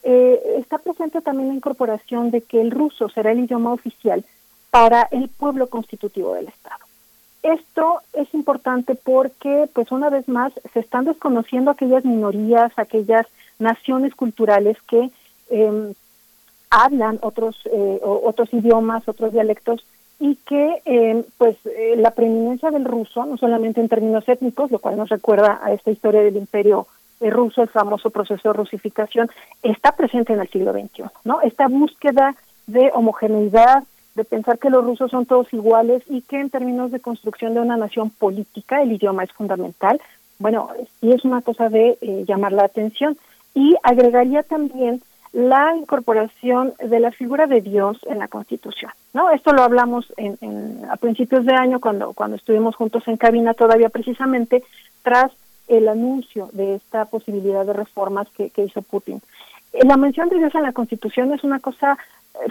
está 0.04 0.78
presente 0.78 1.20
también 1.20 1.48
la 1.48 1.54
incorporación 1.54 2.32
de 2.32 2.40
que 2.40 2.60
el 2.60 2.72
ruso 2.72 3.08
será 3.08 3.30
el 3.30 3.38
idioma 3.38 3.72
oficial 3.72 4.24
para 4.70 5.06
el 5.12 5.28
pueblo 5.28 5.68
constitutivo 5.68 6.34
del 6.34 6.48
Estado. 6.48 6.84
Esto 7.42 8.00
es 8.12 8.32
importante 8.34 8.94
porque, 8.94 9.68
pues 9.72 9.90
una 9.92 10.10
vez 10.10 10.28
más, 10.28 10.52
se 10.72 10.80
están 10.80 11.04
desconociendo 11.04 11.70
aquellas 11.70 12.04
minorías, 12.04 12.72
aquellas 12.76 13.26
naciones 13.58 14.14
culturales 14.14 14.76
que 14.88 15.10
em, 15.52 15.94
hablan 16.70 17.18
otros 17.22 17.56
eh, 17.66 18.00
otros 18.02 18.52
idiomas, 18.52 19.06
otros 19.08 19.32
dialectos 19.32 19.84
y 20.18 20.36
que, 20.36 20.82
em, 20.84 21.24
pues, 21.36 21.56
eh, 21.66 21.94
la 21.96 22.12
preeminencia 22.12 22.70
del 22.70 22.84
ruso, 22.84 23.26
no 23.26 23.36
solamente 23.36 23.80
en 23.80 23.88
términos 23.88 24.28
étnicos, 24.28 24.70
lo 24.70 24.78
cual 24.78 24.96
nos 24.96 25.08
recuerda 25.08 25.60
a 25.62 25.72
esta 25.72 25.90
historia 25.90 26.22
del 26.22 26.36
imperio 26.36 26.86
eh, 27.20 27.28
ruso, 27.28 27.62
el 27.62 27.68
famoso 27.68 28.10
proceso 28.10 28.48
de 28.48 28.52
rusificación, 28.52 29.28
está 29.62 29.92
presente 29.96 30.32
en 30.32 30.40
el 30.40 30.48
siglo 30.48 30.72
XXI, 30.72 31.04
¿no? 31.24 31.40
Esta 31.40 31.68
búsqueda 31.68 32.36
de 32.66 32.90
homogeneidad, 32.94 33.84
de 34.14 34.24
pensar 34.24 34.58
que 34.58 34.70
los 34.70 34.84
rusos 34.84 35.10
son 35.10 35.26
todos 35.26 35.52
iguales 35.52 36.02
y 36.08 36.22
que 36.22 36.38
en 36.38 36.50
términos 36.50 36.92
de 36.92 37.00
construcción 37.00 37.54
de 37.54 37.60
una 37.60 37.76
nación 37.76 38.10
política 38.10 38.82
el 38.82 38.92
idioma 38.92 39.24
es 39.24 39.32
fundamental, 39.32 40.00
bueno, 40.42 40.70
sí 41.00 41.12
es 41.12 41.24
una 41.24 41.40
cosa 41.40 41.68
de 41.68 41.96
eh, 42.00 42.24
llamar 42.26 42.52
la 42.52 42.64
atención. 42.64 43.16
Y 43.54 43.76
agregaría 43.82 44.42
también 44.42 45.02
la 45.32 45.74
incorporación 45.76 46.74
de 46.78 47.00
la 47.00 47.10
figura 47.10 47.46
de 47.46 47.60
Dios 47.60 47.98
en 48.06 48.18
la 48.18 48.28
Constitución. 48.28 48.92
¿no? 49.14 49.30
Esto 49.30 49.52
lo 49.52 49.62
hablamos 49.62 50.12
en, 50.16 50.36
a 50.90 50.96
principios 50.96 51.46
de 51.46 51.54
año 51.54 51.80
cuando, 51.80 52.12
cuando 52.12 52.36
estuvimos 52.36 52.76
juntos 52.76 53.02
en 53.06 53.16
cabina 53.16 53.54
todavía 53.54 53.88
precisamente 53.88 54.62
tras 55.02 55.32
el 55.68 55.88
anuncio 55.88 56.50
de 56.52 56.74
esta 56.74 57.06
posibilidad 57.06 57.64
de 57.64 57.72
reformas 57.72 58.28
que, 58.36 58.50
que 58.50 58.64
hizo 58.64 58.82
Putin. 58.82 59.22
Eh, 59.72 59.86
la 59.86 59.96
mención 59.96 60.28
de 60.28 60.38
Dios 60.38 60.54
en 60.54 60.64
la 60.64 60.72
Constitución 60.72 61.32
es 61.32 61.44
una 61.44 61.60
cosa 61.60 61.96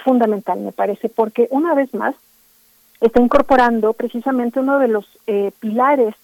fundamental, 0.04 0.60
me 0.60 0.72
parece, 0.72 1.10
porque 1.10 1.48
una 1.52 1.74
vez 1.74 1.94
más 1.94 2.16
está 3.00 3.22
incorporando 3.22 3.94
precisamente 3.94 4.60
uno 4.60 4.80
de 4.80 4.88
los 4.88 5.06
eh, 5.28 5.52
pilares 5.60 6.16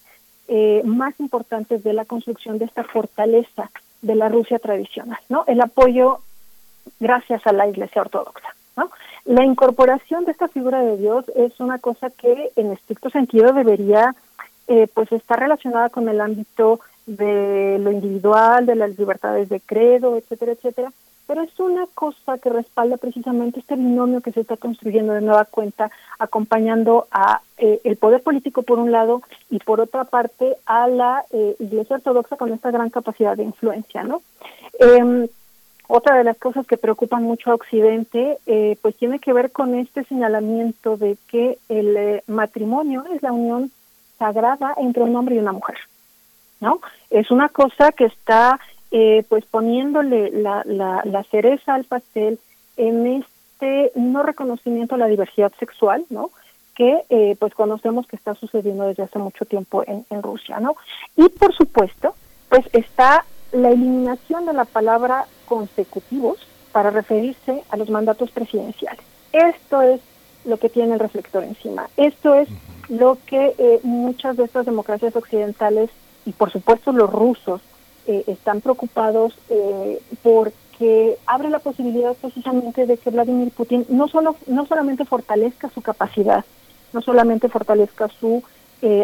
eh, 0.47 0.81
más 0.85 1.19
importantes 1.19 1.84
de 1.84 1.93
la 1.93 2.05
construcción 2.05 2.57
de 2.57 2.65
esta 2.65 2.84
fortaleza 2.84 3.69
de 4.01 4.15
la 4.15 4.29
Rusia 4.29 4.59
tradicional, 4.59 5.19
¿no? 5.27 5.43
El 5.47 5.59
apoyo 5.59 6.19
gracias 6.99 7.45
a 7.45 7.53
la 7.53 7.68
Iglesia 7.68 8.01
Ortodoxa, 8.01 8.55
¿no? 8.76 8.89
La 9.26 9.43
incorporación 9.43 10.23
de 10.26 10.31
esta 10.31 10.47
figura 10.47 10.81
de 10.81 10.97
Dios 10.97 11.26
es 11.35 11.59
una 11.59 11.80
cosa 11.80 12.09
que 12.09 12.51
en 12.55 12.72
estricto 12.72 13.09
sentido 13.09 13.51
debería 13.51 14.15
eh, 14.68 14.88
pues 14.93 15.11
estar 15.11 15.39
relacionada 15.39 15.89
con 15.89 16.07
el 16.07 16.22
ámbito 16.22 16.80
de 17.05 17.77
lo 17.80 17.91
individual, 17.91 18.65
de 18.65 18.76
las 18.76 18.97
libertades 18.97 19.49
de 19.49 19.59
credo, 19.59 20.18
etcétera, 20.18 20.53
etcétera, 20.53 20.91
pero 21.27 21.41
es 21.41 21.59
una 21.59 21.85
cosa 21.93 22.38
que 22.38 22.49
respalda 22.49 22.97
precisamente 22.97 23.59
este 23.59 23.76
binomio 23.76 24.22
que 24.22 24.31
se 24.31 24.41
está 24.41 24.55
construyendo 24.55 25.14
de 25.14 25.22
nueva 25.22 25.43
cuenta, 25.45 25.91
acompañando 26.19 27.07
a 27.11 27.41
eh, 27.57 27.81
el 27.84 27.97
poder 27.97 28.23
político 28.23 28.64
por 28.64 28.80
un 28.80 28.91
lado 28.91 29.22
y 29.49 29.59
por 29.59 29.81
otra 29.81 30.05
parte 30.05 30.55
a 30.65 30.88
la 30.88 31.26
eh, 31.31 31.55
Iglesia 31.59 31.97
Ortodoxa 31.97 32.38
con 32.38 32.53
esta 32.53 32.72
gran 32.72 32.89
capacidad 32.89 33.35
de 33.35 33.43
influencia, 33.43 34.03
¿no? 34.03 34.22
Otra 35.88 36.18
de 36.18 36.23
las 36.23 36.38
cosas 36.38 36.68
que 36.68 36.77
preocupan 36.77 37.23
mucho 37.23 37.49
a 37.49 37.55
Occidente, 37.55 38.38
eh, 38.45 38.77
pues 38.81 38.95
tiene 38.97 39.19
que 39.19 39.34
ver 39.34 39.51
con 39.51 39.76
este 39.76 40.03
señalamiento 40.03 40.97
de 40.97 41.18
que 41.27 41.57
el 41.69 41.95
eh, 41.95 42.23
matrimonio 42.27 43.05
es 43.14 43.23
la 43.23 43.31
unión 43.31 43.72
sagrada 44.19 44.73
entre 44.77 45.03
un 45.03 45.15
hombre 45.15 45.35
y 45.35 45.39
una 45.39 45.53
mujer, 45.53 45.77
¿no? 46.59 46.81
Es 47.09 47.31
una 47.31 47.47
cosa 47.49 47.91
que 47.91 48.05
está 48.05 48.59
eh, 48.91 49.23
pues 49.30 49.45
poniéndole 49.45 50.31
la, 50.31 50.64
la, 50.65 51.01
la, 51.05 51.23
cereza 51.23 51.76
al 51.76 51.85
pastel 51.85 52.39
en 52.76 53.07
este 53.07 53.91
no 53.95 54.23
reconocimiento 54.23 54.95
a 54.95 54.97
la 54.97 55.07
diversidad 55.07 55.51
sexual, 55.59 56.05
¿no? 56.09 56.31
que 56.77 57.01
eh, 57.09 57.35
pues 57.39 57.55
conocemos 57.55 58.05
que 58.05 58.15
está 58.15 58.35
sucediendo 58.35 58.85
desde 58.85 59.01
hace 59.01 59.18
mucho 59.18 59.45
tiempo 59.45 59.84
en, 59.88 60.05
en 60.11 60.22
Rusia, 60.22 60.59
¿no? 60.59 60.76
Y 61.15 61.27
por 61.27 61.51
supuesto, 61.55 62.14
pues 62.49 62.69
está 62.72 63.26
la 63.57 63.69
eliminación 63.69 64.45
de 64.45 64.53
la 64.53 64.65
palabra 64.65 65.25
consecutivos 65.45 66.38
para 66.71 66.91
referirse 66.91 67.63
a 67.69 67.77
los 67.77 67.89
mandatos 67.89 68.31
presidenciales. 68.31 69.01
Esto 69.34 69.81
es 69.81 69.99
lo 70.45 70.57
que 70.57 70.69
tiene 70.69 70.93
el 70.93 70.99
reflector 70.99 71.43
encima. 71.43 71.89
Esto 71.97 72.35
es 72.35 72.47
lo 72.88 73.17
que 73.25 73.55
eh, 73.57 73.79
muchas 73.84 74.38
de 74.38 74.45
estas 74.45 74.65
democracias 74.65 75.15
occidentales 75.15 75.89
y 76.25 76.31
por 76.31 76.51
supuesto 76.51 76.91
los 76.91 77.11
rusos 77.11 77.61
eh, 78.05 78.23
están 78.27 78.61
preocupados 78.61 79.38
eh, 79.49 79.99
porque 80.23 81.17
abre 81.25 81.49
la 81.49 81.59
posibilidad 81.59 82.13
precisamente 82.13 82.85
de 82.85 82.97
que 82.97 83.09
Vladimir 83.09 83.51
Putin 83.51 83.85
no 83.89 84.07
solo 84.07 84.35
no 84.45 84.65
solamente 84.67 85.03
fortalezca 85.03 85.69
su 85.69 85.81
capacidad, 85.81 86.45
no 86.93 87.01
solamente 87.01 87.49
fortalezca 87.49 88.07
su 88.19 88.43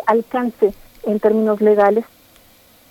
alcance 0.05 0.71
en 1.03 1.19
términos 1.19 1.59
legales, 1.59 2.05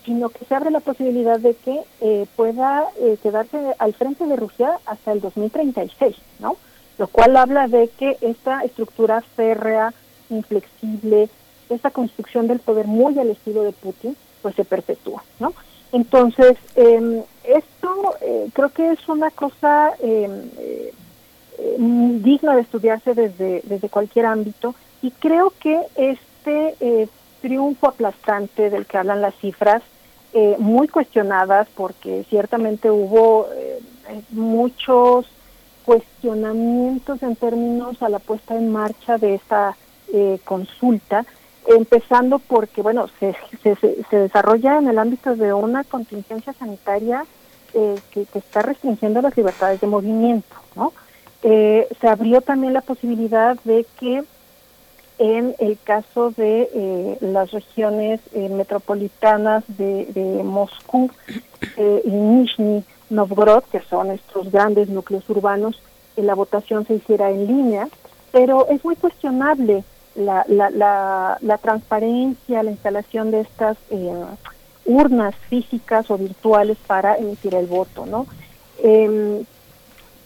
sino 0.05 0.29
que 0.29 0.45
se 0.45 0.55
abre 0.55 0.71
la 0.71 0.81
posibilidad 0.81 1.39
de 1.39 1.55
que 1.55 2.27
pueda 2.37 2.89
quedarse 3.23 3.75
al 3.79 3.95
frente 3.95 4.27
de 4.27 4.37
Rusia 4.37 4.79
hasta 4.87 5.13
el 5.13 5.21
2036, 5.21 6.17
¿no? 6.41 6.57
Lo 6.99 7.07
cual 7.07 7.37
habla 7.37 7.69
de 7.69 7.89
que 7.89 8.17
esta 8.21 8.63
estructura 8.63 9.21
férrea, 9.21 9.93
inflexible, 10.31 11.29
esta 11.69 11.91
construcción 11.91 12.49
del 12.49 12.59
poder 12.59 12.87
muy 12.87 13.19
al 13.19 13.31
estilo 13.31 13.63
de 13.63 13.73
Putin, 13.73 14.17
pues 14.43 14.55
se 14.55 14.65
perpetúa, 14.65 15.23
¿no? 15.39 15.55
Entonces, 15.93 16.57
eh, 16.75 17.23
esto 17.45 18.17
eh, 18.23 18.49
creo 18.53 18.71
que 18.71 18.93
es 18.93 19.09
una 19.09 19.31
cosa 19.31 19.93
em, 20.01 20.49
eh, 20.59 20.93
digna 21.79 22.57
de 22.57 22.63
estudiarse 22.63 23.15
desde, 23.15 23.61
desde 23.65 23.89
cualquier 23.89 24.27
ámbito 24.27 24.75
y 25.03 25.11
creo 25.11 25.53
que 25.61 25.81
este 25.97 26.75
eh, 26.81 27.09
triunfo 27.43 27.89
aplastante 27.89 28.71
del 28.71 28.87
que 28.87 28.97
hablan 28.97 29.21
las 29.21 29.35
cifras, 29.35 29.83
muy 30.59 30.89
cuestionadas 30.89 31.69
porque 31.77 32.25
ciertamente 32.31 32.91
hubo 32.91 33.49
muchos 34.31 35.27
cuestionamientos 35.85 37.23
en 37.23 37.37
términos 37.37 38.03
a 38.03 38.09
la 38.09 38.19
puesta 38.19 38.57
en 38.57 38.73
marcha 38.73 39.19
de 39.19 39.35
esta 39.35 39.77
eh, 40.13 40.39
consulta, 40.45 41.25
empezando 41.67 42.39
porque, 42.39 42.83
bueno, 42.83 43.09
se, 43.19 43.37
se, 43.63 44.17
desarrolla 44.17 44.79
en 44.79 44.89
el 44.89 44.99
ámbito 44.99 45.37
de 45.37 45.53
una 45.53 45.85
contingencia 45.85 46.53
sanitaria 46.53 47.25
eh, 47.75 47.99
que, 48.11 48.27
está 48.35 48.63
restringiendo 48.63 49.23
las 49.23 49.37
libertades 49.37 49.81
de 49.81 49.87
movimiento, 49.87 50.55
¿no? 50.77 50.93
Eh, 51.43 51.89
se 52.01 52.09
abrió 52.09 52.41
también 52.41 52.73
la 52.73 52.83
posibilidad 52.83 53.59
de 53.65 53.85
que 53.99 54.23
en 55.19 55.55
el 55.59 55.79
caso 55.83 56.31
de 56.31 57.19
las 57.21 57.51
regiones 57.51 58.21
metropolitanas 58.35 59.65
de, 59.69 60.07
de 60.07 60.43
Moscú 60.43 61.11
y 62.05 62.11
Nizhny 62.11 62.85
Novgorod, 63.11 63.65
que 63.65 63.81
son 63.81 64.11
estos 64.11 64.51
grandes 64.51 64.89
núcleos 64.89 65.29
urbanos, 65.29 65.81
la 66.17 66.35
votación 66.35 66.87
se 66.87 66.95
hiciera 66.95 67.31
en 67.31 67.47
línea, 67.47 67.89
pero 68.33 68.69
es 68.69 68.85
muy 68.85 68.97
cuestionable 68.97 69.85
la, 70.15 70.45
la, 70.49 70.71
la, 70.71 71.39
la 71.41 71.59
transparencia, 71.59 72.63
la 72.63 72.71
instalación 72.71 73.31
de 73.31 73.41
estas 73.41 73.77
eh, 73.91 74.13
urnas 74.85 75.35
físicas 75.49 76.11
o 76.11 76.19
virtuales 76.19 76.77
para 76.87 77.17
emitir 77.17 77.55
el 77.55 77.67
voto, 77.67 78.05
¿no? 78.07 78.27
Eh, 78.83 79.45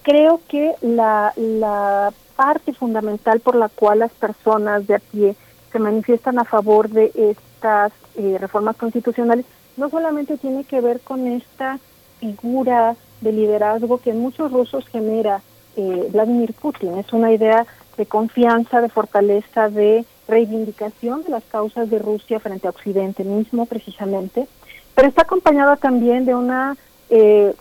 creo 0.02 0.40
que 0.48 0.74
la, 0.80 1.32
la 1.36 2.12
parte 2.36 2.72
fundamental 2.72 3.40
por 3.40 3.56
la 3.56 3.68
cual 3.68 4.00
las 4.00 4.12
personas 4.12 4.86
de 4.86 4.96
a 4.96 4.98
pie 4.98 5.36
se 5.72 5.78
manifiestan 5.78 6.38
a 6.38 6.44
favor 6.44 6.88
de 6.88 7.10
estas 7.16 7.92
eh, 8.16 8.36
reformas 8.38 8.76
constitucionales 8.76 9.44
no 9.76 9.90
solamente 9.90 10.38
tiene 10.38 10.64
que 10.64 10.80
ver 10.80 11.00
con 11.00 11.26
esta 11.26 11.78
figura 12.20 12.96
de 13.20 13.32
liderazgo 13.32 13.98
que 13.98 14.10
en 14.10 14.20
muchos 14.20 14.52
rusos 14.52 14.86
genera 14.88 15.42
eh, 15.76 16.08
Vladimir 16.12 16.54
Putin, 16.54 16.96
es 16.98 17.12
una 17.12 17.32
idea 17.32 17.66
de 17.96 18.06
confianza, 18.06 18.80
de 18.80 18.88
fortaleza, 18.88 19.68
de 19.68 20.04
reivindicación 20.28 21.22
de 21.22 21.30
las 21.30 21.44
causas 21.44 21.88
de 21.90 21.98
Rusia 21.98 22.40
frente 22.40 22.66
a 22.66 22.70
Occidente 22.70 23.24
mismo, 23.24 23.66
precisamente, 23.66 24.46
pero 24.94 25.08
está 25.08 25.22
acompañada 25.22 25.76
también 25.76 26.24
de 26.24 26.34
una 26.34 26.76
eh, 27.10 27.54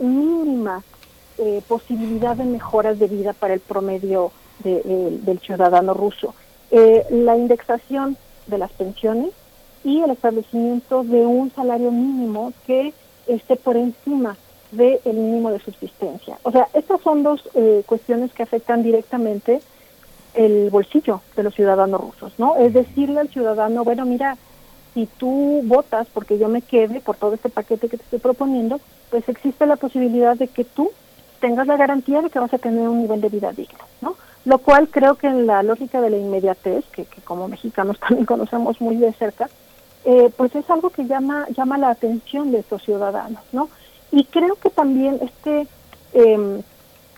mínima 0.00 0.82
eh, 1.44 1.62
posibilidad 1.66 2.36
de 2.36 2.44
mejoras 2.44 2.98
de 2.98 3.08
vida 3.08 3.32
para 3.32 3.54
el 3.54 3.60
promedio 3.60 4.30
del 4.62 5.40
ciudadano 5.40 5.92
ruso. 5.92 6.34
Eh, 6.70 7.04
la 7.10 7.36
indexación 7.36 8.16
de 8.46 8.58
las 8.58 8.70
pensiones 8.70 9.30
y 9.82 10.00
el 10.00 10.10
establecimiento 10.10 11.02
de 11.02 11.26
un 11.26 11.50
salario 11.50 11.90
mínimo 11.90 12.52
que 12.64 12.94
esté 13.26 13.56
por 13.56 13.76
encima 13.76 14.36
del 14.70 15.00
mínimo 15.04 15.50
de 15.50 15.58
subsistencia. 15.58 16.38
O 16.44 16.52
sea, 16.52 16.68
estas 16.74 17.00
son 17.00 17.24
dos 17.24 17.42
eh, 17.54 17.82
cuestiones 17.86 18.32
que 18.32 18.44
afectan 18.44 18.82
directamente 18.82 19.60
el 20.34 20.70
bolsillo 20.70 21.20
de 21.36 21.42
los 21.42 21.54
ciudadanos 21.54 22.00
rusos, 22.00 22.32
¿no? 22.38 22.56
Es 22.56 22.72
decirle 22.72 23.20
al 23.20 23.28
ciudadano, 23.28 23.84
bueno, 23.84 24.06
mira, 24.06 24.38
si 24.94 25.06
tú 25.18 25.60
votas 25.64 26.06
porque 26.14 26.38
yo 26.38 26.48
me 26.48 26.62
quede 26.62 27.00
por 27.00 27.16
todo 27.16 27.34
este 27.34 27.48
paquete 27.48 27.88
que 27.88 27.96
te 27.96 28.04
estoy 28.04 28.18
proponiendo, 28.18 28.80
pues 29.10 29.28
existe 29.28 29.66
la 29.66 29.76
posibilidad 29.76 30.36
de 30.36 30.48
que 30.48 30.64
tú 30.64 30.90
tengas 31.42 31.66
la 31.66 31.76
garantía 31.76 32.22
de 32.22 32.30
que 32.30 32.38
vas 32.38 32.54
a 32.54 32.58
tener 32.58 32.88
un 32.88 33.02
nivel 33.02 33.20
de 33.20 33.28
vida 33.28 33.52
digno, 33.52 33.84
¿no? 34.00 34.14
Lo 34.44 34.58
cual 34.58 34.88
creo 34.88 35.16
que 35.16 35.26
en 35.26 35.46
la 35.46 35.62
lógica 35.62 36.00
de 36.00 36.08
la 36.08 36.16
inmediatez, 36.16 36.84
que, 36.92 37.04
que 37.04 37.20
como 37.20 37.48
mexicanos 37.48 37.98
también 38.00 38.24
conocemos 38.24 38.80
muy 38.80 38.96
de 38.96 39.12
cerca, 39.12 39.50
eh, 40.04 40.30
pues 40.36 40.54
es 40.54 40.68
algo 40.70 40.90
que 40.90 41.04
llama 41.04 41.46
llama 41.50 41.78
la 41.78 41.90
atención 41.90 42.52
de 42.52 42.60
estos 42.60 42.82
ciudadanos, 42.82 43.42
¿no? 43.52 43.68
Y 44.12 44.24
creo 44.24 44.54
que 44.54 44.70
también 44.70 45.18
este, 45.20 45.66
eh, 46.14 46.62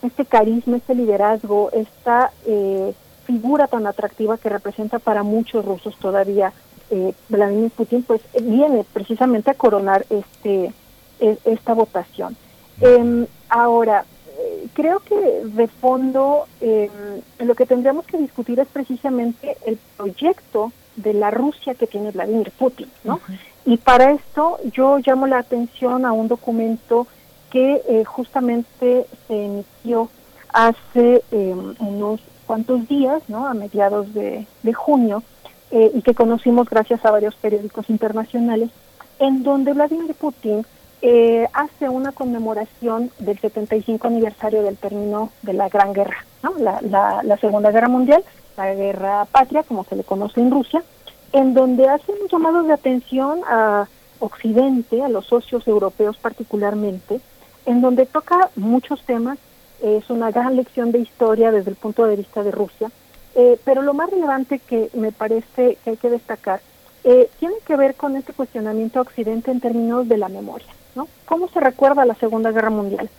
este 0.02 0.24
carisma, 0.24 0.78
este 0.78 0.94
liderazgo, 0.94 1.70
esta 1.72 2.32
eh, 2.46 2.94
figura 3.26 3.66
tan 3.66 3.86
atractiva 3.86 4.38
que 4.38 4.48
representa 4.48 4.98
para 4.98 5.22
muchos 5.22 5.64
rusos 5.64 5.96
todavía 5.98 6.52
eh, 6.90 7.12
Vladimir 7.28 7.70
Putin, 7.70 8.02
pues 8.02 8.22
viene 8.42 8.84
precisamente 8.92 9.50
a 9.50 9.54
coronar 9.54 10.06
este 10.08 10.72
e, 11.20 11.38
esta 11.44 11.74
votación. 11.74 12.36
Eh, 12.80 13.26
ahora, 13.48 14.04
creo 14.72 15.00
que 15.00 15.14
de 15.44 15.68
fondo 15.68 16.46
em, 16.60 16.90
lo 17.38 17.54
que 17.54 17.66
tendríamos 17.66 18.06
que 18.06 18.18
discutir 18.18 18.58
es 18.60 18.68
precisamente 18.68 19.56
el 19.66 19.78
proyecto 19.96 20.72
de 20.96 21.14
la 21.14 21.30
Rusia 21.30 21.74
que 21.74 21.86
tiene 21.86 22.10
Vladimir 22.10 22.50
Putin, 22.52 22.88
¿no? 23.04 23.20
Y 23.64 23.78
para 23.78 24.12
esto 24.12 24.58
yo 24.72 24.98
llamo 24.98 25.26
la 25.26 25.38
atención 25.38 26.04
a 26.04 26.12
un 26.12 26.28
documento 26.28 27.06
que 27.50 27.82
eh, 27.88 28.04
justamente 28.04 29.06
se 29.26 29.44
emitió 29.44 30.10
hace 30.52 31.22
em, 31.30 31.74
unos 31.78 32.20
cuantos 32.46 32.86
días, 32.88 33.22
¿no? 33.28 33.46
A 33.46 33.54
mediados 33.54 34.12
de, 34.14 34.46
junio, 34.74 35.22
eh, 35.70 35.90
y 35.94 36.02
que 36.02 36.14
conocimos 36.14 36.68
gracias 36.68 37.04
a 37.04 37.10
varios 37.10 37.34
periódicos 37.36 37.88
internacionales, 37.90 38.70
en 39.18 39.42
donde 39.42 39.72
Vladimir 39.72 40.14
Putin 40.14 40.64
eh, 41.06 41.46
hace 41.52 41.90
una 41.90 42.12
conmemoración 42.12 43.10
del 43.18 43.38
75 43.38 44.08
aniversario 44.08 44.62
del 44.62 44.78
término 44.78 45.30
de 45.42 45.52
la 45.52 45.68
Gran 45.68 45.92
Guerra, 45.92 46.24
¿no? 46.42 46.54
la, 46.58 46.80
la, 46.80 47.22
la 47.22 47.36
Segunda 47.36 47.70
Guerra 47.70 47.88
Mundial, 47.88 48.24
la 48.56 48.72
Guerra 48.74 49.26
Patria, 49.26 49.64
como 49.64 49.84
se 49.84 49.96
le 49.96 50.04
conoce 50.04 50.40
en 50.40 50.50
Rusia, 50.50 50.82
en 51.32 51.52
donde 51.52 51.90
hace 51.90 52.10
un 52.10 52.26
llamado 52.28 52.62
de 52.62 52.72
atención 52.72 53.40
a 53.46 53.86
Occidente, 54.18 55.02
a 55.02 55.10
los 55.10 55.26
socios 55.26 55.68
europeos 55.68 56.16
particularmente, 56.16 57.20
en 57.66 57.82
donde 57.82 58.06
toca 58.06 58.48
muchos 58.56 59.04
temas, 59.04 59.36
es 59.82 60.08
una 60.08 60.30
gran 60.30 60.56
lección 60.56 60.90
de 60.90 61.00
historia 61.00 61.52
desde 61.52 61.68
el 61.68 61.76
punto 61.76 62.06
de 62.06 62.16
vista 62.16 62.42
de 62.42 62.50
Rusia, 62.50 62.90
eh, 63.34 63.58
pero 63.62 63.82
lo 63.82 63.92
más 63.92 64.08
relevante 64.08 64.58
que 64.58 64.88
me 64.94 65.12
parece 65.12 65.76
que 65.84 65.90
hay 65.90 65.96
que 65.98 66.08
destacar 66.08 66.62
eh, 67.02 67.28
tiene 67.38 67.56
que 67.66 67.76
ver 67.76 67.94
con 67.94 68.16
este 68.16 68.32
cuestionamiento 68.32 69.02
Occidente 69.02 69.50
en 69.50 69.60
términos 69.60 70.08
de 70.08 70.16
la 70.16 70.30
memoria, 70.30 70.72
¿Cómo 71.24 71.48
se 71.48 71.60
recuerda 71.60 72.04
la 72.04 72.14
Segunda 72.14 72.52
Guerra 72.52 72.70
Mundial? 72.70 73.10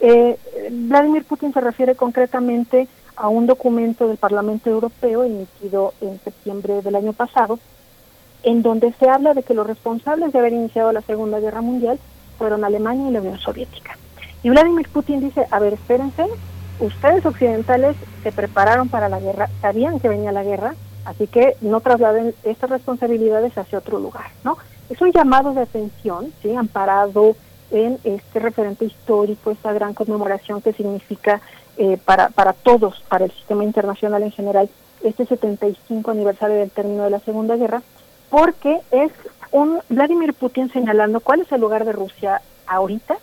Eh, 0.00 0.38
Vladimir 0.70 1.24
Putin 1.24 1.52
se 1.52 1.60
refiere 1.60 1.94
concretamente 1.94 2.88
a 3.16 3.28
un 3.28 3.46
documento 3.46 4.08
del 4.08 4.16
Parlamento 4.16 4.68
Europeo 4.70 5.22
emitido 5.22 5.94
en 6.00 6.20
septiembre 6.20 6.82
del 6.82 6.96
año 6.96 7.12
pasado, 7.12 7.58
en 8.42 8.62
donde 8.62 8.92
se 8.94 9.08
habla 9.08 9.34
de 9.34 9.42
que 9.42 9.54
los 9.54 9.66
responsables 9.66 10.32
de 10.32 10.38
haber 10.38 10.52
iniciado 10.52 10.92
la 10.92 11.00
Segunda 11.00 11.40
Guerra 11.40 11.62
Mundial 11.62 11.98
fueron 12.38 12.64
Alemania 12.64 13.08
y 13.08 13.12
la 13.12 13.20
Unión 13.20 13.38
Soviética. 13.38 13.96
Y 14.42 14.50
Vladimir 14.50 14.88
Putin 14.88 15.20
dice, 15.20 15.46
a 15.50 15.58
ver, 15.58 15.74
espérense, 15.74 16.26
ustedes 16.80 17.24
occidentales 17.24 17.96
se 18.22 18.32
prepararon 18.32 18.88
para 18.88 19.08
la 19.08 19.20
guerra, 19.20 19.48
sabían 19.62 20.00
que 20.00 20.08
venía 20.08 20.32
la 20.32 20.44
guerra, 20.44 20.74
así 21.04 21.26
que 21.26 21.56
no 21.60 21.80
trasladen 21.80 22.34
estas 22.42 22.68
responsabilidades 22.68 23.56
hacia 23.56 23.78
otro 23.78 23.98
lugar, 23.98 24.26
¿no? 24.42 24.58
Es 24.90 25.00
un 25.00 25.12
llamado 25.12 25.52
de 25.54 25.62
atención, 25.62 26.32
¿sí? 26.42 26.54
amparado 26.54 27.36
en 27.70 27.98
este 28.04 28.38
referente 28.38 28.84
histórico, 28.84 29.50
esta 29.50 29.72
gran 29.72 29.94
conmemoración 29.94 30.60
que 30.60 30.72
significa 30.72 31.40
eh, 31.76 31.98
para, 32.04 32.28
para 32.28 32.52
todos, 32.52 33.02
para 33.08 33.24
el 33.24 33.32
sistema 33.32 33.64
internacional 33.64 34.22
en 34.22 34.30
general, 34.30 34.68
este 35.02 35.26
75 35.26 36.10
aniversario 36.10 36.56
del 36.56 36.70
término 36.70 37.04
de 37.04 37.10
la 37.10 37.18
Segunda 37.20 37.56
Guerra, 37.56 37.82
porque 38.30 38.80
es 38.90 39.10
un 39.50 39.80
Vladimir 39.88 40.34
Putin 40.34 40.70
señalando 40.70 41.20
cuál 41.20 41.40
es 41.40 41.52
el 41.52 41.60
lugar 41.60 41.84
de 41.84 41.92
Rusia 41.92 42.42
ahorita, 42.66 43.16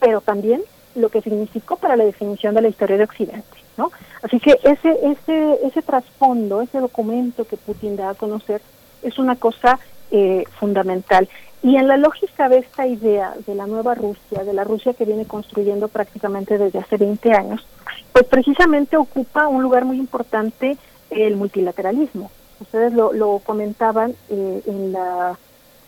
pero 0.00 0.20
también 0.20 0.62
lo 0.94 1.08
que 1.08 1.22
significó 1.22 1.76
para 1.76 1.96
la 1.96 2.04
definición 2.04 2.54
de 2.54 2.62
la 2.62 2.68
historia 2.68 2.96
de 2.96 3.04
Occidente, 3.04 3.56
¿no? 3.76 3.90
Así 4.22 4.40
que 4.40 4.58
ese 4.62 4.98
ese 5.02 5.58
ese 5.66 5.82
trasfondo, 5.82 6.60
ese 6.60 6.80
documento 6.80 7.44
que 7.44 7.56
Putin 7.56 7.96
da 7.96 8.10
a 8.10 8.14
conocer 8.14 8.60
es 9.02 9.18
una 9.18 9.36
cosa 9.36 9.78
eh, 10.12 10.44
fundamental. 10.60 11.28
Y 11.62 11.76
en 11.76 11.88
la 11.88 11.96
lógica 11.96 12.48
de 12.48 12.58
esta 12.58 12.86
idea 12.86 13.34
de 13.46 13.54
la 13.54 13.66
nueva 13.66 13.94
Rusia, 13.94 14.44
de 14.44 14.52
la 14.52 14.64
Rusia 14.64 14.94
que 14.94 15.04
viene 15.04 15.26
construyendo 15.26 15.88
prácticamente 15.88 16.58
desde 16.58 16.80
hace 16.80 16.96
20 16.96 17.32
años, 17.32 17.66
pues 18.12 18.24
precisamente 18.26 18.96
ocupa 18.96 19.48
un 19.48 19.62
lugar 19.62 19.84
muy 19.84 19.98
importante 19.98 20.76
el 21.10 21.36
multilateralismo. 21.36 22.30
Ustedes 22.60 22.92
lo, 22.92 23.12
lo 23.12 23.40
comentaban 23.40 24.14
eh, 24.28 24.62
en 24.66 24.92
la 24.92 25.38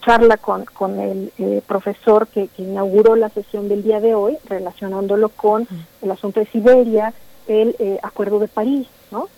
charla 0.05 0.37
con, 0.37 0.65
con 0.65 1.01
el 1.01 1.33
eh, 1.39 1.63
profesor 1.67 2.29
que, 2.29 2.49
inauguró 2.59 3.17
la 3.17 3.31
sesión 3.31 3.69
del 3.69 3.83
día 3.83 4.01
de 4.01 4.15
hoy, 4.15 4.37
relacionándolo 4.47 5.29
con 5.29 5.67
el 6.03 6.11
asunto 6.11 6.41
de 6.41 6.47
Siberia, 6.47 7.15
el 7.49 7.75
eh, 7.79 7.99
Acuerdo 8.03 8.39
de 8.39 8.49
París, 8.49 8.87
¿no? 9.11 9.29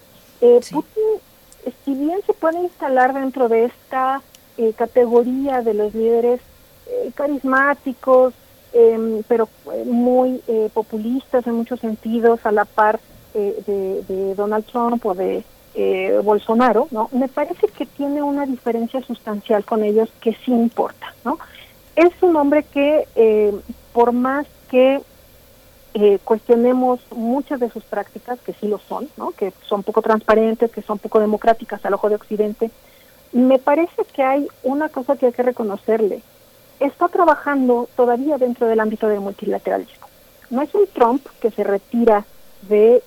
Putin, 0.41 1.03
si 1.85 1.95
bien 1.95 2.21
se 2.27 2.35
puede 2.35 2.61
instalar 2.61 3.15
dentro 3.15 3.49
de 3.49 3.65
esta 3.65 4.21
categoría 4.77 5.63
de 5.63 5.75
los 5.75 5.95
líderes 5.95 6.41
carismáticos, 7.15 8.33
em, 8.73 9.23
pero 9.29 9.49
muy 9.85 10.41
populistas 10.73 11.47
en 11.47 11.55
muchos 11.55 11.81
sentidos, 11.81 12.45
a 12.45 12.53
la 12.53 12.65
par 12.65 13.01
de, 13.35 14.03
de 14.09 14.35
Donald 14.35 14.65
Trump 14.65 15.05
o 15.05 15.15
de 15.15 15.45
eh, 15.79 16.19
Bolsonaro, 16.25 16.89
¿no? 16.91 17.11
Me 17.13 17.29
parece 17.29 17.69
que 17.69 17.85
tiene 17.85 18.23
una 18.23 18.47
diferencia 18.47 19.03
sustancial 19.03 19.63
con 19.63 19.85
ellos 19.85 20.09
que 20.23 20.33
sí 20.33 20.51
importa, 20.51 21.15
¿no? 21.23 21.39
Es 21.95 22.11
un 22.23 22.35
hombre 22.37 22.63
que, 22.63 23.07
eh, 23.15 23.55
por 23.93 24.13
más 24.13 24.47
que 24.71 25.03
eh, 25.93 26.19
cuestionemos 26.25 27.01
muchas 27.15 27.61
de 27.61 27.69
sus 27.69 27.85
prácticas, 27.85 28.41
que 28.41 28.55
sí 28.55 28.69
lo 28.69 28.79
son, 28.89 29.11
¿no? 29.19 29.33
Que 29.33 29.53
son 29.69 29.83
poco 29.83 30.01
transparentes, 30.01 30.71
que 30.71 30.81
son 30.81 30.99
poco 30.99 31.21
democráticas 31.21 31.85
al 31.85 31.93
ojo 31.93 32.09
de 32.09 32.15
Occidente, 32.15 32.71
me 33.41 33.59
parece 33.59 34.05
que 34.13 34.23
hay 34.23 34.49
una 34.63 34.89
cosa 34.89 35.17
que 35.17 35.27
hay 35.27 35.33
que 35.33 35.43
reconocerle. 35.43 36.23
Está 36.81 37.09
trabajando 37.09 37.89
todavía 37.97 38.39
dentro 38.39 38.67
del 38.67 38.81
ámbito 38.81 39.09
del 39.09 39.21
multilateralismo. 39.21 40.07
No 40.51 40.63
es 40.63 40.75
un 40.75 40.87
Trump 40.93 41.27
que 41.41 41.51
se 41.51 41.65
retira 41.65 42.25
de 42.69 43.03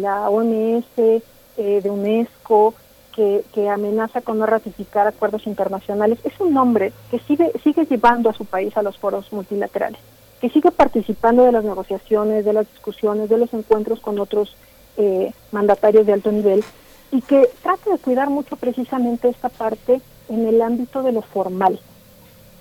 la 0.00 0.28
OMS, 0.30 0.84
eh, 0.96 1.22
de 1.56 1.90
UNESCO 1.90 2.74
que, 3.14 3.44
que, 3.52 3.68
amenaza 3.68 4.20
con 4.20 4.38
no 4.38 4.46
ratificar 4.46 5.06
acuerdos 5.06 5.46
internacionales, 5.46 6.18
es 6.24 6.38
un 6.40 6.56
hombre 6.56 6.92
que 7.10 7.18
sigue, 7.20 7.52
sigue 7.64 7.84
llevando 7.86 8.30
a 8.30 8.34
su 8.34 8.44
país 8.44 8.76
a 8.76 8.82
los 8.82 8.96
foros 8.96 9.32
multilaterales, 9.32 10.00
que 10.40 10.50
sigue 10.50 10.70
participando 10.70 11.44
de 11.44 11.52
las 11.52 11.64
negociaciones, 11.64 12.44
de 12.44 12.52
las 12.52 12.70
discusiones, 12.70 13.28
de 13.28 13.38
los 13.38 13.52
encuentros 13.54 13.98
con 14.00 14.20
otros 14.20 14.56
eh, 14.96 15.32
mandatarios 15.50 16.06
de 16.06 16.12
alto 16.12 16.30
nivel 16.30 16.64
y 17.10 17.22
que 17.22 17.48
trata 17.62 17.90
de 17.90 17.98
cuidar 17.98 18.30
mucho 18.30 18.56
precisamente 18.56 19.28
esta 19.28 19.48
parte 19.48 20.00
en 20.28 20.46
el 20.46 20.60
ámbito 20.60 21.02
de 21.02 21.12
lo 21.12 21.22
formal. 21.22 21.80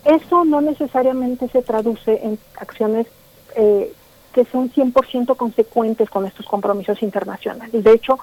Eso 0.06 0.45
no 0.45 0.61
necesariamente 0.61 1.49
se 1.49 1.61
traduce 1.61 2.26
en 2.26 2.40
acciones 2.57 3.07
eh, 3.56 3.91
que 4.34 4.45
son 4.45 4.72
100% 4.72 5.36
consecuentes 5.36 6.10
con 6.10 6.26
estos 6.26 6.45
compromisos 6.45 7.02
internacionales. 7.02 7.84
De 7.84 7.91
hecho, 7.91 8.19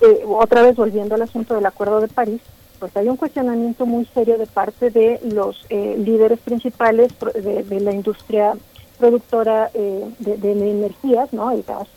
eh, 0.00 0.22
otra 0.26 0.62
vez 0.62 0.76
volviendo 0.76 1.14
al 1.14 1.22
asunto 1.22 1.54
del 1.54 1.66
Acuerdo 1.66 2.00
de 2.00 2.08
París, 2.08 2.40
pues 2.78 2.94
hay 2.96 3.08
un 3.08 3.16
cuestionamiento 3.16 3.86
muy 3.86 4.04
serio 4.06 4.36
de 4.36 4.46
parte 4.46 4.90
de 4.90 5.20
los 5.22 5.64
eh, 5.70 5.96
líderes 5.98 6.38
principales 6.40 7.12
de, 7.34 7.80
la 7.80 7.92
industria 7.92 8.52
productora 8.98 9.70
eh, 9.72 10.04
de, 10.18 10.52
energías, 10.52 11.32
¿no? 11.32 11.50
El 11.50 11.62
gas 11.62 11.88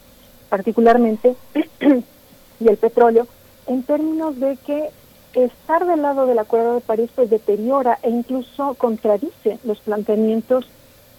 particularmente, 0.47 1.35
y 2.61 2.67
el 2.67 2.77
petróleo, 2.77 3.27
en 3.67 3.83
términos 3.83 4.39
de 4.39 4.57
que 4.65 4.89
estar 5.33 5.85
del 5.85 6.01
lado 6.01 6.25
del 6.25 6.39
Acuerdo 6.39 6.75
de 6.75 6.81
París 6.81 7.09
pues 7.13 7.29
deteriora 7.29 7.99
e 8.01 8.09
incluso 8.09 8.73
contradice 8.75 9.59
los 9.63 9.79
planteamientos 9.79 10.67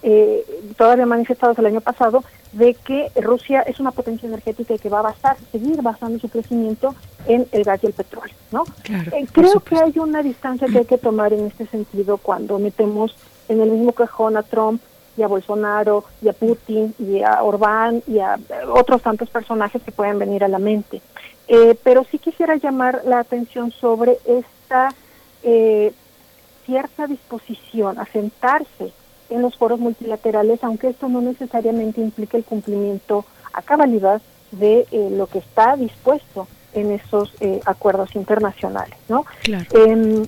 eh, 0.01 0.45
todavía 0.77 1.05
manifestados 1.05 1.57
el 1.59 1.65
año 1.65 1.81
pasado 1.81 2.23
de 2.53 2.73
que 2.73 3.11
Rusia 3.21 3.61
es 3.61 3.79
una 3.79 3.91
potencia 3.91 4.27
energética 4.27 4.73
y 4.73 4.79
que 4.79 4.89
va 4.89 4.99
a 4.99 5.03
basar, 5.03 5.37
seguir 5.51 5.81
basando 5.81 6.19
su 6.19 6.29
crecimiento 6.29 6.95
en 7.27 7.47
el 7.51 7.63
gas 7.63 7.83
y 7.83 7.87
el 7.87 7.93
petróleo, 7.93 8.33
¿no? 8.51 8.63
Eh, 8.89 9.27
creo 9.31 9.59
que 9.59 9.75
hay 9.75 9.99
una 9.99 10.23
distancia 10.23 10.67
que 10.67 10.79
hay 10.79 10.85
que 10.85 10.97
tomar 10.97 11.33
en 11.33 11.45
este 11.45 11.67
sentido 11.67 12.17
cuando 12.17 12.57
metemos 12.57 13.15
en 13.49 13.61
el 13.61 13.69
mismo 13.69 13.91
cajón 13.91 14.37
a 14.37 14.43
Trump 14.43 14.81
y 15.17 15.21
a 15.21 15.27
Bolsonaro 15.27 16.05
y 16.21 16.29
a 16.29 16.33
Putin 16.33 16.95
y 16.97 17.21
a 17.21 17.43
Orbán 17.43 18.01
y 18.07 18.19
a 18.19 18.39
otros 18.73 19.01
tantos 19.01 19.29
personajes 19.29 19.81
que 19.83 19.91
pueden 19.91 20.17
venir 20.17 20.43
a 20.43 20.47
la 20.47 20.59
mente. 20.59 21.01
Eh, 21.49 21.75
pero 21.83 22.05
sí 22.11 22.19
quisiera 22.19 22.55
llamar 22.57 23.01
la 23.05 23.19
atención 23.19 23.71
sobre 23.71 24.19
esta 24.25 24.93
eh, 25.41 25.91
cierta 26.65 27.07
disposición 27.07 27.97
a 27.97 28.05
sentarse 28.05 28.93
en 29.31 29.41
los 29.41 29.57
foros 29.57 29.79
multilaterales, 29.79 30.63
aunque 30.63 30.89
esto 30.89 31.09
no 31.09 31.21
necesariamente 31.21 32.01
implique 32.01 32.37
el 32.37 32.43
cumplimiento 32.43 33.25
a 33.53 33.63
cabalidad 33.63 34.21
de 34.51 34.85
eh, 34.91 35.09
lo 35.11 35.27
que 35.27 35.39
está 35.39 35.75
dispuesto 35.75 36.47
en 36.73 36.91
esos 36.91 37.33
eh, 37.39 37.59
acuerdos 37.65 38.15
internacionales, 38.15 38.97
¿no? 39.07 39.25
Em, 39.73 40.25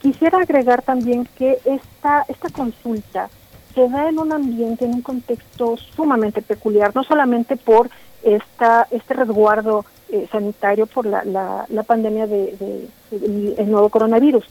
quisiera 0.00 0.38
agregar 0.38 0.82
también 0.82 1.28
que 1.36 1.58
esta 1.64 2.24
esta 2.28 2.48
consulta 2.50 3.28
se 3.74 3.88
da 3.88 4.08
en 4.08 4.18
un 4.18 4.32
ambiente, 4.32 4.84
en 4.84 4.94
un 4.94 5.02
contexto 5.02 5.76
sumamente 5.76 6.42
peculiar, 6.42 6.94
no 6.94 7.02
solamente 7.02 7.56
por 7.56 7.90
esta 8.22 8.86
este 8.90 9.14
resguardo 9.14 9.84
eh, 10.12 10.28
sanitario 10.30 10.86
por 10.86 11.06
la, 11.06 11.24
la, 11.24 11.82
pandemia 11.82 12.26
de, 12.26 12.88
el 13.10 13.70
nuevo 13.70 13.88
coronavirus. 13.88 14.44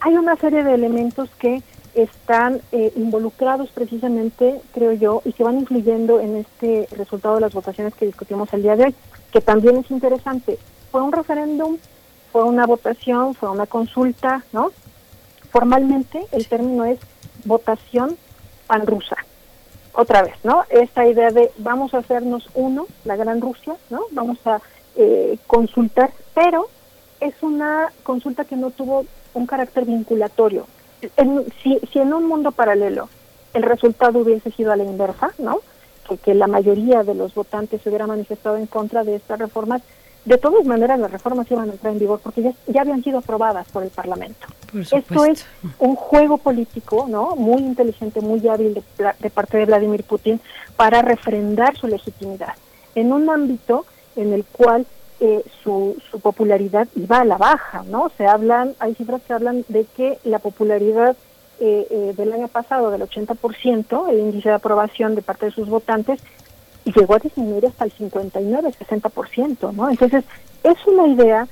Hay 0.00 0.14
una 0.16 0.36
serie 0.36 0.64
de 0.64 0.74
elementos 0.74 1.30
que 1.38 1.62
están 1.94 2.60
eh, 2.72 2.92
involucrados 2.96 3.70
precisamente, 3.70 4.60
creo 4.72 4.92
yo, 4.92 5.22
y 5.24 5.32
que 5.32 5.44
van 5.44 5.58
influyendo 5.58 6.20
en 6.20 6.36
este 6.36 6.88
resultado 6.96 7.36
de 7.36 7.42
las 7.42 7.54
votaciones 7.54 7.94
que 7.94 8.06
discutimos 8.06 8.52
el 8.52 8.62
día 8.62 8.76
de 8.76 8.84
hoy, 8.84 8.94
que 9.32 9.40
también 9.40 9.76
es 9.76 9.90
interesante. 9.90 10.58
Fue 10.90 11.02
un 11.02 11.12
referéndum, 11.12 11.78
fue 12.32 12.44
una 12.44 12.66
votación, 12.66 13.34
fue 13.34 13.50
una 13.50 13.66
consulta, 13.66 14.44
¿no? 14.52 14.72
Formalmente 15.50 16.26
el 16.32 16.46
término 16.48 16.84
es 16.84 16.98
votación 17.44 18.16
panrusa. 18.66 19.16
Otra 19.92 20.22
vez, 20.22 20.34
¿no? 20.42 20.64
Esta 20.70 21.06
idea 21.06 21.30
de 21.30 21.52
vamos 21.58 21.94
a 21.94 21.98
hacernos 21.98 22.48
uno, 22.54 22.86
la 23.04 23.14
gran 23.14 23.40
Rusia, 23.40 23.76
¿no? 23.90 24.00
Vamos 24.10 24.38
a 24.44 24.60
eh, 24.96 25.38
consultar, 25.46 26.12
pero 26.34 26.68
es 27.20 27.34
una 27.42 27.92
consulta 28.02 28.44
que 28.44 28.56
no 28.56 28.70
tuvo 28.70 29.06
un 29.34 29.46
carácter 29.46 29.84
vinculatorio, 29.84 30.66
si, 31.62 31.80
si 31.92 31.98
en 31.98 32.12
un 32.12 32.26
mundo 32.26 32.52
paralelo 32.52 33.08
el 33.52 33.62
resultado 33.62 34.18
hubiese 34.20 34.50
sido 34.52 34.72
a 34.72 34.76
la 34.76 34.84
inversa, 34.84 35.32
¿no? 35.38 35.60
Que, 36.08 36.16
que 36.18 36.34
la 36.34 36.46
mayoría 36.46 37.02
de 37.02 37.14
los 37.14 37.34
votantes 37.34 37.82
se 37.82 37.88
hubiera 37.88 38.06
manifestado 38.06 38.56
en 38.56 38.66
contra 38.66 39.04
de 39.04 39.16
estas 39.16 39.38
reformas, 39.38 39.82
de 40.24 40.38
todas 40.38 40.64
maneras 40.64 40.98
las 40.98 41.10
reformas 41.10 41.50
iban 41.50 41.68
a 41.68 41.72
entrar 41.72 41.92
en 41.92 41.98
vigor 41.98 42.20
porque 42.22 42.42
ya, 42.42 42.52
ya 42.66 42.80
habían 42.80 43.02
sido 43.02 43.18
aprobadas 43.18 43.68
por 43.68 43.82
el 43.82 43.90
Parlamento. 43.90 44.46
Esto 44.74 45.24
es 45.24 45.46
un 45.78 45.94
juego 45.94 46.38
político, 46.38 47.06
¿no? 47.08 47.36
Muy 47.36 47.62
inteligente, 47.62 48.20
muy 48.20 48.46
hábil 48.48 48.74
de, 48.74 48.82
de 49.18 49.30
parte 49.30 49.58
de 49.58 49.66
Vladimir 49.66 50.02
Putin 50.04 50.40
para 50.76 51.02
refrendar 51.02 51.76
su 51.76 51.86
legitimidad 51.88 52.54
en 52.94 53.12
un 53.12 53.28
ámbito 53.28 53.84
en 54.16 54.32
el 54.32 54.44
cual 54.44 54.86
eh, 55.20 55.44
su, 55.62 55.96
su 56.10 56.18
popularidad 56.18 56.88
iba 56.96 57.20
a 57.20 57.24
la 57.24 57.38
baja, 57.38 57.84
¿no? 57.86 58.10
Se 58.18 58.26
hablan, 58.26 58.74
hay 58.80 58.94
cifras 58.94 59.22
que 59.22 59.32
hablan 59.32 59.64
de 59.68 59.86
que 59.96 60.18
la 60.24 60.40
popularidad 60.40 61.16
eh, 61.60 61.86
eh, 61.88 62.14
del 62.16 62.32
año 62.32 62.48
pasado 62.48 62.90
del 62.90 63.02
80%, 63.02 64.10
el 64.10 64.18
índice 64.18 64.48
de 64.48 64.56
aprobación 64.56 65.14
de 65.14 65.22
parte 65.22 65.46
de 65.46 65.52
sus 65.52 65.68
votantes, 65.68 66.20
llegó 66.84 67.14
a 67.14 67.20
disminuir 67.20 67.64
hasta 67.66 67.84
el 67.84 67.92
59, 67.92 68.72
60%, 68.72 69.72
¿no? 69.72 69.88
Entonces, 69.88 70.24
es 70.64 70.86
una 70.86 71.06
idea 71.06 71.46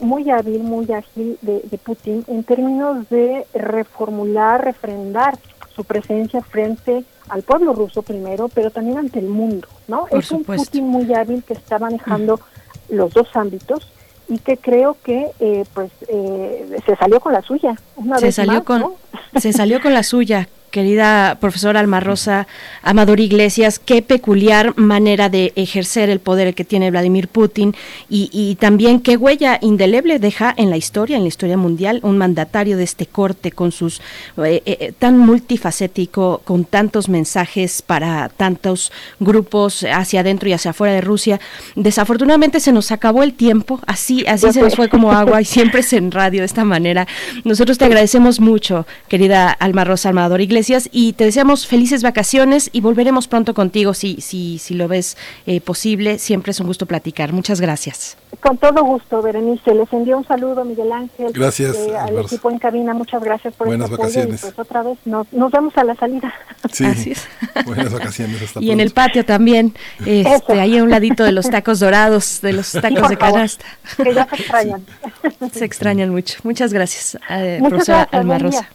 muy 0.00 0.28
hábil, 0.30 0.62
muy 0.62 0.90
ágil 0.92 1.38
de, 1.42 1.60
de, 1.60 1.78
Putin 1.78 2.24
en 2.26 2.42
términos 2.42 3.08
de 3.10 3.46
reformular, 3.54 4.64
refrendar 4.64 5.38
su 5.74 5.84
presencia 5.84 6.42
frente 6.42 7.04
al 7.28 7.42
pueblo 7.42 7.72
ruso 7.72 8.02
primero, 8.02 8.48
pero 8.48 8.70
también 8.70 8.98
ante 8.98 9.18
el 9.18 9.26
mundo, 9.28 9.68
¿no? 9.88 10.06
es 10.10 10.30
un 10.30 10.44
Putin 10.44 10.86
muy 10.86 11.12
hábil 11.14 11.42
que 11.42 11.54
está 11.54 11.78
manejando 11.78 12.40
los 12.88 13.12
dos 13.12 13.28
ámbitos 13.34 13.88
y 14.28 14.38
que 14.38 14.56
creo 14.56 14.96
que 15.02 15.30
eh, 15.40 15.64
pues 15.74 15.90
eh, 16.08 16.78
se 16.86 16.96
salió 16.96 17.20
con 17.20 17.32
la 17.32 17.42
suya 17.42 17.76
se 18.18 18.32
salió 18.32 18.64
con 18.64 18.94
se 19.36 19.52
salió 19.52 19.82
con 19.82 19.92
la 19.92 20.02
suya 20.02 20.48
querida 20.74 21.38
profesora 21.40 21.78
Alma 21.78 22.00
Rosa 22.00 22.48
Amador 22.82 23.20
Iglesias, 23.20 23.78
qué 23.78 24.02
peculiar 24.02 24.76
manera 24.76 25.28
de 25.28 25.52
ejercer 25.54 26.10
el 26.10 26.18
poder 26.18 26.52
que 26.52 26.64
tiene 26.64 26.90
Vladimir 26.90 27.28
Putin 27.28 27.76
y, 28.10 28.56
también 28.58 28.98
qué 28.98 29.16
huella 29.16 29.58
indeleble 29.60 30.18
deja 30.18 30.52
en 30.56 30.70
la 30.70 30.76
historia, 30.76 31.16
en 31.16 31.22
la 31.22 31.28
historia 31.28 31.56
mundial, 31.56 32.00
un 32.02 32.18
mandatario 32.18 32.76
de 32.76 32.82
este 32.82 33.06
corte 33.06 33.52
con 33.52 33.70
sus 33.70 34.00
eh, 34.44 34.62
eh, 34.66 34.92
tan 34.98 35.16
multifacético, 35.16 36.40
con 36.44 36.64
tantos 36.64 37.08
mensajes 37.08 37.80
para 37.80 38.28
tantos 38.30 38.90
grupos 39.20 39.84
hacia 39.84 40.20
adentro 40.20 40.48
y 40.48 40.54
hacia 40.54 40.72
afuera 40.72 40.92
de 40.92 41.02
Rusia. 41.02 41.40
Desafortunadamente 41.76 42.58
se 42.58 42.72
nos 42.72 42.90
acabó 42.90 43.22
el 43.22 43.34
tiempo, 43.34 43.78
así, 43.86 44.24
así 44.26 44.52
se 44.52 44.60
nos 44.60 44.74
fue 44.74 44.88
como 44.88 45.12
agua 45.12 45.40
y 45.40 45.44
siempre 45.44 45.80
es 45.80 45.92
en 45.92 46.10
radio 46.10 46.40
de 46.40 46.46
esta 46.46 46.64
manera. 46.64 47.06
Nosotros 47.44 47.78
te 47.78 47.84
agradecemos 47.84 48.40
mucho, 48.40 48.88
querida 49.06 49.50
Alma 49.52 49.84
Rosa 49.84 50.08
Amador 50.08 50.40
Iglesias, 50.40 50.63
y 50.92 51.12
te 51.12 51.24
deseamos 51.24 51.66
felices 51.66 52.02
vacaciones 52.02 52.70
y 52.72 52.80
volveremos 52.80 53.28
pronto 53.28 53.54
contigo 53.54 53.94
si, 53.94 54.20
si, 54.20 54.58
si 54.58 54.74
lo 54.74 54.88
ves 54.88 55.16
eh, 55.46 55.60
posible. 55.60 56.18
Siempre 56.18 56.52
es 56.52 56.60
un 56.60 56.66
gusto 56.66 56.86
platicar. 56.86 57.32
Muchas 57.32 57.60
gracias. 57.60 58.16
Con 58.40 58.58
todo 58.58 58.82
gusto, 58.84 59.22
Berenice. 59.22 59.74
Les 59.74 59.92
envío 59.92 60.18
un 60.18 60.26
saludo, 60.26 60.64
Miguel 60.64 60.92
Ángel. 60.92 61.32
Gracias. 61.32 61.76
Eh, 61.76 61.96
al 61.96 62.18
equipo 62.18 62.50
en 62.50 62.58
cabina, 62.58 62.94
muchas 62.94 63.22
gracias 63.22 63.54
por 63.54 63.66
Buenas 63.66 63.90
vacaciones. 63.90 64.40
Y 64.40 64.46
pues 64.46 64.58
otra 64.58 64.82
vez 64.82 64.98
nos, 65.04 65.32
nos 65.32 65.50
vemos 65.50 65.76
a 65.76 65.84
la 65.84 65.94
salida. 65.94 66.32
Sí, 66.72 66.84
Así 66.84 67.10
es. 67.12 67.26
buenas 67.66 67.92
vacaciones. 67.92 68.42
Hasta 68.42 68.60
y 68.62 68.70
en 68.70 68.80
el 68.80 68.90
patio 68.90 69.24
también, 69.24 69.74
este, 70.04 70.60
ahí 70.60 70.78
a 70.78 70.82
un 70.82 70.90
ladito 70.90 71.24
de 71.24 71.32
los 71.32 71.48
tacos 71.50 71.80
dorados, 71.80 72.40
de 72.40 72.52
los 72.52 72.72
tacos 72.72 73.08
de 73.08 73.16
canasta. 73.16 73.64
Que 73.96 74.14
ya 74.14 74.26
se 74.26 74.36
extrañan. 74.36 74.86
se 75.52 75.64
extrañan 75.64 76.10
mucho. 76.10 76.38
Muchas 76.42 76.72
gracias, 76.72 77.18
eh, 77.30 77.60
profesora 77.62 78.08
Alma 78.10 78.38
Rosa. 78.38 78.68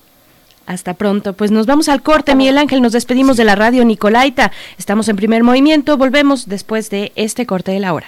Hasta 0.69 0.93
pronto. 0.93 1.33
Pues 1.33 1.49
nos 1.49 1.65
vamos 1.65 1.89
al 1.89 2.03
corte, 2.03 2.35
Miguel 2.35 2.59
Ángel. 2.59 2.83
Nos 2.83 2.91
despedimos 2.91 3.37
de 3.37 3.43
la 3.43 3.55
radio 3.55 3.83
Nicolaita. 3.83 4.51
Estamos 4.77 5.09
en 5.09 5.15
primer 5.15 5.43
movimiento. 5.43 5.97
Volvemos 5.97 6.47
después 6.47 6.91
de 6.91 7.11
este 7.15 7.47
corte 7.47 7.71
de 7.71 7.79
la 7.79 7.91
hora. 7.91 8.05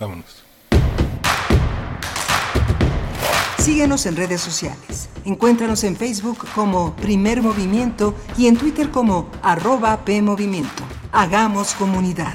Vámonos. 0.00 0.42
Síguenos 3.58 4.04
en 4.06 4.16
redes 4.16 4.40
sociales. 4.40 5.10
Encuéntranos 5.24 5.84
en 5.84 5.94
Facebook 5.94 6.44
como 6.56 6.96
Primer 6.96 7.40
Movimiento 7.40 8.16
y 8.36 8.48
en 8.48 8.56
Twitter 8.56 8.90
como 8.90 9.30
arroba 9.42 10.04
PMovimiento. 10.04 10.82
Hagamos 11.12 11.72
comunidad. 11.74 12.34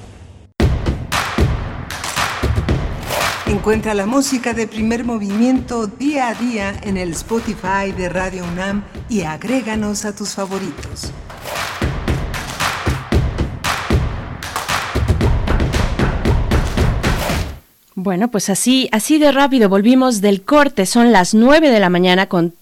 Encuentra 3.51 3.93
la 3.93 4.05
música 4.05 4.53
de 4.53 4.65
primer 4.65 5.03
movimiento 5.03 5.85
día 5.85 6.29
a 6.29 6.33
día 6.35 6.73
en 6.83 6.95
el 6.95 7.11
Spotify 7.11 7.91
de 7.95 8.07
Radio 8.07 8.45
UNAM 8.45 8.85
y 9.09 9.23
agréganos 9.23 10.05
a 10.05 10.15
tus 10.15 10.29
favoritos. 10.29 11.11
Bueno, 17.93 18.31
pues 18.31 18.49
así, 18.49 18.87
así 18.93 19.19
de 19.19 19.33
rápido 19.33 19.67
volvimos 19.67 20.21
del 20.21 20.43
corte. 20.43 20.85
Son 20.85 21.11
las 21.11 21.33
nueve 21.33 21.69
de 21.69 21.81
la 21.81 21.89
mañana 21.89 22.27
con 22.27 22.53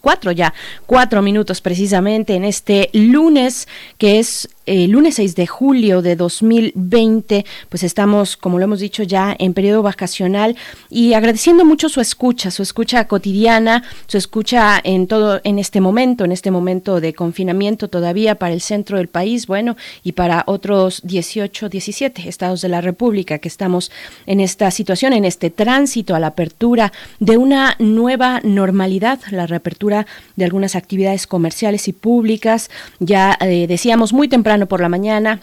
cuatro 0.00 0.32
ya, 0.32 0.54
cuatro 0.86 1.20
minutos 1.20 1.60
precisamente 1.60 2.34
en 2.34 2.44
este 2.44 2.88
lunes 2.94 3.68
que 3.98 4.18
es 4.18 4.48
el 4.70 4.92
lunes 4.92 5.16
6 5.16 5.34
de 5.34 5.48
julio 5.48 6.00
de 6.00 6.14
2020, 6.14 7.44
pues 7.68 7.82
estamos, 7.82 8.36
como 8.36 8.58
lo 8.58 8.64
hemos 8.64 8.78
dicho 8.78 9.02
ya, 9.02 9.34
en 9.36 9.52
periodo 9.52 9.82
vacacional 9.82 10.56
y 10.88 11.14
agradeciendo 11.14 11.64
mucho 11.64 11.88
su 11.88 12.00
escucha, 12.00 12.52
su 12.52 12.62
escucha 12.62 13.08
cotidiana, 13.08 13.82
su 14.06 14.16
escucha 14.16 14.80
en 14.84 15.08
todo, 15.08 15.40
en 15.42 15.58
este 15.58 15.80
momento, 15.80 16.24
en 16.24 16.30
este 16.30 16.52
momento 16.52 17.00
de 17.00 17.14
confinamiento 17.14 17.88
todavía 17.88 18.36
para 18.36 18.54
el 18.54 18.60
centro 18.60 18.98
del 18.98 19.08
país, 19.08 19.48
bueno, 19.48 19.76
y 20.04 20.12
para 20.12 20.44
otros 20.46 21.00
18, 21.02 21.68
17 21.68 22.28
estados 22.28 22.60
de 22.60 22.68
la 22.68 22.80
República 22.80 23.38
que 23.38 23.48
estamos 23.48 23.90
en 24.26 24.38
esta 24.38 24.70
situación, 24.70 25.12
en 25.14 25.24
este 25.24 25.50
tránsito 25.50 26.14
a 26.14 26.20
la 26.20 26.28
apertura 26.28 26.92
de 27.18 27.36
una 27.36 27.74
nueva 27.80 28.40
normalidad, 28.44 29.18
la 29.32 29.48
reapertura 29.48 30.06
de 30.36 30.44
algunas 30.44 30.76
actividades 30.76 31.26
comerciales 31.26 31.88
y 31.88 31.92
públicas. 31.92 32.70
Ya 33.00 33.36
eh, 33.40 33.66
decíamos 33.66 34.12
muy 34.12 34.28
temprano 34.28 34.59
por 34.66 34.80
la 34.80 34.88
mañana 34.88 35.40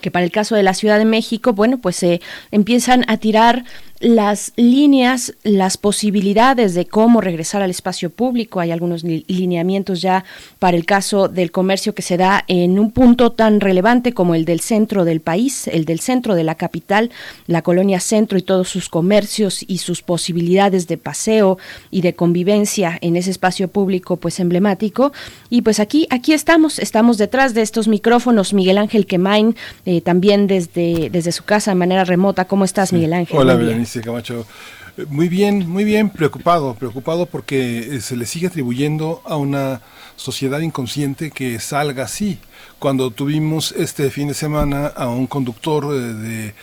que 0.00 0.10
para 0.10 0.24
el 0.24 0.30
caso 0.30 0.54
de 0.54 0.62
la 0.62 0.74
Ciudad 0.74 0.98
de 0.98 1.04
México, 1.04 1.52
bueno, 1.52 1.78
pues 1.78 1.96
se 1.96 2.20
empiezan 2.50 3.04
a 3.08 3.16
tirar 3.16 3.64
las 4.00 4.52
líneas, 4.56 5.34
las 5.42 5.76
posibilidades 5.76 6.74
de 6.74 6.86
cómo 6.86 7.20
regresar 7.20 7.62
al 7.62 7.70
espacio 7.70 8.10
público. 8.10 8.60
Hay 8.60 8.70
algunos 8.70 9.02
lineamientos 9.02 10.00
ya 10.00 10.24
para 10.58 10.76
el 10.76 10.86
caso 10.86 11.28
del 11.28 11.50
comercio 11.50 11.94
que 11.94 12.02
se 12.02 12.16
da 12.16 12.44
en 12.46 12.78
un 12.78 12.92
punto 12.92 13.32
tan 13.32 13.60
relevante 13.60 14.14
como 14.14 14.34
el 14.34 14.44
del 14.44 14.60
centro 14.60 15.04
del 15.04 15.20
país, 15.20 15.66
el 15.68 15.84
del 15.84 16.00
centro 16.00 16.34
de 16.34 16.44
la 16.44 16.54
capital, 16.54 17.10
la 17.46 17.62
colonia 17.62 17.98
centro 17.98 18.38
y 18.38 18.42
todos 18.42 18.68
sus 18.68 18.88
comercios 18.88 19.64
y 19.66 19.78
sus 19.78 20.02
posibilidades 20.02 20.86
de 20.86 20.96
paseo 20.96 21.58
y 21.90 22.02
de 22.02 22.14
convivencia 22.14 22.98
en 23.00 23.16
ese 23.16 23.30
espacio 23.30 23.68
público 23.68 24.16
pues 24.16 24.38
emblemático. 24.38 25.12
Y 25.50 25.62
pues 25.62 25.80
aquí, 25.80 26.06
aquí 26.10 26.32
estamos, 26.32 26.78
estamos 26.78 27.18
detrás 27.18 27.54
de 27.54 27.62
estos 27.62 27.88
micrófonos. 27.88 28.52
Miguel 28.54 28.78
Ángel 28.78 29.06
Quemain, 29.06 29.56
eh, 29.86 30.00
también 30.02 30.46
desde, 30.46 31.10
desde 31.10 31.32
su 31.32 31.44
casa 31.44 31.72
de 31.72 31.76
manera 31.76 32.04
remota. 32.04 32.44
¿Cómo 32.44 32.64
estás, 32.64 32.92
Miguel 32.92 33.12
Ángel? 33.12 33.38
Hola, 33.38 33.56
Camacho. 33.96 34.46
Eh, 34.98 35.06
muy 35.08 35.28
bien, 35.28 35.68
muy 35.68 35.84
bien, 35.84 36.10
preocupado, 36.10 36.74
preocupado 36.74 37.26
porque 37.26 37.78
eh, 37.78 38.00
se 38.00 38.16
le 38.16 38.26
sigue 38.26 38.48
atribuyendo 38.48 39.22
a 39.24 39.36
una 39.36 39.80
sociedad 40.16 40.60
inconsciente 40.60 41.30
que 41.30 41.60
salga 41.60 42.04
así. 42.04 42.38
Cuando 42.78 43.10
tuvimos 43.10 43.72
este 43.72 44.10
fin 44.10 44.28
de 44.28 44.34
semana 44.34 44.88
a 44.88 45.08
un 45.08 45.26
conductor 45.26 45.84
eh, 45.84 45.98
de, 45.98 46.54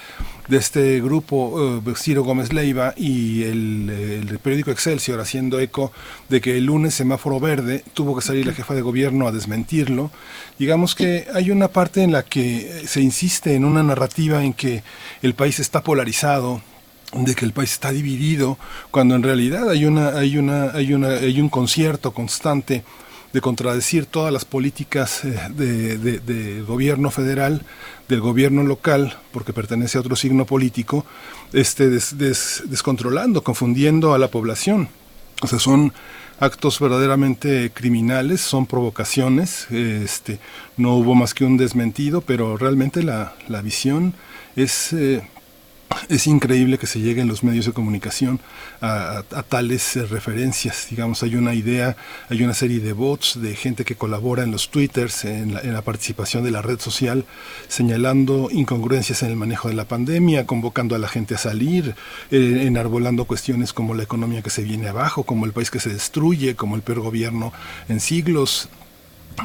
de 0.49 0.57
este 0.57 1.01
grupo, 1.01 1.81
Ciro 1.95 2.23
Gómez 2.23 2.53
Leiva, 2.53 2.93
y 2.97 3.43
el, 3.43 4.27
el, 4.29 4.39
periódico 4.39 4.71
Excelsior 4.71 5.19
haciendo 5.19 5.59
eco 5.59 5.91
de 6.29 6.41
que 6.41 6.57
el 6.57 6.65
lunes 6.65 6.93
semáforo 6.93 7.39
verde 7.39 7.83
tuvo 7.93 8.15
que 8.15 8.21
salir 8.21 8.45
la 8.45 8.53
jefa 8.53 8.75
de 8.75 8.81
gobierno 8.81 9.27
a 9.27 9.31
desmentirlo. 9.31 10.11
Digamos 10.59 10.93
que 10.93 11.27
hay 11.33 11.51
una 11.51 11.69
parte 11.69 12.03
en 12.03 12.11
la 12.11 12.23
que 12.23 12.83
se 12.85 13.01
insiste 13.01 13.55
en 13.55 13.65
una 13.65 13.81
narrativa 13.81 14.43
en 14.43 14.53
que 14.53 14.83
el 15.21 15.33
país 15.33 15.59
está 15.59 15.81
polarizado, 15.81 16.61
de 17.23 17.33
que 17.33 17.45
el 17.45 17.53
país 17.53 17.71
está 17.71 17.91
dividido, 17.91 18.57
cuando 18.91 19.15
en 19.15 19.23
realidad 19.23 19.69
hay 19.69 19.85
una, 19.85 20.09
hay 20.09 20.37
una, 20.37 20.71
hay 20.71 20.93
una, 20.93 21.09
hay 21.09 21.39
un 21.39 21.49
concierto 21.49 22.11
constante 22.11 22.83
de 23.31 23.41
contradecir 23.41 24.05
todas 24.05 24.31
las 24.31 24.45
políticas 24.45 25.23
eh, 25.25 25.37
de, 25.49 26.63
gobierno 26.65 27.11
federal, 27.11 27.63
del 28.07 28.21
gobierno 28.21 28.63
local, 28.63 29.17
porque 29.31 29.53
pertenece 29.53 29.97
a 29.97 30.01
otro 30.01 30.15
signo 30.15 30.45
político, 30.45 31.05
este, 31.51 31.89
descontrolando, 31.89 33.43
confundiendo 33.43 34.13
a 34.13 34.17
la 34.17 34.29
población. 34.29 34.89
O 35.41 35.47
sea, 35.47 35.59
son 35.59 35.91
actos 36.39 36.79
verdaderamente 36.79 37.71
criminales, 37.73 38.41
son 38.41 38.65
provocaciones, 38.65 39.69
este, 39.69 40.39
no 40.77 40.95
hubo 40.95 41.13
más 41.15 41.33
que 41.33 41.43
un 41.43 41.57
desmentido, 41.57 42.21
pero 42.21 42.57
realmente 42.57 43.03
la, 43.03 43.35
la 43.47 43.61
visión 43.61 44.13
es... 44.55 44.93
Eh, 44.93 45.27
es 46.09 46.27
increíble 46.27 46.77
que 46.77 46.87
se 46.87 46.99
llegue 46.99 47.21
en 47.21 47.27
los 47.27 47.43
medios 47.43 47.65
de 47.65 47.73
comunicación 47.73 48.39
a, 48.81 49.23
tales 49.47 49.95
eh, 49.95 50.05
referencias. 50.05 50.87
Digamos, 50.89 51.23
hay 51.23 51.35
una 51.35 51.53
idea, 51.53 51.95
hay 52.29 52.43
una 52.43 52.53
serie 52.53 52.79
de 52.79 52.93
bots 52.93 53.41
de 53.41 53.55
gente 53.55 53.85
que 53.85 53.95
colabora 53.95 54.43
en 54.43 54.51
los 54.51 54.69
twitters, 54.69 55.25
en 55.25 55.53
la, 55.53 55.81
participación 55.81 56.43
de 56.43 56.51
la 56.51 56.61
red 56.61 56.79
social, 56.79 57.25
señalando 57.67 58.49
incongruencias 58.51 59.23
en 59.23 59.29
el 59.29 59.35
manejo 59.35 59.67
de 59.67 59.75
la 59.75 59.85
pandemia, 59.85 60.45
convocando 60.45 60.95
a 60.95 60.99
la 60.99 61.07
gente 61.07 61.35
a 61.35 61.37
salir, 61.37 61.95
eh, 62.31 62.63
enarbolando 62.65 63.25
cuestiones 63.25 63.73
como 63.73 63.93
la 63.93 64.03
economía 64.03 64.41
que 64.41 64.49
se 64.49 64.63
viene 64.63 64.87
abajo, 64.87 65.23
como 65.23 65.45
el 65.45 65.53
país 65.53 65.69
que 65.69 65.79
se 65.79 65.89
destruye, 65.89 66.55
como 66.55 66.75
el 66.75 66.81
peor 66.81 67.01
gobierno 67.01 67.53
en 67.89 67.99
siglos. 67.99 68.69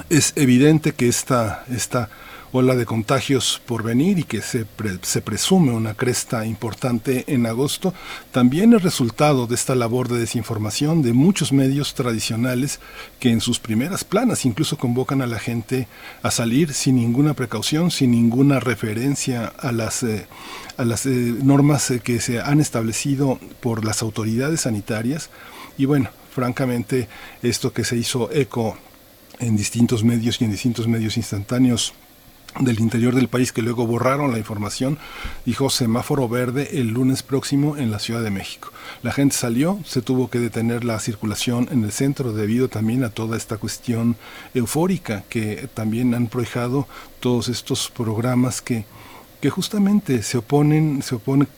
Es 0.09 0.33
evidente 0.37 0.93
que 0.93 1.09
esta, 1.09 1.65
esta 1.71 2.11
ola 2.53 2.75
de 2.75 2.87
contagios 2.87 3.61
por 3.65 3.83
venir 3.83 4.19
y 4.19 4.25
que 4.25 4.43
se, 4.43 4.67
se 5.03 5.23
presume 5.23 5.73
una 5.73 5.95
cresta 5.95 6.45
importante 6.45 7.25
en 7.29 7.47
agosto, 7.47 7.95
también 8.33 8.73
es 8.75 8.83
resultado 8.83 9.47
de 9.47 9.55
esta 9.55 9.75
labor 9.75 10.09
de 10.09 10.19
desinformación 10.19 11.03
de 11.03 11.13
muchos 11.13 11.53
medios 11.53 11.95
tradicionales 11.95 12.81
que 13.19 13.31
en 13.31 13.41
sus 13.41 13.61
primeras 13.61 14.05
planas 14.05 14.45
incluso 14.45 14.79
convocan 14.79 15.23
a 15.23 15.27
la 15.27 15.39
gente 15.39 15.87
a 16.23 16.31
salir 16.31 16.75
sin 16.75 16.97
ninguna 16.97 17.35
precaución, 17.35 17.91
sin 17.91 18.11
ninguna 18.11 18.59
referencia 18.59 19.47
a 19.47 19.73
las, 19.73 20.03
eh, 20.03 20.27
a 20.77 20.85
las 20.85 21.07
eh, 21.07 21.11
normas 21.11 21.91
eh, 21.91 22.01
que 22.01 22.21
se 22.21 22.41
han 22.41 22.61
establecido 22.61 23.39
por 23.61 23.85
las 23.85 24.03
autoridades 24.03 24.63
sanitarias. 24.63 25.31
Y 25.79 25.85
bueno, 25.85 26.11
francamente, 26.35 27.09
esto 27.43 27.73
que 27.73 27.85
se 27.85 27.97
hizo 27.97 28.31
eco 28.33 28.77
en 29.39 29.57
distintos 29.57 30.05
medios 30.05 30.41
y 30.41 30.45
en 30.45 30.51
distintos 30.51 30.87
medios 30.87 31.17
instantáneos 31.17 31.95
del 32.59 32.81
interior 32.81 33.15
del 33.15 33.29
país 33.29 33.53
que 33.53 33.63
luego 33.63 33.87
borraron 33.87 34.33
la 34.33 34.39
información, 34.39 34.99
dijo 35.47 35.71
semáforo 35.71 36.29
verde 36.29 36.81
el 36.81 36.89
lunes 36.89 37.23
próximo 37.23 37.77
en 37.77 37.91
la 37.91 37.99
Ciudad 37.99 38.23
de 38.23 38.31
México. 38.31 38.73
La 39.03 39.13
gente 39.13 39.37
salió, 39.37 39.79
se 39.85 40.03
tuvo 40.03 40.31
que 40.31 40.41
detener 40.41 40.85
la 40.85 40.99
circulación 40.99 41.69
en 41.71 41.85
el 41.85 41.93
centro 41.93 42.33
debido 42.33 42.69
también 42.69 43.05
a 43.05 43.11
toda 43.11 43.37
esta 43.37 43.57
cuestión 43.57 44.17
eufórica 44.55 45.25
que 45.29 45.69
también 45.73 46.15
han 46.15 46.27
prohijado 46.27 46.89
todos 47.21 47.49
estos 47.49 47.91
programas 47.91 48.61
que 48.61 48.85
que 49.41 49.49
justamente 49.49 50.23
se 50.23 50.39
oponen, 50.39 51.03
se 51.03 51.15
oponen, 51.15 51.49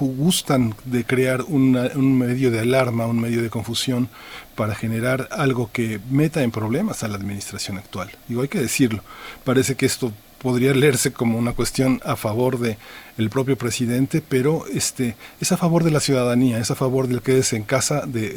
gustan 0.00 0.74
de 0.84 1.04
crear 1.04 1.42
un 1.42 2.18
medio 2.18 2.50
de 2.50 2.60
alarma, 2.60 3.06
un 3.06 3.20
medio 3.20 3.42
de 3.42 3.48
confusión 3.48 4.08
para 4.56 4.74
generar 4.74 5.28
algo 5.30 5.70
que 5.72 6.00
meta 6.10 6.42
en 6.42 6.50
problemas 6.50 7.04
a 7.04 7.08
la 7.08 7.14
administración 7.14 7.78
actual. 7.78 8.10
Digo, 8.26 8.42
hay 8.42 8.48
que 8.48 8.60
decirlo. 8.60 9.04
Parece 9.44 9.76
que 9.76 9.86
esto 9.86 10.12
podría 10.40 10.72
leerse 10.72 11.12
como 11.12 11.38
una 11.38 11.52
cuestión 11.52 12.00
a 12.04 12.16
favor 12.16 12.58
de 12.58 12.78
el 13.16 13.30
propio 13.30 13.58
presidente, 13.58 14.22
pero 14.26 14.64
este 14.72 15.16
es 15.40 15.52
a 15.52 15.56
favor 15.56 15.82
de 15.84 15.90
la 15.90 16.00
ciudadanía, 16.00 16.58
es 16.58 16.70
a 16.70 16.76
favor 16.76 17.08
del 17.08 17.22
quédese 17.22 17.56
en 17.56 17.64
casa, 17.64 18.06
de, 18.06 18.30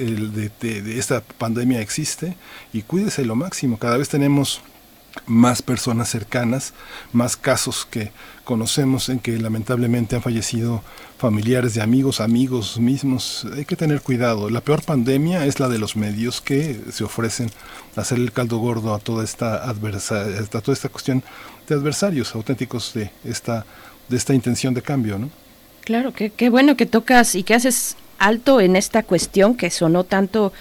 de, 0.59 0.99
esta 0.99 1.21
pandemia 1.21 1.81
existe 1.81 2.35
y 2.73 2.81
cuídese 2.81 3.23
lo 3.23 3.35
máximo. 3.35 3.77
Cada 3.77 3.97
vez 3.97 4.09
tenemos 4.09 4.61
más 5.25 5.61
personas 5.61 6.09
cercanas, 6.09 6.73
más 7.11 7.37
casos 7.37 7.85
que 7.89 8.11
conocemos 8.43 9.09
en 9.09 9.19
que 9.19 9.37
lamentablemente 9.37 10.15
han 10.15 10.21
fallecido 10.21 10.83
familiares 11.17 11.73
de 11.75 11.81
amigos, 11.81 12.21
amigos 12.21 12.79
mismos. 12.79 13.45
Hay 13.55 13.65
que 13.65 13.75
tener 13.75 14.01
cuidado. 14.01 14.49
La 14.49 14.61
peor 14.61 14.81
pandemia 14.81 15.45
es 15.45 15.59
la 15.59 15.69
de 15.69 15.79
los 15.79 15.95
medios 15.95 16.41
que 16.41 16.81
se 16.91 17.03
ofrecen 17.03 17.51
a 17.95 18.01
hacer 18.01 18.17
el 18.17 18.31
caldo 18.31 18.57
gordo 18.57 18.95
a 18.95 18.99
toda 18.99 19.23
esta 19.23 19.69
adversa, 19.69 20.23
a 20.23 20.61
toda 20.61 20.73
esta 20.73 20.89
cuestión 20.89 21.23
de 21.67 21.75
adversarios 21.75 22.33
auténticos 22.35 22.93
de 22.93 23.11
esta, 23.23 23.65
de 24.07 24.17
esta 24.17 24.33
intención 24.33 24.73
de 24.73 24.81
cambio, 24.81 25.17
¿no? 25.17 25.29
Claro, 25.83 26.13
qué, 26.13 26.49
bueno 26.49 26.77
que 26.77 26.85
tocas 26.85 27.35
y 27.35 27.43
que 27.43 27.55
haces 27.55 27.97
alto 28.19 28.61
en 28.61 28.75
esta 28.75 29.03
cuestión 29.03 29.55
que 29.55 29.71
sonó 29.71 30.03
tanto 30.03 30.53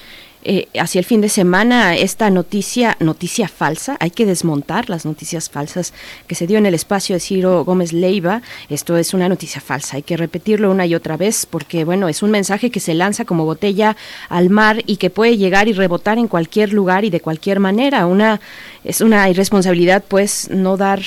eh, 0.43 0.67
hacia 0.79 0.97
el 0.97 1.05
fin 1.05 1.21
de 1.21 1.29
semana 1.29 1.95
esta 1.95 2.31
noticia, 2.31 2.97
noticia 2.99 3.47
falsa, 3.47 3.97
hay 3.99 4.09
que 4.09 4.25
desmontar 4.25 4.89
las 4.89 5.05
noticias 5.05 5.51
falsas 5.51 5.93
que 6.25 6.33
se 6.33 6.47
dio 6.47 6.57
en 6.57 6.65
el 6.65 6.73
espacio 6.73 7.15
de 7.15 7.19
Ciro 7.19 7.63
Gómez 7.63 7.93
Leiva. 7.93 8.41
Esto 8.67 8.97
es 8.97 9.13
una 9.13 9.29
noticia 9.29 9.61
falsa, 9.61 9.97
hay 9.97 10.01
que 10.01 10.17
repetirlo 10.17 10.71
una 10.71 10.87
y 10.87 10.95
otra 10.95 11.15
vez 11.15 11.45
porque, 11.45 11.83
bueno, 11.83 12.09
es 12.09 12.23
un 12.23 12.31
mensaje 12.31 12.71
que 12.71 12.79
se 12.79 12.95
lanza 12.95 13.23
como 13.23 13.45
botella 13.45 13.95
al 14.29 14.49
mar 14.49 14.81
y 14.87 14.97
que 14.97 15.11
puede 15.11 15.37
llegar 15.37 15.67
y 15.67 15.73
rebotar 15.73 16.17
en 16.17 16.27
cualquier 16.27 16.73
lugar 16.73 17.05
y 17.05 17.11
de 17.11 17.21
cualquier 17.21 17.59
manera. 17.59 18.07
Una, 18.07 18.41
es 18.83 19.01
una 19.01 19.29
irresponsabilidad, 19.29 20.03
pues, 20.07 20.49
no 20.49 20.77
dar 20.77 21.01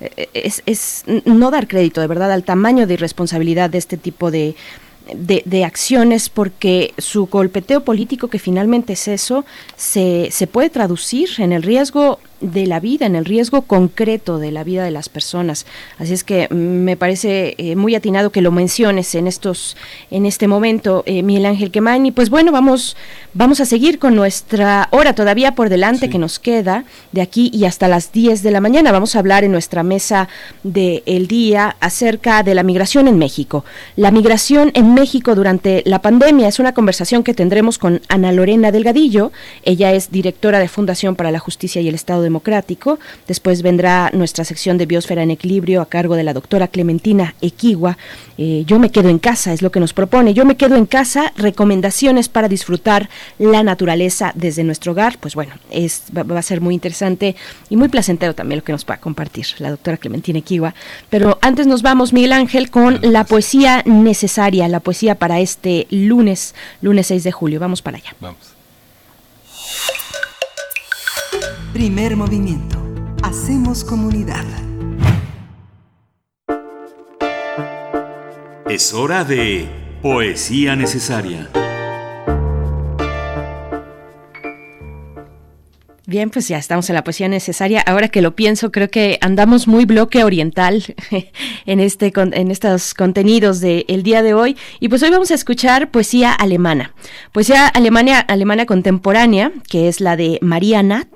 eh, 0.00 0.28
es, 0.34 0.62
es 0.66 1.04
no 1.24 1.50
dar 1.50 1.66
crédito 1.66 2.00
de 2.00 2.06
verdad 2.06 2.30
al 2.32 2.44
tamaño 2.44 2.86
de 2.86 2.94
irresponsabilidad 2.94 3.70
de 3.70 3.78
este 3.78 3.96
tipo 3.96 4.30
de, 4.30 4.54
de, 5.14 5.42
de, 5.44 5.64
acciones 5.64 6.28
porque 6.28 6.94
su 6.98 7.26
golpeteo 7.26 7.82
político, 7.82 8.28
que 8.28 8.38
finalmente 8.38 8.92
es 8.92 9.08
eso, 9.08 9.44
se, 9.76 10.28
se 10.30 10.46
puede 10.46 10.70
traducir 10.70 11.28
en 11.38 11.52
el 11.52 11.62
riesgo 11.62 12.20
de 12.40 12.66
la 12.66 12.80
vida, 12.80 13.06
en 13.06 13.16
el 13.16 13.24
riesgo 13.24 13.62
concreto 13.62 14.38
de 14.38 14.52
la 14.52 14.64
vida 14.64 14.84
de 14.84 14.90
las 14.90 15.08
personas. 15.08 15.66
Así 15.98 16.12
es 16.12 16.24
que 16.24 16.48
me 16.48 16.96
parece 16.96 17.54
eh, 17.58 17.76
muy 17.76 17.94
atinado 17.94 18.30
que 18.30 18.40
lo 18.40 18.52
menciones 18.52 19.14
en 19.14 19.26
estos, 19.26 19.76
en 20.10 20.26
este 20.26 20.48
momento, 20.48 21.02
eh, 21.06 21.22
Miguel 21.22 21.46
Ángel 21.46 21.70
Quemani. 21.70 22.12
Pues 22.12 22.30
bueno, 22.30 22.52
vamos, 22.52 22.96
vamos 23.34 23.60
a 23.60 23.64
seguir 23.64 23.98
con 23.98 24.14
nuestra 24.14 24.88
hora 24.92 25.14
todavía 25.14 25.54
por 25.54 25.68
delante 25.68 26.10
que 26.10 26.18
nos 26.18 26.38
queda 26.38 26.84
de 27.12 27.22
aquí 27.22 27.50
y 27.52 27.64
hasta 27.64 27.88
las 27.88 28.12
10 28.12 28.42
de 28.42 28.50
la 28.50 28.60
mañana. 28.60 28.92
Vamos 28.92 29.16
a 29.16 29.18
hablar 29.18 29.44
en 29.44 29.52
nuestra 29.52 29.82
mesa 29.82 30.28
del 30.62 31.02
el 31.06 31.26
día 31.26 31.76
acerca 31.80 32.42
de 32.42 32.54
la 32.54 32.62
migración 32.62 33.08
en 33.08 33.18
México. 33.18 33.64
La 33.96 34.10
migración 34.10 34.70
en 34.74 34.94
México 34.94 35.34
durante 35.34 35.82
la 35.86 36.00
pandemia 36.02 36.48
es 36.48 36.58
una 36.58 36.74
conversación 36.74 37.22
que 37.22 37.34
tendremos 37.34 37.78
con 37.78 38.00
Ana 38.08 38.32
Lorena 38.32 38.72
Delgadillo. 38.72 39.32
Ella 39.64 39.92
es 39.92 40.10
directora 40.10 40.58
de 40.58 40.68
Fundación 40.68 41.16
para 41.16 41.30
la 41.30 41.38
Justicia 41.38 41.80
y 41.80 41.88
el 41.88 41.94
Estado 41.94 42.22
de 42.22 42.27
democrático. 42.28 42.98
Después 43.26 43.62
vendrá 43.62 44.10
nuestra 44.12 44.44
sección 44.44 44.78
de 44.78 44.86
Biosfera 44.86 45.22
en 45.22 45.30
Equilibrio 45.30 45.80
a 45.80 45.86
cargo 45.86 46.14
de 46.14 46.22
la 46.22 46.34
doctora 46.34 46.68
Clementina 46.68 47.34
Equigua. 47.40 47.96
Eh, 48.36 48.64
yo 48.66 48.78
me 48.78 48.90
quedo 48.90 49.08
en 49.08 49.18
casa, 49.18 49.52
es 49.52 49.62
lo 49.62 49.72
que 49.72 49.80
nos 49.80 49.92
propone. 49.92 50.34
Yo 50.34 50.44
me 50.44 50.56
quedo 50.56 50.76
en 50.76 50.86
casa, 50.86 51.32
recomendaciones 51.36 52.28
para 52.28 52.48
disfrutar 52.48 53.08
la 53.38 53.62
naturaleza 53.62 54.32
desde 54.34 54.62
nuestro 54.62 54.92
hogar. 54.92 55.18
Pues 55.18 55.34
bueno, 55.34 55.54
es, 55.70 56.04
va, 56.16 56.38
a 56.38 56.42
ser 56.42 56.60
muy 56.60 56.74
interesante 56.74 57.34
y 57.70 57.76
muy 57.76 57.88
placentero 57.88 58.34
también 58.34 58.58
lo 58.58 58.64
que 58.64 58.72
nos 58.72 58.84
va 58.84 58.94
a 58.94 59.00
compartir 59.00 59.46
la 59.58 59.70
doctora 59.70 59.96
Clementina 59.96 60.38
Equigua. 60.38 60.74
Pero 61.10 61.38
antes 61.40 61.66
nos 61.66 61.82
vamos, 61.82 62.12
Miguel 62.12 62.32
Ángel, 62.32 62.70
con 62.70 63.00
la 63.02 63.24
poesía 63.24 63.82
necesaria, 63.86 64.68
la 64.68 64.80
poesía 64.80 65.14
para 65.14 65.40
este 65.40 65.86
lunes, 65.90 66.54
lunes 66.82 67.06
6 67.08 67.24
de 67.24 67.32
julio. 67.32 67.60
Vamos 67.60 67.82
para 67.82 67.96
allá. 67.96 68.14
Vamos. 68.20 68.58
Primer 71.72 72.16
movimiento. 72.16 72.78
Hacemos 73.22 73.84
comunidad. 73.84 74.44
Es 78.70 78.94
hora 78.94 79.22
de 79.24 79.68
poesía 80.00 80.76
necesaria. 80.76 81.50
Bien, 86.08 86.30
pues 86.30 86.48
ya 86.48 86.56
estamos 86.56 86.88
en 86.88 86.94
la 86.94 87.04
poesía 87.04 87.28
necesaria. 87.28 87.82
Ahora 87.82 88.08
que 88.08 88.22
lo 88.22 88.34
pienso, 88.34 88.72
creo 88.72 88.88
que 88.88 89.18
andamos 89.20 89.68
muy 89.68 89.84
bloque 89.84 90.24
oriental 90.24 90.82
en 91.66 91.80
este 91.80 92.10
en 92.16 92.50
estos 92.50 92.94
contenidos 92.94 93.60
del 93.60 94.02
día 94.02 94.22
de 94.22 94.32
hoy. 94.32 94.56
Y 94.80 94.88
pues 94.88 95.02
hoy 95.02 95.10
vamos 95.10 95.30
a 95.30 95.34
escuchar 95.34 95.90
poesía 95.90 96.32
alemana. 96.32 96.94
Poesía 97.32 97.68
alemana, 97.68 98.20
alemana 98.20 98.64
contemporánea, 98.64 99.52
que 99.68 99.86
es 99.86 100.00
la 100.00 100.16
de 100.16 100.38
María 100.40 100.82
Nat. 100.82 101.08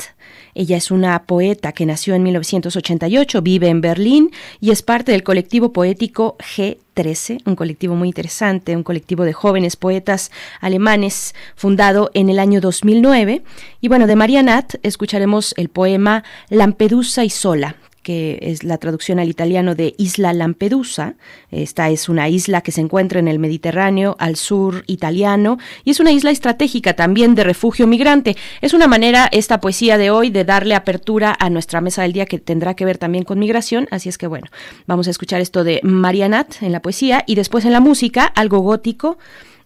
Ella 0.54 0.76
es 0.76 0.90
una 0.90 1.22
poeta 1.24 1.72
que 1.72 1.86
nació 1.86 2.14
en 2.14 2.22
1988, 2.22 3.40
vive 3.42 3.68
en 3.68 3.80
Berlín 3.80 4.30
y 4.60 4.70
es 4.70 4.82
parte 4.82 5.12
del 5.12 5.22
colectivo 5.22 5.72
poético 5.72 6.36
G13, 6.38 7.40
un 7.46 7.56
colectivo 7.56 7.94
muy 7.94 8.08
interesante, 8.08 8.76
un 8.76 8.82
colectivo 8.82 9.24
de 9.24 9.32
jóvenes 9.32 9.76
poetas 9.76 10.30
alemanes 10.60 11.34
fundado 11.56 12.10
en 12.12 12.28
el 12.28 12.38
año 12.38 12.60
2009. 12.60 13.42
Y 13.80 13.88
bueno, 13.88 14.06
de 14.06 14.16
María 14.16 14.42
Nat 14.42 14.74
escucharemos 14.82 15.54
el 15.56 15.70
poema 15.70 16.22
Lampedusa 16.50 17.24
y 17.24 17.30
Sola, 17.30 17.76
que 18.02 18.38
es 18.42 18.64
la 18.64 18.78
traducción 18.78 19.18
al 19.18 19.28
italiano 19.28 19.74
de 19.74 19.94
Isla 19.98 20.32
Lampedusa. 20.32 21.14
Esta 21.50 21.90
es 21.90 22.08
una 22.08 22.28
isla 22.28 22.60
que 22.60 22.72
se 22.72 22.80
encuentra 22.80 23.20
en 23.20 23.28
el 23.28 23.38
Mediterráneo, 23.38 24.16
al 24.18 24.36
sur 24.36 24.84
italiano, 24.86 25.58
y 25.84 25.90
es 25.90 26.00
una 26.00 26.12
isla 26.12 26.30
estratégica 26.30 26.94
también 26.94 27.34
de 27.34 27.44
refugio 27.44 27.86
migrante. 27.86 28.36
Es 28.60 28.74
una 28.74 28.86
manera, 28.86 29.28
esta 29.32 29.60
poesía 29.60 29.98
de 29.98 30.10
hoy, 30.10 30.30
de 30.30 30.44
darle 30.44 30.74
apertura 30.74 31.36
a 31.38 31.50
nuestra 31.50 31.80
mesa 31.80 32.02
del 32.02 32.12
día 32.12 32.26
que 32.26 32.38
tendrá 32.38 32.74
que 32.74 32.84
ver 32.84 32.98
también 32.98 33.24
con 33.24 33.38
migración. 33.38 33.86
Así 33.90 34.08
es 34.08 34.18
que 34.18 34.26
bueno, 34.26 34.46
vamos 34.86 35.06
a 35.06 35.10
escuchar 35.10 35.40
esto 35.40 35.64
de 35.64 35.80
Marianat 35.82 36.62
en 36.62 36.72
la 36.72 36.82
poesía 36.82 37.24
y 37.26 37.34
después 37.34 37.64
en 37.64 37.72
la 37.72 37.80
música, 37.80 38.26
algo 38.26 38.58
gótico 38.58 39.18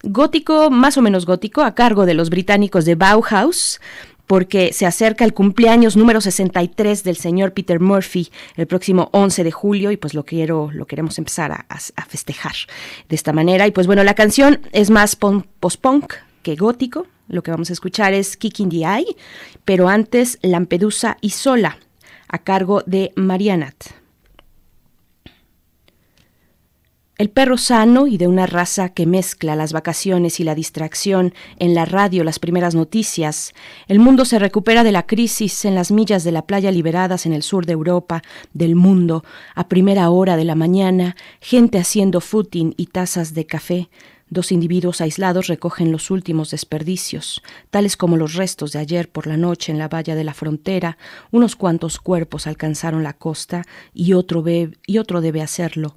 gótico, 0.03 0.69
más 0.69 0.97
o 0.97 1.01
menos 1.01 1.25
gótico, 1.25 1.61
a 1.61 1.75
cargo 1.75 2.05
de 2.05 2.13
los 2.13 2.29
británicos 2.29 2.85
de 2.85 2.95
Bauhaus, 2.95 3.79
porque 4.27 4.73
se 4.73 4.85
acerca 4.85 5.25
el 5.25 5.33
cumpleaños 5.33 5.97
número 5.97 6.21
63 6.21 7.03
del 7.03 7.17
señor 7.17 7.53
Peter 7.53 7.79
Murphy 7.79 8.29
el 8.55 8.67
próximo 8.67 9.09
11 9.13 9.43
de 9.43 9.51
julio 9.51 9.91
y 9.91 9.97
pues 9.97 10.13
lo 10.13 10.23
quiero 10.23 10.69
lo 10.71 10.85
queremos 10.85 11.17
empezar 11.17 11.51
a, 11.51 11.79
festejar 12.07 12.55
de 13.09 13.15
esta 13.15 13.33
manera 13.33 13.67
y 13.67 13.71
pues 13.71 13.87
bueno 13.87 14.03
la 14.03 14.13
canción 14.13 14.59
es 14.71 14.89
más 14.89 15.15
post-punk 15.15 16.13
que 16.43 16.55
gótico 16.55 17.07
lo 17.27 17.43
que 17.43 17.51
vamos 17.51 17.69
a 17.69 17.73
escuchar 17.73 18.13
es 18.13 18.37
Kicking 18.37 18.69
the 18.69 18.85
Eye 18.85 19.15
pero 19.65 19.89
antes 19.89 20.37
Lampedusa 20.41 21.17
y 21.21 21.31
Sola 21.31 21.77
a 22.29 22.39
cargo 22.39 22.83
de 22.85 23.11
Marianat. 23.15 23.96
El 27.17 27.31
perro 27.31 27.57
sano 27.57 28.05
y 28.05 28.19
de 28.19 28.27
una 28.27 28.45
raza 28.45 28.89
que 28.89 29.07
mezcla 29.07 29.55
las 29.55 29.73
vacaciones 29.73 30.39
y 30.39 30.43
la 30.43 30.53
distracción, 30.53 31.33
en 31.57 31.73
la 31.73 31.83
radio 31.85 32.23
las 32.23 32.37
primeras 32.37 32.75
noticias, 32.75 33.55
el 33.87 33.97
mundo 33.97 34.23
se 34.23 34.37
recupera 34.37 34.83
de 34.83 34.91
la 34.91 35.07
crisis 35.07 35.65
en 35.65 35.73
las 35.73 35.89
millas 35.89 36.23
de 36.23 36.31
la 36.31 36.45
playa 36.45 36.69
liberadas 36.69 37.25
en 37.25 37.33
el 37.33 37.41
sur 37.41 37.65
de 37.65 37.73
Europa, 37.73 38.21
del 38.53 38.75
mundo, 38.75 39.23
a 39.55 39.67
primera 39.67 40.11
hora 40.11 40.37
de 40.37 40.43
la 40.43 40.53
mañana, 40.53 41.15
gente 41.41 41.79
haciendo 41.79 42.21
footing 42.21 42.75
y 42.77 42.85
tazas 42.85 43.33
de 43.33 43.47
café, 43.47 43.89
Dos 44.29 44.51
individuos 44.51 44.99
aislados 44.99 45.47
recogen 45.47 45.89
los 45.89 46.11
últimos 46.11 46.51
desperdicios, 46.51 47.41
tales 47.69 47.95
como 47.95 48.17
los 48.17 48.33
restos 48.33 48.73
de 48.73 48.79
ayer 48.79 49.09
por 49.09 49.25
la 49.25 49.37
noche 49.37 49.71
en 49.71 49.77
la 49.77 49.87
valla 49.87 50.15
de 50.15 50.25
la 50.25 50.33
frontera. 50.33 50.97
Unos 51.31 51.55
cuantos 51.55 51.97
cuerpos 51.97 52.45
alcanzaron 52.45 53.03
la 53.03 53.13
costa 53.13 53.63
y 53.93 54.11
otro, 54.11 54.43
y 54.45 54.97
otro 54.97 55.21
debe 55.21 55.41
hacerlo 55.41 55.95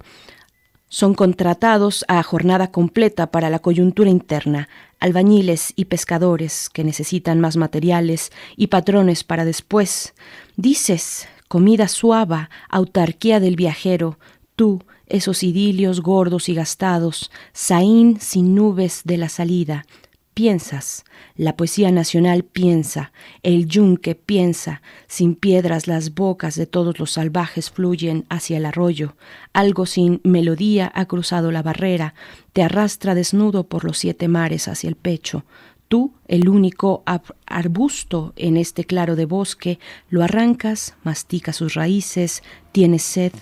son 0.91 1.13
contratados 1.13 2.03
a 2.09 2.21
jornada 2.21 2.69
completa 2.69 3.31
para 3.31 3.49
la 3.49 3.59
coyuntura 3.59 4.09
interna, 4.09 4.67
albañiles 4.99 5.71
y 5.77 5.85
pescadores 5.85 6.69
que 6.69 6.83
necesitan 6.83 7.39
más 7.39 7.55
materiales 7.55 8.29
y 8.57 8.67
patrones 8.67 9.23
para 9.23 9.45
después. 9.45 10.13
Dices, 10.57 11.29
comida 11.47 11.87
suave, 11.87 12.49
autarquía 12.69 13.39
del 13.39 13.55
viajero, 13.55 14.19
tú, 14.57 14.83
esos 15.07 15.43
idilios 15.43 16.01
gordos 16.01 16.49
y 16.49 16.55
gastados, 16.55 17.31
Saín 17.53 18.19
sin 18.19 18.53
nubes 18.53 19.03
de 19.05 19.15
la 19.15 19.29
salida, 19.29 19.85
piensas, 20.33 21.03
la 21.35 21.55
poesía 21.55 21.91
nacional 21.91 22.43
piensa, 22.43 23.11
el 23.43 23.67
yunque 23.67 24.15
piensa, 24.15 24.81
sin 25.07 25.35
piedras 25.35 25.87
las 25.87 26.13
bocas 26.13 26.55
de 26.55 26.65
todos 26.65 26.99
los 26.99 27.11
salvajes 27.11 27.69
fluyen 27.69 28.25
hacia 28.29 28.57
el 28.57 28.65
arroyo, 28.65 29.15
algo 29.53 29.85
sin 29.85 30.21
melodía 30.23 30.91
ha 30.95 31.05
cruzado 31.05 31.51
la 31.51 31.61
barrera, 31.61 32.13
te 32.53 32.63
arrastra 32.63 33.15
desnudo 33.15 33.65
por 33.67 33.85
los 33.85 33.97
siete 33.97 34.27
mares 34.27 34.67
hacia 34.67 34.89
el 34.89 34.95
pecho, 34.95 35.45
Tú, 35.91 36.13
el 36.29 36.47
único 36.47 37.03
arbusto 37.45 38.31
en 38.37 38.55
este 38.55 38.85
claro 38.85 39.17
de 39.17 39.25
bosque, 39.25 39.77
lo 40.09 40.23
arrancas, 40.23 40.95
mastica 41.03 41.51
sus 41.51 41.73
raíces, 41.73 42.43
tienes 42.71 43.03
sed, 43.03 43.33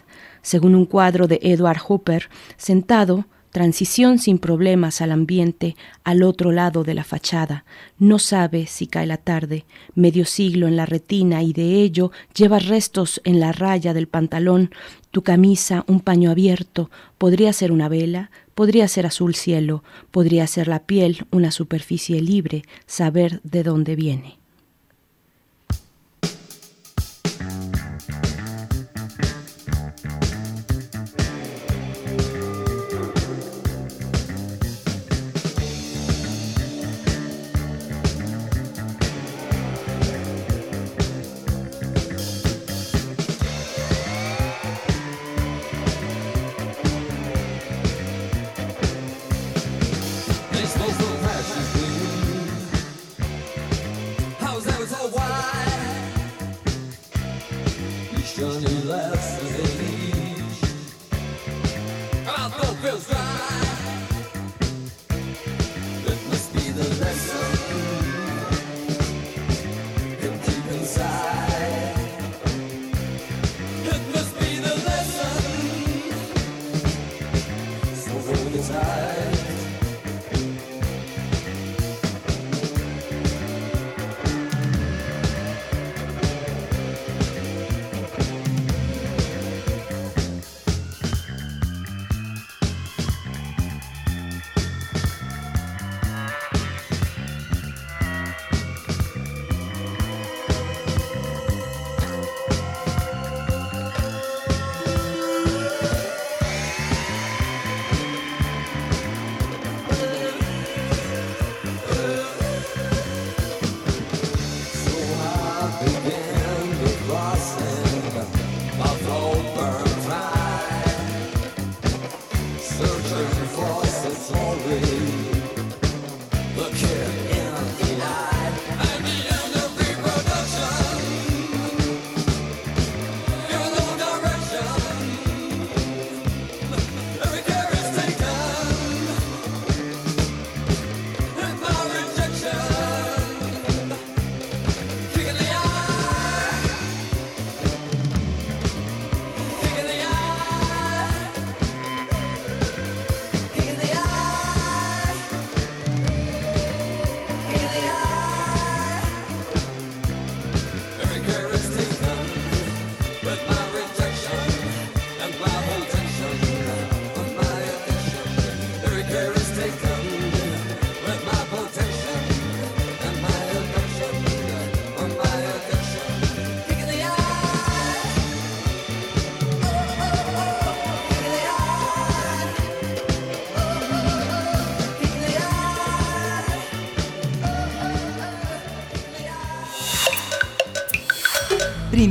según 0.42 0.74
un 0.74 0.88
cuadro 0.88 1.28
de 1.28 1.38
Edward 1.44 1.78
Hopper, 1.88 2.28
sentado, 2.58 3.28
transición 3.52 4.20
sin 4.20 4.38
problemas 4.38 5.02
al 5.02 5.12
ambiente 5.12 5.76
al 6.04 6.24
otro 6.24 6.52
lado 6.52 6.84
de 6.84 6.94
la 6.94 7.04
fachada. 7.04 7.66
No 7.98 8.20
sabe 8.20 8.68
si 8.68 8.88
cae 8.88 9.06
la 9.06 9.18
tarde, 9.18 9.66
medio 9.96 10.26
siglo 10.26 10.68
en 10.68 10.76
la 10.76 10.86
retina 10.86 11.44
y 11.44 11.54
de 11.54 11.82
ello 11.82 12.12
llevas 12.34 12.68
restos 12.68 13.22
en 13.24 13.40
la 13.40 13.52
raya 13.52 13.94
del 13.94 14.08
pantalón, 14.08 14.72
tu 15.12 15.24
camisa 15.24 15.84
un 15.88 16.00
paño 16.00 16.32
abierto, 16.32 16.90
podría 17.18 17.54
ser 17.54 17.72
una 17.72 17.90
vela, 17.90 18.32
podría 18.56 18.88
ser 18.88 19.06
azul 19.06 19.36
cielo, 19.36 19.84
podría 20.12 20.46
ser 20.48 20.68
la 20.68 20.80
piel 20.80 21.26
una 21.32 21.52
superficie 21.52 22.22
libre, 22.22 22.64
saber 22.86 23.42
de 23.44 23.64
dónde 23.64 23.96
viene. 23.96 24.39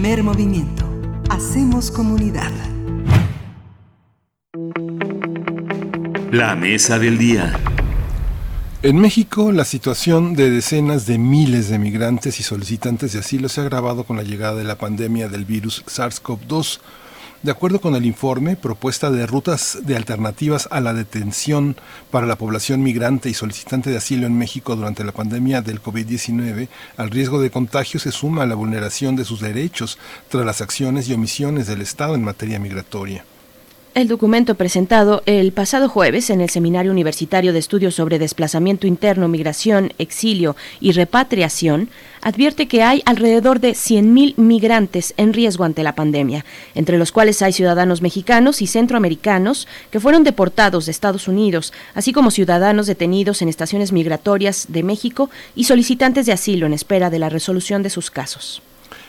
Primer 0.08 0.24
movimiento. 0.24 0.90
Hacemos 1.28 1.90
comunidad. 1.90 2.50
La 6.32 6.56
mesa 6.56 6.98
del 6.98 7.18
día. 7.18 7.52
En 8.82 8.98
México, 9.02 9.52
la 9.52 9.66
situación 9.66 10.32
de 10.32 10.48
decenas 10.48 11.04
de 11.04 11.18
miles 11.18 11.68
de 11.68 11.78
migrantes 11.78 12.40
y 12.40 12.42
solicitantes 12.42 13.12
de 13.12 13.18
asilo 13.18 13.50
se 13.50 13.60
ha 13.60 13.64
agravado 13.64 14.04
con 14.04 14.16
la 14.16 14.22
llegada 14.22 14.54
de 14.54 14.64
la 14.64 14.78
pandemia 14.78 15.28
del 15.28 15.44
virus 15.44 15.84
SARS-CoV-2. 15.84 16.80
De 17.40 17.52
acuerdo 17.52 17.80
con 17.80 17.94
el 17.94 18.04
informe, 18.04 18.56
propuesta 18.56 19.12
de 19.12 19.24
rutas 19.24 19.78
de 19.82 19.94
alternativas 19.94 20.66
a 20.72 20.80
la 20.80 20.92
detención 20.92 21.76
para 22.10 22.26
la 22.26 22.34
población 22.34 22.82
migrante 22.82 23.30
y 23.30 23.34
solicitante 23.34 23.90
de 23.90 23.96
asilo 23.96 24.26
en 24.26 24.36
México 24.36 24.74
durante 24.74 25.04
la 25.04 25.12
pandemia 25.12 25.62
del 25.62 25.80
COVID-19, 25.80 26.66
al 26.96 27.10
riesgo 27.10 27.40
de 27.40 27.52
contagio 27.52 28.00
se 28.00 28.10
suma 28.10 28.44
la 28.44 28.56
vulneración 28.56 29.14
de 29.14 29.24
sus 29.24 29.40
derechos 29.40 30.00
tras 30.28 30.44
las 30.44 30.60
acciones 30.60 31.08
y 31.08 31.14
omisiones 31.14 31.68
del 31.68 31.80
Estado 31.80 32.16
en 32.16 32.24
materia 32.24 32.58
migratoria. 32.58 33.24
El 33.98 34.06
documento 34.06 34.54
presentado 34.54 35.24
el 35.26 35.50
pasado 35.50 35.88
jueves 35.88 36.30
en 36.30 36.40
el 36.40 36.50
Seminario 36.50 36.92
Universitario 36.92 37.52
de 37.52 37.58
Estudios 37.58 37.96
sobre 37.96 38.20
Desplazamiento 38.20 38.86
Interno, 38.86 39.26
Migración, 39.26 39.92
Exilio 39.98 40.54
y 40.78 40.92
Repatriación 40.92 41.88
advierte 42.22 42.68
que 42.68 42.84
hay 42.84 43.02
alrededor 43.06 43.58
de 43.58 43.72
100.000 43.72 44.34
migrantes 44.36 45.14
en 45.16 45.32
riesgo 45.32 45.64
ante 45.64 45.82
la 45.82 45.96
pandemia, 45.96 46.44
entre 46.76 46.96
los 46.96 47.10
cuales 47.10 47.42
hay 47.42 47.52
ciudadanos 47.52 48.00
mexicanos 48.00 48.62
y 48.62 48.68
centroamericanos 48.68 49.66
que 49.90 49.98
fueron 49.98 50.22
deportados 50.22 50.86
de 50.86 50.92
Estados 50.92 51.26
Unidos, 51.26 51.72
así 51.94 52.12
como 52.12 52.30
ciudadanos 52.30 52.86
detenidos 52.86 53.42
en 53.42 53.48
estaciones 53.48 53.90
migratorias 53.90 54.66
de 54.68 54.84
México 54.84 55.28
y 55.56 55.64
solicitantes 55.64 56.24
de 56.24 56.34
asilo 56.34 56.66
en 56.66 56.72
espera 56.72 57.10
de 57.10 57.18
la 57.18 57.30
resolución 57.30 57.82
de 57.82 57.90
sus 57.90 58.12
casos. 58.12 58.62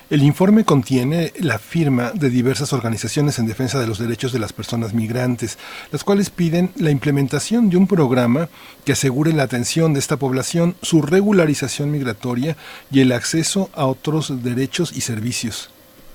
El 0.10 0.24
informe 0.24 0.66
contiene 0.66 1.34
la 1.40 1.60
firma 1.60 2.12
de 2.16 2.32
diversas 2.32 2.74
organizaciones 2.74 3.38
en 3.38 3.46
defensa 3.46 3.80
de 3.80 3.86
los 3.86 4.00
derechos 4.00 4.34
de 4.34 4.40
las 4.40 4.54
personas 4.54 4.92
migrantes, 4.92 5.60
las 5.92 6.04
cuales 6.04 6.32
piden 6.32 6.72
la 6.78 6.90
implementación 6.90 7.70
de 7.70 7.78
un 7.78 7.86
programa 7.86 8.50
que 8.86 8.94
asegure 8.94 9.34
la 9.34 9.44
atención 9.44 9.94
de 9.94 10.00
esta 10.00 10.18
población, 10.18 10.76
su 10.82 11.04
regularización 11.04 11.92
migratoria 11.92 12.58
y 12.90 13.02
el 13.02 13.12
acceso 13.12 13.70
a 13.76 13.86
otros 13.86 14.42
derechos 14.42 14.94
y 14.98 15.02
servicios. 15.02 15.70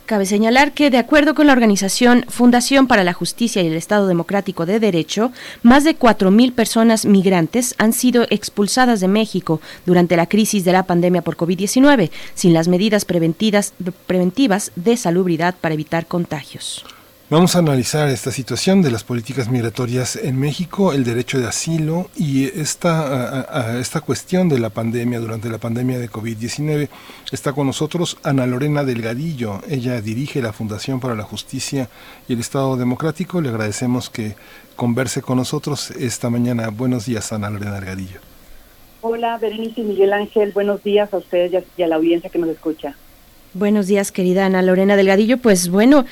Cabe 0.07 0.27
señalar 0.27 0.73
que, 0.73 0.91
de 0.91 0.99
acuerdo 0.99 1.35
con 1.35 1.47
la 1.47 1.55
organización 1.55 2.27
Fundación 2.29 2.87
para 2.87 3.05
la 3.05 3.15
Justicia 3.15 3.63
y 3.63 3.69
el 3.69 3.75
Estado 3.75 4.07
Democrático 4.07 4.67
de 4.67 4.79
Derecho, 4.79 5.33
más 5.63 5.83
de 5.83 5.99
4.000 5.99 6.53
personas 6.53 7.07
migrantes 7.07 7.75
han 7.79 7.95
sido 7.95 8.27
expulsadas 8.29 9.01
de 9.01 9.09
México 9.09 9.63
durante 9.87 10.17
la 10.19 10.27
crisis 10.27 10.63
de 10.67 10.73
la 10.73 10.83
pandemia 10.83 11.23
por 11.23 11.39
COVID-19, 11.39 12.11
sin 12.35 12.53
las 12.53 12.69
medidas 12.69 13.07
preventivas 13.07 14.73
de 14.77 14.97
salubridad 14.99 15.55
para 15.59 15.73
evitar 15.73 16.05
contagios. 16.05 16.85
Vamos 17.31 17.57
a 17.57 17.61
analizar 17.61 18.11
esta 18.11 18.31
situación 18.31 18.83
de 18.83 18.91
las 18.91 19.03
políticas 19.03 19.49
migratorias 19.49 20.15
en 20.15 20.39
México, 20.39 20.93
el 20.93 21.05
derecho 21.05 21.41
de 21.41 21.47
asilo 21.47 22.11
y 22.15 22.45
esta, 22.45 23.79
esta 23.81 24.03
cuestión 24.03 24.51
de 24.51 24.59
la 24.59 24.69
pandemia, 24.69 25.21
durante 25.21 25.49
la 25.49 25.57
pandemia 25.57 25.99
de 25.99 26.11
COVID-19. 26.11 26.91
Está 27.33 27.55
con 27.55 27.67
nosotros 27.67 28.19
Ana 28.25 28.45
Lorena 28.45 28.85
Delgadillo. 28.85 29.63
Ella 29.71 30.03
dirige 30.03 30.43
la 30.43 30.53
Fundación 30.53 31.01
para 31.01 31.15
la 31.15 31.23
Justicia 31.23 31.89
y 32.29 32.35
el 32.35 32.41
Estado 32.41 32.77
Democrático. 32.77 33.41
Le 33.41 33.49
agradecemos 33.49 34.11
que 34.11 34.37
converse 34.77 35.23
con 35.23 35.39
nosotros 35.39 35.93
esta 35.93 36.29
mañana. 36.29 36.69
Buenos 36.69 37.07
días, 37.07 37.33
Ana 37.33 37.49
Lorena 37.49 37.77
Delgadillo. 37.77 38.21
Hola, 39.01 39.39
Berenice 39.39 39.81
y 39.81 39.85
Miguel 39.85 40.13
Ángel. 40.13 40.53
Buenos 40.53 40.85
días 40.85 41.15
a 41.15 41.17
ustedes 41.17 41.65
y 41.75 41.83
a 41.83 41.89
la 41.89 41.97
audiencia 41.97 42.29
que 42.29 42.39
nos 42.39 42.51
escucha. 42.51 42.97
Buenos 43.55 43.87
días, 43.87 44.13
querida 44.13 44.45
Ana 44.45 44.61
Lorena 44.61 44.95
Delgadillo. 44.95 45.39
Pues 45.39 45.71
bueno, 45.71 46.05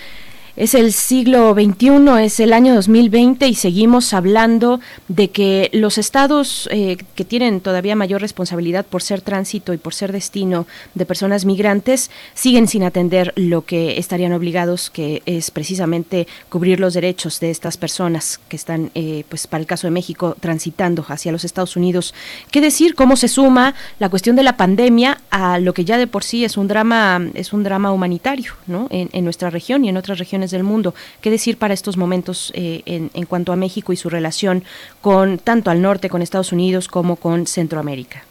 es 0.57 0.75
el 0.75 0.93
siglo 0.93 1.55
XXI, 1.55 2.25
es 2.25 2.41
el 2.41 2.53
año 2.53 2.75
2020 2.75 3.47
y 3.49 3.55
seguimos 3.55 4.13
hablando 4.13 4.81
de 5.09 5.31
que 5.31 5.71
los 5.73 5.97
estados 5.97 6.69
eh, 6.71 6.99
que 7.15 7.25
tienen 7.25 7.61
todavía 7.61 7.97
mayor 7.97 8.21
responsabilidad 8.21 8.85
por 8.85 9.03
ser 9.03 9.23
tránsito 9.23 9.73
y 9.73 9.79
por 9.79 9.95
ser 9.95 10.13
destino 10.13 10.67
de 10.95 11.07
personas 11.07 11.45
migrantes 11.47 12.11
siguen 12.35 12.69
sin 12.69 12.83
atender 12.83 13.33
lo 13.37 13.65
que 13.65 13.99
estarían 13.99 14.33
obligados, 14.33 14.91
que 14.91 15.23
es 15.25 15.51
precisamente 15.51 16.27
cubrir 16.51 16.81
los 16.81 16.95
derechos 16.95 17.41
de 17.41 17.51
estas 17.51 17.79
personas 17.79 18.39
que 18.49 18.57
están, 18.57 18.91
eh, 18.95 19.25
pues 19.29 19.47
para 19.47 19.61
el 19.61 19.67
caso 19.67 19.87
de 19.87 19.93
México, 19.93 20.37
transitando 20.39 21.05
hacia 21.09 21.33
los 21.33 21.45
Estados 21.45 21.77
Unidos. 21.77 22.15
¿Qué 22.51 22.61
decir? 22.61 22.95
¿Cómo 22.95 23.17
se 23.17 23.29
suma 23.29 23.75
la 23.99 24.11
cuestión 24.11 24.37
de 24.37 24.43
la 24.43 24.57
pandemia 24.59 25.21
a 25.31 25.59
lo 25.59 25.73
que 25.73 25.85
ya 25.85 25.97
de 25.97 26.07
por 26.07 26.25
sí 26.25 26.45
es 26.45 26.57
un 26.59 26.69
drama, 26.69 27.23
es 27.35 27.53
un 27.55 27.63
drama 27.63 27.91
humanitario, 27.91 28.53
¿no? 28.67 28.87
En, 28.91 29.09
en 29.13 29.25
nuestra 29.25 29.49
región 29.49 29.85
y 29.85 29.89
en 29.89 29.97
otras 29.97 30.19
regiones 30.19 30.42
del 30.51 30.65
mundo. 30.65 30.95
¿Qué 31.21 31.31
decir 31.31 31.57
para 31.57 31.75
estos 31.75 31.97
momentos 31.97 32.53
eh, 32.55 32.83
en, 32.87 33.27
cuanto 33.27 33.53
a 33.53 33.57
México 33.57 33.93
y 33.93 33.97
su 33.97 34.11
relación 34.11 34.65
con 35.01 35.39
tanto 35.39 35.71
al 35.71 35.81
norte, 35.81 36.09
con 36.09 36.23
Estados 36.23 36.53
Unidos, 36.53 36.89
como 36.89 37.17
con 37.17 37.47
Centroamérica? 37.47 38.25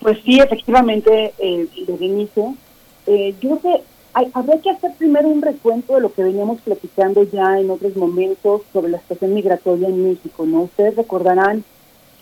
Pues 0.00 0.18
sí, 0.24 0.38
efectivamente, 0.38 1.32
eh, 1.38 1.66
inicio. 2.00 2.54
Eh, 3.06 3.34
yo 3.40 3.58
creo 3.58 3.82
hay, 4.12 4.28
habría 4.32 4.60
que 4.62 4.70
hacer 4.70 4.92
primero 4.96 5.28
un 5.28 5.42
recuento 5.42 5.94
de 5.94 6.00
lo 6.00 6.12
que 6.12 6.22
veníamos 6.22 6.60
platicando 6.62 7.22
ya 7.24 7.60
en 7.60 7.70
otros 7.70 7.96
momentos 7.96 8.62
sobre 8.72 8.90
la 8.90 8.98
situación 9.00 9.34
migratoria 9.34 9.88
en 9.88 10.08
México. 10.08 10.46
¿no? 10.46 10.62
Ustedes 10.62 10.96
recordarán 10.96 11.64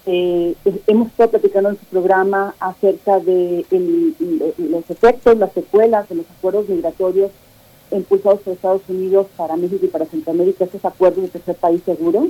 eh, 0.06 0.55
hemos 0.86 1.09
estado 1.09 1.31
platicando 1.31 1.70
en 1.70 1.78
su 1.78 1.85
programa 1.86 2.55
acerca 2.61 3.20
de 3.20 3.65
los 4.59 4.90
efectos, 4.90 5.39
las 5.39 5.52
secuelas 5.52 6.09
de 6.11 6.16
los 6.16 6.27
acuerdos 6.31 6.69
migratorios 6.69 7.31
impulsados 7.96 8.40
por 8.40 8.54
Estados 8.54 8.82
Unidos 8.88 9.26
para 9.36 9.56
México 9.56 9.84
y 9.84 9.88
para 9.88 10.06
Centroamérica, 10.06 10.64
estos 10.64 10.84
acuerdos 10.84 11.22
de 11.22 11.28
tercer 11.28 11.56
país 11.56 11.82
seguro. 11.84 12.28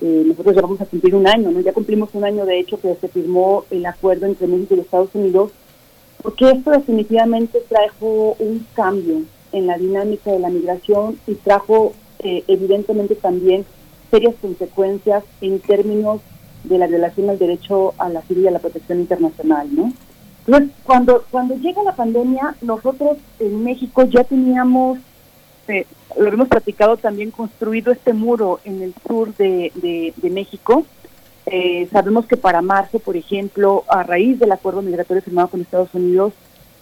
Eh, 0.00 0.24
nosotros 0.26 0.54
ya 0.54 0.62
vamos 0.62 0.80
a 0.80 0.86
cumplir 0.86 1.14
un 1.14 1.26
año, 1.26 1.50
¿no? 1.50 1.60
Ya 1.60 1.72
cumplimos 1.72 2.10
un 2.14 2.24
año, 2.24 2.44
de 2.44 2.58
hecho, 2.58 2.80
que 2.80 2.94
se 2.96 3.08
firmó 3.08 3.64
el 3.70 3.86
acuerdo 3.86 4.26
entre 4.26 4.46
México 4.46 4.74
y 4.74 4.80
Estados 4.80 5.14
Unidos, 5.14 5.52
porque 6.22 6.50
esto 6.50 6.70
definitivamente 6.70 7.62
trajo 7.68 8.36
un 8.38 8.66
cambio 8.74 9.22
en 9.52 9.66
la 9.66 9.78
dinámica 9.78 10.32
de 10.32 10.40
la 10.40 10.50
migración 10.50 11.18
y 11.26 11.34
trajo, 11.34 11.92
eh, 12.18 12.42
evidentemente, 12.48 13.14
también 13.14 13.64
serias 14.10 14.34
consecuencias 14.40 15.24
en 15.40 15.60
términos 15.60 16.20
de 16.64 16.78
la 16.78 16.86
violación 16.86 17.30
al 17.30 17.38
derecho 17.38 17.94
a 17.98 18.08
la 18.08 18.22
y 18.28 18.46
a 18.46 18.50
la 18.50 18.58
protección 18.58 19.00
internacional, 19.00 19.68
¿no? 19.74 19.92
Entonces, 20.46 20.70
cuando, 20.84 21.24
cuando 21.30 21.56
llega 21.56 21.82
la 21.82 21.96
pandemia, 21.96 22.54
nosotros 22.60 23.16
en 23.38 23.64
México 23.64 24.04
ya 24.04 24.24
teníamos, 24.24 24.98
eh, 25.68 25.86
lo 26.18 26.28
hemos 26.28 26.48
platicado 26.48 26.96
también, 26.96 27.30
construido 27.30 27.92
este 27.92 28.12
muro 28.12 28.60
en 28.64 28.82
el 28.82 28.94
sur 29.06 29.34
de, 29.36 29.72
de, 29.74 30.30
México. 30.30 30.84
Eh, 31.46 31.88
sabemos 31.90 32.26
que 32.26 32.36
para 32.36 32.60
marzo, 32.60 32.98
por 32.98 33.16
ejemplo, 33.16 33.84
a 33.88 34.02
raíz 34.02 34.38
del 34.38 34.52
acuerdo 34.52 34.82
migratorio 34.82 35.22
firmado 35.22 35.48
con 35.48 35.62
Estados 35.62 35.94
Unidos, 35.94 36.34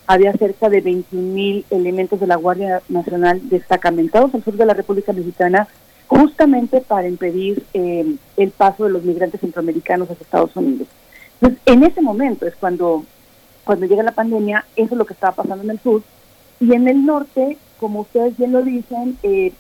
había 0.07 0.33
cerca 0.33 0.69
de 0.69 0.81
21 0.81 1.33
mil 1.33 1.65
elementos 1.71 2.19
de 2.19 2.27
la 2.27 2.37
Guardia 2.37 2.83
Nacional 2.89 3.49
destacamentados 3.49 4.35
al 4.35 4.43
sur 4.43 4.57
de 4.57 4.67
la 4.67 4.75
República 4.75 5.13
Mexicana, 5.13 5.69
justamente 6.09 6.81
para 6.81 7.09
impedir 7.09 7.65
eh, 7.75 8.17
el 8.37 8.51
paso 8.51 8.85
de 8.85 8.91
los 8.91 9.05
migrantes 9.05 9.41
centroamericanos 9.41 10.11
hacia 10.11 10.25
Estados 10.25 10.57
Unidos. 10.57 10.89
Entonces, 11.41 11.61
en 11.67 11.85
ese 11.85 12.03
momento 12.03 12.47
es 12.47 12.55
cuando 12.57 13.05
cuando 13.65 13.87
llega 13.87 14.03
la 14.03 14.13
pandemia, 14.13 14.65
eso 14.77 14.95
es 14.95 14.99
lo 14.99 15.05
que 15.05 15.15
estaba 15.15 15.35
pasando 15.35 15.65
en 15.65 15.71
el 15.71 15.81
sur. 15.81 16.03
Y 16.61 16.75
en 16.75 16.89
el 16.89 17.05
norte, 17.05 17.59
como 17.79 18.01
ustedes 18.01 18.37
bien 18.37 18.53
lo 18.53 18.63
dicen, 18.63 19.19
eh, 19.23 19.53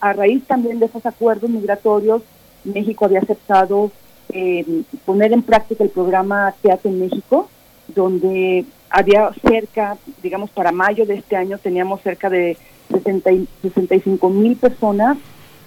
a, 0.00 0.12
raíz 0.12 0.44
también 0.46 0.78
de 0.78 0.86
esos 0.86 1.04
acuerdos 1.06 1.50
migratorios, 1.50 2.22
México 2.64 3.04
había 3.04 3.20
aceptado 3.20 3.90
eh, 4.30 4.82
poner 5.04 5.32
en 5.32 5.42
práctica 5.42 5.82
el 5.82 5.90
programa 5.90 6.54
Teatro 6.62 6.90
en 6.90 7.00
México, 7.00 7.48
donde 7.88 8.64
había 8.90 9.30
cerca, 9.46 9.96
digamos, 10.22 10.50
para 10.50 10.72
mayo 10.72 11.06
de 11.06 11.14
este 11.14 11.36
año 11.36 11.58
teníamos 11.58 12.02
cerca 12.02 12.28
de 12.28 12.56
60 12.90 13.30
65 13.62 14.30
mil 14.30 14.56
personas 14.56 15.16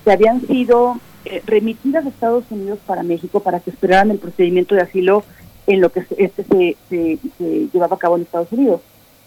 que 0.04 0.12
habían 0.12 0.46
sido 0.46 0.98
eh, 1.26 1.42
remitidas 1.46 2.06
a 2.06 2.10
Estados 2.10 2.44
Unidos 2.50 2.80
para 2.86 3.02
México 3.02 3.40
para 3.40 3.62
que 3.62 3.70
esperaran 3.70 4.12
el 4.12 4.20
procedimiento 4.20 4.76
de 4.76 4.82
asilo 4.82 5.24
en 5.68 5.82
lo 5.82 5.92
que 5.92 6.06
este 6.18 6.44
se, 6.44 6.78
se, 6.90 7.70
llevaba 7.74 7.96
a 7.96 8.00
cabo 8.00 8.16
en 8.16 8.24
Estados 8.24 8.52
Unidos. 8.52 8.82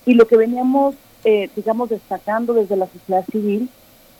Y 0.04 0.14
lo 0.14 0.26
que 0.26 0.36
veníamos, 0.36 0.94
eh, 1.24 1.50
digamos, 1.56 1.88
destacando 1.88 2.54
desde 2.54 2.76
la 2.76 2.86
sociedad 2.86 3.24
civil 3.30 3.68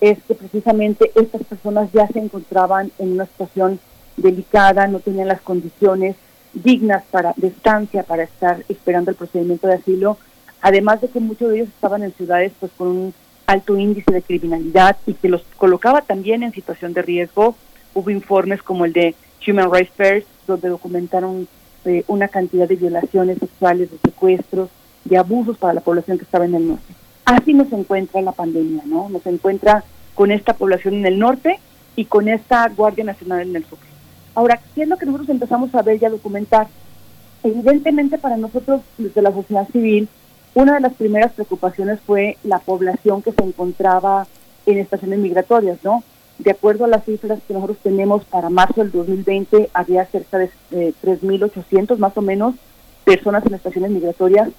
es 0.00 0.18
que 0.26 0.34
precisamente 0.34 1.10
estas 1.14 1.42
personas 1.44 1.90
ya 1.92 2.06
se 2.08 2.18
encontraban 2.18 2.90
en 2.98 3.12
una 3.12 3.26
situación 3.26 3.80
delicada, 4.16 4.86
no 4.86 5.00
tenían 5.00 5.28
las 5.28 5.40
condiciones 5.40 6.16
dignas 6.52 7.04
para 7.10 7.34
de 7.36 7.52
para 8.06 8.22
estar 8.22 8.64
esperando 8.68 9.10
el 9.10 9.16
procedimiento 9.16 9.66
de 9.66 9.74
asilo, 9.74 10.16
además 10.60 11.00
de 11.00 11.08
que 11.08 11.20
muchos 11.20 11.50
de 11.50 11.56
ellos 11.56 11.68
estaban 11.68 12.02
en 12.02 12.12
ciudades 12.12 12.52
pues 12.58 12.72
con 12.76 12.88
un 12.88 13.14
alto 13.46 13.76
índice 13.76 14.12
de 14.12 14.22
criminalidad 14.22 14.96
y 15.06 15.14
que 15.14 15.28
los 15.28 15.42
colocaba 15.56 16.00
también 16.00 16.42
en 16.42 16.52
situación 16.52 16.92
de 16.92 17.02
riesgo. 17.02 17.54
Hubo 17.94 18.10
informes 18.10 18.62
como 18.62 18.84
el 18.84 18.92
de 18.92 19.14
Human 19.46 19.72
Rights 19.72 19.92
First, 19.96 20.26
donde 20.46 20.68
documentaron 20.68 21.46
una 22.08 22.28
cantidad 22.28 22.68
de 22.68 22.76
violaciones 22.76 23.38
sexuales, 23.38 23.90
de 23.90 23.98
secuestros, 23.98 24.70
de 25.04 25.18
abusos 25.18 25.56
para 25.56 25.74
la 25.74 25.80
población 25.80 26.18
que 26.18 26.24
estaba 26.24 26.44
en 26.44 26.54
el 26.54 26.68
norte. 26.68 26.94
Así 27.24 27.54
nos 27.54 27.72
encuentra 27.72 28.20
la 28.22 28.32
pandemia, 28.32 28.82
¿no? 28.86 29.08
Nos 29.08 29.26
encuentra 29.26 29.84
con 30.14 30.30
esta 30.30 30.54
población 30.54 30.94
en 30.94 31.06
el 31.06 31.18
norte 31.18 31.58
y 31.94 32.04
con 32.06 32.28
esta 32.28 32.68
Guardia 32.68 33.04
Nacional 33.04 33.42
en 33.42 33.56
el 33.56 33.64
sur. 33.64 33.78
Ahora, 34.34 34.60
¿qué 34.74 34.82
es 34.82 34.88
lo 34.88 34.96
que 34.96 35.06
nosotros 35.06 35.28
empezamos 35.30 35.74
a 35.74 35.82
ver 35.82 36.00
y 36.00 36.04
a 36.04 36.10
documentar? 36.10 36.68
Evidentemente 37.42 38.18
para 38.18 38.36
nosotros, 38.36 38.82
desde 38.98 39.22
la 39.22 39.32
sociedad 39.32 39.68
civil, 39.68 40.08
una 40.54 40.74
de 40.74 40.80
las 40.80 40.94
primeras 40.94 41.32
preocupaciones 41.32 42.00
fue 42.00 42.36
la 42.42 42.58
población 42.58 43.22
que 43.22 43.32
se 43.32 43.42
encontraba 43.44 44.26
en 44.66 44.78
estaciones 44.78 45.18
migratorias, 45.18 45.78
¿no? 45.84 46.02
De 46.38 46.50
acuerdo 46.50 46.84
a 46.84 46.88
las 46.88 47.04
cifras 47.04 47.40
que 47.46 47.54
nosotros 47.54 47.78
tenemos 47.82 48.24
para 48.24 48.50
marzo 48.50 48.82
del 48.82 48.92
2020, 48.92 49.70
había 49.72 50.04
cerca 50.06 50.38
de 50.38 50.50
eh, 50.70 50.92
3.800 51.02 51.96
más 51.98 52.16
o 52.16 52.22
menos 52.22 52.54
personas 53.04 53.44
en 53.46 53.54
estaciones 53.54 53.90
migratorias. 53.90 54.50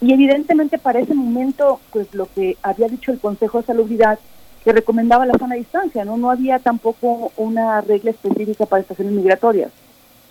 Y 0.00 0.12
evidentemente 0.12 0.78
para 0.78 1.00
ese 1.00 1.14
momento, 1.14 1.80
pues 1.92 2.12
lo 2.14 2.26
que 2.32 2.56
había 2.62 2.88
dicho 2.88 3.10
el 3.10 3.18
Consejo 3.18 3.58
de 3.58 3.66
Salubridad, 3.66 4.18
que 4.64 4.72
recomendaba 4.72 5.26
la 5.26 5.38
sana 5.38 5.56
distancia, 5.56 6.04
¿no? 6.04 6.16
No 6.16 6.30
había 6.30 6.58
tampoco 6.58 7.32
una 7.36 7.80
regla 7.80 8.10
específica 8.10 8.66
para 8.66 8.82
estaciones 8.82 9.12
migratorias. 9.12 9.70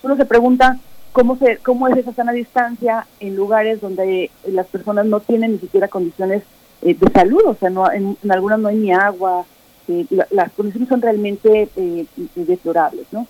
Uno 0.02 0.16
se 0.16 0.24
pregunta 0.24 0.78
cómo, 1.12 1.36
se, 1.36 1.58
cómo 1.58 1.88
es 1.88 1.96
esa 1.96 2.12
sana 2.12 2.32
distancia 2.32 3.06
en 3.20 3.36
lugares 3.36 3.80
donde 3.80 4.30
las 4.46 4.66
personas 4.66 5.06
no 5.06 5.20
tienen 5.20 5.52
ni 5.52 5.58
siquiera 5.58 5.88
condiciones 5.88 6.42
eh, 6.82 6.94
de 6.94 7.10
salud, 7.12 7.42
o 7.46 7.54
sea, 7.54 7.70
no, 7.70 7.90
en, 7.90 8.16
algunas 8.28 8.58
no 8.58 8.68
hay 8.68 8.76
ni 8.76 8.92
agua, 8.92 9.46
eh, 9.88 10.06
las 10.30 10.52
condiciones 10.52 10.88
son 10.88 11.02
realmente 11.02 11.68
eh, 11.76 12.06
deplorables, 12.34 13.06
¿no? 13.12 13.26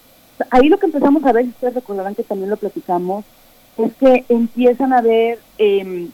Ahí 0.50 0.68
lo 0.68 0.78
que 0.78 0.86
empezamos 0.86 1.24
a 1.24 1.32
ver, 1.32 1.46
ustedes 1.46 1.74
recordarán 1.74 2.14
que 2.14 2.24
también 2.24 2.50
lo 2.50 2.56
platicamos, 2.56 3.24
es 3.78 3.92
que 3.94 4.24
empiezan 4.28 4.92
a 4.92 4.98
haber 4.98 5.38
eh, 5.58 6.08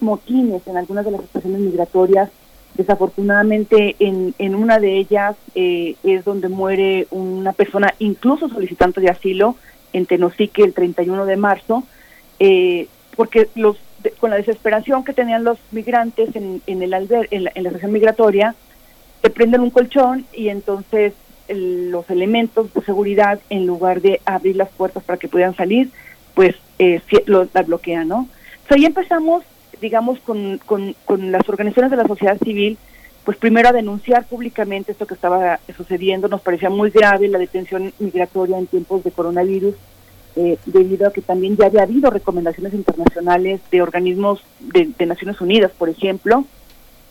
motines 0.00 0.66
en 0.66 0.76
algunas 0.76 1.04
de 1.04 1.10
las 1.12 1.22
estaciones 1.22 1.60
migratorias. 1.60 2.30
Desafortunadamente, 2.74 3.96
en, 4.00 4.34
en 4.38 4.54
una 4.54 4.78
de 4.78 4.98
ellas 4.98 5.36
eh, 5.54 5.96
es 6.02 6.24
donde 6.24 6.48
muere 6.48 7.06
una 7.10 7.52
persona, 7.52 7.94
incluso 7.98 8.48
solicitante 8.48 9.00
de 9.00 9.10
asilo, 9.10 9.56
en 9.92 10.06
Tenosique 10.06 10.62
el 10.62 10.74
31 10.74 11.24
de 11.24 11.36
marzo, 11.36 11.84
eh, 12.40 12.88
porque 13.16 13.48
los 13.54 13.76
con 14.20 14.28
la 14.28 14.36
desesperación 14.36 15.02
que 15.02 15.14
tenían 15.14 15.44
los 15.44 15.56
migrantes 15.70 16.36
en, 16.36 16.60
en 16.66 16.82
el 16.82 16.92
alber, 16.92 17.26
en 17.30 17.44
la 17.44 17.50
estación 17.50 17.92
migratoria, 17.92 18.54
se 19.24 19.30
prenden 19.30 19.62
un 19.62 19.70
colchón 19.70 20.26
y 20.34 20.50
entonces 20.50 21.14
el, 21.48 21.90
los 21.90 22.10
elementos 22.10 22.74
de 22.74 22.82
seguridad, 22.82 23.40
en 23.48 23.66
lugar 23.66 24.02
de 24.02 24.20
abrir 24.26 24.54
las 24.54 24.68
puertas 24.68 25.02
para 25.02 25.18
que 25.18 25.28
pudieran 25.28 25.56
salir, 25.56 25.88
pues 26.34 26.54
eh, 26.78 27.00
lo, 27.24 27.48
la 27.54 27.62
bloquean, 27.62 28.06
¿no? 28.06 28.28
So, 28.68 28.74
ahí 28.74 28.84
empezamos, 28.84 29.42
digamos, 29.80 30.18
con, 30.20 30.58
con, 30.66 30.94
con 31.06 31.32
las 31.32 31.48
organizaciones 31.48 31.90
de 31.90 31.96
la 31.96 32.06
sociedad 32.06 32.36
civil, 32.38 32.76
pues 33.24 33.38
primero 33.38 33.70
a 33.70 33.72
denunciar 33.72 34.26
públicamente 34.26 34.92
esto 34.92 35.06
que 35.06 35.14
estaba 35.14 35.58
sucediendo, 35.74 36.28
nos 36.28 36.42
parecía 36.42 36.68
muy 36.68 36.90
grave 36.90 37.26
la 37.28 37.38
detención 37.38 37.94
migratoria 37.98 38.58
en 38.58 38.66
tiempos 38.66 39.04
de 39.04 39.10
coronavirus, 39.10 39.74
eh, 40.36 40.58
debido 40.66 41.08
a 41.08 41.12
que 41.14 41.22
también 41.22 41.56
ya 41.56 41.66
había 41.66 41.84
habido 41.84 42.10
recomendaciones 42.10 42.74
internacionales 42.74 43.62
de 43.70 43.80
organismos 43.80 44.44
de, 44.60 44.90
de 44.98 45.06
Naciones 45.06 45.40
Unidas, 45.40 45.72
por 45.78 45.88
ejemplo, 45.88 46.44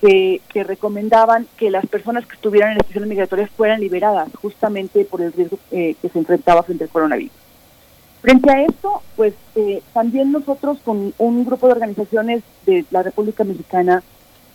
que, 0.03 0.63
recomendaban 0.63 1.47
que 1.57 1.71
las 1.71 1.85
personas 1.85 2.25
que 2.25 2.35
estuvieran 2.35 2.71
en 2.71 2.77
estaciones 2.77 3.09
migratorias 3.09 3.49
fueran 3.51 3.79
liberadas 3.79 4.29
justamente 4.41 5.05
por 5.05 5.21
el 5.21 5.31
riesgo 5.31 5.57
eh, 5.71 5.95
que 6.01 6.09
se 6.09 6.19
enfrentaba 6.19 6.63
frente 6.63 6.83
al 6.83 6.89
coronavirus. 6.89 7.31
Frente 8.21 8.51
a 8.51 8.63
esto, 8.63 9.01
pues 9.15 9.33
eh, 9.55 9.81
también 9.93 10.31
nosotros 10.31 10.77
con 10.83 11.13
un 11.17 11.45
grupo 11.45 11.67
de 11.67 11.73
organizaciones 11.73 12.43
de 12.65 12.85
la 12.91 13.03
República 13.03 13.43
Mexicana 13.43 14.03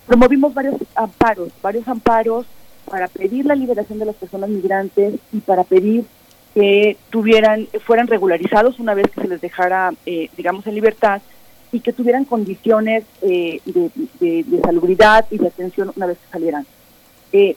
promovimos 0.07 0.53
varios 0.53 0.77
amparos, 0.95 1.51
varios 1.63 1.87
amparos 1.89 2.47
para 2.91 3.09
pedir 3.09 3.47
la 3.47 3.55
liberación 3.55 3.99
de 3.99 4.07
las 4.07 4.17
personas 4.17 4.51
migrantes 4.51 5.15
y 5.33 5.39
para 5.41 5.65
pedir 5.65 6.05
que 6.55 6.97
tuvieran, 7.11 7.69
fueran 7.87 8.07
regularizados 8.07 8.79
una 8.79 8.95
vez 8.95 9.11
que 9.11 9.21
se 9.21 9.29
les 9.29 9.41
dejara, 9.41 9.93
eh, 10.07 10.29
digamos, 10.37 10.67
en 10.67 10.75
libertad 10.75 11.21
y 11.73 11.81
que 11.81 11.93
tuvieran 11.93 12.25
condiciones 12.25 13.05
eh, 13.23 13.61
de, 13.65 13.91
de, 14.21 14.45
de, 14.45 14.61
salubridad 14.61 15.27
y 15.31 15.39
de 15.39 15.49
atención 15.49 15.93
una 15.95 16.07
vez 16.07 16.19
que 16.19 16.33
salieran. 16.33 16.67
Eh, 17.33 17.57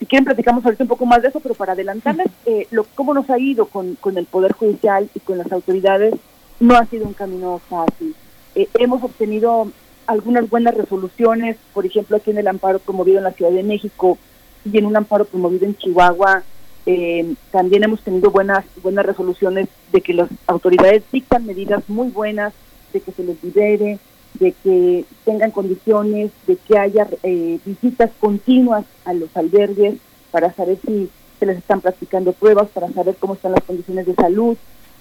si 0.00 0.06
quieren 0.06 0.24
platicamos 0.24 0.64
ahorita 0.64 0.84
un 0.84 0.88
poco 0.88 1.04
más 1.04 1.20
de 1.20 1.28
eso, 1.28 1.40
pero 1.40 1.54
para 1.54 1.74
adelantarles 1.74 2.28
eh, 2.46 2.66
lo, 2.70 2.84
cómo 2.94 3.12
nos 3.12 3.28
ha 3.28 3.38
ido 3.38 3.66
con, 3.66 3.96
con, 3.96 4.16
el 4.16 4.24
Poder 4.24 4.52
Judicial 4.52 5.10
y 5.14 5.20
con 5.20 5.36
las 5.36 5.52
autoridades, 5.52 6.14
no 6.58 6.74
ha 6.74 6.86
sido 6.86 7.06
un 7.06 7.12
camino 7.12 7.60
fácil. 7.68 8.14
Eh, 8.54 8.66
hemos 8.78 9.02
obtenido 9.02 9.70
algunas 10.06 10.48
buenas 10.48 10.74
resoluciones, 10.74 11.58
por 11.74 11.84
ejemplo, 11.84 12.16
aquí 12.16 12.30
en 12.30 12.38
el 12.38 12.48
amparo 12.48 12.78
promovido 12.78 13.18
en 13.18 13.24
la 13.24 13.32
Ciudad 13.32 13.52
de 13.52 13.62
México 13.62 14.16
y 14.64 14.78
en 14.78 14.86
un 14.86 14.96
amparo 14.96 15.26
promovido 15.26 15.66
en 15.66 15.76
Chihuahua, 15.76 16.44
eh, 16.86 17.34
también 17.50 17.84
hemos 17.84 18.00
tenido 18.00 18.30
buenas 18.30 18.64
buenas 18.82 19.04
resoluciones 19.04 19.68
de 19.92 20.00
que 20.00 20.14
las 20.14 20.30
autoridades 20.46 21.02
dictan 21.12 21.44
medidas 21.44 21.86
muy 21.88 22.08
buenas 22.08 22.54
de 22.92 23.00
que 23.00 23.12
se 23.12 23.24
les 23.24 23.42
libere, 23.42 23.98
de 24.34 24.52
que 24.52 25.04
tengan 25.24 25.50
condiciones, 25.50 26.30
de 26.46 26.56
que 26.56 26.78
haya 26.78 27.08
eh, 27.22 27.58
visitas 27.64 28.10
continuas 28.20 28.84
a 29.04 29.12
los 29.12 29.34
albergues 29.36 29.94
para 30.30 30.52
saber 30.52 30.78
si 30.86 31.10
se 31.38 31.46
les 31.46 31.58
están 31.58 31.80
practicando 31.80 32.32
pruebas, 32.32 32.68
para 32.68 32.90
saber 32.90 33.16
cómo 33.18 33.34
están 33.34 33.52
las 33.52 33.64
condiciones 33.64 34.06
de 34.06 34.14
salud. 34.14 34.56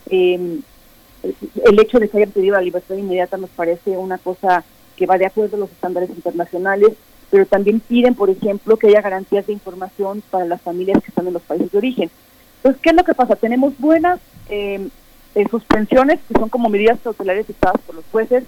Eh, 0.10 0.60
el 1.66 1.80
hecho 1.80 2.00
de 2.00 2.10
que 2.10 2.18
hayan 2.18 2.32
pedido 2.32 2.56
la 2.56 2.62
libertad 2.62 2.96
inmediata 2.96 3.38
nos 3.38 3.50
parece 3.50 3.98
una 3.98 4.18
cosa 4.18 4.64
que 4.96 5.06
va 5.06 5.18
de 5.18 5.26
acuerdo 5.26 5.58
a 5.58 5.60
los 5.60 5.72
estándares 5.72 6.10
internacionales, 6.10 6.94
pero 7.30 7.46
también 7.46 7.80
piden, 7.80 8.16
por 8.16 8.30
ejemplo, 8.30 8.78
que 8.78 8.88
haya 8.88 9.02
garantías 9.02 9.46
de 9.48 9.54
información 9.54 10.24
para 10.30 10.46
las 10.46 10.62
familias 10.62 11.02
que 11.04 11.10
están 11.10 11.28
en 11.28 11.34
los 11.34 11.44
países 11.44 11.72
de 11.72 11.78
origen. 11.78 12.10
Entonces, 12.58 12.82
¿qué 12.82 12.90
es 12.90 12.96
lo 12.96 13.04
que 13.04 13.14
pasa? 13.14 13.36
Tenemos 13.36 13.78
buenas 13.78 14.20
eh, 14.50 14.90
eh, 15.36 15.46
suspensiones, 15.50 16.20
que 16.28 16.40
son 16.40 16.50
como 16.50 16.70
medidas 16.70 17.00
cautelares 17.04 17.48
dictadas 17.48 17.80
por 17.86 17.96
los 17.96 18.06
jueces, 18.12 18.44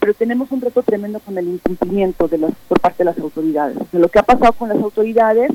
pero 0.00 0.14
tenemos 0.14 0.50
un 0.50 0.60
reto 0.60 0.82
tremendo 0.82 1.20
con 1.20 1.38
el 1.38 1.48
incumplimiento 1.48 2.28
de 2.28 2.38
las, 2.38 2.52
por 2.68 2.80
parte 2.80 2.98
de 2.98 3.04
las 3.06 3.18
autoridades. 3.18 3.76
O 3.76 3.86
sea, 3.90 4.00
lo 4.00 4.08
que 4.08 4.18
ha 4.18 4.22
pasado 4.22 4.52
con 4.52 4.68
las 4.68 4.78
autoridades 4.78 5.50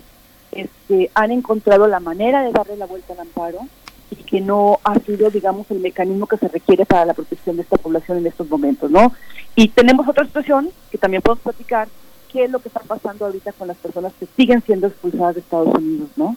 es 0.52 0.70
que 0.88 1.12
han 1.14 1.32
encontrado 1.32 1.88
la 1.88 2.00
manera 2.00 2.42
de 2.42 2.52
darle 2.52 2.76
la 2.78 2.88
vuelta 2.88 3.14
al 3.14 3.20
amparo 3.20 3.60
y 4.10 4.16
que 4.16 4.42
no 4.42 4.80
ha 4.84 4.98
sido, 5.00 5.30
digamos, 5.30 5.70
el 5.70 5.80
mecanismo 5.80 6.26
que 6.26 6.38
se 6.38 6.48
requiere 6.48 6.86
para 6.86 7.06
la 7.06 7.14
protección 7.14 7.58
de 7.58 7.62
esta 7.62 7.78
población 7.78 8.18
en 8.18 8.28
estos 8.28 8.50
momentos, 8.50 8.90
¿no? 8.90 9.14
Y 9.56 9.68
tenemos 9.68 10.08
otra 10.08 10.26
situación 10.26 10.72
que 10.90 10.98
también 10.98 11.22
podemos 11.22 11.44
platicar, 11.44 11.88
qué 12.32 12.46
es 12.46 12.52
lo 12.52 12.60
que 12.60 12.70
está 12.70 12.80
pasando 12.80 13.26
ahorita 13.26 13.52
con 13.54 13.68
las 13.68 13.78
personas 13.78 14.14
que 14.20 14.28
siguen 14.36 14.64
siendo 14.64 14.88
expulsadas 14.88 15.36
de 15.36 15.42
Estados 15.42 15.76
Unidos, 15.76 16.10
¿no? 16.16 16.36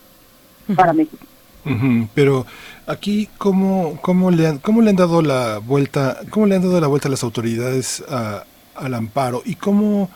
Para 0.76 0.92
México. 0.92 1.24
Uh 1.64 1.70
-huh. 1.70 2.08
Pero 2.14 2.46
aquí, 2.86 3.28
¿cómo, 3.38 3.98
cómo, 4.02 4.30
le 4.30 4.46
han, 4.46 4.58
¿cómo 4.58 4.82
le 4.82 4.90
han 4.90 4.96
dado 4.96 5.22
la 5.22 5.58
vuelta, 5.58 6.20
cómo 6.30 6.46
le 6.46 6.56
han 6.56 6.62
dado 6.62 6.80
la 6.80 6.86
vuelta 6.86 7.08
a 7.08 7.10
las 7.10 7.22
autoridades 7.22 8.02
a, 8.08 8.44
al 8.74 8.94
amparo? 8.94 9.42
¿Y 9.44 9.56
cómo, 9.56 10.10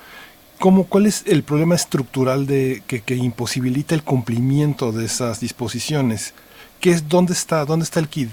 cómo, 0.59 0.85
cuál 0.85 1.07
es 1.07 1.25
el 1.27 1.43
problema 1.43 1.75
estructural 1.75 2.47
de 2.47 2.83
que, 2.87 3.01
que 3.01 3.15
imposibilita 3.15 3.95
el 3.95 4.03
cumplimiento 4.03 4.93
de 4.93 5.05
esas 5.05 5.41
disposiciones? 5.41 6.35
¿Qué 6.81 6.91
es, 6.91 7.09
dónde 7.09 7.33
está, 7.33 7.65
dónde 7.65 7.85
está 7.85 8.01
el 8.01 8.09
KID? 8.09 8.29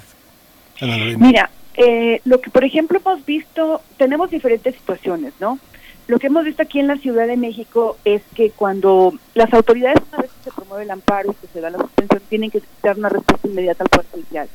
Mira, 1.17 1.49
eh, 1.75 2.21
lo 2.25 2.41
que 2.41 2.49
por 2.49 2.63
ejemplo 2.63 2.99
hemos 2.99 3.25
visto, 3.25 3.81
tenemos 3.97 4.29
diferentes 4.29 4.75
situaciones, 4.75 5.33
¿no? 5.39 5.59
Lo 6.07 6.19
que 6.19 6.27
hemos 6.27 6.43
visto 6.43 6.61
aquí 6.61 6.79
en 6.79 6.87
la 6.87 6.97
Ciudad 6.97 7.27
de 7.27 7.37
México 7.37 7.97
es 8.03 8.21
que 8.35 8.51
cuando 8.51 9.13
las 9.35 9.53
autoridades, 9.53 10.03
una 10.11 10.21
vez 10.23 10.31
que 10.31 10.49
se 10.49 10.55
promueve 10.55 10.83
el 10.83 10.91
amparo 10.91 11.31
y 11.31 11.35
que 11.35 11.47
se 11.47 11.61
da 11.61 11.69
la 11.69 11.77
suspensión, 11.77 12.21
tienen 12.27 12.51
que 12.51 12.61
dar 12.81 12.97
una 12.97 13.09
respuesta 13.09 13.47
inmediata 13.47 13.83
al 13.83 13.89
Poder 13.89 14.07
Judicial. 14.11 14.49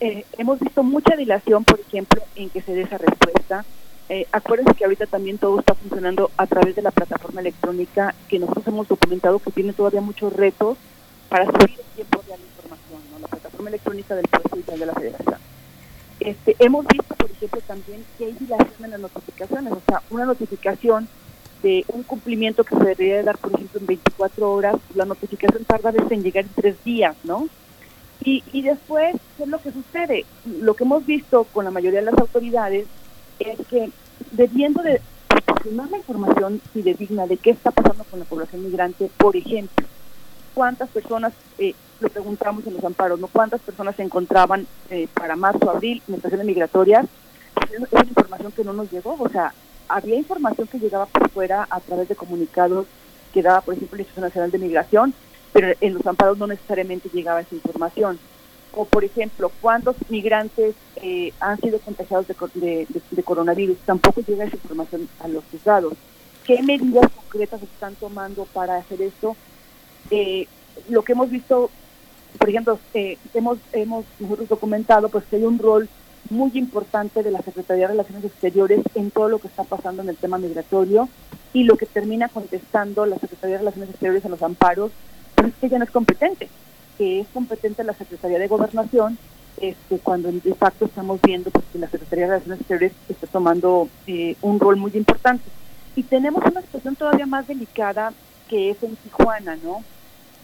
Eh, 0.00 0.24
hemos 0.36 0.58
visto 0.58 0.82
mucha 0.82 1.14
dilación, 1.16 1.64
por 1.64 1.78
ejemplo, 1.78 2.20
en 2.34 2.50
que 2.50 2.62
se 2.62 2.74
dé 2.74 2.82
esa 2.82 2.98
respuesta. 2.98 3.64
Eh, 4.08 4.26
acuérdense 4.32 4.74
que 4.74 4.84
ahorita 4.84 5.06
también 5.06 5.38
todo 5.38 5.60
está 5.60 5.74
funcionando 5.74 6.30
a 6.36 6.46
través 6.46 6.74
de 6.74 6.82
la 6.82 6.90
plataforma 6.90 7.40
electrónica, 7.40 8.14
que 8.28 8.40
nosotros 8.40 8.66
hemos 8.66 8.88
documentado 8.88 9.38
que 9.38 9.52
tiene 9.52 9.72
todavía 9.72 10.00
muchos 10.00 10.32
retos 10.32 10.78
para 11.28 11.46
subir 11.46 11.78
el 11.78 11.94
tiempo 11.94 12.22
de 12.22 12.36
la 12.36 12.44
información, 12.44 13.00
¿no? 13.12 13.18
la 13.20 13.28
plataforma 13.28 13.68
electrónica 13.68 14.14
del 14.16 14.28
Poder 14.28 14.50
Judicial 14.50 14.78
de 14.80 14.86
la 14.86 14.94
Federación. 14.94 15.45
Este, 16.26 16.56
hemos 16.58 16.84
visto, 16.88 17.14
por 17.14 17.30
ejemplo, 17.30 17.60
también 17.68 18.04
que 18.18 18.24
hay 18.24 18.32
dilación 18.32 18.84
en 18.84 18.90
las 18.90 19.00
notificaciones, 19.00 19.72
o 19.72 19.80
sea, 19.86 20.02
una 20.10 20.24
notificación 20.24 21.06
de 21.62 21.84
un 21.86 22.02
cumplimiento 22.02 22.64
que 22.64 22.74
se 22.74 22.82
debería 22.82 23.18
de 23.18 23.22
dar, 23.22 23.38
por 23.38 23.54
ejemplo, 23.54 23.78
en 23.78 23.86
24 23.86 24.52
horas, 24.52 24.74
la 24.96 25.04
notificación 25.04 25.64
tarda 25.64 25.90
a 25.90 25.92
veces 25.92 26.10
en 26.10 26.24
llegar 26.24 26.44
en 26.44 26.50
tres 26.52 26.82
días, 26.82 27.14
¿no? 27.22 27.48
Y, 28.24 28.42
y 28.52 28.62
después, 28.62 29.14
¿qué 29.36 29.44
es 29.44 29.48
lo 29.48 29.60
que 29.60 29.70
sucede? 29.70 30.24
Lo 30.44 30.74
que 30.74 30.82
hemos 30.82 31.06
visto 31.06 31.44
con 31.44 31.64
la 31.64 31.70
mayoría 31.70 32.00
de 32.00 32.06
las 32.06 32.18
autoridades 32.18 32.88
es 33.38 33.64
que 33.68 33.90
debiendo 34.32 34.82
de 34.82 35.00
proporcionar 35.28 35.88
la 35.90 35.98
información 35.98 36.60
fidedigna 36.72 37.28
de 37.28 37.36
qué 37.36 37.50
está 37.50 37.70
pasando 37.70 38.02
con 38.02 38.18
la 38.18 38.24
población 38.24 38.64
migrante, 38.64 39.08
por 39.16 39.36
ejemplo, 39.36 39.86
cuántas 40.54 40.88
personas, 40.88 41.34
eh, 41.58 41.74
lo 42.00 42.08
preguntamos 42.08 42.66
en 42.66 42.74
los 42.74 42.84
amparos, 42.84 43.18
¿no? 43.20 43.28
¿Cuántas 43.28 43.60
personas 43.60 43.96
se 43.96 44.02
encontraban 44.02 44.66
eh, 44.90 45.08
para 45.14 45.36
marzo, 45.36 45.70
abril 45.70 46.02
en 46.08 46.14
estaciones 46.14 46.46
migratorias? 46.46 47.06
Es, 47.70 47.82
es 47.92 48.08
información 48.08 48.52
que 48.52 48.64
no 48.64 48.72
nos 48.72 48.90
llegó, 48.90 49.16
o 49.18 49.28
sea, 49.28 49.52
había 49.88 50.16
información 50.16 50.66
que 50.66 50.78
llegaba 50.78 51.06
por 51.06 51.30
fuera 51.30 51.66
a 51.70 51.80
través 51.80 52.08
de 52.08 52.16
comunicados 52.16 52.86
que 53.32 53.42
daba, 53.42 53.60
por 53.60 53.74
ejemplo, 53.74 53.96
el 53.96 54.00
Instituto 54.00 54.26
Nacional 54.26 54.50
de 54.50 54.58
Migración, 54.58 55.14
pero 55.52 55.68
en 55.80 55.94
los 55.94 56.06
amparos 56.06 56.38
no 56.38 56.46
necesariamente 56.46 57.08
llegaba 57.12 57.40
esa 57.40 57.54
información. 57.54 58.18
o 58.74 58.84
por 58.84 59.04
ejemplo, 59.04 59.50
cuántos 59.62 59.96
migrantes 60.10 60.74
eh, 60.96 61.32
han 61.40 61.58
sido 61.60 61.78
contagiados 61.78 62.26
de, 62.26 62.86
de, 63.10 63.22
coronavirus, 63.22 63.78
tampoco 63.86 64.20
llega 64.20 64.44
esa 64.44 64.56
información 64.56 65.08
a 65.20 65.28
los 65.28 65.44
juzgados. 65.50 65.94
¿Qué 66.44 66.62
medidas 66.62 67.10
concretas 67.10 67.62
están 67.62 67.94
tomando 67.94 68.44
para 68.52 68.76
hacer 68.76 69.00
esto? 69.00 69.34
Eh, 70.10 70.46
lo 70.90 71.02
que 71.02 71.12
hemos 71.12 71.30
visto, 71.30 71.70
por 72.36 72.48
ejemplo, 72.48 72.78
eh, 72.94 73.18
hemos, 73.34 73.58
hemos 73.72 74.04
nosotros 74.18 74.48
documentado 74.48 75.08
pues 75.08 75.24
que 75.24 75.36
hay 75.36 75.44
un 75.44 75.58
rol 75.58 75.88
muy 76.30 76.50
importante 76.54 77.22
de 77.22 77.30
la 77.30 77.42
Secretaría 77.42 77.84
de 77.84 77.92
Relaciones 77.92 78.24
Exteriores 78.24 78.80
en 78.94 79.10
todo 79.10 79.28
lo 79.28 79.38
que 79.38 79.48
está 79.48 79.64
pasando 79.64 80.02
en 80.02 80.08
el 80.08 80.16
tema 80.16 80.38
migratorio 80.38 81.08
y 81.52 81.64
lo 81.64 81.76
que 81.76 81.86
termina 81.86 82.28
contestando 82.28 83.06
la 83.06 83.18
Secretaría 83.18 83.54
de 83.54 83.60
Relaciones 83.60 83.90
Exteriores 83.90 84.24
a 84.24 84.28
los 84.28 84.42
amparos, 84.42 84.90
pues 85.34 85.48
es 85.48 85.54
que 85.60 85.68
ya 85.68 85.78
no 85.78 85.84
es 85.84 85.90
competente 85.90 86.48
que 86.96 87.20
es 87.20 87.28
competente 87.28 87.84
la 87.84 87.92
Secretaría 87.94 88.38
de 88.38 88.48
Gobernación, 88.48 89.18
este, 89.58 89.98
cuando 89.98 90.30
de 90.30 90.54
facto 90.54 90.84
estamos 90.84 91.20
viendo 91.22 91.50
pues, 91.50 91.64
que 91.72 91.78
la 91.78 91.88
Secretaría 91.88 92.24
de 92.24 92.30
Relaciones 92.32 92.60
Exteriores 92.60 92.92
está 93.08 93.26
tomando 93.26 93.88
eh, 94.06 94.36
un 94.42 94.60
rol 94.60 94.76
muy 94.76 94.92
importante. 94.94 95.44
Y 95.94 96.02
tenemos 96.02 96.44
una 96.44 96.60
situación 96.62 96.96
todavía 96.96 97.26
más 97.26 97.46
delicada 97.46 98.12
que 98.48 98.70
es 98.70 98.82
en 98.82 98.96
Tijuana, 98.96 99.56
¿no? 99.56 99.82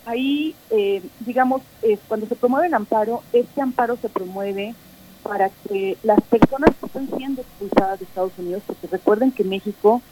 Ahí, 0.05 0.55
eh, 0.71 1.03
digamos, 1.21 1.63
cuando 2.09 2.27
se 2.27 2.35
promueve 2.35 2.67
el 2.67 2.75
amparo, 2.75 3.23
este 3.33 3.61
amparo 3.61 3.97
se 3.97 4.09
promueve 4.09 4.75
para 5.23 5.51
que 5.51 5.97
las 6.03 6.21
personas 6.23 6.71
que 6.77 6.87
están 6.87 7.09
siendo 7.17 7.43
expulsadas 7.43 8.01
de 8.01 8.05
Estados 8.05 8.33
Unidos, 8.39 8.63
porque 8.67 8.89
recuerden 8.89 9.31
que 9.31 9.45
México 9.45 10.03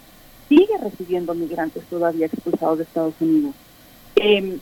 sigue 0.48 0.76
recibiendo 0.82 1.34
migrantes 1.34 1.84
todavía 1.84 2.26
expulsados 2.26 2.78
de 2.78 2.84
Estados 2.84 3.14
Unidos. 3.20 3.54
Eh, 4.16 4.58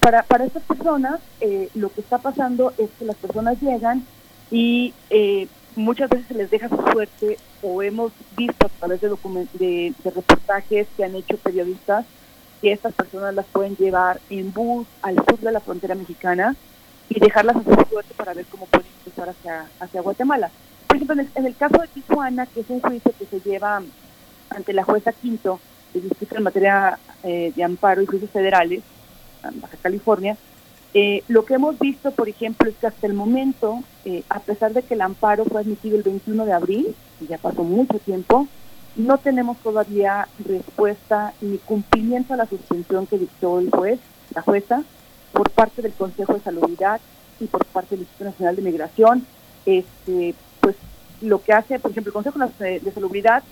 para, 0.00 0.22
para 0.22 0.44
estas 0.44 0.62
personas, 0.62 1.20
eh, 1.40 1.68
lo 1.74 1.90
que 1.90 2.00
está 2.00 2.18
pasando 2.18 2.72
es 2.78 2.88
que 2.98 3.04
las 3.04 3.16
personas 3.16 3.60
llegan 3.60 4.04
y 4.50 4.94
eh, 5.10 5.46
muchas 5.76 6.08
veces 6.08 6.26
se 6.26 6.34
les 6.34 6.50
deja 6.50 6.68
su 6.68 6.76
suerte 6.76 7.36
o 7.62 7.82
hemos 7.82 8.12
visto 8.36 8.66
a 8.66 8.70
través 8.70 9.02
de, 9.02 9.08
de, 9.08 9.94
de, 10.02 10.10
reportajes 10.10 10.88
que 10.96 11.04
han 11.04 11.14
hecho 11.14 11.36
periodistas 11.36 12.06
que 12.60 12.72
estas 12.72 12.94
personas 12.94 13.34
las 13.34 13.46
pueden 13.46 13.76
llevar 13.76 14.20
en 14.30 14.52
bus 14.52 14.86
al 15.02 15.16
sur 15.16 15.38
de 15.38 15.52
la 15.52 15.60
frontera 15.60 15.94
mexicana 15.94 16.56
y 17.08 17.18
dejarlas 17.18 17.56
a 17.56 17.64
su 17.64 17.90
suerte 17.90 18.14
para 18.14 18.34
ver 18.34 18.46
cómo 18.46 18.66
pueden 18.66 18.86
cruzar 19.02 19.30
hacia, 19.30 19.66
hacia 19.80 20.00
Guatemala. 20.00 20.50
Por 20.86 20.96
ejemplo, 20.96 21.22
en 21.34 21.46
el, 21.46 21.56
caso 21.56 21.80
de 21.80 21.88
Tijuana, 21.88 22.46
que 22.46 22.60
es 22.60 22.70
un 22.70 22.80
juicio 22.80 23.12
que 23.18 23.26
se 23.26 23.40
lleva 23.40 23.82
ante 24.50 24.72
la 24.72 24.84
jueza 24.84 25.12
Quinto 25.12 25.60
de 25.94 26.00
Distrito 26.00 26.36
en 26.36 26.42
materia 26.42 26.98
eh, 27.22 27.52
de 27.54 27.64
amparo 27.64 28.02
y 28.02 28.06
juicios 28.06 28.30
federales, 28.30 28.82
Baja 29.42 29.76
California, 29.82 30.36
eh, 30.92 31.22
lo 31.28 31.44
que 31.44 31.54
hemos 31.54 31.78
visto, 31.78 32.10
por 32.10 32.28
ejemplo, 32.28 32.68
es 32.68 32.76
que 32.76 32.88
hasta 32.88 33.06
el 33.06 33.14
momento, 33.14 33.82
eh, 34.04 34.24
a 34.28 34.40
pesar 34.40 34.72
de 34.72 34.82
que 34.82 34.94
el 34.94 35.00
amparo 35.00 35.44
fue 35.44 35.60
admitido 35.60 35.96
el 35.96 36.02
21 36.02 36.44
de 36.44 36.52
abril, 36.52 36.94
y 37.20 37.26
ya 37.26 37.38
pasó 37.38 37.62
mucho 37.62 37.98
tiempo, 37.98 38.48
no 38.96 39.18
tenemos 39.18 39.56
todavía 39.58 40.28
respuesta 40.44 41.32
ni 41.40 41.58
cumplimiento 41.58 42.34
a 42.34 42.36
la 42.36 42.46
suspensión 42.46 43.06
que 43.06 43.18
dictó 43.18 43.58
el 43.58 43.70
juez, 43.70 44.00
la 44.34 44.42
jueza, 44.42 44.82
por 45.32 45.50
parte 45.50 45.82
del 45.82 45.92
Consejo 45.92 46.34
de 46.34 46.40
Salubridad 46.40 47.00
y 47.38 47.46
por 47.46 47.64
parte 47.66 47.90
del 47.90 48.00
Instituto 48.00 48.30
Nacional 48.30 48.56
de 48.56 48.62
Migración. 48.62 49.26
Este, 49.64 50.34
pues 50.60 50.76
lo 51.20 51.42
que 51.42 51.52
hace, 51.52 51.78
por 51.78 51.90
ejemplo, 51.90 52.10
el 52.10 52.14
Consejo 52.14 52.38
de 52.58 52.92
Salubridad 52.92 53.42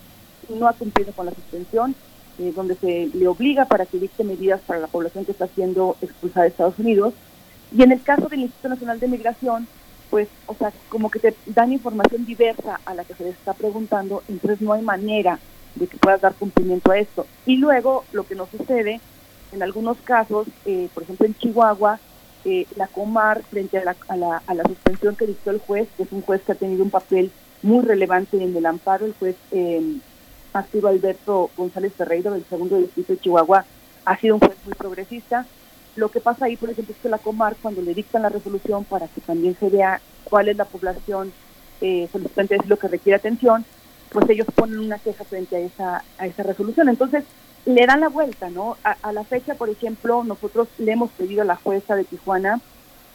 no 0.49 0.67
ha 0.67 0.73
cumplido 0.73 1.13
con 1.13 1.27
la 1.27 1.35
suspensión 1.35 1.95
eh, 2.39 2.53
donde 2.55 2.77
se 2.77 3.11
le 3.15 3.27
obliga 3.27 3.65
para 3.65 3.85
que 3.85 3.99
dicte 3.99 4.23
medidas 4.23 4.61
para 4.61 4.79
la 4.79 4.87
población 4.87 5.25
que 5.25 5.33
está 5.33 5.49
siendo 5.49 5.97
expulsada 6.01 6.45
de 6.45 6.51
Estados 6.51 6.79
Unidos. 6.79 7.13
Y 7.77 7.83
en 7.83 7.91
el 7.91 8.01
caso 8.01 8.29
del 8.29 8.43
Instituto 8.43 8.69
Nacional 8.69 9.01
de 9.01 9.09
Migración, 9.09 9.67
pues, 10.11 10.29
o 10.47 10.55
sea, 10.55 10.73
como 10.89 11.11
que 11.11 11.19
te 11.19 11.35
dan 11.47 11.73
información 11.73 12.25
diversa 12.25 12.81
a 12.85 12.95
la 12.95 13.05
que 13.05 13.15
se 13.15 13.25
les 13.25 13.35
está 13.35 13.55
preguntando, 13.55 14.23
entonces 14.29 14.61
no 14.61 14.73
hay 14.73 14.83
manera 14.83 15.39
de 15.75 15.87
que 15.87 15.99
puedas 15.99 16.21
dar 16.21 16.35
cumplimiento 16.35 16.91
a 16.91 16.99
esto. 16.99 17.27
Y 17.47 17.57
luego 17.57 18.05
lo 18.13 18.27
que 18.27 18.35
nos 18.35 18.49
sucede, 18.51 19.01
en 19.53 19.63
algunos 19.63 19.99
casos, 19.99 20.47
eh, 20.65 20.89
por 20.95 21.03
ejemplo 21.03 21.27
en 21.27 21.35
Chihuahua, 21.35 22.01
eh, 22.45 22.67
la 22.77 22.87
Comar, 22.87 23.43
frente 23.45 23.79
a 23.79 23.85
la, 23.85 23.97
a, 24.09 24.17
la, 24.17 24.43
a 24.47 24.55
la 24.55 24.65
suspensión 24.65 25.17
que 25.17 25.27
dictó 25.27 25.51
el 25.51 25.59
juez, 25.59 25.89
que 25.97 26.05
es 26.05 26.13
un 26.13 26.23
juez 26.23 26.43
que 26.43 26.53
ha 26.53 26.57
tenido 26.57 26.85
un 26.85 26.91
papel 26.91 27.31
muy 27.63 27.85
relevante 27.85 28.43
en 28.43 28.57
el 28.57 28.67
amparo, 28.67 29.07
el 29.07 29.15
juez 29.15 29.37
eh, 29.51 29.99
sido 30.71 30.89
Alberto 30.89 31.51
González 31.57 31.93
Ferreiro 31.95 32.33
del 32.33 32.45
segundo 32.45 32.77
distrito 32.79 33.13
de 33.13 33.21
Chihuahua, 33.21 33.65
ha 34.05 34.17
sido 34.19 34.35
un 34.35 34.41
juez 34.41 34.57
muy 34.65 34.75
progresista. 34.75 35.47
Lo 35.99 36.11
que 36.13 36.21
pasa 36.21 36.45
ahí, 36.45 36.57
por 36.57 36.71
ejemplo, 36.71 36.95
es 36.95 37.03
que 37.03 37.09
la 37.09 37.19
Comar, 37.19 37.57
cuando 37.61 37.83
le 37.83 37.93
dictan 37.93 38.23
la 38.23 38.29
resolución 38.29 38.85
para 38.85 39.09
que 39.09 39.21
también 39.21 39.57
se 39.59 39.69
vea 39.69 40.01
cuál 40.23 40.49
es 40.49 40.57
la 40.57 40.65
población 40.65 41.33
eh, 41.81 42.09
solicitante 42.13 42.57
de 42.57 42.69
lo 42.69 42.79
que 42.79 42.87
requiere 42.87 43.17
atención, 43.17 43.65
pues 44.13 44.31
ellos 44.31 44.47
ponen 44.55 44.79
una 44.79 45.01
queja 45.01 45.25
frente 45.25 45.57
a 45.57 45.59
esa, 45.59 46.05
a 46.19 46.27
esa 46.29 46.45
resolución. 46.45 46.89
Entonces, 46.89 47.25
le 47.67 47.85
dan 47.85 47.99
la 47.99 48.11
vuelta, 48.11 48.49
¿no? 48.49 48.77
A, 48.85 49.13
la 49.13 49.25
fecha, 49.25 49.57
por 49.57 49.71
ejemplo, 49.71 50.23
nosotros 50.23 50.69
le 50.79 50.93
hemos 50.93 51.11
pedido 51.11 51.43
a 51.43 51.45
la 51.45 51.57
jueza 51.57 51.97
de 51.97 52.05
Tijuana 52.05 52.61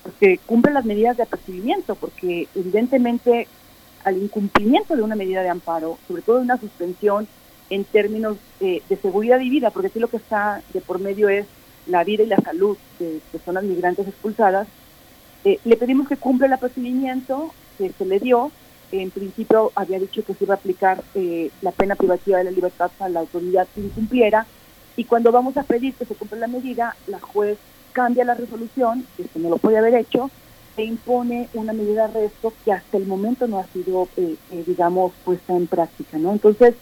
pues, 0.04 0.16
que 0.20 0.38
cumpla 0.46 0.74
las 0.74 0.84
medidas 0.84 1.16
de 1.16 1.24
apercibimiento, 1.24 1.96
porque 1.96 2.50
evidentemente 2.54 3.48
al 4.04 4.18
incumplimiento 4.18 4.98
de 4.98 5.04
una 5.04 5.16
medida 5.16 5.42
de 5.42 5.50
amparo, 5.50 5.98
sobre 6.06 6.22
todo 6.22 6.36
de 6.36 6.44
una 6.44 6.58
suspensión 6.58 7.30
en 7.70 7.86
términos 7.86 8.36
de 8.60 9.00
seguridad 9.02 9.40
y 9.40 9.50
vida, 9.50 9.72
porque 9.72 9.88
aquí 9.88 10.00
lo 10.00 10.10
que 10.10 10.18
está 10.18 10.62
de 10.74 10.82
por 10.82 11.00
medio 11.00 11.30
es 11.30 11.48
la 11.88 12.04
vida 12.04 12.24
y 12.24 12.28
la 12.28 12.38
salud 12.38 12.78
de 13.00 13.20
personas 13.32 13.64
migrantes 13.64 14.08
expulsadas, 14.08 14.68
eh, 15.46 15.60
le 15.66 15.76
pedimos 15.76 16.08
que 16.08 16.18
cumpla 16.18 16.48
el 16.48 16.58
procedimiento 16.58 17.54
que 17.78 17.92
se 17.92 18.06
le 18.06 18.20
dio. 18.20 18.52
En 18.92 19.10
principio 19.10 19.72
había 19.76 20.00
dicho 20.00 20.24
que 20.24 20.34
se 20.34 20.44
iba 20.44 20.54
a 20.54 20.58
aplicar 20.58 21.04
eh, 21.16 21.50
la 21.62 21.72
pena 21.72 21.96
privativa 21.96 22.38
de 22.38 22.44
la 22.46 22.52
libertad 22.52 22.92
para 22.98 23.10
la 23.10 23.22
autoridad 23.22 23.68
que 23.74 23.82
incumpliera, 23.82 24.46
y 24.96 25.06
cuando 25.06 25.32
vamos 25.32 25.58
a 25.58 25.64
pedir 25.64 25.96
que 25.96 26.06
se 26.06 26.14
cumpla 26.14 26.38
la 26.38 26.48
medida, 26.48 26.96
la 27.08 27.20
juez 27.20 27.58
cambia 27.92 28.24
la 28.24 28.36
resolución, 28.36 29.06
que 29.18 29.40
no 29.40 29.50
lo 29.50 29.58
puede 29.58 29.80
haber 29.80 29.96
hecho, 29.96 30.30
se 30.76 30.84
impone 30.84 31.50
una 31.56 31.74
medida 31.74 32.08
de 32.08 32.20
arresto 32.20 32.54
que 32.64 32.72
hasta 32.72 32.98
el 32.98 33.08
momento 33.08 33.48
no 33.48 33.58
ha 33.60 33.66
sido, 33.68 34.08
eh, 34.18 34.36
eh, 34.52 34.64
digamos, 34.66 35.12
puesta 35.26 35.56
en 35.56 35.68
práctica, 35.68 36.18
¿no? 36.18 36.32
Entonces, 36.32 36.76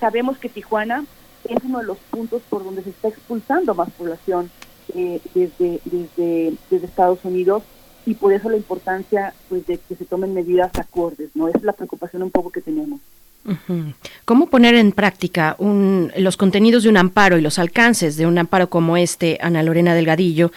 sabemos 0.00 0.36
que 0.38 0.48
Tijuana 0.48 1.04
es 1.44 1.64
uno 1.64 1.78
de 1.78 1.86
los 1.86 1.98
puntos 1.98 2.42
por 2.48 2.64
donde 2.64 2.82
se 2.82 2.90
está 2.90 3.08
expulsando 3.08 3.74
más 3.74 3.90
población 3.90 4.50
desde, 4.94 5.80
desde, 5.84 6.54
desde 6.70 6.86
Estados 6.86 7.24
Unidos 7.24 7.62
y 8.06 8.14
por 8.14 8.32
eso 8.32 8.48
la 8.48 8.56
importancia 8.56 9.34
pues 9.48 9.66
de 9.66 9.78
que 9.78 9.94
se 9.94 10.04
tomen 10.04 10.34
medidas 10.34 10.72
acordes, 10.78 11.30
¿no? 11.34 11.48
Es 11.48 11.62
la 11.62 11.72
preocupación 11.72 12.22
un 12.22 12.30
poco 12.30 12.50
que 12.50 12.60
tenemos. 12.60 13.00
¿Cómo 14.24 14.46
poner 14.48 14.74
en 14.74 14.92
práctica 14.92 15.56
los 15.58 16.36
contenidos 16.36 16.82
de 16.82 16.90
un 16.90 16.96
amparo 16.96 17.38
y 17.38 17.40
los 17.40 17.58
alcances 17.58 18.16
de 18.16 18.26
un 18.26 18.36
amparo 18.38 18.68
como 18.68 18.96
este, 18.96 19.38
Ana 19.40 19.62
Lorena 19.62 19.94
Delgadillo? 19.94 20.52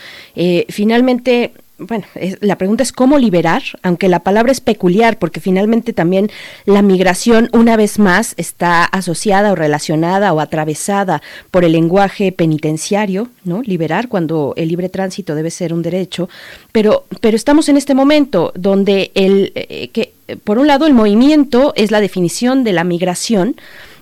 finalmente, 0.69 1.53
bueno, 1.79 2.05
la 2.41 2.57
pregunta 2.57 2.83
es 2.83 2.91
cómo 2.91 3.17
liberar, 3.17 3.63
aunque 3.81 4.07
la 4.07 4.19
palabra 4.19 4.51
es 4.51 4.61
peculiar, 4.61 5.17
porque 5.17 5.39
finalmente 5.39 5.91
también 5.91 6.29
la 6.65 6.81
migración, 6.81 7.49
una 7.51 7.75
vez 7.75 7.97
más, 7.97 8.35
está 8.37 8.85
asociada 8.85 9.51
o 9.51 9.55
relacionada 9.55 10.33
o 10.33 10.39
atravesada 10.39 11.21
por 11.49 11.65
el 11.65 11.71
lenguaje 11.71 12.31
penitenciario, 12.31 13.29
¿no? 13.43 13.61
Liberar 13.63 14.07
cuando 14.07 14.53
el 14.55 14.69
libre 14.69 14.89
tránsito 14.89 15.33
debe 15.33 15.49
ser 15.49 15.73
un 15.73 15.81
derecho, 15.81 16.29
pero, 16.71 17.05
pero 17.21 17.35
estamos 17.35 17.67
en 17.69 17.77
este 17.77 17.95
momento 17.95 18.51
donde 18.55 19.11
el 19.15 19.51
eh, 19.55 19.89
que 19.91 20.13
por 20.43 20.57
un 20.57 20.67
lado 20.67 20.87
el 20.87 20.93
movimiento 20.93 21.73
es 21.75 21.91
la 21.91 21.99
definición 21.99 22.63
de 22.63 22.73
la 22.73 22.83
migración, 22.83 23.55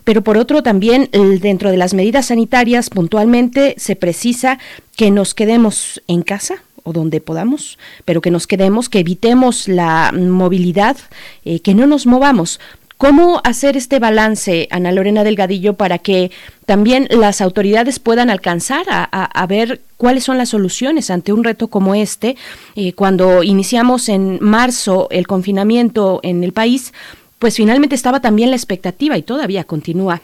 pero 0.03 0.22
por 0.24 0.38
otro 0.38 0.64
también 0.64 1.09
dentro 1.11 1.72
de 1.72 1.77
las 1.77 1.93
medidas 1.93 2.27
sanitarias 2.27 2.90
puntualmente 2.90 3.75
se 3.77 3.95
precisa 3.95 4.59
que 4.95 5.11
nos 5.11 5.33
quedemos 5.33 6.01
en 6.08 6.24
casa, 6.24 6.64
o 6.83 6.93
donde 6.93 7.21
podamos, 7.21 7.77
pero 8.05 8.21
que 8.21 8.31
nos 8.31 8.47
quedemos, 8.47 8.89
que 8.89 8.99
evitemos 8.99 9.67
la 9.67 10.11
movilidad, 10.13 10.97
eh, 11.45 11.59
que 11.59 11.73
no 11.73 11.87
nos 11.87 12.05
movamos. 12.05 12.59
¿Cómo 13.01 13.41
hacer 13.43 13.77
este 13.77 13.97
balance, 13.97 14.67
Ana 14.69 14.91
Lorena 14.91 15.23
Delgadillo, 15.23 15.73
para 15.73 15.97
que 15.97 16.29
también 16.67 17.07
las 17.09 17.41
autoridades 17.41 17.97
puedan 17.97 18.29
alcanzar 18.29 18.85
a, 18.89 19.47
ver 19.47 19.81
cuáles 19.97 20.23
son 20.23 20.37
las 20.37 20.49
soluciones 20.49 21.09
ante 21.09 21.33
un 21.33 21.43
reto 21.43 21.67
como 21.67 21.95
este? 21.95 22.35
Eh, 22.75 22.93
cuando 22.93 23.41
iniciamos 23.41 24.07
en 24.07 24.37
marzo 24.39 25.07
el 25.09 25.25
confinamiento 25.25 26.19
en 26.21 26.43
el 26.43 26.53
país, 26.53 26.93
pues 27.39 27.55
finalmente 27.55 27.95
estaba 27.95 28.19
también 28.19 28.51
la 28.51 28.55
expectativa 28.55 29.17
y 29.17 29.23
todavía 29.23 29.63
continúa 29.63 30.21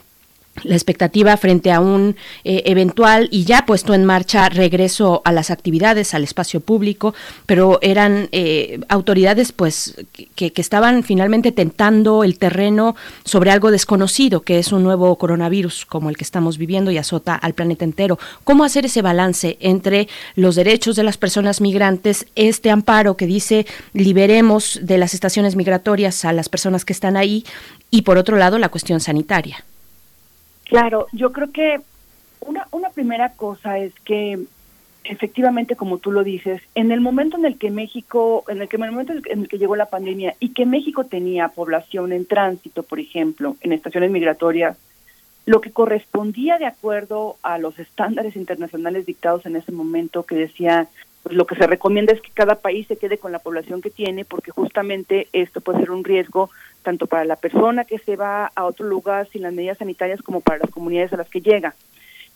la 0.64 0.76
expectativa 0.76 1.36
frente 1.38 1.72
a 1.72 1.80
un 1.80 2.16
eh, 2.44 2.64
eventual 2.66 3.28
y 3.32 3.46
ya 3.46 3.66
puesto 3.66 3.94
en 3.94 4.06
marcha 4.06 4.50
regreso 4.50 5.22
a 5.26 5.32
las 5.32 5.52
actividades, 5.52 6.14
al 6.14 6.24
espacio 6.24 6.60
público, 6.60 7.14
pero 7.46 7.80
eran 7.82 8.30
eh, 8.32 8.80
autoridades 8.90 9.52
pues 9.52 9.96
que, 10.36 10.52
que, 10.52 10.62
estaban 10.62 11.04
finalmente 11.04 11.52
tentando 11.52 12.24
el 12.24 12.38
terreno 12.38 12.96
sobre 13.24 13.52
algo 13.52 13.72
desconocido, 13.72 14.42
que 14.42 14.60
es 14.60 14.72
un 14.72 14.84
nuevo 14.84 15.16
coronavirus 15.18 15.86
como 15.86 16.10
el 16.10 16.18
que 16.18 16.24
estamos 16.24 16.58
viviendo 16.58 16.92
y 16.92 16.98
azota 16.98 17.36
al 17.36 17.54
planeta 17.54 17.86
entero. 17.86 18.20
¿Cómo 18.44 18.64
hacer 18.64 18.86
ese 18.86 19.02
balance 19.02 19.58
entre 19.60 20.08
los 20.36 20.56
derechos 20.56 20.96
de 20.96 21.04
las 21.04 21.18
personas 21.18 21.62
migrantes, 21.62 22.26
este 22.36 22.70
amparo 22.70 23.18
que 23.18 23.28
dice 23.28 23.66
liberemos 23.94 24.80
de 24.82 24.98
las 24.98 25.14
estaciones 25.14 25.56
migratorias 25.56 26.26
a 26.26 26.34
las 26.34 26.50
personas 26.50 26.86
que 26.86 26.94
están 26.94 27.18
ahí 27.18 27.46
y 27.90 28.02
por 28.02 28.18
otro 28.18 28.38
lado 28.38 28.58
la 28.58 28.70
cuestión 28.70 29.00
sanitaria? 29.00 29.64
Claro, 30.68 31.08
yo 31.14 31.32
creo 31.32 31.52
que 31.52 31.80
una, 32.42 32.68
una 32.72 32.90
primera 32.90 33.34
cosa 33.34 33.80
es 33.80 33.94
que 34.04 34.38
efectivamente, 35.06 35.76
como 35.76 35.98
tú 35.98 36.12
lo 36.12 36.24
dices, 36.24 36.62
en 36.76 36.92
el 36.92 37.00
momento 37.00 37.38
en 37.38 37.46
el 37.46 37.58
que 37.58 37.72
México, 37.72 38.44
en 38.50 38.62
el, 38.62 38.68
que, 38.68 38.76
en 38.76 38.84
el 38.84 38.92
momento 38.92 39.14
en 39.14 39.42
el 39.42 39.48
que 39.48 39.58
llegó 39.58 39.76
la 39.76 39.86
pandemia 39.86 40.36
y 40.40 40.50
que 40.50 40.66
México 40.66 41.06
tenía 41.06 41.48
población 41.48 42.12
en 42.12 42.26
tránsito, 42.26 42.84
por 42.84 43.00
ejemplo, 43.00 43.56
en 43.62 43.72
estaciones 43.72 44.12
migratorias, 44.12 44.78
lo 45.46 45.62
que 45.62 45.72
correspondía 45.72 46.58
de 46.58 46.66
acuerdo 46.66 47.38
a 47.42 47.58
los 47.58 47.80
estándares 47.80 48.36
internacionales 48.36 49.06
dictados 49.06 49.46
en 49.46 49.56
ese 49.56 49.72
momento, 49.72 50.24
que 50.24 50.36
decía, 50.36 50.90
pues 51.24 51.36
lo 51.36 51.48
que 51.48 51.56
se 51.56 51.68
recomienda 51.68 52.12
es 52.12 52.22
que 52.22 52.32
cada 52.32 52.56
país 52.56 52.86
se 52.88 52.98
quede 52.98 53.18
con 53.18 53.32
la 53.32 53.40
población 53.40 53.82
que 53.82 53.90
tiene, 53.90 54.26
porque 54.26 54.52
justamente 54.52 55.30
esto 55.32 55.62
puede 55.62 55.80
ser 55.80 55.92
un 55.92 56.04
riesgo 56.04 56.50
tanto 56.88 57.06
para 57.06 57.26
la 57.26 57.36
persona 57.36 57.84
que 57.84 57.98
se 57.98 58.16
va 58.16 58.50
a 58.56 58.64
otro 58.64 58.88
lugar 58.88 59.28
sin 59.28 59.42
las 59.42 59.52
medidas 59.52 59.78
sanitarias 59.78 60.22
como 60.22 60.40
para 60.40 60.60
las 60.60 60.70
comunidades 60.70 61.12
a 61.12 61.18
las 61.18 61.28
que 61.28 61.42
llega. 61.42 61.76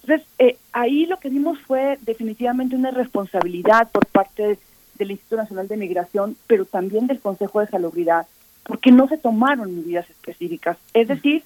Entonces, 0.01 0.27
eh, 0.39 0.57
ahí 0.73 1.05
lo 1.05 1.19
que 1.19 1.29
vimos 1.29 1.57
fue 1.61 1.97
definitivamente 2.01 2.75
una 2.75 2.91
responsabilidad 2.91 3.89
por 3.93 4.05
parte 4.07 4.59
del 4.95 5.11
Instituto 5.11 5.37
Nacional 5.37 5.69
de 5.69 5.77
Migración, 5.77 6.35
pero 6.47 6.65
también 6.65 7.07
del 7.07 7.21
Consejo 7.21 7.61
de 7.61 7.67
Salubridad, 7.67 8.27
porque 8.63 8.91
no 8.91 9.07
se 9.07 9.17
tomaron 9.17 9.73
medidas 9.73 10.09
específicas. 10.09 10.77
Es 10.93 11.07
decir, 11.07 11.43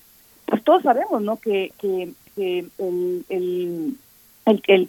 pues 0.47 0.63
todos 0.63 0.81
sabemos, 0.81 1.21
¿no? 1.21 1.37
Que, 1.37 1.73
que, 1.77 2.11
el, 2.35 3.97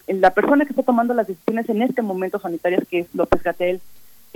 la 0.06 0.30
persona 0.30 0.64
que 0.64 0.70
está 0.70 0.84
tomando 0.84 1.12
las 1.12 1.26
decisiones 1.26 1.68
en 1.68 1.82
este 1.82 2.00
momento 2.00 2.38
sanitarias, 2.38 2.88
que 2.88 3.00
es 3.00 3.14
López 3.14 3.42
Gatel, 3.42 3.82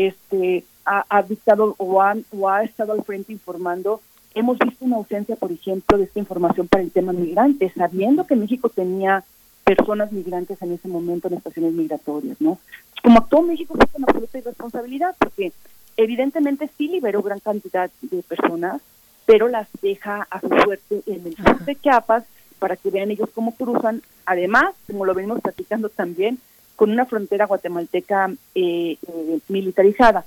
este, 0.07 0.65
ha, 0.85 1.23
dictado 1.23 1.75
o 1.79 2.03
ha, 2.03 2.17
o 2.33 2.49
ha 2.49 2.65
estado 2.65 2.93
al 2.93 3.05
frente 3.05 3.33
informando, 3.33 4.01
hemos 4.35 4.59
visto 4.59 4.85
una 4.85 4.97
ausencia, 4.97 5.37
por 5.37 5.53
ejemplo, 5.53 5.99
de 5.99 6.05
esta 6.05 6.19
información 6.19 6.69
para 6.69 6.83
el 6.83 6.91
tema 6.91 7.13
migrante, 7.13 7.73
sabiendo 7.77 8.27
que 8.27 8.35
México 8.35 8.69
tenía 8.69 9.25
personas 9.65 10.11
migrantes 10.11 10.61
en 10.63 10.73
ese 10.73 10.89
momento 10.89 11.29
en 11.29 11.35
estaciones 11.35 11.73
migratorias, 11.75 12.41
¿no? 12.41 12.59
Como 13.03 13.19
actuó 13.19 13.43
México 13.43 13.75
fue 13.77 13.87
con 13.87 14.05
absoluta 14.05 14.39
irresponsabilidad, 14.39 15.15
porque 15.19 15.53
evidentemente 15.97 16.71
sí 16.77 16.89
liberó 16.89 17.23
gran 17.23 17.41
cantidad 17.41 17.91
de 18.01 18.23
personas, 18.23 18.81
pero 19.27 19.49
las 19.49 19.69
deja 19.83 20.27
a 20.31 20.41
su 20.41 20.49
suerte 20.49 21.03
en 21.07 21.27
el 21.27 21.37
sur 21.37 21.65
de 21.65 21.77
Chiapas 21.77 22.25
para 22.59 22.77
que 22.77 22.91
vean 22.91 23.11
ellos 23.11 23.31
cómo 23.35 23.55
cruzan. 23.55 24.03
Además, 24.27 24.75
como 24.87 25.05
lo 25.05 25.15
venimos 25.15 25.41
platicando 25.41 25.89
también, 25.89 26.39
con 26.81 26.91
una 26.93 27.05
frontera 27.05 27.45
guatemalteca 27.45 28.33
eh, 28.55 28.97
eh, 29.07 29.39
militarizada. 29.49 30.25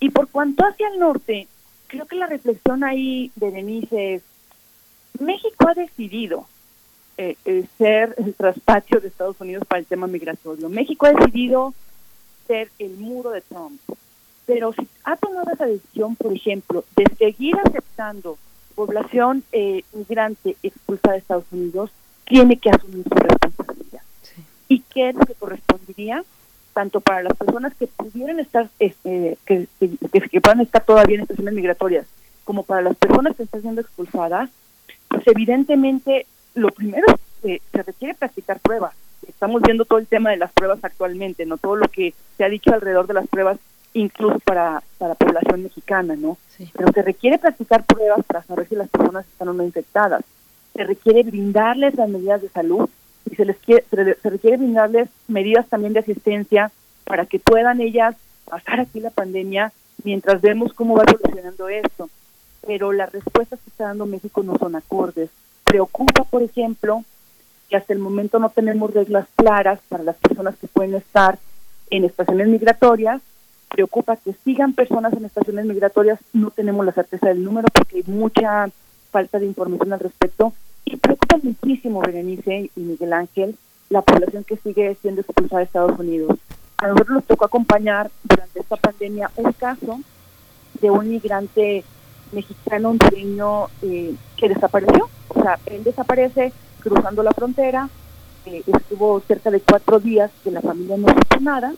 Y 0.00 0.10
por 0.10 0.28
cuanto 0.28 0.62
hacia 0.66 0.88
el 0.88 0.98
norte, 0.98 1.48
creo 1.86 2.04
que 2.04 2.16
la 2.16 2.26
reflexión 2.26 2.84
ahí 2.84 3.32
de 3.36 3.50
Denise 3.50 4.16
es, 4.16 4.22
México 5.18 5.66
ha 5.66 5.72
decidido 5.72 6.46
eh, 7.16 7.36
ser 7.78 8.14
el 8.18 8.34
traspatio 8.34 9.00
de 9.00 9.08
Estados 9.08 9.40
Unidos 9.40 9.64
para 9.66 9.78
el 9.78 9.86
tema 9.86 10.06
migratorio. 10.06 10.68
México 10.68 11.06
ha 11.06 11.12
decidido 11.14 11.72
ser 12.46 12.68
el 12.78 12.98
muro 12.98 13.30
de 13.30 13.40
Trump. 13.40 13.80
Pero 14.44 14.74
si 14.74 14.86
ha 15.04 15.16
tomado 15.16 15.54
esa 15.54 15.64
decisión, 15.64 16.16
por 16.16 16.34
ejemplo, 16.34 16.84
de 16.96 17.06
seguir 17.16 17.56
aceptando 17.64 18.36
población 18.74 19.42
migrante 19.94 20.54
expulsada 20.62 21.14
de 21.14 21.20
Estados 21.20 21.50
Unidos, 21.50 21.90
tiene 22.26 22.58
que 22.58 22.68
asumir 22.68 23.04
su 23.04 23.14
responsabilidad 23.14 23.63
y 24.68 24.80
qué 24.80 25.10
es 25.10 25.14
lo 25.14 25.26
que 25.26 25.34
correspondería 25.34 26.24
tanto 26.74 27.00
para 27.00 27.22
las 27.22 27.34
personas 27.36 27.72
que 27.74 27.86
pudieran 27.86 28.40
estar, 28.40 28.68
este, 28.78 29.38
que, 29.46 29.66
que, 29.78 30.40
puedan 30.40 30.60
estar 30.60 30.84
todavía 30.84 31.16
en 31.16 31.22
estaciones 31.22 31.54
migratorias, 31.54 32.06
como 32.44 32.64
para 32.64 32.82
las 32.82 32.96
personas 32.96 33.36
que 33.36 33.44
están 33.44 33.62
siendo 33.62 33.80
expulsadas, 33.80 34.50
pues 35.08 35.22
evidentemente 35.28 36.26
lo 36.54 36.68
primero 36.70 37.06
es 37.08 37.20
que 37.42 37.62
se 37.72 37.82
requiere 37.82 38.14
practicar 38.14 38.60
pruebas. 38.60 38.94
Estamos 39.26 39.62
viendo 39.62 39.84
todo 39.84 39.98
el 39.98 40.06
tema 40.06 40.30
de 40.30 40.36
las 40.36 40.52
pruebas 40.52 40.80
actualmente, 40.82 41.46
no 41.46 41.56
todo 41.56 41.76
lo 41.76 41.88
que 41.88 42.12
se 42.36 42.44
ha 42.44 42.48
dicho 42.48 42.74
alrededor 42.74 43.06
de 43.06 43.14
las 43.14 43.28
pruebas, 43.28 43.58
incluso 43.94 44.38
para, 44.40 44.82
para 44.98 45.10
la 45.10 45.14
población 45.14 45.62
mexicana, 45.62 46.16
¿no? 46.16 46.36
Pero 46.76 46.92
se 46.92 47.02
requiere 47.02 47.38
practicar 47.38 47.84
pruebas 47.84 48.24
para 48.26 48.42
saber 48.42 48.68
si 48.68 48.74
las 48.74 48.88
personas 48.88 49.26
están 49.26 49.48
o 49.48 49.52
no 49.52 49.62
infectadas. 49.62 50.24
Se 50.74 50.84
requiere 50.84 51.22
brindarles 51.22 51.94
las 51.94 52.08
medidas 52.08 52.42
de 52.42 52.48
salud 52.48 52.90
y 53.30 53.34
se 53.36 53.44
les 53.44 53.56
quiere, 53.58 53.84
se, 53.90 54.30
requiere 54.30 54.56
brindarles 54.56 55.08
medidas 55.28 55.68
también 55.68 55.92
de 55.92 56.00
asistencia 56.00 56.70
para 57.04 57.26
que 57.26 57.38
puedan 57.38 57.80
ellas 57.80 58.16
pasar 58.44 58.80
aquí 58.80 59.00
la 59.00 59.10
pandemia 59.10 59.72
mientras 60.02 60.40
vemos 60.40 60.72
cómo 60.72 60.96
va 60.96 61.04
evolucionando 61.06 61.68
esto. 61.68 62.10
Pero 62.66 62.92
las 62.92 63.12
respuestas 63.12 63.60
que 63.60 63.70
está 63.70 63.84
dando 63.84 64.06
México 64.06 64.42
no 64.42 64.56
son 64.56 64.76
acordes. 64.76 65.30
Preocupa, 65.64 66.24
por 66.24 66.42
ejemplo, 66.42 67.04
que 67.68 67.76
hasta 67.76 67.92
el 67.92 67.98
momento 67.98 68.38
no 68.38 68.50
tenemos 68.50 68.92
reglas 68.92 69.26
claras 69.36 69.80
para 69.88 70.02
las 70.02 70.16
personas 70.16 70.56
que 70.56 70.66
pueden 70.66 70.94
estar 70.94 71.38
en 71.90 72.04
estaciones 72.04 72.48
migratorias. 72.48 73.20
Preocupa 73.68 74.16
que 74.16 74.34
sigan 74.44 74.72
personas 74.72 75.12
en 75.14 75.24
estaciones 75.24 75.66
migratorias. 75.66 76.18
No 76.32 76.50
tenemos 76.50 76.84
la 76.86 76.92
certeza 76.92 77.28
del 77.28 77.44
número 77.44 77.68
porque 77.72 77.98
hay 77.98 78.04
mucha 78.06 78.68
falta 79.10 79.38
de 79.38 79.46
información 79.46 79.92
al 79.92 80.00
respecto 80.00 80.52
y 80.84 80.96
preocupa 80.96 81.38
muchísimo, 81.42 82.00
Berenice 82.00 82.70
y 82.74 82.80
Miguel 82.80 83.12
Ángel, 83.12 83.56
la 83.90 84.02
población 84.02 84.44
que 84.44 84.56
sigue 84.56 84.96
siendo 85.00 85.20
expulsada 85.20 85.60
de 85.60 85.64
Estados 85.64 85.98
Unidos. 85.98 86.38
A 86.78 86.88
nosotros 86.88 87.16
nos 87.16 87.24
tocó 87.24 87.44
acompañar 87.46 88.10
durante 88.24 88.60
esta 88.60 88.76
pandemia 88.76 89.30
un 89.36 89.52
caso 89.52 90.00
de 90.80 90.90
un 90.90 91.08
migrante 91.08 91.84
mexicano 92.32 92.90
hondureño 92.90 93.66
eh, 93.82 94.14
que 94.36 94.48
desapareció. 94.48 95.08
O 95.28 95.42
sea, 95.42 95.58
él 95.66 95.84
desaparece 95.84 96.52
cruzando 96.80 97.22
la 97.22 97.32
frontera, 97.32 97.88
eh, 98.46 98.62
estuvo 98.66 99.20
cerca 99.20 99.50
de 99.50 99.60
cuatro 99.60 100.00
días 100.00 100.30
que 100.42 100.50
la 100.50 100.60
familia 100.60 100.96
no 100.98 101.08
supo 101.08 101.40
nada, 101.40 101.72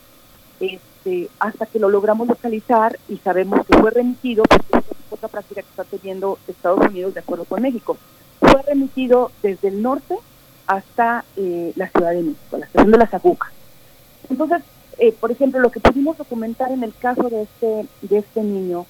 este, 0.58 1.28
hasta 1.38 1.66
que 1.66 1.78
lo 1.78 1.88
logramos 1.90 2.26
localizar 2.26 2.98
y 3.08 3.18
sabemos 3.18 3.64
que 3.66 3.78
fue 3.78 3.90
remitido, 3.90 4.42
porque 4.44 4.78
es 4.78 4.84
otra 5.10 5.28
práctica 5.28 5.62
que 5.62 5.68
está 5.68 5.84
teniendo 5.84 6.38
Estados 6.48 6.80
Unidos 6.88 7.14
de 7.14 7.20
acuerdo 7.20 7.44
con 7.44 7.62
México 7.62 7.96
fue 8.46 8.62
remitido 8.62 9.30
desde 9.42 9.68
el 9.68 9.82
norte 9.82 10.16
hasta 10.66 11.24
eh, 11.36 11.72
la 11.76 11.88
Ciudad 11.88 12.10
de 12.10 12.22
México, 12.22 12.58
la 12.58 12.66
estación 12.66 12.90
de 12.90 12.98
la 12.98 13.06
Zaguca. 13.06 13.52
Entonces, 14.28 14.62
eh, 14.98 15.12
por 15.12 15.30
ejemplo, 15.30 15.60
lo 15.60 15.70
que 15.70 15.80
pudimos 15.80 16.16
documentar 16.18 16.72
en 16.72 16.82
el 16.82 16.94
caso 16.94 17.28
de 17.28 17.42
este, 17.42 17.86
de 18.02 18.18
este 18.18 18.42
niño 18.42 18.86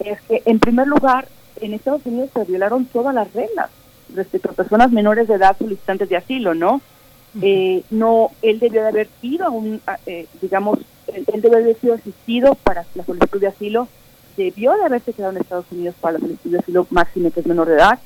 es 0.00 0.20
que, 0.22 0.42
en 0.46 0.58
primer 0.58 0.88
lugar, 0.88 1.28
en 1.60 1.74
Estados 1.74 2.04
Unidos 2.04 2.30
se 2.34 2.44
violaron 2.44 2.86
todas 2.86 3.14
las 3.14 3.32
reglas 3.32 3.70
respecto 4.14 4.50
a 4.50 4.54
personas 4.54 4.90
menores 4.90 5.28
de 5.28 5.34
edad 5.34 5.56
solicitantes 5.56 6.08
de 6.08 6.16
asilo, 6.16 6.54
¿no? 6.54 6.80
Eh, 7.40 7.82
no, 7.90 8.30
él 8.42 8.58
debió 8.58 8.82
de 8.82 8.88
haber 8.88 9.08
ido 9.22 9.46
a 9.46 9.50
un, 9.50 9.80
digamos, 10.40 10.80
él, 11.06 11.24
él, 11.32 11.40
debió 11.40 11.58
de 11.58 11.64
haber 11.64 11.80
sido 11.80 11.94
asistido 11.94 12.54
para 12.56 12.84
la 12.94 13.04
solicitud 13.04 13.40
de 13.40 13.46
asilo, 13.46 13.88
debió 14.36 14.72
de 14.76 14.84
haberse 14.84 15.12
quedado 15.12 15.32
en 15.32 15.40
Estados 15.40 15.66
Unidos 15.70 15.94
para 16.00 16.14
la 16.14 16.20
solicitud 16.20 16.50
de 16.50 16.58
asilo 16.58 16.86
máximo 16.90 17.30
que 17.30 17.40
es 17.40 17.46
menor 17.46 17.68
de 17.68 17.74
edad, 17.74 17.98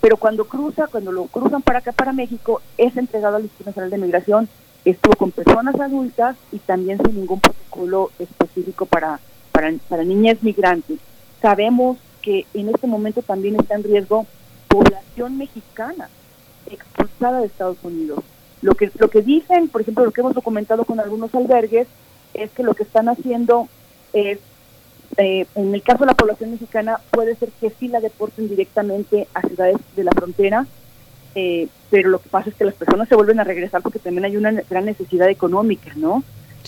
pero 0.00 0.16
cuando 0.16 0.46
cruza, 0.46 0.86
cuando 0.86 1.12
lo 1.12 1.26
cruzan 1.26 1.62
para 1.62 1.80
acá, 1.80 1.92
para 1.92 2.12
México, 2.12 2.62
es 2.78 2.96
entregado 2.96 3.36
al 3.36 3.42
Instituto 3.42 3.70
Nacional 3.70 3.90
de 3.90 3.98
Migración, 3.98 4.48
estuvo 4.84 5.14
con 5.14 5.30
personas 5.30 5.78
adultas 5.78 6.36
y 6.52 6.58
también 6.58 6.98
sin 7.04 7.16
ningún 7.16 7.40
protocolo 7.40 8.10
específico 8.18 8.86
para, 8.86 9.20
para, 9.52 10.04
niñas 10.04 10.42
migrantes. 10.42 10.98
Sabemos 11.42 11.98
que 12.22 12.46
en 12.54 12.68
este 12.68 12.86
momento 12.86 13.22
también 13.22 13.56
está 13.56 13.74
en 13.74 13.84
riesgo 13.84 14.26
población 14.68 15.36
mexicana 15.36 16.08
expulsada 16.66 17.40
de 17.40 17.46
Estados 17.46 17.78
Unidos. 17.82 18.20
Lo 18.62 18.74
que, 18.74 18.90
lo 18.98 19.08
que 19.08 19.22
dicen, 19.22 19.68
por 19.68 19.80
ejemplo, 19.80 20.04
lo 20.04 20.12
que 20.12 20.20
hemos 20.20 20.34
documentado 20.34 20.84
con 20.84 21.00
algunos 21.00 21.34
albergues, 21.34 21.88
es 22.34 22.50
que 22.52 22.62
lo 22.62 22.74
que 22.74 22.84
están 22.84 23.08
haciendo 23.08 23.68
es 24.12 24.38
eh, 25.16 25.46
en 25.54 25.74
el 25.74 25.82
caso 25.82 26.00
de 26.00 26.06
la 26.06 26.14
población 26.14 26.52
mexicana 26.52 27.00
puede 27.10 27.34
ser 27.36 27.50
que 27.60 27.70
sí 27.70 27.88
la 27.88 28.00
deporten 28.00 28.48
directamente 28.48 29.26
a 29.34 29.42
ciudades 29.42 29.76
de 29.96 30.04
la 30.04 30.12
frontera, 30.12 30.66
eh, 31.34 31.68
pero 31.90 32.08
lo 32.08 32.20
que 32.20 32.28
pasa 32.28 32.50
es 32.50 32.56
que 32.56 32.64
las 32.64 32.74
personas 32.74 33.08
se 33.08 33.16
vuelven 33.16 33.40
a 33.40 33.44
regresar 33.44 33.82
porque 33.82 33.98
también 33.98 34.24
hay 34.24 34.36
una 34.36 34.52
gran 34.68 34.84
necesidad 34.84 35.28
económica, 35.28 35.92
¿no? 35.96 36.22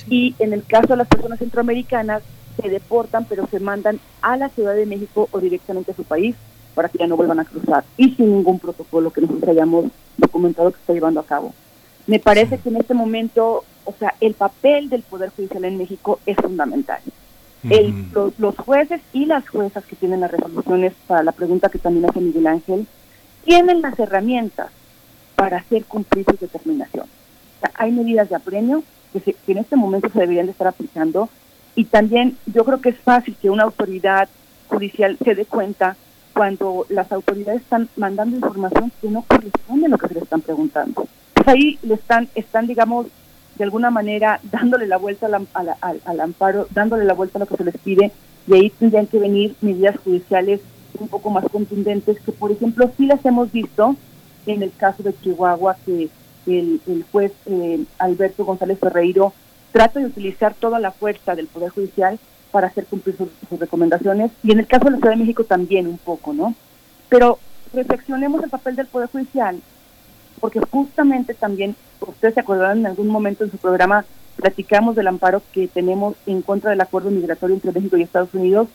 Y 0.09 0.35
en 0.39 0.53
el 0.53 0.65
caso 0.65 0.89
de 0.89 0.97
las 0.97 1.09
personas 1.09 1.39
centroamericanas 1.39 2.23
se 2.61 2.69
deportan, 2.69 3.25
pero 3.25 3.47
se 3.47 3.61
mandan 3.61 4.01
a 4.21 4.37
la 4.37 4.49
Ciudad 4.49 4.75
de 4.75 4.87
México 4.87 5.29
o 5.31 5.39
directamente 5.39 5.93
a 5.93 5.97
su 5.97 6.05
país. 6.05 6.35
para 6.75 6.89
que 6.89 6.97
ya 6.97 7.07
no 7.07 7.19
vuelvan 7.19 7.39
a 7.39 7.45
cruzar 7.45 7.85
y 7.99 8.15
sin 8.15 8.31
ningún 8.33 8.59
protocolo 8.59 9.11
que 9.11 9.21
nosotros 9.21 9.47
hayamos 9.47 9.87
documentado 10.17 10.71
que 10.71 10.79
está 10.79 10.95
llevando 10.95 11.21
a 11.21 11.27
cabo. 11.27 11.53
Me 12.07 12.19
parece 12.19 12.57
que 12.57 12.71
en 12.71 12.77
este 12.77 12.95
momento, 12.95 13.65
o 13.85 13.95
sea, 13.99 14.15
el 14.23 14.33
papel 14.33 14.89
del 14.89 15.03
Poder 15.03 15.29
Judicial 15.37 15.67
en 15.67 15.77
México 15.77 16.19
es 16.25 16.37
fundamental. 16.37 17.01
El, 17.69 18.07
los, 18.39 18.57
jueces 18.57 19.01
y 19.13 19.27
las 19.27 19.49
juezas 19.49 19.85
que 19.85 19.97
tienen 19.97 20.21
las 20.21 20.33
resoluciones 20.33 20.93
para 21.07 21.23
la 21.23 21.33
pregunta 21.33 21.69
que 21.69 21.79
también 21.79 22.09
hace 22.09 22.21
Miguel 22.21 22.47
Ángel, 22.49 22.87
tienen 23.45 23.83
las 23.83 23.99
herramientas 23.99 24.71
para 25.37 25.59
hacer 25.59 25.85
cumplir 25.85 26.25
su 26.25 26.37
determinación. 26.37 27.07
O 27.07 27.61
sea, 27.61 27.71
hay 27.75 27.93
medidas 27.93 28.29
de 28.29 28.37
apremio 28.37 28.83
que, 29.13 29.21
que 29.21 29.53
en 29.53 29.59
este 29.59 29.77
momento 29.77 30.09
se 30.13 30.19
deberían 30.19 30.47
de 30.47 30.53
estar 30.53 30.67
aplicando 30.67 31.29
y 31.75 31.85
también 31.85 32.37
yo 32.47 32.65
creo 32.65 32.81
que 32.81 32.91
es 32.91 32.99
fácil 32.99 33.37
que 33.41 33.51
una 33.51 33.63
autoridad 33.63 34.29
judicial 34.69 35.17
se 35.23 35.35
dé 35.35 35.45
cuenta 35.45 35.97
cuando 36.33 36.87
las 36.89 37.13
autoridades 37.13 37.63
están 37.63 37.89
mandando 37.97 38.37
información 38.37 38.91
que 39.01 39.09
no 39.09 39.23
corresponde 39.23 39.87
a 39.87 39.89
lo 39.89 39.99
que 39.99 40.09
se 40.09 40.15
le 40.15 40.21
están 40.21 40.41
preguntando. 40.41 41.07
Pues 41.35 41.49
ahí 41.49 41.79
le 41.83 41.95
están, 41.95 42.29
están 42.35 42.67
digamos, 42.67 43.07
de 43.57 43.65
alguna 43.65 43.91
manera 43.91 44.41
dándole 44.51 44.87
la 44.87 44.97
vuelta 44.97 45.27
al, 45.27 45.77
al, 46.05 46.21
amparo, 46.21 46.67
dándole 46.71 47.05
la 47.05 47.15
vuelta 47.15 47.39
a 47.39 47.41
lo 47.41 47.47
que 47.47 47.57
se 47.57 47.65
les 47.65 47.77
pide, 47.79 48.13
y 48.47 48.55
ahí 48.55 48.71
tendrían 48.71 49.07
que 49.07 49.19
venir 49.19 49.55
medidas 49.61 49.97
judiciales 49.99 50.61
un 50.99 51.09
poco 51.09 51.31
más 51.31 51.45
contundentes, 51.51 52.21
que 52.21 52.33
por 52.33 52.53
ejemplo 52.53 52.91
sí 52.97 53.07
las 53.07 53.25
hemos 53.25 53.53
visto 53.53 53.97
en 54.47 54.63
el 54.63 54.73
caso 54.77 55.03
de 55.03 55.15
Chihuahua, 55.23 55.77
que 55.87 56.09
el, 56.47 56.81
el 56.87 57.05
juez 57.11 57.33
eh, 57.47 57.85
Alberto 57.99 58.45
González 58.45 58.79
Ferreiro 58.79 59.33
trata 59.73 60.01
de 60.01 60.07
utilizar 60.07 60.55
toda 60.55 60.79
la 60.79 60.91
fuerza 60.91 61.35
del 61.35 61.47
Poder 61.47 61.71
Judicial 61.71 62.19
para 62.51 62.67
hacer 62.67 62.85
cumplir 62.85 63.17
sus, 63.17 63.29
recomendaciones 63.59 64.31
y 64.43 64.53
en 64.53 64.61
el 64.61 64.67
caso 64.67 64.85
de 64.85 64.93
la 64.93 64.97
Ciudad 64.99 65.13
de 65.13 65.21
México 65.21 65.45
también 65.45 65.87
un 65.87 65.99
poco, 65.99 66.33
¿no? 66.33 66.55
Pero 67.09 67.39
reflexionemos 67.73 68.43
el 68.45 68.51
papel 68.51 68.77
del 68.77 68.87
Poder 68.87 69.09
Judicial, 69.09 69.61
porque 70.43 70.59
justamente 70.59 71.35
también, 71.35 71.77
ustedes 72.01 72.35
se 72.35 72.41
acordarán 72.41 72.79
en 72.79 72.87
algún 72.87 73.07
momento 73.07 73.45
en 73.45 73.53
su 73.53 73.59
programa, 73.59 74.05
platicamos 74.35 74.97
del 74.97 75.07
amparo 75.07 75.41
que 75.53 75.69
tenemos 75.69 76.17
en 76.27 76.43
contra 76.43 76.71
del 76.71 76.81
acuerdo 76.81 77.13
migratorio 77.13 77.55
entre 77.55 77.71
México 77.71 77.97
y 77.97 78.03
Estados 78.03 78.35
Unidos, 78.35 78.67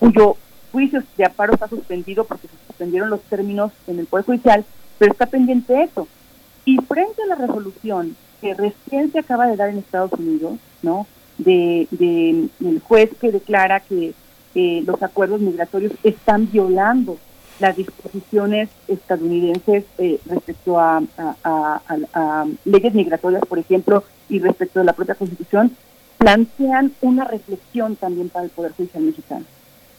cuyo 0.00 0.36
juicio 0.72 1.00
de 1.16 1.24
amparo 1.24 1.54
está 1.54 1.68
suspendido 1.68 2.24
porque 2.24 2.48
se 2.48 2.66
suspendieron 2.66 3.08
los 3.08 3.22
términos 3.22 3.70
en 3.86 4.00
el 4.00 4.06
Poder 4.06 4.26
Judicial, 4.26 4.64
pero 4.98 5.12
está 5.12 5.26
pendiente 5.26 5.84
eso. 5.84 6.08
Y 6.64 6.78
frente 6.78 7.22
a 7.22 7.26
la 7.26 7.36
resolución 7.36 8.16
que 8.40 8.54
recién 8.54 9.12
se 9.12 9.20
acaba 9.20 9.46
de 9.46 9.56
dar 9.56 9.68
en 9.68 9.78
Estados 9.78 10.12
Unidos, 10.14 10.54
¿no? 10.82 11.06
de, 11.38 11.86
de 11.92 12.48
el 12.64 12.80
juez 12.80 13.10
que 13.20 13.30
declara 13.30 13.78
que 13.78 14.12
los 14.54 15.00
acuerdos 15.04 15.40
migratorios 15.40 15.92
están 16.02 16.50
violando 16.50 17.16
las 17.62 17.76
disposiciones 17.76 18.68
estadounidenses 18.88 19.84
eh, 19.98 20.18
respecto 20.26 20.80
a, 20.80 21.00
a, 21.44 22.46
leyes 22.64 22.92
migratorias, 22.92 23.42
por 23.46 23.60
ejemplo, 23.60 24.02
y 24.28 24.40
respecto 24.40 24.80
de 24.80 24.84
la 24.84 24.94
propia 24.94 25.14
Constitución, 25.14 25.70
plantean 26.18 26.92
una 27.02 27.24
reflexión 27.24 27.94
también 27.94 28.30
para 28.30 28.46
el 28.46 28.50
Poder 28.50 28.72
Judicial 28.72 29.04
mexicano. 29.04 29.44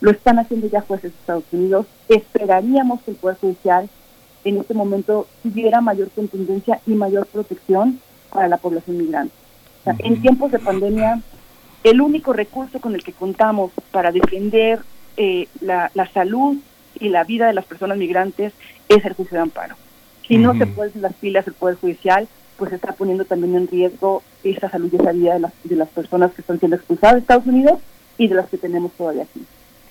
Lo 0.01 0.11
están 0.11 0.39
haciendo 0.39 0.67
ya 0.67 0.81
jueces 0.81 1.13
de 1.13 1.17
Estados 1.17 1.45
Unidos. 1.53 1.85
Esperaríamos 2.09 3.01
que 3.01 3.11
el 3.11 3.17
Poder 3.17 3.37
Judicial 3.37 3.89
en 4.43 4.57
este 4.57 4.73
momento 4.73 5.25
tuviera 5.41 5.79
mayor 5.79 6.09
contundencia 6.09 6.81
y 6.85 6.91
mayor 6.95 7.27
protección 7.27 8.01
para 8.29 8.49
la 8.49 8.57
población 8.57 8.97
migrante. 8.97 9.33
En 9.99 10.21
tiempos 10.21 10.51
de 10.51 10.59
pandemia, 10.59 11.21
el 11.85 12.01
único 12.01 12.33
recurso 12.33 12.81
con 12.81 12.93
el 12.93 13.03
que 13.03 13.13
contamos 13.13 13.71
para 13.91 14.11
defender 14.11 14.81
eh, 15.15 15.47
la, 15.61 15.89
salud 16.13 16.57
y 16.99 17.09
la 17.09 17.23
vida 17.23 17.47
de 17.47 17.53
las 17.53 17.65
personas 17.65 17.97
migrantes 17.97 18.53
es 18.89 19.05
el 19.05 19.13
juicio 19.13 19.37
de 19.37 19.41
amparo. 19.43 19.75
Si 20.27 20.37
no 20.37 20.57
se 20.57 20.67
ponen 20.67 21.01
las 21.01 21.13
pilas 21.13 21.47
el 21.47 21.53
Poder 21.53 21.75
Judicial, 21.75 22.27
pues 22.57 22.71
está 22.71 22.93
poniendo 22.93 23.25
también 23.25 23.55
en 23.55 23.67
riesgo 23.67 24.23
esa 24.43 24.69
salud 24.69 24.89
y 24.91 24.95
esa 24.95 25.11
vida 25.11 25.33
de 25.33 25.39
las, 25.41 25.53
de 25.63 25.75
las 25.75 25.89
personas 25.89 26.31
que 26.33 26.41
están 26.41 26.59
siendo 26.59 26.77
expulsadas 26.77 27.15
de 27.15 27.21
Estados 27.21 27.45
Unidos 27.45 27.79
y 28.17 28.27
de 28.27 28.35
las 28.35 28.47
que 28.47 28.57
tenemos 28.57 28.91
todavía 28.93 29.23
aquí. 29.23 29.41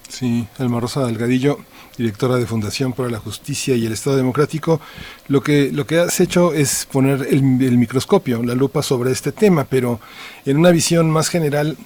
Sí, 0.08 0.46
Elma 0.58 0.78
Rosa 0.78 1.06
Delgadillo, 1.06 1.58
directora 1.96 2.36
de 2.36 2.46
Fundación 2.46 2.92
para 2.92 3.08
la 3.08 3.18
Justicia 3.18 3.74
y 3.76 3.86
el 3.86 3.92
Estado 3.92 4.16
Democrático, 4.16 4.80
lo 5.28 5.42
que, 5.42 5.70
lo 5.72 5.86
que 5.86 6.00
has 6.00 6.20
hecho 6.20 6.52
es 6.52 6.86
poner 6.90 7.26
el, 7.30 7.62
el 7.62 7.78
microscopio, 7.78 8.42
la 8.42 8.54
lupa 8.54 8.82
sobre 8.82 9.10
este 9.10 9.32
tema, 9.32 9.64
pero 9.64 10.00
en 10.44 10.58
una 10.58 10.70
visión 10.70 11.10
más 11.10 11.28
general, 11.28 11.78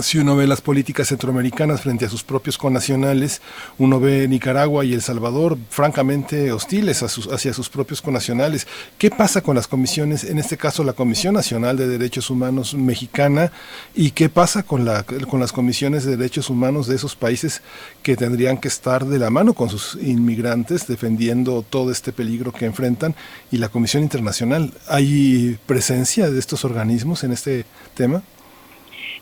si 0.00 0.18
uno 0.18 0.36
ve 0.36 0.46
las 0.46 0.60
políticas 0.60 1.08
centroamericanas 1.08 1.82
frente 1.82 2.06
a 2.06 2.08
sus 2.08 2.22
propios 2.22 2.56
conacionales, 2.56 3.42
uno 3.78 4.00
ve 4.00 4.26
Nicaragua 4.28 4.84
y 4.84 4.94
El 4.94 5.02
Salvador 5.02 5.58
francamente 5.68 6.52
hostiles 6.52 7.02
hacia 7.02 7.52
sus 7.52 7.68
propios 7.68 8.00
conacionales. 8.00 8.66
¿Qué 8.98 9.10
pasa 9.10 9.42
con 9.42 9.56
las 9.56 9.66
comisiones, 9.66 10.24
en 10.24 10.38
este 10.38 10.56
caso 10.56 10.84
la 10.84 10.92
Comisión 10.92 11.34
Nacional 11.34 11.76
de 11.76 11.88
Derechos 11.88 12.30
Humanos 12.30 12.74
mexicana, 12.74 13.52
y 13.94 14.12
qué 14.12 14.28
pasa 14.28 14.62
con, 14.62 14.84
la, 14.84 15.04
con 15.04 15.40
las 15.40 15.52
comisiones 15.52 16.04
de 16.04 16.16
derechos 16.16 16.50
humanos 16.50 16.86
de 16.86 16.96
esos 16.96 17.16
países 17.16 17.62
que 18.02 18.16
tendrían 18.16 18.58
que 18.58 18.68
estar 18.68 19.04
de 19.04 19.18
la 19.18 19.30
mano 19.30 19.54
con 19.54 19.68
sus 19.68 19.98
inmigrantes 20.02 20.86
defendiendo 20.86 21.62
todo 21.68 21.90
este 21.90 22.12
peligro 22.12 22.52
que 22.52 22.66
enfrentan 22.66 23.14
y 23.50 23.58
la 23.58 23.68
Comisión 23.68 24.02
Internacional? 24.02 24.72
¿Hay 24.88 25.58
presencia 25.66 26.30
de 26.30 26.38
estos 26.38 26.64
organismos 26.64 27.24
en 27.24 27.32
este 27.32 27.64
tema? 27.94 28.22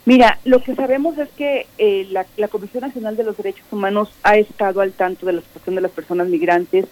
Mira, 0.06 0.38
lo 0.44 0.62
que 0.62 0.74
sabemos 0.74 1.18
es 1.18 1.28
que 1.30 1.66
eh, 1.76 2.08
la, 2.10 2.48
Comisión 2.48 2.82
Nacional 2.82 3.16
de 3.16 3.24
los 3.24 3.36
Derechos 3.36 3.66
Humanos 3.70 4.10
ha 4.22 4.36
estado 4.36 4.80
al 4.80 4.92
tanto 4.92 5.26
de 5.26 5.34
la 5.34 5.42
situación 5.42 5.74
de 5.74 5.82
las 5.82 5.90
personas 5.90 6.28
migrantes. 6.28 6.86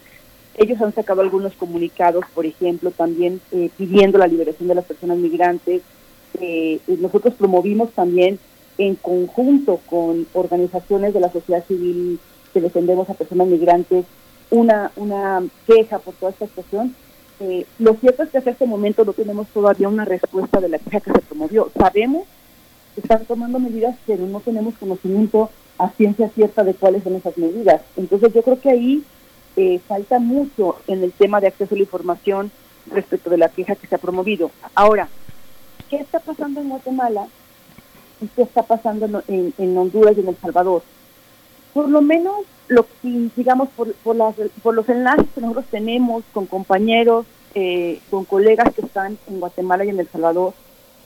Ellos 0.56 0.80
han 0.82 0.94
sacado 0.94 1.22
algunos 1.22 1.54
comunicados, 1.54 2.24
por 2.34 2.44
ejemplo, 2.44 2.90
también 2.90 3.40
eh, 3.52 3.70
pidiendo 3.78 4.18
la 4.18 4.26
liberación 4.26 4.68
de 4.68 4.74
las 4.74 4.84
personas 4.84 5.16
migrantes. 5.16 5.82
Eh, 6.40 6.80
nosotros 6.86 7.34
promovimos 7.34 7.92
también 7.92 8.38
en 8.76 8.94
conjunto 8.96 9.80
con 9.86 10.26
organizaciones 10.34 11.14
de 11.14 11.20
la 11.20 11.32
sociedad 11.32 11.64
civil 11.66 12.20
que 12.52 12.60
defendemos 12.60 13.08
a 13.08 13.14
personas 13.14 13.48
migrantes 13.48 14.04
una, 14.50 14.92
una 14.96 15.42
queja 15.66 15.98
por 15.98 16.14
toda 16.14 16.32
esta 16.32 16.46
situación. 16.46 16.94
lo 17.78 17.94
cierto 17.94 18.22
es 18.22 18.30
que 18.30 18.38
hasta 18.38 18.50
este 18.50 18.66
momento 18.66 19.04
no 19.04 19.12
tenemos 19.12 19.48
todavía 19.48 19.88
una 19.88 20.04
respuesta 20.04 20.60
de 20.60 20.68
la 20.68 20.78
queja 20.78 21.00
que 21.00 21.12
se 21.12 21.20
promovió. 21.22 21.70
Sabemos 21.76 22.26
están 23.00 23.24
tomando 23.24 23.58
medidas, 23.58 23.96
pero 24.06 24.26
no 24.26 24.40
tenemos 24.40 24.74
conocimiento 24.78 25.50
a 25.78 25.90
ciencia 25.90 26.28
cierta 26.30 26.64
de 26.64 26.74
cuáles 26.74 27.04
son 27.04 27.14
esas 27.14 27.36
medidas. 27.38 27.82
Entonces 27.96 28.32
yo 28.34 28.42
creo 28.42 28.60
que 28.60 28.70
ahí 28.70 29.04
eh, 29.56 29.80
falta 29.86 30.18
mucho 30.18 30.76
en 30.86 31.02
el 31.02 31.12
tema 31.12 31.40
de 31.40 31.48
acceso 31.48 31.74
a 31.74 31.78
la 31.78 31.84
información 31.84 32.50
respecto 32.90 33.30
de 33.30 33.38
la 33.38 33.48
queja 33.48 33.76
que 33.76 33.86
se 33.86 33.94
ha 33.94 33.98
promovido. 33.98 34.50
Ahora, 34.74 35.08
¿qué 35.88 35.96
está 35.96 36.20
pasando 36.20 36.60
en 36.60 36.68
Guatemala 36.68 37.26
y 38.20 38.26
qué 38.28 38.42
está 38.42 38.62
pasando 38.62 39.22
en, 39.28 39.78
Honduras 39.78 40.16
y 40.16 40.20
en 40.20 40.28
El 40.28 40.36
Salvador? 40.36 40.82
Por 41.72 41.88
lo 41.88 42.02
menos, 42.02 42.36
lo 42.68 42.86
digamos, 43.02 43.68
por, 43.70 43.92
por, 43.94 44.16
las, 44.16 44.34
por 44.62 44.74
los 44.74 44.88
enlaces 44.88 45.26
que 45.34 45.40
nosotros 45.40 45.66
tenemos 45.70 46.24
con 46.32 46.46
compañeros, 46.46 47.26
eh, 47.54 48.00
con 48.10 48.24
colegas 48.24 48.74
que 48.74 48.82
están 48.82 49.18
en 49.28 49.40
Guatemala 49.40 49.84
y 49.84 49.90
en 49.90 50.00
El 50.00 50.08
Salvador, 50.08 50.54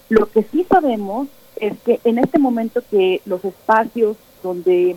lo 0.09 0.31
que 0.31 0.43
sí 0.45 0.67
sabemos 0.69 1.29
es 1.57 1.79
que 1.81 2.01
en 2.05 2.19
este 2.19 2.39
momento 2.39 2.83
que 2.91 3.21
los 3.25 3.45
espacios 3.45 4.17
donde 4.43 4.97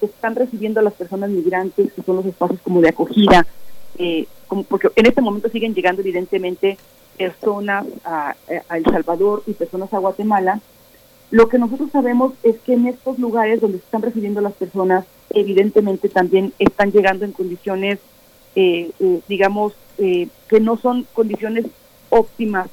están 0.00 0.36
recibiendo 0.36 0.80
a 0.80 0.82
las 0.82 0.94
personas 0.94 1.30
migrantes, 1.30 1.92
que 1.92 2.02
son 2.02 2.16
los 2.16 2.26
espacios 2.26 2.60
como 2.62 2.80
de 2.80 2.88
acogida, 2.88 3.46
eh, 3.98 4.26
como 4.46 4.62
porque 4.62 4.88
en 4.96 5.06
este 5.06 5.20
momento 5.20 5.48
siguen 5.48 5.74
llegando 5.74 6.02
evidentemente 6.02 6.78
personas 7.16 7.86
a, 8.04 8.36
El 8.70 8.84
Salvador 8.84 9.42
y 9.46 9.52
personas 9.52 9.92
a 9.92 9.98
Guatemala, 9.98 10.60
lo 11.30 11.48
que 11.48 11.58
nosotros 11.58 11.90
sabemos 11.90 12.32
es 12.42 12.58
que 12.60 12.74
en 12.74 12.86
estos 12.86 13.18
lugares 13.18 13.60
donde 13.60 13.78
están 13.78 14.02
recibiendo 14.02 14.40
las 14.40 14.54
personas, 14.54 15.04
evidentemente 15.30 16.08
también 16.08 16.52
están 16.58 16.90
llegando 16.92 17.24
en 17.24 17.32
condiciones, 17.32 17.98
eh, 18.54 18.90
eh, 18.98 19.20
digamos, 19.28 19.74
que 19.98 20.60
no 20.60 20.76
son 20.76 21.08
condiciones 21.12 21.66
óptimas 22.10 22.68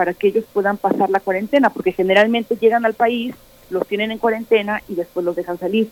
para 0.00 0.14
que 0.14 0.28
ellos 0.28 0.46
puedan 0.50 0.78
pasar 0.78 1.10
la 1.10 1.20
cuarentena, 1.20 1.68
porque 1.68 1.92
generalmente 1.92 2.56
llegan 2.56 2.86
al 2.86 2.94
país, 2.94 3.34
los 3.68 3.86
tienen 3.86 4.10
en 4.10 4.16
cuarentena 4.16 4.82
y 4.88 4.94
después 4.94 5.26
los 5.26 5.36
dejan 5.36 5.58
salir. 5.58 5.90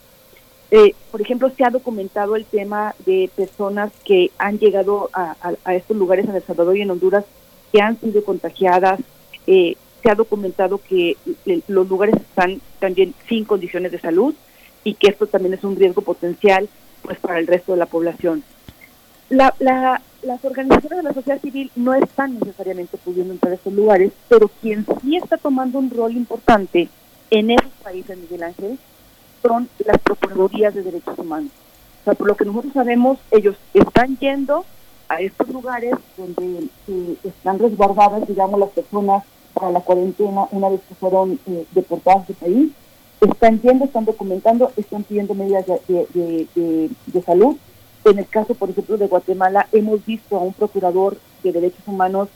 Eh, 0.71 0.95
por 1.11 1.21
ejemplo, 1.21 1.51
se 1.55 1.63
ha 1.63 1.69
documentado 1.69 2.35
el 2.35 2.47
tema 2.47 2.95
de 3.05 3.29
personas 3.37 3.93
que 4.07 4.31
han 4.39 4.59
llegado 4.59 5.11
a, 5.13 5.37
estos 5.75 5.95
lugares 5.95 6.27
en 6.27 6.37
El 6.37 6.43
Salvador 6.43 6.79
y 6.79 6.81
en 6.81 6.91
Honduras 6.91 7.27
que 7.71 7.83
han 7.83 8.01
sido 8.01 8.25
contagiadas. 8.25 8.99
Eh, 9.47 9.77
se 10.03 10.11
ha 10.11 10.15
documentado 10.15 10.79
que 10.79 11.19
los 11.67 11.87
lugares 11.87 12.17
están 12.17 12.63
también 12.79 13.13
sin 13.29 13.45
condiciones 13.45 13.93
de 13.93 14.01
salud 14.01 14.35
y 14.85 14.95
que 14.95 15.09
esto 15.09 15.27
también 15.27 15.53
es 15.53 15.65
un 15.65 15.77
riesgo 15.77 16.01
potencial 16.01 16.67
pues 17.03 17.19
para 17.19 17.41
el 17.41 17.47
resto 17.47 17.73
de 17.73 17.79
la 17.79 17.85
población. 17.85 18.43
La, 19.29 19.55
la, 19.59 20.01
las 20.23 20.45
organizaciones 20.45 20.99
de 20.99 21.03
la 21.03 21.15
sociedad 21.15 21.41
civil 21.41 21.71
no 21.77 21.95
están 21.95 22.39
necesariamente 22.39 22.97
pudiendo 22.99 23.33
entrar 23.33 23.53
a 23.53 23.57
estos 23.57 23.73
lugares, 23.73 24.13
pero 24.29 24.49
quien 24.61 24.85
sí 25.03 25.17
está 25.17 25.37
tomando 25.37 25.79
un 25.79 25.91
rol 25.91 26.13
importante 26.13 26.89
en 27.31 27.51
esos 27.51 27.73
países, 27.83 28.19
Miguel 28.19 28.43
Ángel, 28.43 28.79
son 29.43 29.69
las 29.85 29.99
Procuradurías 29.99 30.75
de 30.75 30.83
Derechos 30.83 31.19
Humanos. 31.19 31.53
sea, 32.05 32.15
por 32.15 32.27
lo 32.27 32.37
que 32.37 32.45
nosotros 32.45 32.73
sabemos, 32.73 33.19
ellos 33.31 33.57
están 33.75 34.17
yendo 34.19 34.65
a 35.09 35.21
estos 35.21 35.49
lugares 35.49 35.95
donde 36.17 36.69
están 37.23 37.59
resguardadas, 37.59 38.27
digamos, 38.27 38.59
las 38.59 38.71
personas 38.71 39.25
para 39.55 39.71
la 39.71 39.81
cuarentena 39.81 40.47
una 40.51 40.69
vez 40.69 40.81
que 40.89 40.95
fueron 40.95 41.39
eh, 41.47 41.65
deportadas 41.73 42.27
del 42.27 42.37
país. 42.37 42.73
Están 43.21 43.61
yendo, 43.61 43.85
están 43.85 44.05
documentando, 44.05 44.71
están 44.77 45.03
pidiendo 45.03 45.35
medidas 45.35 45.67
de, 45.67 46.49
de 47.07 47.23
salud. 47.23 47.57
En 48.05 48.19
el 48.19 48.27
caso, 48.29 48.55
por 48.55 48.71
ejemplo, 48.71 48.97
de 48.97 49.07
Guatemala, 49.07 49.69
hemos 49.73 50.05
visto 50.05 50.37
a 50.37 50.43
un 50.43 50.53
procurador 50.53 51.19
de 51.43 51.53
derechos 51.53 51.87
humanos 51.87 52.29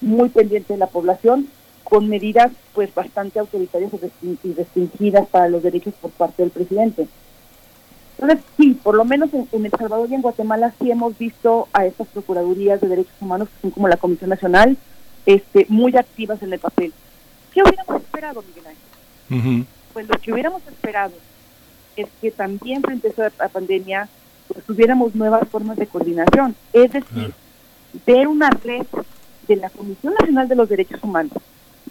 muy 0.00 0.28
pendiente 0.28 0.72
de 0.72 0.78
la 0.78 0.86
población, 0.86 1.48
con 1.84 2.08
medidas 2.08 2.52
pues 2.74 2.94
bastante 2.94 3.38
autoritarias 3.38 3.90
y 4.22 4.52
restringidas 4.52 5.26
para 5.28 5.48
los 5.48 5.62
derechos 5.62 5.94
por 6.00 6.10
parte 6.12 6.42
del 6.42 6.50
presidente. 6.50 7.08
Entonces, 8.18 8.44
sí, 8.56 8.78
por 8.82 8.94
lo 8.94 9.04
menos 9.04 9.30
en, 9.32 9.64
El 9.64 9.70
Salvador 9.70 10.08
y 10.10 10.14
en 10.14 10.20
Guatemala 10.20 10.74
sí 10.78 10.90
hemos 10.90 11.16
visto 11.16 11.68
a 11.72 11.86
estas 11.86 12.06
Procuradurías 12.08 12.80
de 12.80 12.88
Derechos 12.88 13.14
Humanos, 13.18 13.48
que 13.48 13.62
son 13.62 13.70
como 13.70 13.88
la 13.88 13.96
Comisión 13.96 14.28
Nacional, 14.28 14.76
este, 15.24 15.64
muy 15.70 15.96
activas 15.96 16.42
en 16.42 16.52
el 16.52 16.58
papel. 16.58 16.92
¿Qué 17.52 17.62
hubiéramos 17.62 18.02
esperado, 18.02 18.42
Miguel 18.42 18.64
Ángel? 18.66 19.66
Pues 19.94 20.06
lo 20.06 20.18
que 20.18 20.32
hubiéramos 20.32 20.62
esperado 20.66 21.14
es 21.96 22.08
que 22.20 22.30
también 22.30 22.82
frente 22.82 23.08
a 23.08 23.26
esta 23.26 23.48
pandemia 23.48 24.08
pues, 24.52 24.64
tuviéramos 24.64 25.14
nuevas 25.14 25.48
formas 25.48 25.76
de 25.76 25.86
coordinación, 25.86 26.54
es 26.72 26.92
decir, 26.92 27.32
ver 28.06 28.28
una 28.28 28.50
red 28.50 28.86
de 29.48 29.56
la 29.56 29.70
Comisión 29.70 30.14
Nacional 30.18 30.48
de 30.48 30.56
los 30.56 30.68
Derechos 30.68 31.02
Humanos, 31.02 31.32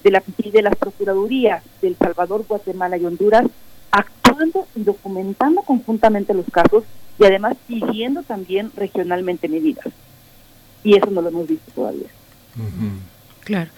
de 0.03 0.11
la 0.11 0.23
de 0.51 0.61
las 0.61 0.75
Procuradurías 0.75 1.63
del 1.81 1.95
Salvador, 1.97 2.45
Guatemala 2.47 2.97
y 2.97 3.05
Honduras, 3.05 3.45
actuando 3.91 4.67
y 4.75 4.83
documentando 4.83 5.61
conjuntamente 5.61 6.33
los 6.33 6.45
casos 6.51 6.83
y 7.17 7.25
además 7.25 7.57
pidiendo 7.67 8.23
también 8.23 8.71
regionalmente 8.75 9.49
medidas. 9.49 9.87
Y 10.83 10.95
eso 10.95 11.11
no 11.11 11.21
lo 11.21 11.29
hemos 11.29 11.47
visto 11.47 11.71
todavía. 11.73 12.07
Claro. 13.43 13.69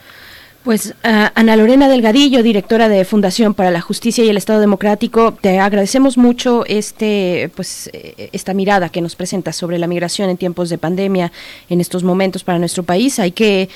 Pues 0.63 0.93
Ana 1.01 1.55
Lorena 1.55 1.89
Delgadillo, 1.89 2.43
directora 2.43 2.87
de 2.87 3.03
Fundación 3.03 3.55
para 3.55 3.71
la 3.71 3.81
Justicia 3.81 4.23
y 4.23 4.29
el 4.29 4.37
Estado 4.37 4.59
Democrático, 4.59 5.33
te 5.33 5.57
agradecemos 5.57 6.19
mucho 6.19 6.65
este, 6.67 7.49
pues, 7.55 7.89
eh, 7.93 8.29
esta 8.31 8.53
mirada 8.53 8.89
que 8.89 9.01
nos 9.01 9.15
presenta 9.15 9.53
sobre 9.53 9.79
la 9.79 9.87
migración 9.87 10.29
en 10.29 10.37
tiempos 10.37 10.69
de 10.69 10.77
pandemia 10.77 11.31
en 11.67 11.81
estos 11.81 12.03
momentos 12.03 12.43
para 12.43 12.59
nuestro 12.59 12.83
país. 12.83 13.17
Hay 13.17 13.31
que 13.31 13.69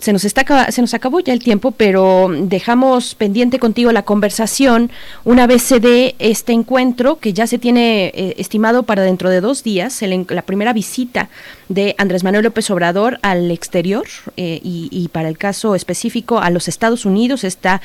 se 0.00 0.12
nos 0.12 0.24
está 0.24 0.70
se 0.70 0.80
nos 0.80 0.94
acabó 0.94 1.20
ya 1.20 1.32
el 1.32 1.40
tiempo, 1.40 1.70
pero 1.70 2.30
dejamos 2.30 3.14
pendiente 3.14 3.58
contigo 3.58 3.92
la 3.92 4.02
conversación 4.02 4.90
una 5.24 5.46
vez 5.46 5.62
se 5.62 5.80
dé 5.80 6.14
este 6.18 6.52
encuentro 6.52 7.18
que 7.18 7.32
ya 7.32 7.46
se 7.46 7.58
tiene 7.58 8.06
eh, 8.14 8.34
estimado 8.38 8.84
para 8.84 9.02
dentro 9.02 9.30
de 9.30 9.40
dos 9.40 9.62
días, 9.62 10.02
la 10.02 10.42
primera 10.42 10.72
visita 10.72 11.28
de 11.68 11.94
Andrés 11.98 12.24
Manuel 12.24 12.44
López 12.44 12.70
Obrador 12.70 13.18
al 13.22 13.50
exterior 13.50 14.06
eh, 14.36 14.60
y, 14.62 15.08
para 15.12 15.28
el 15.28 15.38
caso 15.38 15.74
específico 15.74 16.38
a 16.38 16.50
los 16.50 16.68
Estados 16.68 17.04
Unidos 17.04 17.44
está 17.44 17.80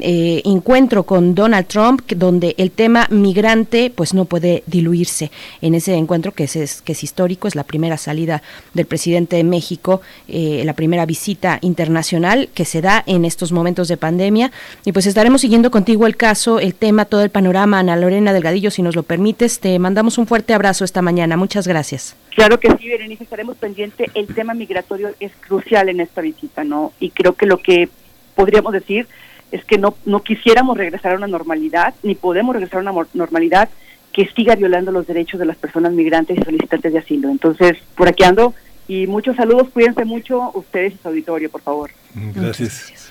eh, 0.00 0.42
encuentro 0.44 1.04
con 1.04 1.34
Donald 1.34 1.66
Trump 1.66 2.12
donde 2.12 2.54
el 2.58 2.70
tema 2.70 3.06
migrante 3.10 3.92
pues 3.94 4.14
no 4.14 4.24
puede 4.24 4.62
diluirse 4.66 5.30
en 5.60 5.74
ese 5.74 5.94
encuentro 5.94 6.32
que 6.32 6.44
es, 6.44 6.82
que 6.82 6.92
es 6.92 7.04
histórico 7.04 7.48
es 7.48 7.54
la 7.54 7.64
primera 7.64 7.96
salida 7.96 8.42
del 8.74 8.86
presidente 8.86 9.36
de 9.36 9.44
México 9.44 10.00
la 10.28 10.72
primera 10.72 11.06
visita 11.06 11.35
internacional 11.60 12.48
que 12.54 12.64
se 12.64 12.80
da 12.80 13.02
en 13.06 13.24
estos 13.24 13.52
momentos 13.52 13.88
de 13.88 13.96
pandemia. 13.96 14.52
Y 14.84 14.92
pues 14.92 15.06
estaremos 15.06 15.40
siguiendo 15.40 15.70
contigo 15.70 16.06
el 16.06 16.16
caso, 16.16 16.58
el 16.60 16.74
tema, 16.74 17.04
todo 17.04 17.22
el 17.22 17.30
panorama. 17.30 17.78
Ana 17.78 17.96
Lorena 17.96 18.32
Delgadillo, 18.32 18.70
si 18.70 18.82
nos 18.82 18.96
lo 18.96 19.02
permites, 19.02 19.60
te 19.60 19.78
mandamos 19.78 20.18
un 20.18 20.26
fuerte 20.26 20.54
abrazo 20.54 20.84
esta 20.84 21.02
mañana. 21.02 21.36
Muchas 21.36 21.66
gracias. 21.66 22.16
Claro 22.34 22.60
que 22.60 22.68
sí, 22.78 22.88
Berenice, 22.88 23.24
estaremos 23.24 23.56
pendientes. 23.56 24.10
El 24.14 24.26
tema 24.26 24.54
migratorio 24.54 25.10
es 25.20 25.32
crucial 25.40 25.88
en 25.88 26.00
esta 26.00 26.20
visita, 26.20 26.64
¿no? 26.64 26.92
Y 27.00 27.10
creo 27.10 27.34
que 27.34 27.46
lo 27.46 27.58
que 27.58 27.88
podríamos 28.34 28.72
decir 28.72 29.06
es 29.52 29.64
que 29.64 29.78
no, 29.78 29.94
no 30.04 30.22
quisiéramos 30.22 30.76
regresar 30.76 31.12
a 31.12 31.16
una 31.16 31.26
normalidad, 31.26 31.94
ni 32.02 32.14
podemos 32.14 32.54
regresar 32.54 32.78
a 32.78 32.90
una 32.90 33.06
normalidad 33.14 33.68
que 34.12 34.28
siga 34.34 34.54
violando 34.54 34.92
los 34.92 35.06
derechos 35.06 35.38
de 35.38 35.46
las 35.46 35.56
personas 35.56 35.92
migrantes 35.92 36.38
y 36.38 36.42
solicitantes 36.42 36.92
de 36.92 36.98
asilo. 36.98 37.28
Entonces, 37.28 37.76
por 37.94 38.08
aquí 38.08 38.24
ando 38.24 38.54
y 38.88 39.06
muchos 39.06 39.36
saludos, 39.36 39.68
cuídense 39.72 40.04
mucho 40.04 40.50
ustedes 40.54 40.94
y 40.94 40.98
su 40.98 41.08
auditorio, 41.08 41.50
por 41.50 41.60
favor. 41.60 41.90
Gracias. 42.14 43.10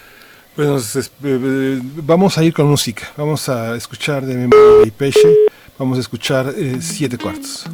Bueno, 0.55 0.77
eh, 0.77 1.01
eh, 1.23 1.81
vamos 1.97 2.37
a 2.37 2.43
ir 2.43 2.53
con 2.53 2.67
música. 2.67 3.11
Vamos 3.17 3.49
a 3.49 3.75
escuchar 3.75 4.25
de 4.25 4.35
memoria 4.35 4.85
de 4.85 4.91
Peche. 4.91 5.35
Vamos 5.77 5.97
a 5.97 6.01
escuchar 6.01 6.53
eh, 6.55 6.77
siete 6.79 7.17
cuartos. 7.17 7.65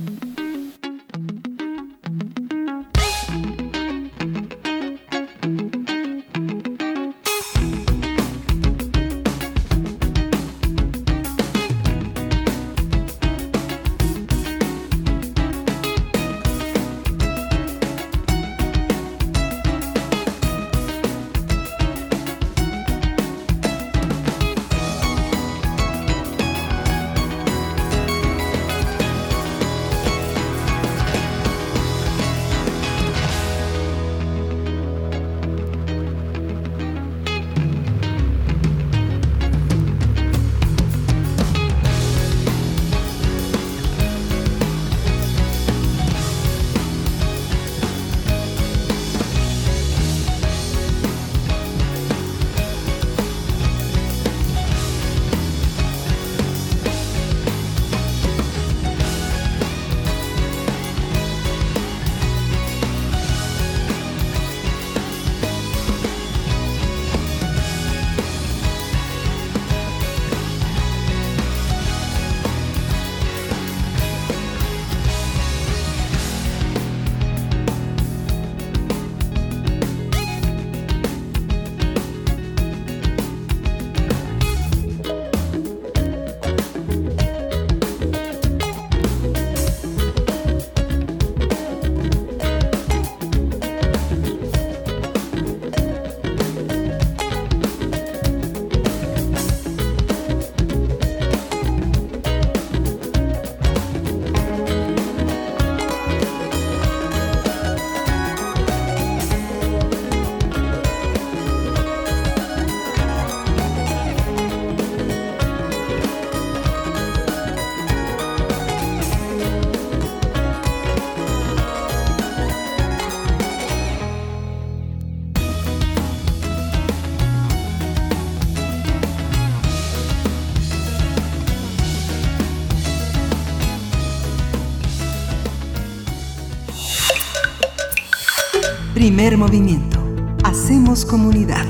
Movimiento. 139.42 139.98
Hacemos 140.44 141.04
comunidad. 141.04 141.66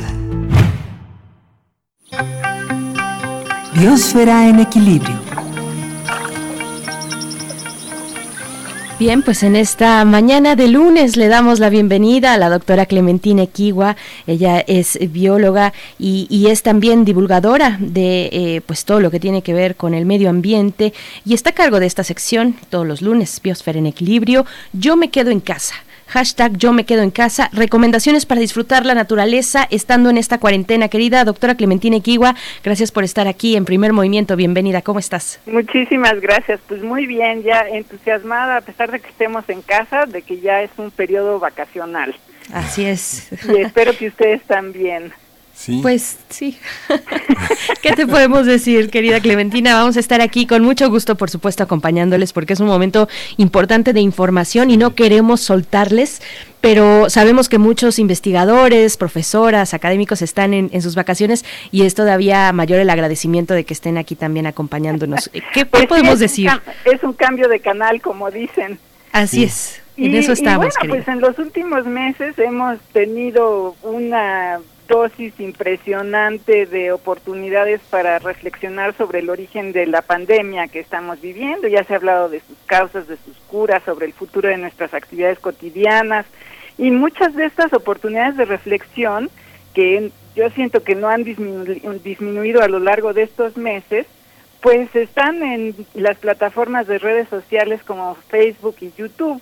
Biosfera 3.74 4.50
en 4.50 4.60
equilibrio. 4.60 5.18
Bien, 9.00 9.22
pues 9.24 9.44
en 9.44 9.56
esta 9.56 10.04
mañana 10.04 10.58
de 10.58 10.68
lunes 10.68 11.16
le 11.16 11.30
damos 11.30 11.60
la 11.60 11.70
bienvenida 11.70 12.34
a 12.34 12.38
la 12.38 12.50
doctora 12.50 12.86
Clementina 12.86 13.44
Equigua. 13.44 13.96
Ella 14.28 14.60
es 14.60 15.00
bióloga 15.10 15.72
y, 15.98 16.48
es 16.50 16.64
también 16.64 17.06
divulgadora 17.06 17.78
de 17.80 18.30
eh, 18.34 18.62
pues 18.66 18.84
todo 18.84 19.00
lo 19.00 19.12
que 19.12 19.22
tiene 19.22 19.44
que 19.44 19.54
ver 19.54 19.78
con 19.78 19.94
el 19.94 20.06
medio 20.06 20.30
ambiente 20.30 20.92
y 21.24 21.36
está 21.36 21.52
a 21.52 21.54
cargo 21.54 21.80
de 21.80 21.86
esta 21.86 22.04
sección 22.04 22.58
todos 22.70 22.86
los 22.86 23.02
lunes, 23.02 23.40
Biosfera 23.42 23.80
en 23.80 23.86
Equilibrio. 23.86 24.46
Yo 24.74 24.98
me 24.98 25.10
quedo 25.10 25.32
en 25.32 25.40
casa. 25.40 25.76
Hashtag 26.12 26.58
yo 26.58 26.74
me 26.74 26.84
quedo 26.84 27.04
en 27.04 27.12
casa. 27.12 27.50
Recomendaciones 27.54 28.26
para 28.26 28.42
disfrutar 28.42 28.86
la 28.86 28.94
naturaleza 28.94 29.66
estando 29.70 30.10
en 30.10 30.18
esta 30.18 30.40
cuarentena. 30.40 30.90
Querida 30.90 31.24
doctora 31.24 31.56
Clementina 31.56 31.96
Equigua, 31.96 32.36
gracias 32.66 32.92
por 32.92 33.06
estar 33.06 33.30
aquí 33.30 33.56
en 33.56 33.64
Primer 33.64 33.94
Movimiento. 33.94 34.36
Bienvenida. 34.36 34.82
¿Cómo 34.82 35.00
estás? 35.00 35.40
Muchísimas 35.46 36.20
gracias. 36.20 36.60
Pues 36.68 36.84
muy 36.84 37.06
bien, 37.06 37.44
ya 37.44 37.62
entusiasmada 37.62 38.58
a 38.58 38.62
pesar 38.62 38.92
de 38.92 39.00
que 39.00 39.08
estemos 39.08 39.48
en 39.48 39.62
casa, 39.62 40.06
de 40.06 40.22
que 40.22 40.42
ya 40.42 40.62
es 40.62 40.72
un 40.76 40.92
periodo 40.92 41.40
vacacional. 41.40 42.14
Así 42.52 42.84
es. 42.84 43.30
Y 43.48 43.62
espero 43.62 43.96
que 43.96 44.08
ustedes 44.08 44.44
también. 44.44 45.14
Pues 45.82 46.18
sí. 46.30 46.58
¿Qué 47.82 47.92
te 47.94 48.08
podemos 48.08 48.46
decir, 48.46 48.90
querida 48.90 49.20
Clementina? 49.20 49.76
Vamos 49.76 49.96
a 49.98 50.00
estar 50.00 50.20
aquí 50.22 50.48
con 50.48 50.64
mucho 50.64 50.90
gusto, 50.90 51.16
por 51.16 51.30
supuesto, 51.30 51.64
acompañándoles 51.64 52.34
porque 52.34 52.54
es 52.54 52.60
un 52.60 52.68
momento 52.68 53.08
importante 53.38 53.94
de 53.94 54.00
información 54.00 54.72
y 54.72 54.78
no 54.78 54.96
queremos 54.96 55.42
soltarles, 55.42 56.22
pero 56.62 57.10
sabemos 57.10 57.48
que 57.48 57.60
muchos 57.60 58.00
investigadores, 58.00 58.98
profesoras, 58.98 59.74
académicos 59.74 60.22
están 60.22 60.54
en, 60.54 60.82
sus 60.82 60.96
vacaciones 60.96 61.46
y 61.72 61.84
es 61.84 61.94
todavía 61.94 62.52
mayor 62.54 62.80
el 62.80 62.90
agradecimiento 62.90 63.54
de 63.54 63.64
que 63.64 63.74
estén 63.74 63.98
aquí 63.98 64.16
también 64.16 64.48
acompañándonos. 64.48 65.30
¿Qué, 65.54 65.66
pues 65.66 65.86
podemos 65.86 66.20
decir? 66.20 66.50
es 66.86 67.04
un 67.04 67.14
cambio 67.14 67.48
de 67.48 67.60
canal, 67.60 68.02
como 68.02 68.32
dicen. 68.32 68.80
Así 69.12 69.44
es. 69.44 69.82
En 69.98 70.16
eso 70.16 70.32
estamos. 70.32 70.74
Y 70.82 70.88
bueno, 70.88 70.96
pues 70.96 71.08
en 71.08 71.22
los 71.22 71.38
últimos 71.38 71.86
meses 71.86 72.40
hemos 72.40 72.80
tenido 72.94 73.76
una 73.84 74.60
dosis 74.92 75.40
impresionante 75.40 76.66
de 76.66 76.92
oportunidades 76.92 77.80
para 77.90 78.20
reflexionar 78.20 78.94
sobre 78.98 79.20
el 79.20 79.30
origen 79.30 79.72
de 79.72 79.86
la 79.88 80.02
pandemia 80.02 80.68
que 80.68 80.82
estamos 80.82 81.22
viviendo. 81.22 81.70
Ya 81.70 81.86
se 81.86 81.94
ha 81.94 81.96
hablado 81.96 82.28
de 82.28 82.42
sus 82.42 82.58
causas, 82.66 83.08
de 83.08 83.16
sus 83.16 83.38
curas, 83.48 83.82
sobre 83.86 84.08
el 84.08 84.12
futuro 84.12 84.50
de 84.50 84.58
nuestras 84.58 84.94
actividades 84.94 85.40
cotidianas 85.40 86.26
y 86.78 86.92
muchas 86.92 87.34
de 87.36 87.46
estas 87.46 87.72
oportunidades 87.72 88.36
de 88.36 88.44
reflexión 88.44 89.30
que 89.74 90.12
yo 90.36 90.50
siento 90.50 90.84
que 90.84 90.96
no 90.96 91.08
han 91.08 91.24
disminuido 91.24 92.62
a 92.62 92.68
lo 92.68 92.80
largo 92.80 93.14
de 93.14 93.24
estos 93.24 93.56
meses, 93.56 94.06
pues 94.60 94.94
están 94.94 95.42
en 95.42 95.74
las 95.94 96.18
plataformas 96.18 96.86
de 96.88 97.00
redes 97.00 97.30
sociales 97.30 97.82
como 97.84 98.16
Facebook 98.28 98.76
y 98.82 98.92
YouTube. 98.98 99.42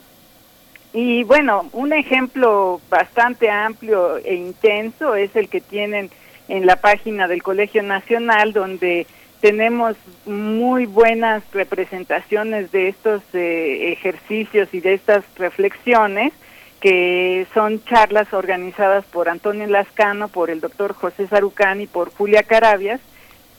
Y 0.94 1.24
bueno, 1.24 1.70
un 1.74 1.94
ejemplo 1.94 2.82
bastante 2.90 3.50
amplio 3.50 4.18
e 4.18 4.34
intenso 4.36 5.16
es 5.16 5.36
el 5.36 5.48
que 5.48 5.62
tienen 5.62 6.10
en 6.48 6.66
la 6.66 6.78
página 6.78 7.28
del 7.28 7.44
Colegio 7.44 7.84
Nacional, 7.84 8.54
donde 8.54 9.06
tenemos 9.40 9.96
muy 10.26 10.86
buenas 10.86 11.44
representaciones 11.54 12.72
de 12.72 12.90
estos 12.90 13.22
eh, 13.34 13.92
ejercicios 13.92 14.68
y 14.74 14.80
de 14.80 14.96
estas 14.96 15.24
reflexiones, 15.38 16.34
que 16.82 17.46
son 17.54 17.84
charlas 17.86 18.34
organizadas 18.34 19.06
por 19.06 19.30
Antonio 19.30 19.68
Lascano, 19.68 20.28
por 20.28 20.50
el 20.50 20.60
doctor 20.60 20.94
José 20.94 21.28
Sarucán 21.28 21.82
y 21.82 21.88
por 21.88 22.12
Julia 22.12 22.44
Carabias, 22.44 23.00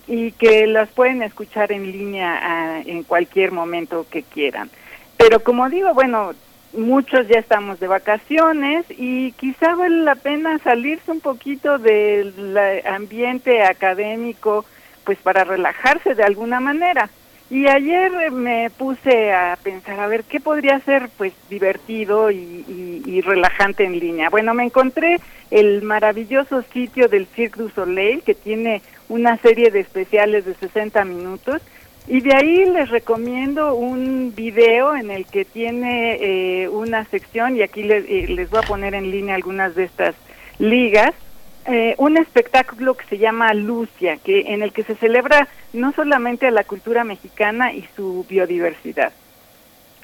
y 0.09 0.33
que 0.33 0.67
las 0.67 0.89
pueden 0.89 1.23
escuchar 1.23 1.71
en 1.71 1.93
línea 1.93 2.41
ah, 2.43 2.83
en 2.85 3.05
cualquier 3.05 3.53
momento 3.53 4.05
que 4.11 4.25
quieran. 4.25 4.69
Pero 5.17 5.41
como 5.45 5.69
digo, 5.69 5.95
bueno, 5.95 6.33
muchos 6.73 7.27
ya 7.29 7.39
estamos 7.39 7.81
de 7.81 7.89
vacaciones 7.89 8.87
y 8.91 9.33
quizá 9.33 9.75
vale 9.75 10.05
la 10.05 10.15
pena 10.15 10.59
salirse 10.59 11.11
un 11.11 11.21
poquito 11.21 11.79
del 11.79 12.57
ambiente 12.87 13.63
académico 13.63 14.65
pues 15.05 15.19
para 15.19 15.45
relajarse 15.45 16.15
de 16.15 16.23
alguna 16.23 16.61
manera. 16.61 17.11
Y 17.51 17.67
ayer 17.67 18.31
me 18.31 18.71
puse 18.71 19.33
a 19.33 19.59
pensar, 19.61 19.99
a 19.99 20.07
ver, 20.07 20.23
¿qué 20.23 20.39
podría 20.39 20.79
ser 20.81 21.09
pues 21.19 21.33
divertido 21.49 22.31
y, 22.31 23.21
relajante 23.23 23.85
en 23.85 23.99
línea? 23.99 24.31
Bueno, 24.31 24.55
me 24.55 24.65
encontré 24.65 25.19
el 25.51 25.83
maravilloso 25.83 26.63
sitio 26.73 27.09
del 27.09 27.27
Cirque 27.27 27.61
du 27.61 27.69
Soleil, 27.71 28.23
que 28.23 28.35
tiene 28.35 28.83
una 29.09 29.37
serie 29.39 29.73
de 29.73 29.81
especiales 29.81 30.45
de 30.45 30.55
60 30.55 31.05
minutos, 31.05 31.61
y 32.11 32.21
de 32.23 32.35
ahí 32.35 32.65
les 32.65 32.89
recomiendo 32.89 33.77
un 33.77 34.35
video 34.35 34.97
en 34.97 35.13
el 35.13 35.27
que 35.27 35.45
tiene 35.45 36.17
eh, 36.21 36.69
una 36.69 37.05
sección, 37.05 37.57
y 37.57 37.63
aquí 37.63 37.83
eh, 37.83 38.27
les, 38.29 38.51
voy 38.51 38.59
a 38.59 38.67
poner 38.67 38.95
en 38.95 39.13
línea 39.13 39.37
algunas 39.37 39.77
de 39.77 39.85
estas 39.85 40.17
ligas, 40.59 41.15
eh, 41.67 41.95
un 41.99 42.17
espectáculo 42.17 42.95
que 42.95 43.07
se 43.07 43.19
llama 43.19 43.55
Lucia, 43.55 44.17
que 44.17 44.53
en 44.53 44.63
el 44.63 44.73
que 44.73 44.83
se 44.83 44.97
celebra 44.97 45.47
no 45.73 45.93
solamente 45.93 46.49
a 46.49 46.51
la 46.51 46.65
cultura 46.65 47.05
mexicana 47.05 47.73
y 47.73 47.87
su 47.95 48.27
biodiversidad. 48.29 49.13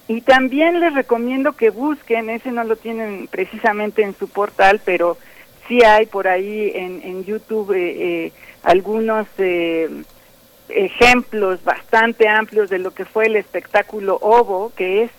Y 0.07 0.20
también 0.20 0.78
les 0.78 0.94
recomiendo 0.94 1.55
que 1.55 1.70
busquen, 1.70 2.31
ese 2.31 2.52
no 2.52 2.62
lo 2.62 2.76
tienen 2.76 3.26
precisamente 3.26 4.02
en 4.02 4.15
su 4.15 4.28
portal, 4.28 4.81
pero 4.85 5.18
sí 5.67 5.83
hay 5.83 6.07
por 6.07 6.28
ahí 6.28 6.70
en, 6.73 7.01
en 7.02 7.25
YouTube 7.25 8.31
algunos 8.62 9.26
ejemplos 10.68 11.62
bastante 11.64 12.28
amplios 12.28 12.70
de 12.70 12.78
lo 12.78 12.92
que 12.92 13.04
fue 13.04 13.26
el 13.26 13.36
espectáculo 13.36 14.18
Ovo, 14.20 14.72
que 14.76 15.04
es 15.04 15.10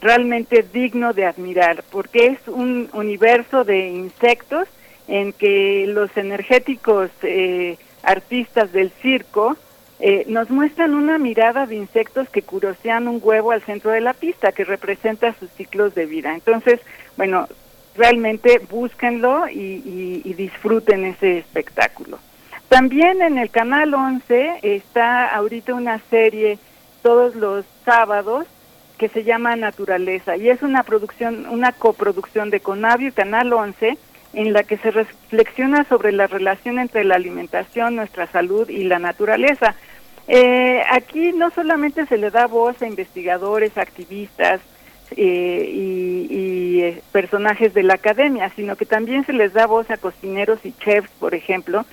realmente 0.00 0.64
digno 0.72 1.12
de 1.12 1.26
admirar, 1.26 1.84
porque 1.90 2.26
es 2.26 2.48
un 2.48 2.88
universo 2.92 3.64
de 3.64 3.88
insectos 3.88 4.68
en 5.08 5.32
que 5.32 5.86
los 5.86 6.14
energéticos 6.16 7.10
eh, 7.22 7.78
artistas 8.02 8.72
del 8.72 8.90
circo 9.02 9.56
eh, 9.98 10.24
nos 10.28 10.50
muestran 10.50 10.94
una 10.94 11.18
mirada 11.18 11.66
de 11.66 11.76
insectos 11.76 12.28
que 12.28 12.42
curosean 12.42 13.08
un 13.08 13.20
huevo 13.22 13.52
al 13.52 13.62
centro 13.62 13.92
de 13.92 14.00
la 14.00 14.12
pista, 14.12 14.52
que 14.52 14.64
representa 14.64 15.34
sus 15.38 15.50
ciclos 15.52 15.94
de 15.94 16.06
vida. 16.06 16.34
Entonces, 16.34 16.80
bueno, 17.16 17.48
realmente 17.96 18.60
búsquenlo 18.68 19.48
y 19.48 20.34
disfruten 20.36 21.06
ese 21.06 21.38
espectáculo. 21.38 22.18
También 22.68 23.22
en 23.22 23.38
el 23.38 23.50
canal 23.50 23.94
11 23.94 24.58
está 24.62 25.34
ahorita 25.34 25.74
una 25.74 26.00
serie 26.10 26.58
todos 27.02 27.36
los 27.36 27.64
sábados 27.84 28.46
que 28.98 29.08
se 29.08 29.22
llama 29.22 29.54
Naturaleza 29.56 30.36
y 30.36 30.48
es 30.48 30.62
una 30.62 30.82
producción, 30.82 31.46
una 31.48 31.72
coproducción 31.72 32.50
de 32.50 32.60
Conavio 32.60 33.08
y 33.08 33.12
Canal 33.12 33.52
11 33.52 33.96
en 34.32 34.52
la 34.52 34.64
que 34.64 34.78
se 34.78 34.90
reflexiona 34.90 35.84
sobre 35.84 36.12
la 36.12 36.26
relación 36.26 36.78
entre 36.78 37.04
la 37.04 37.14
alimentación, 37.14 37.96
nuestra 37.96 38.26
salud 38.26 38.68
y 38.68 38.84
la 38.84 38.98
naturaleza. 38.98 39.74
Eh, 40.28 40.82
aquí 40.90 41.32
no 41.32 41.50
solamente 41.50 42.04
se 42.06 42.18
le 42.18 42.30
da 42.30 42.46
voz 42.46 42.82
a 42.82 42.86
investigadores, 42.86 43.78
activistas 43.78 44.60
eh, 45.16 45.70
y, 45.72 46.26
y 46.28 46.82
eh, 46.82 47.02
personajes 47.12 47.72
de 47.74 47.84
la 47.84 47.94
academia, 47.94 48.50
sino 48.56 48.74
que 48.74 48.86
también 48.86 49.24
se 49.24 49.32
les 49.32 49.52
da 49.52 49.66
voz 49.66 49.88
a 49.90 49.96
cocineros 49.98 50.58
y 50.64 50.72
chefs, 50.72 51.10
por 51.20 51.34
ejemplo, 51.34 51.86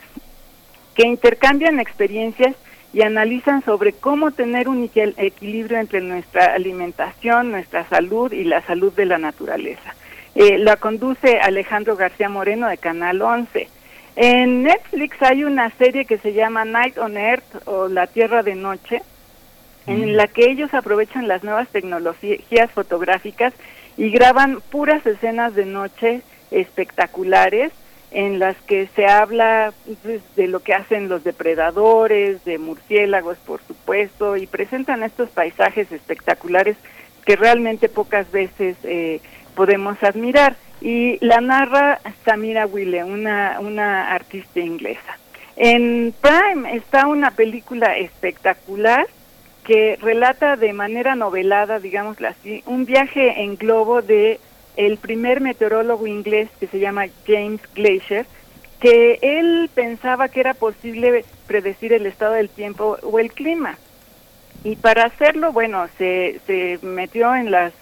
que 0.95 1.07
intercambian 1.07 1.79
experiencias 1.79 2.55
y 2.93 3.01
analizan 3.01 3.63
sobre 3.65 3.93
cómo 3.93 4.31
tener 4.31 4.69
un 4.69 4.89
equilibrio 4.93 5.79
entre 5.79 6.01
nuestra 6.01 6.53
alimentación, 6.53 7.51
nuestra 7.51 7.87
salud 7.89 8.31
y 8.31 8.43
la 8.43 8.61
salud 8.61 8.93
de 8.93 9.05
la 9.05 9.17
naturaleza. 9.17 9.95
Eh, 10.35 10.59
la 10.59 10.75
conduce 10.77 11.39
Alejandro 11.39 11.95
García 11.95 12.29
Moreno 12.29 12.67
de 12.67 12.77
Canal 12.77 13.21
11. 13.21 13.67
En 14.15 14.63
Netflix 14.63 15.21
hay 15.23 15.43
una 15.43 15.71
serie 15.71 16.05
que 16.05 16.19
se 16.19 16.33
llama 16.33 16.65
Night 16.65 16.97
on 16.99 17.17
Earth 17.17 17.67
o 17.67 17.87
La 17.87 18.05
Tierra 18.05 18.43
de 18.43 18.53
Noche, 18.53 19.01
en 19.87 20.15
la 20.15 20.27
que 20.27 20.49
ellos 20.49 20.73
aprovechan 20.73 21.27
las 21.27 21.43
nuevas 21.43 21.67
tecnologías 21.69 22.71
fotográficas 22.71 23.53
y 23.97 24.11
graban 24.11 24.61
puras 24.69 25.05
escenas 25.05 25.55
de 25.55 25.65
noche 25.65 26.21
espectaculares 26.51 27.71
en 28.13 28.37
las 28.37 28.55
que 28.61 28.87
se 28.95 29.07
habla 29.07 29.73
pues, 30.03 30.21
de 30.35 30.47
lo 30.47 30.59
que 30.59 30.75
hacen 30.75 31.09
los 31.09 31.23
depredadores, 31.23 32.45
de 32.45 32.59
murciélagos, 32.59 33.37
por 33.39 33.59
supuesto, 33.63 34.37
y 34.37 34.45
presentan 34.45 35.01
estos 35.01 35.29
paisajes 35.29 35.91
espectaculares 35.91 36.77
que 37.25 37.35
realmente 37.35 37.89
pocas 37.89 38.31
veces 38.31 38.77
eh, 38.83 39.19
podemos 39.55 40.01
admirar. 40.03 40.55
Y 40.79 41.17
la 41.25 41.41
narra 41.41 41.99
Samira 42.23 42.67
Wille, 42.67 43.03
una, 43.03 43.57
una 43.59 44.11
artista 44.11 44.59
inglesa. 44.59 45.17
En 45.55 46.13
Prime 46.21 46.75
está 46.75 47.07
una 47.07 47.31
película 47.31 47.97
espectacular 47.97 49.07
que 49.63 49.97
relata 50.01 50.55
de 50.55 50.73
manera 50.73 51.15
novelada, 51.15 51.79
digámoslo 51.79 52.27
así, 52.27 52.63
un 52.65 52.85
viaje 52.85 53.41
en 53.41 53.55
globo 53.55 54.01
de 54.01 54.39
el 54.75 54.97
primer 54.97 55.41
meteorólogo 55.41 56.07
inglés 56.07 56.49
que 56.59 56.67
se 56.67 56.79
llama 56.79 57.05
James 57.27 57.61
Glacier, 57.73 58.25
que 58.79 59.19
él 59.21 59.69
pensaba 59.73 60.27
que 60.27 60.39
era 60.39 60.53
posible 60.53 61.25
predecir 61.47 61.93
el 61.93 62.05
estado 62.05 62.33
del 62.33 62.49
tiempo 62.49 62.97
o 63.01 63.19
el 63.19 63.31
clima. 63.31 63.77
Y 64.63 64.75
para 64.75 65.05
hacerlo, 65.05 65.51
bueno, 65.51 65.87
se, 65.97 66.39
se 66.47 66.79
metió 66.81 67.35
en 67.35 67.51
las 67.51 67.73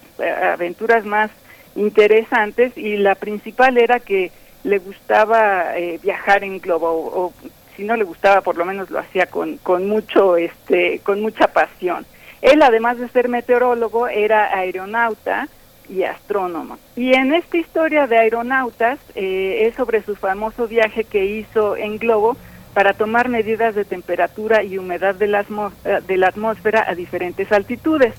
aventuras 0.53 1.05
más 1.05 1.31
interesantes 1.75 2.77
y 2.77 2.97
la 2.97 3.15
principal 3.15 3.77
era 3.77 3.99
que 3.99 4.31
le 4.63 4.77
gustaba 4.79 5.77
eh, 5.77 5.99
viajar 6.03 6.43
en 6.43 6.59
globo 6.59 6.89
o, 6.91 7.33
si 7.75 7.83
no 7.83 7.95
le 7.95 8.03
gustaba 8.03 8.41
por 8.41 8.57
lo 8.57 8.65
menos 8.65 8.89
lo 8.91 8.99
hacía 8.99 9.25
con, 9.27 9.57
con 9.57 9.87
mucho 9.87 10.37
este 10.37 10.99
con 10.99 11.21
mucha 11.21 11.47
pasión 11.47 12.05
él 12.41 12.61
además 12.61 12.97
de 12.97 13.07
ser 13.09 13.29
meteorólogo 13.29 14.07
era 14.07 14.55
aeronauta 14.55 15.47
y 15.91 16.03
astrónomo. 16.03 16.77
Y 16.95 17.13
en 17.13 17.33
esta 17.33 17.57
historia 17.57 18.07
de 18.07 18.17
aeronautas 18.17 18.99
eh, 19.15 19.67
es 19.67 19.75
sobre 19.75 20.01
su 20.03 20.15
famoso 20.15 20.67
viaje 20.67 21.03
que 21.03 21.25
hizo 21.25 21.75
en 21.75 21.97
globo 21.97 22.37
para 22.73 22.93
tomar 22.93 23.27
medidas 23.27 23.75
de 23.75 23.83
temperatura 23.83 24.63
y 24.63 24.77
humedad 24.77 25.15
de 25.15 25.27
la, 25.27 25.41
eh, 25.41 25.99
de 26.07 26.17
la 26.17 26.27
atmósfera 26.27 26.85
a 26.87 26.95
diferentes 26.95 27.51
altitudes. 27.51 28.13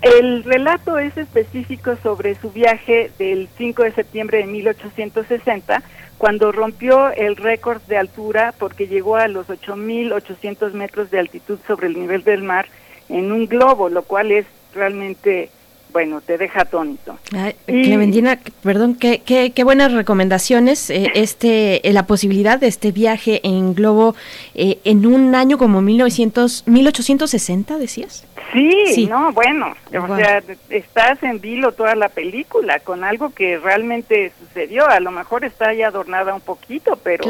El 0.00 0.42
relato 0.42 0.98
es 0.98 1.16
específico 1.16 1.96
sobre 2.02 2.34
su 2.34 2.50
viaje 2.50 3.10
del 3.18 3.48
5 3.56 3.84
de 3.84 3.92
septiembre 3.92 4.38
de 4.38 4.46
1860, 4.46 5.82
cuando 6.18 6.50
rompió 6.50 7.12
el 7.12 7.36
récord 7.36 7.82
de 7.82 7.98
altura 7.98 8.54
porque 8.58 8.88
llegó 8.88 9.16
a 9.16 9.28
los 9.28 9.48
8.800 9.48 10.72
metros 10.72 11.10
de 11.10 11.20
altitud 11.20 11.58
sobre 11.66 11.88
el 11.88 11.94
nivel 11.94 12.24
del 12.24 12.42
mar 12.42 12.66
en 13.08 13.30
un 13.30 13.46
globo, 13.46 13.88
lo 13.88 14.02
cual 14.02 14.32
es 14.32 14.46
realmente 14.74 15.50
bueno, 15.92 16.20
te 16.20 16.38
deja 16.38 16.62
atónito. 16.62 17.18
Clementina, 17.66 18.38
perdón, 18.62 18.94
qué, 18.94 19.20
qué, 19.20 19.52
qué, 19.52 19.64
buenas 19.64 19.92
recomendaciones. 19.92 20.90
Eh, 20.90 21.12
este, 21.14 21.86
eh, 21.86 21.92
la 21.92 22.06
posibilidad 22.06 22.58
de 22.58 22.68
este 22.68 22.92
viaje 22.92 23.40
en 23.44 23.74
globo 23.74 24.14
eh, 24.54 24.78
en 24.84 25.06
un 25.06 25.34
año 25.34 25.58
como 25.58 25.82
1900, 25.82 26.64
1860, 26.66 27.78
decías. 27.78 28.26
Sí, 28.52 29.06
no, 29.06 29.32
bueno, 29.32 29.74
o 29.98 30.16
sea, 30.16 30.42
estás 30.68 31.22
en 31.22 31.40
vilo 31.40 31.72
toda 31.72 31.94
la 31.94 32.10
película 32.10 32.80
con 32.80 33.02
algo 33.02 33.30
que 33.30 33.58
realmente 33.58 34.32
sucedió. 34.38 34.86
A 34.86 35.00
lo 35.00 35.10
mejor 35.10 35.44
está 35.44 35.72
ya 35.72 35.88
adornada 35.88 36.34
un 36.34 36.42
poquito, 36.42 36.98
pero, 37.02 37.24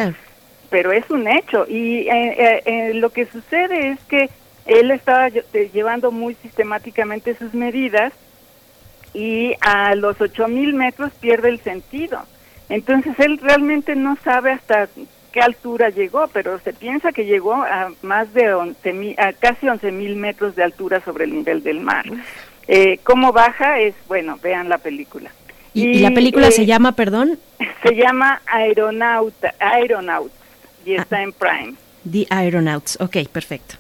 pero 0.69 0.91
es 0.91 1.09
un 1.11 1.29
hecho. 1.29 1.65
Y 1.69 2.09
lo 2.95 3.11
que 3.11 3.27
sucede 3.27 3.91
es 3.91 4.01
que 4.09 4.31
él 4.67 4.91
estaba 4.91 5.29
llevando 5.29 6.11
muy 6.11 6.35
sistemáticamente 6.35 7.37
sus 7.37 7.55
medidas 7.55 8.13
y 9.15 9.55
a 9.61 9.95
los 9.95 10.21
8000 10.21 10.75
metros 10.75 11.13
pierde 11.21 11.49
el 11.49 11.61
sentido. 11.61 12.23
Entonces 12.69 13.19
él 13.19 13.39
realmente 13.39 13.95
no 13.97 14.17
sabe 14.25 14.53
hasta 14.53 14.89
qué 15.33 15.41
altura 15.41 15.91
llegó, 15.91 16.29
pero 16.29 16.59
se 16.61 16.73
piensa 16.73 17.13
que 17.13 17.25
llegó 17.25 17.55
a 17.55 17.91
más 18.03 18.33
de 18.35 18.55
11, 18.55 19.17
a 19.19 19.33
casi 19.33 19.67
11.000 19.67 20.17
metros 20.17 20.55
de 20.55 20.63
altura 20.63 21.01
sobre 21.05 21.25
el 21.25 21.35
nivel 21.35 21.63
del 21.63 21.81
mar. 21.81 22.05
Eh, 22.69 23.01
¿Cómo 23.03 23.33
baja? 23.33 23.81
Es, 23.81 23.95
bueno, 24.07 24.39
vean 24.43 24.69
la 24.69 24.79
película. 24.79 25.31
¿Y, 25.75 26.01
la 26.01 26.11
película 26.11 26.51
se 26.51 26.63
eh, 26.63 26.67
llama, 26.67 26.93
perdón? 26.93 27.39
Se 27.83 27.95
llama 27.95 28.43
Aeronauta, 28.47 29.55
Aeronauts, 29.59 30.35
y 30.85 30.95
ah. 30.95 31.03
está 31.03 31.23
en 31.23 31.33
Prime. 31.33 31.75
The 32.11 32.27
Aeronauts, 32.31 33.01
ok, 33.01 33.29
perfecto. 33.31 33.77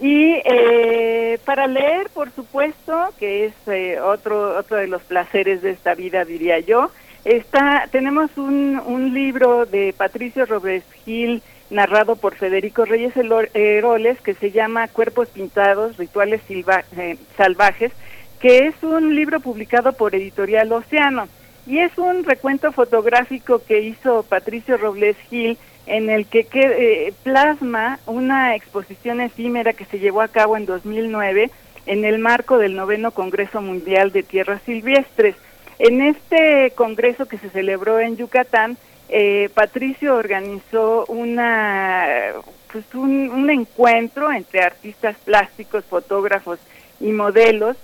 Y 0.00 0.40
eh, 0.44 1.38
para 1.44 1.66
leer, 1.66 2.08
por 2.12 2.30
supuesto, 2.32 3.10
que 3.18 3.46
es 3.46 3.54
eh, 3.68 4.00
otro 4.00 4.58
otro 4.58 4.76
de 4.76 4.88
los 4.88 5.02
placeres 5.02 5.62
de 5.62 5.70
esta 5.70 5.94
vida, 5.94 6.24
diría 6.24 6.58
yo, 6.58 6.90
está 7.24 7.88
tenemos 7.92 8.36
un, 8.36 8.82
un 8.84 9.14
libro 9.14 9.66
de 9.66 9.94
Patricio 9.96 10.46
Robles 10.46 10.84
Gil 11.04 11.42
narrado 11.70 12.16
por 12.16 12.34
Federico 12.36 12.84
Reyes 12.84 13.14
Heroles 13.16 14.20
que 14.20 14.34
se 14.34 14.50
llama 14.50 14.88
Cuerpos 14.88 15.28
Pintados, 15.28 15.96
Rituales 15.96 16.40
eh, 16.48 17.16
Salvajes, 17.36 17.92
que 18.40 18.66
es 18.66 18.74
un 18.82 19.14
libro 19.14 19.40
publicado 19.40 19.92
por 19.92 20.14
Editorial 20.14 20.72
Océano. 20.72 21.28
Y 21.66 21.78
es 21.78 21.96
un 21.96 22.24
recuento 22.24 22.72
fotográfico 22.72 23.62
que 23.66 23.80
hizo 23.80 24.22
Patricio 24.22 24.76
Robles 24.76 25.16
Gil 25.30 25.56
en 25.86 26.10
el 26.10 26.26
que, 26.26 26.46
eh, 26.52 27.12
plasma 27.22 27.98
una 28.06 28.54
exposición 28.54 29.20
efímera 29.20 29.72
que 29.72 29.84
se 29.84 29.98
llevó 29.98 30.22
a 30.22 30.28
cabo 30.28 30.56
en 30.56 30.66
2009 30.66 31.50
en 31.86 32.04
el 32.04 32.18
marco 32.18 32.58
del 32.58 32.74
noveno 32.74 33.10
Congreso 33.10 33.60
Mundial 33.60 34.10
de 34.12 34.22
Tierras 34.22 34.62
Silvestres. 34.64 35.36
En 35.78 36.00
este 36.00 36.72
congreso 36.74 37.26
que 37.26 37.38
se 37.38 37.50
celebró 37.50 37.98
en 37.98 38.16
Yucatán, 38.16 38.78
eh, 39.08 39.50
Patricio 39.52 40.16
organizó 40.16 41.04
una, 41.08 42.32
pues 42.72 42.84
un, 42.94 43.30
un, 43.30 43.50
encuentro 43.50 44.32
entre 44.32 44.62
artistas 44.62 45.16
plásticos, 45.24 45.84
fotógrafos 45.84 46.58
y 47.00 47.12
modelos 47.12 47.76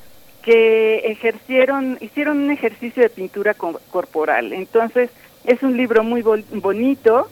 que 0.42 0.98
ejercieron, 1.10 1.98
hicieron 2.00 2.38
un 2.38 2.50
ejercicio 2.50 3.02
de 3.02 3.10
pintura 3.10 3.54
corporal. 3.54 4.52
Entonces, 4.52 5.10
es 5.44 5.62
un 5.62 5.76
libro 5.76 6.02
muy 6.02 6.22
bonito, 6.22 7.28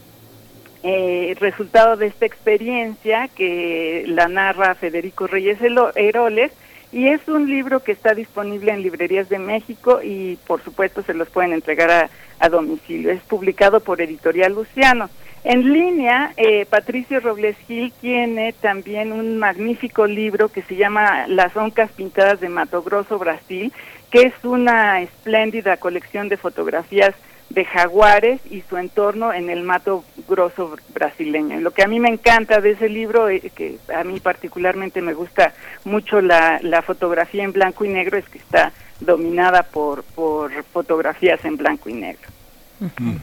eh, 0.82 1.36
resultado 1.40 1.97
de 1.97 2.07
esta 2.07 2.26
experiencia 2.26 3.28
que 3.28 4.05
la 4.07 4.28
narra 4.28 4.74
Federico 4.74 5.26
Reyes 5.26 5.58
Heroles 5.97 6.52
y 6.90 7.08
es 7.08 7.26
un 7.28 7.48
libro 7.48 7.82
que 7.82 7.92
está 7.92 8.15
disponible 8.15 8.73
en 8.73 8.82
librerías 8.82 9.28
de 9.28 9.39
México 9.39 10.00
y 10.02 10.39
por 10.47 10.62
supuesto 10.62 11.02
se 11.02 11.15
los 11.15 11.28
pueden 11.28 11.52
entregar 11.52 11.90
a, 11.90 12.10
a 12.39 12.48
domicilio. 12.48 13.10
Es 13.10 13.20
publicado 13.23 13.81
por 13.81 14.00
Editorial 14.00 14.55
Luciano. 14.55 15.10
En 15.44 15.73
línea, 15.73 16.32
eh, 16.36 16.66
Patricio 16.66 17.20
Robles 17.20 17.57
Gil 17.66 17.92
tiene 18.00 18.52
también 18.52 19.12
un 19.12 19.39
magnífico 19.39 20.07
libro 20.07 20.48
que 20.48 20.62
se 20.62 20.76
llama 20.76 21.26
Las 21.28 21.57
Oncas 21.57 21.92
Pintadas 21.92 22.40
de 22.40 22.48
Mato 22.48 22.82
Grosso, 22.82 23.18
Brasil, 23.18 23.73
que 24.10 24.23
es 24.23 24.34
una 24.42 25.00
espléndida 25.00 25.76
colección 25.76 26.28
de 26.28 26.36
fotografías 26.36 27.15
de 27.50 27.64
jaguares 27.64 28.40
y 28.50 28.62
su 28.62 28.76
entorno 28.76 29.32
en 29.32 29.48
el 29.48 29.62
Mato 29.62 30.04
Grosso 30.28 30.76
brasileño. 30.92 31.60
Lo 31.60 31.70
que 31.70 31.82
a 31.82 31.88
mí 31.88 31.98
me 31.98 32.10
encanta 32.10 32.60
de 32.60 32.72
ese 32.72 32.88
libro, 32.88 33.28
que 33.54 33.78
a 33.94 34.04
mí 34.04 34.20
particularmente 34.20 35.00
me 35.00 35.14
gusta 35.14 35.54
mucho 35.84 36.20
la, 36.20 36.58
la 36.62 36.82
fotografía 36.82 37.44
en 37.44 37.52
blanco 37.52 37.84
y 37.84 37.88
negro, 37.88 38.18
es 38.18 38.28
que 38.28 38.38
está 38.38 38.72
dominada 39.00 39.62
por, 39.62 40.02
por 40.02 40.52
fotografías 40.64 41.44
en 41.44 41.56
blanco 41.56 41.88
y 41.88 41.94
negro. 41.94 42.28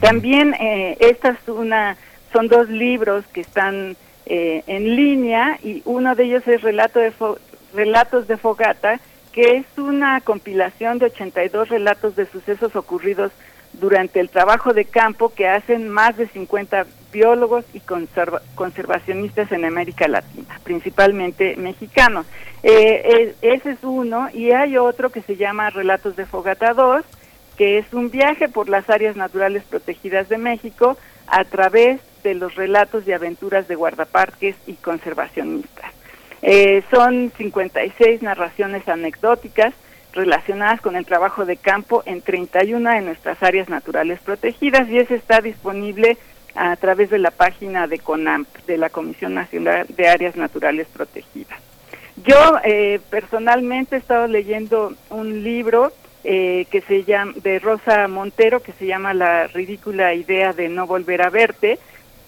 También 0.00 0.54
eh, 0.54 0.96
estas 1.00 1.36
una, 1.48 1.96
son 2.32 2.48
dos 2.48 2.68
libros 2.68 3.24
que 3.32 3.40
están 3.40 3.96
eh, 4.26 4.62
en 4.66 4.96
línea 4.96 5.58
y 5.62 5.82
uno 5.86 6.14
de 6.14 6.24
ellos 6.24 6.46
es 6.46 6.60
Relato 6.60 6.98
de 6.98 7.12
Relatos 7.74 8.26
de 8.28 8.36
Fogata, 8.36 9.00
que 9.32 9.56
es 9.56 9.66
una 9.78 10.20
compilación 10.20 10.98
de 10.98 11.06
82 11.06 11.68
relatos 11.68 12.16
de 12.16 12.26
sucesos 12.26 12.76
ocurridos 12.76 13.32
durante 13.80 14.20
el 14.20 14.30
trabajo 14.30 14.72
de 14.72 14.84
campo 14.84 15.32
que 15.34 15.48
hacen 15.48 15.88
más 15.88 16.16
de 16.16 16.26
50 16.28 16.86
biólogos 17.12 17.64
y 17.72 17.80
conservacionistas 17.80 19.50
en 19.52 19.64
América 19.64 20.08
Latina, 20.08 20.60
principalmente 20.64 21.56
mexicanos. 21.56 22.26
Eh, 22.62 23.34
ese 23.42 23.70
es 23.70 23.78
uno, 23.82 24.28
y 24.32 24.50
hay 24.52 24.76
otro 24.76 25.10
que 25.10 25.22
se 25.22 25.36
llama 25.36 25.70
Relatos 25.70 26.16
de 26.16 26.26
Fogata 26.26 26.74
2, 26.74 27.04
que 27.56 27.78
es 27.78 27.92
un 27.92 28.10
viaje 28.10 28.48
por 28.48 28.68
las 28.68 28.88
áreas 28.90 29.16
naturales 29.16 29.62
protegidas 29.64 30.28
de 30.28 30.38
México 30.38 30.96
a 31.26 31.44
través 31.44 32.00
de 32.22 32.34
los 32.34 32.54
relatos 32.54 33.06
de 33.06 33.14
aventuras 33.14 33.68
de 33.68 33.76
guardaparques 33.76 34.56
y 34.66 34.74
conservacionistas. 34.74 35.92
Eh, 36.42 36.82
son 36.90 37.32
56 37.36 38.22
narraciones 38.22 38.86
anecdóticas 38.88 39.74
relacionadas 40.16 40.80
con 40.80 40.96
el 40.96 41.06
trabajo 41.06 41.44
de 41.44 41.56
campo 41.56 42.02
en 42.06 42.22
31 42.22 42.90
de 42.90 43.00
nuestras 43.02 43.42
áreas 43.42 43.68
naturales 43.68 44.18
protegidas 44.20 44.88
y 44.88 44.98
ese 44.98 45.14
está 45.14 45.40
disponible 45.40 46.16
a 46.54 46.74
través 46.76 47.10
de 47.10 47.18
la 47.18 47.30
página 47.30 47.86
de 47.86 47.98
CONAMP, 47.98 48.48
de 48.66 48.78
la 48.78 48.88
Comisión 48.88 49.34
Nacional 49.34 49.86
de 49.88 50.08
Áreas 50.08 50.36
Naturales 50.36 50.88
Protegidas. 50.88 51.60
Yo 52.24 52.58
eh, 52.64 52.98
personalmente 53.10 53.96
he 53.96 53.98
estado 53.98 54.26
leyendo 54.26 54.94
un 55.10 55.44
libro 55.44 55.92
eh, 56.24 56.66
que 56.70 56.80
se 56.80 57.04
llama 57.04 57.34
de 57.36 57.58
Rosa 57.58 58.08
Montero 58.08 58.62
que 58.62 58.72
se 58.72 58.86
llama 58.86 59.12
La 59.12 59.46
ridícula 59.48 60.14
idea 60.14 60.52
de 60.54 60.70
no 60.70 60.86
volver 60.86 61.20
a 61.20 61.30
verte, 61.30 61.78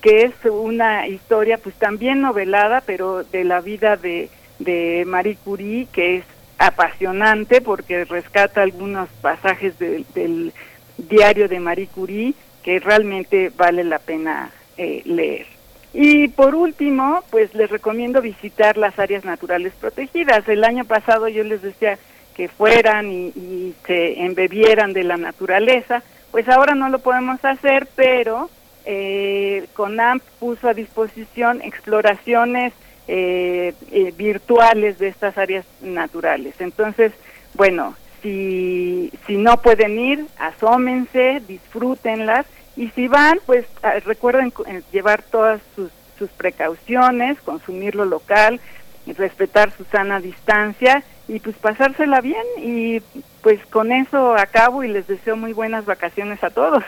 que 0.03 0.25
es 0.25 0.35
una 0.45 1.09
historia 1.09 1.57
pues 1.57 1.75
también 1.77 2.21
novelada, 2.21 2.83
pero 2.85 3.25
de 3.25 3.45
la 3.45 3.61
vida 3.63 3.97
de, 3.97 4.29
de 4.59 5.05
Marie 5.07 5.39
Curie, 5.43 5.89
que 5.91 6.19
es 6.19 6.25
apasionante 6.59 7.61
porque 7.61 8.05
rescata 8.05 8.63
algunos 8.63 9.09
pasajes 9.23 9.79
del 9.79 10.53
diario 10.97 11.49
de 11.49 11.61
Marie 11.61 11.87
Curie 11.87 12.35
que 12.63 12.81
realmente 12.81 13.51
vale 13.57 13.85
la 13.85 13.99
pena 13.99 14.51
eh, 14.77 15.03
leer. 15.05 15.47
Y 15.95 16.29
por 16.29 16.55
último, 16.55 17.25
pues 17.31 17.55
les 17.55 17.71
recomiendo 17.71 18.21
visitar 18.21 18.77
las 18.77 18.99
áreas 18.99 19.25
naturales 19.25 19.73
protegidas. 19.81 20.47
El 20.49 20.65
año 20.65 20.85
pasado 20.85 21.29
yo 21.29 21.45
les 21.45 21.63
decía 21.63 21.99
que 22.35 22.49
fueran 22.49 23.11
y, 23.11 23.75
se 23.87 24.23
embebieran 24.23 24.93
de 24.93 25.03
la 25.03 25.17
naturaleza, 25.17 26.03
pues 26.31 26.49
ahora 26.49 26.75
no 26.75 26.89
lo 26.89 26.99
podemos 26.99 27.43
hacer, 27.45 27.89
pero 27.97 28.51
eh, 28.85 29.67
CONAMP 29.75 30.23
puso 30.39 30.69
a 30.69 30.75
disposición 30.75 31.63
exploraciones 31.63 32.73
eh, 33.09 33.75
eh, 33.91 34.13
virtuales 34.17 34.99
de 34.99 35.09
estas 35.09 35.39
áreas 35.39 35.65
naturales. 35.81 36.55
Entonces, 36.59 37.13
bueno, 37.55 37.95
si, 38.23 39.11
si 39.27 39.39
no 39.39 39.57
pueden 39.63 39.99
ir, 39.99 40.27
asómense, 40.39 41.41
disfrútenlas 41.49 42.45
y 42.77 42.89
si 42.89 43.09
van, 43.09 43.41
pues 43.47 43.65
ah, 43.83 43.95
recuerden 44.05 44.53
eh, 44.67 44.83
llevar 44.93 45.23
todas 45.23 45.61
sus, 45.75 45.91
sus 46.19 46.29
precauciones, 46.31 47.41
consumir 47.41 47.95
lo 47.95 48.05
local, 48.05 48.61
respetar 49.17 49.71
su 49.71 49.85
sana 49.85 50.21
distancia 50.21 51.03
y 51.29 51.39
pues 51.41 51.57
pasársela 51.57 52.21
bien 52.21 52.45
y 52.59 53.01
pues 53.43 53.65
con 53.67 53.91
eso 53.91 54.35
acabo 54.37 54.85
y 54.85 54.89
les 54.89 55.07
deseo 55.07 55.35
muy 55.35 55.55
buenas 55.55 55.87
vacaciones 55.87 56.45
a 56.45 56.51
todos. 56.51 56.85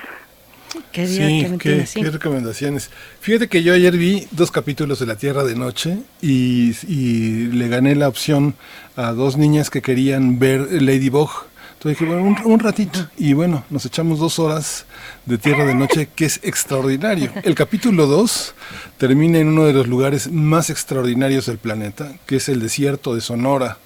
Qué 0.92 1.06
sí, 1.06 1.46
qué, 1.58 1.84
qué, 1.92 2.10
recomendaciones. 2.10 2.90
Fíjate 3.20 3.48
que 3.48 3.62
yo 3.62 3.74
ayer 3.74 3.96
vi 3.96 4.28
dos 4.30 4.50
capítulos 4.50 5.00
de 5.00 5.06
La 5.06 5.16
Tierra 5.16 5.42
de 5.42 5.56
Noche 5.56 5.98
y, 6.22 6.76
y 6.86 7.46
le 7.46 7.68
gané 7.68 7.96
la 7.96 8.08
opción 8.08 8.54
a 8.96 9.12
dos 9.12 9.36
niñas 9.36 9.70
que 9.70 9.82
querían 9.82 10.38
ver 10.38 10.82
Ladybug. 10.82 11.30
Entonces 11.72 11.98
dije, 11.98 12.12
bueno, 12.12 12.28
un, 12.28 12.52
un, 12.52 12.60
ratito. 12.60 13.08
Y 13.16 13.32
bueno, 13.32 13.64
nos 13.70 13.86
echamos 13.86 14.18
dos 14.18 14.38
horas 14.38 14.84
de 15.24 15.38
Tierra 15.38 15.64
de 15.64 15.74
Noche, 15.74 16.10
que 16.14 16.26
es 16.26 16.38
extraordinario. 16.42 17.32
El 17.42 17.54
capítulo 17.54 18.06
2 18.06 18.54
termina 18.98 19.38
en 19.38 19.48
uno 19.48 19.64
de 19.64 19.72
los 19.72 19.88
lugares 19.88 20.30
más 20.30 20.70
extraordinarios 20.70 21.46
del 21.46 21.58
planeta, 21.58 22.12
que 22.26 22.36
es 22.36 22.48
el 22.48 22.60
desierto 22.60 23.14
de 23.14 23.22
Sonora. 23.22 23.78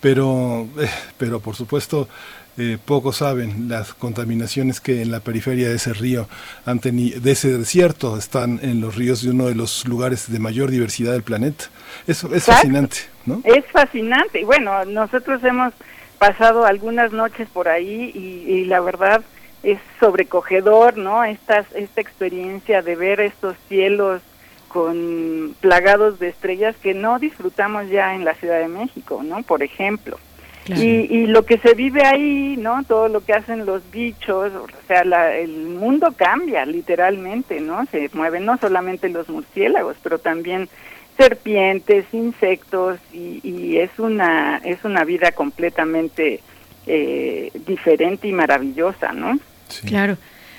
Pero, 0.00 0.68
eh, 0.78 0.88
pero 1.18 1.40
por 1.40 1.54
supuesto, 1.54 2.08
eh, 2.56 2.78
pocos 2.84 3.16
saben 3.16 3.68
las 3.68 3.94
contaminaciones 3.94 4.80
que 4.80 5.02
en 5.02 5.10
la 5.10 5.20
periferia 5.20 5.68
de 5.68 5.74
ese 5.74 5.92
río, 5.92 6.28
han 6.64 6.78
de 6.78 7.30
ese 7.30 7.58
desierto, 7.58 8.16
están 8.16 8.60
en 8.62 8.80
los 8.80 8.94
ríos 8.94 9.22
de 9.22 9.30
uno 9.30 9.46
de 9.46 9.56
los 9.56 9.86
lugares 9.88 10.30
de 10.30 10.38
mayor 10.38 10.70
diversidad 10.70 11.12
del 11.12 11.24
planeta. 11.24 11.64
Eso 12.06 12.32
es 12.32 12.44
fascinante, 12.44 12.98
¿no? 13.26 13.40
Es 13.44 13.64
fascinante. 13.72 14.40
Y 14.40 14.44
bueno, 14.44 14.84
nosotros 14.84 15.42
hemos 15.42 15.74
pasado 16.18 16.64
algunas 16.64 17.12
noches 17.12 17.48
por 17.52 17.68
ahí 17.68 18.12
y, 18.14 18.64
la 18.66 18.80
verdad 18.80 19.22
es 19.62 19.78
sobrecogedor, 19.98 20.96
¿no? 20.96 21.24
Esta, 21.24 21.64
esta 21.74 22.00
experiencia 22.00 22.82
de 22.82 22.96
ver 22.96 23.20
estos 23.20 23.56
cielos 23.68 24.22
con 24.68 25.56
plagados 25.60 26.18
de 26.18 26.28
estrellas 26.28 26.76
que 26.82 26.94
no 26.94 27.18
disfrutamos 27.18 27.88
ya 27.88 28.14
en 28.14 28.24
la 28.24 28.34
Ciudad 28.34 28.60
de 28.60 28.68
México, 28.68 29.22
¿no? 29.24 29.42
Por 29.42 29.62
ejemplo. 29.62 30.18
Y, 30.66 30.82
y, 30.82 31.26
lo 31.26 31.44
que 31.44 31.58
se 31.58 31.74
vive 31.74 32.04
ahí, 32.04 32.56
¿no? 32.56 32.84
Todo 32.84 33.08
lo 33.08 33.22
que 33.22 33.34
hacen 33.34 33.66
los 33.66 33.82
bichos, 33.90 34.50
o 34.54 34.86
sea, 34.86 35.02
el 35.36 35.50
mundo 35.50 36.14
cambia 36.16 36.64
literalmente, 36.64 37.60
¿no? 37.60 37.84
Se 37.86 38.08
mueven 38.14 38.46
no 38.46 38.56
solamente 38.56 39.10
los 39.10 39.28
murciélagos, 39.28 39.96
pero 40.02 40.18
también 40.18 40.70
serpientes, 41.18 42.06
insectos 42.12 42.98
y, 43.12 43.40
y 43.42 43.78
es 43.78 43.90
una 43.98 44.56
es 44.64 44.84
una 44.84 45.04
vida 45.04 45.32
completamente 45.32 46.40
eh, 46.86 47.50
diferente 47.66 48.28
y 48.28 48.32
maravillosa, 48.32 49.12
¿no? 49.12 49.38
Claro. 49.86 50.16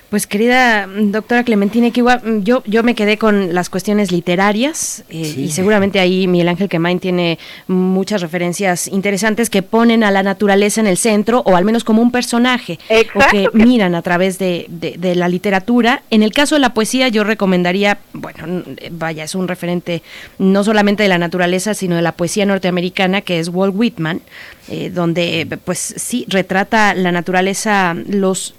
Pues 0.10 0.28
querida 0.28 0.88
doctora 0.88 1.44
Clementina 1.44 1.90
Kiwa, 1.90 2.22
yo, 2.42 2.62
yo 2.68 2.84
me 2.84 2.94
quedé 2.94 3.18
con 3.18 3.56
las 3.56 3.70
cuestiones 3.70 4.12
literarias 4.12 5.04
eh, 5.10 5.34
y 5.36 5.50
seguramente 5.50 6.00
ahí 6.00 6.28
Miguel 6.28 6.50
Ángel 6.50 6.70
Quemain 6.70 7.00
tiene 7.00 7.40
muchas 7.68 8.22
referencias 8.22 8.88
interesantes 8.88 9.50
que 9.50 9.64
ponen 9.64 10.04
a 10.04 10.12
la 10.12 10.22
naturaleza 10.22 10.80
en 10.80 10.88
el 10.88 10.98
centro 10.98 11.42
o 11.46 11.56
al 11.56 11.66
menos 11.66 11.84
como 11.84 12.04
un 12.04 12.12
personaje 12.12 12.78
o 13.16 13.20
que, 13.32 13.50
miran 13.54 13.96
a 13.96 14.04
través 14.04 14.38
de, 14.38 14.68
de, 14.70 15.16
la 15.16 15.28
literatura. 15.28 16.04
En 16.12 16.22
el 16.22 16.32
caso 16.32 16.56
de 16.56 16.62
la 16.62 16.74
poesía 16.74 17.08
yo 17.08 17.24
recomendaría, 17.24 17.98
bueno, 18.14 18.64
vaya, 18.92 19.24
es 19.24 19.34
un 19.34 19.48
referente 19.48 20.04
no 20.38 20.64
solamente 20.64 21.04
de 21.04 21.10
la 21.10 21.18
naturaleza 21.18 21.74
sino 21.74 21.96
de 21.96 22.04
la 22.04 22.12
poesía 22.12 22.46
norteamericana 22.46 23.22
que 23.22 23.40
es 23.40 23.50
Walt 23.50 23.74
Whitman, 23.76 24.22
eh, 24.68 24.92
donde 24.92 25.48
pues 25.66 25.80
sí 25.98 26.26
retrata 26.30 26.94
la 26.94 27.12
naturaleza, 27.12 27.96
los 28.08 28.54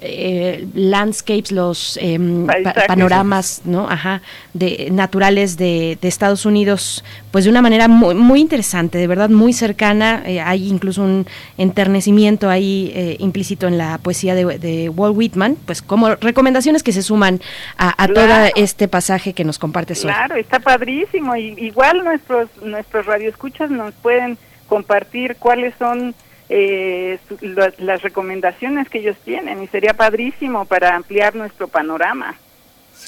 eh, 0.00 0.68
landscapes, 0.74 1.50
los 1.50 1.98
em, 2.00 2.46
panoramas, 2.86 3.62
¿no? 3.64 3.88
Ajá, 3.90 4.22
de 4.54 4.90
naturales 4.92 5.56
de, 5.56 5.98
Estados 6.02 6.46
Unidos, 6.46 7.04
pues 7.32 7.44
de 7.44 7.50
una 7.50 7.62
manera 7.62 7.88
muy, 7.88 8.14
muy 8.14 8.40
interesante, 8.40 8.98
de 8.98 9.06
verdad 9.06 9.28
muy 9.28 9.52
cercana. 9.52 10.22
Eh, 10.24 10.40
hay 10.40 10.68
incluso 10.68 11.02
un 11.02 11.26
enternecimiento 11.56 12.48
ahí 12.48 12.92
eh, 12.94 13.16
implícito 13.18 13.66
en 13.66 13.76
la 13.76 13.98
poesía 13.98 14.34
de, 14.34 14.88
Walt 14.88 15.16
Whitman, 15.16 15.56
pues 15.66 15.82
como 15.82 16.14
recomendaciones 16.14 16.82
que 16.82 16.92
se 16.92 17.02
suman 17.02 17.40
a, 17.76 18.06
todo 18.06 18.34
este 18.54 18.88
pasaje 18.88 19.32
que 19.32 19.44
nos 19.44 19.58
compartes 19.58 20.04
hoy. 20.04 20.12
Claro, 20.12 20.36
está 20.36 20.60
padrísimo. 20.60 21.34
Y, 21.36 21.54
igual 21.58 22.04
nuestros 22.04 22.48
nuestros 22.62 23.04
radioescuchas 23.04 23.70
nos 23.70 23.92
pueden 23.94 24.38
compartir 24.68 25.36
cuáles 25.36 25.74
son 25.78 26.14
eh, 26.48 27.18
las 27.78 28.02
recomendaciones 28.02 28.88
que 28.88 28.98
ellos 28.98 29.16
tienen 29.24 29.62
y 29.62 29.66
sería 29.66 29.94
padrísimo 29.94 30.64
para 30.64 30.94
ampliar 30.96 31.34
nuestro 31.34 31.68
panorama. 31.68 32.36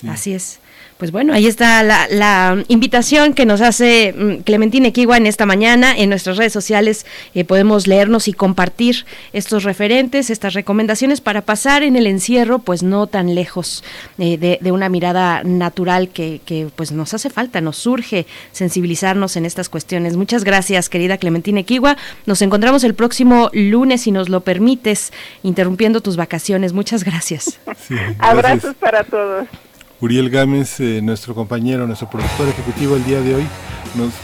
Así 0.09 0.35
es. 0.35 0.61
Pues 1.01 1.13
bueno, 1.13 1.33
ahí 1.33 1.47
está 1.47 1.83
la, 1.83 2.63
invitación 2.69 3.33
que 3.33 3.47
nos 3.47 3.63
hace 3.63 4.13
mm, 4.13 4.43
Clementina 4.43 4.89
Equigua 4.89 5.17
en 5.17 5.27
esta 5.27 5.47
mañana. 5.47 5.97
En 5.97 6.11
nuestras 6.11 6.37
redes 6.37 6.53
sociales 6.53 7.07
eh, 7.35 7.47
podemos 7.47 7.87
leernos 7.87 8.29
y 8.29 8.35
compartir 8.35 9.07
estos 9.33 9.65
referentes, 9.65 10.29
estas 10.29 10.53
recomendaciones 10.53 11.23
para 11.23 11.41
pasar 11.41 11.85
en 11.85 11.97
el 11.97 12.07
encierro, 12.07 12.59
pues 12.59 12.83
no 12.83 13.07
tan 13.07 13.35
lejos 13.35 13.83
eh, 14.19 14.37
de, 14.37 14.73
una 14.73 14.91
mirada 14.91 15.43
natural 15.43 16.11
que, 16.11 16.43
que, 16.45 16.69
pues 16.77 16.93
nos 16.93 17.15
hace 17.15 17.31
falta, 17.31 17.63
nos 17.63 17.79
surge 17.79 18.27
sensibilizarnos 18.53 19.39
en 19.39 19.47
estas 19.47 19.71
cuestiones. 19.71 20.19
Muchas 20.19 20.45
gracias, 20.45 20.91
querida 20.91 21.17
Clementina 21.17 21.61
Equigua. 21.61 21.97
Nos 22.27 22.43
encontramos 22.43 22.85
el 22.85 22.93
próximo 22.93 23.49
lunes, 23.55 24.03
si 24.03 24.13
nos 24.13 24.29
lo 24.29 24.43
permites, 24.43 25.15
interrumpiendo 25.45 26.03
tus 26.03 26.17
vacaciones. 26.17 26.75
Muchas 26.75 27.05
gracias. 27.05 27.59
Abrazos 28.19 28.75
para 28.75 29.03
todos. 29.03 29.49
Uriel 30.01 30.31
Gámez, 30.31 30.81
eh, 30.81 31.03
nuestro 31.03 31.35
compañero, 31.35 31.87
nuestro 31.87 32.09
productor 32.09 32.49
ejecutivo 32.49 32.97
el 32.97 33.05
día 33.05 33.21
de 33.21 33.35
hoy, 33.35 33.47
nos... 33.97 34.15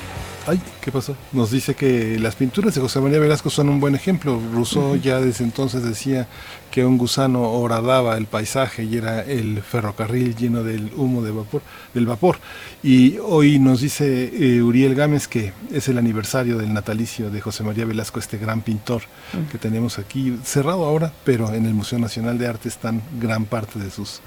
Ay, 0.47 0.61
¿qué 0.81 0.93
pasó? 0.93 1.17
Nos 1.33 1.51
dice 1.51 1.75
que 1.75 2.19
las 2.21 2.37
pinturas 2.37 2.75
de 2.75 2.81
José 2.81 3.01
María 3.01 3.19
Velasco 3.19 3.51
son 3.51 3.69
un 3.69 3.81
buen 3.81 3.97
ejemplo. 3.97 4.41
Rousseau 4.55 4.95
ya 4.95 5.21
desde 5.21 5.43
entonces 5.43 5.83
decía 5.83 6.29
que 6.71 6.85
un 6.85 6.97
gusano 6.97 7.43
horadaba 7.43 8.17
el 8.17 8.27
paisaje 8.27 8.85
y 8.85 8.97
era 8.97 9.23
el 9.23 9.61
ferrocarril 9.61 10.37
lleno 10.37 10.63
del 10.63 10.93
humo 10.97 11.23
de 11.23 11.33
vapor, 11.33 11.63
del 11.93 12.07
vapor. 12.07 12.39
Y 12.83 13.19
hoy 13.19 13.59
nos 13.59 13.81
dice 13.81 14.31
eh, 14.33 14.63
Uriel 14.63 14.95
Gámez 14.95 15.27
que 15.27 15.53
es 15.73 15.89
el 15.89 15.99
aniversario 15.99 16.57
del 16.59 16.73
natalicio 16.73 17.29
de 17.29 17.41
José 17.41 17.65
María 17.65 17.85
Velasco, 17.85 18.21
este 18.21 18.39
gran 18.39 18.63
pintor 18.63 19.03
que 19.51 19.59
tenemos 19.59 19.99
aquí, 19.99 20.39
cerrado 20.45 20.85
ahora, 20.85 21.13
pero 21.25 21.53
en 21.53 21.67
el 21.67 21.75
Museo 21.75 21.99
Nacional 21.99 22.39
de 22.39 22.47
Arte 22.47 22.69
están 22.69 23.03
gran 23.21 23.47
parte 23.47 23.81
de 23.81 23.91
sus 23.91 24.21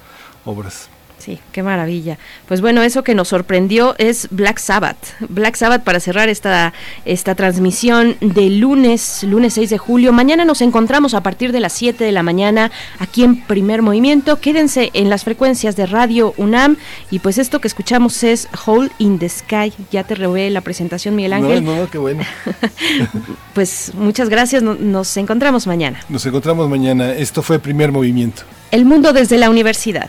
obras. 0.44 0.90
Sí, 1.20 1.38
qué 1.52 1.62
maravilla. 1.62 2.18
Pues 2.48 2.62
bueno, 2.62 2.82
eso 2.82 3.04
que 3.04 3.14
nos 3.14 3.28
sorprendió 3.28 3.94
es 3.98 4.28
Black 4.30 4.58
Sabbath. 4.58 4.96
Black 5.28 5.54
Sabbath 5.54 5.82
para 5.82 6.00
cerrar 6.00 6.30
esta, 6.30 6.72
esta 7.04 7.34
transmisión 7.34 8.16
de 8.20 8.48
lunes, 8.48 9.22
lunes 9.24 9.52
6 9.52 9.68
de 9.68 9.76
julio. 9.78 10.14
Mañana 10.14 10.46
nos 10.46 10.62
encontramos 10.62 11.12
a 11.12 11.22
partir 11.22 11.52
de 11.52 11.60
las 11.60 11.74
7 11.74 12.02
de 12.02 12.12
la 12.12 12.22
mañana 12.22 12.70
aquí 12.98 13.22
en 13.22 13.42
Primer 13.42 13.82
Movimiento. 13.82 14.40
Quédense 14.40 14.90
en 14.94 15.10
las 15.10 15.24
frecuencias 15.24 15.76
de 15.76 15.84
Radio 15.84 16.32
UNAM. 16.38 16.78
Y 17.10 17.18
pues 17.18 17.36
esto 17.36 17.60
que 17.60 17.68
escuchamos 17.68 18.22
es 18.22 18.48
Hole 18.64 18.90
in 18.96 19.18
the 19.18 19.28
Sky. 19.28 19.74
Ya 19.92 20.04
te 20.04 20.14
robé 20.14 20.48
la 20.48 20.62
presentación, 20.62 21.16
Miguel 21.16 21.34
Ángel. 21.34 21.62
No, 21.62 21.76
no, 21.76 21.90
qué 21.90 21.98
bueno. 21.98 22.24
pues 23.54 23.92
muchas 23.94 24.30
gracias. 24.30 24.62
Nos 24.62 25.16
encontramos 25.18 25.66
mañana. 25.66 26.00
Nos 26.08 26.24
encontramos 26.24 26.66
mañana. 26.68 27.12
Esto 27.12 27.42
fue 27.42 27.58
Primer 27.58 27.92
Movimiento. 27.92 28.42
El 28.70 28.84
mundo 28.84 29.12
desde 29.12 29.36
la 29.36 29.50
universidad. 29.50 30.08